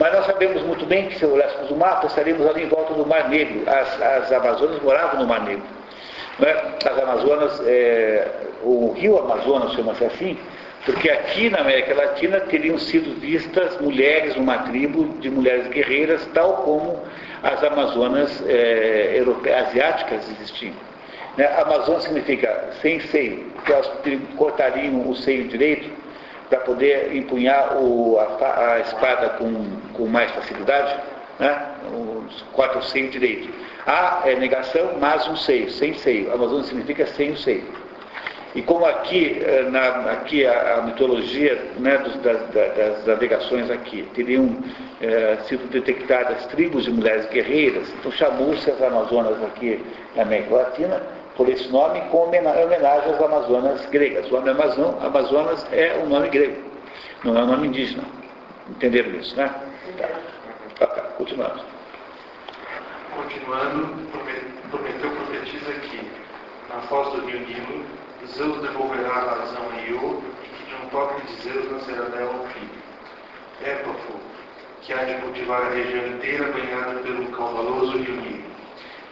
Mas 0.00 0.14
nós 0.14 0.24
sabemos 0.24 0.62
muito 0.62 0.86
bem 0.86 1.08
que 1.08 1.18
se 1.18 1.26
olhássemos 1.26 1.70
o 1.70 1.76
mapa, 1.76 2.06
estaríamos 2.06 2.46
ali 2.46 2.62
em 2.62 2.68
volta 2.68 2.94
do 2.94 3.06
Mar 3.06 3.28
Negro. 3.28 3.62
As, 3.68 4.00
as 4.00 4.32
Amazonas 4.32 4.82
moravam 4.82 5.20
no 5.20 5.26
Mar 5.26 5.44
Negro. 5.44 5.62
Né? 6.38 6.56
As 6.90 6.98
Amazonas, 6.98 7.60
é, 7.66 8.26
o 8.62 8.92
rio 8.92 9.18
Amazonas 9.18 9.74
chama-se 9.74 10.02
assim, 10.06 10.38
porque 10.86 11.10
aqui 11.10 11.50
na 11.50 11.58
América 11.58 11.94
Latina 11.94 12.40
teriam 12.40 12.78
sido 12.78 13.20
vistas 13.20 13.78
mulheres, 13.78 14.36
uma 14.36 14.60
tribo 14.60 15.04
de 15.20 15.28
mulheres 15.28 15.66
guerreiras, 15.66 16.26
tal 16.32 16.54
como 16.64 16.98
as 17.42 17.62
Amazonas 17.62 18.42
é, 18.48 19.18
europeias, 19.18 19.68
asiáticas 19.68 20.30
existiam. 20.30 20.72
Né? 21.36 21.46
Amazônia 21.60 22.00
significa 22.00 22.70
sem 22.80 23.00
seio, 23.00 23.50
porque 23.54 23.70
elas 23.70 23.90
cortariam 24.38 25.10
o 25.10 25.14
seio 25.14 25.46
direito 25.46 25.99
para 26.50 26.58
poder 26.60 27.14
empunhar 27.14 27.76
o, 27.76 28.18
a, 28.18 28.72
a, 28.74 28.80
espada 28.80 29.30
com, 29.30 29.66
com 29.94 30.06
mais 30.06 30.30
facilidade, 30.32 31.00
né? 31.38 31.68
corta 32.52 32.78
o 32.78 32.82
seio 32.82 33.08
direito. 33.08 33.48
A 33.86 34.22
é 34.26 34.34
negação, 34.34 34.98
mas 35.00 35.26
um 35.28 35.36
seio, 35.36 35.70
sem 35.70 35.94
seio. 35.94 36.32
Amazônia 36.32 36.64
significa 36.64 37.06
sem 37.06 37.30
o 37.30 37.36
seio. 37.36 37.64
E 38.52 38.62
como 38.62 38.84
aqui, 38.84 39.40
na, 39.70 40.10
aqui 40.10 40.44
a, 40.44 40.78
a 40.78 40.82
mitologia 40.82 41.56
né, 41.78 41.98
dos, 41.98 42.16
das, 42.16 42.48
das, 42.48 43.06
navegações 43.06 43.70
aqui 43.70 44.02
teriam 44.12 44.58
é, 45.00 45.36
sido 45.44 45.70
detectadas 45.70 46.46
tribos 46.46 46.84
de 46.84 46.90
mulheres 46.90 47.28
guerreiras, 47.28 47.88
então 47.92 48.10
chamou-se 48.10 48.68
as 48.68 48.82
Amazonas 48.82 49.40
aqui 49.44 49.80
na 50.16 50.22
América 50.22 50.56
Latina 50.56 51.00
por 51.40 51.48
esse 51.48 51.70
nome 51.70 52.02
com 52.10 52.24
homenagem 52.24 53.14
às 53.14 53.22
Amazonas 53.22 53.86
gregas. 53.86 54.30
O 54.30 54.34
nome 54.34 54.50
Amazon, 54.50 54.94
Amazonas 55.02 55.66
é 55.72 55.96
um 55.96 56.06
nome 56.06 56.28
grego, 56.28 56.62
não 57.24 57.34
é 57.34 57.42
um 57.42 57.46
nome 57.46 57.68
indígena. 57.68 58.04
Entenderam 58.68 59.18
isso, 59.18 59.34
né? 59.36 59.50
Tá. 59.96 60.86
Tá, 60.86 61.02
continuando. 61.16 61.64
Continuando, 63.16 64.10
Prometeu 64.70 65.10
profetiza 65.12 65.72
que, 65.80 66.10
na 66.68 66.82
foz 66.82 67.08
do 67.14 67.26
rio 67.26 67.40
Nilo, 67.40 67.86
Zeus 68.36 68.60
devolverá 68.60 69.08
a 69.08 69.34
razão 69.36 69.62
a 69.72 69.80
Io 69.88 70.22
e 70.44 70.46
que 70.46 70.64
de 70.66 70.74
um 70.74 70.88
toque 70.90 71.26
de 71.26 71.40
Zeus 71.40 71.72
nascerá 71.72 72.02
dela 72.02 72.34
um 72.34 72.46
filho. 72.48 72.82
Épapo, 73.64 74.12
que 74.82 74.92
há 74.92 75.04
de 75.04 75.14
cultivar 75.22 75.62
a 75.62 75.70
região 75.70 76.06
inteira 76.06 76.52
banhada 76.52 77.00
pelo 77.00 77.24
caudaloso 77.30 77.96
rio 77.96 78.16
Nilo, 78.16 78.50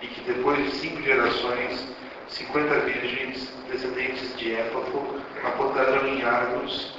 e 0.03 0.07
que 0.09 0.21
depois 0.31 0.63
de 0.63 0.71
cinco 0.77 1.01
gerações 1.01 1.97
50 2.29 2.81
virgens 2.81 3.49
descendentes 3.71 4.37
de 4.37 4.55
Épapo 4.55 5.19
apontaram 5.45 6.07
em 6.07 6.23
árvores, 6.23 6.93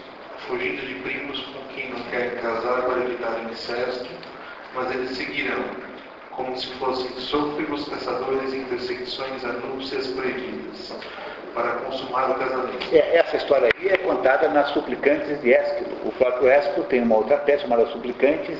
fugindo 0.48 0.86
de 0.86 0.96
primos 0.96 1.40
com 1.42 1.74
quem 1.74 1.92
não 1.92 2.02
querem 2.04 2.32
casar 2.42 2.82
para 2.84 3.04
evitar 3.04 3.40
o 3.40 3.52
incesto, 3.52 4.10
mas 4.74 4.92
eles 4.92 5.16
seguirão, 5.16 5.64
como 6.32 6.58
se 6.58 6.68
fossem 6.74 7.12
sôfregos 7.20 7.88
caçadores 7.88 8.54
em 8.54 8.64
perseguições 8.66 9.46
a 9.46 9.54
núpcias 9.54 10.08
proibidas, 10.08 10.96
para 11.54 11.72
consumar 11.74 12.32
o 12.32 12.36
casamento. 12.36 12.88
É, 12.92 13.18
essa 13.18 13.38
história 13.38 13.70
aí 13.76 13.88
é 13.88 13.98
contada 13.98 14.48
nas 14.50 14.70
Suplicantes 14.72 15.40
de 15.42 15.54
Ésquilo. 15.54 15.96
O 16.06 16.12
próprio 16.14 16.50
Ésquilo 16.50 16.86
tem 16.86 17.02
uma 17.02 17.18
outra 17.18 17.38
peça 17.38 17.64
chamada 17.64 17.86
Suplicantes, 17.88 18.60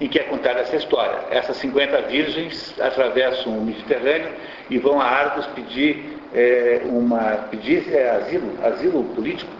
em 0.00 0.08
que 0.08 0.18
é 0.18 0.22
contada 0.22 0.60
essa 0.60 0.76
história. 0.76 1.18
Essas 1.30 1.56
50 1.58 2.02
virgens 2.02 2.74
atravessam 2.80 3.58
o 3.58 3.64
Mediterrâneo 3.64 4.30
e 4.70 4.78
vão 4.78 5.00
a 5.00 5.04
Argos 5.04 5.46
pedir, 5.48 6.18
é, 6.34 6.80
uma, 6.84 7.46
pedir 7.50 7.92
é, 7.92 8.10
asilo, 8.10 8.52
asilo 8.64 9.04
político, 9.14 9.50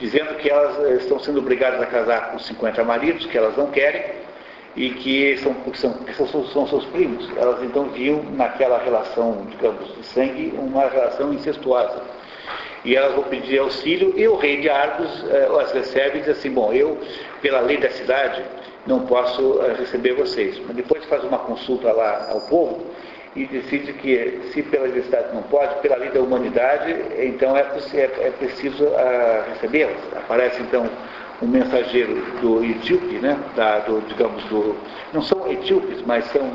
dizendo 0.00 0.34
que 0.36 0.50
elas 0.50 0.84
é, 0.84 0.94
estão 0.94 1.20
sendo 1.20 1.38
obrigadas 1.38 1.80
a 1.80 1.86
casar 1.86 2.32
com 2.32 2.38
50 2.38 2.82
maridos, 2.82 3.24
que 3.26 3.38
elas 3.38 3.56
não 3.56 3.70
querem, 3.70 4.02
e 4.74 4.90
que 4.90 5.36
são, 5.36 5.54
são, 5.74 6.26
são, 6.26 6.44
são 6.46 6.66
seus 6.66 6.84
primos. 6.86 7.30
Elas 7.36 7.62
então 7.62 7.90
viam 7.90 8.24
naquela 8.32 8.78
relação, 8.78 9.46
digamos, 9.48 9.94
de 9.94 10.04
sangue, 10.04 10.52
uma 10.58 10.88
relação 10.88 11.32
incestuosa. 11.32 12.02
E 12.84 12.96
elas 12.96 13.14
vão 13.14 13.24
pedir 13.24 13.60
auxílio, 13.60 14.12
e 14.16 14.26
o 14.26 14.34
rei 14.34 14.60
de 14.60 14.68
Argos 14.68 15.24
é, 15.30 15.46
as 15.62 15.72
recebe 15.72 16.18
e 16.18 16.20
diz 16.22 16.30
assim, 16.30 16.50
bom, 16.50 16.72
eu, 16.72 16.98
pela 17.40 17.60
lei 17.60 17.76
da 17.76 17.90
cidade, 17.90 18.42
não 18.86 19.00
posso 19.06 19.60
eh, 19.62 19.74
receber 19.78 20.14
vocês. 20.14 20.60
Mas 20.66 20.76
depois 20.76 21.04
faz 21.06 21.24
uma 21.24 21.38
consulta 21.38 21.92
lá 21.92 22.30
ao 22.30 22.40
povo 22.42 22.84
e 23.36 23.46
decide 23.46 23.92
que, 23.94 24.40
se 24.52 24.62
pela 24.62 24.84
universidade 24.84 25.34
não 25.34 25.42
pode, 25.42 25.74
pela 25.80 25.96
lei 25.96 26.10
da 26.10 26.20
humanidade, 26.20 26.94
então 27.18 27.56
é, 27.56 27.62
é, 27.62 28.02
é 28.02 28.30
preciso 28.38 28.84
uh, 28.84 29.44
recebê-las. 29.48 29.96
Aparece 30.16 30.62
então 30.62 30.88
um 31.42 31.48
mensageiro 31.48 32.14
do 32.40 32.64
etíope, 32.64 33.16
né, 33.16 33.36
da, 33.56 33.80
do, 33.80 34.00
digamos, 34.02 34.42
do, 34.44 34.76
não 35.12 35.20
são 35.20 35.50
etíopes, 35.50 36.00
mas 36.06 36.24
são 36.26 36.48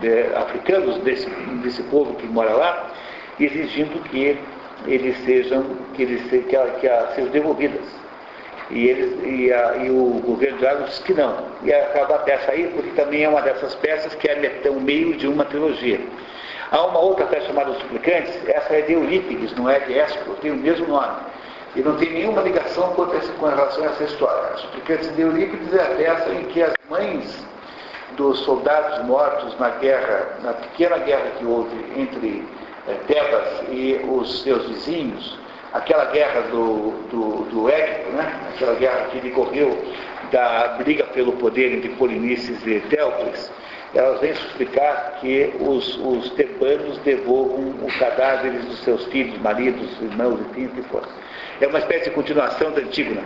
de, 0.00 0.08
eh, 0.08 0.32
africanos 0.34 0.96
desse, 0.98 1.28
desse 1.62 1.82
povo 1.84 2.14
que 2.14 2.26
mora 2.26 2.52
lá, 2.52 2.90
exigindo 3.38 4.02
que 4.04 4.38
eles 4.86 5.16
sejam, 5.24 5.62
que, 5.94 6.02
eles, 6.04 6.22
que, 6.22 6.38
que, 6.38 6.56
que 6.56 7.14
sejam 7.14 7.30
devolvidas. 7.30 7.97
E, 8.70 8.86
eles, 8.86 9.18
e, 9.24 9.52
a, 9.52 9.76
e, 9.76 9.90
o 9.90 10.20
governo 10.24 10.58
de 10.58 10.66
Água 10.66 10.86
disse 10.86 11.02
que 11.02 11.14
não. 11.14 11.46
E 11.62 11.72
acaba 11.72 12.16
a 12.16 12.18
peça 12.18 12.50
aí, 12.52 12.70
porque 12.74 12.90
também 12.90 13.24
é 13.24 13.28
uma 13.28 13.40
dessas 13.40 13.74
peças 13.76 14.14
que 14.14 14.28
é 14.28 14.70
o 14.70 14.80
meio 14.80 15.16
de 15.16 15.26
uma 15.26 15.44
trilogia. 15.44 16.00
Há 16.70 16.84
uma 16.84 16.98
outra 16.98 17.24
peça 17.26 17.46
chamada 17.46 17.70
Os 17.70 17.78
Suplicantes, 17.78 18.36
essa 18.46 18.74
é 18.74 18.82
de 18.82 18.92
Eurípides, 18.92 19.54
não 19.56 19.70
é 19.70 19.80
de 19.80 19.98
Ésquilo, 19.98 20.36
tem 20.36 20.50
o 20.50 20.56
mesmo 20.56 20.86
nome. 20.86 21.16
E 21.74 21.80
não 21.80 21.96
tem 21.96 22.10
nenhuma 22.10 22.42
ligação 22.42 22.92
com, 22.94 23.06
com 23.06 23.46
relação 23.46 23.84
a 23.84 23.86
essa 23.86 24.04
história. 24.04 24.54
Os 24.54 24.60
Suplicantes 24.60 25.16
de 25.16 25.22
Eurípides 25.22 25.72
é 25.72 25.82
a 25.82 25.94
peça 25.96 26.30
em 26.30 26.44
que 26.44 26.62
as 26.62 26.74
mães 26.90 27.46
dos 28.16 28.40
soldados 28.40 29.04
mortos 29.06 29.58
na 29.58 29.70
guerra, 29.70 30.38
na 30.42 30.52
pequena 30.52 30.98
guerra 30.98 31.30
que 31.38 31.44
houve 31.46 31.76
entre 31.96 32.44
é, 32.86 32.94
Tebas 33.06 33.62
e 33.70 34.00
os 34.08 34.42
seus 34.42 34.66
vizinhos, 34.66 35.38
aquela 35.72 36.06
guerra 36.06 36.42
do, 36.42 36.90
do, 37.10 37.44
do 37.50 37.68
Équipo, 37.68 38.12
né? 38.12 38.40
aquela 38.54 38.74
guerra 38.74 39.06
que 39.10 39.20
decorreu 39.20 39.76
da 40.30 40.76
briga 40.78 41.04
pelo 41.04 41.32
poder 41.32 41.74
entre 41.74 41.88
Polinices 41.90 42.66
e 42.66 42.80
Teucles, 42.88 43.50
elas 43.94 44.20
vêm 44.20 44.34
suplicar 44.34 45.18
que 45.20 45.52
os, 45.60 45.96
os 45.96 46.30
tebanos 46.32 46.98
devolvam 46.98 47.74
os 47.82 47.96
cadáveres 47.96 48.64
dos 48.64 48.80
seus 48.84 49.04
filhos, 49.06 49.38
maridos, 49.40 49.90
irmãos, 50.02 50.40
enfim, 50.50 50.66
o 50.66 50.68
que 50.70 50.82
for. 50.82 51.08
É 51.60 51.66
uma 51.66 51.78
espécie 51.78 52.04
de 52.04 52.10
continuação 52.10 52.70
da 52.72 52.80
Antígona. 52.82 53.22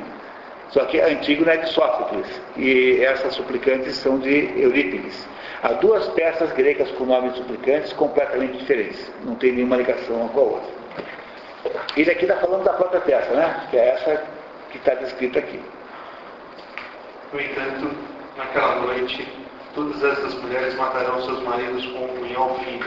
Só 0.71 0.85
que 0.87 1.01
a 1.01 1.09
Antígona 1.09 1.53
é 1.53 1.57
de 1.59 1.69
Sófocles 1.69 2.41
e 2.57 3.03
essas 3.03 3.35
suplicantes 3.35 3.95
são 3.97 4.19
de 4.19 4.59
Eurípides. 4.59 5.29
Há 5.63 5.75
duas 5.75 6.09
peças 6.11 6.51
gregas 6.53 6.91
com 6.93 7.05
nomes 7.05 7.37
suplicantes 7.37 7.93
completamente 7.93 8.59
diferentes. 8.59 9.13
Não 9.25 9.35
tem 9.35 9.53
nenhuma 9.53 9.77
ligação 9.77 10.17
uma 10.17 10.29
com 10.31 10.41
a 10.41 10.43
outra. 10.45 10.82
Ele 11.97 12.11
aqui 12.11 12.25
está 12.25 12.37
falando 12.37 12.65
da 12.65 12.73
própria 12.73 13.01
peça, 13.01 13.33
né? 13.35 13.67
Que 13.71 13.77
é 13.77 13.89
essa 13.91 14.25
que 14.71 14.79
está 14.79 14.95
descrita 14.95 15.39
aqui. 15.39 15.63
No 17.33 17.41
entanto, 17.41 17.91
naquela 18.37 18.77
noite, 18.77 19.27
todas 19.75 20.03
essas 20.03 20.35
mulheres 20.35 20.75
matarão 20.75 21.23
seus 21.23 21.43
maridos 21.43 21.87
com 21.87 22.05
um 22.05 22.17
punhal 22.19 22.59
fino, 22.61 22.87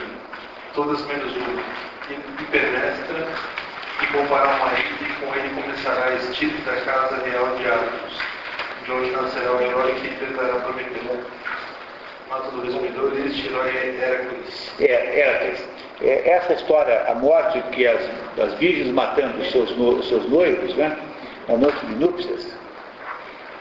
todas 0.74 1.04
menos 1.06 1.34
uma, 1.36 1.62
e 2.10 2.42
Hipernestra, 2.42 3.28
e 4.02 4.06
poupará 4.08 4.56
o 4.56 4.58
marido, 4.60 5.04
e 5.04 5.12
com 5.14 5.34
ele 5.34 5.60
começará 5.60 6.06
a 6.06 6.14
estilo 6.14 6.60
da 6.64 6.80
casa 6.82 7.22
real 7.24 7.56
de 7.56 7.66
Argos, 7.66 8.20
de 8.84 8.92
onde 8.92 9.10
nascerá 9.10 9.52
o 9.52 9.60
herói 9.60 9.94
que 9.94 10.08
enfrentará 10.08 10.60
Prometeu. 10.60 11.24
Mata 12.28 12.50
do 12.50 12.62
resumidor, 12.62 13.12
este 13.24 13.46
herói 13.46 13.70
é 13.70 13.96
Hércules. 14.00 14.72
É. 14.80 15.75
É, 16.00 16.30
essa 16.30 16.52
história, 16.52 17.04
a 17.08 17.14
morte 17.14 17.60
que 17.72 17.86
as, 17.86 18.00
as 18.38 18.54
virgens 18.54 18.92
matando 18.92 19.38
os 19.38 19.50
seus, 19.50 19.74
no, 19.76 20.02
seus 20.02 20.28
noivos, 20.28 20.74
né? 20.74 20.96
Na 21.48 21.56
noite 21.56 21.86
de 21.86 21.94
núpcias, 21.94 22.56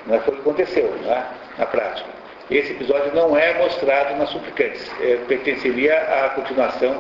não 0.08 0.16
é, 0.16 0.20
foi 0.20 0.34
o 0.34 0.38
que 0.38 0.42
aconteceu, 0.42 0.92
né? 1.04 1.26
Na 1.58 1.66
prática. 1.66 2.10
Esse 2.50 2.74
episódio 2.74 3.14
não 3.16 3.38
é 3.38 3.58
mostrado 3.58 4.16
nas 4.18 4.30
suplicantes. 4.30 4.92
É, 5.02 5.18
pertenceria 5.28 5.98
à 5.98 6.30
continuação 6.30 7.00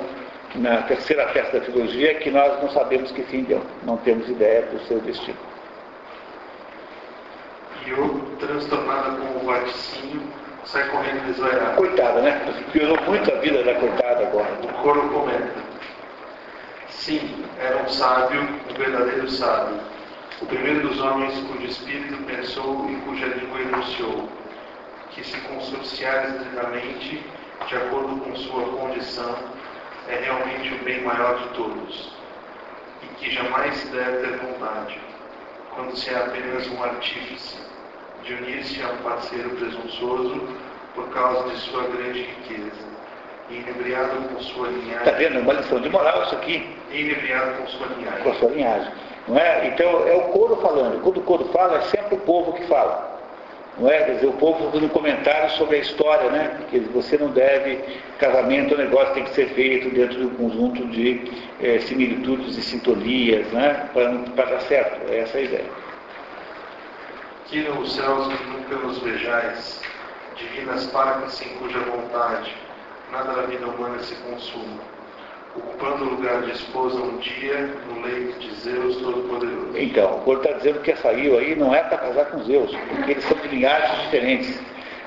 na 0.55 0.83
terceira 0.83 1.27
peça 1.27 1.59
da 1.59 1.65
trilogia, 1.65 2.15
que 2.15 2.31
nós 2.31 2.61
não 2.61 2.69
sabemos 2.69 3.11
que 3.11 3.23
fim 3.23 3.43
deu. 3.43 3.61
Não 3.83 3.97
temos 3.97 4.27
ideia 4.29 4.63
do 4.63 4.79
seu 4.87 4.99
destino. 5.01 5.37
E 7.85 7.89
eu, 7.91 8.21
transtornada 8.39 9.17
com 9.17 9.39
o 9.39 9.45
vaticínio, 9.45 10.21
sai 10.65 10.87
correndo 10.89 11.25
desvairado. 11.25 11.75
Coitada, 11.77 12.21
né? 12.21 12.53
Piorou 12.71 12.99
muito 13.05 13.31
a 13.31 13.35
vida 13.39 13.63
da 13.63 13.75
coitada 13.75 14.27
agora. 14.27 14.53
O 14.63 14.67
coro 14.81 15.09
comenta. 15.09 15.65
Sim, 16.89 17.45
era 17.59 17.77
um 17.77 17.87
sábio, 17.87 18.41
um 18.41 18.73
verdadeiro 18.73 19.29
sábio. 19.29 19.79
O 20.41 20.45
primeiro 20.45 20.87
dos 20.87 20.99
homens 20.99 21.37
cujo 21.47 21.65
espírito 21.65 22.17
pensou 22.25 22.89
e 22.89 22.95
cuja 23.01 23.27
língua 23.27 23.61
enunciou 23.61 24.29
que 25.11 25.23
se 25.23 25.39
consorciar 25.41 26.29
estritamente, 26.29 27.25
de 27.67 27.75
acordo 27.75 28.19
com 28.19 28.35
sua 28.35 28.65
condição, 28.77 29.33
é 30.09 30.15
realmente 30.17 30.73
o 30.73 30.83
bem 30.83 31.03
maior 31.03 31.37
de 31.39 31.47
todos, 31.55 32.13
e 33.01 33.07
que 33.15 33.31
jamais 33.31 33.75
se 33.77 33.87
deve 33.87 34.27
ter 34.27 34.37
vontade, 34.37 34.99
quando 35.73 35.95
se 35.95 36.09
é 36.09 36.17
apenas 36.17 36.67
um 36.67 36.83
artífice, 36.83 37.57
de 38.25 38.33
unir-se 38.33 38.81
a 38.81 38.89
um 38.89 38.97
parceiro 38.97 39.51
presunçoso 39.51 40.41
por 40.95 41.07
causa 41.09 41.49
de 41.49 41.57
sua 41.57 41.83
grande 41.83 42.21
riqueza, 42.21 42.95
e 43.49 43.57
inebriado 43.57 44.29
com 44.29 44.41
sua 44.41 44.67
linhagem. 44.69 44.97
Está 44.97 45.11
vendo? 45.11 45.37
É 45.37 45.41
uma 45.41 45.53
lição 45.53 45.79
de 45.79 45.89
moral 45.89 46.23
isso 46.23 46.35
aqui. 46.35 46.67
E 46.91 47.01
inebriado 47.01 47.61
com 47.61 47.67
sua 47.67 47.87
linhagem. 47.87 48.23
Com 48.23 48.33
sua 48.33 48.49
linhagem. 48.49 48.91
Não 49.27 49.37
é? 49.37 49.67
Então 49.67 50.07
é 50.07 50.15
o 50.15 50.21
coro 50.31 50.55
falando. 50.57 51.01
Quando 51.01 51.17
o 51.17 51.21
coro 51.21 51.45
fala, 51.45 51.77
é 51.77 51.81
sempre 51.81 52.15
o 52.15 52.19
povo 52.19 52.53
que 52.53 52.63
fala. 52.65 53.13
Não 53.77 53.89
é? 53.89 54.03
Quer 54.03 54.13
dizer, 54.13 54.27
o 54.27 54.33
povo 54.33 54.71
fazendo 54.71 54.89
comentários 54.89 55.53
sobre 55.53 55.75
a 55.75 55.79
história, 55.79 56.31
né? 56.31 56.61
Que 56.71 56.79
você 56.79 57.17
não 57.17 57.27
deve, 57.27 57.83
casamento, 58.17 58.73
o 58.73 58.77
negócio 58.77 59.13
tem 59.13 59.25
que 59.25 59.31
ser 59.31 59.49
feito 59.49 59.93
dentro 59.93 60.17
de 60.17 60.25
um 60.25 60.35
conjunto 60.35 60.87
de 60.87 61.29
é, 61.61 61.79
similitudes 61.79 62.57
e 62.57 62.61
sintonias, 62.61 63.45
né? 63.51 63.89
Para 63.93 64.45
dar 64.45 64.61
certo. 64.61 65.11
É 65.11 65.19
essa 65.19 65.37
a 65.37 65.41
ideia. 65.41 65.84
Que 67.47 67.61
nos 67.69 67.95
céus 67.95 68.27
nunca 68.27 68.75
nos 68.75 68.97
vejais, 68.99 69.81
divinas 70.35 70.87
partes 70.87 71.41
em 71.41 71.49
cuja 71.57 71.79
vontade 71.79 72.55
nada 73.11 73.33
da 73.33 73.41
vida 73.43 73.67
humana 73.67 73.99
se 73.99 74.15
consuma, 74.15 74.81
ocupando 75.55 76.05
o 76.05 76.09
lugar 76.15 76.41
de 76.41 76.51
esposa 76.51 76.97
um 76.97 77.17
dia 77.17 77.69
no 77.87 78.01
leito 78.01 78.39
de 78.39 78.53
Zeus 78.55 78.97
Todo-Poderoso. 78.97 79.77
Então, 79.77 80.15
o 80.17 80.21
Coro 80.21 80.41
está 80.41 80.57
dizendo 80.57 80.81
que 80.81 80.95
saiu 80.97 81.37
aí 81.37 81.55
não 81.55 81.73
é 81.73 81.81
para 81.83 81.99
casar 81.99 82.25
com 82.25 82.43
Zeus, 82.43 82.75
porque 82.89 83.11
eles 83.11 83.23
são 83.23 83.37
de 83.37 83.47
linhagens 83.47 84.01
diferentes. 84.01 84.59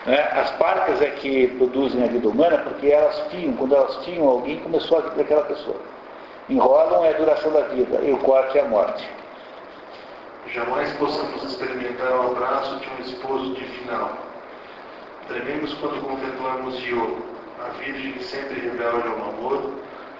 Né? 0.07 0.21
As 0.33 0.51
parcas 0.53 1.03
é 1.03 1.11
que 1.11 1.49
produzem 1.59 2.03
a 2.03 2.07
vida 2.07 2.29
humana 2.29 2.59
porque 2.59 2.87
elas 2.87 3.21
tinham, 3.31 3.53
quando 3.55 3.75
elas 3.75 3.97
tinham 4.05 4.27
alguém, 4.27 4.61
começou 4.61 4.99
a 4.99 5.03
vida 5.03 5.17
daquela 5.17 5.43
pessoa. 5.43 5.81
Enrolam 6.49 7.05
é 7.05 7.11
a 7.11 7.19
duração 7.19 7.53
da 7.53 7.63
vida 7.63 8.01
e 8.03 8.11
o 8.11 8.19
corte 8.19 8.57
é 8.57 8.63
a 8.63 8.65
morte. 8.65 9.07
Jamais 10.55 10.91
possamos 10.95 11.43
experimentar 11.45 12.11
o 12.11 12.33
abraço 12.33 12.77
de 12.77 12.89
um 12.89 12.99
esposo 13.01 13.55
divinal. 13.55 14.17
Trememos 15.27 15.75
quando 15.75 16.01
contemplamos 16.03 16.83
Io, 16.87 17.23
a 17.63 17.69
Virgem 17.79 18.19
sempre 18.23 18.61
rebelde 18.61 19.09
ao 19.09 19.29
amor, 19.29 19.75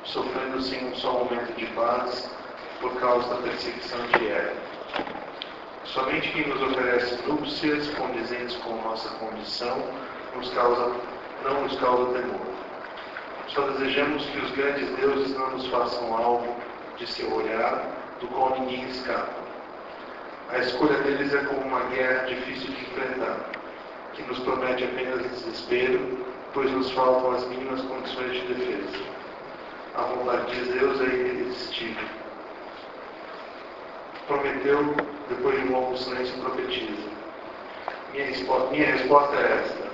sofrendo 0.05 0.61
sem 0.61 0.87
um 0.87 0.95
só 0.97 1.13
momento 1.13 1.57
de 1.57 1.65
paz 1.69 2.31
por 2.79 2.93
causa 3.01 3.27
da 3.29 3.37
perseguição 3.43 3.99
de 4.07 4.29
Eva. 4.29 4.53
Somente 5.85 6.31
quem 6.31 6.47
nos 6.47 6.61
oferece 6.61 7.27
núpcias 7.27 7.89
condizentes 7.95 8.57
com 8.57 8.75
nossa 8.83 9.09
condição 9.15 9.83
nos 10.37 10.51
causa, 10.51 10.95
não 11.43 11.63
nos 11.63 11.75
causa 11.81 12.13
temor. 12.13 12.47
Só 13.47 13.63
desejamos 13.63 14.27
que 14.27 14.39
os 14.39 14.51
grandes 14.51 14.95
deuses 14.97 15.35
não 15.35 15.51
nos 15.53 15.67
façam 15.69 16.15
alvo 16.15 16.55
de 16.99 17.07
seu 17.07 17.33
olhar, 17.33 17.83
do 18.21 18.29
qual 18.29 18.61
ninguém 18.61 18.85
escapa. 18.91 19.48
A 20.51 20.59
escolha 20.61 20.99
deles 21.03 21.35
é 21.35 21.45
como 21.45 21.61
uma 21.61 21.81
guerra 21.91 22.25
difícil 22.25 22.71
de 22.71 22.81
enfrentar, 22.81 23.51
que 24.15 24.23
nos 24.23 24.39
promete 24.39 24.85
apenas 24.85 25.23
desespero, 25.31 26.27
pois 26.55 26.71
nos 26.71 26.91
faltam 26.93 27.33
as 27.33 27.47
mínimas 27.49 27.83
condições 27.83 28.33
de 28.33 28.55
defesa. 28.55 29.05
A 29.95 30.03
vontade 30.03 30.55
de 30.55 30.73
Deus 30.73 31.01
é 31.03 31.05
irresistível. 31.05 32.09
Prometeu, 34.27 34.95
depois 35.29 35.61
de 35.61 35.69
um 35.69 35.73
longo 35.73 35.99
silêncio, 35.99 36.41
profetiza. 36.41 37.09
Minha 38.13 38.27
resposta, 38.27 38.71
minha 38.71 38.87
resposta 38.87 39.37
é 39.37 39.65
esta. 39.65 39.89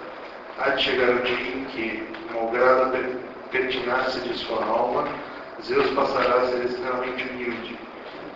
Há 0.59 0.71
de 0.71 0.83
chegar 0.85 1.17
o 1.17 1.23
dia 1.23 1.49
em 1.49 1.65
que, 1.65 2.09
malgrado 2.33 2.97
a 2.97 3.51
pertinácia 3.51 4.21
de 4.21 4.35
sua 4.39 4.65
alma, 4.65 5.09
Zeus 5.65 5.91
passará 5.91 6.43
a 6.43 6.47
ser 6.47 6.65
extremamente 6.65 7.25
humilde, 7.29 7.84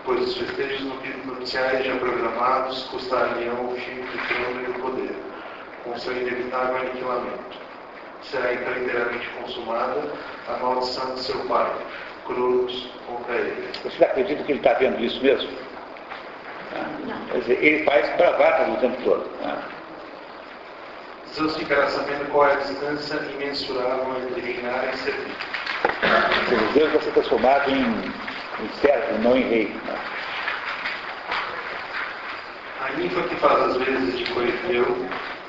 pois 0.09 0.23
os 0.23 0.39
festejos 0.39 0.81
nupciais 1.27 1.85
já 1.85 1.95
programados 1.97 2.85
custariam 2.85 3.67
o 3.67 3.77
fim 3.77 4.01
do 4.01 4.27
trono 4.27 4.63
e 4.63 4.65
do 4.65 4.81
poder, 4.81 5.15
com 5.85 5.99
seu 5.99 6.17
inevitável 6.17 6.77
aniquilamento. 6.79 7.59
Será 8.23 8.55
então 8.55 8.73
inteiramente 8.79 9.29
consumada 9.39 10.11
a 10.49 10.57
maldição 10.63 11.15
de 11.15 11.21
seu 11.21 11.39
pai, 11.41 11.71
Cronos, 12.27 12.89
contra 13.07 13.35
ele. 13.35 13.69
Você 13.85 14.03
acredita 14.03 14.43
que 14.45 14.53
ele 14.53 14.61
está 14.61 14.73
vendo 14.79 14.99
isso 14.99 15.23
mesmo? 15.23 15.51
Não. 17.07 17.27
Quer 17.27 17.39
dizer, 17.41 17.63
ele 17.63 17.85
faz 17.85 18.17
bravatas 18.17 18.69
o 18.69 18.77
tempo 18.81 19.03
todo. 19.03 19.31
Né? 19.43 19.63
Zeus 21.35 21.55
ficará 21.55 21.87
sabendo 21.87 22.31
qual 22.33 22.49
é 22.49 22.55
a 22.55 22.57
distância 22.57 23.17
imensurável 23.35 24.17
entre 24.23 24.41
reinar 24.41 24.89
e 24.91 24.97
servir. 24.97 25.37
Deus 26.73 26.93
vai 26.93 27.03
ser 27.03 27.11
transformado 27.11 27.71
em, 27.71 28.13
em 28.63 28.81
servo, 28.81 29.19
não 29.23 29.37
em 29.37 29.43
rei. 29.43 29.77
A 32.81 32.93
ninfa 32.97 33.23
que 33.23 33.37
faz 33.37 33.61
as 33.63 33.77
vezes 33.77 34.19
de 34.19 34.33
Corifeu, 34.33 35.07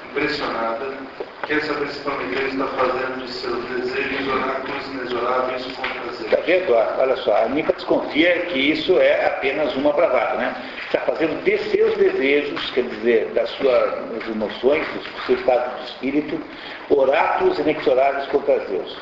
impressionada, 0.10 0.98
quer 1.46 1.62
saber 1.62 1.88
se 1.90 2.00
Prometeu 2.02 2.48
está 2.48 2.66
fazendo 2.68 3.26
de 3.26 3.32
seus 3.32 3.66
desejos 3.66 4.28
oráculos 4.28 4.88
inexoráveis 4.88 5.66
contra 5.66 6.02
Zeus. 6.14 6.22
Está 6.22 6.38
vendo? 6.42 6.74
Olha 6.74 7.16
só, 7.18 7.44
a 7.44 7.50
ninfa 7.50 7.74
desconfia 7.74 8.40
que 8.48 8.60
isso 8.60 9.00
é 9.00 9.26
apenas 9.26 9.76
uma 9.76 9.94
bravata, 9.94 10.36
né? 10.36 10.56
Está 10.86 11.00
fazendo 11.02 11.44
de 11.44 11.58
seus 11.58 11.96
desejos, 11.98 12.72
quer 12.72 12.84
dizer, 12.84 13.32
das 13.34 13.50
suas 13.52 14.28
emoções, 14.28 14.88
do 14.88 15.22
seu 15.26 15.36
estado 15.36 15.78
de 15.78 15.86
espírito, 15.86 16.42
oráculos 16.90 17.60
inexoráveis 17.60 18.28
contra 18.28 18.60
Zeus. 18.66 18.98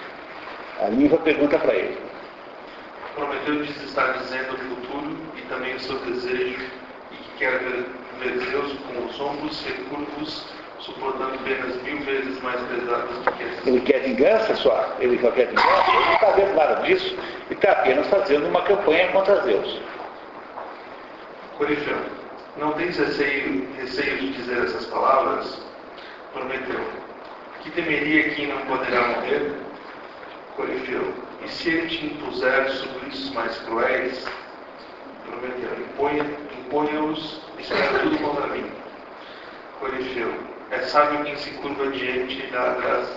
A 0.81 0.89
ninfa 0.89 1.17
pergunta 1.17 1.57
para 1.57 1.73
ele. 1.73 2.06
Prometeu 3.17 3.63
diz 3.63 3.81
estar 3.81 4.13
dizendo 4.19 4.53
o 4.53 4.57
futuro 4.57 5.17
e 5.35 5.41
também 5.49 5.75
o 5.75 5.79
seu 5.79 5.97
desejo, 6.01 6.63
e 7.11 7.15
que 7.15 7.37
quer 7.39 7.57
ver, 7.57 7.85
ver 8.19 8.37
Zeus 8.45 8.73
com 8.73 9.05
os 9.05 9.19
ombros 9.19 9.65
recurvos, 9.65 10.45
suportando 10.77 11.35
penas 11.39 11.81
mil 11.81 11.99
vezes 12.01 12.39
mais 12.43 12.61
pesadas 12.61 13.17
do 13.17 13.31
que 13.31 13.43
essas. 13.43 13.65
Ele 13.65 13.81
quer 13.81 14.01
vingança 14.01 14.55
só? 14.57 14.95
Ele 14.99 15.19
só 15.19 15.31
quer 15.31 15.47
vingança? 15.47 15.89
Ele 15.89 16.05
não 16.05 16.13
está 16.13 16.31
vendo 16.33 16.53
nada 16.53 16.75
disso 16.83 17.17
e 17.49 17.53
está 17.53 17.71
apenas 17.71 18.05
fazendo 18.07 18.47
uma 18.49 18.61
campanha 18.61 19.11
contra 19.11 19.41
Zeus. 19.41 19.81
Corifeu, 21.57 21.97
não 22.57 22.73
tens 22.73 22.99
receio, 22.99 23.67
receio 23.79 24.17
de 24.19 24.33
dizer 24.33 24.63
essas 24.63 24.85
palavras? 24.85 25.59
Prometeu. 26.33 26.79
Que 27.63 27.71
temeria 27.71 28.29
quem 28.35 28.45
não 28.45 28.59
poderá 28.67 29.07
morrer? 29.07 29.53
Corifeu, 30.55 31.13
e 31.47 31.51
se 31.51 31.69
ele 31.69 31.87
te 31.87 32.05
impuser 32.05 32.69
suplícios 32.71 33.31
mais 33.31 33.57
cruéis? 33.59 34.25
Prometeu, 35.25 36.29
imponha-os 36.59 37.41
e 37.57 37.63
será 37.63 37.99
tudo 37.99 38.17
contra 38.17 38.47
mim. 38.47 38.69
Corifeu, 39.79 40.33
é 40.71 40.79
sábio 40.79 41.23
quem 41.23 41.35
se 41.37 41.51
curva 41.51 41.87
diante 41.91 42.45
da. 42.47 42.75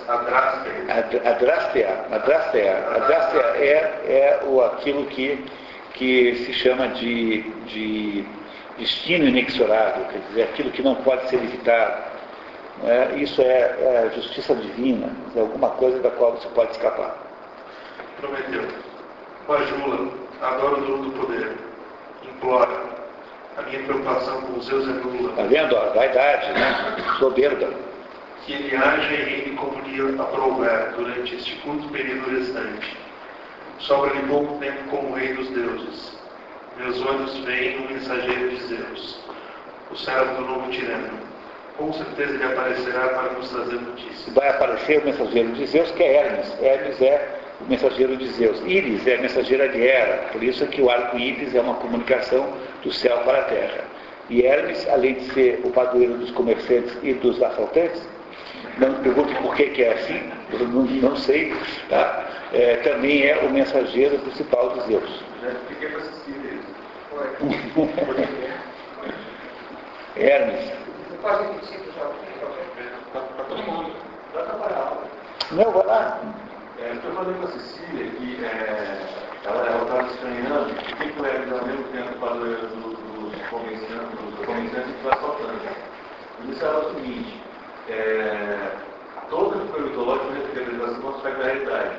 Adrastea, 0.08 2.06
adrastea, 2.10 2.88
adrastea 2.94 3.42
é, 3.56 4.02
é 4.06 4.40
o, 4.44 4.60
aquilo 4.62 5.06
que, 5.06 5.44
que 5.94 6.36
se 6.44 6.52
chama 6.52 6.88
de, 6.88 7.42
de 7.66 8.24
destino 8.78 9.26
inexorável, 9.26 10.04
quer 10.06 10.18
dizer, 10.28 10.42
aquilo 10.44 10.70
que 10.70 10.82
não 10.82 10.94
pode 10.96 11.28
ser 11.28 11.36
evitado. 11.36 12.10
É? 12.84 13.16
Isso 13.16 13.42
é, 13.42 13.46
é 13.46 14.10
justiça 14.14 14.54
divina, 14.54 15.10
é 15.34 15.40
alguma 15.40 15.70
coisa 15.70 15.98
da 16.00 16.10
qual 16.10 16.32
você 16.32 16.48
pode 16.48 16.72
escapar. 16.72 17.29
Prometeu. 18.20 18.68
Bajula, 19.48 20.12
adoro 20.42 20.82
o 20.82 20.86
dono 20.86 21.04
do 21.04 21.18
poder. 21.18 21.56
Implora, 22.22 22.90
a 23.56 23.62
minha 23.62 23.82
preocupação 23.82 24.42
com 24.42 24.58
os 24.58 24.66
Zeus 24.66 24.88
é 24.88 24.92
nula. 24.92 25.30
Está 25.30 25.42
vendo? 25.44 25.76
A 25.76 25.90
vaidade, 25.90 26.52
né? 26.52 26.96
Soberba. 27.18 27.72
Que 28.44 28.52
ele 28.52 28.76
haja 28.76 29.12
e 29.12 29.16
reine 29.16 29.56
como 29.56 29.80
lhe 29.80 30.20
aprouver 30.20 30.92
durante 30.96 31.34
este 31.34 31.56
curto 31.56 31.88
período 31.88 32.30
restante. 32.30 32.96
Sobra-lhe 33.78 34.22
pouco 34.28 34.58
tempo 34.58 34.84
como 34.90 35.14
rei 35.14 35.34
dos 35.34 35.48
deuses. 35.50 36.18
Meus 36.76 37.04
olhos 37.04 37.36
veem 37.40 37.80
no 37.80 37.90
mensageiro 37.90 38.50
de 38.50 38.62
Zeus, 38.64 39.20
o 39.90 39.96
servo 39.96 40.34
do 40.36 40.48
novo 40.48 40.70
tirano. 40.70 41.18
Com 41.76 41.92
certeza 41.92 42.34
ele 42.34 42.44
aparecerá 42.44 43.08
para 43.08 43.32
nos 43.32 43.50
trazer 43.50 43.80
notícias. 43.80 44.34
Vai 44.34 44.48
aparecer 44.48 45.00
o 45.00 45.04
mensageiro 45.04 45.52
de 45.52 45.66
Zeus, 45.66 45.90
que 45.92 46.02
é 46.02 46.16
Hermes. 46.16 46.62
Hermes 46.62 47.00
é 47.02 47.39
o 47.60 47.68
mensageiro 47.68 48.16
de 48.16 48.26
Zeus. 48.28 48.60
Íris 48.66 49.06
é 49.06 49.16
a 49.16 49.20
mensageira 49.22 49.68
de 49.68 49.80
Hera, 49.80 50.28
por 50.32 50.42
isso 50.42 50.64
é 50.64 50.66
que 50.66 50.80
o 50.80 50.90
arco-íris 50.90 51.54
é 51.54 51.60
uma 51.60 51.74
comunicação 51.74 52.52
do 52.82 52.92
céu 52.92 53.18
para 53.18 53.40
a 53.40 53.44
terra. 53.44 53.84
E 54.28 54.42
Hermes, 54.42 54.88
além 54.88 55.14
de 55.14 55.32
ser 55.32 55.60
o 55.64 55.70
padroeiro 55.70 56.16
dos 56.18 56.30
comerciantes 56.30 56.96
e 57.02 57.14
dos 57.14 57.42
assaltantes, 57.42 58.00
não 58.78 58.90
me 58.90 58.98
pergunte 59.02 59.34
por 59.42 59.54
que, 59.56 59.70
que 59.70 59.82
é 59.82 59.92
assim, 59.94 60.30
eu 60.52 60.60
não, 60.68 60.84
não 60.84 61.16
sei, 61.16 61.52
tá? 61.88 62.26
É, 62.52 62.76
também 62.76 63.26
é 63.26 63.38
o 63.38 63.50
mensageiro 63.50 64.18
principal 64.20 64.70
de 64.70 64.86
Zeus. 64.86 65.24
Já 65.42 65.48
expliquei 65.50 65.88
para 65.88 66.00
Hermes. 70.16 70.72
Você 71.08 71.16
pode 71.22 71.42
repetir, 71.44 71.80
pessoal? 71.80 72.14
Para 73.12 73.44
todo 73.44 73.62
mundo. 73.62 73.92
Dá 74.34 74.42
para 74.42 74.54
parar. 74.54 74.98
Não, 75.50 75.70
vai 75.72 75.86
lá. 75.86 76.20
É, 76.80 76.94
estou 76.94 77.12
falando 77.12 77.38
com 77.38 77.46
a 77.46 77.50
Cecília 77.50 78.10
que 78.10 78.42
é, 78.42 79.06
ela 79.44 79.82
estava 79.82 80.06
estranhando 80.06 80.70
o 80.70 80.74
que, 80.74 80.94
que 80.94 81.20
o 81.20 81.66
mesmo 81.66 81.84
tempo, 81.92 82.18
dos 82.18 82.96
do 82.96 83.50
comerciantes, 83.50 84.18
dos 84.18 84.46
comerciantes 84.46 84.96
que 84.96 85.04
vai 85.04 85.20
soltando. 85.20 85.60
Eu 86.40 86.46
disse 86.46 86.64
ela 86.64 86.78
o 86.78 86.94
seguinte, 86.94 87.42
é, 87.90 88.76
toda 89.28 89.60
figura 89.60 89.82
mitológica 89.82 90.32
representação 90.54 91.00
do 91.00 91.08
aspecto 91.16 91.38
da 91.38 91.44
realidade. 91.44 91.96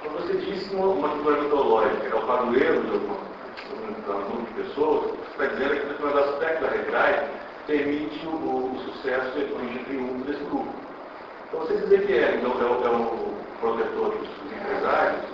Quando 0.00 0.22
você 0.22 0.32
disse 0.34 0.74
uma, 0.76 0.86
uma 0.86 1.08
figura 1.16 1.42
mitológica 1.42 2.06
é 2.06 2.14
o 2.14 2.26
padroeiro 2.26 2.80
de 2.82 2.92
alguma 2.92 3.18
grupo 4.06 4.46
de 4.46 4.62
pessoas, 4.62 5.18
está 5.32 5.46
dizendo 5.46 5.74
que 5.74 5.86
determinado 5.86 6.30
aspecto 6.30 6.62
da 6.62 6.70
realidade 6.70 7.30
permite 7.66 8.26
o, 8.28 8.30
o 8.30 8.78
sucesso 8.84 9.38
e 9.38 9.42
o 9.42 9.84
triunfo 9.86 10.24
desse 10.24 10.44
grupo. 10.44 10.72
Então, 11.48 11.60
você 11.62 11.78
dizer 11.78 12.06
que 12.06 12.12
é, 12.12 12.36
então, 12.36 12.52
é, 12.52 12.86
é 12.86 12.90
o 12.90 13.38
protetor 13.60 14.10
dos 14.16 14.28
empresários, 14.52 15.24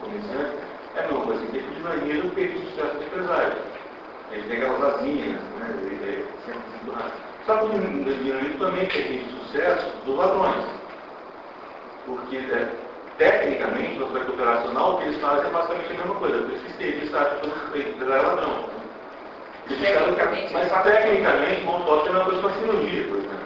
comerciantes, 0.00 0.72
é 0.96 1.08
não, 1.10 1.24
mas 1.24 1.40
tem 1.40 1.48
que 1.48 1.72
dinamismo 1.82 2.30
permite 2.30 2.58
o 2.58 2.70
sucesso 2.70 2.94
dos 2.94 3.06
empresários. 3.06 3.58
Ele 4.30 4.42
tem 4.48 4.56
aquelas 4.58 4.94
asinhas, 4.94 5.40
né? 5.42 5.74
Ele 5.82 6.04
é 6.04 6.24
sempre 6.46 6.62
Só 7.46 7.56
que 7.56 7.64
o 7.64 7.68
dinamismo 7.70 8.58
também 8.58 8.86
permite 8.86 9.34
o 9.34 9.44
sucesso 9.44 9.96
dos 10.04 10.16
ladrões. 10.16 10.64
Porque 12.06 12.36
é, 12.36 12.68
tecnicamente, 13.18 13.98
no 13.98 14.06
aspecto 14.06 14.32
operacional, 14.32 14.94
o 14.94 14.98
que 14.98 15.04
eles 15.04 15.20
fazem 15.20 15.46
é 15.46 15.50
basicamente 15.50 15.92
a 15.92 15.96
mesma 15.96 16.14
coisa. 16.16 16.38
Por 16.38 16.52
isso 16.52 16.64
que 16.64 16.70
esteja 16.70 17.04
está 17.04 17.24
todo 17.36 17.78
empresário 17.78 18.28
ladrão. 18.28 18.64
Tecnicamente, 19.68 20.52
mas 20.52 20.82
tecnicamente, 20.82 21.62
Montoya 21.62 22.08
é 22.08 22.10
uma 22.10 22.24
coisa 22.24 22.42
com 22.42 22.48
a 22.48 22.52
cirurgia, 22.52 23.08
por 23.08 23.18
exemplo. 23.18 23.41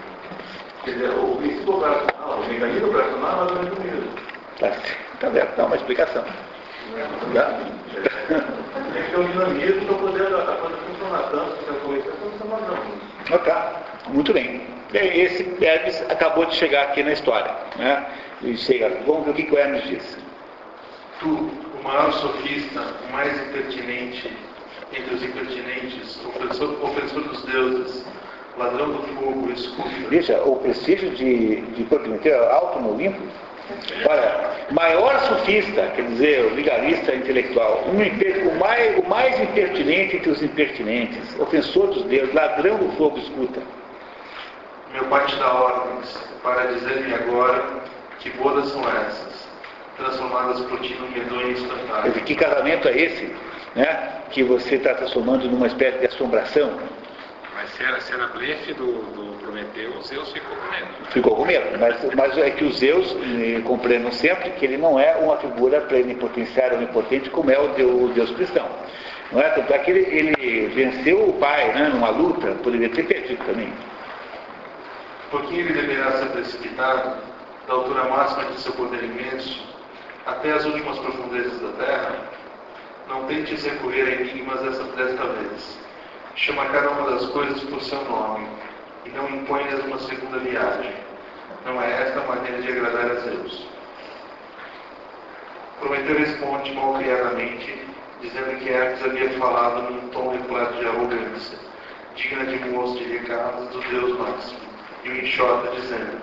Quer 0.86 0.92
dizer, 0.92 1.10
o 1.10 1.36
princípio 1.38 1.74
operacional, 1.74 2.38
o 2.38 2.48
mecanismo 2.48 2.86
operacional 2.86 3.32
é 3.32 3.36
mais 3.36 3.50
ou 3.50 3.56
menos 3.56 3.76
o 3.76 3.82
mesmo. 3.82 4.10
Tá, 4.60 4.72
tá 5.18 5.28
vendo? 5.30 5.56
Dá 5.56 5.66
uma 5.66 5.74
explicação. 5.74 6.24
Tá? 7.34 7.60
Tem 8.92 9.02
que 9.02 9.10
ter 9.10 9.18
um 9.18 9.26
dinamismo 9.26 9.86
para 9.86 9.96
poder 9.96 10.26
a 10.26 10.56
coisa 10.56 10.76
funcionar 10.76 11.22
tanto, 11.32 11.64
se 11.64 11.70
a 11.70 11.74
coisa 11.80 12.12
funciona 12.12 12.56
não. 12.68 13.36
Ok, 13.36 13.52
muito 14.14 14.32
bem. 14.32 14.62
Esse 14.94 15.56
Hermes 15.60 16.04
acabou 16.08 16.46
de 16.46 16.54
chegar 16.54 16.84
aqui 16.84 17.02
na 17.02 17.14
história. 17.14 17.52
Né? 17.76 18.06
Ele 18.40 18.56
chega, 18.56 18.88
vamos 19.04 19.24
ver 19.24 19.30
o 19.32 19.34
que, 19.34 19.42
que 19.42 19.54
o 19.56 19.58
Hermes 19.58 19.82
diz. 19.88 20.18
Tu, 21.18 21.28
o 21.28 21.82
maior 21.82 22.12
sofista, 22.12 22.80
o 23.08 23.12
mais 23.12 23.36
impertinente 23.48 24.32
entre 24.92 25.14
os 25.16 25.22
impertinentes, 25.24 26.24
ofensor, 26.24 26.76
ofensor 26.80 27.22
dos 27.24 27.42
deuses, 27.42 28.06
ladrão 28.56 28.92
do 28.92 29.02
fogo, 29.14 29.50
escuta. 29.52 29.90
Veja, 30.08 30.42
o 30.42 30.56
prestígio 30.56 31.10
de, 31.10 31.60
de 31.60 31.84
Prometeu 31.84 32.34
é 32.34 32.52
alto 32.52 32.80
no 32.80 32.94
Olimpo. 32.94 33.20
Olha, 34.08 34.50
maior 34.70 35.18
sofista, 35.22 35.88
quer 35.96 36.02
dizer, 36.02 36.44
o 36.46 36.54
vigarista 36.54 37.14
intelectual, 37.14 37.84
um, 37.88 38.48
o, 38.48 38.58
mais, 38.58 38.98
o 38.98 39.08
mais 39.08 39.40
impertinente 39.40 40.16
entre 40.16 40.30
os 40.30 40.42
impertinentes, 40.42 41.38
ofensor 41.40 41.88
dos 41.88 42.04
deuses, 42.04 42.32
ladrão 42.32 42.76
do 42.76 42.92
fogo, 42.92 43.18
escuta. 43.18 43.60
Meu 44.92 45.04
pai 45.06 45.26
te 45.26 45.36
dá 45.36 45.52
ordens 45.52 46.16
para 46.44 46.66
dizer-me 46.66 47.12
agora 47.12 47.64
que 48.20 48.30
bodas 48.30 48.68
são 48.68 48.82
essas, 48.88 49.48
transformadas 49.96 50.60
por 50.66 50.80
ti 50.80 50.94
num 50.94 51.10
medonho 51.10 51.50
instantâneo. 51.50 52.12
Que 52.12 52.34
casamento 52.36 52.86
é 52.86 52.96
esse, 52.96 53.34
né, 53.74 54.12
que 54.30 54.44
você 54.44 54.76
está 54.76 54.94
transformando 54.94 55.50
numa 55.50 55.66
espécie 55.66 55.98
de 55.98 56.06
assombração? 56.06 56.70
Era, 57.78 58.00
se 58.00 58.12
era 58.12 58.26
blefe 58.28 58.72
do, 58.72 58.86
do 58.86 59.38
Prometeu, 59.38 59.90
o 59.90 60.02
Zeus 60.02 60.32
ficou 60.32 60.56
com 60.56 60.70
medo. 60.70 60.86
Ficou 61.10 61.36
com 61.36 61.44
medo, 61.44 61.78
mas, 61.78 62.14
mas 62.14 62.38
é 62.38 62.50
que 62.50 62.64
os 62.64 62.78
Zeus 62.78 63.14
eh, 63.14 63.60
compreendam 63.64 64.10
sempre 64.12 64.50
que 64.50 64.64
ele 64.64 64.78
não 64.78 64.98
é 64.98 65.14
uma 65.16 65.36
figura 65.36 65.82
plenipotenciária, 65.82 66.78
onipotente, 66.78 67.28
como 67.28 67.50
é 67.50 67.58
o 67.58 67.68
Deus, 67.74 68.10
o 68.10 68.14
Deus 68.14 68.30
cristão. 68.30 68.66
Não 69.30 69.42
é? 69.42 69.50
Tanto 69.50 69.74
é 69.74 69.78
que 69.78 69.90
ele, 69.90 70.00
ele 70.00 70.66
venceu 70.68 71.28
o 71.28 71.34
pai 71.34 71.74
né, 71.74 71.90
numa 71.90 72.08
luta, 72.08 72.52
poderia 72.62 72.88
ter 72.88 73.06
perdido 73.06 73.44
também. 73.44 73.70
Por 75.30 75.42
que 75.44 75.58
ele 75.58 75.74
deverá 75.74 76.12
ser 76.12 76.30
precipitado 76.30 77.18
da 77.66 77.74
altura 77.74 78.04
máxima 78.04 78.44
de 78.52 78.60
seu 78.60 78.72
poder 78.72 79.04
imenso 79.04 79.66
até 80.24 80.52
as 80.52 80.64
últimas 80.64 80.98
profundezas 80.98 81.60
da 81.60 81.84
terra? 81.84 82.16
Não 83.06 83.24
tentes 83.26 83.62
recorrer 83.64 84.02
a 84.02 84.12
enigmas 84.22 84.62
dessa, 84.62 84.82
desta 84.82 85.24
vez 85.24 85.85
Chama 86.36 86.66
cada 86.66 86.90
uma 86.90 87.10
das 87.12 87.26
coisas 87.30 87.62
por 87.64 87.80
seu 87.82 88.04
nome 88.04 88.46
e 89.06 89.08
não 89.08 89.26
impõe-lhes 89.30 89.82
uma 89.84 89.98
segunda 90.00 90.38
viagem. 90.38 90.92
Não 91.64 91.80
é 91.80 92.02
esta 92.02 92.20
a 92.20 92.26
maneira 92.26 92.60
de 92.60 92.68
agradar 92.68 93.10
a 93.10 93.14
Deus. 93.20 93.66
Prometeu 95.80 96.18
responde 96.18 96.74
malcriadamente, 96.74 97.82
dizendo 98.20 98.58
que 98.58 98.68
Hermes 98.68 99.02
havia 99.02 99.30
falado 99.38 99.90
num 99.90 100.08
tom 100.10 100.32
repleto 100.32 100.74
de 100.74 100.86
arrogância, 100.86 101.58
digna 102.14 102.44
de 102.44 102.58
moço 102.68 102.98
de 102.98 103.04
recados 103.04 103.68
do 103.70 103.80
Deus 103.88 104.18
máximo, 104.18 104.60
e 105.04 105.08
o 105.08 105.16
enxota, 105.16 105.70
dizendo: 105.70 106.20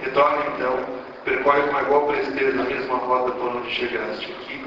Retorna 0.00 0.44
então, 0.54 0.78
percorre 1.24 1.62
com 1.62 1.80
igual 1.80 2.06
presteza 2.06 2.62
a 2.62 2.64
mesma 2.64 2.96
rota 2.96 3.32
por 3.32 3.56
onde 3.56 3.70
chegaste 3.70 4.32
aqui, 4.32 4.63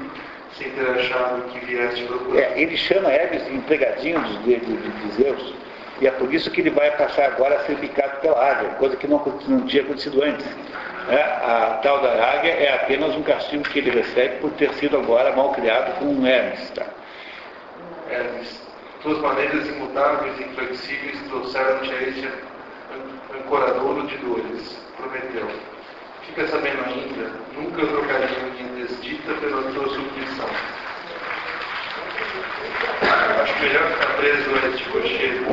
sem 0.58 0.70
ter 0.70 0.90
achado 0.90 1.42
que 1.50 1.64
viesse 1.64 2.02
procurar. 2.02 2.40
É, 2.40 2.60
ele 2.60 2.76
chama 2.76 3.10
Hermes 3.10 3.46
de 3.46 3.54
empregadinho 3.54 4.20
de, 4.20 4.38
de, 4.38 4.56
de, 4.58 4.76
de 4.76 5.12
Zeus, 5.12 5.54
e 6.00 6.06
é 6.06 6.10
por 6.10 6.32
isso 6.32 6.50
que 6.50 6.60
ele 6.60 6.70
vai 6.70 6.90
passar 6.96 7.26
agora 7.26 7.56
a 7.56 7.64
ser 7.64 7.76
picado 7.76 8.20
pela 8.20 8.50
águia, 8.50 8.70
coisa 8.70 8.96
que 8.96 9.06
não, 9.06 9.18
não 9.46 9.66
tinha 9.66 9.82
acontecido 9.82 10.22
antes. 10.22 10.46
É, 11.08 11.22
a 11.22 11.80
tal 11.82 12.02
da 12.02 12.12
águia 12.12 12.50
é 12.50 12.74
apenas 12.74 13.14
um 13.14 13.22
castigo 13.22 13.62
que 13.64 13.78
ele 13.78 13.90
recebe 13.90 14.36
por 14.40 14.50
ter 14.52 14.72
sido 14.74 14.98
agora 14.98 15.34
mal 15.34 15.52
criado 15.52 15.98
com 15.98 16.04
um 16.04 16.26
Hermes. 16.26 16.70
Tá? 16.70 16.84
Hermes, 18.10 18.68
tuas 19.02 19.18
maneiras 19.18 19.66
imutáveis 19.68 20.38
e 20.38 20.42
inflexíveis 20.42 21.20
trouxeram-te 21.28 21.92
a 21.92 22.02
este 22.02 22.28
ancoradouro 23.34 24.06
de 24.06 24.16
dores, 24.18 24.78
prometeu. 24.96 25.48
Fica 26.28 26.46
sabendo 26.46 26.84
ainda, 26.84 27.30
nunca 27.54 27.86
trocaria 27.86 28.28
minha 28.52 28.72
desdita 28.74 29.32
pela 29.34 29.62
tua 29.72 29.88
submissão. 29.88 30.48
acho 33.42 33.58
melhor 33.60 33.90
ficar 33.92 34.16
preso 34.16 34.50
a 34.54 34.68
este 34.68 34.88
rochedo 34.90 35.46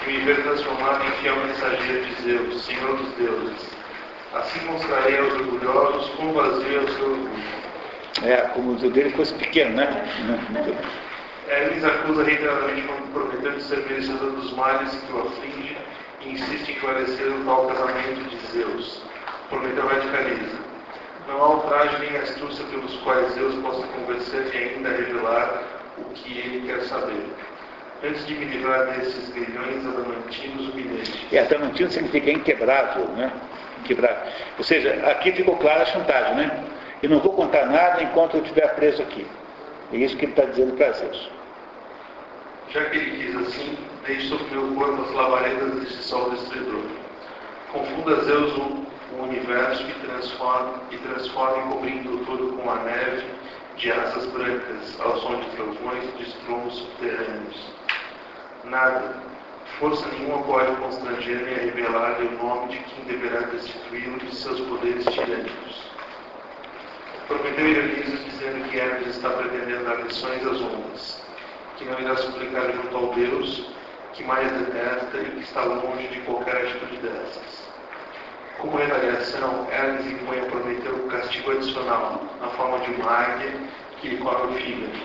que 0.00 0.10
me 0.10 0.18
ver 0.20 0.42
transformado 0.42 1.04
em 1.04 1.10
fiel 1.20 1.36
mensageiro 1.36 2.04
de 2.04 2.22
Zeus, 2.22 2.64
Senhor 2.64 2.96
dos 2.96 3.12
deuses. 3.14 3.70
Assim 4.34 4.64
mostrarei 4.66 5.18
aos 5.18 5.32
orgulhosos 5.34 6.10
quão 6.16 6.32
vazio 6.32 6.80
é 6.80 6.84
o 6.84 6.88
seu 6.94 7.10
orgulho. 7.10 7.62
É, 8.22 8.36
como 8.54 8.72
o 8.72 8.90
dele 8.90 9.10
fosse 9.10 9.34
pequeno, 9.34 9.76
né? 9.76 10.04
Hermes 11.48 11.84
acusa 11.84 12.22
reiteradamente 12.22 12.82
como 12.82 13.06
prometendo 13.08 13.60
ser 13.60 13.78
merecedor 13.78 14.30
dos 14.30 14.52
males 14.54 14.94
que 14.94 15.12
o 15.12 15.20
aflige 15.22 15.76
e 16.20 16.30
insiste 16.30 16.70
em 16.70 16.74
esclarecer 16.74 17.26
o 17.26 17.44
tal 17.44 17.66
casamento 17.66 18.28
de 18.30 18.36
Zeus. 18.46 19.11
Prometeu 19.52 19.86
radicaliza. 19.86 20.58
Não 21.28 21.36
há 21.36 21.48
ultraje 21.50 21.98
nem 21.98 22.16
astúcia 22.16 22.64
pelos 22.64 22.96
quais 23.02 23.34
Zeus 23.34 23.54
possa 23.56 23.86
convencer 23.88 24.50
e 24.54 24.56
ainda 24.56 24.88
revelar 24.88 25.62
o 25.98 26.04
que 26.14 26.38
ele 26.38 26.66
quer 26.66 26.80
saber. 26.84 27.22
Antes 28.02 28.26
de 28.26 28.34
me 28.34 28.46
livrar 28.46 28.86
desses 28.86 29.28
grilhões 29.28 29.86
adamantinos 29.86 30.68
humilhantes. 30.70 31.14
E 31.30 31.38
adamantino 31.38 31.90
significa 31.90 32.30
inquebrável, 32.30 33.04
né? 33.08 33.30
Inquebrável. 33.80 34.32
Ou 34.56 34.64
seja, 34.64 34.94
aqui 35.06 35.32
ficou 35.32 35.58
clara 35.58 35.82
a 35.82 35.86
chantagem, 35.86 36.34
né? 36.34 36.64
Eu 37.02 37.10
não 37.10 37.20
vou 37.20 37.34
contar 37.34 37.66
nada 37.66 38.02
enquanto 38.02 38.38
eu 38.38 38.42
estiver 38.42 38.74
preso 38.74 39.02
aqui. 39.02 39.26
É 39.92 39.96
isso 39.98 40.16
que 40.16 40.24
ele 40.24 40.32
está 40.32 40.46
dizendo 40.46 40.74
para 40.78 40.92
Zeus. 40.92 41.30
Já 42.70 42.84
que 42.86 42.96
ele 42.96 43.18
quis 43.18 43.36
assim, 43.36 43.78
deixe 44.06 44.28
sobre 44.28 44.46
meu 44.46 44.74
corpo 44.74 45.02
as 45.02 45.12
lavaredas 45.12 45.74
desse 45.74 46.02
sol 46.04 46.30
destruidor. 46.30 46.84
Confunda 47.70 48.24
Zeus 48.24 48.56
o, 48.56 48.86
o 49.18 49.22
universo 49.22 49.82
e 49.88 49.92
transforme, 50.06 50.72
e 50.90 50.98
transforme 50.98 51.72
cobrindo 51.72 52.24
tudo 52.24 52.56
com 52.56 52.70
a 52.70 52.76
neve 52.76 53.24
de 53.76 53.92
asas 53.92 54.26
brancas, 54.26 55.00
ao 55.00 55.18
som 55.20 55.40
de 55.40 55.50
trovões 55.56 56.04
e 56.04 56.18
de 56.18 56.22
estromos 56.22 56.74
subterrâneos. 56.74 57.72
Nada, 58.64 59.22
força 59.78 60.06
nenhuma 60.08 60.42
pode 60.44 60.76
constranger-me 60.76 61.54
a 61.54 61.58
revelar-lhe 61.58 62.28
o 62.28 62.38
nome 62.42 62.68
de 62.68 62.78
quem 62.78 63.04
deverá 63.04 63.40
destituí-lo 63.40 64.18
de 64.18 64.34
seus 64.36 64.60
poderes 64.60 65.04
tirânicos. 65.06 65.92
Prometeu 67.26 67.66
Iraniso 67.66 68.16
dizendo 68.24 68.68
que 68.68 68.78
Hermes 68.78 69.08
está 69.08 69.30
pretendendo 69.30 69.84
dar 69.84 70.02
lições 70.02 70.46
às 70.46 70.60
ondas, 70.60 71.22
que 71.76 71.84
não 71.84 71.98
irá 71.98 72.16
suplicar 72.16 72.72
junto 72.72 72.96
ao 72.96 73.14
Deus 73.14 73.72
que 74.12 74.24
mais 74.24 74.50
detesta 74.52 75.18
e 75.18 75.30
que 75.30 75.40
está 75.40 75.64
longe 75.64 76.08
de 76.08 76.20
qualquer 76.20 76.56
atitude 76.56 76.98
dessas. 76.98 77.71
Como 78.58 78.76
retaliação, 78.76 79.66
Hermes 79.70 80.06
impõe 80.06 80.40
a 80.40 80.44
Prometeu 80.44 80.94
um 80.94 81.08
castigo 81.08 81.50
adicional, 81.50 82.22
na 82.40 82.48
forma 82.48 82.78
de 82.80 82.92
uma 82.92 83.10
águia 83.10 83.52
que 84.00 84.16
come 84.18 84.56
o 84.56 84.60
fígado. 84.60 84.98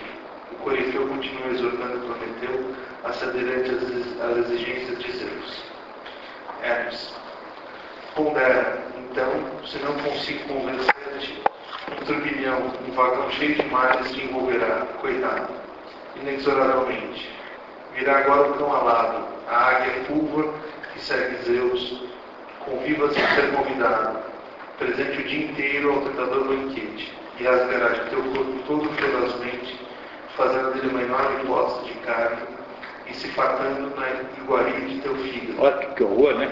O 0.51 0.56
Corifeu 0.64 1.08
continua 1.08 1.48
exortando 1.51 2.06
Prometeu 2.06 2.76
a 3.03 3.14
ceder 3.14 3.59
ante 3.59 3.72
as 4.22 4.38
exigências 4.38 5.00
de 5.00 5.11
Zeus. 5.11 5.64
Hermes, 6.64 7.16
pondera, 8.16 8.84
então, 8.98 9.32
se 9.66 9.77
não 9.80 9.93
consigo 9.95 10.53
convencer-te, 10.53 11.42
um 11.92 12.06
turbilhão, 12.06 12.72
um 12.88 12.92
vagão 12.92 13.32
cheio 13.32 13.56
de 13.56 13.66
males 13.69 14.11
te 14.11 14.24
envolverá, 14.24 14.85
coitado, 15.00 15.53
inexoravelmente. 16.22 17.32
Virá 17.95 18.19
agora 18.19 18.50
o 18.50 18.53
cão 18.56 18.76
alado, 18.76 19.26
a 19.48 19.56
águia 19.56 20.03
fulva 20.06 20.53
que 20.93 21.00
segue 21.00 21.43
Zeus, 21.43 22.03
conviva 22.70 23.12
sem 23.12 23.24
ser 23.36 23.52
convidado, 23.54 24.20
presente 24.78 25.22
o 25.22 25.24
dia 25.24 25.46
inteiro 25.46 25.92
ao 25.92 26.02
tentador 26.02 26.44
banquete, 26.46 27.14
e 27.40 27.44
rasgará 27.44 27.90
de 27.90 28.10
teu 28.10 28.24
corpo 28.24 28.60
todo 28.68 28.90
ferozmente, 28.94 29.80
fazendo 30.36 30.74
dele 30.74 30.88
uma 30.88 31.02
enorme 31.02 31.46
bosta 31.46 31.84
de 31.86 31.94
carne, 32.00 32.38
e 33.10 33.14
se 33.14 33.28
fartando 33.30 33.96
na 33.96 34.08
iguaria 34.38 34.82
de 34.82 35.00
teu 35.00 35.16
fígado. 35.16 35.62
Olha 35.62 35.88
que 35.88 36.04
horror, 36.04 36.36
né? 36.36 36.50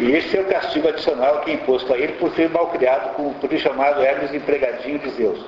E 0.00 0.12
esse 0.12 0.36
é 0.36 0.40
o 0.40 0.46
castigo 0.46 0.88
adicional 0.88 1.40
que 1.40 1.52
é 1.52 1.54
imposto 1.54 1.92
a 1.92 1.98
ele 1.98 2.14
por 2.14 2.30
ser 2.32 2.50
mal 2.50 2.68
criado, 2.68 3.14
por, 3.14 3.58
chamado 3.58 4.02
Hermes 4.02 4.34
empregadinho 4.34 4.98
de 4.98 5.10
Zeus. 5.10 5.46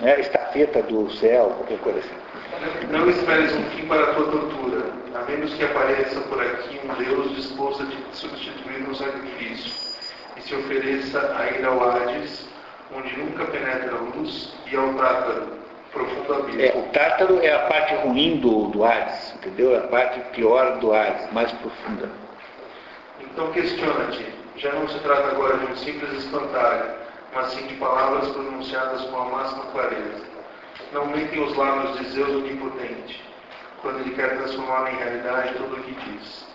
Né? 0.00 0.20
Estafeta 0.20 0.82
do 0.82 1.10
céu, 1.12 1.54
qualquer 1.56 1.78
coisa 1.78 1.98
assim. 1.98 2.27
Não 2.90 3.08
esperes 3.08 3.54
um 3.54 3.64
fim 3.70 3.86
para 3.86 4.02
a 4.02 4.14
tua 4.14 4.32
tortura, 4.32 4.84
a 5.14 5.30
menos 5.30 5.54
que 5.54 5.64
apareça 5.64 6.20
por 6.22 6.40
aqui 6.40 6.80
um 6.84 6.94
Deus 6.94 7.36
disposto 7.36 7.82
a 7.82 7.86
te 7.86 7.98
substituir 8.12 8.80
no 8.80 8.94
sacrifício, 8.94 9.72
e 10.36 10.42
se 10.42 10.54
ofereça 10.54 11.36
a 11.38 11.46
ir 11.50 11.64
ao 11.64 11.82
Hades, 11.88 12.48
onde 12.92 13.16
nunca 13.16 13.44
penetra 13.44 13.94
a 13.94 14.00
luz, 14.00 14.52
e 14.70 14.74
ao 14.74 14.92
Tártaro, 14.94 15.48
profundo 15.92 16.34
abismo. 16.34 16.60
É, 16.60 16.72
o 16.74 16.82
Tártaro 16.92 17.40
é 17.42 17.52
a 17.52 17.66
parte 17.66 17.94
ruim 17.96 18.38
do, 18.38 18.68
do 18.68 18.84
Hades, 18.84 19.34
entendeu? 19.36 19.74
É 19.74 19.78
a 19.78 19.88
parte 19.88 20.20
pior 20.32 20.78
do 20.78 20.92
Hades, 20.92 21.32
mais 21.32 21.52
profunda. 21.52 22.08
Então 23.20 23.52
questiona-te, 23.52 24.26
já 24.56 24.72
não 24.72 24.88
se 24.88 24.98
trata 25.00 25.28
agora 25.28 25.58
de 25.58 25.66
um 25.66 25.76
simples 25.76 26.24
espantalho, 26.24 26.90
mas 27.34 27.52
sim 27.52 27.66
de 27.66 27.74
palavras 27.74 28.28
pronunciadas 28.28 29.02
com 29.02 29.16
a 29.16 29.24
máxima 29.26 29.66
clareza. 29.66 30.37
Não 30.92 31.06
mentem 31.06 31.42
os 31.42 31.54
lábios 31.54 31.98
de 31.98 32.08
Zeus 32.12 32.30
onipotente, 32.30 33.22
quando 33.82 34.00
ele 34.00 34.14
quer 34.14 34.38
transformar 34.38 34.90
em 34.90 34.96
realidade 34.96 35.54
tudo 35.54 35.76
o 35.76 35.82
que 35.82 35.92
diz. 35.92 36.46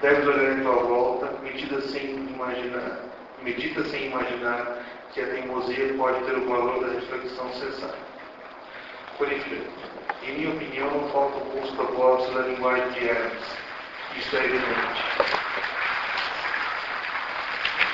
Deves 0.00 0.26
olhar 0.28 0.52
em 0.52 0.62
tua 0.62 0.76
volta, 0.76 1.32
medita 1.42 1.80
sem 1.80 2.14
imaginar, 2.14 3.00
medita 3.42 3.82
sem 3.84 4.06
imaginar 4.06 4.78
que 5.12 5.20
a 5.20 5.26
teimosia 5.26 5.92
pode 5.94 6.24
ter 6.24 6.36
o 6.36 6.48
valor 6.48 6.86
da 6.86 6.92
reflexão 6.92 7.52
cessar. 7.54 7.94
Corifeu. 9.18 9.66
Em 10.22 10.38
minha 10.38 10.50
opinião, 10.50 10.90
não 10.90 11.08
faltam 11.10 11.40
bons 11.40 11.70
propósitos 11.72 12.34
na 12.34 12.42
linguagem 12.42 12.88
de 12.90 13.08
Hermes. 13.08 13.56
Isso 14.16 14.36
é 14.36 14.44
evidente. 14.44 15.04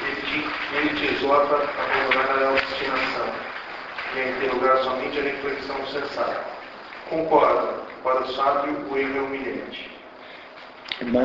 Ele 0.02 0.20
te, 0.20 0.76
ele 0.76 0.94
te 0.94 1.14
exorta 1.14 1.56
a 1.56 1.58
abandonar 1.58 2.42
a 2.42 2.50
obstinação 2.50 3.55
a 4.20 4.28
interrogar 4.28 4.78
somente 4.84 5.18
a 5.18 5.22
reflexão 5.22 5.86
sensata. 5.86 6.44
Concorda, 7.08 7.74
para 8.02 8.22
o 8.22 8.32
sábio 8.32 8.76
o 8.90 8.96
erro 8.96 9.16
é 9.16 9.20
humilhante. 9.20 9.90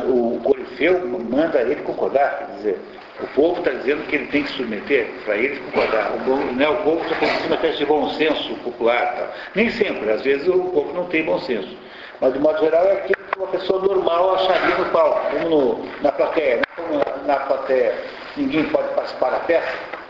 O 0.06 0.40
Corifeu 0.44 1.06
manda 1.08 1.60
ele 1.62 1.76
concordar, 1.76 2.38
quer 2.38 2.56
dizer, 2.56 2.80
o 3.20 3.26
povo 3.28 3.60
está 3.60 3.70
dizendo 3.70 4.06
que 4.06 4.16
ele 4.16 4.26
tem 4.26 4.42
que 4.42 4.50
se 4.50 4.56
submeter 4.56 5.06
para 5.24 5.36
eles 5.36 5.58
concordar. 5.60 6.12
O, 6.12 6.36
né, 6.54 6.68
o 6.68 6.76
povo 6.78 7.02
está 7.02 7.14
fazendo 7.16 7.46
uma 7.46 7.54
espécie 7.54 7.78
de 7.78 7.86
bom 7.86 8.10
senso 8.10 8.54
popular. 8.56 9.14
Tá? 9.14 9.28
Nem 9.54 9.70
sempre, 9.70 10.10
às 10.10 10.22
vezes 10.22 10.48
o 10.48 10.64
povo 10.64 10.92
não 10.92 11.06
tem 11.06 11.24
bom 11.24 11.38
senso. 11.40 11.76
Mas, 12.20 12.32
de 12.32 12.38
modo 12.38 12.58
geral, 12.60 12.84
é 12.84 12.92
aquilo 12.92 13.24
que 13.30 13.38
uma 13.38 13.48
pessoa 13.48 13.80
normal 13.82 14.34
acharia 14.34 14.76
no 14.76 14.84
palco, 14.86 15.30
como 15.30 15.48
no, 15.48 16.02
na 16.02 16.12
plateia. 16.12 16.56
Né? 16.56 16.62
Como 16.76 16.98
na, 16.98 17.16
na 17.24 17.36
plateia 17.46 17.94
ninguém 18.36 18.64
pode 18.64 18.88
participar 18.94 19.30
da 19.30 19.40
peça. 19.40 20.01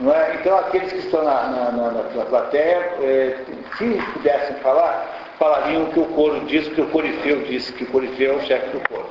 É? 0.00 0.34
Então, 0.36 0.58
aqueles 0.58 0.92
que 0.92 0.98
estão 0.98 1.22
na, 1.22 1.42
na, 1.48 1.70
na, 1.72 1.90
na 1.90 2.24
plateia, 2.24 2.90
é, 3.02 3.36
se 3.76 4.02
pudessem 4.14 4.56
falar, 4.56 5.34
falariam 5.38 5.84
o 5.84 5.92
que 5.92 6.00
o 6.00 6.06
coro 6.06 6.40
diz, 6.46 6.66
o 6.68 6.70
que 6.70 6.80
o 6.80 6.86
Corifeu 6.86 7.42
disse, 7.42 7.72
que 7.74 7.84
o 7.84 7.86
Corifeu 7.88 8.32
é 8.32 8.36
o 8.36 8.40
chefe 8.46 8.70
do 8.70 8.88
coro. 8.88 9.06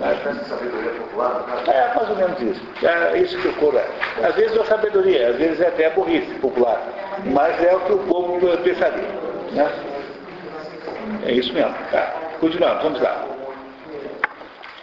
Essa 0.00 0.34
sabedoria 0.46 0.90
popular, 0.90 1.44
né? 1.46 1.72
É, 1.72 1.94
mais 1.94 2.10
ou 2.10 2.16
menos 2.16 2.42
isso. 2.42 2.60
É 2.84 3.16
isso 3.16 3.40
que 3.40 3.46
o 3.46 3.54
coro 3.54 3.78
é. 3.78 3.86
Às 4.26 4.34
vezes 4.34 4.56
é 4.56 4.64
sabedoria, 4.64 5.28
às 5.28 5.36
vezes 5.36 5.60
é 5.60 5.68
até 5.68 5.90
burrice 5.90 6.34
popular. 6.40 6.82
Mas 7.26 7.62
é 7.62 7.76
o 7.76 7.80
que 7.80 7.92
o 7.92 7.98
povo 7.98 8.40
pensaria. 8.58 9.08
Né? 9.52 9.72
É 11.24 11.32
isso 11.32 11.52
mesmo. 11.52 11.72
Tá. 11.92 12.12
Continuamos, 12.40 12.82
vamos 12.82 13.00
lá. 13.00 13.24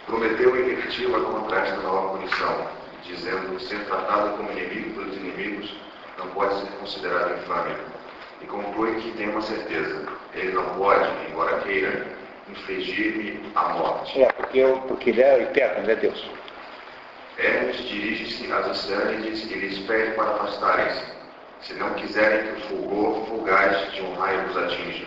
Prometeu 0.06 0.56
irrepetível 0.56 1.22
contra 1.24 1.58
esta 1.58 1.76
nova 1.82 2.16
punição, 2.16 2.66
dizendo 3.14 3.56
que 3.56 3.64
ser 3.64 3.84
tratado 3.84 4.36
como 4.36 4.50
inimigo 4.52 4.94
pelos 4.94 5.16
inimigos 5.16 5.74
não 6.18 6.26
pode 6.28 6.60
ser 6.60 6.66
considerado 6.78 7.38
infame. 7.38 7.76
E 8.40 8.46
conclui 8.46 8.94
que 9.00 9.12
tem 9.12 9.28
uma 9.28 9.42
certeza. 9.42 10.06
Ele 10.34 10.52
não 10.52 10.64
pode, 10.76 11.08
embora 11.30 11.60
queira, 11.60 12.06
infligir-me 12.48 13.52
a 13.54 13.68
morte. 13.70 14.22
É, 14.22 14.32
porque, 14.32 14.58
eu, 14.58 14.78
porque 14.80 15.10
ele 15.10 15.22
é 15.22 15.42
eterno, 15.42 15.84
ele 15.84 15.92
é 15.92 15.96
Deus. 15.96 16.30
Hermes 17.38 17.76
dirige-se 17.88 18.52
às 18.52 18.78
Estânides 18.78 19.50
e 19.50 19.54
lhes 19.54 19.78
pede 19.86 20.12
para 20.12 20.34
afastarem-se, 20.34 21.12
se 21.62 21.74
não 21.74 21.94
quiserem 21.94 22.46
que 22.46 22.52
o 22.52 22.68
fulgor 22.68 23.26
fugaz 23.26 23.92
de 23.92 24.02
um 24.02 24.14
raio 24.14 24.48
os 24.48 24.56
atinja. 24.56 25.06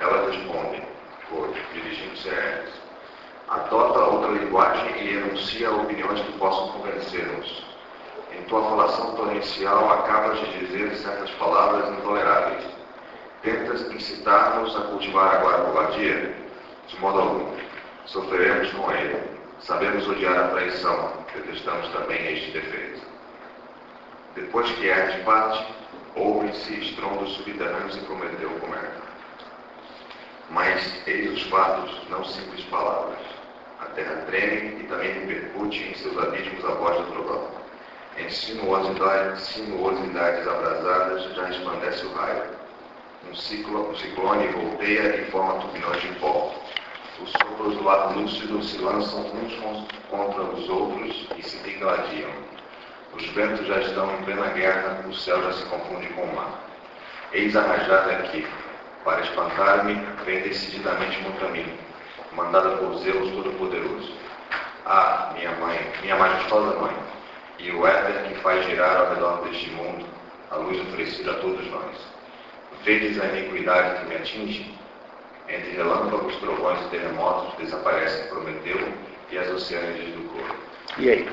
Ela 0.00 0.30
responde, 0.30 0.82
dirigindo-se 1.72 2.28
a 2.28 2.32
Hermes. 2.32 2.83
Adota 3.54 4.00
outra 4.00 4.32
linguagem 4.32 4.96
e 5.00 5.14
enuncia 5.14 5.70
opiniões 5.70 6.20
que 6.20 6.32
possam 6.38 6.72
convencer-nos. 6.72 7.64
Em 8.32 8.42
tua 8.46 8.60
falação 8.68 9.14
torrencial 9.14 9.92
acabas 9.92 10.40
de 10.40 10.58
dizer 10.58 10.92
certas 10.96 11.30
palavras 11.32 11.88
intoleráveis. 11.96 12.64
Tentas 13.42 13.82
incitar-nos 13.92 14.74
a 14.74 14.80
cultivar 14.80 15.36
agora 15.36 15.56
a 15.56 15.64
covardia? 15.66 16.34
De 16.88 16.98
modo 16.98 17.20
algum. 17.20 17.56
Sofreremos 18.06 18.72
com 18.72 18.90
ele. 18.90 19.22
Sabemos 19.60 20.08
odiar 20.08 20.36
a 20.36 20.48
traição. 20.48 21.12
Detestamos 21.32 21.88
também 21.90 22.32
este 22.32 22.50
defeito. 22.50 23.02
Depois 24.34 24.68
que 24.72 24.88
Hermes 24.88 25.22
parte, 25.24 25.64
ouvem-se 26.16 26.74
estrondos 26.80 27.34
subterrâneos 27.34 27.96
e 27.96 28.00
Prometeu 28.00 28.50
comenta. 28.58 29.04
Mas 30.50 31.06
eis 31.06 31.32
os 31.32 31.42
fatos, 31.44 32.08
não 32.08 32.24
simples 32.24 32.64
palavras. 32.64 33.33
Terra 33.94 34.24
treme 34.26 34.80
e 34.80 34.86
também 34.88 35.12
repercute 35.12 35.82
em 35.84 35.94
seus 35.94 36.18
abismos 36.18 36.64
a 36.64 36.74
voz 36.74 36.96
do 36.96 37.12
trovão. 37.12 37.48
Em 38.18 38.28
sinuosidades, 38.28 39.42
sinuosidades 39.42 40.46
abrasadas 40.46 41.34
já 41.34 41.44
resplandece 41.46 42.04
o 42.06 42.12
raio. 42.12 42.42
Um, 43.30 43.34
ciclo, 43.34 43.90
um 43.90 43.94
ciclone 43.96 44.48
volteia 44.48 45.16
e 45.16 45.30
forma 45.30 45.60
turbilhões 45.60 46.02
de 46.02 46.08
pó. 46.20 46.54
Os 47.22 47.30
sopros 47.30 47.76
do 47.76 47.88
ar 47.88 48.16
lúcido 48.16 48.62
se 48.64 48.78
lançam 48.78 49.20
uns 49.20 49.86
contra 50.10 50.42
os 50.42 50.68
outros 50.68 51.28
e 51.36 51.42
se 51.42 51.56
degladiam. 51.58 52.30
Os 53.14 53.24
ventos 53.28 53.64
já 53.66 53.80
estão 53.80 54.12
em 54.12 54.24
plena 54.24 54.48
guerra, 54.48 55.04
o 55.08 55.14
céu 55.14 55.40
já 55.42 55.52
se 55.52 55.64
confunde 55.66 56.08
com 56.08 56.22
o 56.22 56.34
mar. 56.34 56.64
Eis 57.32 57.54
a 57.54 57.62
rajada 57.62 58.12
aqui, 58.12 58.44
para 59.04 59.20
espantar-me, 59.20 59.94
vem 60.24 60.42
decididamente 60.42 61.22
contra 61.22 61.48
mim, 61.50 61.83
mandada 62.36 62.76
por 62.76 62.98
Zeus 62.98 63.30
Todo-Poderoso. 63.30 64.12
Ah, 64.86 65.32
minha 65.34 65.50
mãe, 65.52 65.80
minha 66.02 66.16
majestosa 66.16 66.78
mãe, 66.78 66.94
e 67.58 67.70
o 67.70 67.86
éter 67.86 68.24
que 68.28 68.34
faz 68.40 68.64
girar 68.66 68.96
ao 68.96 69.14
redor 69.14 69.42
deste 69.44 69.70
mundo 69.70 70.04
a 70.50 70.56
luz 70.56 70.80
oferecida 70.80 71.32
a 71.32 71.34
todos 71.34 71.66
nós. 71.70 71.96
Vedes 72.84 73.20
a 73.20 73.26
iniquidade 73.26 74.00
que 74.00 74.06
me 74.06 74.16
atinge? 74.16 74.78
Entre 75.48 75.70
relâmpagos, 75.72 76.36
trovões 76.36 76.80
e 76.86 76.88
terremotos 76.90 77.54
desaparecem 77.58 78.28
Prometeu 78.28 78.92
e 79.30 79.38
as 79.38 79.48
oceânides 79.50 80.14
do 80.14 80.28
corpo. 80.28 80.56
E 80.98 81.10
aí? 81.10 81.28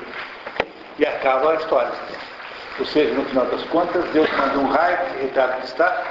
E 0.98 1.06
acaba 1.06 1.52
a 1.52 1.54
história. 1.56 1.92
Ou 2.78 2.86
seja, 2.86 3.12
no 3.14 3.24
final 3.26 3.46
das 3.46 3.62
contas, 3.64 4.04
Deus 4.10 4.30
manda 4.32 4.58
um 4.58 4.66
raio 4.66 4.98
que 4.98 5.22
retrata 5.24 5.60
que 5.60 5.66
está, 5.66 6.02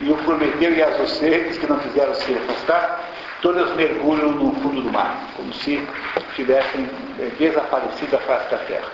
e 0.00 0.10
o 0.10 0.16
Prometeu 0.18 0.74
e 0.74 0.82
as 0.82 1.00
oceânides 1.00 1.58
que 1.58 1.66
não 1.66 1.78
quiseram 1.78 2.14
se 2.14 2.34
afastar, 2.34 3.00
todas 3.42 3.74
mergulham 3.76 4.32
no 4.32 4.54
fundo 4.60 4.82
do 4.82 4.92
mar, 4.92 5.16
como 5.36 5.52
se 5.54 5.86
tivessem 6.34 6.88
eh, 7.18 7.30
desaparecido 7.38 8.12
da 8.12 8.18
face 8.18 8.50
da 8.50 8.58
terra. 8.58 8.90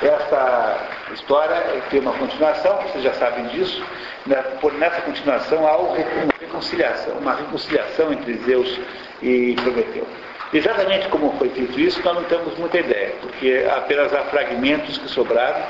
Essa 0.00 0.88
história 1.12 1.82
tem 1.90 2.00
uma 2.00 2.12
continuação, 2.12 2.76
vocês 2.82 3.02
já 3.02 3.12
sabem 3.14 3.46
disso. 3.48 3.84
Né? 4.26 4.42
Nessa 4.78 5.00
continuação 5.02 5.66
há 5.66 5.76
uma 5.76 5.96
reconciliação, 6.40 7.14
uma 7.18 7.34
reconciliação 7.34 8.12
entre 8.12 8.34
Zeus 8.44 8.78
e 9.20 9.56
Prometeu. 9.56 10.06
Exatamente 10.52 11.08
como 11.08 11.32
foi 11.36 11.48
feito 11.50 11.78
isso, 11.78 12.00
nós 12.04 12.14
não 12.14 12.24
temos 12.24 12.56
muita 12.56 12.78
ideia, 12.78 13.12
porque 13.20 13.66
apenas 13.76 14.14
há 14.14 14.22
fragmentos 14.24 14.96
que 14.98 15.08
sobraram, 15.08 15.62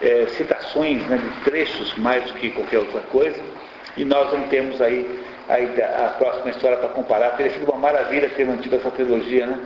é, 0.00 0.26
citações 0.28 1.02
né, 1.06 1.18
de 1.18 1.40
trechos 1.40 1.94
mais 1.96 2.24
do 2.24 2.32
que 2.34 2.50
qualquer 2.50 2.78
outra 2.78 3.00
coisa, 3.00 3.42
e 3.96 4.04
nós 4.04 4.32
não 4.32 4.42
temos 4.48 4.80
aí 4.80 5.23
a, 5.48 6.06
a 6.06 6.08
próxima 6.10 6.50
história 6.50 6.76
para 6.78 6.88
comparar. 6.90 7.30
Teria 7.30 7.52
sido 7.52 7.70
uma 7.70 7.78
maravilha 7.78 8.28
ter 8.30 8.46
mantido 8.46 8.76
essa 8.76 8.90
trilogia, 8.90 9.46
né? 9.46 9.58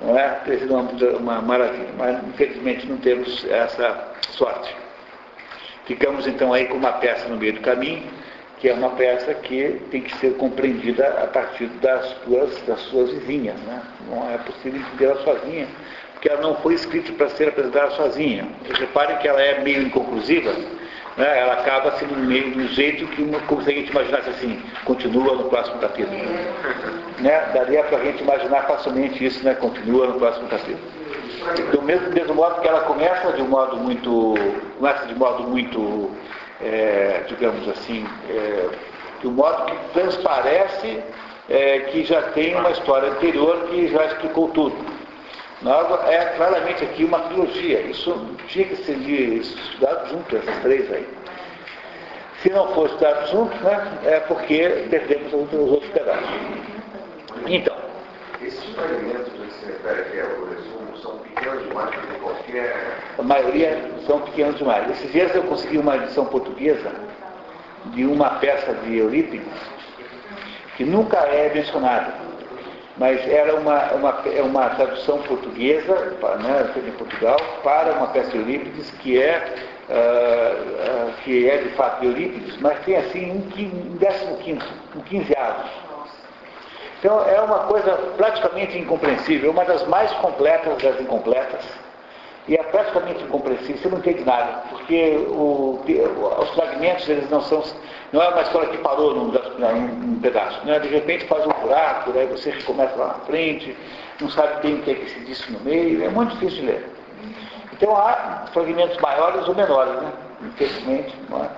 Não 0.00 0.18
é? 0.18 0.28
Teria 0.44 0.60
sido 0.60 0.74
uma, 0.74 0.90
uma 1.18 1.42
maravilha, 1.42 1.90
mas 1.96 2.18
infelizmente 2.28 2.86
não 2.86 2.96
temos 2.98 3.44
essa 3.50 4.12
sorte. 4.30 4.74
Ficamos 5.86 6.26
então 6.26 6.52
aí 6.52 6.66
com 6.66 6.76
uma 6.76 6.92
peça 6.92 7.28
no 7.28 7.36
meio 7.36 7.54
do 7.54 7.60
caminho, 7.60 8.04
que 8.58 8.68
é 8.68 8.74
uma 8.74 8.90
peça 8.90 9.34
que 9.34 9.80
tem 9.90 10.02
que 10.02 10.14
ser 10.18 10.36
compreendida 10.36 11.06
a 11.22 11.26
partir 11.26 11.66
das 11.80 12.06
suas, 12.22 12.62
das 12.62 12.80
suas 12.82 13.10
vizinhas. 13.10 13.58
Né? 13.60 13.82
Não 14.08 14.30
é 14.30 14.38
possível 14.38 14.80
entendê-la 14.80 15.16
sozinha, 15.16 15.66
porque 16.12 16.28
ela 16.28 16.42
não 16.42 16.54
foi 16.56 16.74
escrita 16.74 17.10
para 17.12 17.28
ser 17.30 17.48
apresentada 17.48 17.90
sozinha. 17.92 18.46
Reparem 18.78 19.16
que 19.16 19.26
ela 19.26 19.40
é 19.40 19.60
meio 19.62 19.82
inconclusiva, 19.82 20.54
né? 21.16 21.38
ela 21.38 21.54
acaba 21.54 21.92
sendo 21.92 22.16
meio 22.16 22.50
do 22.52 22.66
jeito 22.68 23.06
que, 23.08 23.24
como 23.46 23.62
se 23.62 23.70
a 23.70 23.74
gente 23.74 23.90
imaginasse 23.90 24.30
assim, 24.30 24.62
continua 24.84 25.34
no 25.36 25.44
próximo 25.44 25.78
capítulo. 25.78 26.16
Né? 27.20 27.38
Daria 27.52 27.84
para 27.84 27.98
a 27.98 28.04
gente 28.04 28.22
imaginar 28.22 28.62
facilmente 28.62 29.22
isso, 29.22 29.44
né? 29.44 29.52
continua 29.52 30.06
no 30.06 30.18
próximo 30.18 30.48
capítulo. 30.48 30.78
Do 31.70 31.82
mesmo, 31.82 32.08
mesmo 32.14 32.34
modo 32.34 32.62
que 32.62 32.68
ela 32.68 32.80
começa 32.80 33.32
de 33.32 33.42
um 33.42 33.48
modo 33.48 33.76
muito, 33.76 34.34
começa 34.78 35.04
de 35.04 35.14
modo 35.14 35.42
muito, 35.42 36.10
é, 36.62 37.22
digamos 37.28 37.68
assim, 37.68 38.06
é, 38.30 38.68
de 39.20 39.28
um 39.28 39.32
modo 39.32 39.66
que 39.66 39.76
transparece 39.92 41.02
é, 41.50 41.80
que 41.90 42.04
já 42.04 42.22
tem 42.30 42.54
uma 42.54 42.70
história 42.70 43.10
anterior 43.10 43.66
que 43.68 43.88
já 43.88 44.06
explicou 44.06 44.48
tudo. 44.48 44.76
Nós, 45.62 46.08
é 46.08 46.24
claramente 46.36 46.84
aqui 46.84 47.04
uma 47.04 47.18
trilogia. 47.20 47.80
Isso 47.82 48.36
tinha 48.48 48.64
que 48.66 48.76
ser 48.76 48.96
estudado 48.96 50.08
junto, 50.08 50.36
essas 50.36 50.56
três 50.62 50.90
aí. 50.90 51.06
Se 52.42 52.48
não 52.48 52.74
for 52.74 52.86
estudado 52.86 53.30
junto, 53.30 53.54
né, 53.62 53.98
é 54.04 54.20
porque 54.20 54.86
perdemos 54.88 55.32
os 55.32 55.52
outros 55.52 55.90
pedaços. 55.90 56.28
Então. 57.46 57.76
Esses 58.42 58.64
fragmentos 58.74 59.30
que 59.30 59.38
você 59.38 59.66
refere 59.66 60.00
aqui, 60.00 60.40
o 60.40 60.48
resumo, 60.48 60.96
são 60.96 61.18
pequenos 61.18 61.68
demais 61.68 61.90
para 61.90 62.18
qualquer. 62.20 62.96
A 63.18 63.22
maioria 63.22 63.90
são 64.06 64.20
pequenos 64.22 64.56
demais. 64.56 64.90
Esses 64.92 65.12
dias 65.12 65.34
eu 65.34 65.42
consegui 65.42 65.76
uma 65.76 65.96
edição 65.96 66.24
portuguesa 66.24 66.90
de 67.92 68.06
uma 68.06 68.30
peça 68.38 68.72
de 68.72 68.96
Eurípides 68.96 69.52
que 70.78 70.84
nunca 70.84 71.18
é 71.18 71.52
mencionada 71.52 72.29
mas 73.00 73.26
era 73.26 73.56
uma, 73.56 73.92
uma, 73.94 74.22
é 74.26 74.42
uma 74.42 74.68
tradução 74.68 75.22
portuguesa, 75.22 76.18
né, 76.42 76.70
feita 76.74 76.90
em 76.90 76.92
Portugal, 76.92 77.38
para 77.64 77.94
uma 77.94 78.08
peça 78.08 78.28
de 78.32 78.36
Eurípides 78.36 78.90
que 79.00 79.18
é, 79.18 79.54
uh, 79.88 81.08
uh, 81.08 81.12
que 81.24 81.48
é 81.48 81.56
de 81.56 81.70
fato 81.70 82.02
de 82.02 82.08
Eurípides, 82.08 82.60
mas 82.60 82.78
tem 82.80 82.96
assim 82.96 83.30
um, 83.30 83.92
um 83.92 83.96
décimo 83.96 84.36
quinto, 84.36 84.66
um. 85.06 85.64
Então 86.98 87.26
é 87.26 87.40
uma 87.40 87.60
coisa 87.60 87.90
praticamente 88.18 88.76
incompreensível, 88.76 89.50
uma 89.50 89.64
das 89.64 89.86
mais 89.86 90.12
completas 90.12 90.76
das 90.82 91.00
incompletas. 91.00 91.64
E 92.48 92.54
é 92.54 92.62
praticamente 92.64 93.22
incompreensível, 93.22 93.76
você 93.76 93.88
não 93.88 93.98
entende 93.98 94.24
nada, 94.24 94.62
porque 94.70 95.24
o, 95.28 95.80
os 96.40 96.50
fragmentos 96.50 97.08
eles 97.08 97.28
não 97.30 97.40
são 97.42 97.62
não 98.12 98.20
é 98.20 98.28
uma 98.28 98.42
história 98.42 98.68
que 98.70 98.78
parou 98.78 99.14
num, 99.14 99.26
num 99.26 100.20
pedaço. 100.20 100.66
Né? 100.66 100.80
De 100.80 100.88
repente 100.88 101.26
faz 101.26 101.46
um 101.46 101.50
buraco, 101.60 102.12
daí 102.12 102.26
você 102.26 102.50
recomeça 102.50 102.96
lá 102.96 103.06
na 103.08 103.14
frente, 103.26 103.76
não 104.20 104.28
sabe 104.28 104.62
bem 104.62 104.74
o 104.76 104.82
que 104.82 104.90
é 104.90 104.94
que 104.94 105.10
se 105.10 105.20
disse 105.20 105.52
no 105.52 105.60
meio, 105.60 106.04
é 106.04 106.08
muito 106.08 106.32
difícil 106.32 106.62
de 106.62 106.66
ler. 106.66 106.90
Então 107.72 107.96
há 107.96 108.46
fragmentos 108.52 108.98
maiores 108.98 109.46
ou 109.46 109.54
menores, 109.54 109.94
né? 110.02 110.12
infelizmente. 110.42 111.14
Não 111.28 111.44
é? 111.44 111.48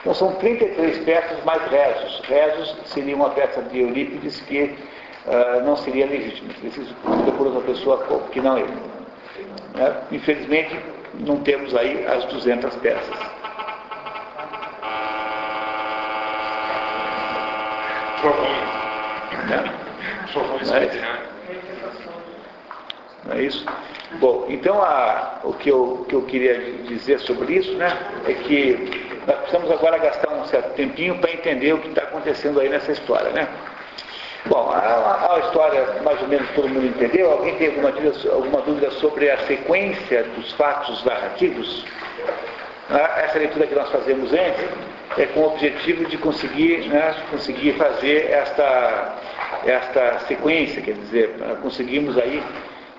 Então 0.00 0.14
são 0.14 0.32
33 0.34 1.04
peças 1.04 1.44
mais 1.44 1.62
rezos. 1.70 2.20
Rezos 2.26 2.76
seria 2.86 3.14
uma 3.14 3.30
peça 3.30 3.62
de 3.62 3.80
Eurípides 3.80 4.40
que 4.40 4.76
uh, 5.26 5.62
não 5.64 5.76
seria 5.76 6.06
legítima, 6.06 6.52
preciso 6.54 6.94
por 7.36 7.46
outra 7.46 7.60
pessoa 7.60 8.04
que 8.32 8.40
não 8.40 8.58
ele. 8.58 8.72
Né? 9.74 9.96
Infelizmente 10.12 10.78
não 11.14 11.40
temos 11.40 11.74
aí 11.74 12.06
as 12.06 12.24
200 12.26 12.76
peças. 12.76 13.18
Né? 19.46 19.64
Não 23.24 23.34
é 23.34 23.42
isso? 23.42 23.66
Bom, 24.18 24.46
então 24.48 24.82
a, 24.82 25.40
o, 25.44 25.52
que 25.54 25.70
eu, 25.70 26.04
que 26.08 26.14
eu 26.14 26.22
queria 26.22 26.58
dizer 26.84 27.20
sobre 27.20 27.54
isso 27.54 27.72
né, 27.76 27.88
é 28.26 28.34
que 28.34 29.20
nós 29.26 29.36
precisamos 29.36 29.70
agora 29.70 29.98
gastar 29.98 30.32
um 30.32 30.44
certo 30.46 30.74
tempinho 30.74 31.18
para 31.18 31.32
entender 31.32 31.72
o 31.72 31.78
que 31.78 31.88
está 31.88 32.02
acontecendo 32.02 32.60
aí 32.60 32.68
nessa 32.68 32.92
história. 32.92 33.30
Né? 33.30 33.48
Bom, 34.46 34.70
a, 34.70 35.38
história 35.44 35.84
mais 36.02 36.20
ou 36.22 36.28
menos 36.28 36.48
todo 36.54 36.68
mundo 36.68 36.86
entendeu. 36.86 37.30
Alguém 37.30 37.56
tem 37.56 37.68
alguma 37.68 37.92
dúvida, 37.92 38.32
alguma 38.32 38.60
dúvida 38.62 38.90
sobre 38.92 39.30
a 39.30 39.38
sequência 39.46 40.24
dos 40.24 40.52
fatos 40.52 41.04
narrativos? 41.04 41.84
Ah, 42.88 43.20
essa 43.24 43.38
leitura 43.38 43.66
que 43.66 43.74
nós 43.74 43.90
fazemos 43.90 44.32
antes 44.32 44.64
é 45.18 45.26
com 45.26 45.40
o 45.40 45.46
objetivo 45.48 46.06
de 46.06 46.16
conseguir, 46.16 46.88
né, 46.88 47.14
conseguir 47.30 47.74
fazer 47.74 48.30
esta, 48.30 49.14
esta 49.66 50.20
sequência, 50.20 50.82
quer 50.82 50.94
dizer, 50.94 51.34
conseguimos 51.62 52.16
aí 52.18 52.42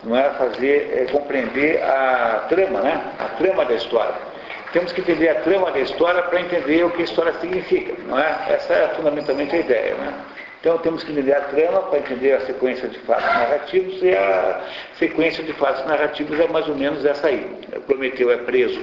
não 0.03 0.15
é, 0.15 0.29
fazer, 0.31 0.93
é, 0.93 1.11
compreender 1.11 1.81
a 1.83 2.45
trama, 2.49 2.81
né, 2.81 3.01
a 3.19 3.25
trama 3.37 3.65
da 3.65 3.73
história. 3.73 4.13
Temos 4.73 4.91
que 4.93 5.01
entender 5.01 5.29
a 5.29 5.35
trama 5.41 5.71
da 5.71 5.79
história 5.79 6.21
para 6.23 6.39
entender 6.39 6.83
o 6.85 6.91
que 6.91 7.01
a 7.01 7.05
história 7.05 7.33
significa, 7.33 7.93
não 8.07 8.17
é? 8.17 8.37
Essa 8.49 8.73
é 8.73 8.87
fundamentalmente 8.95 9.53
a 9.53 9.59
ideia, 9.59 9.95
né? 9.95 10.13
Então 10.61 10.77
temos 10.77 11.03
que 11.03 11.11
entender 11.11 11.33
a 11.33 11.41
trama 11.41 11.81
para 11.81 11.97
entender 11.97 12.33
a 12.33 12.41
sequência 12.41 12.87
de 12.87 12.99
fatos 12.99 13.25
narrativos 13.25 14.01
e 14.03 14.11
a 14.11 14.61
sequência 14.93 15.43
de 15.43 15.53
fatos 15.53 15.83
narrativos 15.87 16.39
é 16.39 16.47
mais 16.47 16.69
ou 16.69 16.75
menos 16.75 17.03
essa 17.03 17.27
aí. 17.27 17.57
Prometeu 17.87 18.31
é 18.31 18.37
preso 18.37 18.79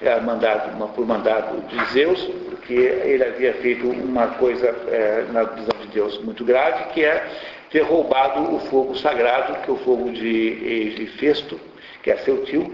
é, 0.00 0.18
mandado, 0.18 0.74
uma, 0.74 0.88
por 0.88 1.06
mandado 1.06 1.60
de 1.68 1.92
Zeus, 1.92 2.22
porque 2.48 2.72
ele 2.72 3.22
havia 3.22 3.52
feito 3.54 3.86
uma 3.86 4.28
coisa 4.28 4.68
é, 4.88 5.26
na 5.30 5.42
visão 5.42 5.78
de 5.82 5.88
Deus 5.88 6.18
muito 6.24 6.42
grave, 6.42 6.84
que 6.94 7.04
é 7.04 7.22
ter 7.70 7.82
roubado 7.82 8.54
o 8.54 8.58
fogo 8.60 8.96
sagrado, 8.96 9.60
que 9.62 9.70
é 9.70 9.74
o 9.74 9.76
fogo 9.76 10.10
de 10.10 11.02
Hefesto, 11.02 11.60
que 12.02 12.10
é 12.10 12.16
seu 12.16 12.42
tio, 12.44 12.72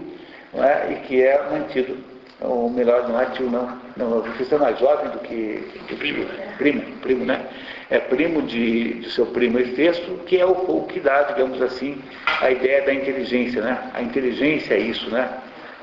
é? 0.53 0.93
e 0.93 0.95
que 1.05 1.21
é 1.21 1.49
mantido 1.51 1.97
ou 2.39 2.69
melhor, 2.69 3.09
não 3.09 3.19
é 3.19 3.25
tio 3.31 3.49
não, 3.49 3.79
não 3.97 4.21
você 4.21 4.55
é 4.55 4.57
mais 4.57 4.79
jovem 4.79 5.09
do 5.09 5.19
que, 5.19 5.67
do 5.89 5.97
primo. 5.97 6.25
primo, 6.57 6.81
primo, 7.01 7.25
né? 7.25 7.45
É 7.89 7.99
primo 7.99 8.41
de, 8.41 8.95
de 8.95 9.11
seu 9.11 9.27
primo 9.27 9.59
Efesto, 9.59 10.17
que 10.25 10.37
é 10.37 10.45
o, 10.45 10.51
o 10.51 10.87
que 10.87 10.99
dá, 10.99 11.23
digamos 11.23 11.61
assim, 11.61 12.01
a 12.41 12.51
ideia 12.51 12.81
da 12.85 12.93
inteligência, 12.93 13.61
né? 13.61 13.91
A 13.93 14.01
inteligência 14.01 14.73
é 14.73 14.79
isso, 14.79 15.09
né? 15.09 15.29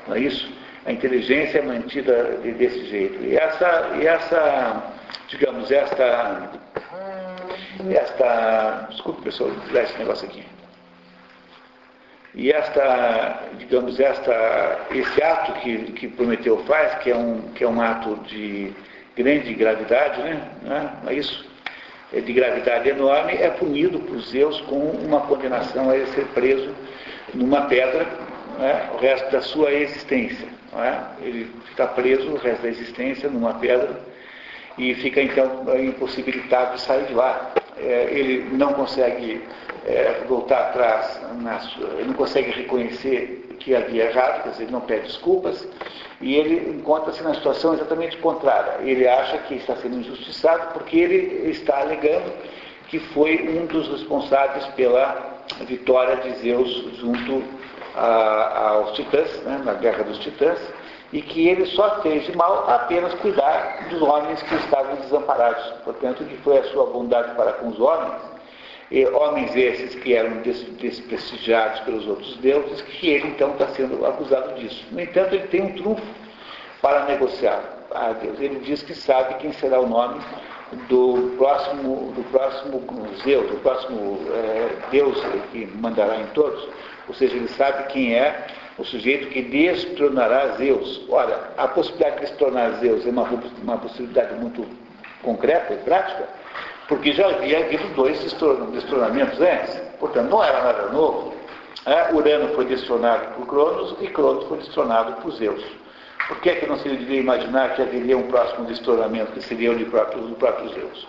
Não 0.07 0.15
é 0.15 0.19
isso? 0.19 0.47
A 0.85 0.91
inteligência 0.91 1.59
é 1.59 1.61
mantida 1.63 2.37
de, 2.43 2.51
desse 2.51 2.85
jeito. 2.85 3.23
E 3.23 3.35
essa, 3.35 3.89
e 3.99 4.05
essa, 4.05 4.93
digamos, 5.29 5.71
esta, 5.71 6.51
esta, 7.89 8.87
desculpe 8.91 9.23
pessoal, 9.23 9.49
esse 9.73 9.97
negócio 9.97 10.27
aqui. 10.27 10.43
E 12.35 12.51
esta, 12.51 13.43
digamos, 13.57 13.99
esta, 13.99 14.79
esse 14.91 15.23
ato 15.23 15.53
que, 15.53 15.91
que 15.93 16.07
Prometeu 16.09 16.57
faz, 16.65 16.93
que 16.99 17.09
é, 17.09 17.15
um, 17.15 17.41
que 17.53 17.63
é 17.63 17.67
um 17.67 17.81
ato 17.81 18.15
de 18.27 18.73
grande 19.15 19.53
gravidade, 19.55 20.21
né? 20.21 20.91
Não 21.01 21.09
é 21.09 21.13
isso? 21.15 21.54
É 22.13 22.21
de 22.21 22.33
gravidade 22.33 22.89
enorme, 22.89 23.33
é 23.33 23.49
punido 23.49 23.99
por 23.99 24.19
Zeus 24.21 24.61
com 24.61 24.75
uma 24.75 25.21
condenação 25.21 25.89
a 25.89 25.95
ele 25.95 26.05
ser 26.07 26.25
preso 26.27 26.73
numa 27.33 27.63
pedra 27.63 28.05
né? 28.59 28.89
o 28.93 28.97
resto 28.97 29.31
da 29.31 29.41
sua 29.41 29.71
existência. 29.71 30.47
É? 30.77 31.25
Ele 31.25 31.51
fica 31.69 31.87
preso 31.87 32.29
o 32.31 32.37
resto 32.37 32.63
da 32.63 32.69
existência 32.69 33.29
numa 33.29 33.53
pedra 33.55 33.99
e 34.77 34.93
fica 34.95 35.21
então 35.21 35.63
impossibilitado 35.79 36.75
de 36.75 36.81
sair 36.81 37.05
de 37.05 37.13
lá. 37.13 37.51
É, 37.77 38.07
ele 38.11 38.55
não 38.55 38.73
consegue 38.73 39.41
é, 39.85 40.21
voltar 40.27 40.69
atrás, 40.69 41.21
sua, 41.61 41.89
ele 41.97 42.07
não 42.07 42.13
consegue 42.13 42.51
reconhecer 42.51 43.44
que 43.65 43.75
havia 43.75 44.03
errado, 44.03 44.43
quer 44.43 44.49
dizer, 44.49 44.63
ele 44.65 44.71
não 44.71 44.81
pede 44.81 45.07
desculpas, 45.07 45.67
e 46.21 46.35
ele 46.35 46.69
encontra-se 46.69 47.23
na 47.23 47.33
situação 47.33 47.73
exatamente 47.73 48.15
contrária. 48.17 48.77
Ele 48.87 49.07
acha 49.07 49.39
que 49.39 49.55
está 49.55 49.75
sendo 49.77 49.97
injustiçado 49.97 50.71
porque 50.73 50.95
ele 50.95 51.49
está 51.49 51.79
alegando 51.79 52.31
que 52.89 52.99
foi 52.99 53.41
um 53.59 53.65
dos 53.65 53.89
responsáveis 53.89 54.67
pela 54.75 55.41
vitória 55.61 56.17
de 56.17 56.35
Zeus 56.35 56.69
junto 56.99 57.43
a, 57.95 58.69
aos 58.69 58.91
titãs, 58.91 59.41
né, 59.41 59.59
na 59.65 59.73
guerra 59.73 60.03
dos 60.03 60.19
titãs, 60.19 60.59
e 61.11 61.23
que 61.23 61.47
ele 61.47 61.65
só 61.65 62.01
fez 62.01 62.23
de 62.25 62.37
mal 62.37 62.69
apenas 62.69 63.15
cuidar 63.15 63.87
dos 63.89 63.99
homens 63.99 64.43
que 64.43 64.53
estavam 64.55 64.95
desamparados. 64.97 65.63
Portanto, 65.83 66.23
que 66.23 66.37
foi 66.37 66.59
a 66.59 66.63
sua 66.65 66.85
bondade 66.85 67.33
para 67.33 67.53
com 67.53 67.69
os 67.69 67.79
homens, 67.79 68.34
homens 69.13 69.55
esses 69.55 69.95
que 69.95 70.13
eram 70.13 70.41
desprestigiados 70.41 71.79
pelos 71.81 72.07
outros 72.07 72.37
deuses, 72.37 72.81
que 72.81 73.09
ele 73.09 73.27
então 73.29 73.51
está 73.51 73.67
sendo 73.69 74.05
acusado 74.05 74.53
disso. 74.59 74.85
No 74.91 75.01
entanto, 75.01 75.33
ele 75.33 75.47
tem 75.47 75.61
um 75.61 75.73
trunfo 75.73 76.03
para 76.81 77.05
negociar 77.05 77.63
a 77.93 78.13
Deus. 78.13 78.39
Ele 78.39 78.59
diz 78.59 78.83
que 78.83 78.93
sabe 78.93 79.35
quem 79.35 79.51
será 79.53 79.79
o 79.79 79.87
nome 79.87 80.21
do 80.87 81.35
próximo, 81.37 82.11
do 82.13 82.23
próximo 82.31 82.83
Zeus, 83.23 83.49
do 83.49 83.57
próximo 83.57 84.19
é, 84.31 84.69
Deus 84.91 85.17
que 85.51 85.65
mandará 85.65 86.17
em 86.17 86.25
todos. 86.27 86.67
Ou 87.07 87.13
seja, 87.13 87.35
ele 87.35 87.47
sabe 87.49 87.87
quem 87.87 88.15
é 88.15 88.47
o 88.77 88.83
sujeito 88.83 89.27
que 89.29 89.41
destronará 89.41 90.55
Zeus. 90.57 91.01
Ora, 91.09 91.51
a 91.57 91.67
possibilidade 91.67 92.21
de 92.21 92.27
se 92.27 92.33
tornar 92.33 92.71
Zeus 92.79 93.05
é 93.05 93.09
uma, 93.09 93.23
uma 93.63 93.77
possibilidade 93.77 94.35
muito 94.35 94.65
concreta 95.23 95.73
e 95.73 95.77
prática, 95.77 96.27
porque 96.87 97.13
já 97.13 97.27
havia 97.27 97.59
havido 97.59 97.87
dois 97.95 98.19
destronamentos 98.19 99.39
antes. 99.41 99.75
Portanto, 99.99 100.29
não 100.29 100.43
era 100.43 100.63
nada 100.63 100.89
novo. 100.89 101.33
É, 101.85 102.13
Urano 102.13 102.53
foi 102.55 102.65
destronado 102.65 103.33
por 103.35 103.47
Cronos 103.47 103.95
e 104.01 104.07
Cronos 104.07 104.45
foi 104.45 104.57
destronado 104.57 105.21
por 105.21 105.31
Zeus. 105.33 105.63
Por 106.27 106.39
que, 106.39 106.49
é 106.49 106.55
que 106.55 106.65
não 106.65 106.77
se 106.77 106.89
devia 106.89 107.19
imaginar 107.19 107.75
que 107.75 107.81
haveria 107.81 108.17
um 108.17 108.23
próximo 108.23 108.65
destronamento 108.65 109.31
que 109.33 109.41
seria 109.41 109.71
o 109.71 109.75
de 109.75 109.85
próprio, 109.85 110.21
do 110.23 110.35
próprio 110.35 110.69
Zeus? 110.69 111.07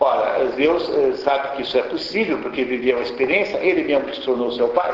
Ora, 0.00 0.48
Zeus 0.56 0.90
eh, 0.90 1.12
sabe 1.12 1.56
que 1.56 1.62
isso 1.62 1.78
é 1.78 1.82
possível 1.82 2.38
porque 2.38 2.64
viveu 2.64 2.98
a 2.98 3.02
experiência, 3.02 3.58
ele 3.58 3.84
mesmo 3.84 4.06
destronou 4.06 4.50
seu 4.52 4.68
pai. 4.70 4.92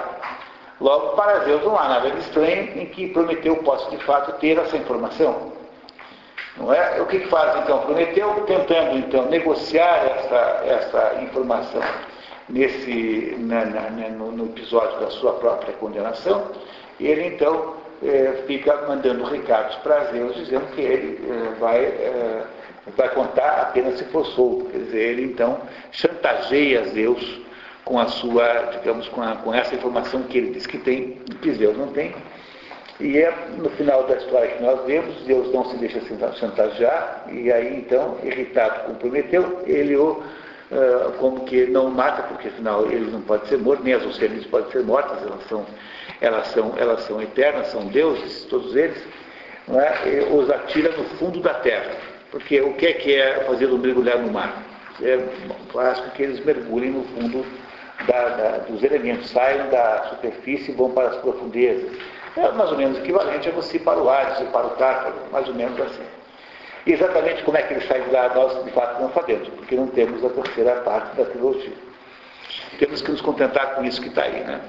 Logo, 0.81 1.17
para 1.17 1.39
Deus 1.39 1.63
não 1.65 1.79
há 1.79 1.89
nada 1.89 2.11
de 2.11 2.19
estranho 2.19 2.79
em 2.79 2.87
que 2.87 3.09
Prometeu 3.09 3.57
possa 3.59 3.89
de 3.89 3.97
fato 4.05 4.33
ter 4.41 4.59
essa 4.59 4.77
informação. 4.77 5.53
Não 6.57 6.73
é? 6.73 7.01
O 7.01 7.07
que, 7.07 7.21
que 7.21 7.29
faz 7.29 7.63
então? 7.63 7.81
Prometeu 7.81 8.45
tentando 8.47 8.99
então 8.99 9.27
negociar 9.27 10.07
essa, 10.07 10.63
essa 10.65 11.23
informação 11.23 11.83
nesse, 12.49 13.37
na, 13.39 13.65
na, 13.65 13.91
no, 13.91 14.33
no, 14.33 14.47
episódio 14.47 14.99
da 15.01 15.11
sua 15.11 15.35
própria 15.35 15.75
condenação, 15.75 16.51
ele 16.99 17.27
então 17.27 17.75
é, 18.03 18.43
fica 18.47 18.87
mandando 18.89 19.25
recados 19.25 19.77
para 19.77 20.05
Zeus 20.07 20.35
dizendo 20.37 20.67
que 20.75 20.81
ele 20.81 21.21
é, 21.29 21.59
vai, 21.59 21.85
é, 21.85 22.45
vai 22.97 23.09
contar 23.11 23.63
apenas 23.63 23.99
se 23.99 24.05
for 24.07 24.25
solto. 24.27 24.67
Quer 24.67 24.79
dizer, 24.79 25.03
ele 25.11 25.25
então 25.25 25.61
chantageia 25.93 26.85
Zeus 26.89 27.41
com 27.85 27.99
a 27.99 28.07
sua, 28.07 28.71
digamos, 28.73 29.09
com, 29.09 29.23
a, 29.23 29.37
com 29.37 29.55
essa 29.55 29.75
informação 29.75 30.23
que 30.25 30.39
ele 30.39 30.51
diz 30.51 30.67
que 30.67 30.79
tem, 30.79 31.21
que 31.43 31.53
Zeus 31.53 31.77
não 31.77 31.89
tem. 31.89 32.15
E 32.99 33.19
é 33.19 33.31
no 33.57 33.69
final 33.71 34.05
da 34.05 34.17
história 34.17 34.49
que 34.49 34.63
nós 34.63 34.85
vemos, 34.87 35.15
Deus 35.27 35.53
não 35.53 35.71
se 35.71 35.77
deixa 35.77 36.01
chantagear, 36.35 37.27
e 37.31 37.53
aí 37.53 37.77
então, 37.77 38.17
irritado 38.23 38.85
com 38.85 38.95
Prometeu, 38.95 39.63
ele 39.67 39.97
o, 39.97 40.23
uh, 40.71 41.13
como 41.19 41.45
que 41.45 41.67
não 41.67 41.91
mata, 41.91 42.23
porque 42.23 42.49
afinal 42.49 42.87
ele 42.87 43.11
não 43.11 43.21
pode 43.21 43.49
ser 43.49 43.59
morto, 43.59 43.85
nem 43.85 43.95
as 43.95 44.05
oceanas 44.05 44.47
podem 44.47 44.71
ser 44.71 44.83
mortas, 44.83 45.23
elas 45.23 45.47
são, 45.47 45.67
elas, 46.21 46.47
são, 46.49 46.75
elas 46.79 47.03
são 47.03 47.21
eternas, 47.21 47.67
são 47.69 47.87
deuses, 47.87 48.45
todos 48.47 48.75
eles, 48.75 49.03
é? 49.69 50.33
os 50.33 50.49
atira 50.49 50.91
no 50.97 51.05
fundo 51.17 51.41
da 51.41 51.55
terra. 51.55 51.93
Porque 52.31 52.61
o 52.61 52.73
que 52.75 52.87
é 52.87 52.93
que 52.93 53.15
é 53.15 53.45
fazer 53.45 53.67
um 53.67 53.79
mergulhar 53.79 54.19
no 54.19 54.33
mar? 54.33 54.63
É, 55.03 55.19
com 55.73 56.11
que 56.11 56.23
eles 56.23 56.45
mergulhem 56.45 56.91
no 56.91 57.05
fundo 57.05 57.45
da, 58.07 58.29
da, 58.29 58.59
dos 58.59 58.83
elementos, 58.83 59.31
saiam 59.31 59.69
da 59.69 60.05
superfície 60.11 60.71
e 60.71 60.75
vão 60.75 60.91
para 60.91 61.09
as 61.09 61.17
profundezas. 61.17 61.91
É 62.37 62.53
mais 62.53 62.71
ou 62.71 62.77
menos 62.77 62.99
equivalente 62.99 63.49
a 63.49 63.53
você 63.53 63.79
para 63.79 63.99
o 63.99 64.09
Hades 64.11 64.41
e 64.41 64.45
para 64.45 64.67
o 64.67 64.71
Tártaro, 64.71 65.15
mais 65.33 65.49
ou 65.49 65.55
menos 65.55 65.81
assim. 65.81 66.05
E 66.87 66.93
exatamente 66.93 67.43
como 67.43 67.57
é 67.57 67.63
que 67.63 67.75
ele 67.75 67.87
sai 67.87 68.01
de 68.03 68.11
lá, 68.11 68.33
nós 68.35 68.65
de 68.65 68.71
fato 68.71 69.01
não 69.01 69.11
sabemos, 69.13 69.49
porque 69.49 69.75
não 69.75 69.89
temos 69.89 70.25
a 70.25 70.29
terceira 70.29 70.73
parte 70.83 71.17
da 71.17 71.25
trilogia. 71.25 71.73
Temos 72.79 73.03
que 73.03 73.11
nos 73.11 73.21
contentar 73.21 73.75
com 73.75 73.85
isso 73.85 74.01
que 74.01 74.09
está 74.09 74.23
aí, 74.23 74.45
né? 74.45 74.61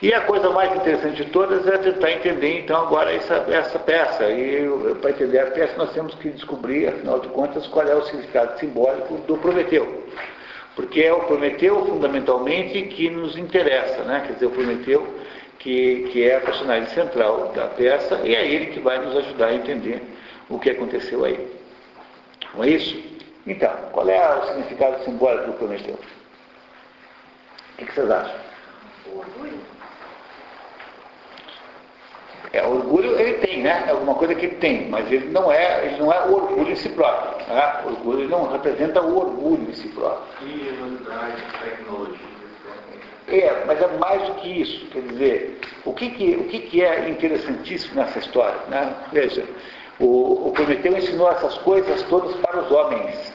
E 0.00 0.14
a 0.14 0.20
coisa 0.22 0.48
mais 0.50 0.74
interessante 0.74 1.24
de 1.24 1.30
todas 1.30 1.66
é 1.66 1.76
tentar 1.78 2.10
entender, 2.12 2.60
então, 2.60 2.80
agora 2.80 3.12
essa, 3.12 3.34
essa 3.48 3.78
peça. 3.80 4.30
E 4.30 4.94
para 5.00 5.10
entender 5.10 5.40
a 5.40 5.46
peça, 5.46 5.76
nós 5.76 5.92
temos 5.92 6.14
que 6.14 6.30
descobrir, 6.30 6.88
afinal 6.88 7.18
de 7.18 7.28
contas, 7.28 7.66
qual 7.66 7.86
é 7.86 7.94
o 7.94 8.02
significado 8.02 8.58
simbólico 8.58 9.18
do 9.18 9.36
Prometeu 9.38 10.04
porque 10.78 11.02
é 11.02 11.12
o 11.12 11.24
Prometeu 11.24 11.84
fundamentalmente 11.86 12.82
que 12.82 13.10
nos 13.10 13.36
interessa, 13.36 14.04
né? 14.04 14.22
quer 14.24 14.34
dizer, 14.34 14.46
o 14.46 14.50
Prometeu 14.50 15.12
que, 15.58 16.08
que 16.12 16.28
é 16.28 16.36
a 16.36 16.40
personagem 16.40 16.88
central 16.90 17.52
da 17.54 17.66
peça 17.66 18.20
e 18.24 18.34
é 18.34 18.46
ele 18.46 18.66
que 18.66 18.80
vai 18.80 18.98
nos 18.98 19.16
ajudar 19.16 19.48
a 19.48 19.54
entender 19.54 20.02
o 20.48 20.58
que 20.58 20.70
aconteceu 20.70 21.24
aí. 21.24 21.48
Não 22.54 22.64
é 22.64 22.70
isso? 22.70 22.96
Então, 23.46 23.70
qual 23.92 24.08
é 24.08 24.38
o 24.38 24.46
significado 24.46 25.04
simbólico 25.04 25.46
do 25.46 25.52
Prometeu? 25.54 25.98
O 27.74 27.76
que 27.76 27.92
vocês 27.92 28.10
acham? 28.10 28.36
O 29.06 29.18
orgulho. 29.18 29.60
É, 32.52 32.66
orgulho 32.66 33.18
ele 33.18 33.34
tem, 33.38 33.62
né? 33.62 33.84
É 33.86 33.90
alguma 33.90 34.14
coisa 34.14 34.34
que 34.34 34.46
ele 34.46 34.56
tem, 34.56 34.88
mas 34.88 35.10
ele 35.10 35.28
não 35.28 35.52
é, 35.52 35.86
ele 35.86 35.96
não 35.98 36.12
é 36.12 36.26
o 36.26 36.34
orgulho 36.34 36.70
em 36.70 36.76
si 36.76 36.88
próprio. 36.90 37.46
Né? 37.46 37.80
O 37.84 37.88
orgulho 37.88 38.28
não 38.28 38.50
representa 38.50 39.02
o 39.02 39.18
orgulho 39.18 39.68
em 39.68 39.74
si 39.74 39.88
próprio. 39.88 40.48
Ingenuidade, 40.48 41.42
tecnologia. 41.62 42.27
É, 43.30 43.64
mas 43.66 43.80
é 43.80 43.86
mais 43.98 44.22
do 44.22 44.34
que 44.34 44.62
isso. 44.62 44.86
Quer 44.86 45.02
dizer, 45.02 45.60
o 45.84 45.92
que, 45.92 46.10
que, 46.10 46.36
o 46.36 46.44
que, 46.44 46.58
que 46.60 46.84
é 46.84 47.08
interessantíssimo 47.08 47.94
nessa 47.94 48.18
história? 48.18 48.58
Né? 48.68 48.94
Veja, 49.12 49.44
o, 50.00 50.48
o 50.48 50.52
Prometeu 50.52 50.96
ensinou 50.96 51.30
essas 51.30 51.58
coisas 51.58 52.02
todas 52.04 52.34
para 52.36 52.60
os 52.60 52.70
homens. 52.70 53.34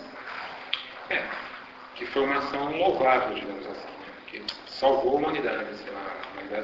É, 1.10 1.22
que 1.96 2.06
foi 2.08 2.24
uma 2.24 2.38
ação 2.38 2.76
louvável, 2.76 3.36
digamos 3.36 3.68
assim, 3.68 3.88
que 4.28 4.42
salvou 4.66 5.14
a 5.14 5.20
humanidade, 5.20 5.76
sei 5.78 5.94
lá. 5.94 6.14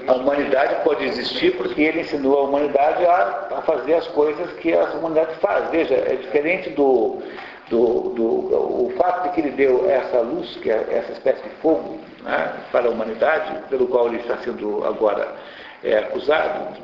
A 0.07 0.13
humanidade 0.13 0.83
pode 0.83 1.05
existir 1.05 1.55
porque 1.57 1.81
ele 1.81 2.01
ensinou 2.01 2.39
a 2.39 2.43
humanidade 2.43 3.05
a, 3.05 3.47
a 3.57 3.61
fazer 3.61 3.95
as 3.95 4.07
coisas 4.09 4.51
que 4.53 4.73
a 4.73 4.83
humanidade 4.85 5.35
faz. 5.35 5.69
Veja, 5.71 5.95
é 5.95 6.15
diferente 6.15 6.69
do, 6.71 7.21
do, 7.69 8.09
do, 8.15 8.25
o 8.25 8.93
fato 8.97 9.29
de 9.29 9.35
que 9.35 9.41
ele 9.41 9.51
deu 9.51 9.89
essa 9.89 10.19
luz, 10.21 10.57
que 10.57 10.69
é 10.69 10.85
essa 10.91 11.11
espécie 11.13 11.43
de 11.43 11.49
fogo, 11.61 11.99
né, 12.23 12.53
para 12.71 12.87
a 12.87 12.91
humanidade, 12.91 13.67
pelo 13.69 13.87
qual 13.87 14.07
ele 14.07 14.17
está 14.17 14.37
sendo 14.37 14.83
agora 14.85 15.35
é, 15.83 15.99
acusado, 15.99 16.77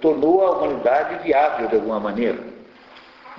tornou 0.00 0.46
a 0.46 0.58
humanidade 0.58 1.22
viável 1.24 1.68
de 1.68 1.76
alguma 1.76 2.00
maneira. 2.00 2.38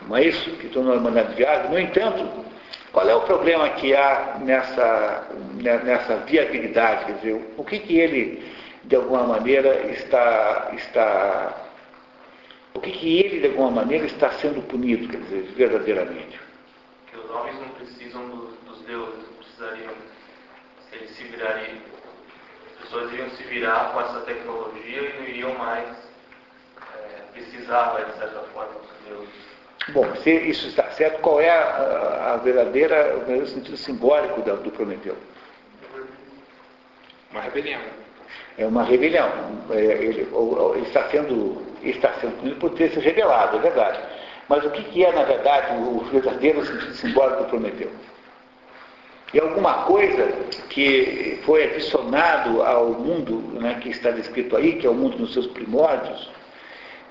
Não 0.08 0.18
é 0.18 0.24
isso 0.24 0.50
que 0.58 0.68
tornou 0.70 0.94
a 0.94 0.98
humanidade 0.98 1.36
viável? 1.36 1.70
No 1.70 1.80
entanto, 1.80 2.28
qual 2.92 3.08
é 3.08 3.16
o 3.16 3.22
problema 3.22 3.70
que 3.70 3.96
há 3.96 4.38
nessa, 4.42 5.28
nessa 5.84 6.16
viabilidade? 6.26 7.06
Quer 7.06 7.14
dizer, 7.14 7.54
o 7.58 7.64
que, 7.64 7.80
que 7.80 8.00
ele 8.00 8.44
de 8.86 8.96
alguma 8.96 9.24
maneira 9.24 9.92
está, 9.92 10.72
está 10.74 11.56
Por 12.74 12.82
que, 12.82 12.92
que 12.92 13.20
ele, 13.20 13.40
de 13.42 13.48
alguma 13.48 13.70
maneira, 13.70 14.06
está 14.06 14.32
sendo 14.32 14.62
punido, 14.64 15.08
quer 15.08 15.20
dizer, 15.22 15.44
verdadeiramente? 15.56 16.49
Os 17.30 17.36
homens 17.36 17.60
não 17.60 17.70
precisam 17.70 18.28
dos, 18.28 18.56
dos 18.66 18.82
deuses, 18.88 19.24
precisariam, 19.38 19.94
se 20.90 20.96
eles 20.96 21.12
se 21.12 21.24
virariam, 21.26 21.78
as 22.66 22.82
pessoas 22.82 23.14
iriam 23.14 23.30
se 23.30 23.44
virar 23.44 23.92
com 23.94 24.02
essa 24.02 24.22
tecnologia 24.22 25.02
e 25.02 25.20
não 25.20 25.28
iriam 25.28 25.54
mais 25.54 25.90
é, 26.96 27.22
precisar, 27.32 28.04
de 28.04 28.18
certa 28.18 28.40
forma, 28.52 28.74
dos 28.74 29.08
deuses. 29.08 29.50
Bom, 29.90 30.16
se 30.16 30.32
isso 30.32 30.70
está 30.70 30.90
certo, 30.90 31.22
qual 31.22 31.40
é 31.40 31.52
a, 31.52 32.34
a 32.34 32.38
verdadeira, 32.38 33.14
o 33.14 33.20
verdadeiro 33.20 33.48
sentido 33.48 33.78
simbólico 33.78 34.42
do, 34.42 34.58
do 34.58 34.72
Prometeu? 34.72 35.16
Uma 37.30 37.42
rebelião. 37.42 37.82
É 38.58 38.66
uma 38.66 38.84
rebelião. 38.84 39.30
É, 39.70 39.76
ele, 39.76 40.22
ele, 40.22 40.88
está 40.88 41.08
sendo, 41.10 41.64
está 41.84 42.12
sendo 42.14 42.40
punido 42.40 42.60
por 42.60 42.72
ter 42.72 42.90
se 42.90 43.00
rebelado, 43.00 43.58
é 43.58 43.60
verdade. 43.60 44.19
Mas 44.50 44.66
o 44.66 44.72
que, 44.72 45.06
é, 45.06 45.12
na 45.12 45.24
verdade, 45.24 45.74
o 45.78 46.00
verdadeiro 46.12 46.66
sentido 46.66 46.94
simbólico 46.96 47.44
do 47.44 47.50
Prometeu? 47.50 47.92
É 49.32 49.40
alguma 49.40 49.84
coisa 49.84 50.28
que 50.70 51.40
foi 51.46 51.66
adicionado 51.66 52.64
ao 52.64 52.88
mundo 52.88 53.60
né, 53.60 53.78
que 53.80 53.90
está 53.90 54.10
descrito 54.10 54.58
aí, 54.58 54.74
que 54.74 54.88
é 54.88 54.90
o 54.90 54.94
mundo 54.96 55.20
nos 55.20 55.34
seus 55.34 55.46
primórdios, 55.46 56.32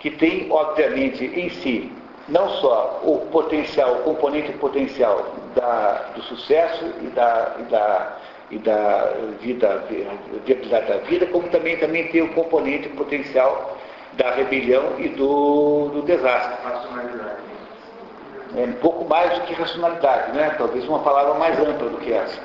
que 0.00 0.10
tem, 0.10 0.50
obviamente, 0.50 1.24
em 1.24 1.48
si 1.48 1.92
não 2.28 2.48
só 2.56 3.00
o 3.04 3.26
potencial, 3.30 4.00
o 4.00 4.02
componente 4.02 4.52
potencial 4.54 5.32
da, 5.54 6.10
do 6.14 6.22
sucesso 6.24 6.92
e 7.00 7.06
da, 7.06 7.56
e 7.58 7.62
da, 7.70 8.16
e 8.50 8.58
da 8.58 9.14
vida, 9.40 9.84
viabilidade 10.44 10.88
da 10.88 10.98
vida, 10.98 11.26
como 11.26 11.48
também, 11.48 11.76
também 11.76 12.08
tem 12.08 12.22
o 12.22 12.34
componente 12.34 12.88
potencial 12.90 13.78
da 14.18 14.32
rebelião 14.32 14.98
e 14.98 15.08
do, 15.10 15.90
do 15.94 16.02
desastre. 16.02 16.54
Racionalidade. 16.64 17.36
É 18.56 18.62
um 18.64 18.72
pouco 18.74 19.04
mais 19.08 19.38
do 19.38 19.44
que 19.46 19.54
racionalidade, 19.54 20.32
né? 20.32 20.54
Talvez 20.58 20.86
uma 20.88 20.98
palavra 20.98 21.34
mais 21.34 21.58
ampla 21.58 21.88
do 21.88 21.98
que 21.98 22.12
essa. 22.12 22.40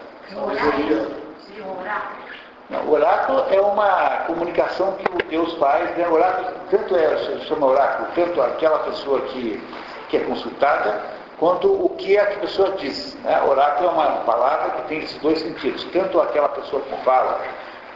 Não, 2.70 2.80
o 2.86 2.92
oráculo 2.92 3.46
é 3.50 3.60
uma 3.60 4.24
comunicação 4.28 4.94
que 4.94 5.06
o 5.12 5.30
Deus 5.30 5.54
faz, 5.56 5.98
né? 5.98 6.08
O 6.08 6.14
oráculo, 6.14 6.52
tanto 6.70 6.96
é, 6.96 7.18
se 7.18 7.46
chama 7.48 7.68
oráculo, 7.68 8.08
tanto 8.16 8.42
aquela 8.42 8.80
pessoa 8.80 9.22
que, 9.22 9.62
que 10.10 10.18
é 10.18 10.20
consultada, 10.22 11.02
quanto 11.40 11.72
o 11.72 11.90
que 11.90 12.18
a 12.18 12.26
pessoa 12.26 12.72
diz. 12.72 13.16
Né? 13.24 13.42
Oráculo 13.44 13.90
é 13.90 13.92
uma 13.92 14.12
palavra 14.22 14.72
que 14.72 14.88
tem 14.90 15.00
esses 15.00 15.18
dois 15.20 15.40
sentidos, 15.40 15.84
tanto 15.86 16.22
aquela 16.22 16.50
pessoa 16.50 16.82
que 16.84 16.96
fala, 17.04 17.42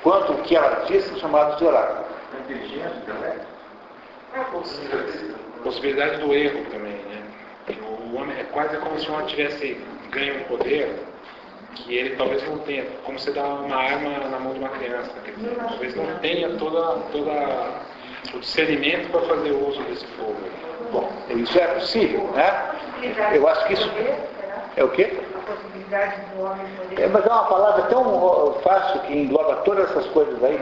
quanto 0.02 0.34
o 0.34 0.38
que 0.42 0.56
ela 0.56 0.84
diz 0.86 1.06
são 1.06 1.18
chamados 1.18 1.58
de 1.58 1.66
oráculo. 1.66 2.06
Inteligência 2.40 3.57
também? 4.32 5.36
Possibilidade 5.64 6.18
do 6.22 6.34
erro 6.34 6.66
também, 6.72 6.94
né? 6.94 7.24
O 7.82 8.16
homem 8.16 8.38
é 8.40 8.44
quase 8.46 8.78
como 8.78 8.98
se 9.00 9.10
o 9.10 9.14
homem 9.14 9.28
tivesse 9.28 9.82
ganho 10.12 10.42
um 10.42 10.44
poder 10.46 10.90
que 11.76 11.96
ele 11.96 12.16
talvez 12.16 12.48
não 12.48 12.58
tenha, 12.60 12.86
como 13.04 13.20
você 13.20 13.32
dá 13.32 13.44
uma 13.44 13.76
arma 13.76 14.10
na 14.30 14.40
mão 14.40 14.54
de 14.54 14.60
uma 14.60 14.70
criança, 14.70 15.12
dizer, 15.26 15.56
talvez 15.56 15.96
não 15.96 16.18
tenha 16.20 16.50
toda, 16.58 17.00
toda 17.12 17.82
o 18.34 18.40
discernimento 18.40 19.12
para 19.12 19.22
fazer 19.22 19.52
uso 19.52 19.82
desse 19.84 20.06
fogo. 20.08 20.36
Bom, 20.92 21.12
isso 21.30 21.60
é 21.60 21.68
possível, 21.68 22.32
né? 22.32 22.72
Eu 23.34 23.48
acho 23.48 23.68
que 23.68 23.74
isso 23.74 23.90
é 24.78 24.84
o 24.84 24.90
quê? 24.90 25.10
A 25.36 25.40
possibilidade 25.40 26.22
do 26.36 26.44
homem 26.44 26.66
poder. 26.78 27.02
É, 27.02 27.08
mas 27.08 27.26
é 27.26 27.30
uma 27.30 27.46
palavra 27.46 27.82
tão 27.84 28.54
fácil 28.64 29.00
que 29.02 29.18
engloba 29.18 29.56
todas 29.66 29.90
essas 29.90 30.06
coisas 30.08 30.44
aí. 30.44 30.56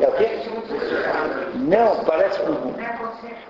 É 0.00 0.08
o 0.08 0.12
quê? 0.12 0.28
Não, 1.54 2.04
parece 2.04 2.40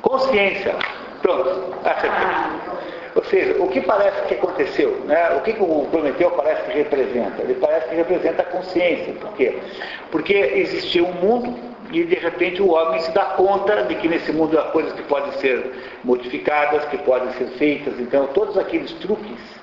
consciência. 0.03 0.75
Pronto, 1.23 1.75
acertei. 1.85 2.83
Ou 3.15 3.25
seja, 3.25 3.63
o 3.63 3.69
que 3.69 3.81
parece 3.81 4.23
que 4.27 4.35
aconteceu? 4.35 4.91
Né? 5.07 5.31
O 5.37 5.41
que, 5.41 5.55
que 5.55 5.63
o 5.63 5.87
Prometeu 5.91 6.31
parece 6.33 6.63
que 6.65 6.73
representa? 6.73 7.43
Ele 7.43 7.55
parece 7.55 7.89
que 7.89 7.95
representa 7.95 8.43
a 8.43 8.47
consciência. 8.47 9.15
Por 9.15 9.33
quê? 9.33 9.59
Porque 10.11 10.35
existia 10.35 11.03
um 11.03 11.13
mundo 11.13 11.55
e 11.91 12.05
de 12.05 12.15
repente 12.15 12.61
o 12.61 12.73
homem 12.73 13.01
se 13.01 13.11
dá 13.13 13.25
conta 13.37 13.85
de 13.85 13.95
que 13.97 14.09
nesse 14.09 14.33
mundo 14.33 14.59
há 14.59 14.65
coisas 14.65 14.93
que 14.95 15.03
podem 15.03 15.33
ser 15.33 15.73
modificadas, 16.05 16.85
que 16.87 16.99
podem 16.99 17.31
ser 17.33 17.47
feitas. 17.59 17.99
Então, 17.99 18.27
todos 18.29 18.57
aqueles 18.59 18.93
truques 18.95 19.62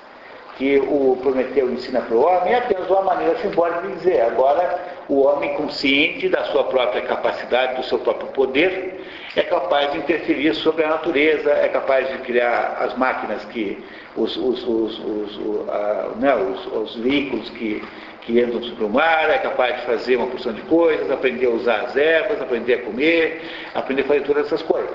que 0.60 0.78
o 0.78 1.16
Prometeu 1.22 1.72
ensina 1.72 2.02
para 2.02 2.14
o 2.14 2.20
homem 2.20 2.52
é 2.52 2.58
apenas 2.58 2.86
uma 2.90 3.00
maneira 3.00 3.34
simbólica 3.38 3.80
de 3.80 3.94
dizer. 3.94 4.20
Agora, 4.20 4.78
o 5.08 5.22
homem 5.22 5.54
consciente 5.54 6.28
da 6.28 6.44
sua 6.44 6.64
própria 6.64 7.00
capacidade, 7.00 7.76
do 7.76 7.82
seu 7.84 7.98
próprio 7.98 8.28
poder, 8.28 9.02
é 9.34 9.42
capaz 9.42 9.90
de 9.92 9.98
interferir 9.98 10.54
sobre 10.54 10.84
a 10.84 10.88
natureza, 10.88 11.50
é 11.50 11.66
capaz 11.68 12.06
de 12.10 12.18
criar 12.18 12.76
as 12.78 12.94
máquinas 12.98 13.42
que, 13.46 13.82
os, 14.14 14.36
os, 14.36 14.62
os, 14.68 14.98
os, 14.98 15.68
a, 15.70 16.10
né, 16.16 16.34
os 16.34 16.94
veículos 16.96 17.48
que, 17.48 17.82
que 18.20 18.42
andam 18.42 18.62
sobre 18.62 18.84
o 18.84 18.90
mar, 18.90 19.30
é 19.30 19.38
capaz 19.38 19.76
de 19.76 19.86
fazer 19.86 20.16
uma 20.16 20.26
porção 20.26 20.52
de 20.52 20.60
coisas, 20.62 21.10
aprender 21.10 21.46
a 21.46 21.50
usar 21.50 21.80
as 21.86 21.96
ervas, 21.96 22.38
aprender 22.38 22.74
a 22.74 22.82
comer, 22.82 23.40
aprender 23.74 24.02
a 24.02 24.04
fazer 24.04 24.24
todas 24.24 24.44
essas 24.44 24.60
coisas. 24.60 24.94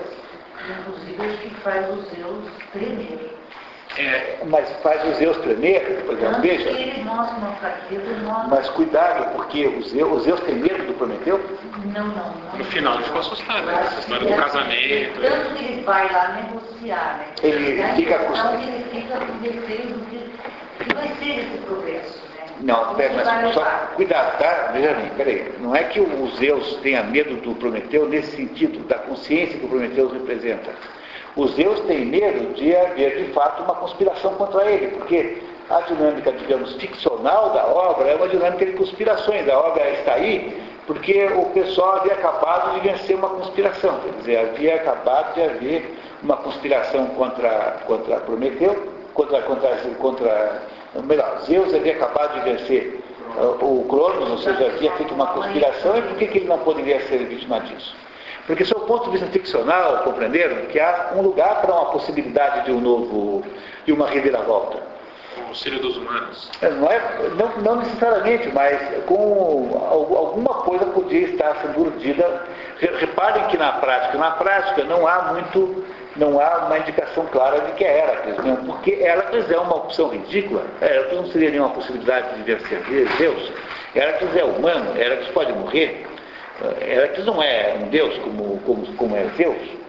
Inclusive, 0.78 1.26
o 1.26 1.38
que 1.38 1.54
faz 1.56 1.90
os 1.90 2.04
Zeus 2.10 2.44
tremer. 2.72 3.35
É, 3.98 4.38
mas 4.46 4.68
faz 4.82 5.02
os 5.08 5.16
Zeus 5.16 5.36
tremer, 5.38 6.02
por 6.04 6.14
exemplo, 6.14 6.40
veja. 6.42 6.70
Mas 8.50 8.68
cuidado, 8.70 9.32
porque 9.34 9.66
os 9.66 9.88
Zeus, 9.90 10.18
os 10.18 10.22
Zeus 10.24 10.40
têm 10.40 10.56
medo 10.56 10.84
do 10.86 10.94
Prometeu? 10.94 11.40
Não, 11.94 12.06
não. 12.08 12.14
não. 12.14 12.58
No 12.58 12.64
final 12.66 12.94
ele 12.96 13.04
ficou 13.04 13.20
assustado, 13.20 13.64
né? 13.66 13.80
Essa 13.86 14.00
história 14.00 14.26
do 14.28 14.42
casamento. 14.42 15.20
Tanto 15.20 15.54
que 15.54 15.64
ele 15.64 15.82
vai 15.82 16.12
lá 16.12 16.28
negociar, 16.42 17.18
né? 17.18 17.26
Ele 17.42 17.82
Aí, 17.82 17.96
fica 17.96 18.14
então, 18.16 18.26
com- 18.48 18.62
ele 18.62 18.84
fica 18.90 19.16
com 19.18 19.38
receio 19.42 19.86
do 19.94 20.06
que, 20.10 20.94
vai 20.94 21.08
ser 21.18 21.40
esse 21.40 21.58
progresso, 21.64 22.18
né? 22.36 22.44
Não, 22.60 22.94
pera, 22.94 23.14
mas 23.14 23.54
só, 23.54 23.64
cuidado, 23.94 24.38
tá? 24.38 24.70
Veja 24.72 24.92
bem, 24.94 25.08
peraí. 25.16 25.54
Não 25.58 25.74
é 25.74 25.84
que 25.84 26.00
o 26.00 26.28
Zeus 26.36 26.76
tenha 26.82 27.02
medo 27.02 27.36
do 27.36 27.54
Prometeu 27.54 28.06
nesse 28.08 28.36
sentido, 28.36 28.86
da 28.86 28.96
consciência 28.98 29.58
que 29.58 29.64
o 29.64 29.68
Prometeu 29.68 30.08
representa. 30.08 30.70
Os 31.36 31.54
Zeus 31.54 31.80
têm 31.80 32.06
medo 32.06 32.54
de 32.54 32.74
haver, 32.74 33.24
de 33.24 33.32
fato, 33.32 33.62
uma 33.62 33.74
conspiração 33.74 34.34
contra 34.34 34.64
ele, 34.70 34.88
porque 34.88 35.42
a 35.68 35.80
dinâmica, 35.82 36.32
digamos, 36.32 36.74
ficcional 36.76 37.50
da 37.50 37.66
obra 37.66 38.08
é 38.08 38.16
uma 38.16 38.28
dinâmica 38.28 38.64
de 38.64 38.72
conspirações. 38.72 39.46
A 39.48 39.58
obra 39.58 39.90
está 39.90 40.14
aí 40.14 40.56
porque 40.86 41.26
o 41.26 41.46
pessoal 41.46 41.96
havia 41.96 42.12
acabado 42.12 42.74
de 42.74 42.88
vencer 42.88 43.16
uma 43.16 43.28
conspiração, 43.28 43.98
quer 44.00 44.12
dizer, 44.18 44.38
havia 44.38 44.76
acabado 44.76 45.34
de 45.34 45.42
haver 45.42 45.98
uma 46.22 46.36
conspiração 46.36 47.06
contra, 47.08 47.80
contra 47.86 48.20
Prometeu, 48.20 48.92
contra, 49.12 49.42
contra, 49.42 49.76
contra 49.98 50.62
melhor, 51.04 51.40
Zeus 51.44 51.74
havia 51.74 51.92
acabado 51.94 52.34
de 52.34 52.50
vencer 52.50 53.00
uh, 53.36 53.64
o 53.64 53.84
Cronos, 53.88 54.30
ou 54.30 54.38
seja, 54.38 54.66
havia 54.66 54.92
feito 54.92 55.12
uma 55.12 55.26
conspiração, 55.26 55.98
e 55.98 56.02
por 56.02 56.16
que, 56.16 56.26
que 56.28 56.38
ele 56.38 56.48
não 56.48 56.58
poderia 56.58 57.00
ser 57.08 57.18
vítima 57.26 57.60
disso? 57.60 57.94
Porque, 58.46 58.64
sob 58.64 58.82
o 58.82 58.86
ponto 58.86 59.04
de 59.06 59.10
vista 59.12 59.26
ficcional, 59.26 59.98
compreenderam 60.04 60.66
que 60.66 60.78
há 60.78 61.12
um 61.16 61.22
lugar 61.22 61.60
para 61.62 61.72
uma 61.74 61.86
possibilidade 61.86 62.64
de 62.66 62.72
um 62.72 62.80
novo, 62.80 63.44
de 63.84 63.92
uma 63.92 64.08
reviravolta. 64.08 64.78
O 65.44 65.48
auxílio 65.48 65.80
dos 65.80 65.96
humanos. 65.96 66.50
Não, 66.62 66.90
é, 66.90 67.00
não, 67.36 67.62
não 67.62 67.76
necessariamente, 67.76 68.48
mas 68.54 68.80
com 69.04 69.68
al- 69.90 70.16
alguma 70.16 70.54
coisa 70.62 70.86
podia 70.86 71.26
estar 71.28 71.56
sendo 71.60 71.80
urdida. 71.80 72.42
Re- 72.78 72.96
Reparem 72.98 73.44
que 73.48 73.58
na 73.58 73.72
prática, 73.72 74.16
na 74.16 74.30
prática 74.30 74.84
não 74.84 75.06
há 75.06 75.32
muito, 75.34 75.84
não 76.16 76.40
há 76.40 76.66
uma 76.66 76.78
indicação 76.78 77.26
clara 77.26 77.60
de 77.60 77.72
que 77.72 77.84
é 77.84 77.98
Heracles, 77.98 78.38
né? 78.38 78.58
porque 78.64 78.92
Heracles 78.92 79.50
é 79.50 79.58
uma 79.58 79.76
opção 79.76 80.08
ridícula. 80.08 80.62
Heracles 80.80 81.16
não 81.20 81.26
seria 81.26 81.50
nenhuma 81.50 81.70
possibilidade 81.70 82.34
de 82.36 82.42
vencer 82.54 82.80
Deus. 83.18 83.52
Heracles 83.94 84.34
é 84.36 84.44
humano, 84.44 84.96
Heracles 84.98 85.28
pode 85.28 85.52
morrer. 85.52 86.05
Heracles 86.80 87.26
não 87.26 87.42
é 87.42 87.76
um 87.82 87.88
Deus 87.88 88.16
como, 88.18 88.58
como, 88.60 88.86
como 88.94 89.16
é 89.16 89.24
Zeus. 89.36 89.86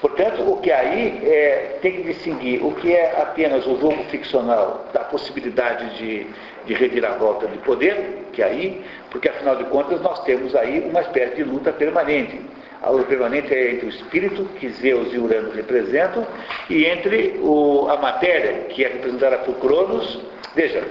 Portanto, 0.00 0.50
o 0.50 0.56
que 0.58 0.72
aí 0.72 1.20
é, 1.24 1.78
tem 1.82 1.92
que 1.92 2.02
distinguir 2.04 2.64
o 2.64 2.74
que 2.74 2.94
é 2.94 3.20
apenas 3.20 3.66
o 3.66 3.78
jogo 3.78 4.02
ficcional 4.04 4.86
da 4.94 5.00
possibilidade 5.00 5.98
de, 5.98 6.26
de 6.64 6.74
reviravolta 6.74 7.46
de 7.46 7.58
poder, 7.58 8.28
que 8.32 8.42
aí, 8.42 8.82
porque 9.10 9.28
afinal 9.28 9.56
de 9.56 9.64
contas 9.64 10.00
nós 10.00 10.22
temos 10.24 10.56
aí 10.56 10.80
uma 10.88 11.02
espécie 11.02 11.36
de 11.36 11.44
luta 11.44 11.70
permanente. 11.70 12.40
A 12.82 12.88
luta 12.88 13.04
permanente 13.04 13.52
é 13.52 13.72
entre 13.72 13.86
o 13.86 13.90
espírito, 13.90 14.44
que 14.58 14.70
Zeus 14.70 15.12
e 15.12 15.18
Urano 15.18 15.50
representam, 15.50 16.26
e 16.70 16.86
entre 16.86 17.38
o, 17.42 17.86
a 17.90 17.98
matéria, 17.98 18.68
que 18.70 18.82
é 18.82 18.88
representada 18.88 19.36
por 19.38 19.56
Cronos. 19.56 20.18
Veja, 20.54 20.82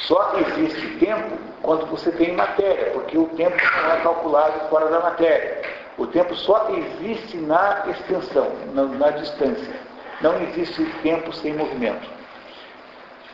só 0.00 0.34
existe 0.38 0.98
tempo 0.98 1.38
quando 1.62 1.86
você 1.86 2.10
tem 2.12 2.32
matéria, 2.32 2.90
porque 2.92 3.16
o 3.16 3.26
tempo 3.28 3.56
não 3.56 3.92
é 3.92 4.00
calculado 4.00 4.68
fora 4.68 4.86
da 4.88 5.00
matéria. 5.00 5.62
O 5.96 6.06
tempo 6.06 6.34
só 6.34 6.68
existe 6.70 7.36
na 7.36 7.84
extensão, 7.88 8.50
na, 8.72 8.84
na 8.84 9.10
distância. 9.10 9.74
Não 10.20 10.40
existe 10.42 10.84
tempo 11.02 11.32
sem 11.32 11.54
movimento. 11.54 12.08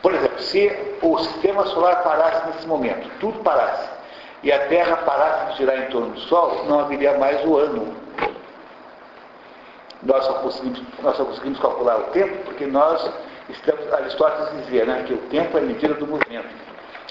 Por 0.02 0.14
exemplo, 0.14 0.40
se 0.40 0.96
o 1.02 1.18
sistema 1.18 1.66
solar 1.66 2.02
parasse 2.02 2.46
nesse 2.48 2.66
momento, 2.66 3.10
tudo 3.20 3.38
parasse, 3.40 3.88
e 4.42 4.50
a 4.50 4.66
Terra 4.68 4.96
parasse 4.98 5.52
de 5.52 5.58
girar 5.58 5.78
em 5.78 5.90
torno 5.90 6.10
do 6.10 6.20
Sol, 6.20 6.64
não 6.66 6.80
haveria 6.80 7.18
mais 7.18 7.44
o 7.44 7.56
ano. 7.58 7.94
Nós 10.02 10.24
só 10.24 10.34
conseguimos, 10.34 10.82
nós 11.02 11.16
só 11.16 11.24
conseguimos 11.24 11.60
calcular 11.60 11.98
o 11.98 12.04
tempo 12.04 12.34
porque 12.44 12.64
nós 12.64 13.10
estamos, 13.50 13.92
Aristóteles 13.92 14.64
dizia 14.64 14.84
né, 14.84 15.04
que 15.06 15.14
o 15.14 15.18
tempo 15.28 15.58
é 15.58 15.60
medida 15.60 15.94
do 15.94 16.06
movimento. 16.06 16.48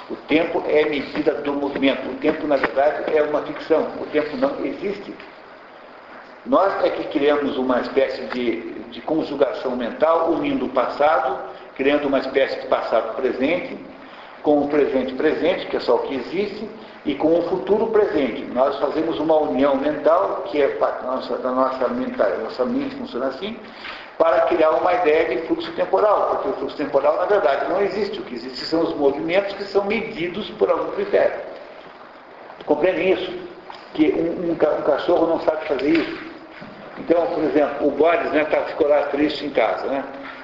O 0.10 0.16
tempo 0.16 0.64
é 0.68 0.86
medida 0.86 1.36
do 1.36 1.54
movimento. 1.54 2.10
O 2.10 2.16
tempo, 2.16 2.48
na 2.48 2.56
verdade, 2.56 3.16
é 3.16 3.22
uma 3.22 3.42
ficção. 3.44 3.88
O 4.00 4.06
tempo 4.08 4.36
não 4.38 4.66
existe. 4.66 5.14
Nós 6.46 6.84
é 6.84 6.90
que 6.90 7.04
criamos 7.10 7.58
uma 7.58 7.82
espécie 7.82 8.24
de, 8.28 8.74
de 8.90 9.02
conjugação 9.02 9.76
mental, 9.76 10.32
unindo 10.32 10.66
o 10.66 10.70
passado, 10.70 11.38
criando 11.76 12.08
uma 12.08 12.20
espécie 12.20 12.62
de 12.62 12.68
passado 12.68 13.16
presente, 13.16 13.78
com 14.42 14.62
o 14.64 14.68
presente 14.70 15.14
presente, 15.14 15.68
que 15.68 15.78
é 15.78 15.80
só 15.80 15.98
o 15.98 16.00
que 16.00 16.16
existe, 16.16 16.68
e 17.06 17.16
com 17.16 17.38
o 17.38 17.44
futuro 17.44 17.88
presente. 17.88 18.42
Nós 18.54 18.78
fazemos 18.80 19.20
uma 19.20 19.38
união 19.38 19.76
mental, 19.76 20.44
que 20.50 20.62
é 20.62 20.68
da 20.78 21.02
nossa, 21.04 21.38
da 21.38 21.52
nossa, 21.52 21.88
mental, 21.90 22.30
nossa 22.44 22.66
mente 22.66 22.96
funciona 22.96 23.28
assim, 23.28 23.58
para 24.20 24.42
criar 24.42 24.72
uma 24.72 24.94
ideia 24.96 25.30
de 25.30 25.48
fluxo 25.48 25.72
temporal, 25.72 26.32
porque 26.32 26.50
o 26.50 26.54
fluxo 26.56 26.76
temporal, 26.76 27.16
na 27.16 27.26
verdade, 27.26 27.70
não 27.70 27.82
existe. 27.82 28.20
O 28.20 28.24
que 28.24 28.36
existe 28.36 28.66
são 28.66 28.82
os 28.82 28.94
movimentos 28.94 29.56
que 29.56 29.64
são 29.64 29.86
medidos 29.86 30.50
por 30.52 30.70
algum 30.70 30.92
critério. 30.92 31.40
Compreendem 32.66 33.14
isso? 33.14 33.32
Que 33.94 34.12
um, 34.12 34.50
um, 34.50 34.52
um 34.52 34.82
cachorro 34.84 35.26
não 35.26 35.40
sabe 35.40 35.66
fazer 35.70 35.90
isso. 35.90 36.30
Então, 36.98 37.28
por 37.28 37.42
exemplo, 37.46 37.88
o 37.88 37.92
Boris 37.92 38.30
né, 38.32 38.44
tá, 38.44 38.58
ficou 38.64 38.90
lá 38.90 39.04
triste 39.04 39.46
em 39.46 39.52
casa. 39.52 39.88
Né? 39.88 40.04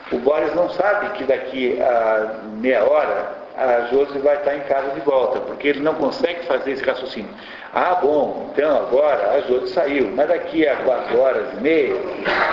O 0.09 0.19
Boris 0.19 0.55
não 0.55 0.69
sabe 0.69 1.09
que 1.17 1.25
daqui 1.25 1.77
a 1.81 2.39
meia 2.53 2.85
hora 2.85 3.45
a 3.57 3.87
Josi 3.91 4.19
vai 4.19 4.37
estar 4.37 4.55
em 4.55 4.61
casa 4.61 4.91
de 4.91 5.01
volta, 5.01 5.41
porque 5.41 5.67
ele 5.67 5.81
não 5.81 5.95
consegue 5.95 6.45
fazer 6.45 6.71
esse 6.71 6.83
raciocínio. 6.83 7.29
Ah, 7.77 7.95
bom, 8.01 8.51
então 8.53 8.77
agora 8.77 9.31
a 9.31 9.41
Josi 9.41 9.73
saiu, 9.73 10.09
mas 10.15 10.29
daqui 10.29 10.65
a 10.65 10.77
quatro 10.77 11.19
horas 11.19 11.57
e 11.57 11.61
meia 11.61 11.93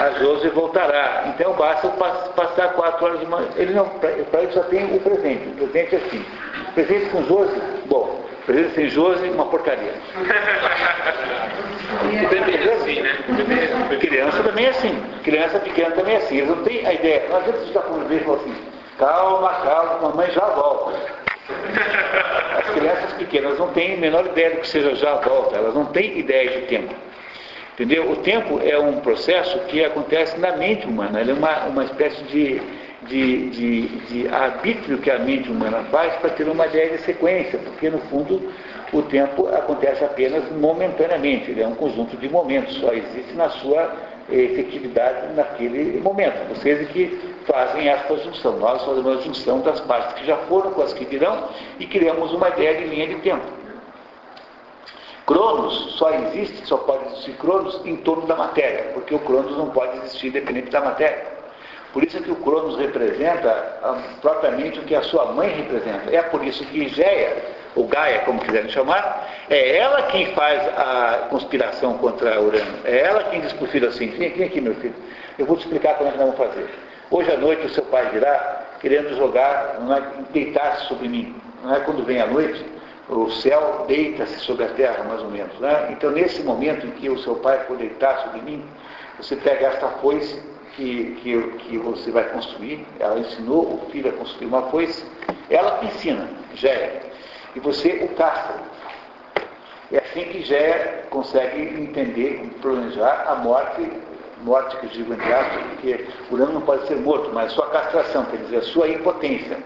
a 0.01 0.11
Josi 0.19 0.49
voltará. 0.49 1.27
Então 1.29 1.53
basta 1.53 1.89
passar 2.35 2.73
quatro 2.73 3.07
horas 3.07 3.23
e 3.23 3.27
meia. 3.27 3.49
Ele 3.55 3.73
não, 3.73 3.89
para 3.89 4.11
ele 4.11 4.53
só 4.53 4.65
tem 4.65 4.85
o 4.97 4.99
presente. 4.99 5.63
O 5.63 5.69
presente 5.69 5.95
é 5.95 5.99
assim. 5.99 6.27
Presente 6.75 7.11
com 7.11 7.23
Josi, 7.23 7.55
bom. 7.87 8.21
Presente 8.47 8.75
sem 8.75 8.89
Josi, 8.91 9.29
uma 9.29 9.47
porcaria. 9.47 9.95
O 12.03 12.29
bebê 12.29 12.57
é 12.57 12.73
assim, 12.75 13.01
né? 13.01 13.17
Bebê... 13.29 13.97
Criança 13.99 14.43
também 14.43 14.67
é 14.67 14.71
assim. 14.71 15.03
Criança 15.23 15.61
pequena 15.61 15.91
também 15.93 16.15
é 16.15 16.19
assim. 16.19 16.39
Eles 16.39 16.49
não 16.49 16.65
têm 16.65 16.85
a 16.85 16.95
ideia. 16.95 17.29
Não 17.29 17.37
adianta 17.37 17.61
ficar 17.61 17.83
com 17.83 17.95
o 17.95 17.99
bebê 17.99 18.17
e 18.17 18.25
falar 18.25 18.39
assim, 18.39 18.57
calma, 18.99 19.49
calma, 19.63 20.09
mamãe 20.09 20.33
já 20.33 20.47
volta. 20.47 21.22
As 22.59 22.71
crianças 22.71 23.13
pequenas 23.15 23.59
não 23.59 23.69
têm 23.69 23.95
a 23.95 23.97
menor 23.97 24.27
ideia 24.27 24.51
do 24.51 24.61
que 24.61 24.69
seja 24.69 24.95
já 24.95 25.15
volta, 25.17 25.57
elas 25.57 25.75
não 25.75 25.87
têm 25.87 26.19
ideia 26.19 26.51
de 26.51 26.67
tempo. 26.67 26.95
Entendeu? 27.75 28.11
O 28.11 28.17
tempo 28.17 28.61
é 28.63 28.79
um 28.79 29.01
processo 29.01 29.59
que 29.61 29.85
acontece 29.85 30.39
na 30.39 30.57
mente 30.57 30.87
humana, 30.87 31.21
ele 31.21 31.31
é 31.31 31.35
uma, 31.35 31.65
uma 31.67 31.85
espécie 31.85 32.23
de, 32.25 32.61
de, 33.09 33.51
de, 33.51 33.89
de 33.89 34.29
arbítrio 34.29 34.99
que 34.99 35.11
a 35.11 35.19
mente 35.19 35.51
humana 35.51 35.83
faz 35.91 36.15
para 36.17 36.31
ter 36.31 36.49
uma 36.49 36.67
ideia 36.67 36.91
de 36.91 36.99
sequência, 36.99 37.59
porque 37.59 37.89
no 37.89 37.99
fundo 38.03 38.53
o 38.93 39.03
tempo 39.03 39.49
acontece 39.49 40.05
apenas 40.05 40.51
momentaneamente, 40.53 41.51
ele 41.51 41.63
é 41.63 41.67
um 41.67 41.75
conjunto 41.75 42.15
de 42.17 42.29
momentos, 42.29 42.75
só 42.77 42.93
existe 42.93 43.33
na 43.35 43.49
sua 43.49 44.12
efetividade 44.31 45.35
naquele 45.35 46.01
momento. 46.01 46.49
Vocês 46.49 46.81
é 46.81 46.85
que 46.85 47.35
fazem 47.47 47.89
esta 47.89 48.17
junção. 48.19 48.59
Nós 48.59 48.85
fazemos 48.85 49.19
a 49.19 49.21
junção 49.23 49.61
das 49.61 49.81
partes 49.81 50.15
que 50.15 50.27
já 50.27 50.37
foram 50.49 50.73
com 50.73 50.83
as 50.83 50.93
que 50.93 51.05
virão 51.05 51.49
e 51.79 51.87
criamos 51.87 52.33
uma 52.33 52.49
ideia 52.49 52.75
de 52.77 52.85
linha 52.85 53.09
de 53.09 53.17
tempo. 53.17 53.45
Cronos 55.27 55.97
só 55.99 56.11
existe, 56.11 56.67
só 56.67 56.79
pode 56.79 57.07
existir 57.07 57.33
Cronos 57.35 57.81
em 57.87 57.97
torno 57.97 58.27
da 58.27 58.35
matéria, 58.35 58.91
porque 58.93 59.15
o 59.15 59.21
Cronos 59.21 59.57
não 59.57 59.71
pode 59.71 59.97
existir 59.99 60.29
independente 60.29 60.71
da 60.71 60.81
matéria. 60.81 61.33
Por 61.93 62.03
isso 62.03 62.17
é 62.17 62.21
que 62.21 62.31
o 62.31 62.37
Cronos 62.37 62.77
representa 62.79 63.51
ah, 63.83 64.03
propriamente 64.21 64.79
o 64.79 64.83
que 64.83 64.95
a 64.95 65.03
sua 65.03 65.27
mãe 65.33 65.51
representa. 65.51 66.11
É 66.15 66.23
por 66.23 66.45
isso 66.45 66.65
que 66.67 66.89
Géia, 66.89 67.37
ou 67.75 67.87
Gaia, 67.87 68.21
como 68.21 68.41
quiserem 68.41 68.71
chamar, 68.71 69.29
é 69.49 69.77
ela 69.77 70.03
quem 70.03 70.27
faz 70.35 70.61
a 70.77 71.27
conspiração 71.31 71.97
contra 71.99 72.41
Urano. 72.41 72.79
É 72.85 73.01
ela 73.01 73.25
quem 73.25 73.41
diz 73.41 73.53
para 73.53 73.65
o 73.65 73.69
filho 73.69 73.89
assim, 73.89 74.09
vem 74.09 74.29
aqui, 74.29 74.45
aqui 74.45 74.61
meu 74.61 74.75
filho, 74.75 74.95
eu 75.39 75.47
vou 75.47 75.57
te 75.57 75.65
explicar 75.65 75.95
como 75.95 76.09
é 76.09 76.13
que 76.13 76.19
nós 76.19 76.35
vamos 76.35 76.39
fazer. 76.39 76.69
Hoje 77.11 77.31
à 77.33 77.37
noite 77.37 77.67
o 77.67 77.71
seu 77.71 77.85
pai 77.85 78.09
virá 78.11 78.63
querendo 78.81 79.17
jogar, 79.17 79.77
é, 79.79 80.33
deitar-se 80.33 80.87
sobre 80.87 81.09
mim. 81.09 81.35
Não 81.63 81.75
é 81.75 81.81
quando 81.81 82.05
vem 82.05 82.21
a 82.21 82.27
noite, 82.27 82.65
o 83.09 83.31
céu 83.31 83.85
deita-se 83.87 84.41
sobre 84.41 84.65
a 84.65 84.69
terra, 84.69 85.05
mais 85.05 85.21
ou 85.21 85.31
menos. 85.31 85.59
Né? 85.61 85.89
Então, 85.93 86.11
nesse 86.11 86.43
momento 86.43 86.87
em 86.87 86.91
que 86.93 87.09
o 87.09 87.19
seu 87.19 87.37
pai 87.37 87.59
for 87.67 87.77
deitar 87.77 88.19
sobre 88.23 88.41
mim, 88.43 88.65
você 89.19 89.37
pega 89.37 89.67
esta 89.69 89.89
foice 89.89 90.43
que, 90.75 91.17
que, 91.23 91.41
que 91.59 91.79
você 91.79 92.11
vai 92.11 92.25
construir, 92.31 92.85
ela 92.99 93.19
ensinou 93.19 93.75
o 93.75 93.91
filho 93.91 94.09
a 94.09 94.13
construir 94.13 94.47
uma 94.47 94.63
foice, 94.63 95.05
ela 95.51 95.81
ensina, 95.85 96.29
Géia, 96.55 97.12
e 97.55 97.61
você 97.61 98.01
o 98.03 98.09
caça. 98.15 98.55
É 99.93 99.99
assim 99.99 100.25
que 100.25 100.43
Géia 100.43 101.05
consegue 101.11 101.61
entender, 101.81 102.51
planejar 102.61 103.27
a 103.29 103.35
morte 103.37 103.91
morte 104.43 104.77
que 104.79 104.87
eu 104.87 104.91
digo 104.91 105.13
entre 105.13 105.33
aspas, 105.33 105.63
porque 105.71 106.05
Urano 106.31 106.55
não 106.55 106.61
pode 106.63 106.89
ser 106.89 106.97
morto, 106.97 107.31
mas 107.33 107.53
sua 107.53 107.69
castração, 107.71 108.25
quer 108.25 108.39
dizer, 108.39 108.57
a 108.57 108.63
sua 108.63 108.89
impotência. 108.89 109.57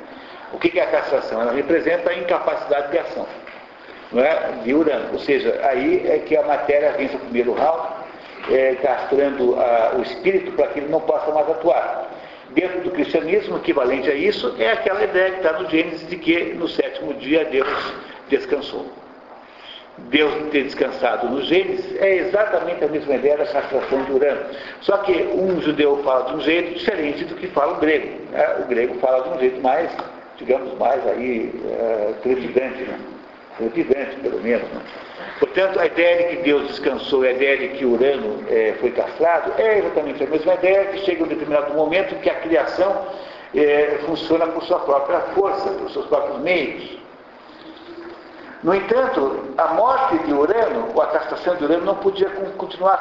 O 0.52 0.58
que 0.58 0.78
é 0.78 0.82
a 0.82 0.86
castração? 0.86 1.40
Ela 1.40 1.52
representa 1.52 2.10
a 2.10 2.14
incapacidade 2.14 2.90
de 2.90 2.98
ação 2.98 3.26
não 4.12 4.22
é? 4.22 4.52
de 4.62 4.74
Urano. 4.74 5.12
Ou 5.12 5.18
seja, 5.18 5.58
aí 5.64 6.06
é 6.06 6.18
que 6.18 6.36
a 6.36 6.42
matéria 6.42 6.92
vence 6.92 7.16
o 7.16 7.20
primeiro 7.20 7.52
round, 7.52 7.88
é, 8.50 8.74
castrando 8.76 9.58
a, 9.58 9.94
o 9.96 10.02
espírito 10.02 10.52
para 10.52 10.68
que 10.68 10.80
ele 10.80 10.88
não 10.88 11.00
possa 11.00 11.32
mais 11.32 11.48
atuar. 11.48 12.06
Dentro 12.56 12.80
do 12.80 12.90
cristianismo, 12.90 13.58
equivalente 13.58 14.10
a 14.10 14.14
isso, 14.14 14.56
é 14.58 14.72
aquela 14.72 15.04
ideia 15.04 15.32
que 15.32 15.36
está 15.36 15.52
no 15.60 15.68
Gênesis 15.68 16.08
de 16.08 16.16
que 16.16 16.54
no 16.54 16.66
sétimo 16.66 17.12
dia 17.12 17.44
Deus 17.44 17.68
descansou. 18.30 18.90
Deus 20.08 20.32
ter 20.50 20.64
descansado 20.64 21.28
no 21.28 21.42
Gênesis 21.42 21.94
é 22.00 22.16
exatamente 22.16 22.82
a 22.82 22.88
mesma 22.88 23.14
ideia 23.14 23.36
da 23.36 23.44
castração 23.44 24.04
de 24.04 24.12
Urano. 24.12 24.40
Só 24.80 24.96
que 24.98 25.12
um 25.12 25.60
judeu 25.60 26.02
fala 26.02 26.30
de 26.30 26.36
um 26.36 26.40
jeito 26.40 26.78
diferente 26.78 27.26
do 27.26 27.34
que 27.34 27.46
fala 27.48 27.74
o 27.74 27.80
grego. 27.80 28.22
Né? 28.30 28.56
O 28.60 28.64
grego 28.64 28.94
fala 29.00 29.22
de 29.24 29.36
um 29.36 29.38
jeito 29.38 29.60
mais, 29.60 29.90
digamos, 30.38 30.78
mais 30.78 31.06
aí, 31.08 31.52
é, 31.62 32.14
trepidante, 32.22 32.84
né? 32.84 32.98
Trepidante, 33.58 34.16
pelo 34.22 34.40
menos. 34.40 34.66
Né? 34.70 34.80
Portanto, 35.38 35.78
a 35.78 35.86
ideia 35.86 36.30
de 36.30 36.36
que 36.36 36.42
Deus 36.42 36.68
descansou 36.68 37.24
e 37.24 37.28
a 37.28 37.32
ideia 37.32 37.58
de 37.58 37.68
que 37.76 37.84
Urano 37.84 38.42
é, 38.48 38.74
foi 38.80 38.90
castrado 38.90 39.52
é 39.58 39.78
exatamente 39.78 40.24
a 40.24 40.26
mesma 40.26 40.54
ideia 40.54 40.86
que 40.86 40.98
chega 41.04 41.24
um 41.24 41.26
determinado 41.26 41.74
momento 41.74 42.14
em 42.14 42.18
que 42.18 42.30
a 42.30 42.34
criação 42.36 43.06
é, 43.54 43.98
funciona 44.06 44.46
por 44.46 44.62
sua 44.64 44.78
própria 44.80 45.20
força, 45.34 45.70
por 45.70 45.90
seus 45.90 46.06
próprios 46.06 46.40
meios. 46.40 46.96
No 48.62 48.74
entanto, 48.74 49.44
a 49.58 49.74
morte 49.74 50.18
de 50.24 50.32
Urano, 50.32 50.88
ou 50.94 51.02
a 51.02 51.06
castração 51.08 51.54
de 51.56 51.64
Urano, 51.64 51.84
não 51.84 51.94
podia 51.96 52.30
continuar 52.56 52.94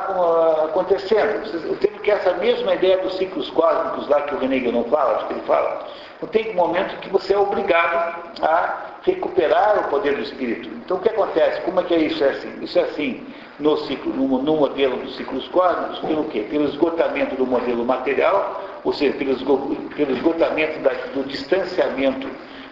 acontecendo. 0.66 1.48
Eu 1.66 1.78
tenho 1.78 2.00
que 2.00 2.12
essa 2.12 2.34
mesma 2.34 2.76
ideia 2.76 2.98
dos 2.98 3.16
ciclos 3.18 3.50
cósmicos 3.52 4.08
lá 4.10 4.22
que 4.24 4.36
o 4.36 4.38
René 4.38 4.60
não 4.72 4.84
fala, 4.84 5.26
que 5.26 5.34
ele 5.34 5.42
fala, 5.42 5.88
não 6.22 6.28
tem 6.28 6.52
um 6.52 6.54
momento 6.54 7.00
que 7.00 7.10
você 7.10 7.34
é 7.34 7.38
obrigado 7.38 8.22
a 8.42 8.95
recuperar 9.06 9.86
o 9.86 9.90
poder 9.90 10.16
do 10.16 10.24
espírito. 10.24 10.68
Então 10.84 10.98
o 10.98 11.00
que 11.00 11.10
acontece? 11.10 11.62
Como 11.62 11.80
é 11.80 11.84
que 11.84 11.94
é 11.94 12.00
isso? 12.00 12.24
É 12.24 12.30
assim? 12.30 12.64
Isso 12.64 12.80
é 12.80 12.82
assim 12.82 13.24
no, 13.60 13.78
ciclo, 13.86 14.12
no, 14.12 14.42
no 14.42 14.58
modelo 14.58 14.98
dos 14.98 15.16
ciclos 15.16 15.48
cósmicos, 15.50 16.00
pelo 16.00 16.26
quê? 16.26 16.46
Pelo 16.50 16.66
esgotamento 16.66 17.36
do 17.36 17.46
modelo 17.46 17.86
material, 17.86 18.64
ou 18.84 18.92
seja, 18.92 19.16
pelo, 19.16 19.32
esgotamento 19.32 20.80
da, 20.80 20.90
do 21.14 21.24
distanciamento 21.24 22.28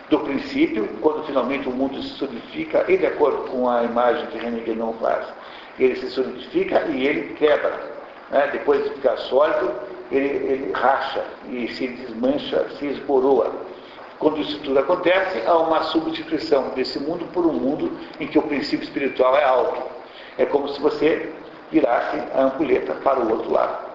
do 0.10 0.20
princípio, 0.20 0.88
quando 1.02 1.24
finalmente 1.26 1.70
o 1.70 1.72
mundo 1.72 2.02
se 2.02 2.10
solidifica, 2.10 2.84
e 2.88 2.98
de 2.98 3.06
acordo 3.06 3.50
com 3.50 3.70
a 3.70 3.84
imagem 3.84 4.26
que 4.28 4.38
René 4.38 4.60
Guénon 4.62 4.94
faz, 4.94 5.26
ele 5.80 5.96
se 5.96 6.10
solidifica 6.10 6.84
e 6.90 7.08
ele 7.08 7.34
quebra. 7.36 7.80
Né? 8.30 8.50
Depois 8.52 8.84
de 8.84 8.90
ficar 8.92 9.18
sólido, 9.18 9.72
ele, 10.12 10.28
ele 10.28 10.72
racha 10.74 11.24
e 11.50 11.68
se 11.70 11.88
desmancha, 11.88 12.68
se 12.78 12.88
esboroa. 12.88 13.52
Quando 14.24 14.40
isso 14.40 14.58
tudo 14.60 14.80
acontece, 14.80 15.44
há 15.46 15.58
uma 15.58 15.84
substituição 15.84 16.70
desse 16.70 16.98
mundo 16.98 17.26
por 17.34 17.46
um 17.46 17.52
mundo 17.52 17.92
em 18.22 18.28
que 18.28 18.40
o 18.40 18.42
princípio 18.44 18.86
espiritual 18.86 19.36
é 19.36 19.44
alto. 19.44 19.84
É 20.38 20.46
como 20.46 20.70
se 20.70 20.80
você 20.80 21.30
virasse 21.70 22.24
a 22.34 22.44
ampulheta 22.44 22.94
para 23.04 23.20
o 23.20 23.30
outro 23.30 23.52
lado. 23.52 23.86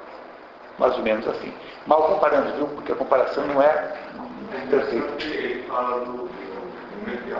Mais 0.78 0.94
ou 0.98 1.02
menos 1.02 1.26
assim. 1.26 1.50
Mal 1.86 2.02
comparando, 2.02 2.54
viu? 2.56 2.66
Porque 2.66 2.92
a 2.92 2.96
comparação 2.96 3.46
não 3.46 3.62
é 3.62 3.96
perfeita. 4.68 5.24
Ele 5.24 5.62
fala 5.62 6.04
do 6.04 6.28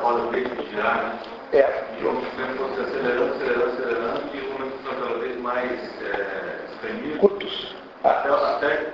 roda 0.00 0.38
girar. 0.70 1.18
É. 1.52 1.84
E 1.92 2.02
tempo 2.02 2.64
acelerando, 2.64 3.34
acelerando, 3.34 3.66
acelerando, 3.66 4.22
e 4.32 4.88
cada 4.88 5.18
vez 5.18 5.38
mais 5.42 5.78
é. 6.00 7.18
Curtos. 7.18 7.76
Até, 8.02 8.28
até 8.30 8.92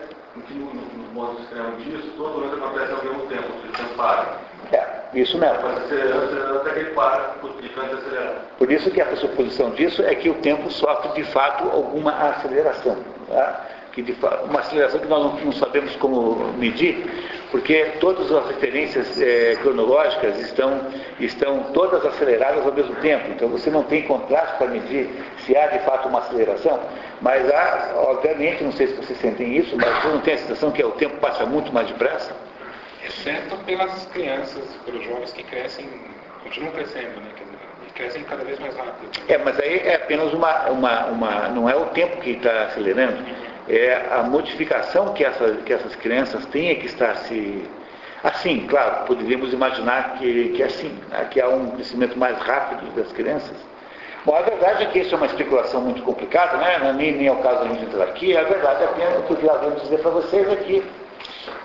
que 0.48 0.54
no, 0.54 0.93
modo 1.14 1.40
extremo 1.40 1.76
disso, 1.76 2.12
todo 2.16 2.40
momento 2.40 2.56
acontece 2.56 2.92
ao 2.92 3.04
mesmo 3.04 3.26
tempo, 3.26 3.44
o 3.48 3.72
tempo 3.72 3.94
para. 3.96 4.38
É, 4.72 4.86
isso 5.14 5.38
mesmo. 5.38 5.62
Vai 5.62 5.76
acelerando, 5.76 6.24
acelerando 6.24 6.56
até 6.58 6.70
que 6.70 6.78
ele 6.80 6.90
para, 6.90 7.34
de 7.60 7.68
tanto 7.68 7.94
acelerar. 7.96 8.34
Por 8.58 8.72
isso 8.72 8.90
que 8.90 9.00
a 9.00 9.06
pressuposição 9.06 9.70
disso 9.70 10.02
é 10.02 10.14
que 10.14 10.28
o 10.28 10.34
tempo 10.34 10.70
sofre 10.70 11.12
de 11.12 11.24
fato 11.30 11.70
alguma 11.70 12.12
aceleração. 12.12 12.96
Tá? 13.28 13.66
que 13.94 14.02
de, 14.02 14.16
uma 14.44 14.58
aceleração 14.58 14.98
que 14.98 15.06
nós 15.06 15.22
não, 15.22 15.44
não, 15.44 15.52
sabemos 15.52 15.94
como 15.96 16.52
medir, 16.58 17.06
porque 17.50 17.92
todas 18.00 18.30
as 18.30 18.48
referências 18.48 19.20
é, 19.20 19.54
cronológicas 19.62 20.38
estão, 20.40 20.80
estão 21.20 21.62
todas 21.72 22.04
aceleradas 22.04 22.66
ao 22.66 22.72
mesmo 22.72 22.94
tempo. 22.96 23.30
Então 23.30 23.48
você 23.48 23.70
não 23.70 23.84
tem 23.84 24.02
contraste 24.02 24.58
para 24.58 24.66
medir 24.66 25.08
se 25.38 25.56
há 25.56 25.68
de 25.68 25.78
fato 25.84 26.08
uma 26.08 26.18
aceleração, 26.18 26.80
mas 27.20 27.48
há, 27.50 27.92
obviamente, 27.96 28.64
não 28.64 28.72
sei 28.72 28.88
se 28.88 28.94
vocês 28.94 29.18
sentem 29.18 29.56
isso, 29.56 29.76
mas 29.76 30.02
você 30.02 30.08
não 30.08 30.20
tem 30.20 30.34
a 30.34 30.38
sensação 30.38 30.70
que 30.70 30.82
o 30.82 30.92
tempo 30.92 31.16
passa 31.18 31.46
muito 31.46 31.72
mais 31.72 31.86
depressa? 31.88 32.34
Exceto 33.04 33.56
pelas 33.58 34.06
crianças, 34.06 34.64
pelos 34.84 35.04
jovens 35.04 35.32
que 35.32 35.42
crescem, 35.42 35.88
continuam 36.42 36.72
crescendo, 36.72 37.20
né? 37.20 37.28
crescem 37.94 38.22
cada 38.24 38.44
vez 38.44 38.58
mais 38.58 38.76
rápido. 38.76 39.08
É, 39.28 39.38
mas 39.38 39.58
aí 39.58 39.78
é 39.78 39.96
apenas 39.96 40.32
uma, 40.32 40.70
uma, 40.70 41.06
uma 41.06 41.48
não 41.48 41.68
é 41.68 41.76
o 41.76 41.86
tempo 41.86 42.20
que 42.20 42.30
está 42.30 42.64
acelerando, 42.64 43.24
é 43.68 44.06
a 44.10 44.22
modificação 44.22 45.14
que, 45.14 45.24
essa, 45.24 45.56
que 45.64 45.72
essas 45.72 45.94
crianças 45.96 46.44
têm 46.46 46.76
que 46.76 46.86
estar 46.86 47.16
se. 47.16 47.64
Assim, 48.22 48.66
claro, 48.66 49.04
poderíamos 49.04 49.52
imaginar 49.52 50.14
que, 50.14 50.50
que 50.50 50.62
é 50.62 50.66
assim, 50.66 50.98
né, 51.10 51.26
que 51.30 51.40
há 51.40 51.48
um 51.48 51.72
crescimento 51.72 52.18
mais 52.18 52.38
rápido 52.38 52.90
das 52.94 53.12
crianças. 53.12 53.56
Bom, 54.24 54.34
a 54.34 54.40
verdade 54.40 54.84
é 54.84 54.86
que 54.86 55.00
isso 55.00 55.14
é 55.14 55.18
uma 55.18 55.26
especulação 55.26 55.82
muito 55.82 56.02
complicada, 56.02 56.56
né? 56.56 56.92
nem, 56.96 57.12
nem 57.12 57.26
é 57.26 57.32
o 57.32 57.36
caso 57.36 57.64
a 57.64 57.68
gente 57.68 57.84
entrar 57.84 58.04
aqui, 58.04 58.34
a 58.34 58.42
verdade 58.42 58.82
é 58.82 58.86
apenas 58.86 59.18
o 59.18 59.22
que 59.22 59.44
eu 59.44 59.60
vamos 59.60 59.82
dizer 59.82 59.98
para 59.98 60.10
vocês 60.12 60.50
aqui. 60.50 60.82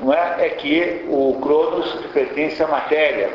Não 0.02 0.14
é? 0.14 0.46
é 0.46 0.50
que 0.50 1.06
o 1.08 1.40
Cronos 1.42 1.90
pertence 2.14 2.62
à 2.62 2.68
matéria. 2.68 3.30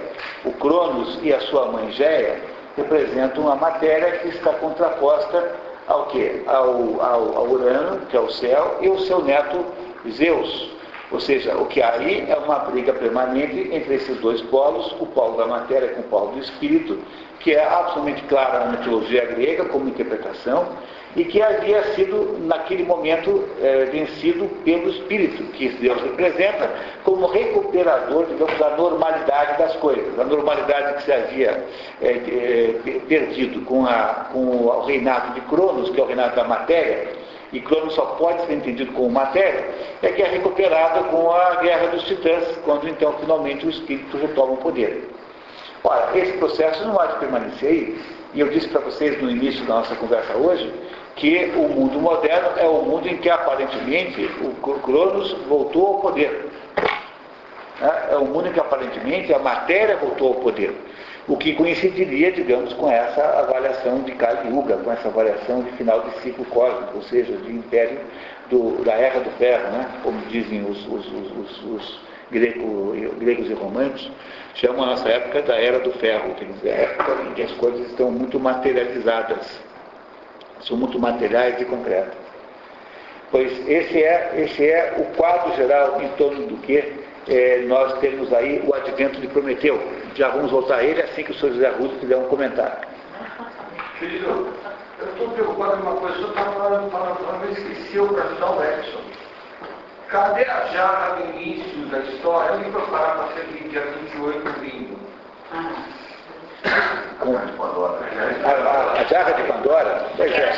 O 0.44 0.52
Cronos 0.52 1.18
e 1.22 1.32
a 1.32 1.40
sua 1.40 1.72
mãe 1.72 1.90
Géia 1.92 2.38
representam 2.76 3.50
a 3.50 3.56
matéria 3.56 4.18
que 4.18 4.28
está 4.28 4.52
contraposta 4.54 5.54
ao 5.86 6.06
quê? 6.06 6.42
Ao, 6.46 7.00
ao, 7.00 7.38
ao 7.38 7.48
Urano, 7.48 8.04
que 8.06 8.16
é 8.16 8.20
o 8.20 8.30
céu, 8.30 8.76
e 8.82 8.90
o 8.90 8.98
seu 9.00 9.22
neto 9.22 9.64
Zeus. 10.10 10.73
Ou 11.10 11.20
seja, 11.20 11.56
o 11.56 11.66
que 11.66 11.82
há 11.82 11.92
aí 11.92 12.24
é 12.28 12.36
uma 12.36 12.58
briga 12.60 12.92
permanente 12.92 13.68
entre 13.72 13.94
esses 13.94 14.16
dois 14.18 14.40
polos, 14.42 14.94
o 15.00 15.06
polo 15.06 15.36
da 15.36 15.46
matéria 15.46 15.88
com 15.88 16.00
o 16.00 16.04
polo 16.04 16.32
do 16.32 16.38
espírito, 16.40 16.98
que 17.40 17.52
é 17.52 17.64
absolutamente 17.64 18.22
clara 18.22 18.60
na 18.60 18.72
mitologia 18.72 19.24
grega 19.26 19.66
como 19.66 19.88
interpretação, 19.88 20.66
e 21.16 21.24
que 21.24 21.40
havia 21.40 21.82
sido, 21.94 22.38
naquele 22.40 22.82
momento, 22.84 23.44
é, 23.62 23.84
vencido 23.84 24.46
pelo 24.64 24.90
Espírito, 24.90 25.44
que 25.52 25.68
Deus 25.68 26.00
representa 26.02 26.70
como 27.04 27.26
recuperador, 27.26 28.26
digamos, 28.26 28.58
da 28.58 28.70
normalidade 28.76 29.58
das 29.58 29.76
coisas, 29.76 30.14
da 30.16 30.24
normalidade 30.24 30.94
que 30.94 31.02
se 31.04 31.12
havia 31.12 31.64
é, 32.02 32.08
é, 32.08 33.00
perdido 33.06 33.64
com, 33.64 33.86
a, 33.86 34.26
com 34.32 34.44
o 34.44 34.84
reinado 34.86 35.34
de 35.34 35.40
Cronos, 35.42 35.90
que 35.90 36.00
é 36.00 36.02
o 36.02 36.06
reinado 36.06 36.34
da 36.34 36.44
matéria, 36.44 37.08
e 37.54 37.60
Cronos 37.60 37.94
só 37.94 38.02
pode 38.18 38.44
ser 38.46 38.52
entendido 38.52 38.92
como 38.92 39.08
matéria, 39.10 39.64
é 40.02 40.08
que 40.08 40.20
é 40.20 40.26
recuperada 40.26 41.04
com 41.04 41.30
a 41.30 41.56
guerra 41.56 41.86
dos 41.86 42.02
titãs, 42.02 42.44
quando 42.64 42.88
então 42.88 43.12
finalmente 43.20 43.64
o 43.64 43.70
Espírito 43.70 44.16
retoma 44.16 44.54
o 44.54 44.56
poder. 44.56 45.08
Ora, 45.84 46.10
esse 46.18 46.32
processo 46.32 46.84
não 46.84 47.00
há 47.00 47.06
de 47.06 47.18
permanecer 47.18 47.68
aí, 47.68 48.00
e 48.34 48.40
eu 48.40 48.48
disse 48.48 48.68
para 48.68 48.80
vocês 48.80 49.22
no 49.22 49.30
início 49.30 49.64
da 49.66 49.74
nossa 49.74 49.94
conversa 49.94 50.34
hoje, 50.36 50.72
que 51.14 51.52
o 51.54 51.68
mundo 51.68 52.00
moderno 52.00 52.48
é 52.56 52.66
o 52.66 52.82
mundo 52.82 53.08
em 53.08 53.18
que 53.18 53.30
aparentemente 53.30 54.28
o 54.42 54.50
Cronos 54.80 55.32
voltou 55.46 55.86
ao 55.86 55.94
poder. 56.00 56.50
É, 57.80 58.14
é 58.14 58.16
o 58.16 58.24
mundo 58.24 58.48
em 58.48 58.52
que 58.52 58.58
aparentemente 58.58 59.32
a 59.32 59.38
matéria 59.38 59.96
voltou 59.96 60.28
ao 60.28 60.34
poder. 60.40 60.74
O 61.26 61.38
que 61.38 61.54
coincidiria, 61.54 62.30
digamos, 62.32 62.74
com 62.74 62.90
essa 62.90 63.22
avaliação 63.38 64.02
de 64.02 64.12
Kali 64.12 64.48
Yuga, 64.48 64.76
com 64.76 64.92
essa 64.92 65.08
avaliação 65.08 65.62
de 65.62 65.72
final 65.72 66.02
de 66.02 66.20
ciclo 66.20 66.44
cósmico, 66.46 66.96
ou 66.96 67.02
seja, 67.02 67.34
de 67.36 67.50
império 67.50 67.98
do, 68.50 68.84
da 68.84 68.92
Era 68.92 69.20
do 69.20 69.30
Ferro, 69.38 69.70
né? 69.70 69.88
como 70.02 70.20
dizem 70.26 70.62
os, 70.64 70.86
os, 70.86 71.06
os, 71.06 71.64
os 71.64 72.00
grego, 72.30 72.92
gregos 73.18 73.48
e 73.48 73.54
romanos, 73.54 74.12
chamam 74.54 74.84
a 74.84 74.86
nossa 74.88 75.08
época 75.08 75.40
da 75.42 75.54
Era 75.56 75.78
do 75.78 75.92
Ferro, 75.92 76.34
quer 76.34 76.44
dizer, 76.44 76.70
a 76.70 76.74
época 76.74 77.22
em 77.22 77.32
que 77.32 77.42
as 77.42 77.52
coisas 77.52 77.88
estão 77.88 78.10
muito 78.10 78.38
materializadas 78.38 79.62
são 80.60 80.76
muito 80.76 80.98
materiais 80.98 81.60
e 81.60 81.64
concretas. 81.64 82.14
Pois 83.30 83.68
esse 83.68 84.02
é, 84.02 84.32
esse 84.36 84.64
é 84.64 84.94
o 84.98 85.16
quadro 85.16 85.54
geral 85.56 86.00
em 86.00 86.08
torno 86.16 86.46
do 86.46 86.56
que 86.58 87.03
é, 87.28 87.62
nós 87.66 87.98
temos 88.00 88.32
aí 88.32 88.62
o 88.66 88.74
advento 88.74 89.20
de 89.20 89.28
Prometeu. 89.28 89.80
Já 90.14 90.28
vamos 90.28 90.50
voltar 90.50 90.76
a 90.76 90.84
ele 90.84 91.02
assim 91.02 91.22
que 91.22 91.32
o 91.32 91.34
senhor 91.34 91.54
José 91.54 91.68
Russo 91.70 91.98
fizer 92.00 92.16
um 92.16 92.28
comentário. 92.28 92.86
Filho, 93.98 94.52
eu 94.98 95.06
estou 95.06 95.30
preocupado 95.30 95.78
com 95.78 95.90
uma 95.90 96.00
coisa, 96.00 96.14
o 96.14 96.18
senhor 96.18 96.30
estava 96.30 96.52
falando, 96.52 96.90
falando, 96.90 97.16
falando, 97.24 97.44
eu 97.44 97.52
esqueci 97.52 97.98
o 97.98 98.08
capitão 98.08 98.64
Edson. 98.64 99.00
Cadê 100.08 100.44
a 100.44 100.66
jarra 100.66 101.16
no 101.16 101.40
início 101.40 101.86
da 101.86 101.98
história? 101.98 102.52
Eu 102.52 102.58
me 102.58 102.70
preparar 102.70 103.16
para 103.16 103.28
ser 103.34 103.68
dia 103.68 103.80
28 103.80 104.60
de 104.60 104.66
lindo. 104.66 104.98
Ah 105.52 106.04
com 107.20 107.36
a, 107.36 109.00
a, 109.00 109.04
jarra 109.04 109.32
de 109.32 109.42
Pandora. 109.44 110.06
Pois 110.16 110.32
é. 110.32 110.52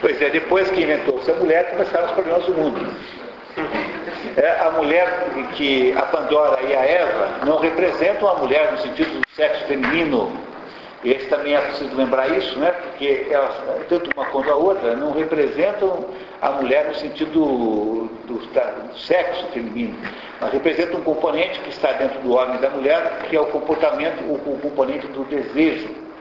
Pois 0.00 0.22
é, 0.22 0.30
depois 0.30 0.70
que 0.70 0.82
inventou-se 0.82 1.30
a 1.30 1.34
mulher, 1.34 1.70
começaram 1.70 2.06
os 2.06 2.12
problemas 2.12 2.44
do 2.46 2.54
mundo. 2.54 2.96
É, 4.36 4.60
a 4.60 4.70
mulher 4.70 5.26
que 5.54 5.92
a 5.92 6.02
Pandora 6.02 6.62
e 6.62 6.74
a 6.74 6.84
Eva 6.84 7.44
não 7.44 7.58
representam 7.58 8.28
a 8.28 8.34
mulher 8.36 8.72
no 8.72 8.78
sentido 8.78 9.20
do 9.20 9.30
sexo 9.36 9.64
feminino. 9.66 10.32
Esse 11.04 11.26
também 11.26 11.54
é 11.54 11.60
preciso 11.60 11.94
lembrar 11.96 12.28
isso, 12.28 12.56
né? 12.60 12.70
porque 12.70 13.26
elas, 13.28 13.54
tanto 13.88 14.08
uma 14.16 14.24
quanto 14.26 14.50
a 14.50 14.54
outra, 14.54 14.94
não 14.94 15.12
representam 15.12 16.06
a 16.40 16.52
mulher 16.52 16.86
no 16.86 16.94
sentido 16.94 17.32
do, 17.32 18.08
do, 18.26 18.38
do 18.38 18.98
sexo 18.98 19.46
feminino, 19.48 19.96
mas 20.40 20.52
representa 20.52 20.96
um 20.96 21.02
componente 21.02 21.58
que 21.60 21.70
está 21.70 21.92
dentro 21.92 22.20
do 22.20 22.32
homem 22.32 22.56
e 22.56 22.60
da 22.60 22.70
mulher, 22.70 23.26
que 23.28 23.36
é 23.36 23.40
o 23.40 23.46
comportamento, 23.46 24.22
o, 24.22 24.34
o 24.34 24.60
componente 24.60 25.08
do 25.08 25.24
desejo. 25.24 26.11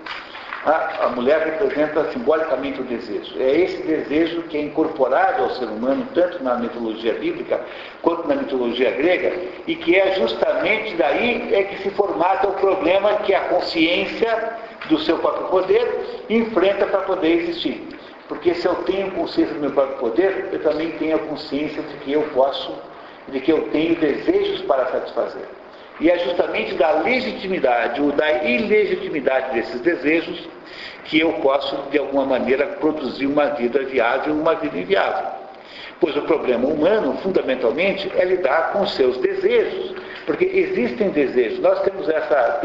A, 0.64 1.06
a 1.06 1.10
mulher 1.10 1.40
representa 1.40 2.12
simbolicamente 2.12 2.82
o 2.82 2.84
desejo. 2.84 3.34
É 3.40 3.52
esse 3.62 3.82
desejo 3.82 4.44
que 4.44 4.58
é 4.58 4.62
incorporado 4.62 5.44
ao 5.44 5.50
ser 5.52 5.66
humano, 5.66 6.08
tanto 6.14 6.44
na 6.44 6.56
mitologia 6.56 7.14
bíblica 7.14 7.62
quanto 8.04 8.28
na 8.28 8.36
mitologia 8.36 8.92
grega, 8.92 9.34
e 9.66 9.76
que 9.76 9.96
é 9.96 10.14
justamente 10.20 10.96
daí 10.96 11.52
é 11.52 11.64
que 11.64 11.82
se 11.82 11.90
formata 11.92 12.48
o 12.48 12.54
problema 12.54 13.16
que 13.18 13.34
a 13.34 13.42
consciência 13.42 14.56
do 14.88 15.00
seu 15.00 15.18
próprio 15.18 15.48
poder 15.48 16.26
enfrenta 16.30 16.86
para 16.86 17.02
poder 17.02 17.42
existir. 17.42 17.88
Porque 18.28 18.54
se 18.54 18.68
eu 18.68 18.76
tenho 18.84 19.12
consciência 19.12 19.56
do 19.56 19.60
meu 19.62 19.72
próprio 19.72 19.98
poder, 19.98 20.50
eu 20.52 20.62
também 20.62 20.92
tenho 20.92 21.16
a 21.16 21.20
consciência 21.20 21.82
de 21.82 21.98
que 21.98 22.14
eu 22.14 22.22
posso, 22.34 22.72
de 23.28 23.40
que 23.40 23.52
eu 23.52 23.70
tenho 23.72 23.96
desejos 23.96 24.62
para 24.62 24.86
satisfazer. 24.86 25.61
E 26.02 26.10
é 26.10 26.18
justamente 26.18 26.74
da 26.74 26.92
legitimidade 26.94 28.02
ou 28.02 28.12
da 28.12 28.44
ilegitimidade 28.44 29.54
desses 29.54 29.80
desejos 29.82 30.50
que 31.06 31.20
eu 31.20 31.34
posso, 31.34 31.76
de 31.92 32.00
alguma 32.00 32.26
maneira, 32.26 32.66
produzir 32.80 33.28
uma 33.28 33.52
vida 33.52 33.84
viável 33.84 34.34
ou 34.34 34.42
uma 34.42 34.56
vida 34.56 34.80
inviável. 34.80 35.30
Pois 36.00 36.18
o 36.18 36.24
problema 36.24 36.68
humano, 36.68 37.16
fundamentalmente, 37.22 38.12
é 38.18 38.26
lidar 38.26 38.74
com 38.74 38.88
seus 38.88 39.18
desejos. 39.18 39.94
Porque 40.26 40.46
existem 40.46 41.10
desejos. 41.12 41.60
Nós 41.60 41.80
temos 41.82 42.10
essa 42.10 42.62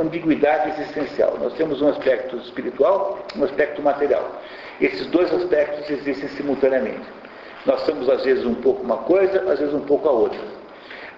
ambiguidade 0.00 0.70
existencial. 0.70 1.36
Nós 1.40 1.54
temos 1.54 1.82
um 1.82 1.88
aspecto 1.88 2.36
espiritual, 2.36 3.18
um 3.36 3.42
aspecto 3.42 3.82
material. 3.82 4.40
Esses 4.80 5.06
dois 5.08 5.32
aspectos 5.34 5.90
existem 5.90 6.28
simultaneamente. 6.30 7.06
Nós 7.64 7.80
somos, 7.80 8.08
às 8.08 8.24
vezes, 8.24 8.44
um 8.44 8.54
pouco 8.54 8.84
uma 8.84 8.98
coisa, 8.98 9.40
às 9.50 9.58
vezes, 9.58 9.74
um 9.74 9.80
pouco 9.80 10.08
a 10.08 10.12
outra. 10.12 10.38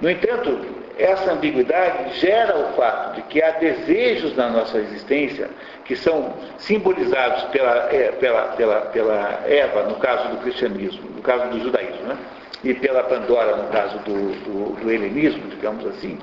No 0.01 0.09
entanto, 0.11 0.59
essa 0.99 1.33
ambiguidade 1.33 2.19
gera 2.19 2.57
o 2.57 2.73
fato 2.75 3.15
de 3.15 3.23
que 3.23 3.43
há 3.43 3.53
desejos 3.53 4.35
na 4.37 4.49
nossa 4.49 4.79
existência 4.79 5.49
que 5.85 5.95
são 5.95 6.35
simbolizados 6.59 7.45
pela, 7.45 7.89
é, 7.93 8.13
pela, 8.13 8.43
pela, 8.57 8.81
pela 8.83 9.41
Eva, 9.47 9.85
no 9.85 9.95
caso 9.97 10.29
do 10.29 10.39
cristianismo, 10.39 11.09
no 11.11 11.23
caso 11.23 11.49
do 11.51 11.61
judaísmo, 11.61 12.09
né? 12.09 12.19
e 12.65 12.75
pela 12.75 13.05
Pandora, 13.05 13.57
no 13.57 13.69
caso 13.69 13.99
do, 14.01 14.33
do, 14.45 14.81
do 14.81 14.91
helenismo, 14.91 15.49
digamos 15.49 15.87
assim. 15.87 16.19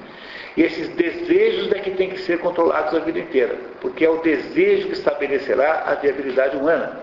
E 0.58 0.64
esses 0.64 0.90
desejos 0.90 1.72
é 1.72 1.80
que 1.80 1.92
têm 1.92 2.10
que 2.10 2.20
ser 2.20 2.40
controlados 2.40 2.94
a 2.94 3.00
vida 3.00 3.20
inteira, 3.20 3.56
porque 3.82 4.06
é 4.06 4.10
o 4.10 4.18
desejo 4.18 4.88
que 4.88 4.94
estabelecerá 4.94 5.84
a 5.86 5.96
viabilidade 5.96 6.56
humana. 6.56 7.00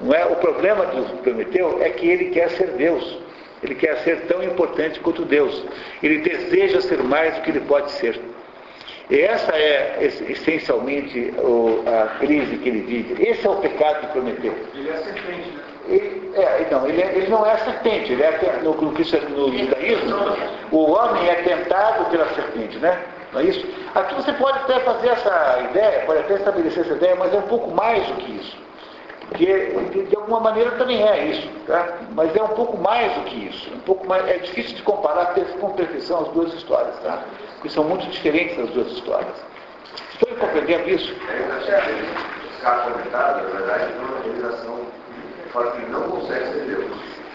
Não 0.00 0.12
é? 0.12 0.24
O 0.26 0.36
problema 0.36 0.86
do 0.86 1.22
Prometeu 1.22 1.82
é 1.82 1.90
que 1.90 2.08
ele 2.08 2.26
quer 2.26 2.50
ser 2.50 2.68
Deus. 2.72 3.23
Ele 3.64 3.74
quer 3.74 3.96
ser 3.98 4.26
tão 4.26 4.42
importante 4.42 5.00
quanto 5.00 5.24
Deus. 5.24 5.64
Ele 6.02 6.18
deseja 6.18 6.80
ser 6.82 7.02
mais 7.02 7.34
do 7.34 7.42
que 7.42 7.50
ele 7.50 7.60
pode 7.60 7.90
ser. 7.92 8.20
E 9.10 9.20
essa 9.20 9.52
é 9.52 9.98
essencialmente 10.28 11.34
a 11.86 12.18
crise 12.18 12.56
que 12.58 12.68
ele 12.68 12.80
vive. 12.80 13.22
Esse 13.22 13.46
é 13.46 13.50
o 13.50 13.56
pecado 13.56 14.02
de 14.02 14.06
Prometeu. 14.08 14.54
Ele 14.74 14.88
é 14.88 14.96
serpente, 14.96 15.50
né? 15.50 15.62
Ele, 15.86 16.32
é, 16.34 16.66
não, 16.70 16.88
ele, 16.88 17.02
é, 17.02 17.14
ele, 17.14 17.28
não 17.28 17.44
é 17.44 17.58
serpente, 17.58 18.12
ele 18.12 18.22
é, 18.22 18.60
no, 18.62 18.74
no, 18.74 18.90
no 18.90 19.58
judaísmo, 19.58 20.16
o 20.72 20.90
homem 20.92 21.28
é 21.28 21.34
tentado 21.42 22.06
pela 22.06 22.26
serpente, 22.34 22.78
né? 22.78 22.98
Não 23.34 23.40
é 23.40 23.44
isso? 23.44 23.66
Aqui 23.94 24.14
você 24.14 24.32
pode 24.32 24.58
até 24.60 24.80
fazer 24.80 25.08
essa 25.08 25.58
ideia, 25.70 26.04
pode 26.06 26.20
até 26.20 26.34
estabelecer 26.36 26.84
essa 26.84 26.94
ideia, 26.94 27.16
mas 27.16 27.34
é 27.34 27.36
um 27.36 27.42
pouco 27.42 27.70
mais 27.70 28.06
do 28.06 28.14
que 28.14 28.32
isso. 28.32 28.56
Porque, 29.28 30.04
de, 30.08 30.16
alguma 30.16 30.40
maneira, 30.40 30.72
também 30.72 31.02
é 31.02 31.26
isso. 31.26 31.48
Tá? 31.66 31.98
Mas 32.12 32.34
é 32.34 32.42
um 32.42 32.48
pouco 32.48 32.76
mais 32.78 33.12
do 33.14 33.22
que 33.22 33.48
isso. 33.48 33.74
Um 33.74 33.80
pouco 33.80 34.06
mais, 34.06 34.26
é 34.28 34.38
difícil 34.38 34.76
de 34.76 34.82
comparar 34.82 35.34
com 35.60 35.70
perfeição 35.70 36.20
as 36.22 36.28
duas 36.28 36.52
histórias, 36.54 36.94
tá? 37.00 37.22
porque 37.54 37.70
são 37.70 37.84
muito 37.84 38.06
diferentes 38.10 38.58
as 38.58 38.70
duas 38.70 38.88
histórias. 38.92 39.34
Estou 40.12 40.36
compreendendo 40.38 40.88
isso? 40.90 41.12
Os 41.12 42.60
caras 42.62 42.92
comentaram, 42.92 43.42
na 43.42 43.50
verdade, 43.50 43.92
é 43.92 44.00
uma 44.00 44.16
organização 44.16 44.84
fala 45.54 45.70
que 45.70 45.86
não 45.88 46.02
consegue 46.10 46.46
ser 46.46 46.64
Deus. 46.66 46.90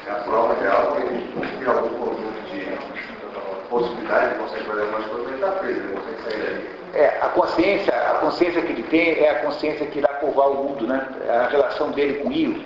É 0.06 0.12
a 0.12 0.16
prova 0.16 0.54
real 0.62 0.96
que 0.96 1.02
ele 1.04 1.58
tem 1.58 1.68
algum 1.68 1.90
conjunto 1.90 2.42
de 2.52 3.70
possibilidades, 3.70 4.38
consegue 4.38 4.66
fazer 4.66 4.82
algumas 4.82 5.06
coisas, 5.06 5.26
mas 5.26 5.36
está 5.36 5.52
preso, 5.54 5.80
ele 5.80 5.94
consegue 5.94 6.24
sair 6.24 6.44
dali. 6.44 6.79
É, 6.94 7.18
a 7.22 7.30
consciência, 7.30 7.94
a 7.94 8.16
consciência 8.16 8.62
que 8.62 8.72
ele 8.72 8.84
tem 8.84 9.24
é 9.24 9.30
a 9.30 9.40
consciência 9.42 9.86
que 9.86 10.00
irá 10.00 10.08
povoar 10.16 10.50
o 10.50 10.64
mundo, 10.64 10.88
né? 10.88 11.08
A 11.30 11.48
relação 11.48 11.92
dele 11.92 12.16
com 12.16 12.30
o 12.30 12.32
Io 12.32 12.66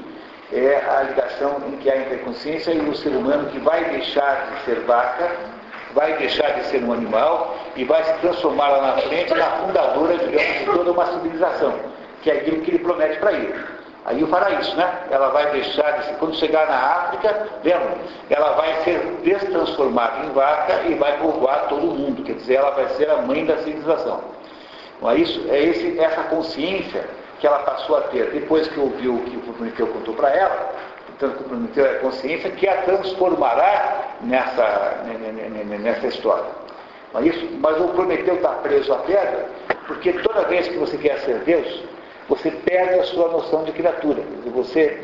é 0.51 0.81
a 0.87 1.03
ligação 1.03 1.61
em 1.67 1.77
que 1.77 1.89
há 1.89 1.97
entre 1.97 2.15
a 2.15 2.19
consciência 2.19 2.71
e 2.71 2.79
o 2.79 2.95
ser 2.95 3.09
humano 3.09 3.49
que 3.49 3.59
vai 3.59 3.83
deixar 3.85 4.51
de 4.51 4.65
ser 4.65 4.79
vaca, 4.81 5.31
vai 5.93 6.15
deixar 6.17 6.53
de 6.53 6.67
ser 6.67 6.83
um 6.83 6.93
animal 6.93 7.57
e 7.75 7.83
vai 7.83 8.03
se 8.03 8.13
transformar 8.19 8.69
lá 8.69 8.95
na 8.95 9.01
frente 9.01 9.33
na 9.33 9.45
fundadora, 9.45 10.17
digamos, 10.17 10.59
de 10.59 10.65
toda 10.65 10.91
uma 10.91 11.05
civilização, 11.07 11.73
que 12.21 12.29
é 12.29 12.35
aquilo 12.35 12.61
que 12.61 12.71
ele 12.71 12.79
promete 12.79 13.19
para 13.19 13.33
ele. 13.33 13.53
Aí 14.05 14.21
o 14.21 14.27
fará 14.27 14.49
isso, 14.51 14.75
né? 14.75 15.05
Ela 15.09 15.29
vai 15.29 15.49
deixar 15.51 15.91
de 15.99 16.13
quando 16.15 16.35
chegar 16.35 16.67
na 16.67 16.75
África, 16.75 17.47
lembra? 17.63 17.95
Ela 18.29 18.51
vai 18.51 18.81
ser 18.83 18.99
destransformada 19.23 20.25
em 20.25 20.29
vaca 20.31 20.81
e 20.87 20.95
vai 20.95 21.17
povoar 21.19 21.67
todo 21.69 21.89
o 21.89 21.95
mundo. 21.95 22.23
Quer 22.23 22.33
dizer, 22.33 22.55
ela 22.55 22.71
vai 22.71 22.87
ser 22.89 23.09
a 23.09 23.17
mãe 23.17 23.45
da 23.45 23.57
civilização. 23.59 24.19
Não 25.01 25.09
é 25.09 25.15
isso? 25.15 25.45
É 25.49 25.61
esse, 25.61 25.97
essa 25.99 26.23
consciência 26.23 27.05
que 27.39 27.47
ela 27.47 27.59
passou 27.59 27.97
a 27.97 28.01
ter 28.01 28.31
depois 28.31 28.67
que 28.67 28.79
ouviu 28.79 29.15
o 29.15 29.23
que 29.23 29.37
o 29.37 29.41
Prometeu 29.41 29.87
contou 29.87 30.13
para 30.15 30.29
ela. 30.29 30.73
Portanto, 31.07 31.39
o 31.39 31.43
Prometeu 31.43 31.85
é 31.85 31.91
a 31.91 31.99
consciência 31.99 32.51
que 32.51 32.67
a 32.67 32.81
transformará 32.81 34.15
nessa, 34.21 35.03
nessa 35.79 36.07
história. 36.07 36.45
Não 37.13 37.21
é 37.21 37.27
isso? 37.27 37.47
Mas 37.61 37.79
o 37.79 37.87
Prometeu 37.89 38.35
está 38.35 38.49
preso 38.49 38.91
à 38.93 38.97
pedra 38.97 39.45
porque 39.87 40.13
toda 40.13 40.43
vez 40.43 40.67
que 40.67 40.77
você 40.77 40.97
quer 40.97 41.19
ser 41.19 41.39
Deus, 41.39 41.83
você 42.27 42.49
perde 42.51 42.99
a 42.99 43.03
sua 43.03 43.27
noção 43.29 43.63
de 43.63 43.71
criatura. 43.71 44.23
Você 44.53 45.01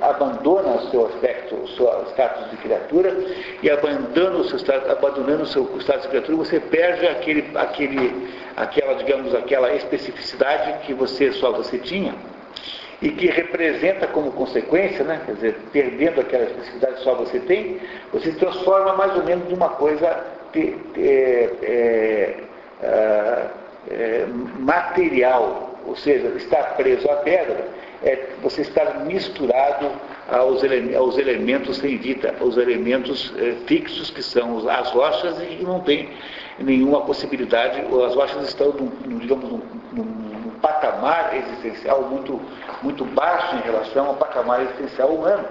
abandona 0.00 0.76
o 0.76 0.90
seu 0.90 1.06
aspecto, 1.06 1.54
o 1.54 1.68
seu 1.68 1.86
status 2.10 2.50
de 2.50 2.56
criatura, 2.56 3.16
e 3.62 3.70
abandonando 3.70 4.38
o 4.38 4.44
seu 4.44 4.74
abandonando 4.90 5.44
o 5.44 5.46
seu 5.46 5.64
status 5.78 6.02
de 6.02 6.08
criatura, 6.08 6.38
você 6.38 6.60
perde 6.60 7.06
aquele, 7.06 7.56
aquele, 7.56 8.28
aquela, 8.56 8.94
digamos, 8.94 9.34
aquela 9.34 9.72
especificidade 9.74 10.86
que 10.86 10.94
você 10.94 11.32
só 11.32 11.52
você 11.52 11.78
tinha 11.78 12.14
e 13.00 13.10
que 13.10 13.26
representa 13.26 14.06
como 14.06 14.32
consequência, 14.32 15.04
né, 15.04 15.20
quer 15.26 15.34
dizer, 15.34 15.58
perdendo 15.72 16.20
aquela 16.20 16.44
especificidade 16.44 16.94
que 16.96 17.02
só 17.02 17.14
você 17.14 17.38
tem, 17.40 17.78
você 18.12 18.32
se 18.32 18.38
transforma 18.38 18.94
mais 18.94 19.14
ou 19.16 19.22
menos 19.22 19.48
numa 19.50 19.68
coisa 19.70 20.24
é, 20.54 21.50
é, 21.62 22.36
é, 23.90 24.26
material, 24.58 25.75
ou 25.86 25.96
seja, 25.96 26.28
estar 26.36 26.76
preso 26.76 27.10
à 27.10 27.16
pedra, 27.16 27.68
é 28.02 28.28
você 28.42 28.62
estar 28.62 29.04
misturado 29.04 29.90
aos, 30.30 30.62
ele, 30.62 30.94
aos 30.94 31.16
elementos 31.16 31.78
sem 31.78 31.96
vida, 31.96 32.34
aos 32.40 32.56
elementos 32.56 33.32
é, 33.38 33.52
fixos 33.66 34.10
que 34.10 34.22
são 34.22 34.68
as 34.68 34.90
rochas 34.90 35.40
e 35.40 35.62
não 35.62 35.80
tem 35.80 36.10
nenhuma 36.58 37.02
possibilidade, 37.02 37.80
as 37.80 38.14
rochas 38.14 38.48
estão, 38.48 38.72
num, 38.72 39.18
digamos, 39.18 39.50
num, 39.50 39.60
num, 39.92 40.04
num, 40.04 40.50
patamar 40.60 41.36
existencial 41.36 42.02
muito, 42.02 42.40
muito 42.82 43.04
baixo 43.04 43.56
em 43.56 43.60
relação 43.60 44.06
ao 44.06 44.14
patamar 44.14 44.62
existencial 44.62 45.10
humano. 45.10 45.46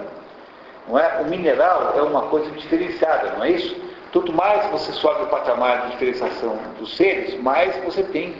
Não 0.88 0.98
é? 0.98 1.20
O 1.20 1.24
mineral 1.26 1.94
é 1.96 2.02
uma 2.02 2.22
coisa 2.22 2.50
diferenciada, 2.50 3.32
não 3.36 3.44
é 3.44 3.52
isso? 3.52 3.76
Quanto 4.12 4.32
mais 4.32 4.70
você 4.70 4.92
sobe 4.92 5.24
o 5.24 5.26
patamar 5.26 5.82
de 5.82 5.92
diferenciação 5.92 6.58
dos 6.78 6.96
seres, 6.96 7.38
mais 7.42 7.76
você 7.84 8.02
tem 8.02 8.34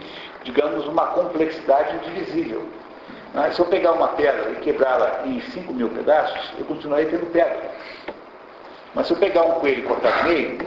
digamos, 0.46 0.86
uma 0.86 1.08
complexidade 1.08 1.96
indivisível. 1.96 2.66
Mas, 3.34 3.54
se 3.54 3.60
eu 3.60 3.66
pegar 3.66 3.92
uma 3.92 4.08
pedra 4.08 4.52
e 4.52 4.56
quebrá-la 4.56 5.22
em 5.26 5.40
5 5.40 5.74
mil 5.74 5.90
pedaços, 5.90 6.52
eu 6.58 6.64
continuarei 6.64 7.06
tendo 7.06 7.30
pedra. 7.32 7.70
Mas 8.94 9.08
se 9.08 9.12
eu 9.12 9.18
pegar 9.18 9.42
um 9.42 9.60
coelho 9.60 9.80
e 9.80 9.82
cortar 9.82 10.22
no 10.22 10.30
meio, 10.30 10.58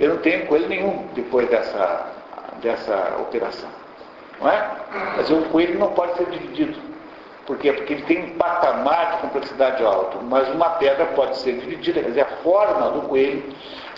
eu 0.00 0.08
não 0.08 0.16
tenho 0.16 0.46
coelho 0.46 0.68
nenhum 0.68 1.06
depois 1.14 1.48
dessa, 1.48 2.06
dessa 2.62 3.16
operação. 3.20 3.68
Não 4.40 4.48
é? 4.50 4.70
Mas 5.18 5.30
o 5.30 5.42
coelho 5.50 5.78
não 5.78 5.92
pode 5.92 6.16
ser 6.16 6.26
dividido. 6.30 6.80
Por 7.46 7.58
quê? 7.58 7.72
Porque 7.72 7.92
ele 7.92 8.02
tem 8.02 8.24
um 8.24 8.38
patamar 8.38 9.12
de 9.12 9.18
complexidade 9.18 9.84
alto, 9.84 10.18
mas 10.24 10.48
uma 10.48 10.70
pedra 10.70 11.06
pode 11.06 11.36
ser 11.38 11.58
dividida. 11.58 12.00
Quer 12.00 12.08
dizer, 12.08 12.20
a 12.22 12.36
forma 12.42 12.90
do 12.90 13.02
coelho 13.02 13.42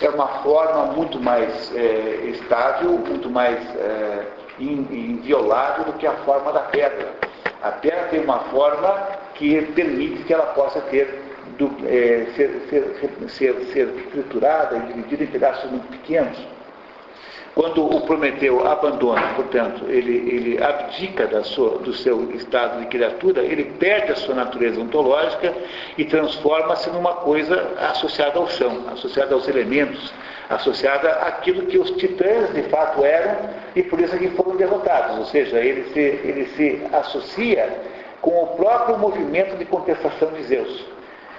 é 0.01 0.09
uma 0.09 0.27
forma 0.43 0.85
muito 0.93 1.19
mais 1.19 1.73
é, 1.75 2.25
estável, 2.25 2.91
muito 2.91 3.29
mais 3.29 3.57
é, 3.75 4.27
inviolável 4.59 5.85
do 5.85 5.93
que 5.93 6.07
a 6.07 6.13
forma 6.17 6.51
da 6.51 6.61
pedra. 6.61 7.13
A 7.61 7.71
pedra 7.71 8.07
tem 8.09 8.21
uma 8.21 8.39
forma 8.39 8.89
que 9.35 9.61
permite 9.73 10.23
que 10.23 10.33
ela 10.33 10.47
possa 10.47 10.81
ter 10.81 11.21
do, 11.57 11.69
é, 11.85 12.27
ser, 12.35 12.67
ser, 12.69 13.29
ser, 13.29 13.53
ser 13.71 13.87
triturada 14.11 14.77
e 14.77 14.93
dividida 14.93 15.23
em 15.23 15.27
pedaços 15.27 15.69
muito 15.69 15.87
pequenos. 15.87 16.37
Quando 17.55 17.85
o 17.85 18.01
Prometeu 18.01 18.65
abandona, 18.65 19.35
portanto, 19.35 19.85
ele, 19.87 20.15
ele 20.15 20.63
abdica 20.63 21.43
sua, 21.43 21.77
do 21.77 21.93
seu 21.93 22.31
estado 22.31 22.79
de 22.79 22.87
criatura, 22.87 23.43
ele 23.43 23.65
perde 23.77 24.11
a 24.11 24.15
sua 24.15 24.33
natureza 24.33 24.81
ontológica 24.81 25.53
e 25.95 26.03
transforma-se 26.03 26.89
numa 26.89 27.13
coisa 27.13 27.73
associada 27.77 28.39
ao 28.39 28.49
chão, 28.49 28.85
associada 28.91 29.35
aos 29.35 29.47
elementos, 29.47 30.11
associada 30.49 31.09
àquilo 31.21 31.65
que 31.67 31.77
os 31.77 31.91
titãs 31.91 32.53
de 32.53 32.63
fato 32.63 33.03
eram 33.03 33.49
e 33.75 33.83
por 33.83 33.99
isso 33.99 34.15
é 34.15 34.19
que 34.19 34.29
foram 34.31 34.55
derrotados. 34.55 35.17
Ou 35.17 35.25
seja, 35.25 35.59
ele 35.59 35.91
se, 35.93 35.99
ele 35.99 36.45
se 36.55 36.87
associa 36.93 37.69
com 38.21 38.43
o 38.43 38.47
próprio 38.55 38.97
movimento 38.97 39.57
de 39.57 39.65
contestação 39.65 40.31
de 40.31 40.43
Zeus 40.43 40.93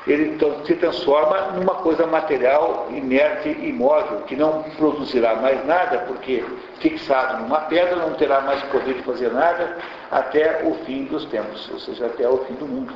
ele 0.06 0.38
se 0.66 0.74
transforma 0.74 1.52
numa 1.52 1.76
coisa 1.76 2.06
material, 2.06 2.88
inerte, 2.90 3.48
imóvel, 3.48 4.20
que 4.22 4.36
não 4.36 4.62
produzirá 4.76 5.36
mais 5.36 5.64
nada, 5.64 5.98
porque 6.00 6.44
fixado 6.78 7.42
numa 7.42 7.60
pedra 7.62 7.96
não 7.96 8.12
terá 8.14 8.42
mais 8.42 8.62
poder 8.64 8.94
de 8.94 9.02
fazer 9.02 9.32
nada 9.32 9.78
até 10.10 10.62
o 10.62 10.74
fim 10.84 11.04
dos 11.04 11.24
tempos, 11.26 11.70
ou 11.70 11.78
seja, 11.78 12.06
até 12.06 12.28
o 12.28 12.38
fim 12.44 12.54
do 12.54 12.66
mundo. 12.66 12.92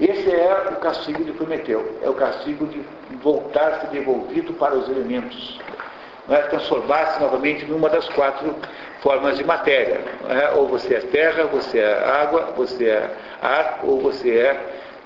Esse 0.00 0.30
é 0.30 0.68
o 0.70 0.76
castigo 0.76 1.22
de 1.24 1.32
Prometeu, 1.32 1.98
é 2.02 2.08
o 2.08 2.14
castigo 2.14 2.66
de 2.66 2.80
voltar-se 3.22 3.86
devolvido 3.88 4.52
para 4.54 4.74
os 4.74 4.88
elementos, 4.88 5.60
é? 6.28 6.36
transformar-se 6.42 7.20
novamente 7.20 7.64
numa 7.66 7.88
das 7.88 8.08
quatro 8.10 8.54
formas 9.00 9.36
de 9.36 9.44
matéria. 9.44 10.00
É? 10.28 10.50
Ou 10.54 10.68
você 10.68 10.94
é 10.94 11.00
terra, 11.00 11.44
você 11.44 11.78
é 11.78 12.04
água, 12.04 12.52
você 12.56 12.88
é 12.88 13.16
ar, 13.42 13.80
ou 13.82 14.00
você 14.00 14.38
é 14.38 14.52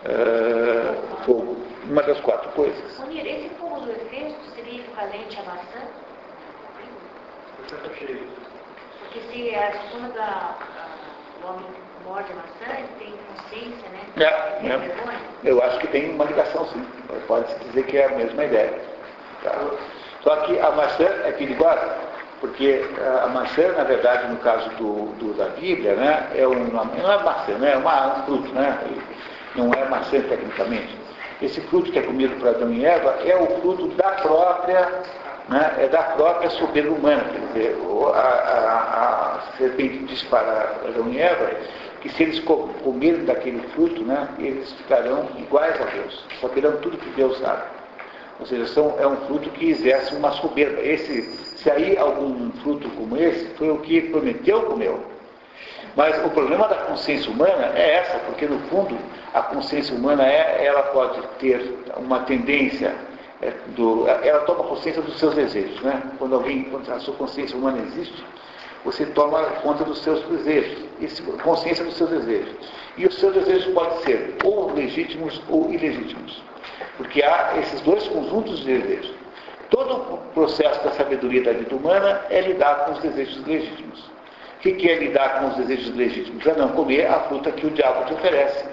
uh, 0.04 1.24
fogo. 1.24 1.56
Uma 1.84 2.02
das 2.02 2.20
quatro 2.20 2.50
coisas. 2.50 2.98
Onir, 3.00 3.26
esse 3.26 3.48
fogo 3.60 3.80
do 3.80 3.90
efeito 3.92 4.36
seria 4.54 4.80
equivalente 4.80 5.38
à 5.38 5.42
maçã? 5.44 5.86
Porque 7.68 9.20
se 9.32 9.54
a 9.54 9.72
soma 9.90 10.08
da 10.10 10.56
o 11.42 11.46
homem 11.48 11.66
morde 12.04 12.32
a 12.32 12.36
maçã, 12.36 12.78
ele 12.78 12.88
tem 12.98 13.25
consciência, 13.46 13.88
né? 13.90 14.00
É, 14.16 14.66
é. 14.66 14.90
Eu 15.44 15.62
acho 15.62 15.78
que 15.78 15.86
tem 15.88 16.10
uma 16.10 16.24
ligação 16.24 16.66
sim. 16.68 16.84
Pode-se 17.26 17.58
dizer 17.66 17.84
que 17.84 17.98
é 17.98 18.06
a 18.06 18.16
mesma 18.16 18.44
ideia. 18.44 18.80
Tá? 19.42 19.54
Só 20.22 20.36
que 20.36 20.58
a 20.58 20.70
maçã 20.72 21.04
é 21.24 21.32
perigosa, 21.32 21.96
porque 22.40 22.84
a 23.22 23.28
maçã, 23.28 23.68
na 23.72 23.84
verdade, 23.84 24.28
no 24.28 24.36
caso 24.38 24.68
do, 24.70 25.12
do 25.18 25.34
da 25.34 25.48
Bíblia, 25.50 25.94
né, 25.94 26.30
é 26.34 26.46
uma, 26.46 26.84
não 26.84 27.12
é 27.12 27.22
maçã, 27.22 27.52
né, 27.58 27.72
é 27.74 27.76
uma, 27.76 28.18
um 28.18 28.24
fruto, 28.24 28.52
né? 28.52 28.78
não 29.54 29.72
é 29.72 29.84
maçã 29.88 30.20
tecnicamente. 30.20 30.96
Esse 31.40 31.60
fruto 31.62 31.92
que 31.92 31.98
é 31.98 32.02
comido 32.02 32.34
por 32.40 32.48
Adão 32.48 32.72
e 32.72 32.84
Eva 32.84 33.18
é 33.24 33.36
o 33.36 33.60
fruto 33.60 33.88
da 33.88 34.10
própria, 34.12 35.02
né, 35.48 35.74
é 35.78 35.86
da 35.86 36.02
própria 36.02 36.50
soberba 36.50 36.94
humana. 36.94 37.24
Quer 37.24 37.40
dizer, 37.52 37.78
a, 38.14 38.18
a, 38.18 39.36
a 39.36 39.40
serpente 39.58 39.98
diz 40.04 40.22
para 40.24 40.72
Adão 40.88 41.08
e 41.08 41.20
Eva 41.20 41.50
que 42.06 42.14
se 42.14 42.22
eles 42.22 42.38
comerem 42.40 43.24
daquele 43.24 43.60
fruto, 43.68 44.04
né, 44.04 44.28
eles 44.38 44.72
ficarão 44.72 45.28
iguais 45.36 45.80
a 45.80 45.84
Deus, 45.84 46.24
saberão 46.40 46.76
tudo 46.78 46.96
que 46.98 47.10
Deus 47.10 47.38
sabe. 47.38 47.62
Ou 48.38 48.46
seja, 48.46 48.66
são, 48.68 48.94
é 48.98 49.06
um 49.06 49.16
fruto 49.26 49.50
que 49.50 49.70
exerce 49.70 50.14
uma 50.14 50.30
soberba. 50.32 50.80
Esse, 50.82 51.22
se 51.56 51.70
aí 51.70 51.96
algum 51.96 52.50
fruto 52.62 52.88
como 52.90 53.16
esse, 53.16 53.46
foi 53.54 53.70
o 53.70 53.78
que 53.78 54.02
Prometeu 54.02 54.62
comeu. 54.62 55.04
Mas 55.96 56.22
o 56.24 56.30
problema 56.30 56.68
da 56.68 56.76
consciência 56.76 57.30
humana 57.30 57.72
é 57.74 57.96
essa, 57.96 58.18
porque 58.20 58.46
no 58.46 58.58
fundo 58.68 58.96
a 59.32 59.42
consciência 59.42 59.96
humana 59.96 60.24
é, 60.26 60.64
ela 60.64 60.82
pode 60.84 61.20
ter 61.38 61.78
uma 61.96 62.20
tendência, 62.20 62.94
é, 63.40 63.52
do, 63.68 64.06
ela 64.06 64.40
toma 64.40 64.64
consciência 64.64 65.00
dos 65.00 65.18
seus 65.18 65.34
desejos. 65.34 65.80
Né? 65.80 66.02
Quando 66.18 66.34
alguém, 66.34 66.64
quando 66.64 66.88
a 66.92 67.00
sua 67.00 67.14
consciência 67.14 67.56
humana 67.56 67.78
existe, 67.78 68.22
você 68.86 69.04
toma 69.06 69.42
conta 69.62 69.84
dos 69.84 69.98
seus 69.98 70.22
desejos, 70.26 70.84
consciência 71.42 71.84
dos 71.84 71.96
seus 71.96 72.08
desejos. 72.08 72.54
E 72.96 73.04
os 73.04 73.18
seus 73.18 73.34
desejos 73.34 73.74
podem 73.74 73.98
ser 74.02 74.36
ou 74.44 74.72
legítimos 74.72 75.42
ou 75.48 75.72
ilegítimos. 75.72 76.40
Porque 76.96 77.20
há 77.20 77.54
esses 77.60 77.80
dois 77.80 78.06
conjuntos 78.06 78.60
de 78.60 78.78
desejos. 78.78 79.12
Todo 79.70 80.14
o 80.14 80.18
processo 80.32 80.84
da 80.84 80.92
sabedoria 80.92 81.42
da 81.42 81.52
vida 81.52 81.74
humana 81.74 82.22
é 82.30 82.40
lidar 82.40 82.84
com 82.84 82.92
os 82.92 83.00
desejos 83.00 83.44
legítimos. 83.44 84.04
O 84.54 84.60
que 84.60 84.88
é 84.88 84.94
lidar 84.94 85.40
com 85.40 85.48
os 85.48 85.56
desejos 85.56 85.94
legítimos? 85.96 86.46
É 86.46 86.54
não 86.54 86.68
comer 86.68 87.06
a 87.06 87.20
fruta 87.24 87.50
que 87.50 87.66
o 87.66 87.70
diabo 87.70 88.04
te 88.06 88.14
oferece. 88.14 88.64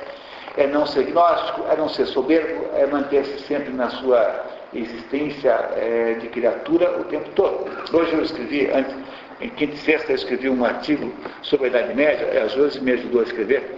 É 0.58 0.67
não 0.67 0.85
ser 0.85 1.06
gnóstico, 1.06 1.66
é 1.72 1.75
não 1.75 1.90
ser 1.90 2.06
soberbo, 2.06 2.67
é 2.75 2.85
manter-se 2.85 3.40
sempre 3.48 3.74
na 3.74 3.90
sua 3.90 4.45
existência 4.75 5.51
é, 5.75 6.14
de 6.19 6.27
criatura 6.27 7.00
o 7.00 7.03
tempo 7.06 7.30
todo. 7.32 7.66
Hoje 7.92 8.14
eu 8.14 8.22
escrevi, 8.22 8.69
antes, 8.72 8.95
em 9.43 9.49
quinta 9.49 9.75
e 9.75 9.77
sexta 9.77 10.11
eu 10.11 10.15
escrevi 10.15 10.49
um 10.49 10.63
artigo 10.63 11.11
sobre 11.41 11.65
a 11.65 11.69
Idade 11.69 11.93
Média, 11.93 12.43
a 12.43 12.47
Josi 12.47 12.81
me 12.81 12.93
ajudou 12.93 13.22
a 13.22 13.23
escrever, 13.23 13.77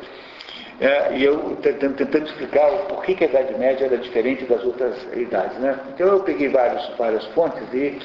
é, 0.80 1.18
e 1.18 1.24
eu 1.24 1.58
tentando 1.62 2.26
explicar 2.26 2.70
o 2.70 2.78
porquê 2.88 3.16
que 3.16 3.24
a 3.24 3.28
Idade 3.28 3.58
Média 3.58 3.86
era 3.86 3.98
diferente 3.98 4.44
das 4.44 4.64
outras 4.64 4.96
idades. 5.16 5.58
Né? 5.58 5.78
Então 5.94 6.08
eu 6.08 6.20
peguei 6.20 6.50
vários, 6.50 6.88
várias 6.98 7.26
fontes 7.28 7.64
e 7.74 7.98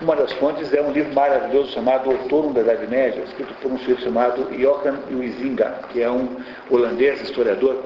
uma 0.00 0.16
das 0.16 0.32
fontes 0.34 0.72
é 0.72 0.80
um 0.80 0.92
livro 0.92 1.12
maravilhoso 1.14 1.72
chamado 1.72 2.10
Outono 2.10 2.52
da 2.52 2.60
Idade 2.60 2.86
Média, 2.86 3.22
escrito 3.24 3.54
por 3.60 3.72
um 3.72 3.78
sujeito 3.78 4.02
chamado 4.02 4.48
Johan 4.56 4.98
Huizinga, 5.10 5.80
que 5.90 6.00
é 6.00 6.10
um 6.10 6.36
holandês 6.70 7.20
historiador, 7.20 7.84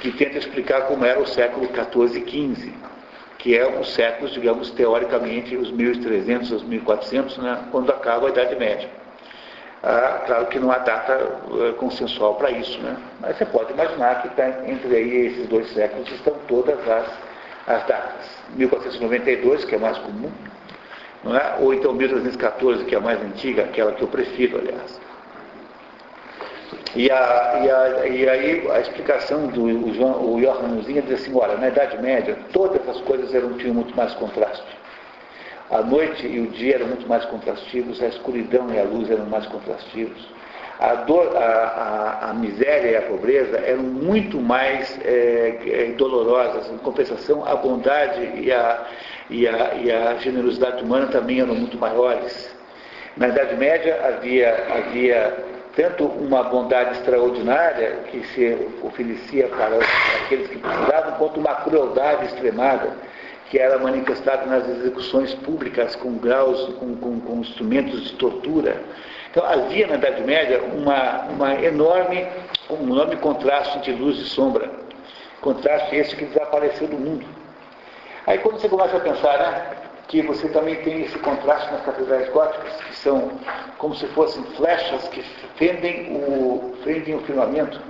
que 0.00 0.12
tenta 0.12 0.38
explicar 0.38 0.82
como 0.82 1.04
era 1.04 1.20
o 1.20 1.26
século 1.26 1.66
XIV 1.66 2.24
e 2.26 2.54
XV, 2.54 2.72
que 3.38 3.56
é 3.56 3.66
os 3.66 3.94
séculos, 3.94 4.32
digamos, 4.32 4.70
teoricamente, 4.72 5.56
os 5.56 5.70
1300 5.70 6.52
aos 6.52 6.62
1400, 6.64 7.38
né, 7.38 7.68
quando 7.70 7.90
acaba 7.90 8.26
a 8.26 8.30
Idade 8.30 8.56
Média. 8.56 8.88
Ah, 9.82 10.22
claro 10.26 10.46
que 10.46 10.58
não 10.58 10.72
há 10.72 10.78
data 10.78 11.24
uh, 11.46 11.72
consensual 11.74 12.34
para 12.34 12.50
isso, 12.50 12.80
né? 12.80 12.96
mas 13.20 13.38
você 13.38 13.44
pode 13.46 13.72
imaginar 13.72 14.22
que 14.22 14.28
tá, 14.30 14.48
entre 14.66 14.96
aí 14.96 15.26
esses 15.26 15.46
dois 15.46 15.70
séculos 15.72 16.10
estão 16.10 16.34
todas 16.48 16.76
as, 16.88 17.06
as 17.68 17.86
datas. 17.86 18.26
1492, 18.56 19.64
que 19.64 19.76
é 19.76 19.78
mais 19.78 19.96
comum, 19.98 20.32
não 21.22 21.36
é? 21.36 21.54
ou 21.60 21.72
então 21.72 21.92
1314, 21.92 22.84
que 22.86 22.94
é 22.94 22.98
a 22.98 23.00
mais 23.00 23.22
antiga, 23.22 23.62
aquela 23.62 23.92
que 23.92 24.02
eu 24.02 24.08
prefiro, 24.08 24.58
aliás. 24.58 25.00
E, 26.94 27.10
a, 27.10 27.60
e, 27.62 27.70
a, 27.70 28.06
e 28.06 28.28
aí 28.28 28.70
a 28.70 28.80
explicação 28.80 29.46
do 29.46 29.94
João, 29.94 30.34
o 30.34 30.40
Johann 30.40 30.78
diz 30.80 31.12
assim, 31.12 31.34
olha, 31.34 31.56
na 31.56 31.68
Idade 31.68 32.00
Média 32.02 32.36
todas 32.52 32.86
as 32.88 33.00
coisas 33.02 33.34
eram, 33.34 33.54
tinham 33.54 33.74
muito 33.74 33.96
mais 33.96 34.14
contraste. 34.14 34.66
A 35.70 35.82
noite 35.82 36.26
e 36.26 36.40
o 36.40 36.46
dia 36.46 36.76
eram 36.76 36.86
muito 36.86 37.06
mais 37.06 37.24
contrastivos, 37.26 38.02
a 38.02 38.06
escuridão 38.06 38.72
e 38.72 38.78
a 38.78 38.84
luz 38.84 39.10
eram 39.10 39.26
mais 39.26 39.46
contrastivos. 39.46 40.28
A, 40.78 40.94
dor, 40.94 41.36
a, 41.36 42.30
a, 42.30 42.34
miséria 42.34 42.90
e 42.90 42.96
a 42.96 43.02
pobreza 43.02 43.58
eram 43.58 43.82
muito 43.82 44.40
mais 44.40 44.98
é, 45.04 45.58
é, 45.66 45.92
dolorosas. 45.96 46.70
Em 46.70 46.78
compensação, 46.78 47.44
a 47.44 47.56
bondade 47.56 48.40
e 48.40 48.52
a, 48.52 48.86
e, 49.28 49.42
e 49.42 49.92
a 49.92 50.14
generosidade 50.18 50.82
humana 50.84 51.08
também 51.08 51.40
eram 51.40 51.54
muito 51.54 51.76
maiores. 51.76 52.54
Na 53.16 53.28
Idade 53.28 53.56
Média 53.56 54.00
havia, 54.06 54.66
havia 54.70 55.44
tanto 55.78 56.06
uma 56.06 56.42
bondade 56.42 56.98
extraordinária 56.98 58.00
que 58.10 58.26
se 58.34 58.58
oferecia 58.82 59.46
para 59.46 59.78
aqueles 60.24 60.48
que 60.48 60.58
precisavam, 60.58 61.12
quanto 61.12 61.38
uma 61.38 61.54
crueldade 61.54 62.26
extremada 62.26 62.96
que 63.48 63.60
era 63.60 63.78
manifestada 63.78 64.44
nas 64.44 64.68
execuções 64.68 65.32
públicas 65.34 65.94
com 65.94 66.18
graus, 66.18 66.74
com, 66.74 66.96
com, 66.96 67.20
com 67.20 67.36
instrumentos 67.38 68.08
de 68.08 68.12
tortura. 68.16 68.82
Então 69.30 69.44
havia 69.46 69.86
na 69.86 69.94
Idade 69.94 70.22
Média 70.24 70.60
uma, 70.64 71.22
uma 71.26 71.54
enorme, 71.54 72.26
um 72.68 72.82
enorme 72.82 73.16
contraste 73.16 73.78
de 73.78 73.92
luz 73.92 74.18
e 74.18 74.24
sombra. 74.24 74.68
Contraste 75.40 75.94
esse 75.94 76.16
que 76.16 76.24
desapareceu 76.24 76.88
do 76.88 76.98
mundo. 76.98 77.24
Aí 78.26 78.38
quando 78.38 78.60
você 78.60 78.68
começa 78.68 78.96
a 78.96 79.00
pensar 79.00 79.38
né, 79.38 79.76
que 80.08 80.22
você 80.22 80.48
também 80.48 80.76
tem 80.76 81.02
esse 81.02 81.18
contraste 81.18 81.70
nas 81.70 81.82
catedrais 81.82 82.28
góticas, 82.30 82.74
que 82.82 82.96
são 82.96 83.30
como 83.76 83.94
se 83.94 84.06
fossem 84.08 84.42
flechas 84.56 85.06
que 85.08 85.22
fendem 85.56 86.16
o, 86.16 86.74
fendem 86.82 87.14
o 87.14 87.20
firmamento, 87.20 87.80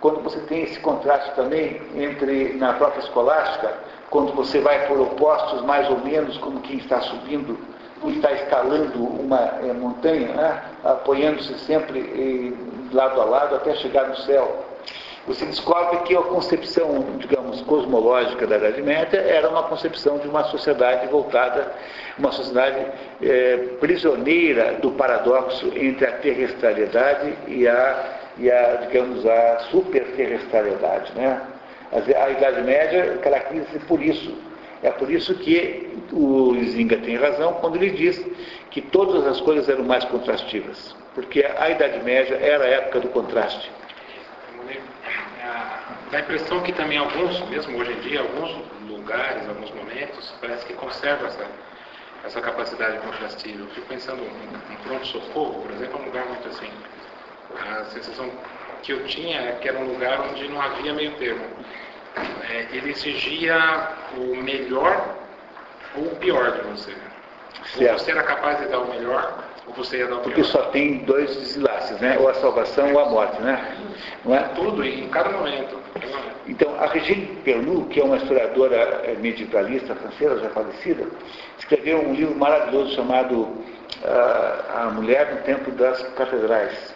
quando 0.00 0.20
você 0.20 0.40
tem 0.40 0.64
esse 0.64 0.80
contraste 0.80 1.32
também 1.36 1.80
entre, 1.94 2.54
na 2.54 2.72
própria 2.72 3.00
escolástica, 3.00 3.72
quando 4.10 4.32
você 4.34 4.60
vai 4.60 4.86
por 4.88 4.98
opostos 4.98 5.62
mais 5.62 5.88
ou 5.88 5.98
menos 5.98 6.36
como 6.38 6.60
quem 6.60 6.78
está 6.78 7.00
subindo 7.02 7.56
e 8.04 8.16
está 8.16 8.32
escalando 8.32 9.04
uma 9.04 9.38
é, 9.62 9.72
montanha, 9.72 10.28
né? 10.34 10.62
apoiando-se 10.82 11.56
sempre 11.60 12.00
eh, 12.00 12.94
lado 12.94 13.20
a 13.20 13.24
lado 13.24 13.54
até 13.54 13.74
chegar 13.76 14.08
no 14.08 14.16
céu. 14.16 14.71
Você 15.26 15.46
descobre 15.46 15.98
que 15.98 16.16
a 16.16 16.22
concepção, 16.22 17.04
digamos, 17.18 17.60
cosmológica 17.62 18.44
da 18.44 18.56
Idade 18.56 18.82
Média 18.82 19.18
era 19.18 19.48
uma 19.48 19.62
concepção 19.62 20.18
de 20.18 20.26
uma 20.26 20.42
sociedade 20.44 21.06
voltada, 21.06 21.72
uma 22.18 22.32
sociedade 22.32 22.84
eh, 23.22 23.68
prisioneira 23.78 24.74
do 24.74 24.90
paradoxo 24.90 25.70
entre 25.76 26.06
a 26.06 26.12
terrestrialidade 26.12 27.34
e 27.46 27.68
a, 27.68 28.18
e 28.36 28.50
a 28.50 28.74
digamos, 28.86 29.24
a 29.24 29.60
superterrestrialidade, 29.70 31.12
né? 31.14 31.40
A 31.92 32.30
Idade 32.30 32.62
Média 32.62 33.18
caracteriza-se 33.22 33.78
por 33.80 34.02
isso. 34.02 34.34
É 34.82 34.90
por 34.90 35.08
isso 35.08 35.34
que 35.36 35.88
o 36.12 36.52
Zinga 36.64 36.96
tem 36.96 37.16
razão 37.16 37.52
quando 37.60 37.76
ele 37.76 37.90
diz 37.90 38.20
que 38.70 38.80
todas 38.80 39.24
as 39.26 39.40
coisas 39.40 39.68
eram 39.68 39.84
mais 39.84 40.04
contrastivas. 40.06 40.96
Porque 41.14 41.44
a 41.44 41.70
Idade 41.70 42.02
Média 42.02 42.34
era 42.34 42.64
a 42.64 42.68
época 42.68 42.98
do 43.00 43.08
contraste. 43.08 43.70
Dá 46.10 46.18
a 46.18 46.20
impressão 46.20 46.60
que 46.62 46.72
também 46.72 46.98
alguns, 46.98 47.40
mesmo 47.48 47.78
hoje 47.78 47.92
em 47.92 48.00
dia, 48.00 48.20
alguns 48.20 48.50
lugares, 48.88 49.48
alguns 49.48 49.70
momentos, 49.70 50.34
parece 50.40 50.66
que 50.66 50.74
conserva 50.74 51.26
essa, 51.26 51.46
essa 52.24 52.40
capacidade. 52.40 52.96
Eu 52.96 53.66
fico 53.68 53.88
pensando 53.88 54.22
em, 54.22 54.74
em 54.74 54.76
pronto-socorro, 54.84 55.62
por 55.62 55.70
exemplo, 55.70 55.98
é 55.98 56.02
um 56.02 56.04
lugar 56.04 56.26
muito 56.26 56.48
assim. 56.48 56.70
A 57.66 57.84
sensação 57.84 58.30
que 58.82 58.92
eu 58.92 59.04
tinha 59.06 59.40
é 59.40 59.52
que 59.52 59.68
era 59.68 59.78
um 59.78 59.92
lugar 59.92 60.20
onde 60.20 60.46
não 60.48 60.60
havia 60.60 60.92
meio 60.92 61.12
termo. 61.16 61.46
É, 62.50 62.76
ele 62.76 62.90
exigia 62.90 63.56
o 64.18 64.36
melhor 64.36 65.16
ou 65.96 66.12
o 66.12 66.16
pior 66.16 66.52
de 66.52 66.60
você. 66.68 67.11
Certo. 67.74 67.92
Ou 67.92 67.98
você 67.98 68.10
era 68.10 68.22
capaz 68.22 68.58
de 68.58 68.66
dar 68.66 68.80
o 68.80 68.88
melhor, 68.88 69.44
ou 69.66 69.74
você 69.74 69.98
ia 69.98 70.06
dar 70.06 70.16
o 70.16 70.18
pior. 70.18 70.24
Porque 70.24 70.44
só 70.44 70.62
tem 70.66 70.98
dois 70.98 71.34
deslaces, 71.36 72.00
né? 72.00 72.16
Ou 72.18 72.28
a 72.28 72.34
salvação 72.34 72.92
ou 72.92 73.00
a 73.00 73.08
morte, 73.08 73.40
né? 73.40 73.76
Não 74.24 74.34
é? 74.34 74.40
Tudo, 74.54 74.84
em 74.84 75.08
cada 75.08 75.30
momento. 75.30 75.80
Então, 76.46 76.74
a 76.80 76.86
Regine 76.86 77.26
Pernoud, 77.44 77.88
que 77.88 78.00
é 78.00 78.04
uma 78.04 78.16
historiadora 78.16 78.76
é, 79.04 79.14
medievalista 79.20 79.94
francesa, 79.94 80.40
já 80.40 80.50
falecida, 80.50 81.06
escreveu 81.58 81.98
um 81.98 82.14
livro 82.14 82.34
maravilhoso 82.34 82.94
chamado 82.94 83.42
uh, 83.42 84.76
A 84.76 84.90
Mulher 84.92 85.32
no 85.34 85.42
Tempo 85.42 85.70
das 85.70 86.02
Catedrais 86.14 86.92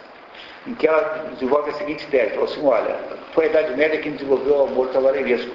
em 0.67 0.75
que 0.75 0.85
ela 0.85 1.29
desenvolve 1.31 1.69
a 1.69 1.73
seguinte 1.75 2.05
tese, 2.07 2.33
ela 2.33 2.43
assim, 2.43 2.65
olha, 2.65 2.97
foi 3.33 3.45
a 3.45 3.49
Idade 3.49 3.77
Média 3.77 3.99
que 3.99 4.09
desenvolveu 4.09 4.57
o 4.57 4.63
amor 4.63 4.89
cavaleiresco. 4.89 5.51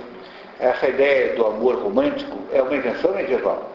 Essa 0.58 0.89
ideia 0.89 1.34
do 1.34 1.47
amor 1.47 1.76
romântico 1.76 2.39
é 2.50 2.62
uma 2.62 2.74
invenção 2.74 3.12
medieval. 3.12 3.70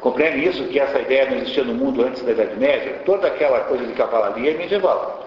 Compreende 0.00 0.46
isso, 0.46 0.64
que 0.64 0.78
essa 0.78 0.98
ideia 1.00 1.30
não 1.30 1.38
existia 1.38 1.64
no 1.64 1.74
mundo 1.74 2.02
antes 2.04 2.22
da 2.22 2.32
Idade 2.32 2.56
Média? 2.56 3.00
Toda 3.04 3.26
aquela 3.26 3.60
coisa 3.60 3.84
de 3.84 3.92
cavalaria 3.94 4.52
é 4.52 4.54
medieval. 4.54 5.26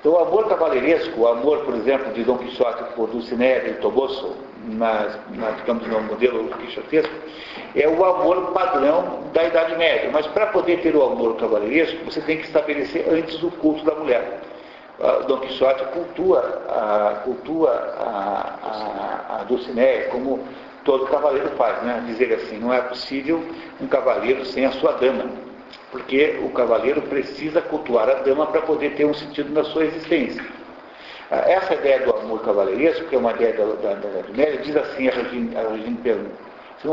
Então 0.00 0.12
o 0.12 0.18
amor 0.18 0.48
cavaleiresco, 0.48 1.20
o 1.20 1.28
amor, 1.28 1.64
por 1.64 1.74
exemplo, 1.74 2.12
de 2.12 2.22
Dom 2.22 2.38
Quixote 2.38 2.94
por 2.94 3.08
Dulcinea 3.08 3.60
del 3.60 3.80
Toboso, 3.80 4.36
na, 4.66 5.08
na, 5.30 5.50
digamos, 5.52 5.86
no 5.86 6.00
modelo 6.02 6.48
quixotesco, 6.48 7.12
é 7.74 7.88
o 7.88 8.04
amor 8.04 8.52
padrão 8.52 9.24
da 9.32 9.44
Idade 9.44 9.76
Média. 9.76 10.10
Mas 10.12 10.26
para 10.28 10.46
poder 10.46 10.80
ter 10.80 10.94
o 10.96 11.02
amor 11.02 11.36
cavaleiresco, 11.36 12.04
você 12.04 12.20
tem 12.20 12.38
que 12.38 12.44
estabelecer 12.44 13.06
antes 13.08 13.42
o 13.42 13.50
culto 13.50 13.84
da 13.84 13.94
mulher. 13.94 14.40
Uh, 14.98 15.26
Dom 15.26 15.38
Quixote 15.40 15.84
cultua, 15.86 16.40
cultua 17.24 17.70
a, 17.98 18.54
a, 18.62 19.40
a 19.40 19.44
Dulcinea 19.44 20.08
como 20.08 20.42
todo 20.86 21.06
cavaleiro 21.06 21.50
faz, 21.50 21.82
né? 21.82 22.02
Dizer 22.06 22.32
assim, 22.32 22.56
não 22.58 22.72
é 22.72 22.80
possível 22.80 23.44
um 23.80 23.86
cavaleiro 23.86 24.46
sem 24.46 24.64
a 24.64 24.70
sua 24.72 24.92
dama, 24.92 25.24
porque 25.90 26.38
o 26.42 26.50
cavaleiro 26.50 27.02
precisa 27.02 27.60
cultuar 27.60 28.08
a 28.08 28.14
dama 28.14 28.46
para 28.46 28.62
poder 28.62 28.94
ter 28.94 29.04
um 29.04 29.12
sentido 29.12 29.52
na 29.52 29.64
sua 29.64 29.84
existência. 29.84 30.42
Ah, 31.30 31.42
essa 31.46 31.74
ideia 31.74 32.00
do 32.00 32.16
amor 32.16 32.40
cavaleiresco, 32.42 33.04
que 33.06 33.16
é 33.16 33.18
uma 33.18 33.32
ideia 33.32 33.52
da, 33.52 33.64
da, 33.64 33.94
da 33.94 34.08
Idade 34.08 34.32
Média, 34.32 34.60
diz 34.62 34.76
assim 34.76 35.08
a 35.08 35.10
Regine, 35.10 35.56
a 35.56 35.68
Regine. 35.68 35.98
Assim, 36.78 36.88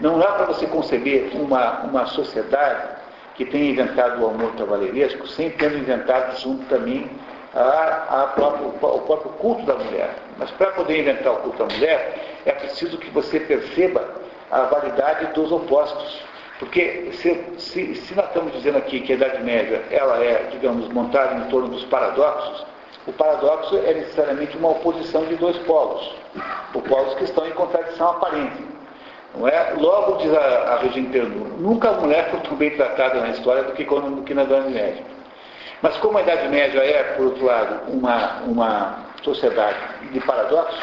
não 0.00 0.18
dá 0.18 0.26
para 0.32 0.46
você 0.46 0.66
conceber 0.66 1.30
uma, 1.34 1.80
uma 1.80 2.06
sociedade 2.06 3.00
que 3.36 3.46
tenha 3.46 3.70
inventado 3.70 4.22
o 4.22 4.28
amor 4.28 4.54
cavaleiresco 4.54 5.26
sem 5.26 5.50
ter 5.50 5.72
inventado 5.72 6.38
junto 6.38 6.66
também 6.66 7.10
a, 7.54 8.22
a 8.22 8.26
próprio, 8.28 8.68
o 8.68 9.00
próprio 9.00 9.32
culto 9.32 9.64
da 9.64 9.74
mulher. 9.74 10.14
Mas 10.38 10.50
para 10.52 10.70
poder 10.72 11.00
inventar 11.00 11.32
o 11.32 11.36
culto 11.36 11.64
da 11.64 11.74
mulher, 11.74 12.38
é 12.46 12.52
preciso 12.52 12.98
que 12.98 13.10
você 13.10 13.40
perceba 13.40 14.08
a 14.50 14.62
validade 14.62 15.32
dos 15.32 15.50
opostos. 15.50 16.22
Porque 16.58 17.10
se, 17.12 17.42
se, 17.58 17.94
se, 17.94 18.14
nós 18.14 18.26
estamos 18.26 18.52
dizendo 18.52 18.78
aqui 18.78 19.00
que 19.00 19.12
a 19.12 19.16
Idade 19.16 19.42
Média 19.42 19.82
ela 19.90 20.22
é, 20.22 20.48
digamos, 20.50 20.88
montada 20.88 21.34
em 21.34 21.48
torno 21.48 21.68
dos 21.68 21.84
paradoxos, 21.86 22.66
o 23.06 23.12
paradoxo 23.12 23.78
é 23.78 23.94
necessariamente 23.94 24.56
uma 24.58 24.70
oposição 24.70 25.24
de 25.24 25.36
dois 25.36 25.56
polos, 25.60 26.14
os 26.74 26.82
polos 26.82 27.14
que 27.14 27.24
estão 27.24 27.46
em 27.46 27.52
contradição 27.52 28.10
aparente. 28.10 28.62
Não 29.34 29.48
é? 29.48 29.72
Logo 29.78 30.18
diz 30.18 30.34
a, 30.34 30.74
a 30.74 30.78
Regina 30.80 31.08
Pernod, 31.10 31.50
nunca 31.58 31.90
a 31.90 31.92
mulher 31.92 32.30
foi 32.30 32.40
tão 32.40 32.56
bem 32.56 32.70
tratada 32.70 33.20
na 33.20 33.30
história 33.30 33.62
do 33.62 33.72
que, 33.72 33.84
quando, 33.84 34.16
do 34.16 34.22
que 34.22 34.34
na 34.34 34.42
Idade 34.42 34.68
Média. 34.68 35.02
Mas 35.82 35.96
como 35.98 36.18
a 36.18 36.22
Idade 36.22 36.48
Média 36.48 36.80
é, 36.80 37.14
por 37.14 37.26
outro 37.26 37.44
lado, 37.46 37.90
uma, 37.90 38.40
uma 38.42 38.98
sociedade 39.22 39.78
de 40.12 40.20
paradoxos, 40.20 40.78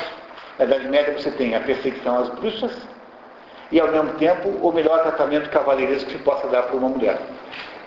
na 0.58 0.66
Idade 0.66 0.88
Média 0.88 1.14
você 1.14 1.30
tem 1.32 1.56
a 1.56 1.60
perseguição 1.60 2.20
às 2.20 2.30
bruxas, 2.30 2.72
e, 3.72 3.80
ao 3.80 3.90
mesmo 3.90 4.14
tempo, 4.14 4.50
o 4.50 4.72
melhor 4.72 5.02
tratamento 5.02 5.50
cavaleiresco 5.50 6.10
que 6.10 6.18
se 6.18 6.24
possa 6.24 6.48
dar 6.48 6.64
para 6.64 6.76
uma 6.78 6.90
mulher. 6.90 7.20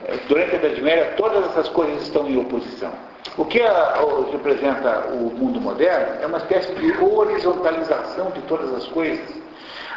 É, 0.07 0.17
durante 0.29 0.55
a 0.55 0.59
Idade 0.59 0.83
Média, 0.83 1.15
todas 1.17 1.45
essas 1.51 1.69
coisas 1.71 2.03
estão 2.03 2.29
em 2.29 2.39
oposição. 2.39 2.93
O 3.37 3.45
que 3.45 3.63
a, 3.63 4.03
o, 4.03 4.31
representa 4.31 5.07
o 5.09 5.33
mundo 5.37 5.61
moderno 5.61 6.23
é 6.23 6.27
uma 6.27 6.39
espécie 6.39 6.73
de 6.75 6.93
horizontalização 7.03 8.31
de 8.31 8.41
todas 8.43 8.75
as 8.75 8.87
coisas. 8.89 9.41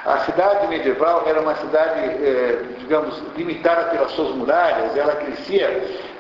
A 0.06 0.20
cidade 0.20 0.68
medieval 0.68 1.24
era 1.26 1.40
uma 1.40 1.56
cidade, 1.56 2.00
eh, 2.02 2.62
digamos, 2.80 3.22
limitada 3.38 3.86
pelas 3.86 4.12
suas 4.12 4.36
muralhas, 4.36 4.98
ela 4.98 5.16
crescia 5.16 5.70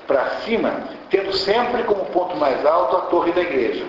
para 0.08 0.30
cima, 0.42 0.84
tendo 1.10 1.34
sempre 1.34 1.84
como 1.84 2.06
ponto 2.06 2.36
mais 2.38 2.66
alto 2.66 2.98
a 2.98 3.02
torre 3.02 3.32
da 3.32 3.42
igreja. 3.42 3.86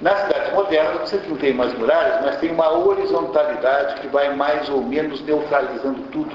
Nas 0.00 0.18
cidades 0.22 0.52
modernas, 0.52 1.08
você 1.08 1.20
não 1.28 1.36
tem 1.36 1.54
mais 1.54 1.72
muralhas, 1.74 2.24
mas 2.24 2.36
tem 2.38 2.50
uma 2.50 2.76
horizontalidade 2.76 4.00
que 4.00 4.08
vai 4.08 4.34
mais 4.34 4.68
ou 4.68 4.82
menos 4.82 5.22
neutralizando 5.22 6.02
tudo. 6.10 6.34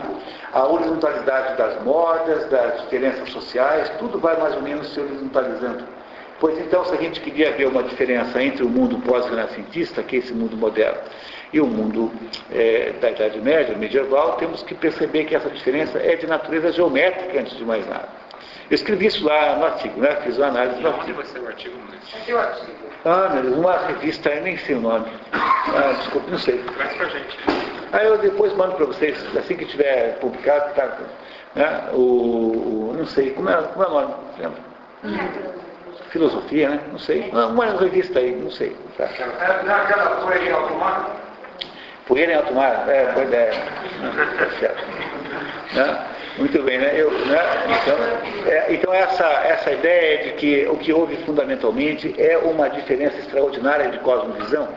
A 0.54 0.66
horizontalidade 0.66 1.58
das 1.58 1.84
modas, 1.84 2.46
das 2.50 2.82
diferenças 2.84 3.30
sociais, 3.30 3.92
tudo 4.00 4.20
vai 4.20 4.38
mais 4.38 4.56
ou 4.56 4.62
menos 4.62 4.94
se 4.94 5.02
horizontalizando. 5.02 5.84
Pois 6.40 6.58
então, 6.60 6.86
se 6.86 6.94
a 6.94 6.98
gente 6.98 7.20
queria 7.20 7.52
ver 7.52 7.68
uma 7.68 7.84
diferença 7.84 8.42
entre 8.42 8.64
o 8.64 8.70
mundo 8.70 9.00
pós-renascentista, 9.00 10.02
que 10.02 10.16
é 10.16 10.20
esse 10.20 10.34
mundo 10.34 10.56
moderno, 10.56 11.00
e 11.52 11.60
o 11.60 11.66
mundo 11.66 12.12
é, 12.52 12.94
da 13.02 13.12
Idade 13.12 13.42
Média, 13.42 13.76
medieval, 13.76 14.34
temos 14.34 14.64
que 14.64 14.76
perceber 14.76 15.26
que 15.26 15.36
essa 15.36 15.50
diferença 15.50 15.98
é 15.98 16.16
de 16.16 16.28
natureza 16.28 16.72
geométrica, 16.72 17.40
antes 17.40 17.58
de 17.58 17.66
mais 17.66 17.86
nada. 17.88 18.08
Eu 18.70 18.76
escrevi 18.76 19.06
isso 19.06 19.26
lá 19.26 19.56
no 19.56 19.66
artigo, 19.66 20.02
né? 20.02 20.16
Fiz 20.24 20.38
uma 20.38 20.48
análise 20.48 20.82
no 20.82 20.90
artigo. 20.90 21.04
Onde 21.04 21.14
vai 21.14 21.26
ser 21.26 21.40
o 21.40 21.48
artigo, 21.48 21.76
Aqui 22.22 22.34
o 22.34 22.38
artigo. 22.38 22.88
Ah, 23.06 23.30
meu 23.30 23.44
Deus, 23.44 23.58
uma 23.58 23.78
revista, 23.88 24.30
eu 24.30 24.44
nem 24.44 24.58
sei 24.58 24.76
o 24.76 24.82
nome. 24.82 25.06
Ah, 25.32 25.94
desculpa, 25.98 26.30
não 26.30 26.38
sei. 26.38 26.58
Traz 26.76 26.94
pra 26.94 27.06
gente. 27.06 27.38
Aí 27.94 28.06
eu 28.06 28.18
depois 28.18 28.54
mando 28.56 28.76
para 28.76 28.86
vocês, 28.86 29.18
assim 29.38 29.56
que 29.56 29.66
tiver 29.66 30.20
publicado, 30.20 30.74
tá, 30.74 30.98
né, 31.56 31.90
o, 31.94 32.92
o, 32.92 32.96
não 32.98 33.06
sei, 33.06 33.32
como 33.32 33.50
é, 33.50 33.56
como 33.56 33.84
é 33.84 33.88
o 33.88 33.92
nome? 33.92 34.14
Filosofia, 36.10 36.70
né? 36.70 36.82
Não 36.92 37.00
sei. 37.00 37.30
Uma 37.32 37.66
revista 37.66 38.20
aí, 38.20 38.36
não 38.36 38.52
sei. 38.52 38.76
Tá. 38.98 39.06
É, 39.06 39.64
não 39.64 39.74
é 39.74 39.82
aquela 39.82 40.06
poeira 40.22 40.44
em 40.44 40.52
alto 40.52 40.74
mar? 40.76 41.16
Poeira 42.08 42.34
em 42.34 42.36
alto 42.36 42.54
mar? 42.54 42.90
É, 42.90 43.12
boa 43.14 43.24
ideia. 43.26 43.52
Tá 43.52 44.60
certo. 44.60 44.84
Né? 45.74 46.08
Muito 46.38 46.62
bem, 46.62 46.78
né? 46.78 46.94
Eu, 46.96 47.10
né? 47.12 47.40
Então, 47.82 48.52
é, 48.52 48.74
então 48.74 48.94
essa, 48.94 49.26
essa 49.26 49.72
ideia 49.72 50.24
de 50.24 50.32
que 50.34 50.68
o 50.68 50.78
que 50.78 50.94
houve 50.94 51.16
fundamentalmente 51.18 52.14
é 52.18 52.38
uma 52.38 52.70
diferença 52.70 53.18
extraordinária 53.18 53.90
de 53.90 53.98
cosmovisão, 54.00 54.68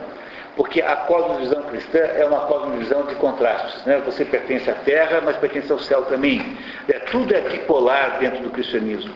porque 0.55 0.81
a 0.81 0.95
cosmovisão 0.95 1.61
cristã 1.63 1.99
é 1.99 2.25
uma 2.25 2.41
cosmovisão 2.47 3.05
de 3.05 3.13
contrastes. 3.15 3.85
Né? 3.85 4.01
Você 4.05 4.25
pertence 4.25 4.71
à 4.71 4.73
terra, 4.73 5.21
mas 5.23 5.37
pertence 5.37 5.71
ao 5.71 5.77
céu 5.77 6.01
também. 6.05 6.57
É, 6.89 6.97
tudo 7.11 7.33
é 7.35 7.41
bipolar 7.41 8.17
dentro 8.19 8.41
do 8.41 8.49
cristianismo. 8.49 9.13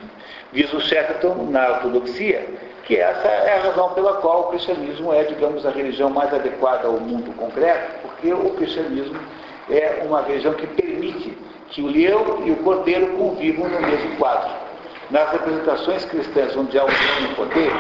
Diz 0.54 0.72
o 0.72 0.80
Chesterton 0.80 1.48
na 1.50 1.70
ortodoxia 1.70 2.46
que 2.86 2.96
essa 2.96 3.28
é 3.28 3.58
a 3.58 3.64
razão 3.64 3.90
pela 3.96 4.14
qual 4.18 4.42
o 4.42 4.44
cristianismo 4.50 5.12
é, 5.12 5.24
digamos, 5.24 5.66
a 5.66 5.72
religião 5.72 6.12
mais 6.12 6.32
adequada 6.32 6.88
ao 6.88 7.00
mundo 7.00 7.36
concreto, 7.36 8.00
porque 8.04 8.32
o 8.32 8.52
cristianismo 8.52 9.20
é 9.68 10.04
uma 10.06 10.22
religião 10.22 10.54
que 10.54 10.68
permite 10.68 11.36
que 11.70 11.82
o 11.82 11.88
leão 11.88 12.44
e 12.46 12.52
o 12.52 12.58
cordeiro 12.58 13.08
convivam 13.18 13.68
no 13.70 13.82
mesmo 13.82 14.16
quadro. 14.18 14.50
Nas 15.10 15.32
representações 15.32 16.06
cristãs 16.06 16.56
onde 16.56 16.78
há 16.78 16.84
o 16.84 16.88
leão 16.88 17.22
e 17.22 17.26
o 17.32 17.36
cordeiro, 17.36 17.76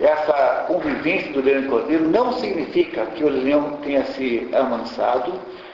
essa 0.00 0.64
convivência 0.66 1.32
do 1.32 1.42
leão 1.42 1.60
e 1.60 1.62
do 1.62 1.70
cordeiro 1.70 2.08
não 2.08 2.32
significa 2.32 3.06
que 3.06 3.24
o 3.24 3.28
leão 3.28 3.78
tenha 3.82 4.04
se 4.04 4.48
amansado 4.52 5.32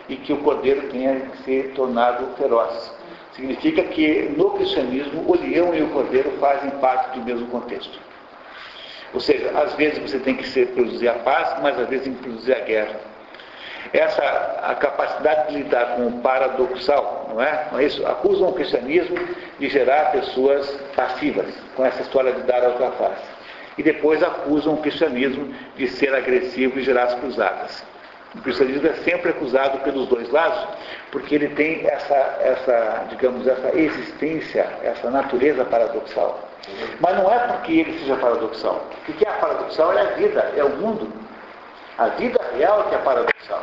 e 0.09 0.17
que 0.17 0.33
o 0.33 0.39
cordeiro 0.39 0.89
tenha 0.89 1.31
se 1.45 1.73
tornado 1.75 2.27
feroz. 2.37 2.93
Significa 3.33 3.83
que 3.83 4.35
no 4.37 4.51
cristianismo 4.53 5.25
o 5.27 5.37
leão 5.37 5.75
e 5.75 5.83
o 5.83 5.89
cordeiro 5.91 6.31
fazem 6.41 6.71
parte 6.73 7.19
do 7.19 7.25
mesmo 7.25 7.47
contexto. 7.49 7.99
Ou 9.13 9.21
seja, 9.21 9.51
às 9.59 9.75
vezes 9.75 9.99
você 9.99 10.19
tem 10.19 10.35
que 10.35 10.47
ser, 10.49 10.69
produzir 10.69 11.09
a 11.09 11.15
paz, 11.15 11.61
mas 11.63 11.79
às 11.79 11.89
vezes 11.89 12.05
tem 12.05 12.15
que 12.15 12.23
produzir 12.23 12.55
a 12.55 12.61
guerra 12.61 13.16
essa 13.99 14.23
a 14.63 14.75
capacidade 14.75 15.49
de 15.49 15.63
lidar 15.63 15.97
com 15.97 16.07
o 16.09 16.21
paradoxal, 16.21 17.27
não 17.29 17.43
é? 17.43 17.69
Não 17.73 17.79
é 17.79 17.85
isso? 17.85 18.07
Acusam 18.07 18.49
o 18.49 18.53
cristianismo 18.53 19.17
de 19.59 19.69
gerar 19.69 20.13
pessoas 20.13 20.69
passivas, 20.95 21.47
com 21.75 21.85
essa 21.85 22.03
história 22.03 22.33
de 22.33 22.43
dar 22.43 22.65
a 22.65 22.69
outra 22.69 22.91
face. 22.93 23.37
E 23.79 23.83
depois 23.83 24.23
acusam 24.23 24.75
o 24.75 24.79
cristianismo 24.79 25.55
de 25.77 25.89
ser 25.89 26.15
agressivo 26.15 26.79
e 26.79 26.83
gerar 26.83 27.05
as 27.05 27.15
cruzadas. 27.15 27.85
O 28.35 28.41
cristianismo 28.43 28.87
é 28.87 28.95
sempre 28.95 29.31
acusado 29.31 29.79
pelos 29.79 30.09
dois 30.09 30.31
lados, 30.31 30.67
porque 31.11 31.35
ele 31.35 31.49
tem 31.49 31.87
essa, 31.87 32.15
essa, 32.41 33.07
digamos, 33.09 33.47
essa 33.47 33.77
existência, 33.79 34.69
essa 34.83 35.11
natureza 35.11 35.65
paradoxal. 35.65 36.47
Mas 37.01 37.17
não 37.17 37.33
é 37.33 37.39
porque 37.39 37.73
ele 37.73 37.99
seja 37.99 38.17
paradoxal. 38.17 38.85
O 39.09 39.13
que 39.13 39.27
é 39.27 39.31
paradoxal 39.31 39.93
é 39.93 40.01
a 40.01 40.11
vida, 40.17 40.53
é 40.57 40.65
o 40.65 40.71
mundo. 40.71 41.26
A 41.99 42.09
vida 42.09 42.39
real 42.57 42.85
que 42.85 42.95
é 42.95 42.99
paradoxal. 42.99 43.63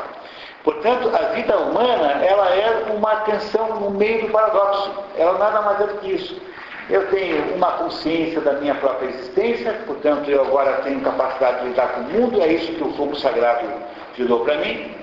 Portanto, 0.64 1.12
a 1.14 1.34
vida 1.34 1.58
humana, 1.58 2.24
ela 2.24 2.50
é 2.56 2.92
uma 2.92 3.18
tensão 3.18 3.80
no 3.80 3.92
meio 3.92 4.26
do 4.26 4.32
paradoxo. 4.32 5.04
Ela 5.18 5.38
nada 5.38 5.62
mais 5.62 5.82
é 5.82 5.88
do 5.88 5.98
que 6.00 6.12
isso. 6.12 6.42
Eu 6.90 7.08
tenho 7.08 7.56
uma 7.56 7.72
consciência 7.74 8.42
da 8.42 8.54
minha 8.54 8.76
própria 8.76 9.08
existência, 9.08 9.74
portanto, 9.86 10.30
eu 10.30 10.42
agora 10.42 10.82
tenho 10.84 11.00
capacidade 11.02 11.62
de 11.62 11.68
lidar 11.70 11.88
com 11.94 12.02
o 12.02 12.04
mundo, 12.04 12.42
é 12.42 12.48
isso 12.48 12.74
que 12.74 12.84
o 12.84 12.92
fogo 12.94 13.16
sagrado 13.16 13.68
tirou 14.16 14.42
para 14.42 14.58
mim. 14.58 14.94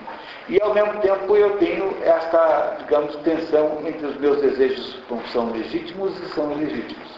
E, 0.48 0.60
ao 0.60 0.74
mesmo 0.74 1.00
tempo, 1.00 1.36
eu 1.36 1.56
tenho 1.58 1.96
esta, 2.02 2.76
digamos, 2.80 3.14
tensão 3.16 3.78
entre 3.86 4.06
os 4.06 4.16
meus 4.16 4.40
desejos 4.40 4.98
que 5.08 5.32
são 5.32 5.50
legítimos 5.52 6.18
e 6.20 6.34
são 6.34 6.52
ilegítimos. 6.52 7.08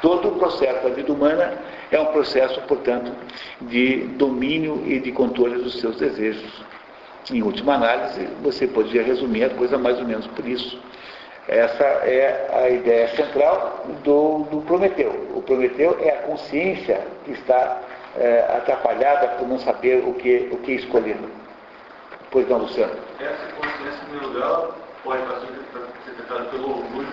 Todo 0.00 0.28
o 0.28 0.38
processo 0.38 0.84
da 0.84 0.94
vida 0.94 1.12
humana 1.12 1.58
é 1.90 2.00
um 2.00 2.06
processo, 2.06 2.60
portanto, 2.62 3.12
de 3.62 4.04
domínio 4.16 4.82
e 4.86 5.00
de 5.00 5.12
controle 5.12 5.62
dos 5.62 5.80
seus 5.80 5.96
desejos. 5.96 6.64
Em 7.30 7.42
última 7.42 7.74
análise, 7.74 8.26
você 8.42 8.66
poderia 8.66 9.02
resumir 9.02 9.44
a 9.44 9.50
coisa 9.50 9.76
mais 9.76 9.98
ou 9.98 10.04
menos 10.04 10.26
por 10.28 10.46
isso. 10.46 10.80
Essa 11.46 11.84
é 11.84 12.50
a 12.52 12.68
ideia 12.68 13.08
central 13.08 13.86
do, 14.04 14.44
do 14.50 14.60
Prometeu. 14.62 15.10
O 15.34 15.42
Prometeu 15.42 15.98
é 16.00 16.10
a 16.10 16.22
consciência 16.22 17.06
que 17.24 17.32
está 17.32 17.80
é, 18.16 18.40
atrapalhada 18.56 19.28
por 19.38 19.48
não 19.48 19.58
saber 19.58 20.04
o 20.06 20.14
que, 20.14 20.48
o 20.52 20.58
que 20.58 20.72
escolher. 20.72 21.16
Pois 22.30 22.46
não, 22.48 22.58
Luciano? 22.58 22.92
Essa 23.18 23.52
consciência, 23.54 24.02
em 24.02 24.10
primeiro 24.10 24.28
lugar, 24.28 24.70
pode 25.04 25.22
ser 26.04 26.12
tratada 26.16 26.44
pelo 26.50 26.70
orgulho 26.70 27.08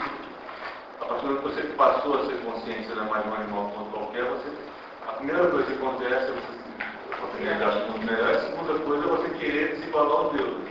a 1.01 1.05
partir 1.05 1.21
do 1.21 1.27
momento 1.27 1.43
que 1.43 1.55
você 1.55 1.61
passou 1.73 2.19
a 2.19 2.25
ser 2.25 2.35
consciência, 2.37 2.95
né, 2.95 3.07
mais 3.09 3.25
um 3.27 3.33
animal 3.33 3.71
quanto 3.75 3.91
qualquer, 3.91 4.23
você, 4.23 4.49
a 5.07 5.13
primeira 5.13 5.47
coisa 5.47 5.65
que 5.65 5.73
acontece 5.73 6.13
é 6.13 6.33
você, 6.33 7.43
negar 7.43 7.69
o 7.69 7.91
mundo 7.91 8.05
melhor, 8.05 8.33
a 8.33 8.41
segunda 8.41 8.79
coisa 8.79 9.05
é 9.05 9.07
você 9.07 9.29
querer 9.37 9.75
se 9.77 9.87
igualar 9.87 10.17
ao 10.17 10.33
Deus. 10.33 10.65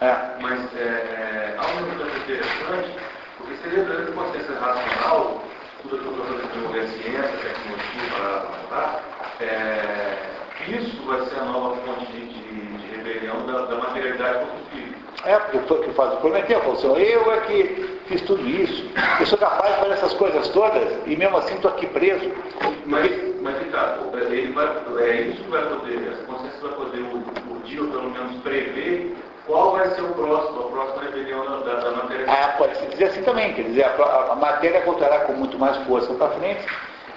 É. 0.00 0.36
Mas 0.40 0.76
é, 0.76 0.82
é, 0.82 1.56
ao 1.56 1.74
mesmo 1.76 2.04
tempo 2.04 2.16
interessante, 2.18 2.98
porque 3.38 3.56
seria 3.56 3.82
a 3.82 4.12
consciência 4.12 4.58
racional, 4.58 5.42
tudo 5.82 5.96
aquilo 5.96 6.12
que 6.12 6.18
eu 6.18 6.24
estou 6.24 6.48
desenvolver 6.48 6.80
a 6.80 6.88
ciência, 6.88 7.38
tecnologia, 7.38 8.10
para 8.14 8.44
matar, 8.50 9.04
é, 9.40 10.36
isso 10.68 11.02
vai 11.06 11.24
ser 11.26 11.38
a 11.38 11.44
nova 11.44 11.76
fonte 11.76 12.12
de, 12.12 12.26
de, 12.26 12.76
de 12.76 12.96
rebelião 12.96 13.46
da, 13.46 13.66
da 13.66 13.76
materialidade 13.76 14.38
contra 14.40 14.56
o 14.56 14.66
filho. 14.70 14.95
É, 15.24 15.38
porque 15.38 15.58
foi 15.66 15.78
o 15.78 15.82
que 15.82 15.90
faz 15.92 16.12
o 16.12 16.16
Prometeu, 16.18 16.60
falou 16.60 16.74
assim, 16.74 17.02
eu 17.02 17.32
é 17.32 17.40
que 17.40 18.00
fiz 18.06 18.20
tudo 18.22 18.46
isso, 18.46 18.88
eu 19.18 19.26
sou 19.26 19.38
capaz 19.38 19.74
de 19.74 19.80
fazer 19.80 19.92
essas 19.94 20.14
coisas 20.14 20.48
todas 20.48 20.92
e 21.06 21.16
mesmo 21.16 21.36
assim 21.38 21.54
estou 21.54 21.70
aqui 21.70 21.86
preso. 21.86 22.30
Mas, 22.84 23.10
mas 23.40 23.58
Ricardo, 23.58 24.16
ele 24.18 24.52
vai, 24.52 24.68
é 24.98 25.20
isso 25.22 25.42
que 25.42 25.50
vai 25.50 25.62
poder, 25.64 26.12
essa 26.12 26.22
consciência 26.24 26.60
vai 26.60 26.72
poder 26.72 27.00
urdir 27.50 27.80
ou 27.80 27.88
pelo 27.88 28.10
menos 28.10 28.40
prever 28.42 29.16
qual 29.46 29.72
vai 29.72 29.88
ser 29.90 30.02
o 30.02 30.08
próximo, 30.08 30.60
a 30.60 30.70
próxima 30.70 31.02
rebelião 31.04 31.64
da, 31.64 31.74
da 31.74 31.90
matéria. 31.92 32.26
Ah, 32.28 32.54
pode 32.58 32.76
se 32.78 32.86
dizer 32.86 33.04
assim 33.06 33.22
também, 33.22 33.54
quer 33.54 33.62
dizer, 33.62 33.84
a, 33.84 34.32
a 34.32 34.36
matéria 34.36 34.80
voltará 34.82 35.20
com 35.20 35.32
muito 35.32 35.58
mais 35.58 35.76
força 35.86 36.12
para 36.14 36.30
frente, 36.30 36.66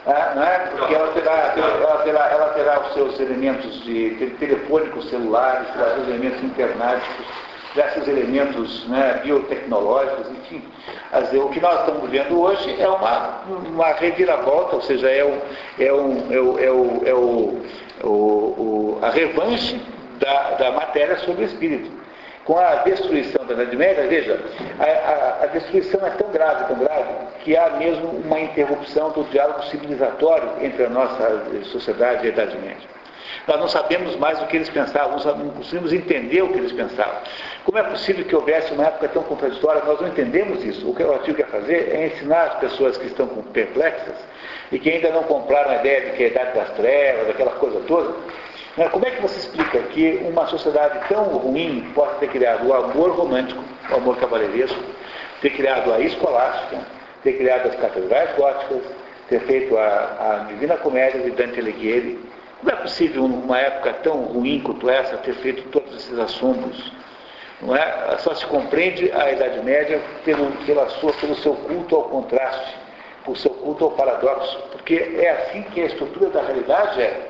ah, 0.05 0.33
não 0.35 0.43
é? 0.43 0.59
Porque 0.67 0.93
ela 0.93 1.11
terá, 1.11 1.53
ela, 1.57 1.97
terá, 2.03 2.29
ela 2.29 2.49
terá 2.49 2.79
os 2.81 2.93
seus 2.93 3.19
elementos 3.19 3.83
de 3.83 4.11
telefônicos 4.39 5.09
celulares, 5.09 5.67
terá 5.73 5.87
os 5.87 5.93
seus 5.95 6.07
elementos 6.07 6.43
internáticos, 6.43 7.25
diversos 7.73 8.07
elementos 8.07 8.87
né, 8.87 9.21
biotecnológicos, 9.23 10.29
enfim. 10.31 10.63
O 11.37 11.49
que 11.49 11.59
nós 11.59 11.81
estamos 11.81 12.09
vendo 12.09 12.39
hoje 12.39 12.75
é 12.79 12.87
uma, 12.87 13.41
uma 13.67 13.91
reviravolta, 13.93 14.75
ou 14.75 14.81
seja, 14.81 15.09
é, 15.09 15.23
um, 15.23 15.39
é, 15.79 15.93
um, 15.93 16.31
é, 16.31 16.39
o, 16.39 16.59
é, 16.59 16.71
o, 16.71 17.03
é 17.05 17.13
o, 17.13 18.07
o, 18.07 18.99
a 19.01 19.09
revanche 19.09 19.79
da, 20.19 20.51
da 20.51 20.71
matéria 20.71 21.17
sobre 21.19 21.43
o 21.43 21.45
espírito. 21.45 21.99
Com 22.45 22.57
a 22.57 22.75
destruição 22.77 23.45
da 23.45 23.53
Idade 23.53 23.75
Média, 23.75 24.07
veja, 24.07 24.39
a, 24.79 24.83
a, 24.83 25.43
a, 25.43 25.45
destruição 25.47 26.03
é 26.05 26.09
tão 26.11 26.31
grave, 26.31 26.65
tão 26.65 26.79
grave, 26.79 27.13
que 27.43 27.55
há 27.55 27.69
mesmo 27.71 28.07
uma 28.07 28.39
interrupção 28.39 29.11
do 29.11 29.23
diálogo 29.25 29.63
civilizatório 29.65 30.53
entre 30.59 30.85
a 30.85 30.89
nossa 30.89 31.43
sociedade 31.65 32.25
e 32.25 32.29
a 32.29 32.33
Idade 32.33 32.57
Média. 32.57 32.99
Nós 33.47 33.59
não 33.59 33.67
sabemos 33.67 34.15
mais 34.15 34.41
o 34.41 34.47
que 34.47 34.57
eles 34.57 34.69
pensavam, 34.69 35.17
não 35.37 35.49
conseguimos 35.51 35.93
entender 35.93 36.41
o 36.41 36.49
que 36.49 36.57
eles 36.57 36.71
pensavam. 36.71 37.15
Como 37.69 37.77
é 37.77 37.83
possível 37.83 38.25
que 38.25 38.35
houvesse 38.35 38.73
uma 38.73 38.87
época 38.87 39.09
tão 39.09 39.21
contraditória? 39.21 39.83
Nós 39.83 40.01
não 40.01 40.07
entendemos 40.07 40.65
isso. 40.65 40.89
O 40.89 40.95
que 40.95 41.03
o 41.03 41.13
artigo 41.13 41.37
quer 41.37 41.49
fazer 41.49 41.91
é 41.93 42.07
ensinar 42.07 42.45
as 42.45 42.55
pessoas 42.55 42.97
que 42.97 43.05
estão 43.05 43.27
perplexas 43.27 44.15
e 44.71 44.79
que 44.79 44.89
ainda 44.89 45.11
não 45.11 45.21
compraram 45.21 45.69
a 45.69 45.75
ideia 45.75 46.09
de 46.09 46.17
que 46.17 46.23
é 46.23 46.25
a 46.25 46.29
idade 46.31 46.55
das 46.55 46.71
trevas, 46.71 47.29
aquela 47.29 47.51
coisa 47.51 47.79
toda. 47.81 48.15
Né, 48.75 48.89
como 48.89 49.05
é 49.05 49.11
que 49.11 49.21
você 49.21 49.37
explica 49.37 49.77
que 49.83 50.19
uma 50.27 50.47
sociedade 50.47 51.07
tão 51.09 51.25
ruim 51.25 51.91
possa 51.93 52.15
ter 52.15 52.29
criado 52.29 52.67
o 52.67 52.73
amor 52.73 53.11
romântico, 53.11 53.63
o 53.91 53.95
amor 53.97 54.17
cavalheiresco, 54.17 54.81
ter 55.39 55.51
criado 55.51 55.93
a 55.93 55.99
escolástica, 55.99 56.79
ter 57.21 57.33
criado 57.33 57.67
as 57.67 57.75
catedrais 57.75 58.35
góticas, 58.35 58.81
ter 59.27 59.41
feito 59.41 59.77
a, 59.77 59.83
a 59.83 60.45
Divina 60.47 60.75
Comédia 60.77 61.21
de 61.21 61.29
Dante 61.29 61.59
Alighieri, 61.59 62.17
como 62.61 62.71
é 62.71 62.75
possível, 62.77 63.27
numa 63.27 63.59
época 63.59 63.93
tão 64.01 64.23
ruim 64.23 64.59
quanto 64.59 64.89
essa, 64.89 65.17
ter 65.17 65.35
feito 65.35 65.69
todos 65.69 65.95
esses 65.95 66.17
assuntos? 66.17 66.97
Não 67.61 67.75
é? 67.75 68.17
Só 68.19 68.33
se 68.33 68.45
compreende 68.45 69.11
a 69.11 69.31
Idade 69.31 69.59
Média 69.63 70.01
pelo, 70.23 70.51
pela 70.65 70.89
sua, 70.89 71.11
pelo 71.13 71.35
seu 71.35 71.53
culto 71.55 71.95
ao 71.95 72.03
contraste, 72.03 72.77
por 73.25 73.37
seu 73.37 73.51
culto 73.51 73.85
ao 73.85 73.91
paradoxo, 73.91 74.57
porque 74.71 74.95
é 75.19 75.29
assim 75.29 75.63
que 75.63 75.81
a 75.81 75.85
estrutura 75.85 76.29
da 76.29 76.41
realidade 76.41 77.01
é. 77.01 77.29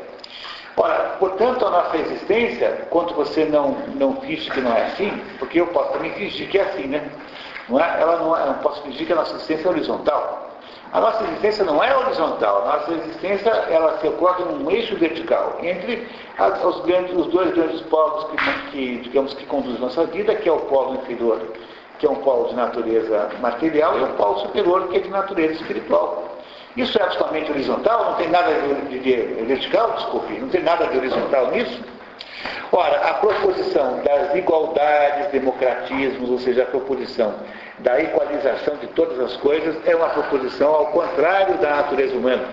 Ora, 0.77 1.17
portanto, 1.19 1.66
a 1.66 1.69
nossa 1.72 1.98
existência, 1.98 2.88
quando 2.90 3.14
você 3.14 3.43
não, 3.45 3.72
não 3.95 4.22
finge 4.22 4.49
que 4.49 4.61
não 4.61 4.72
é 4.74 4.85
assim, 4.85 5.11
porque 5.38 5.59
eu 5.59 5.67
posso 5.67 5.93
também 5.93 6.14
fingir 6.14 6.48
que 6.48 6.58
é 6.58 6.61
assim, 6.61 6.88
né? 6.88 7.09
Não 7.67 7.80
é? 7.80 8.01
Ela 8.01 8.17
não, 8.17 8.38
é, 8.38 8.41
eu 8.43 8.45
não 8.48 8.53
posso 8.56 8.82
fingir 8.83 9.06
que 9.06 9.11
a 9.11 9.16
nossa 9.16 9.33
existência 9.35 9.67
é 9.67 9.72
horizontal. 9.72 10.49
A 10.92 11.00
nossa 11.00 11.24
existência 11.24 11.64
não 11.64 11.84
é 11.84 11.95
horizontal, 11.95 12.64
a 12.64 12.77
nossa 12.77 12.93
existência 12.93 13.50
ela 13.50 14.00
se 14.00 14.08
ocorre 14.08 14.43
num 14.43 14.72
eixo 14.72 14.95
vertical 14.95 15.59
entre 15.61 16.08
as, 16.35 16.64
os, 16.64 16.82
grandes, 16.82 17.16
os, 17.16 17.27
dois 17.27 17.53
grandes 17.53 17.82
polos 17.82 18.26
que, 18.26 18.72
que, 18.72 18.98
digamos, 19.03 19.35
que 19.35 19.45
conduzem 19.45 19.80
nossa 19.80 20.06
vida, 20.08 20.34
que 20.34 20.50
é 20.50 20.51
o 20.51 20.61
polo 20.61 20.95
inferior, 20.95 21.42
que 22.00 22.08
é 22.08 22.09
um 22.09 22.16
polo 22.16 22.50
de 22.50 22.56
natureza 22.56 23.30
material, 23.40 24.00
e 24.00 24.03
o 24.03 24.08
polo 24.14 24.40
superior, 24.40 24.88
que 24.88 24.98
é 24.98 25.00
de 25.01 25.09
natureza 25.09 25.53
espiritual. 25.53 26.24
Isso 26.76 26.98
é 26.98 27.03
absolutamente 27.03 27.51
horizontal, 27.51 28.06
não 28.06 28.14
tem 28.16 28.30
nada 28.30 28.51
de, 28.51 29.00
de, 29.00 29.00
de 29.00 29.45
vertical, 29.45 29.92
desculpe, 29.92 30.40
não 30.40 30.50
tem 30.50 30.64
nada 30.64 30.88
de 30.88 30.98
horizontal 30.98 31.51
nisso. 31.51 31.84
Ora, 32.72 33.09
a 33.09 33.14
proposição 33.16 34.01
das 34.03 34.34
igualdades, 34.35 35.27
democratismos, 35.32 36.30
ou 36.30 36.40
seja, 36.40 36.64
a 36.64 36.66
proposição 36.68 37.35
da 37.82 37.99
equalização 38.01 38.75
de 38.77 38.88
todas 38.88 39.19
as 39.19 39.38
coisas, 39.38 39.75
é 39.85 39.95
uma 39.95 40.09
proposição 40.09 40.69
ao 40.69 40.88
contrário 40.88 41.58
da 41.58 41.77
natureza 41.77 42.16
humana. 42.16 42.45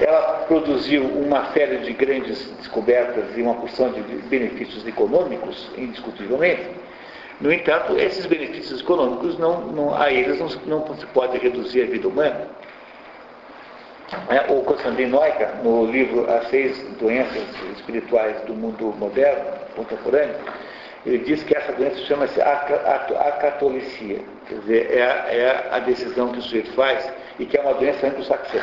Ela 0.00 0.44
produziu 0.48 1.04
uma 1.04 1.52
série 1.52 1.78
de 1.78 1.92
grandes 1.92 2.50
descobertas 2.58 3.24
e 3.36 3.42
uma 3.42 3.54
porção 3.54 3.90
de 3.92 4.00
benefícios 4.00 4.86
econômicos, 4.86 5.70
indiscutivelmente. 5.76 6.68
No 7.40 7.52
entanto, 7.52 7.96
esses 7.98 8.26
benefícios 8.26 8.80
econômicos, 8.80 9.38
não, 9.38 9.60
não, 9.66 9.94
a 9.94 10.10
eles 10.10 10.38
não, 10.38 10.48
não 10.66 10.96
se 10.96 11.06
pode 11.06 11.38
reduzir 11.38 11.82
a 11.82 11.86
vida 11.86 12.08
humana. 12.08 12.48
É, 14.28 14.52
o 14.52 14.62
Constantin 14.62 15.06
Neucker, 15.06 15.56
no 15.62 15.86
livro 15.86 16.30
As 16.30 16.48
Seis 16.48 16.80
Doenças 16.98 17.42
Espirituais 17.74 18.40
do 18.42 18.54
Mundo 18.54 18.94
Moderno, 18.96 19.44
Contemporâneo, 19.74 20.36
ele 21.06 21.18
diz 21.18 21.40
que 21.44 21.56
essa 21.56 21.72
doença 21.72 21.98
chama-se 21.98 22.42
acatolicia, 22.42 24.18
quer 24.48 24.58
dizer, 24.58 24.90
é 24.90 25.02
a, 25.02 25.14
é 25.32 25.68
a, 25.70 25.78
decisão 25.78 26.32
que 26.32 26.40
o 26.40 26.42
sujeito 26.42 26.72
faz 26.72 27.08
e 27.38 27.46
que 27.46 27.56
é 27.56 27.60
uma 27.60 27.74
doença 27.74 28.08
anglo-saxã. 28.08 28.60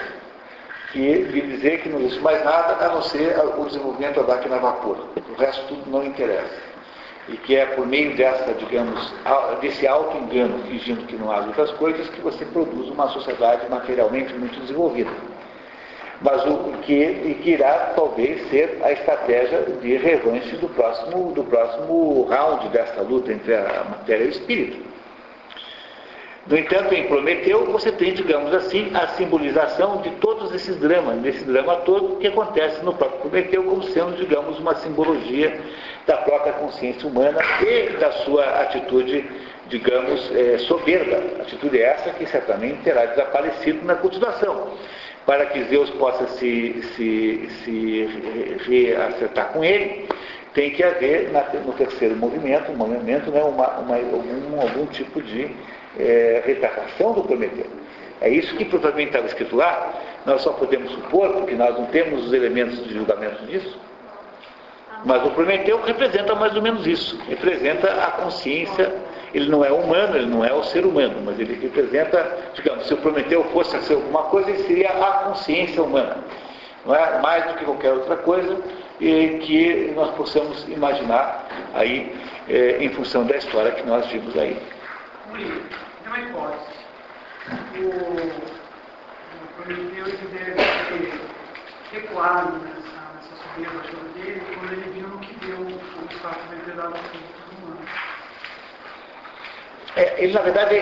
Que 0.92 1.00
lhe 1.00 1.42
dizer 1.42 1.82
que 1.82 1.88
não 1.88 2.00
existe 2.02 2.20
mais 2.20 2.44
nada 2.44 2.86
a 2.86 2.90
não 2.90 3.02
ser 3.02 3.34
o 3.40 3.66
desenvolvimento 3.66 4.22
da 4.22 4.36
máquina 4.36 4.60
vapor. 4.60 5.08
O 5.16 5.40
resto 5.40 5.66
tudo 5.68 5.90
não 5.90 6.04
interessa. 6.04 6.62
E 7.30 7.38
que 7.38 7.56
é 7.56 7.66
por 7.66 7.88
meio 7.88 8.16
dessa, 8.18 8.54
digamos, 8.54 9.14
desse 9.62 9.88
auto-engano, 9.88 10.60
fingindo 10.66 11.06
que 11.08 11.16
não 11.16 11.32
há 11.32 11.40
outras 11.40 11.72
coisas, 11.72 12.10
que 12.10 12.20
você 12.20 12.44
produz 12.44 12.90
uma 12.90 13.08
sociedade 13.08 13.70
materialmente 13.70 14.34
muito 14.34 14.60
desenvolvida 14.60 15.10
mas 16.24 16.44
o 16.46 16.72
que, 16.84 17.38
que 17.42 17.50
irá 17.52 17.92
talvez 17.96 18.50
ser 18.50 18.80
a 18.82 18.94
estratégia 18.94 19.60
de 19.82 19.98
revanche 19.98 20.56
do 20.56 20.70
próximo, 20.70 21.34
do 21.34 21.44
próximo 21.44 22.24
round 22.24 22.70
dessa 22.70 23.02
luta 23.02 23.34
entre 23.34 23.54
a 23.54 23.86
matéria 23.90 24.24
e 24.24 24.28
o 24.28 24.30
espírito. 24.30 24.94
No 26.48 26.58
entanto, 26.58 26.94
em 26.94 27.08
Prometeu, 27.08 27.66
você 27.66 27.92
tem, 27.92 28.14
digamos 28.14 28.54
assim, 28.54 28.90
a 28.94 29.08
simbolização 29.10 30.02
de 30.02 30.12
todos 30.12 30.54
esses 30.54 30.78
dramas, 30.78 31.20
desse 31.20 31.44
drama 31.46 31.78
todo 31.78 32.18
que 32.18 32.28
acontece 32.28 32.84
no 32.84 32.94
próprio 32.94 33.20
Prometeu, 33.20 33.64
como 33.64 33.84
sendo, 33.84 34.16
digamos, 34.16 34.60
uma 34.60 34.76
simbologia 34.76 35.60
da 36.06 36.18
própria 36.18 36.54
consciência 36.54 37.08
humana 37.08 37.40
e 37.62 37.98
da 37.98 38.12
sua 38.12 38.44
atitude, 38.62 39.26
digamos, 39.68 40.36
é, 40.36 40.58
soberba. 40.60 41.18
Atitude 41.42 41.82
essa 41.82 42.12
que 42.12 42.26
certamente 42.26 42.82
terá 42.84 43.06
desaparecido 43.06 43.86
na 43.86 43.96
continuação 43.96 44.74
para 45.26 45.46
que 45.48 45.64
Zeus 45.66 45.90
possa 45.92 46.28
se, 46.28 46.82
se, 46.96 47.50
se 47.64 48.08
reacertar 48.68 49.54
com 49.54 49.64
ele, 49.64 50.08
tem 50.54 50.72
que 50.72 50.84
haver 50.84 51.32
no 51.66 51.74
terceiro 51.74 52.16
movimento, 52.16 52.72
um 52.72 52.76
movimento, 52.76 53.32
né, 53.32 53.44
uma, 53.44 53.80
uma, 53.80 53.96
algum, 53.96 54.62
algum 54.62 54.86
tipo 54.88 55.22
de 55.22 55.50
é, 55.98 56.44
retratação 56.46 57.14
do 57.14 57.24
Prometeu. 57.24 57.66
É 58.22 58.30
isso 58.30 58.56
que 58.56 58.66
provavelmente 58.66 59.10
estava 59.10 59.26
escrito 59.26 59.56
lá, 59.56 59.94
nós 60.26 60.42
só 60.42 60.54
podemos 60.54 60.92
supor, 60.92 61.34
porque 61.34 61.56
nós 61.56 61.78
não 61.78 61.86
temos 61.88 62.28
os 62.28 62.34
elementos 62.34 62.84
de 62.86 62.94
julgamento 62.94 63.46
disso, 63.46 63.80
mas 65.04 65.26
o 65.26 65.32
Prometeu 65.32 65.82
representa 65.82 66.36
mais 66.36 66.56
ou 66.56 66.62
menos 66.62 66.86
isso, 66.86 67.20
representa 67.28 67.92
a 67.92 68.12
consciência 68.12 68.94
ele 69.34 69.50
não 69.50 69.66
é 69.66 69.72
humano, 69.72 70.16
ele 70.16 70.28
não 70.28 70.46
é 70.46 70.54
o 70.54 70.64
ser 70.64 70.86
humano, 70.86 71.22
mas 71.26 71.40
ele 71.40 71.56
representa, 71.56 72.52
digamos, 72.54 72.86
se 72.86 72.94
o 72.94 72.98
Prometeu 72.98 73.44
fosse 73.46 73.82
ser 73.82 73.96
alguma 73.96 74.24
coisa, 74.24 74.52
ele 74.52 74.64
seria 74.64 74.90
a 74.90 75.12
consciência 75.24 75.82
humana. 75.82 76.18
Não 76.86 76.94
é 76.94 77.20
mais 77.20 77.46
do 77.48 77.54
que 77.56 77.66
qualquer 77.66 77.94
outra 77.94 78.18
coisa 78.18 78.62
e 79.00 79.40
que 79.40 79.92
nós 79.96 80.14
possamos 80.16 80.68
imaginar 80.68 81.48
aí 81.74 82.16
é, 82.48 82.84
em 82.84 82.90
função 82.90 83.26
da 83.26 83.38
história 83.38 83.72
que 83.72 83.84
nós 83.84 84.06
vimos 84.08 84.38
aí. 84.38 84.62
Tem 85.32 85.64
uma 86.06 86.20
hipótese. 86.20 86.74
O, 87.76 87.88
o 87.88 89.64
Prometeu 89.64 90.06
deve 90.06 90.54
ter 90.54 91.22
recuado 91.92 92.60
nessa, 92.60 93.02
nessa 93.16 93.36
soberba 93.42 93.82
dele 94.14 94.42
quando 94.54 94.74
ele 94.74 94.92
viu 94.92 95.08
o 95.08 95.20
que 95.20 95.34
deu 95.46 95.60
o 95.60 96.20
fato 96.22 96.48
de 96.50 96.56
ele 96.56 96.62
ter 96.66 96.76
dado 96.76 96.94
é, 99.96 100.16
ele, 100.24 100.34
na 100.34 100.42
verdade, 100.42 100.76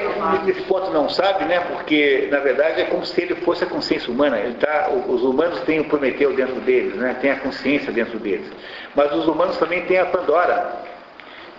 nesse 0.45 0.61
ponto 0.61 0.89
não 0.91 1.09
sabe, 1.09 1.43
né? 1.45 1.59
Porque, 1.59 2.29
na 2.31 2.39
verdade, 2.39 2.81
é 2.81 2.85
como 2.85 3.05
se 3.05 3.21
ele 3.21 3.35
fosse 3.35 3.63
a 3.63 3.67
consciência 3.67 4.09
humana. 4.09 4.39
Ele 4.39 4.53
tá, 4.53 4.89
os 4.89 5.21
humanos 5.21 5.59
têm 5.61 5.81
o 5.81 5.85
Prometeu 5.85 6.33
dentro 6.33 6.55
deles, 6.61 6.95
né? 6.95 7.15
Tem 7.19 7.31
a 7.31 7.35
consciência 7.37 7.91
dentro 7.91 8.17
deles. 8.19 8.49
Mas 8.95 9.11
os 9.13 9.27
humanos 9.27 9.57
também 9.57 9.85
têm 9.85 9.97
a 9.97 10.05
Pandora, 10.05 10.77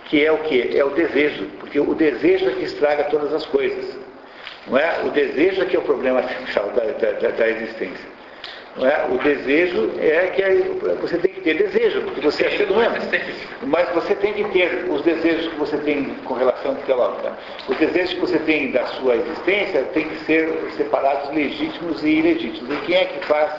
que 0.05 0.25
é 0.25 0.31
o 0.31 0.39
que? 0.39 0.75
É 0.75 0.83
o 0.83 0.89
desejo. 0.91 1.45
Porque 1.59 1.79
o 1.79 1.93
desejo 1.93 2.49
é 2.49 2.53
que 2.53 2.63
estraga 2.63 3.03
todas 3.05 3.31
as 3.31 3.45
coisas. 3.45 3.99
Não 4.67 4.77
é? 4.77 5.03
O 5.03 5.11
desejo 5.11 5.61
é 5.61 5.65
que 5.65 5.75
é 5.75 5.79
o 5.79 5.83
problema 5.83 6.23
central 6.27 6.71
da, 6.71 6.85
da, 6.85 7.29
da 7.29 7.49
existência. 7.49 8.12
É? 8.81 9.05
O 9.13 9.19
desejo 9.19 9.91
é 9.99 10.27
que 10.29 10.99
você 10.99 11.19
tem 11.19 11.31
que 11.31 11.41
ter 11.41 11.53
desejo, 11.55 12.01
porque 12.01 12.21
você 12.21 12.45
é 12.45 12.49
ser 12.57 12.71
humano. 12.71 12.95
Mas 13.61 13.87
você 13.89 14.15
tem 14.15 14.33
que 14.33 14.43
ter 14.45 14.85
os 14.89 15.03
desejos 15.03 15.51
que 15.51 15.59
você 15.59 15.77
tem 15.77 16.15
com 16.25 16.33
relação 16.33 16.73
teológica. 16.75 17.33
Os 17.69 17.77
desejos 17.77 18.13
que 18.15 18.19
você 18.19 18.39
tem 18.39 18.71
da 18.71 18.83
sua 18.87 19.15
existência 19.15 19.83
têm 19.93 20.09
que 20.09 20.25
ser 20.25 20.49
separados 20.75 21.29
legítimos 21.35 22.03
e 22.03 22.09
ilegítimos. 22.09 22.73
E 22.73 22.81
quem 22.87 22.95
é 22.95 23.05
que 23.05 23.25
faz, 23.27 23.51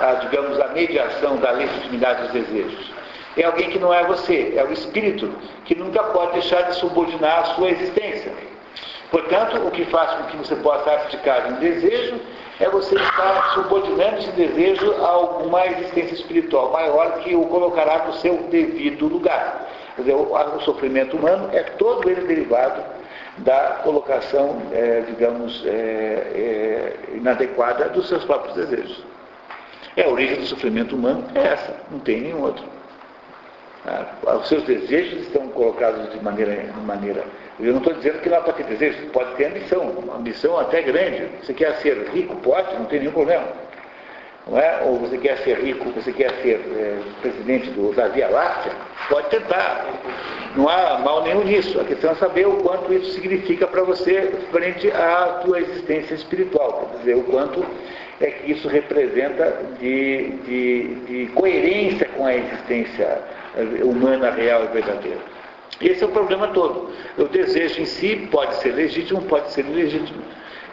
a, 0.00 0.14
digamos, 0.14 0.60
a 0.60 0.68
mediação 0.68 1.38
da 1.38 1.50
legitimidade 1.52 2.24
dos 2.24 2.32
desejos? 2.32 2.92
É 3.38 3.44
alguém 3.44 3.70
que 3.70 3.78
não 3.78 3.94
é 3.94 4.04
você, 4.04 4.52
é 4.54 4.64
o 4.64 4.72
espírito, 4.72 5.32
que 5.64 5.74
nunca 5.74 6.02
pode 6.02 6.32
deixar 6.32 6.62
de 6.62 6.76
subordinar 6.76 7.38
a 7.38 7.44
sua 7.54 7.70
existência. 7.70 8.32
Portanto, 9.10 9.66
o 9.66 9.70
que 9.70 9.86
faz 9.86 10.10
com 10.10 10.24
que 10.24 10.36
você 10.36 10.56
possa 10.56 10.90
abdicar 10.90 11.46
de 11.46 11.54
um 11.54 11.56
desejo 11.56 12.20
é 12.60 12.68
você 12.68 12.94
estar 12.96 13.54
subordinando 13.54 14.18
esse 14.18 14.32
desejo 14.32 14.92
a 14.94 15.08
alguma 15.08 15.64
existência 15.66 16.14
espiritual 16.14 16.72
maior 16.72 17.18
que 17.20 17.34
o 17.34 17.46
colocará 17.46 18.04
no 18.06 18.14
seu 18.14 18.36
devido 18.44 19.06
lugar. 19.06 19.68
Quer 19.94 20.02
dizer, 20.02 20.14
o, 20.14 20.60
sofrimento 20.60 21.16
humano 21.16 21.48
é 21.52 21.62
todo 21.62 22.08
ele 22.08 22.22
derivado 22.22 22.82
da 23.38 23.80
colocação, 23.84 24.62
é, 24.72 25.02
digamos, 25.02 25.64
é, 25.66 25.70
é, 25.70 27.16
inadequada 27.16 27.88
dos 27.90 28.08
seus 28.08 28.24
próprios 28.24 28.54
desejos. 28.54 29.04
É 29.96 30.04
a 30.04 30.08
origem 30.08 30.36
do 30.36 30.46
sofrimento 30.46 30.96
humano, 30.96 31.24
é 31.34 31.40
essa, 31.40 31.76
não 31.90 32.00
tem 32.00 32.20
nenhum 32.20 32.42
outro. 32.42 32.64
Ah, 33.86 34.36
os 34.36 34.48
seus 34.48 34.64
desejos 34.64 35.22
estão 35.22 35.48
colocados 35.48 36.10
de 36.12 36.22
maneira, 36.22 36.54
de 36.54 36.80
maneira. 36.80 37.24
Eu 37.60 37.72
não 37.72 37.78
estou 37.78 37.92
dizendo 37.94 38.20
que 38.20 38.28
não 38.28 38.42
pode 38.42 38.58
ter 38.58 38.64
desejos, 38.64 39.10
pode 39.10 39.34
ter 39.34 39.46
ambição, 39.46 39.82
uma 39.82 40.16
ambição 40.16 40.58
até 40.58 40.80
grande. 40.80 41.26
Você 41.42 41.52
quer 41.52 41.74
ser 41.76 42.08
rico, 42.14 42.36
pode, 42.36 42.72
não 42.74 42.84
tem 42.84 43.00
nenhum 43.00 43.12
problema. 43.12 43.46
Não 44.46 44.58
é? 44.58 44.82
Ou 44.84 44.96
você 44.96 45.18
quer 45.18 45.38
ser 45.38 45.58
rico, 45.58 45.90
você 45.90 46.12
quer 46.12 46.30
ser 46.40 46.60
é, 46.76 46.98
presidente 47.20 47.70
do, 47.70 47.92
da 47.92 48.08
Via 48.08 48.28
Láctea, 48.28 48.72
pode 49.10 49.28
tentar. 49.28 49.86
Não 50.56 50.68
há 50.68 50.98
mal 50.98 51.22
nenhum 51.24 51.44
nisso. 51.44 51.78
A 51.80 51.84
questão 51.84 52.12
é 52.12 52.14
saber 52.14 52.46
o 52.46 52.58
quanto 52.58 52.92
isso 52.92 53.12
significa 53.12 53.66
para 53.66 53.82
você 53.82 54.32
frente 54.50 54.90
à 54.92 55.40
tua 55.44 55.60
existência 55.60 56.14
espiritual. 56.14 56.88
Quer 56.92 56.98
dizer, 56.98 57.16
o 57.16 57.24
quanto 57.24 57.66
é 58.20 58.30
que 58.30 58.52
isso 58.52 58.68
representa 58.68 59.58
de, 59.80 60.30
de, 60.46 60.94
de 61.06 61.26
coerência 61.34 62.08
com 62.16 62.24
a 62.24 62.34
existência 62.34 63.20
humana 63.82 64.30
real 64.30 64.64
e 64.64 64.68
verdadeira. 64.68 65.37
Esse 65.80 66.02
é 66.02 66.06
o 66.06 66.10
problema 66.10 66.48
todo. 66.48 66.92
O 67.16 67.24
desejo 67.24 67.80
em 67.80 67.84
si 67.84 68.28
pode 68.30 68.56
ser 68.56 68.72
legítimo, 68.72 69.22
pode 69.22 69.52
ser 69.52 69.64
ilegítimo. 69.64 70.22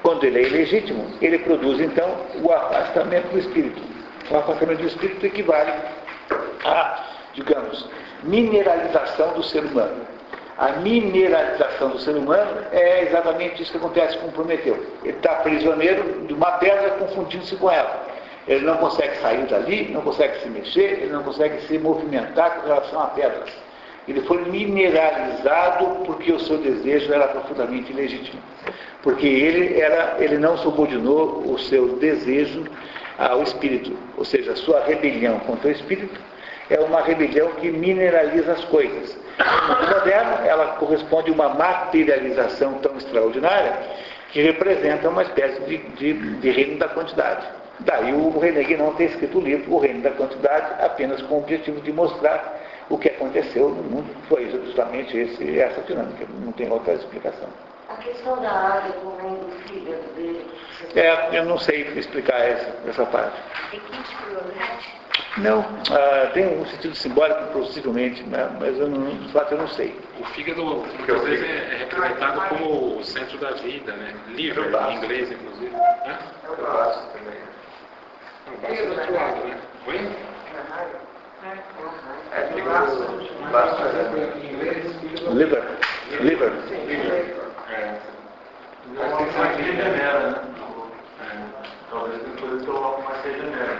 Quando 0.02 0.24
ele 0.24 0.40
é 0.40 0.48
ilegítimo, 0.48 1.06
ele 1.22 1.40
produz 1.40 1.80
então 1.80 2.10
o 2.42 2.52
afastamento 2.52 3.28
do 3.30 3.40
espírito. 3.40 3.82
O 4.30 4.38
afastamento 4.38 4.80
do 4.80 4.88
espírito 4.88 5.26
equivale 5.26 5.72
à, 6.64 7.06
digamos, 7.34 7.88
mineralização 8.24 9.34
do 9.34 9.44
ser 9.44 9.64
humano. 9.64 10.06
A 10.58 10.72
mineralização 10.74 11.90
do 11.90 12.00
ser 12.00 12.16
humano 12.16 12.66
é 12.72 13.04
exatamente 13.04 13.62
isso 13.62 13.72
que 13.72 13.78
acontece 13.78 14.18
com 14.18 14.32
Prometeu. 14.32 14.84
Ele 15.04 15.18
está 15.18 15.36
prisioneiro 15.36 16.26
de 16.26 16.34
uma 16.34 16.54
pedra 16.54 16.92
confundindo-se 16.92 17.56
com 17.58 17.70
ela. 17.70 18.08
Ele 18.48 18.66
não 18.66 18.78
consegue 18.78 19.18
sair 19.18 19.46
dali, 19.48 19.92
não 19.92 20.02
consegue 20.02 20.40
se 20.40 20.50
mexer, 20.50 21.02
ele 21.02 21.12
não 21.12 21.24
consegue 21.24 21.62
se 21.68 21.78
movimentar 21.78 22.62
com 22.62 22.68
relação 22.68 23.02
a 23.02 23.08
pedras. 23.08 23.65
Ele 24.08 24.22
foi 24.22 24.46
mineralizado 24.46 26.04
porque 26.06 26.32
o 26.32 26.40
seu 26.40 26.58
desejo 26.58 27.12
era 27.12 27.28
profundamente 27.28 27.92
ilegítimo. 27.92 28.42
Porque 29.02 29.26
ele, 29.26 29.80
era, 29.80 30.16
ele 30.20 30.38
não 30.38 30.58
subordinou 30.58 31.44
o 31.46 31.58
seu 31.58 31.98
desejo 31.98 32.66
ao 33.18 33.42
espírito. 33.44 33.98
Ou 34.18 34.26
seja, 34.26 34.52
a 34.52 34.56
sua 34.56 34.84
rebelião 34.84 35.40
contra 35.40 35.70
o 35.70 35.72
espírito 35.72 36.20
é 36.70 36.80
uma 36.80 37.02
rebelião 37.02 37.52
que 37.54 37.72
mineraliza 37.72 38.54
as 38.54 38.66
coisas. 38.66 39.18
Mundo 39.68 39.90
moderno, 39.90 40.46
ela 40.46 40.76
corresponde 40.78 41.30
a 41.32 41.34
uma 41.34 41.50
materialização 41.50 42.76
tão 42.76 42.96
extraordinária 42.98 43.74
que 44.32 44.42
representa 44.42 45.10
uma 45.10 45.24
espécie 45.24 45.62
de, 45.62 45.78
de, 45.78 46.14
de 46.14 46.50
reino 46.52 46.78
da 46.78 46.88
quantidade. 46.88 47.46
Daí 47.80 48.14
o 48.14 48.38
René 48.40 48.64
Guénon 48.64 48.92
ter 48.94 49.06
escrito 49.06 49.38
o 49.38 49.42
livro 49.42 49.74
O 49.74 49.80
Reino 49.80 50.02
da 50.02 50.12
Quantidade, 50.12 50.82
apenas 50.82 51.22
com 51.24 51.36
o 51.36 51.38
objetivo 51.40 51.82
de 51.82 51.92
mostrar 51.92 52.65
o 52.90 52.98
que 52.98 53.10
aconteceu 53.10 53.70
no 53.70 53.84
mundo. 53.84 54.16
Foi 54.28 54.50
justamente 54.50 55.18
esse, 55.18 55.60
essa 55.60 55.82
dinâmica, 55.82 56.26
não 56.44 56.52
tem 56.52 56.72
outra 56.72 56.94
explicação. 56.94 57.50
A 57.90 57.96
questão 57.98 58.42
da 58.42 58.50
água 58.50 58.94
como 58.94 59.38
do 59.38 59.52
fígado 59.68 60.02
dele. 60.16 60.46
É, 60.96 61.38
eu 61.38 61.46
não 61.46 61.58
sei 61.58 61.82
explicar 61.96 62.40
essa, 62.40 62.76
essa 62.88 63.06
parte. 63.06 63.40
Não, 65.38 65.60
ah, 65.92 66.32
tem 66.34 66.48
um 66.60 66.66
sentido 66.66 66.96
simbólico, 66.96 67.52
possivelmente, 67.52 68.24
né? 68.24 68.50
mas 68.60 68.78
eu 68.80 68.88
não, 68.88 69.10
de 69.10 69.32
fato 69.32 69.54
eu 69.54 69.60
não 69.60 69.68
sei. 69.68 69.96
O 70.20 70.26
fígado 70.28 70.64
muitas 70.64 71.22
vezes 71.24 71.46
é 71.46 71.78
representado 71.78 72.42
como 72.50 72.98
o 72.98 73.04
centro 73.04 73.38
da 73.38 73.52
vida, 73.52 73.92
né? 73.94 74.16
Liver, 74.30 74.74
em 74.74 74.96
inglês, 74.96 75.32
inclusive. 75.32 75.72
Né? 75.72 76.20
É 76.44 76.50
o 76.50 76.56
braço 76.56 77.08
também. 77.10 77.40
É 78.48 78.52
o 78.52 78.58
braço 78.58 78.84
do 78.84 78.92
outro 78.92 79.14
lado, 79.14 79.48
né? 79.48 79.58
Oi? 79.88 81.05
É, 81.46 82.50
inglês. 84.52 84.96
Liver. 85.32 85.64
Liver. 86.20 86.52
É. 87.70 88.16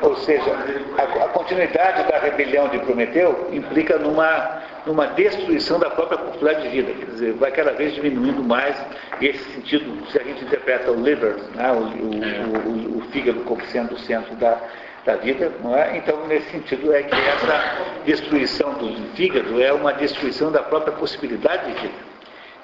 Ou 0.02 0.16
seja, 0.18 0.52
a, 0.98 1.04
a, 1.26 1.30
continuidade 1.30 2.04
da 2.12 2.20
rebelião 2.20 2.68
de 2.70 2.78
Prometeu 2.80 3.50
implica 3.52 3.98
numa, 3.98 4.62
numa 4.86 5.08
destruição 5.08 5.80
da 5.80 5.90
própria 5.90 6.20
possibilidade 6.20 6.64
de 6.64 6.70
vida. 6.70 6.94
Quer 6.94 7.06
dizer, 7.06 7.34
vai 7.34 7.52
cada 7.52 7.72
vez 7.74 7.96
diminuindo 7.96 8.44
mais 8.44 8.76
esse 9.22 9.44
sentido, 9.54 10.06
se 10.12 10.20
a 10.20 10.24
gente 10.24 10.44
interpreta 10.44 10.92
o 10.92 11.02
liver, 11.02 11.36
né, 11.56 11.72
o, 11.72 11.78
o, 11.78 12.96
o, 12.96 12.98
o, 13.00 13.02
fígado 13.12 13.40
como 13.42 13.62
sendo 13.66 13.96
o 13.96 14.00
centro 14.00 14.36
da, 14.36 14.60
da 15.06 15.16
vida, 15.18 15.52
não 15.64 15.78
é? 15.78 15.98
então 15.98 16.26
nesse 16.28 16.50
sentido 16.50 16.94
é 16.94 17.04
que 17.04 17.16
essa 17.16 18.02
destruição 18.06 18.74
do 18.74 19.16
fígado 19.16 19.62
é 19.62 19.72
uma 19.72 19.94
destruição 19.94 20.52
da 20.52 20.64
própria 20.64 20.94
possibilidade 20.94 21.72
de 21.72 21.82
vida. 21.82 22.16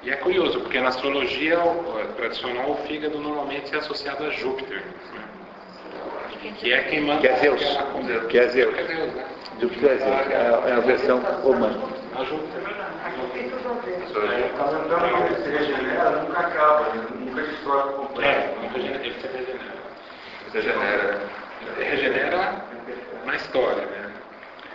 E 0.02 0.10
é 0.10 0.16
curioso, 0.16 0.58
porque 0.60 0.80
na 0.80 0.88
astrologia 0.88 1.56
tradicional 2.16 2.72
o 2.72 2.76
fígado 2.88 3.18
normalmente 3.20 3.72
é 3.72 3.78
associado 3.78 4.24
a 4.24 4.30
Júpiter. 4.30 4.82
Né? 5.14 5.22
Que 6.58 6.72
é 6.72 6.82
quem 6.82 7.02
manda. 7.02 7.20
Que 7.20 7.28
é 7.28 7.36
Zeus. 7.36 7.62
Que 8.28 8.38
é 8.38 8.48
Zeus. 8.48 8.74
Júpiter 9.60 9.92
é 9.92 9.96
Zeus. 9.98 10.10
É, 10.10 10.70
é 10.70 10.72
a 10.72 10.80
versão 10.80 11.20
romana. 11.20 11.78
A 12.16 12.24
Júpiter. 12.24 12.62
Que 15.44 15.50
regenera, 15.50 16.10
nunca 16.10 16.40
acaba, 16.40 16.94
né? 16.94 17.06
nunca 17.20 17.42
destrói 17.42 17.92
completo. 17.92 18.28
É, 18.28 18.54
nunca 18.60 18.78
ele 18.78 19.14
se 19.14 19.26
regenera. 19.28 19.74
Se 20.50 20.58
regenera. 20.58 21.41
Regenera 21.78 22.54
na 23.24 23.36
história, 23.36 23.86
né? 23.86 24.12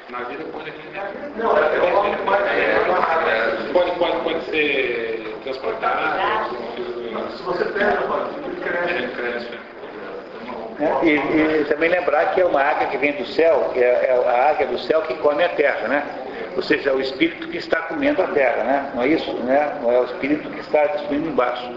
Na 0.10 0.20
vida 0.20 0.44
pode 0.52 0.72
regenerar. 0.72 1.12
Não, 1.36 1.58
é 1.58 1.92
nome 1.92 2.16
mais 2.26 2.46
É, 2.48 3.74
pode, 3.74 3.92
pode, 3.92 4.18
pode 4.22 4.46
ser 4.46 5.38
transportado. 5.44 6.56
Se 7.36 7.44
você 7.44 7.66
perde, 7.66 8.94
ele 8.94 9.08
cresce. 9.16 9.50
Né? 10.80 11.00
E, 11.04 11.62
e, 11.62 11.66
também 11.66 11.90
lembrar 11.90 12.34
que 12.34 12.42
é 12.42 12.46
uma 12.46 12.62
águia 12.62 12.88
que 12.88 12.98
vem 12.98 13.14
do 13.14 13.26
céu, 13.26 13.72
que 13.74 13.80
é, 13.80 13.84
é 13.84 14.30
a 14.30 14.50
águia 14.52 14.68
do 14.68 14.78
céu 14.80 15.02
que 15.02 15.16
come 15.16 15.44
a 15.44 15.50
terra, 15.50 15.88
né? 15.88 16.04
Ou 16.56 16.62
seja, 16.62 16.90
é 16.90 16.94
o 16.94 17.00
espírito 17.00 17.48
que 17.50 17.58
está 17.58 17.82
comendo 17.84 18.22
a 18.22 18.28
terra, 18.28 18.64
né? 18.64 18.92
Não 18.96 19.04
é 19.04 19.08
isso? 19.08 19.32
Né? 19.34 19.78
Não 19.82 19.92
é 19.92 20.00
o 20.00 20.06
espírito 20.06 20.50
que 20.50 20.60
está 20.60 20.86
destruindo 20.86 21.30
embaixo. 21.30 21.70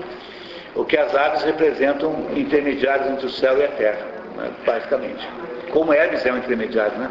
O 0.75 0.85
que 0.85 0.97
as 0.97 1.15
aves 1.15 1.43
representam 1.43 2.29
intermediários 2.35 3.11
entre 3.11 3.27
o 3.27 3.31
céu 3.31 3.59
e 3.59 3.65
a 3.65 3.69
terra? 3.69 4.07
Basicamente. 4.65 5.27
Como 5.71 5.93
Hermes 5.93 6.25
é 6.25 6.33
um 6.33 6.39
intermediário, 6.39 6.99
né? 6.99 7.11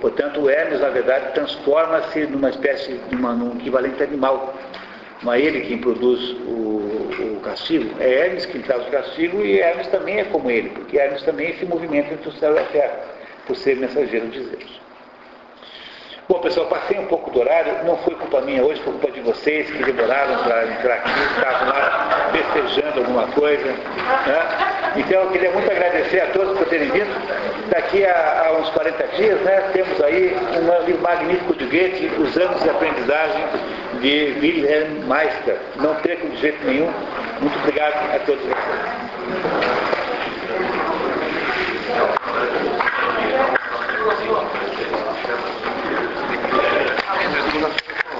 Portanto, 0.00 0.40
o 0.40 0.50
Hermes, 0.50 0.80
na 0.80 0.90
verdade, 0.90 1.32
transforma-se 1.32 2.26
numa 2.26 2.50
espécie, 2.50 3.00
numa, 3.10 3.32
num 3.32 3.56
equivalente 3.56 4.02
animal. 4.02 4.54
Não 5.22 5.32
é 5.32 5.40
ele 5.40 5.62
quem 5.62 5.78
produz 5.78 6.20
o, 6.46 7.08
o, 7.36 7.40
castigo, 7.42 7.90
é 8.00 8.26
Hermes 8.26 8.44
quem 8.44 8.60
traz 8.60 8.86
o 8.86 8.90
castigo 8.90 9.40
e 9.40 9.58
Hermes 9.58 9.86
também 9.86 10.18
é 10.18 10.24
como 10.24 10.50
ele, 10.50 10.68
porque 10.70 10.98
Hermes 10.98 11.22
também 11.22 11.54
se 11.54 11.64
movimenta 11.64 12.12
entre 12.12 12.28
o 12.28 12.32
céu 12.32 12.54
e 12.54 12.58
a 12.58 12.64
terra, 12.64 13.00
por 13.46 13.56
ser 13.56 13.76
mensageiro 13.76 14.28
de 14.28 14.42
Zeus. 14.42 14.83
Bom, 16.34 16.40
pessoal, 16.40 16.66
passei 16.66 16.98
um 16.98 17.06
pouco 17.06 17.30
do 17.30 17.38
horário, 17.38 17.84
não 17.84 17.96
foi 17.98 18.12
culpa 18.16 18.40
minha 18.40 18.60
hoje, 18.60 18.82
foi 18.82 18.92
culpa 18.94 19.12
de 19.12 19.20
vocês 19.20 19.70
que 19.70 19.84
demoraram 19.84 20.42
para 20.42 20.66
entrar 20.66 20.94
aqui, 20.94 21.10
estavam 21.32 21.68
lá 21.68 22.32
festejando 22.32 22.98
alguma 22.98 23.28
coisa. 23.28 23.64
Né? 23.64 24.96
Então, 24.96 25.22
eu 25.22 25.30
queria 25.30 25.52
muito 25.52 25.70
agradecer 25.70 26.22
a 26.22 26.26
todos 26.32 26.58
por 26.58 26.66
terem 26.66 26.90
vindo. 26.90 27.70
Daqui 27.70 28.04
a, 28.04 28.46
a 28.48 28.52
uns 28.58 28.68
40 28.70 29.06
dias, 29.16 29.40
né, 29.42 29.70
temos 29.72 30.02
aí 30.02 30.36
um 30.56 30.84
livro 30.86 31.02
magnífico 31.02 31.54
de 31.54 31.66
Goethe, 31.66 32.10
Os 32.20 32.36
Anos 32.36 32.60
de 32.64 32.68
Aprendizagem, 32.68 33.44
de 34.00 34.36
Wilhelm 34.40 35.04
Meister. 35.06 35.56
Não 35.76 35.94
percam 35.94 36.30
de 36.30 36.38
jeito 36.38 36.66
nenhum. 36.66 36.92
Muito 37.40 37.56
obrigado 37.60 37.94
a 38.12 38.18
todos 38.26 38.42
vocês. 38.42 39.94
Tira 47.54 47.66
um 47.66 47.70
cartão. 47.70 48.13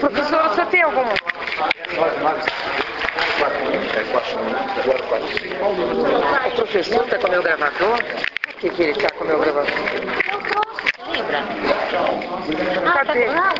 Professor, 0.00 0.48
você 0.48 0.66
tem 0.66 0.82
algum? 0.82 1.02
O 6.46 6.50
professor 6.56 7.04
está 7.04 7.18
com 7.18 7.26
o 7.26 7.30
meu 7.30 7.42
gravador? 7.42 7.98
Por 8.42 8.54
que, 8.54 8.70
que 8.70 8.82
ele 8.82 8.92
está 8.92 9.10
com 9.10 9.24
o 9.24 9.26
meu 9.26 9.38
gravador? 9.38 9.70
Eu 10.32 10.40
trouxe, 10.40 10.84
lembra? 11.10 11.42
Cadê? 12.92 13.26
Ah, 13.28 13.36
tá 13.44 13.54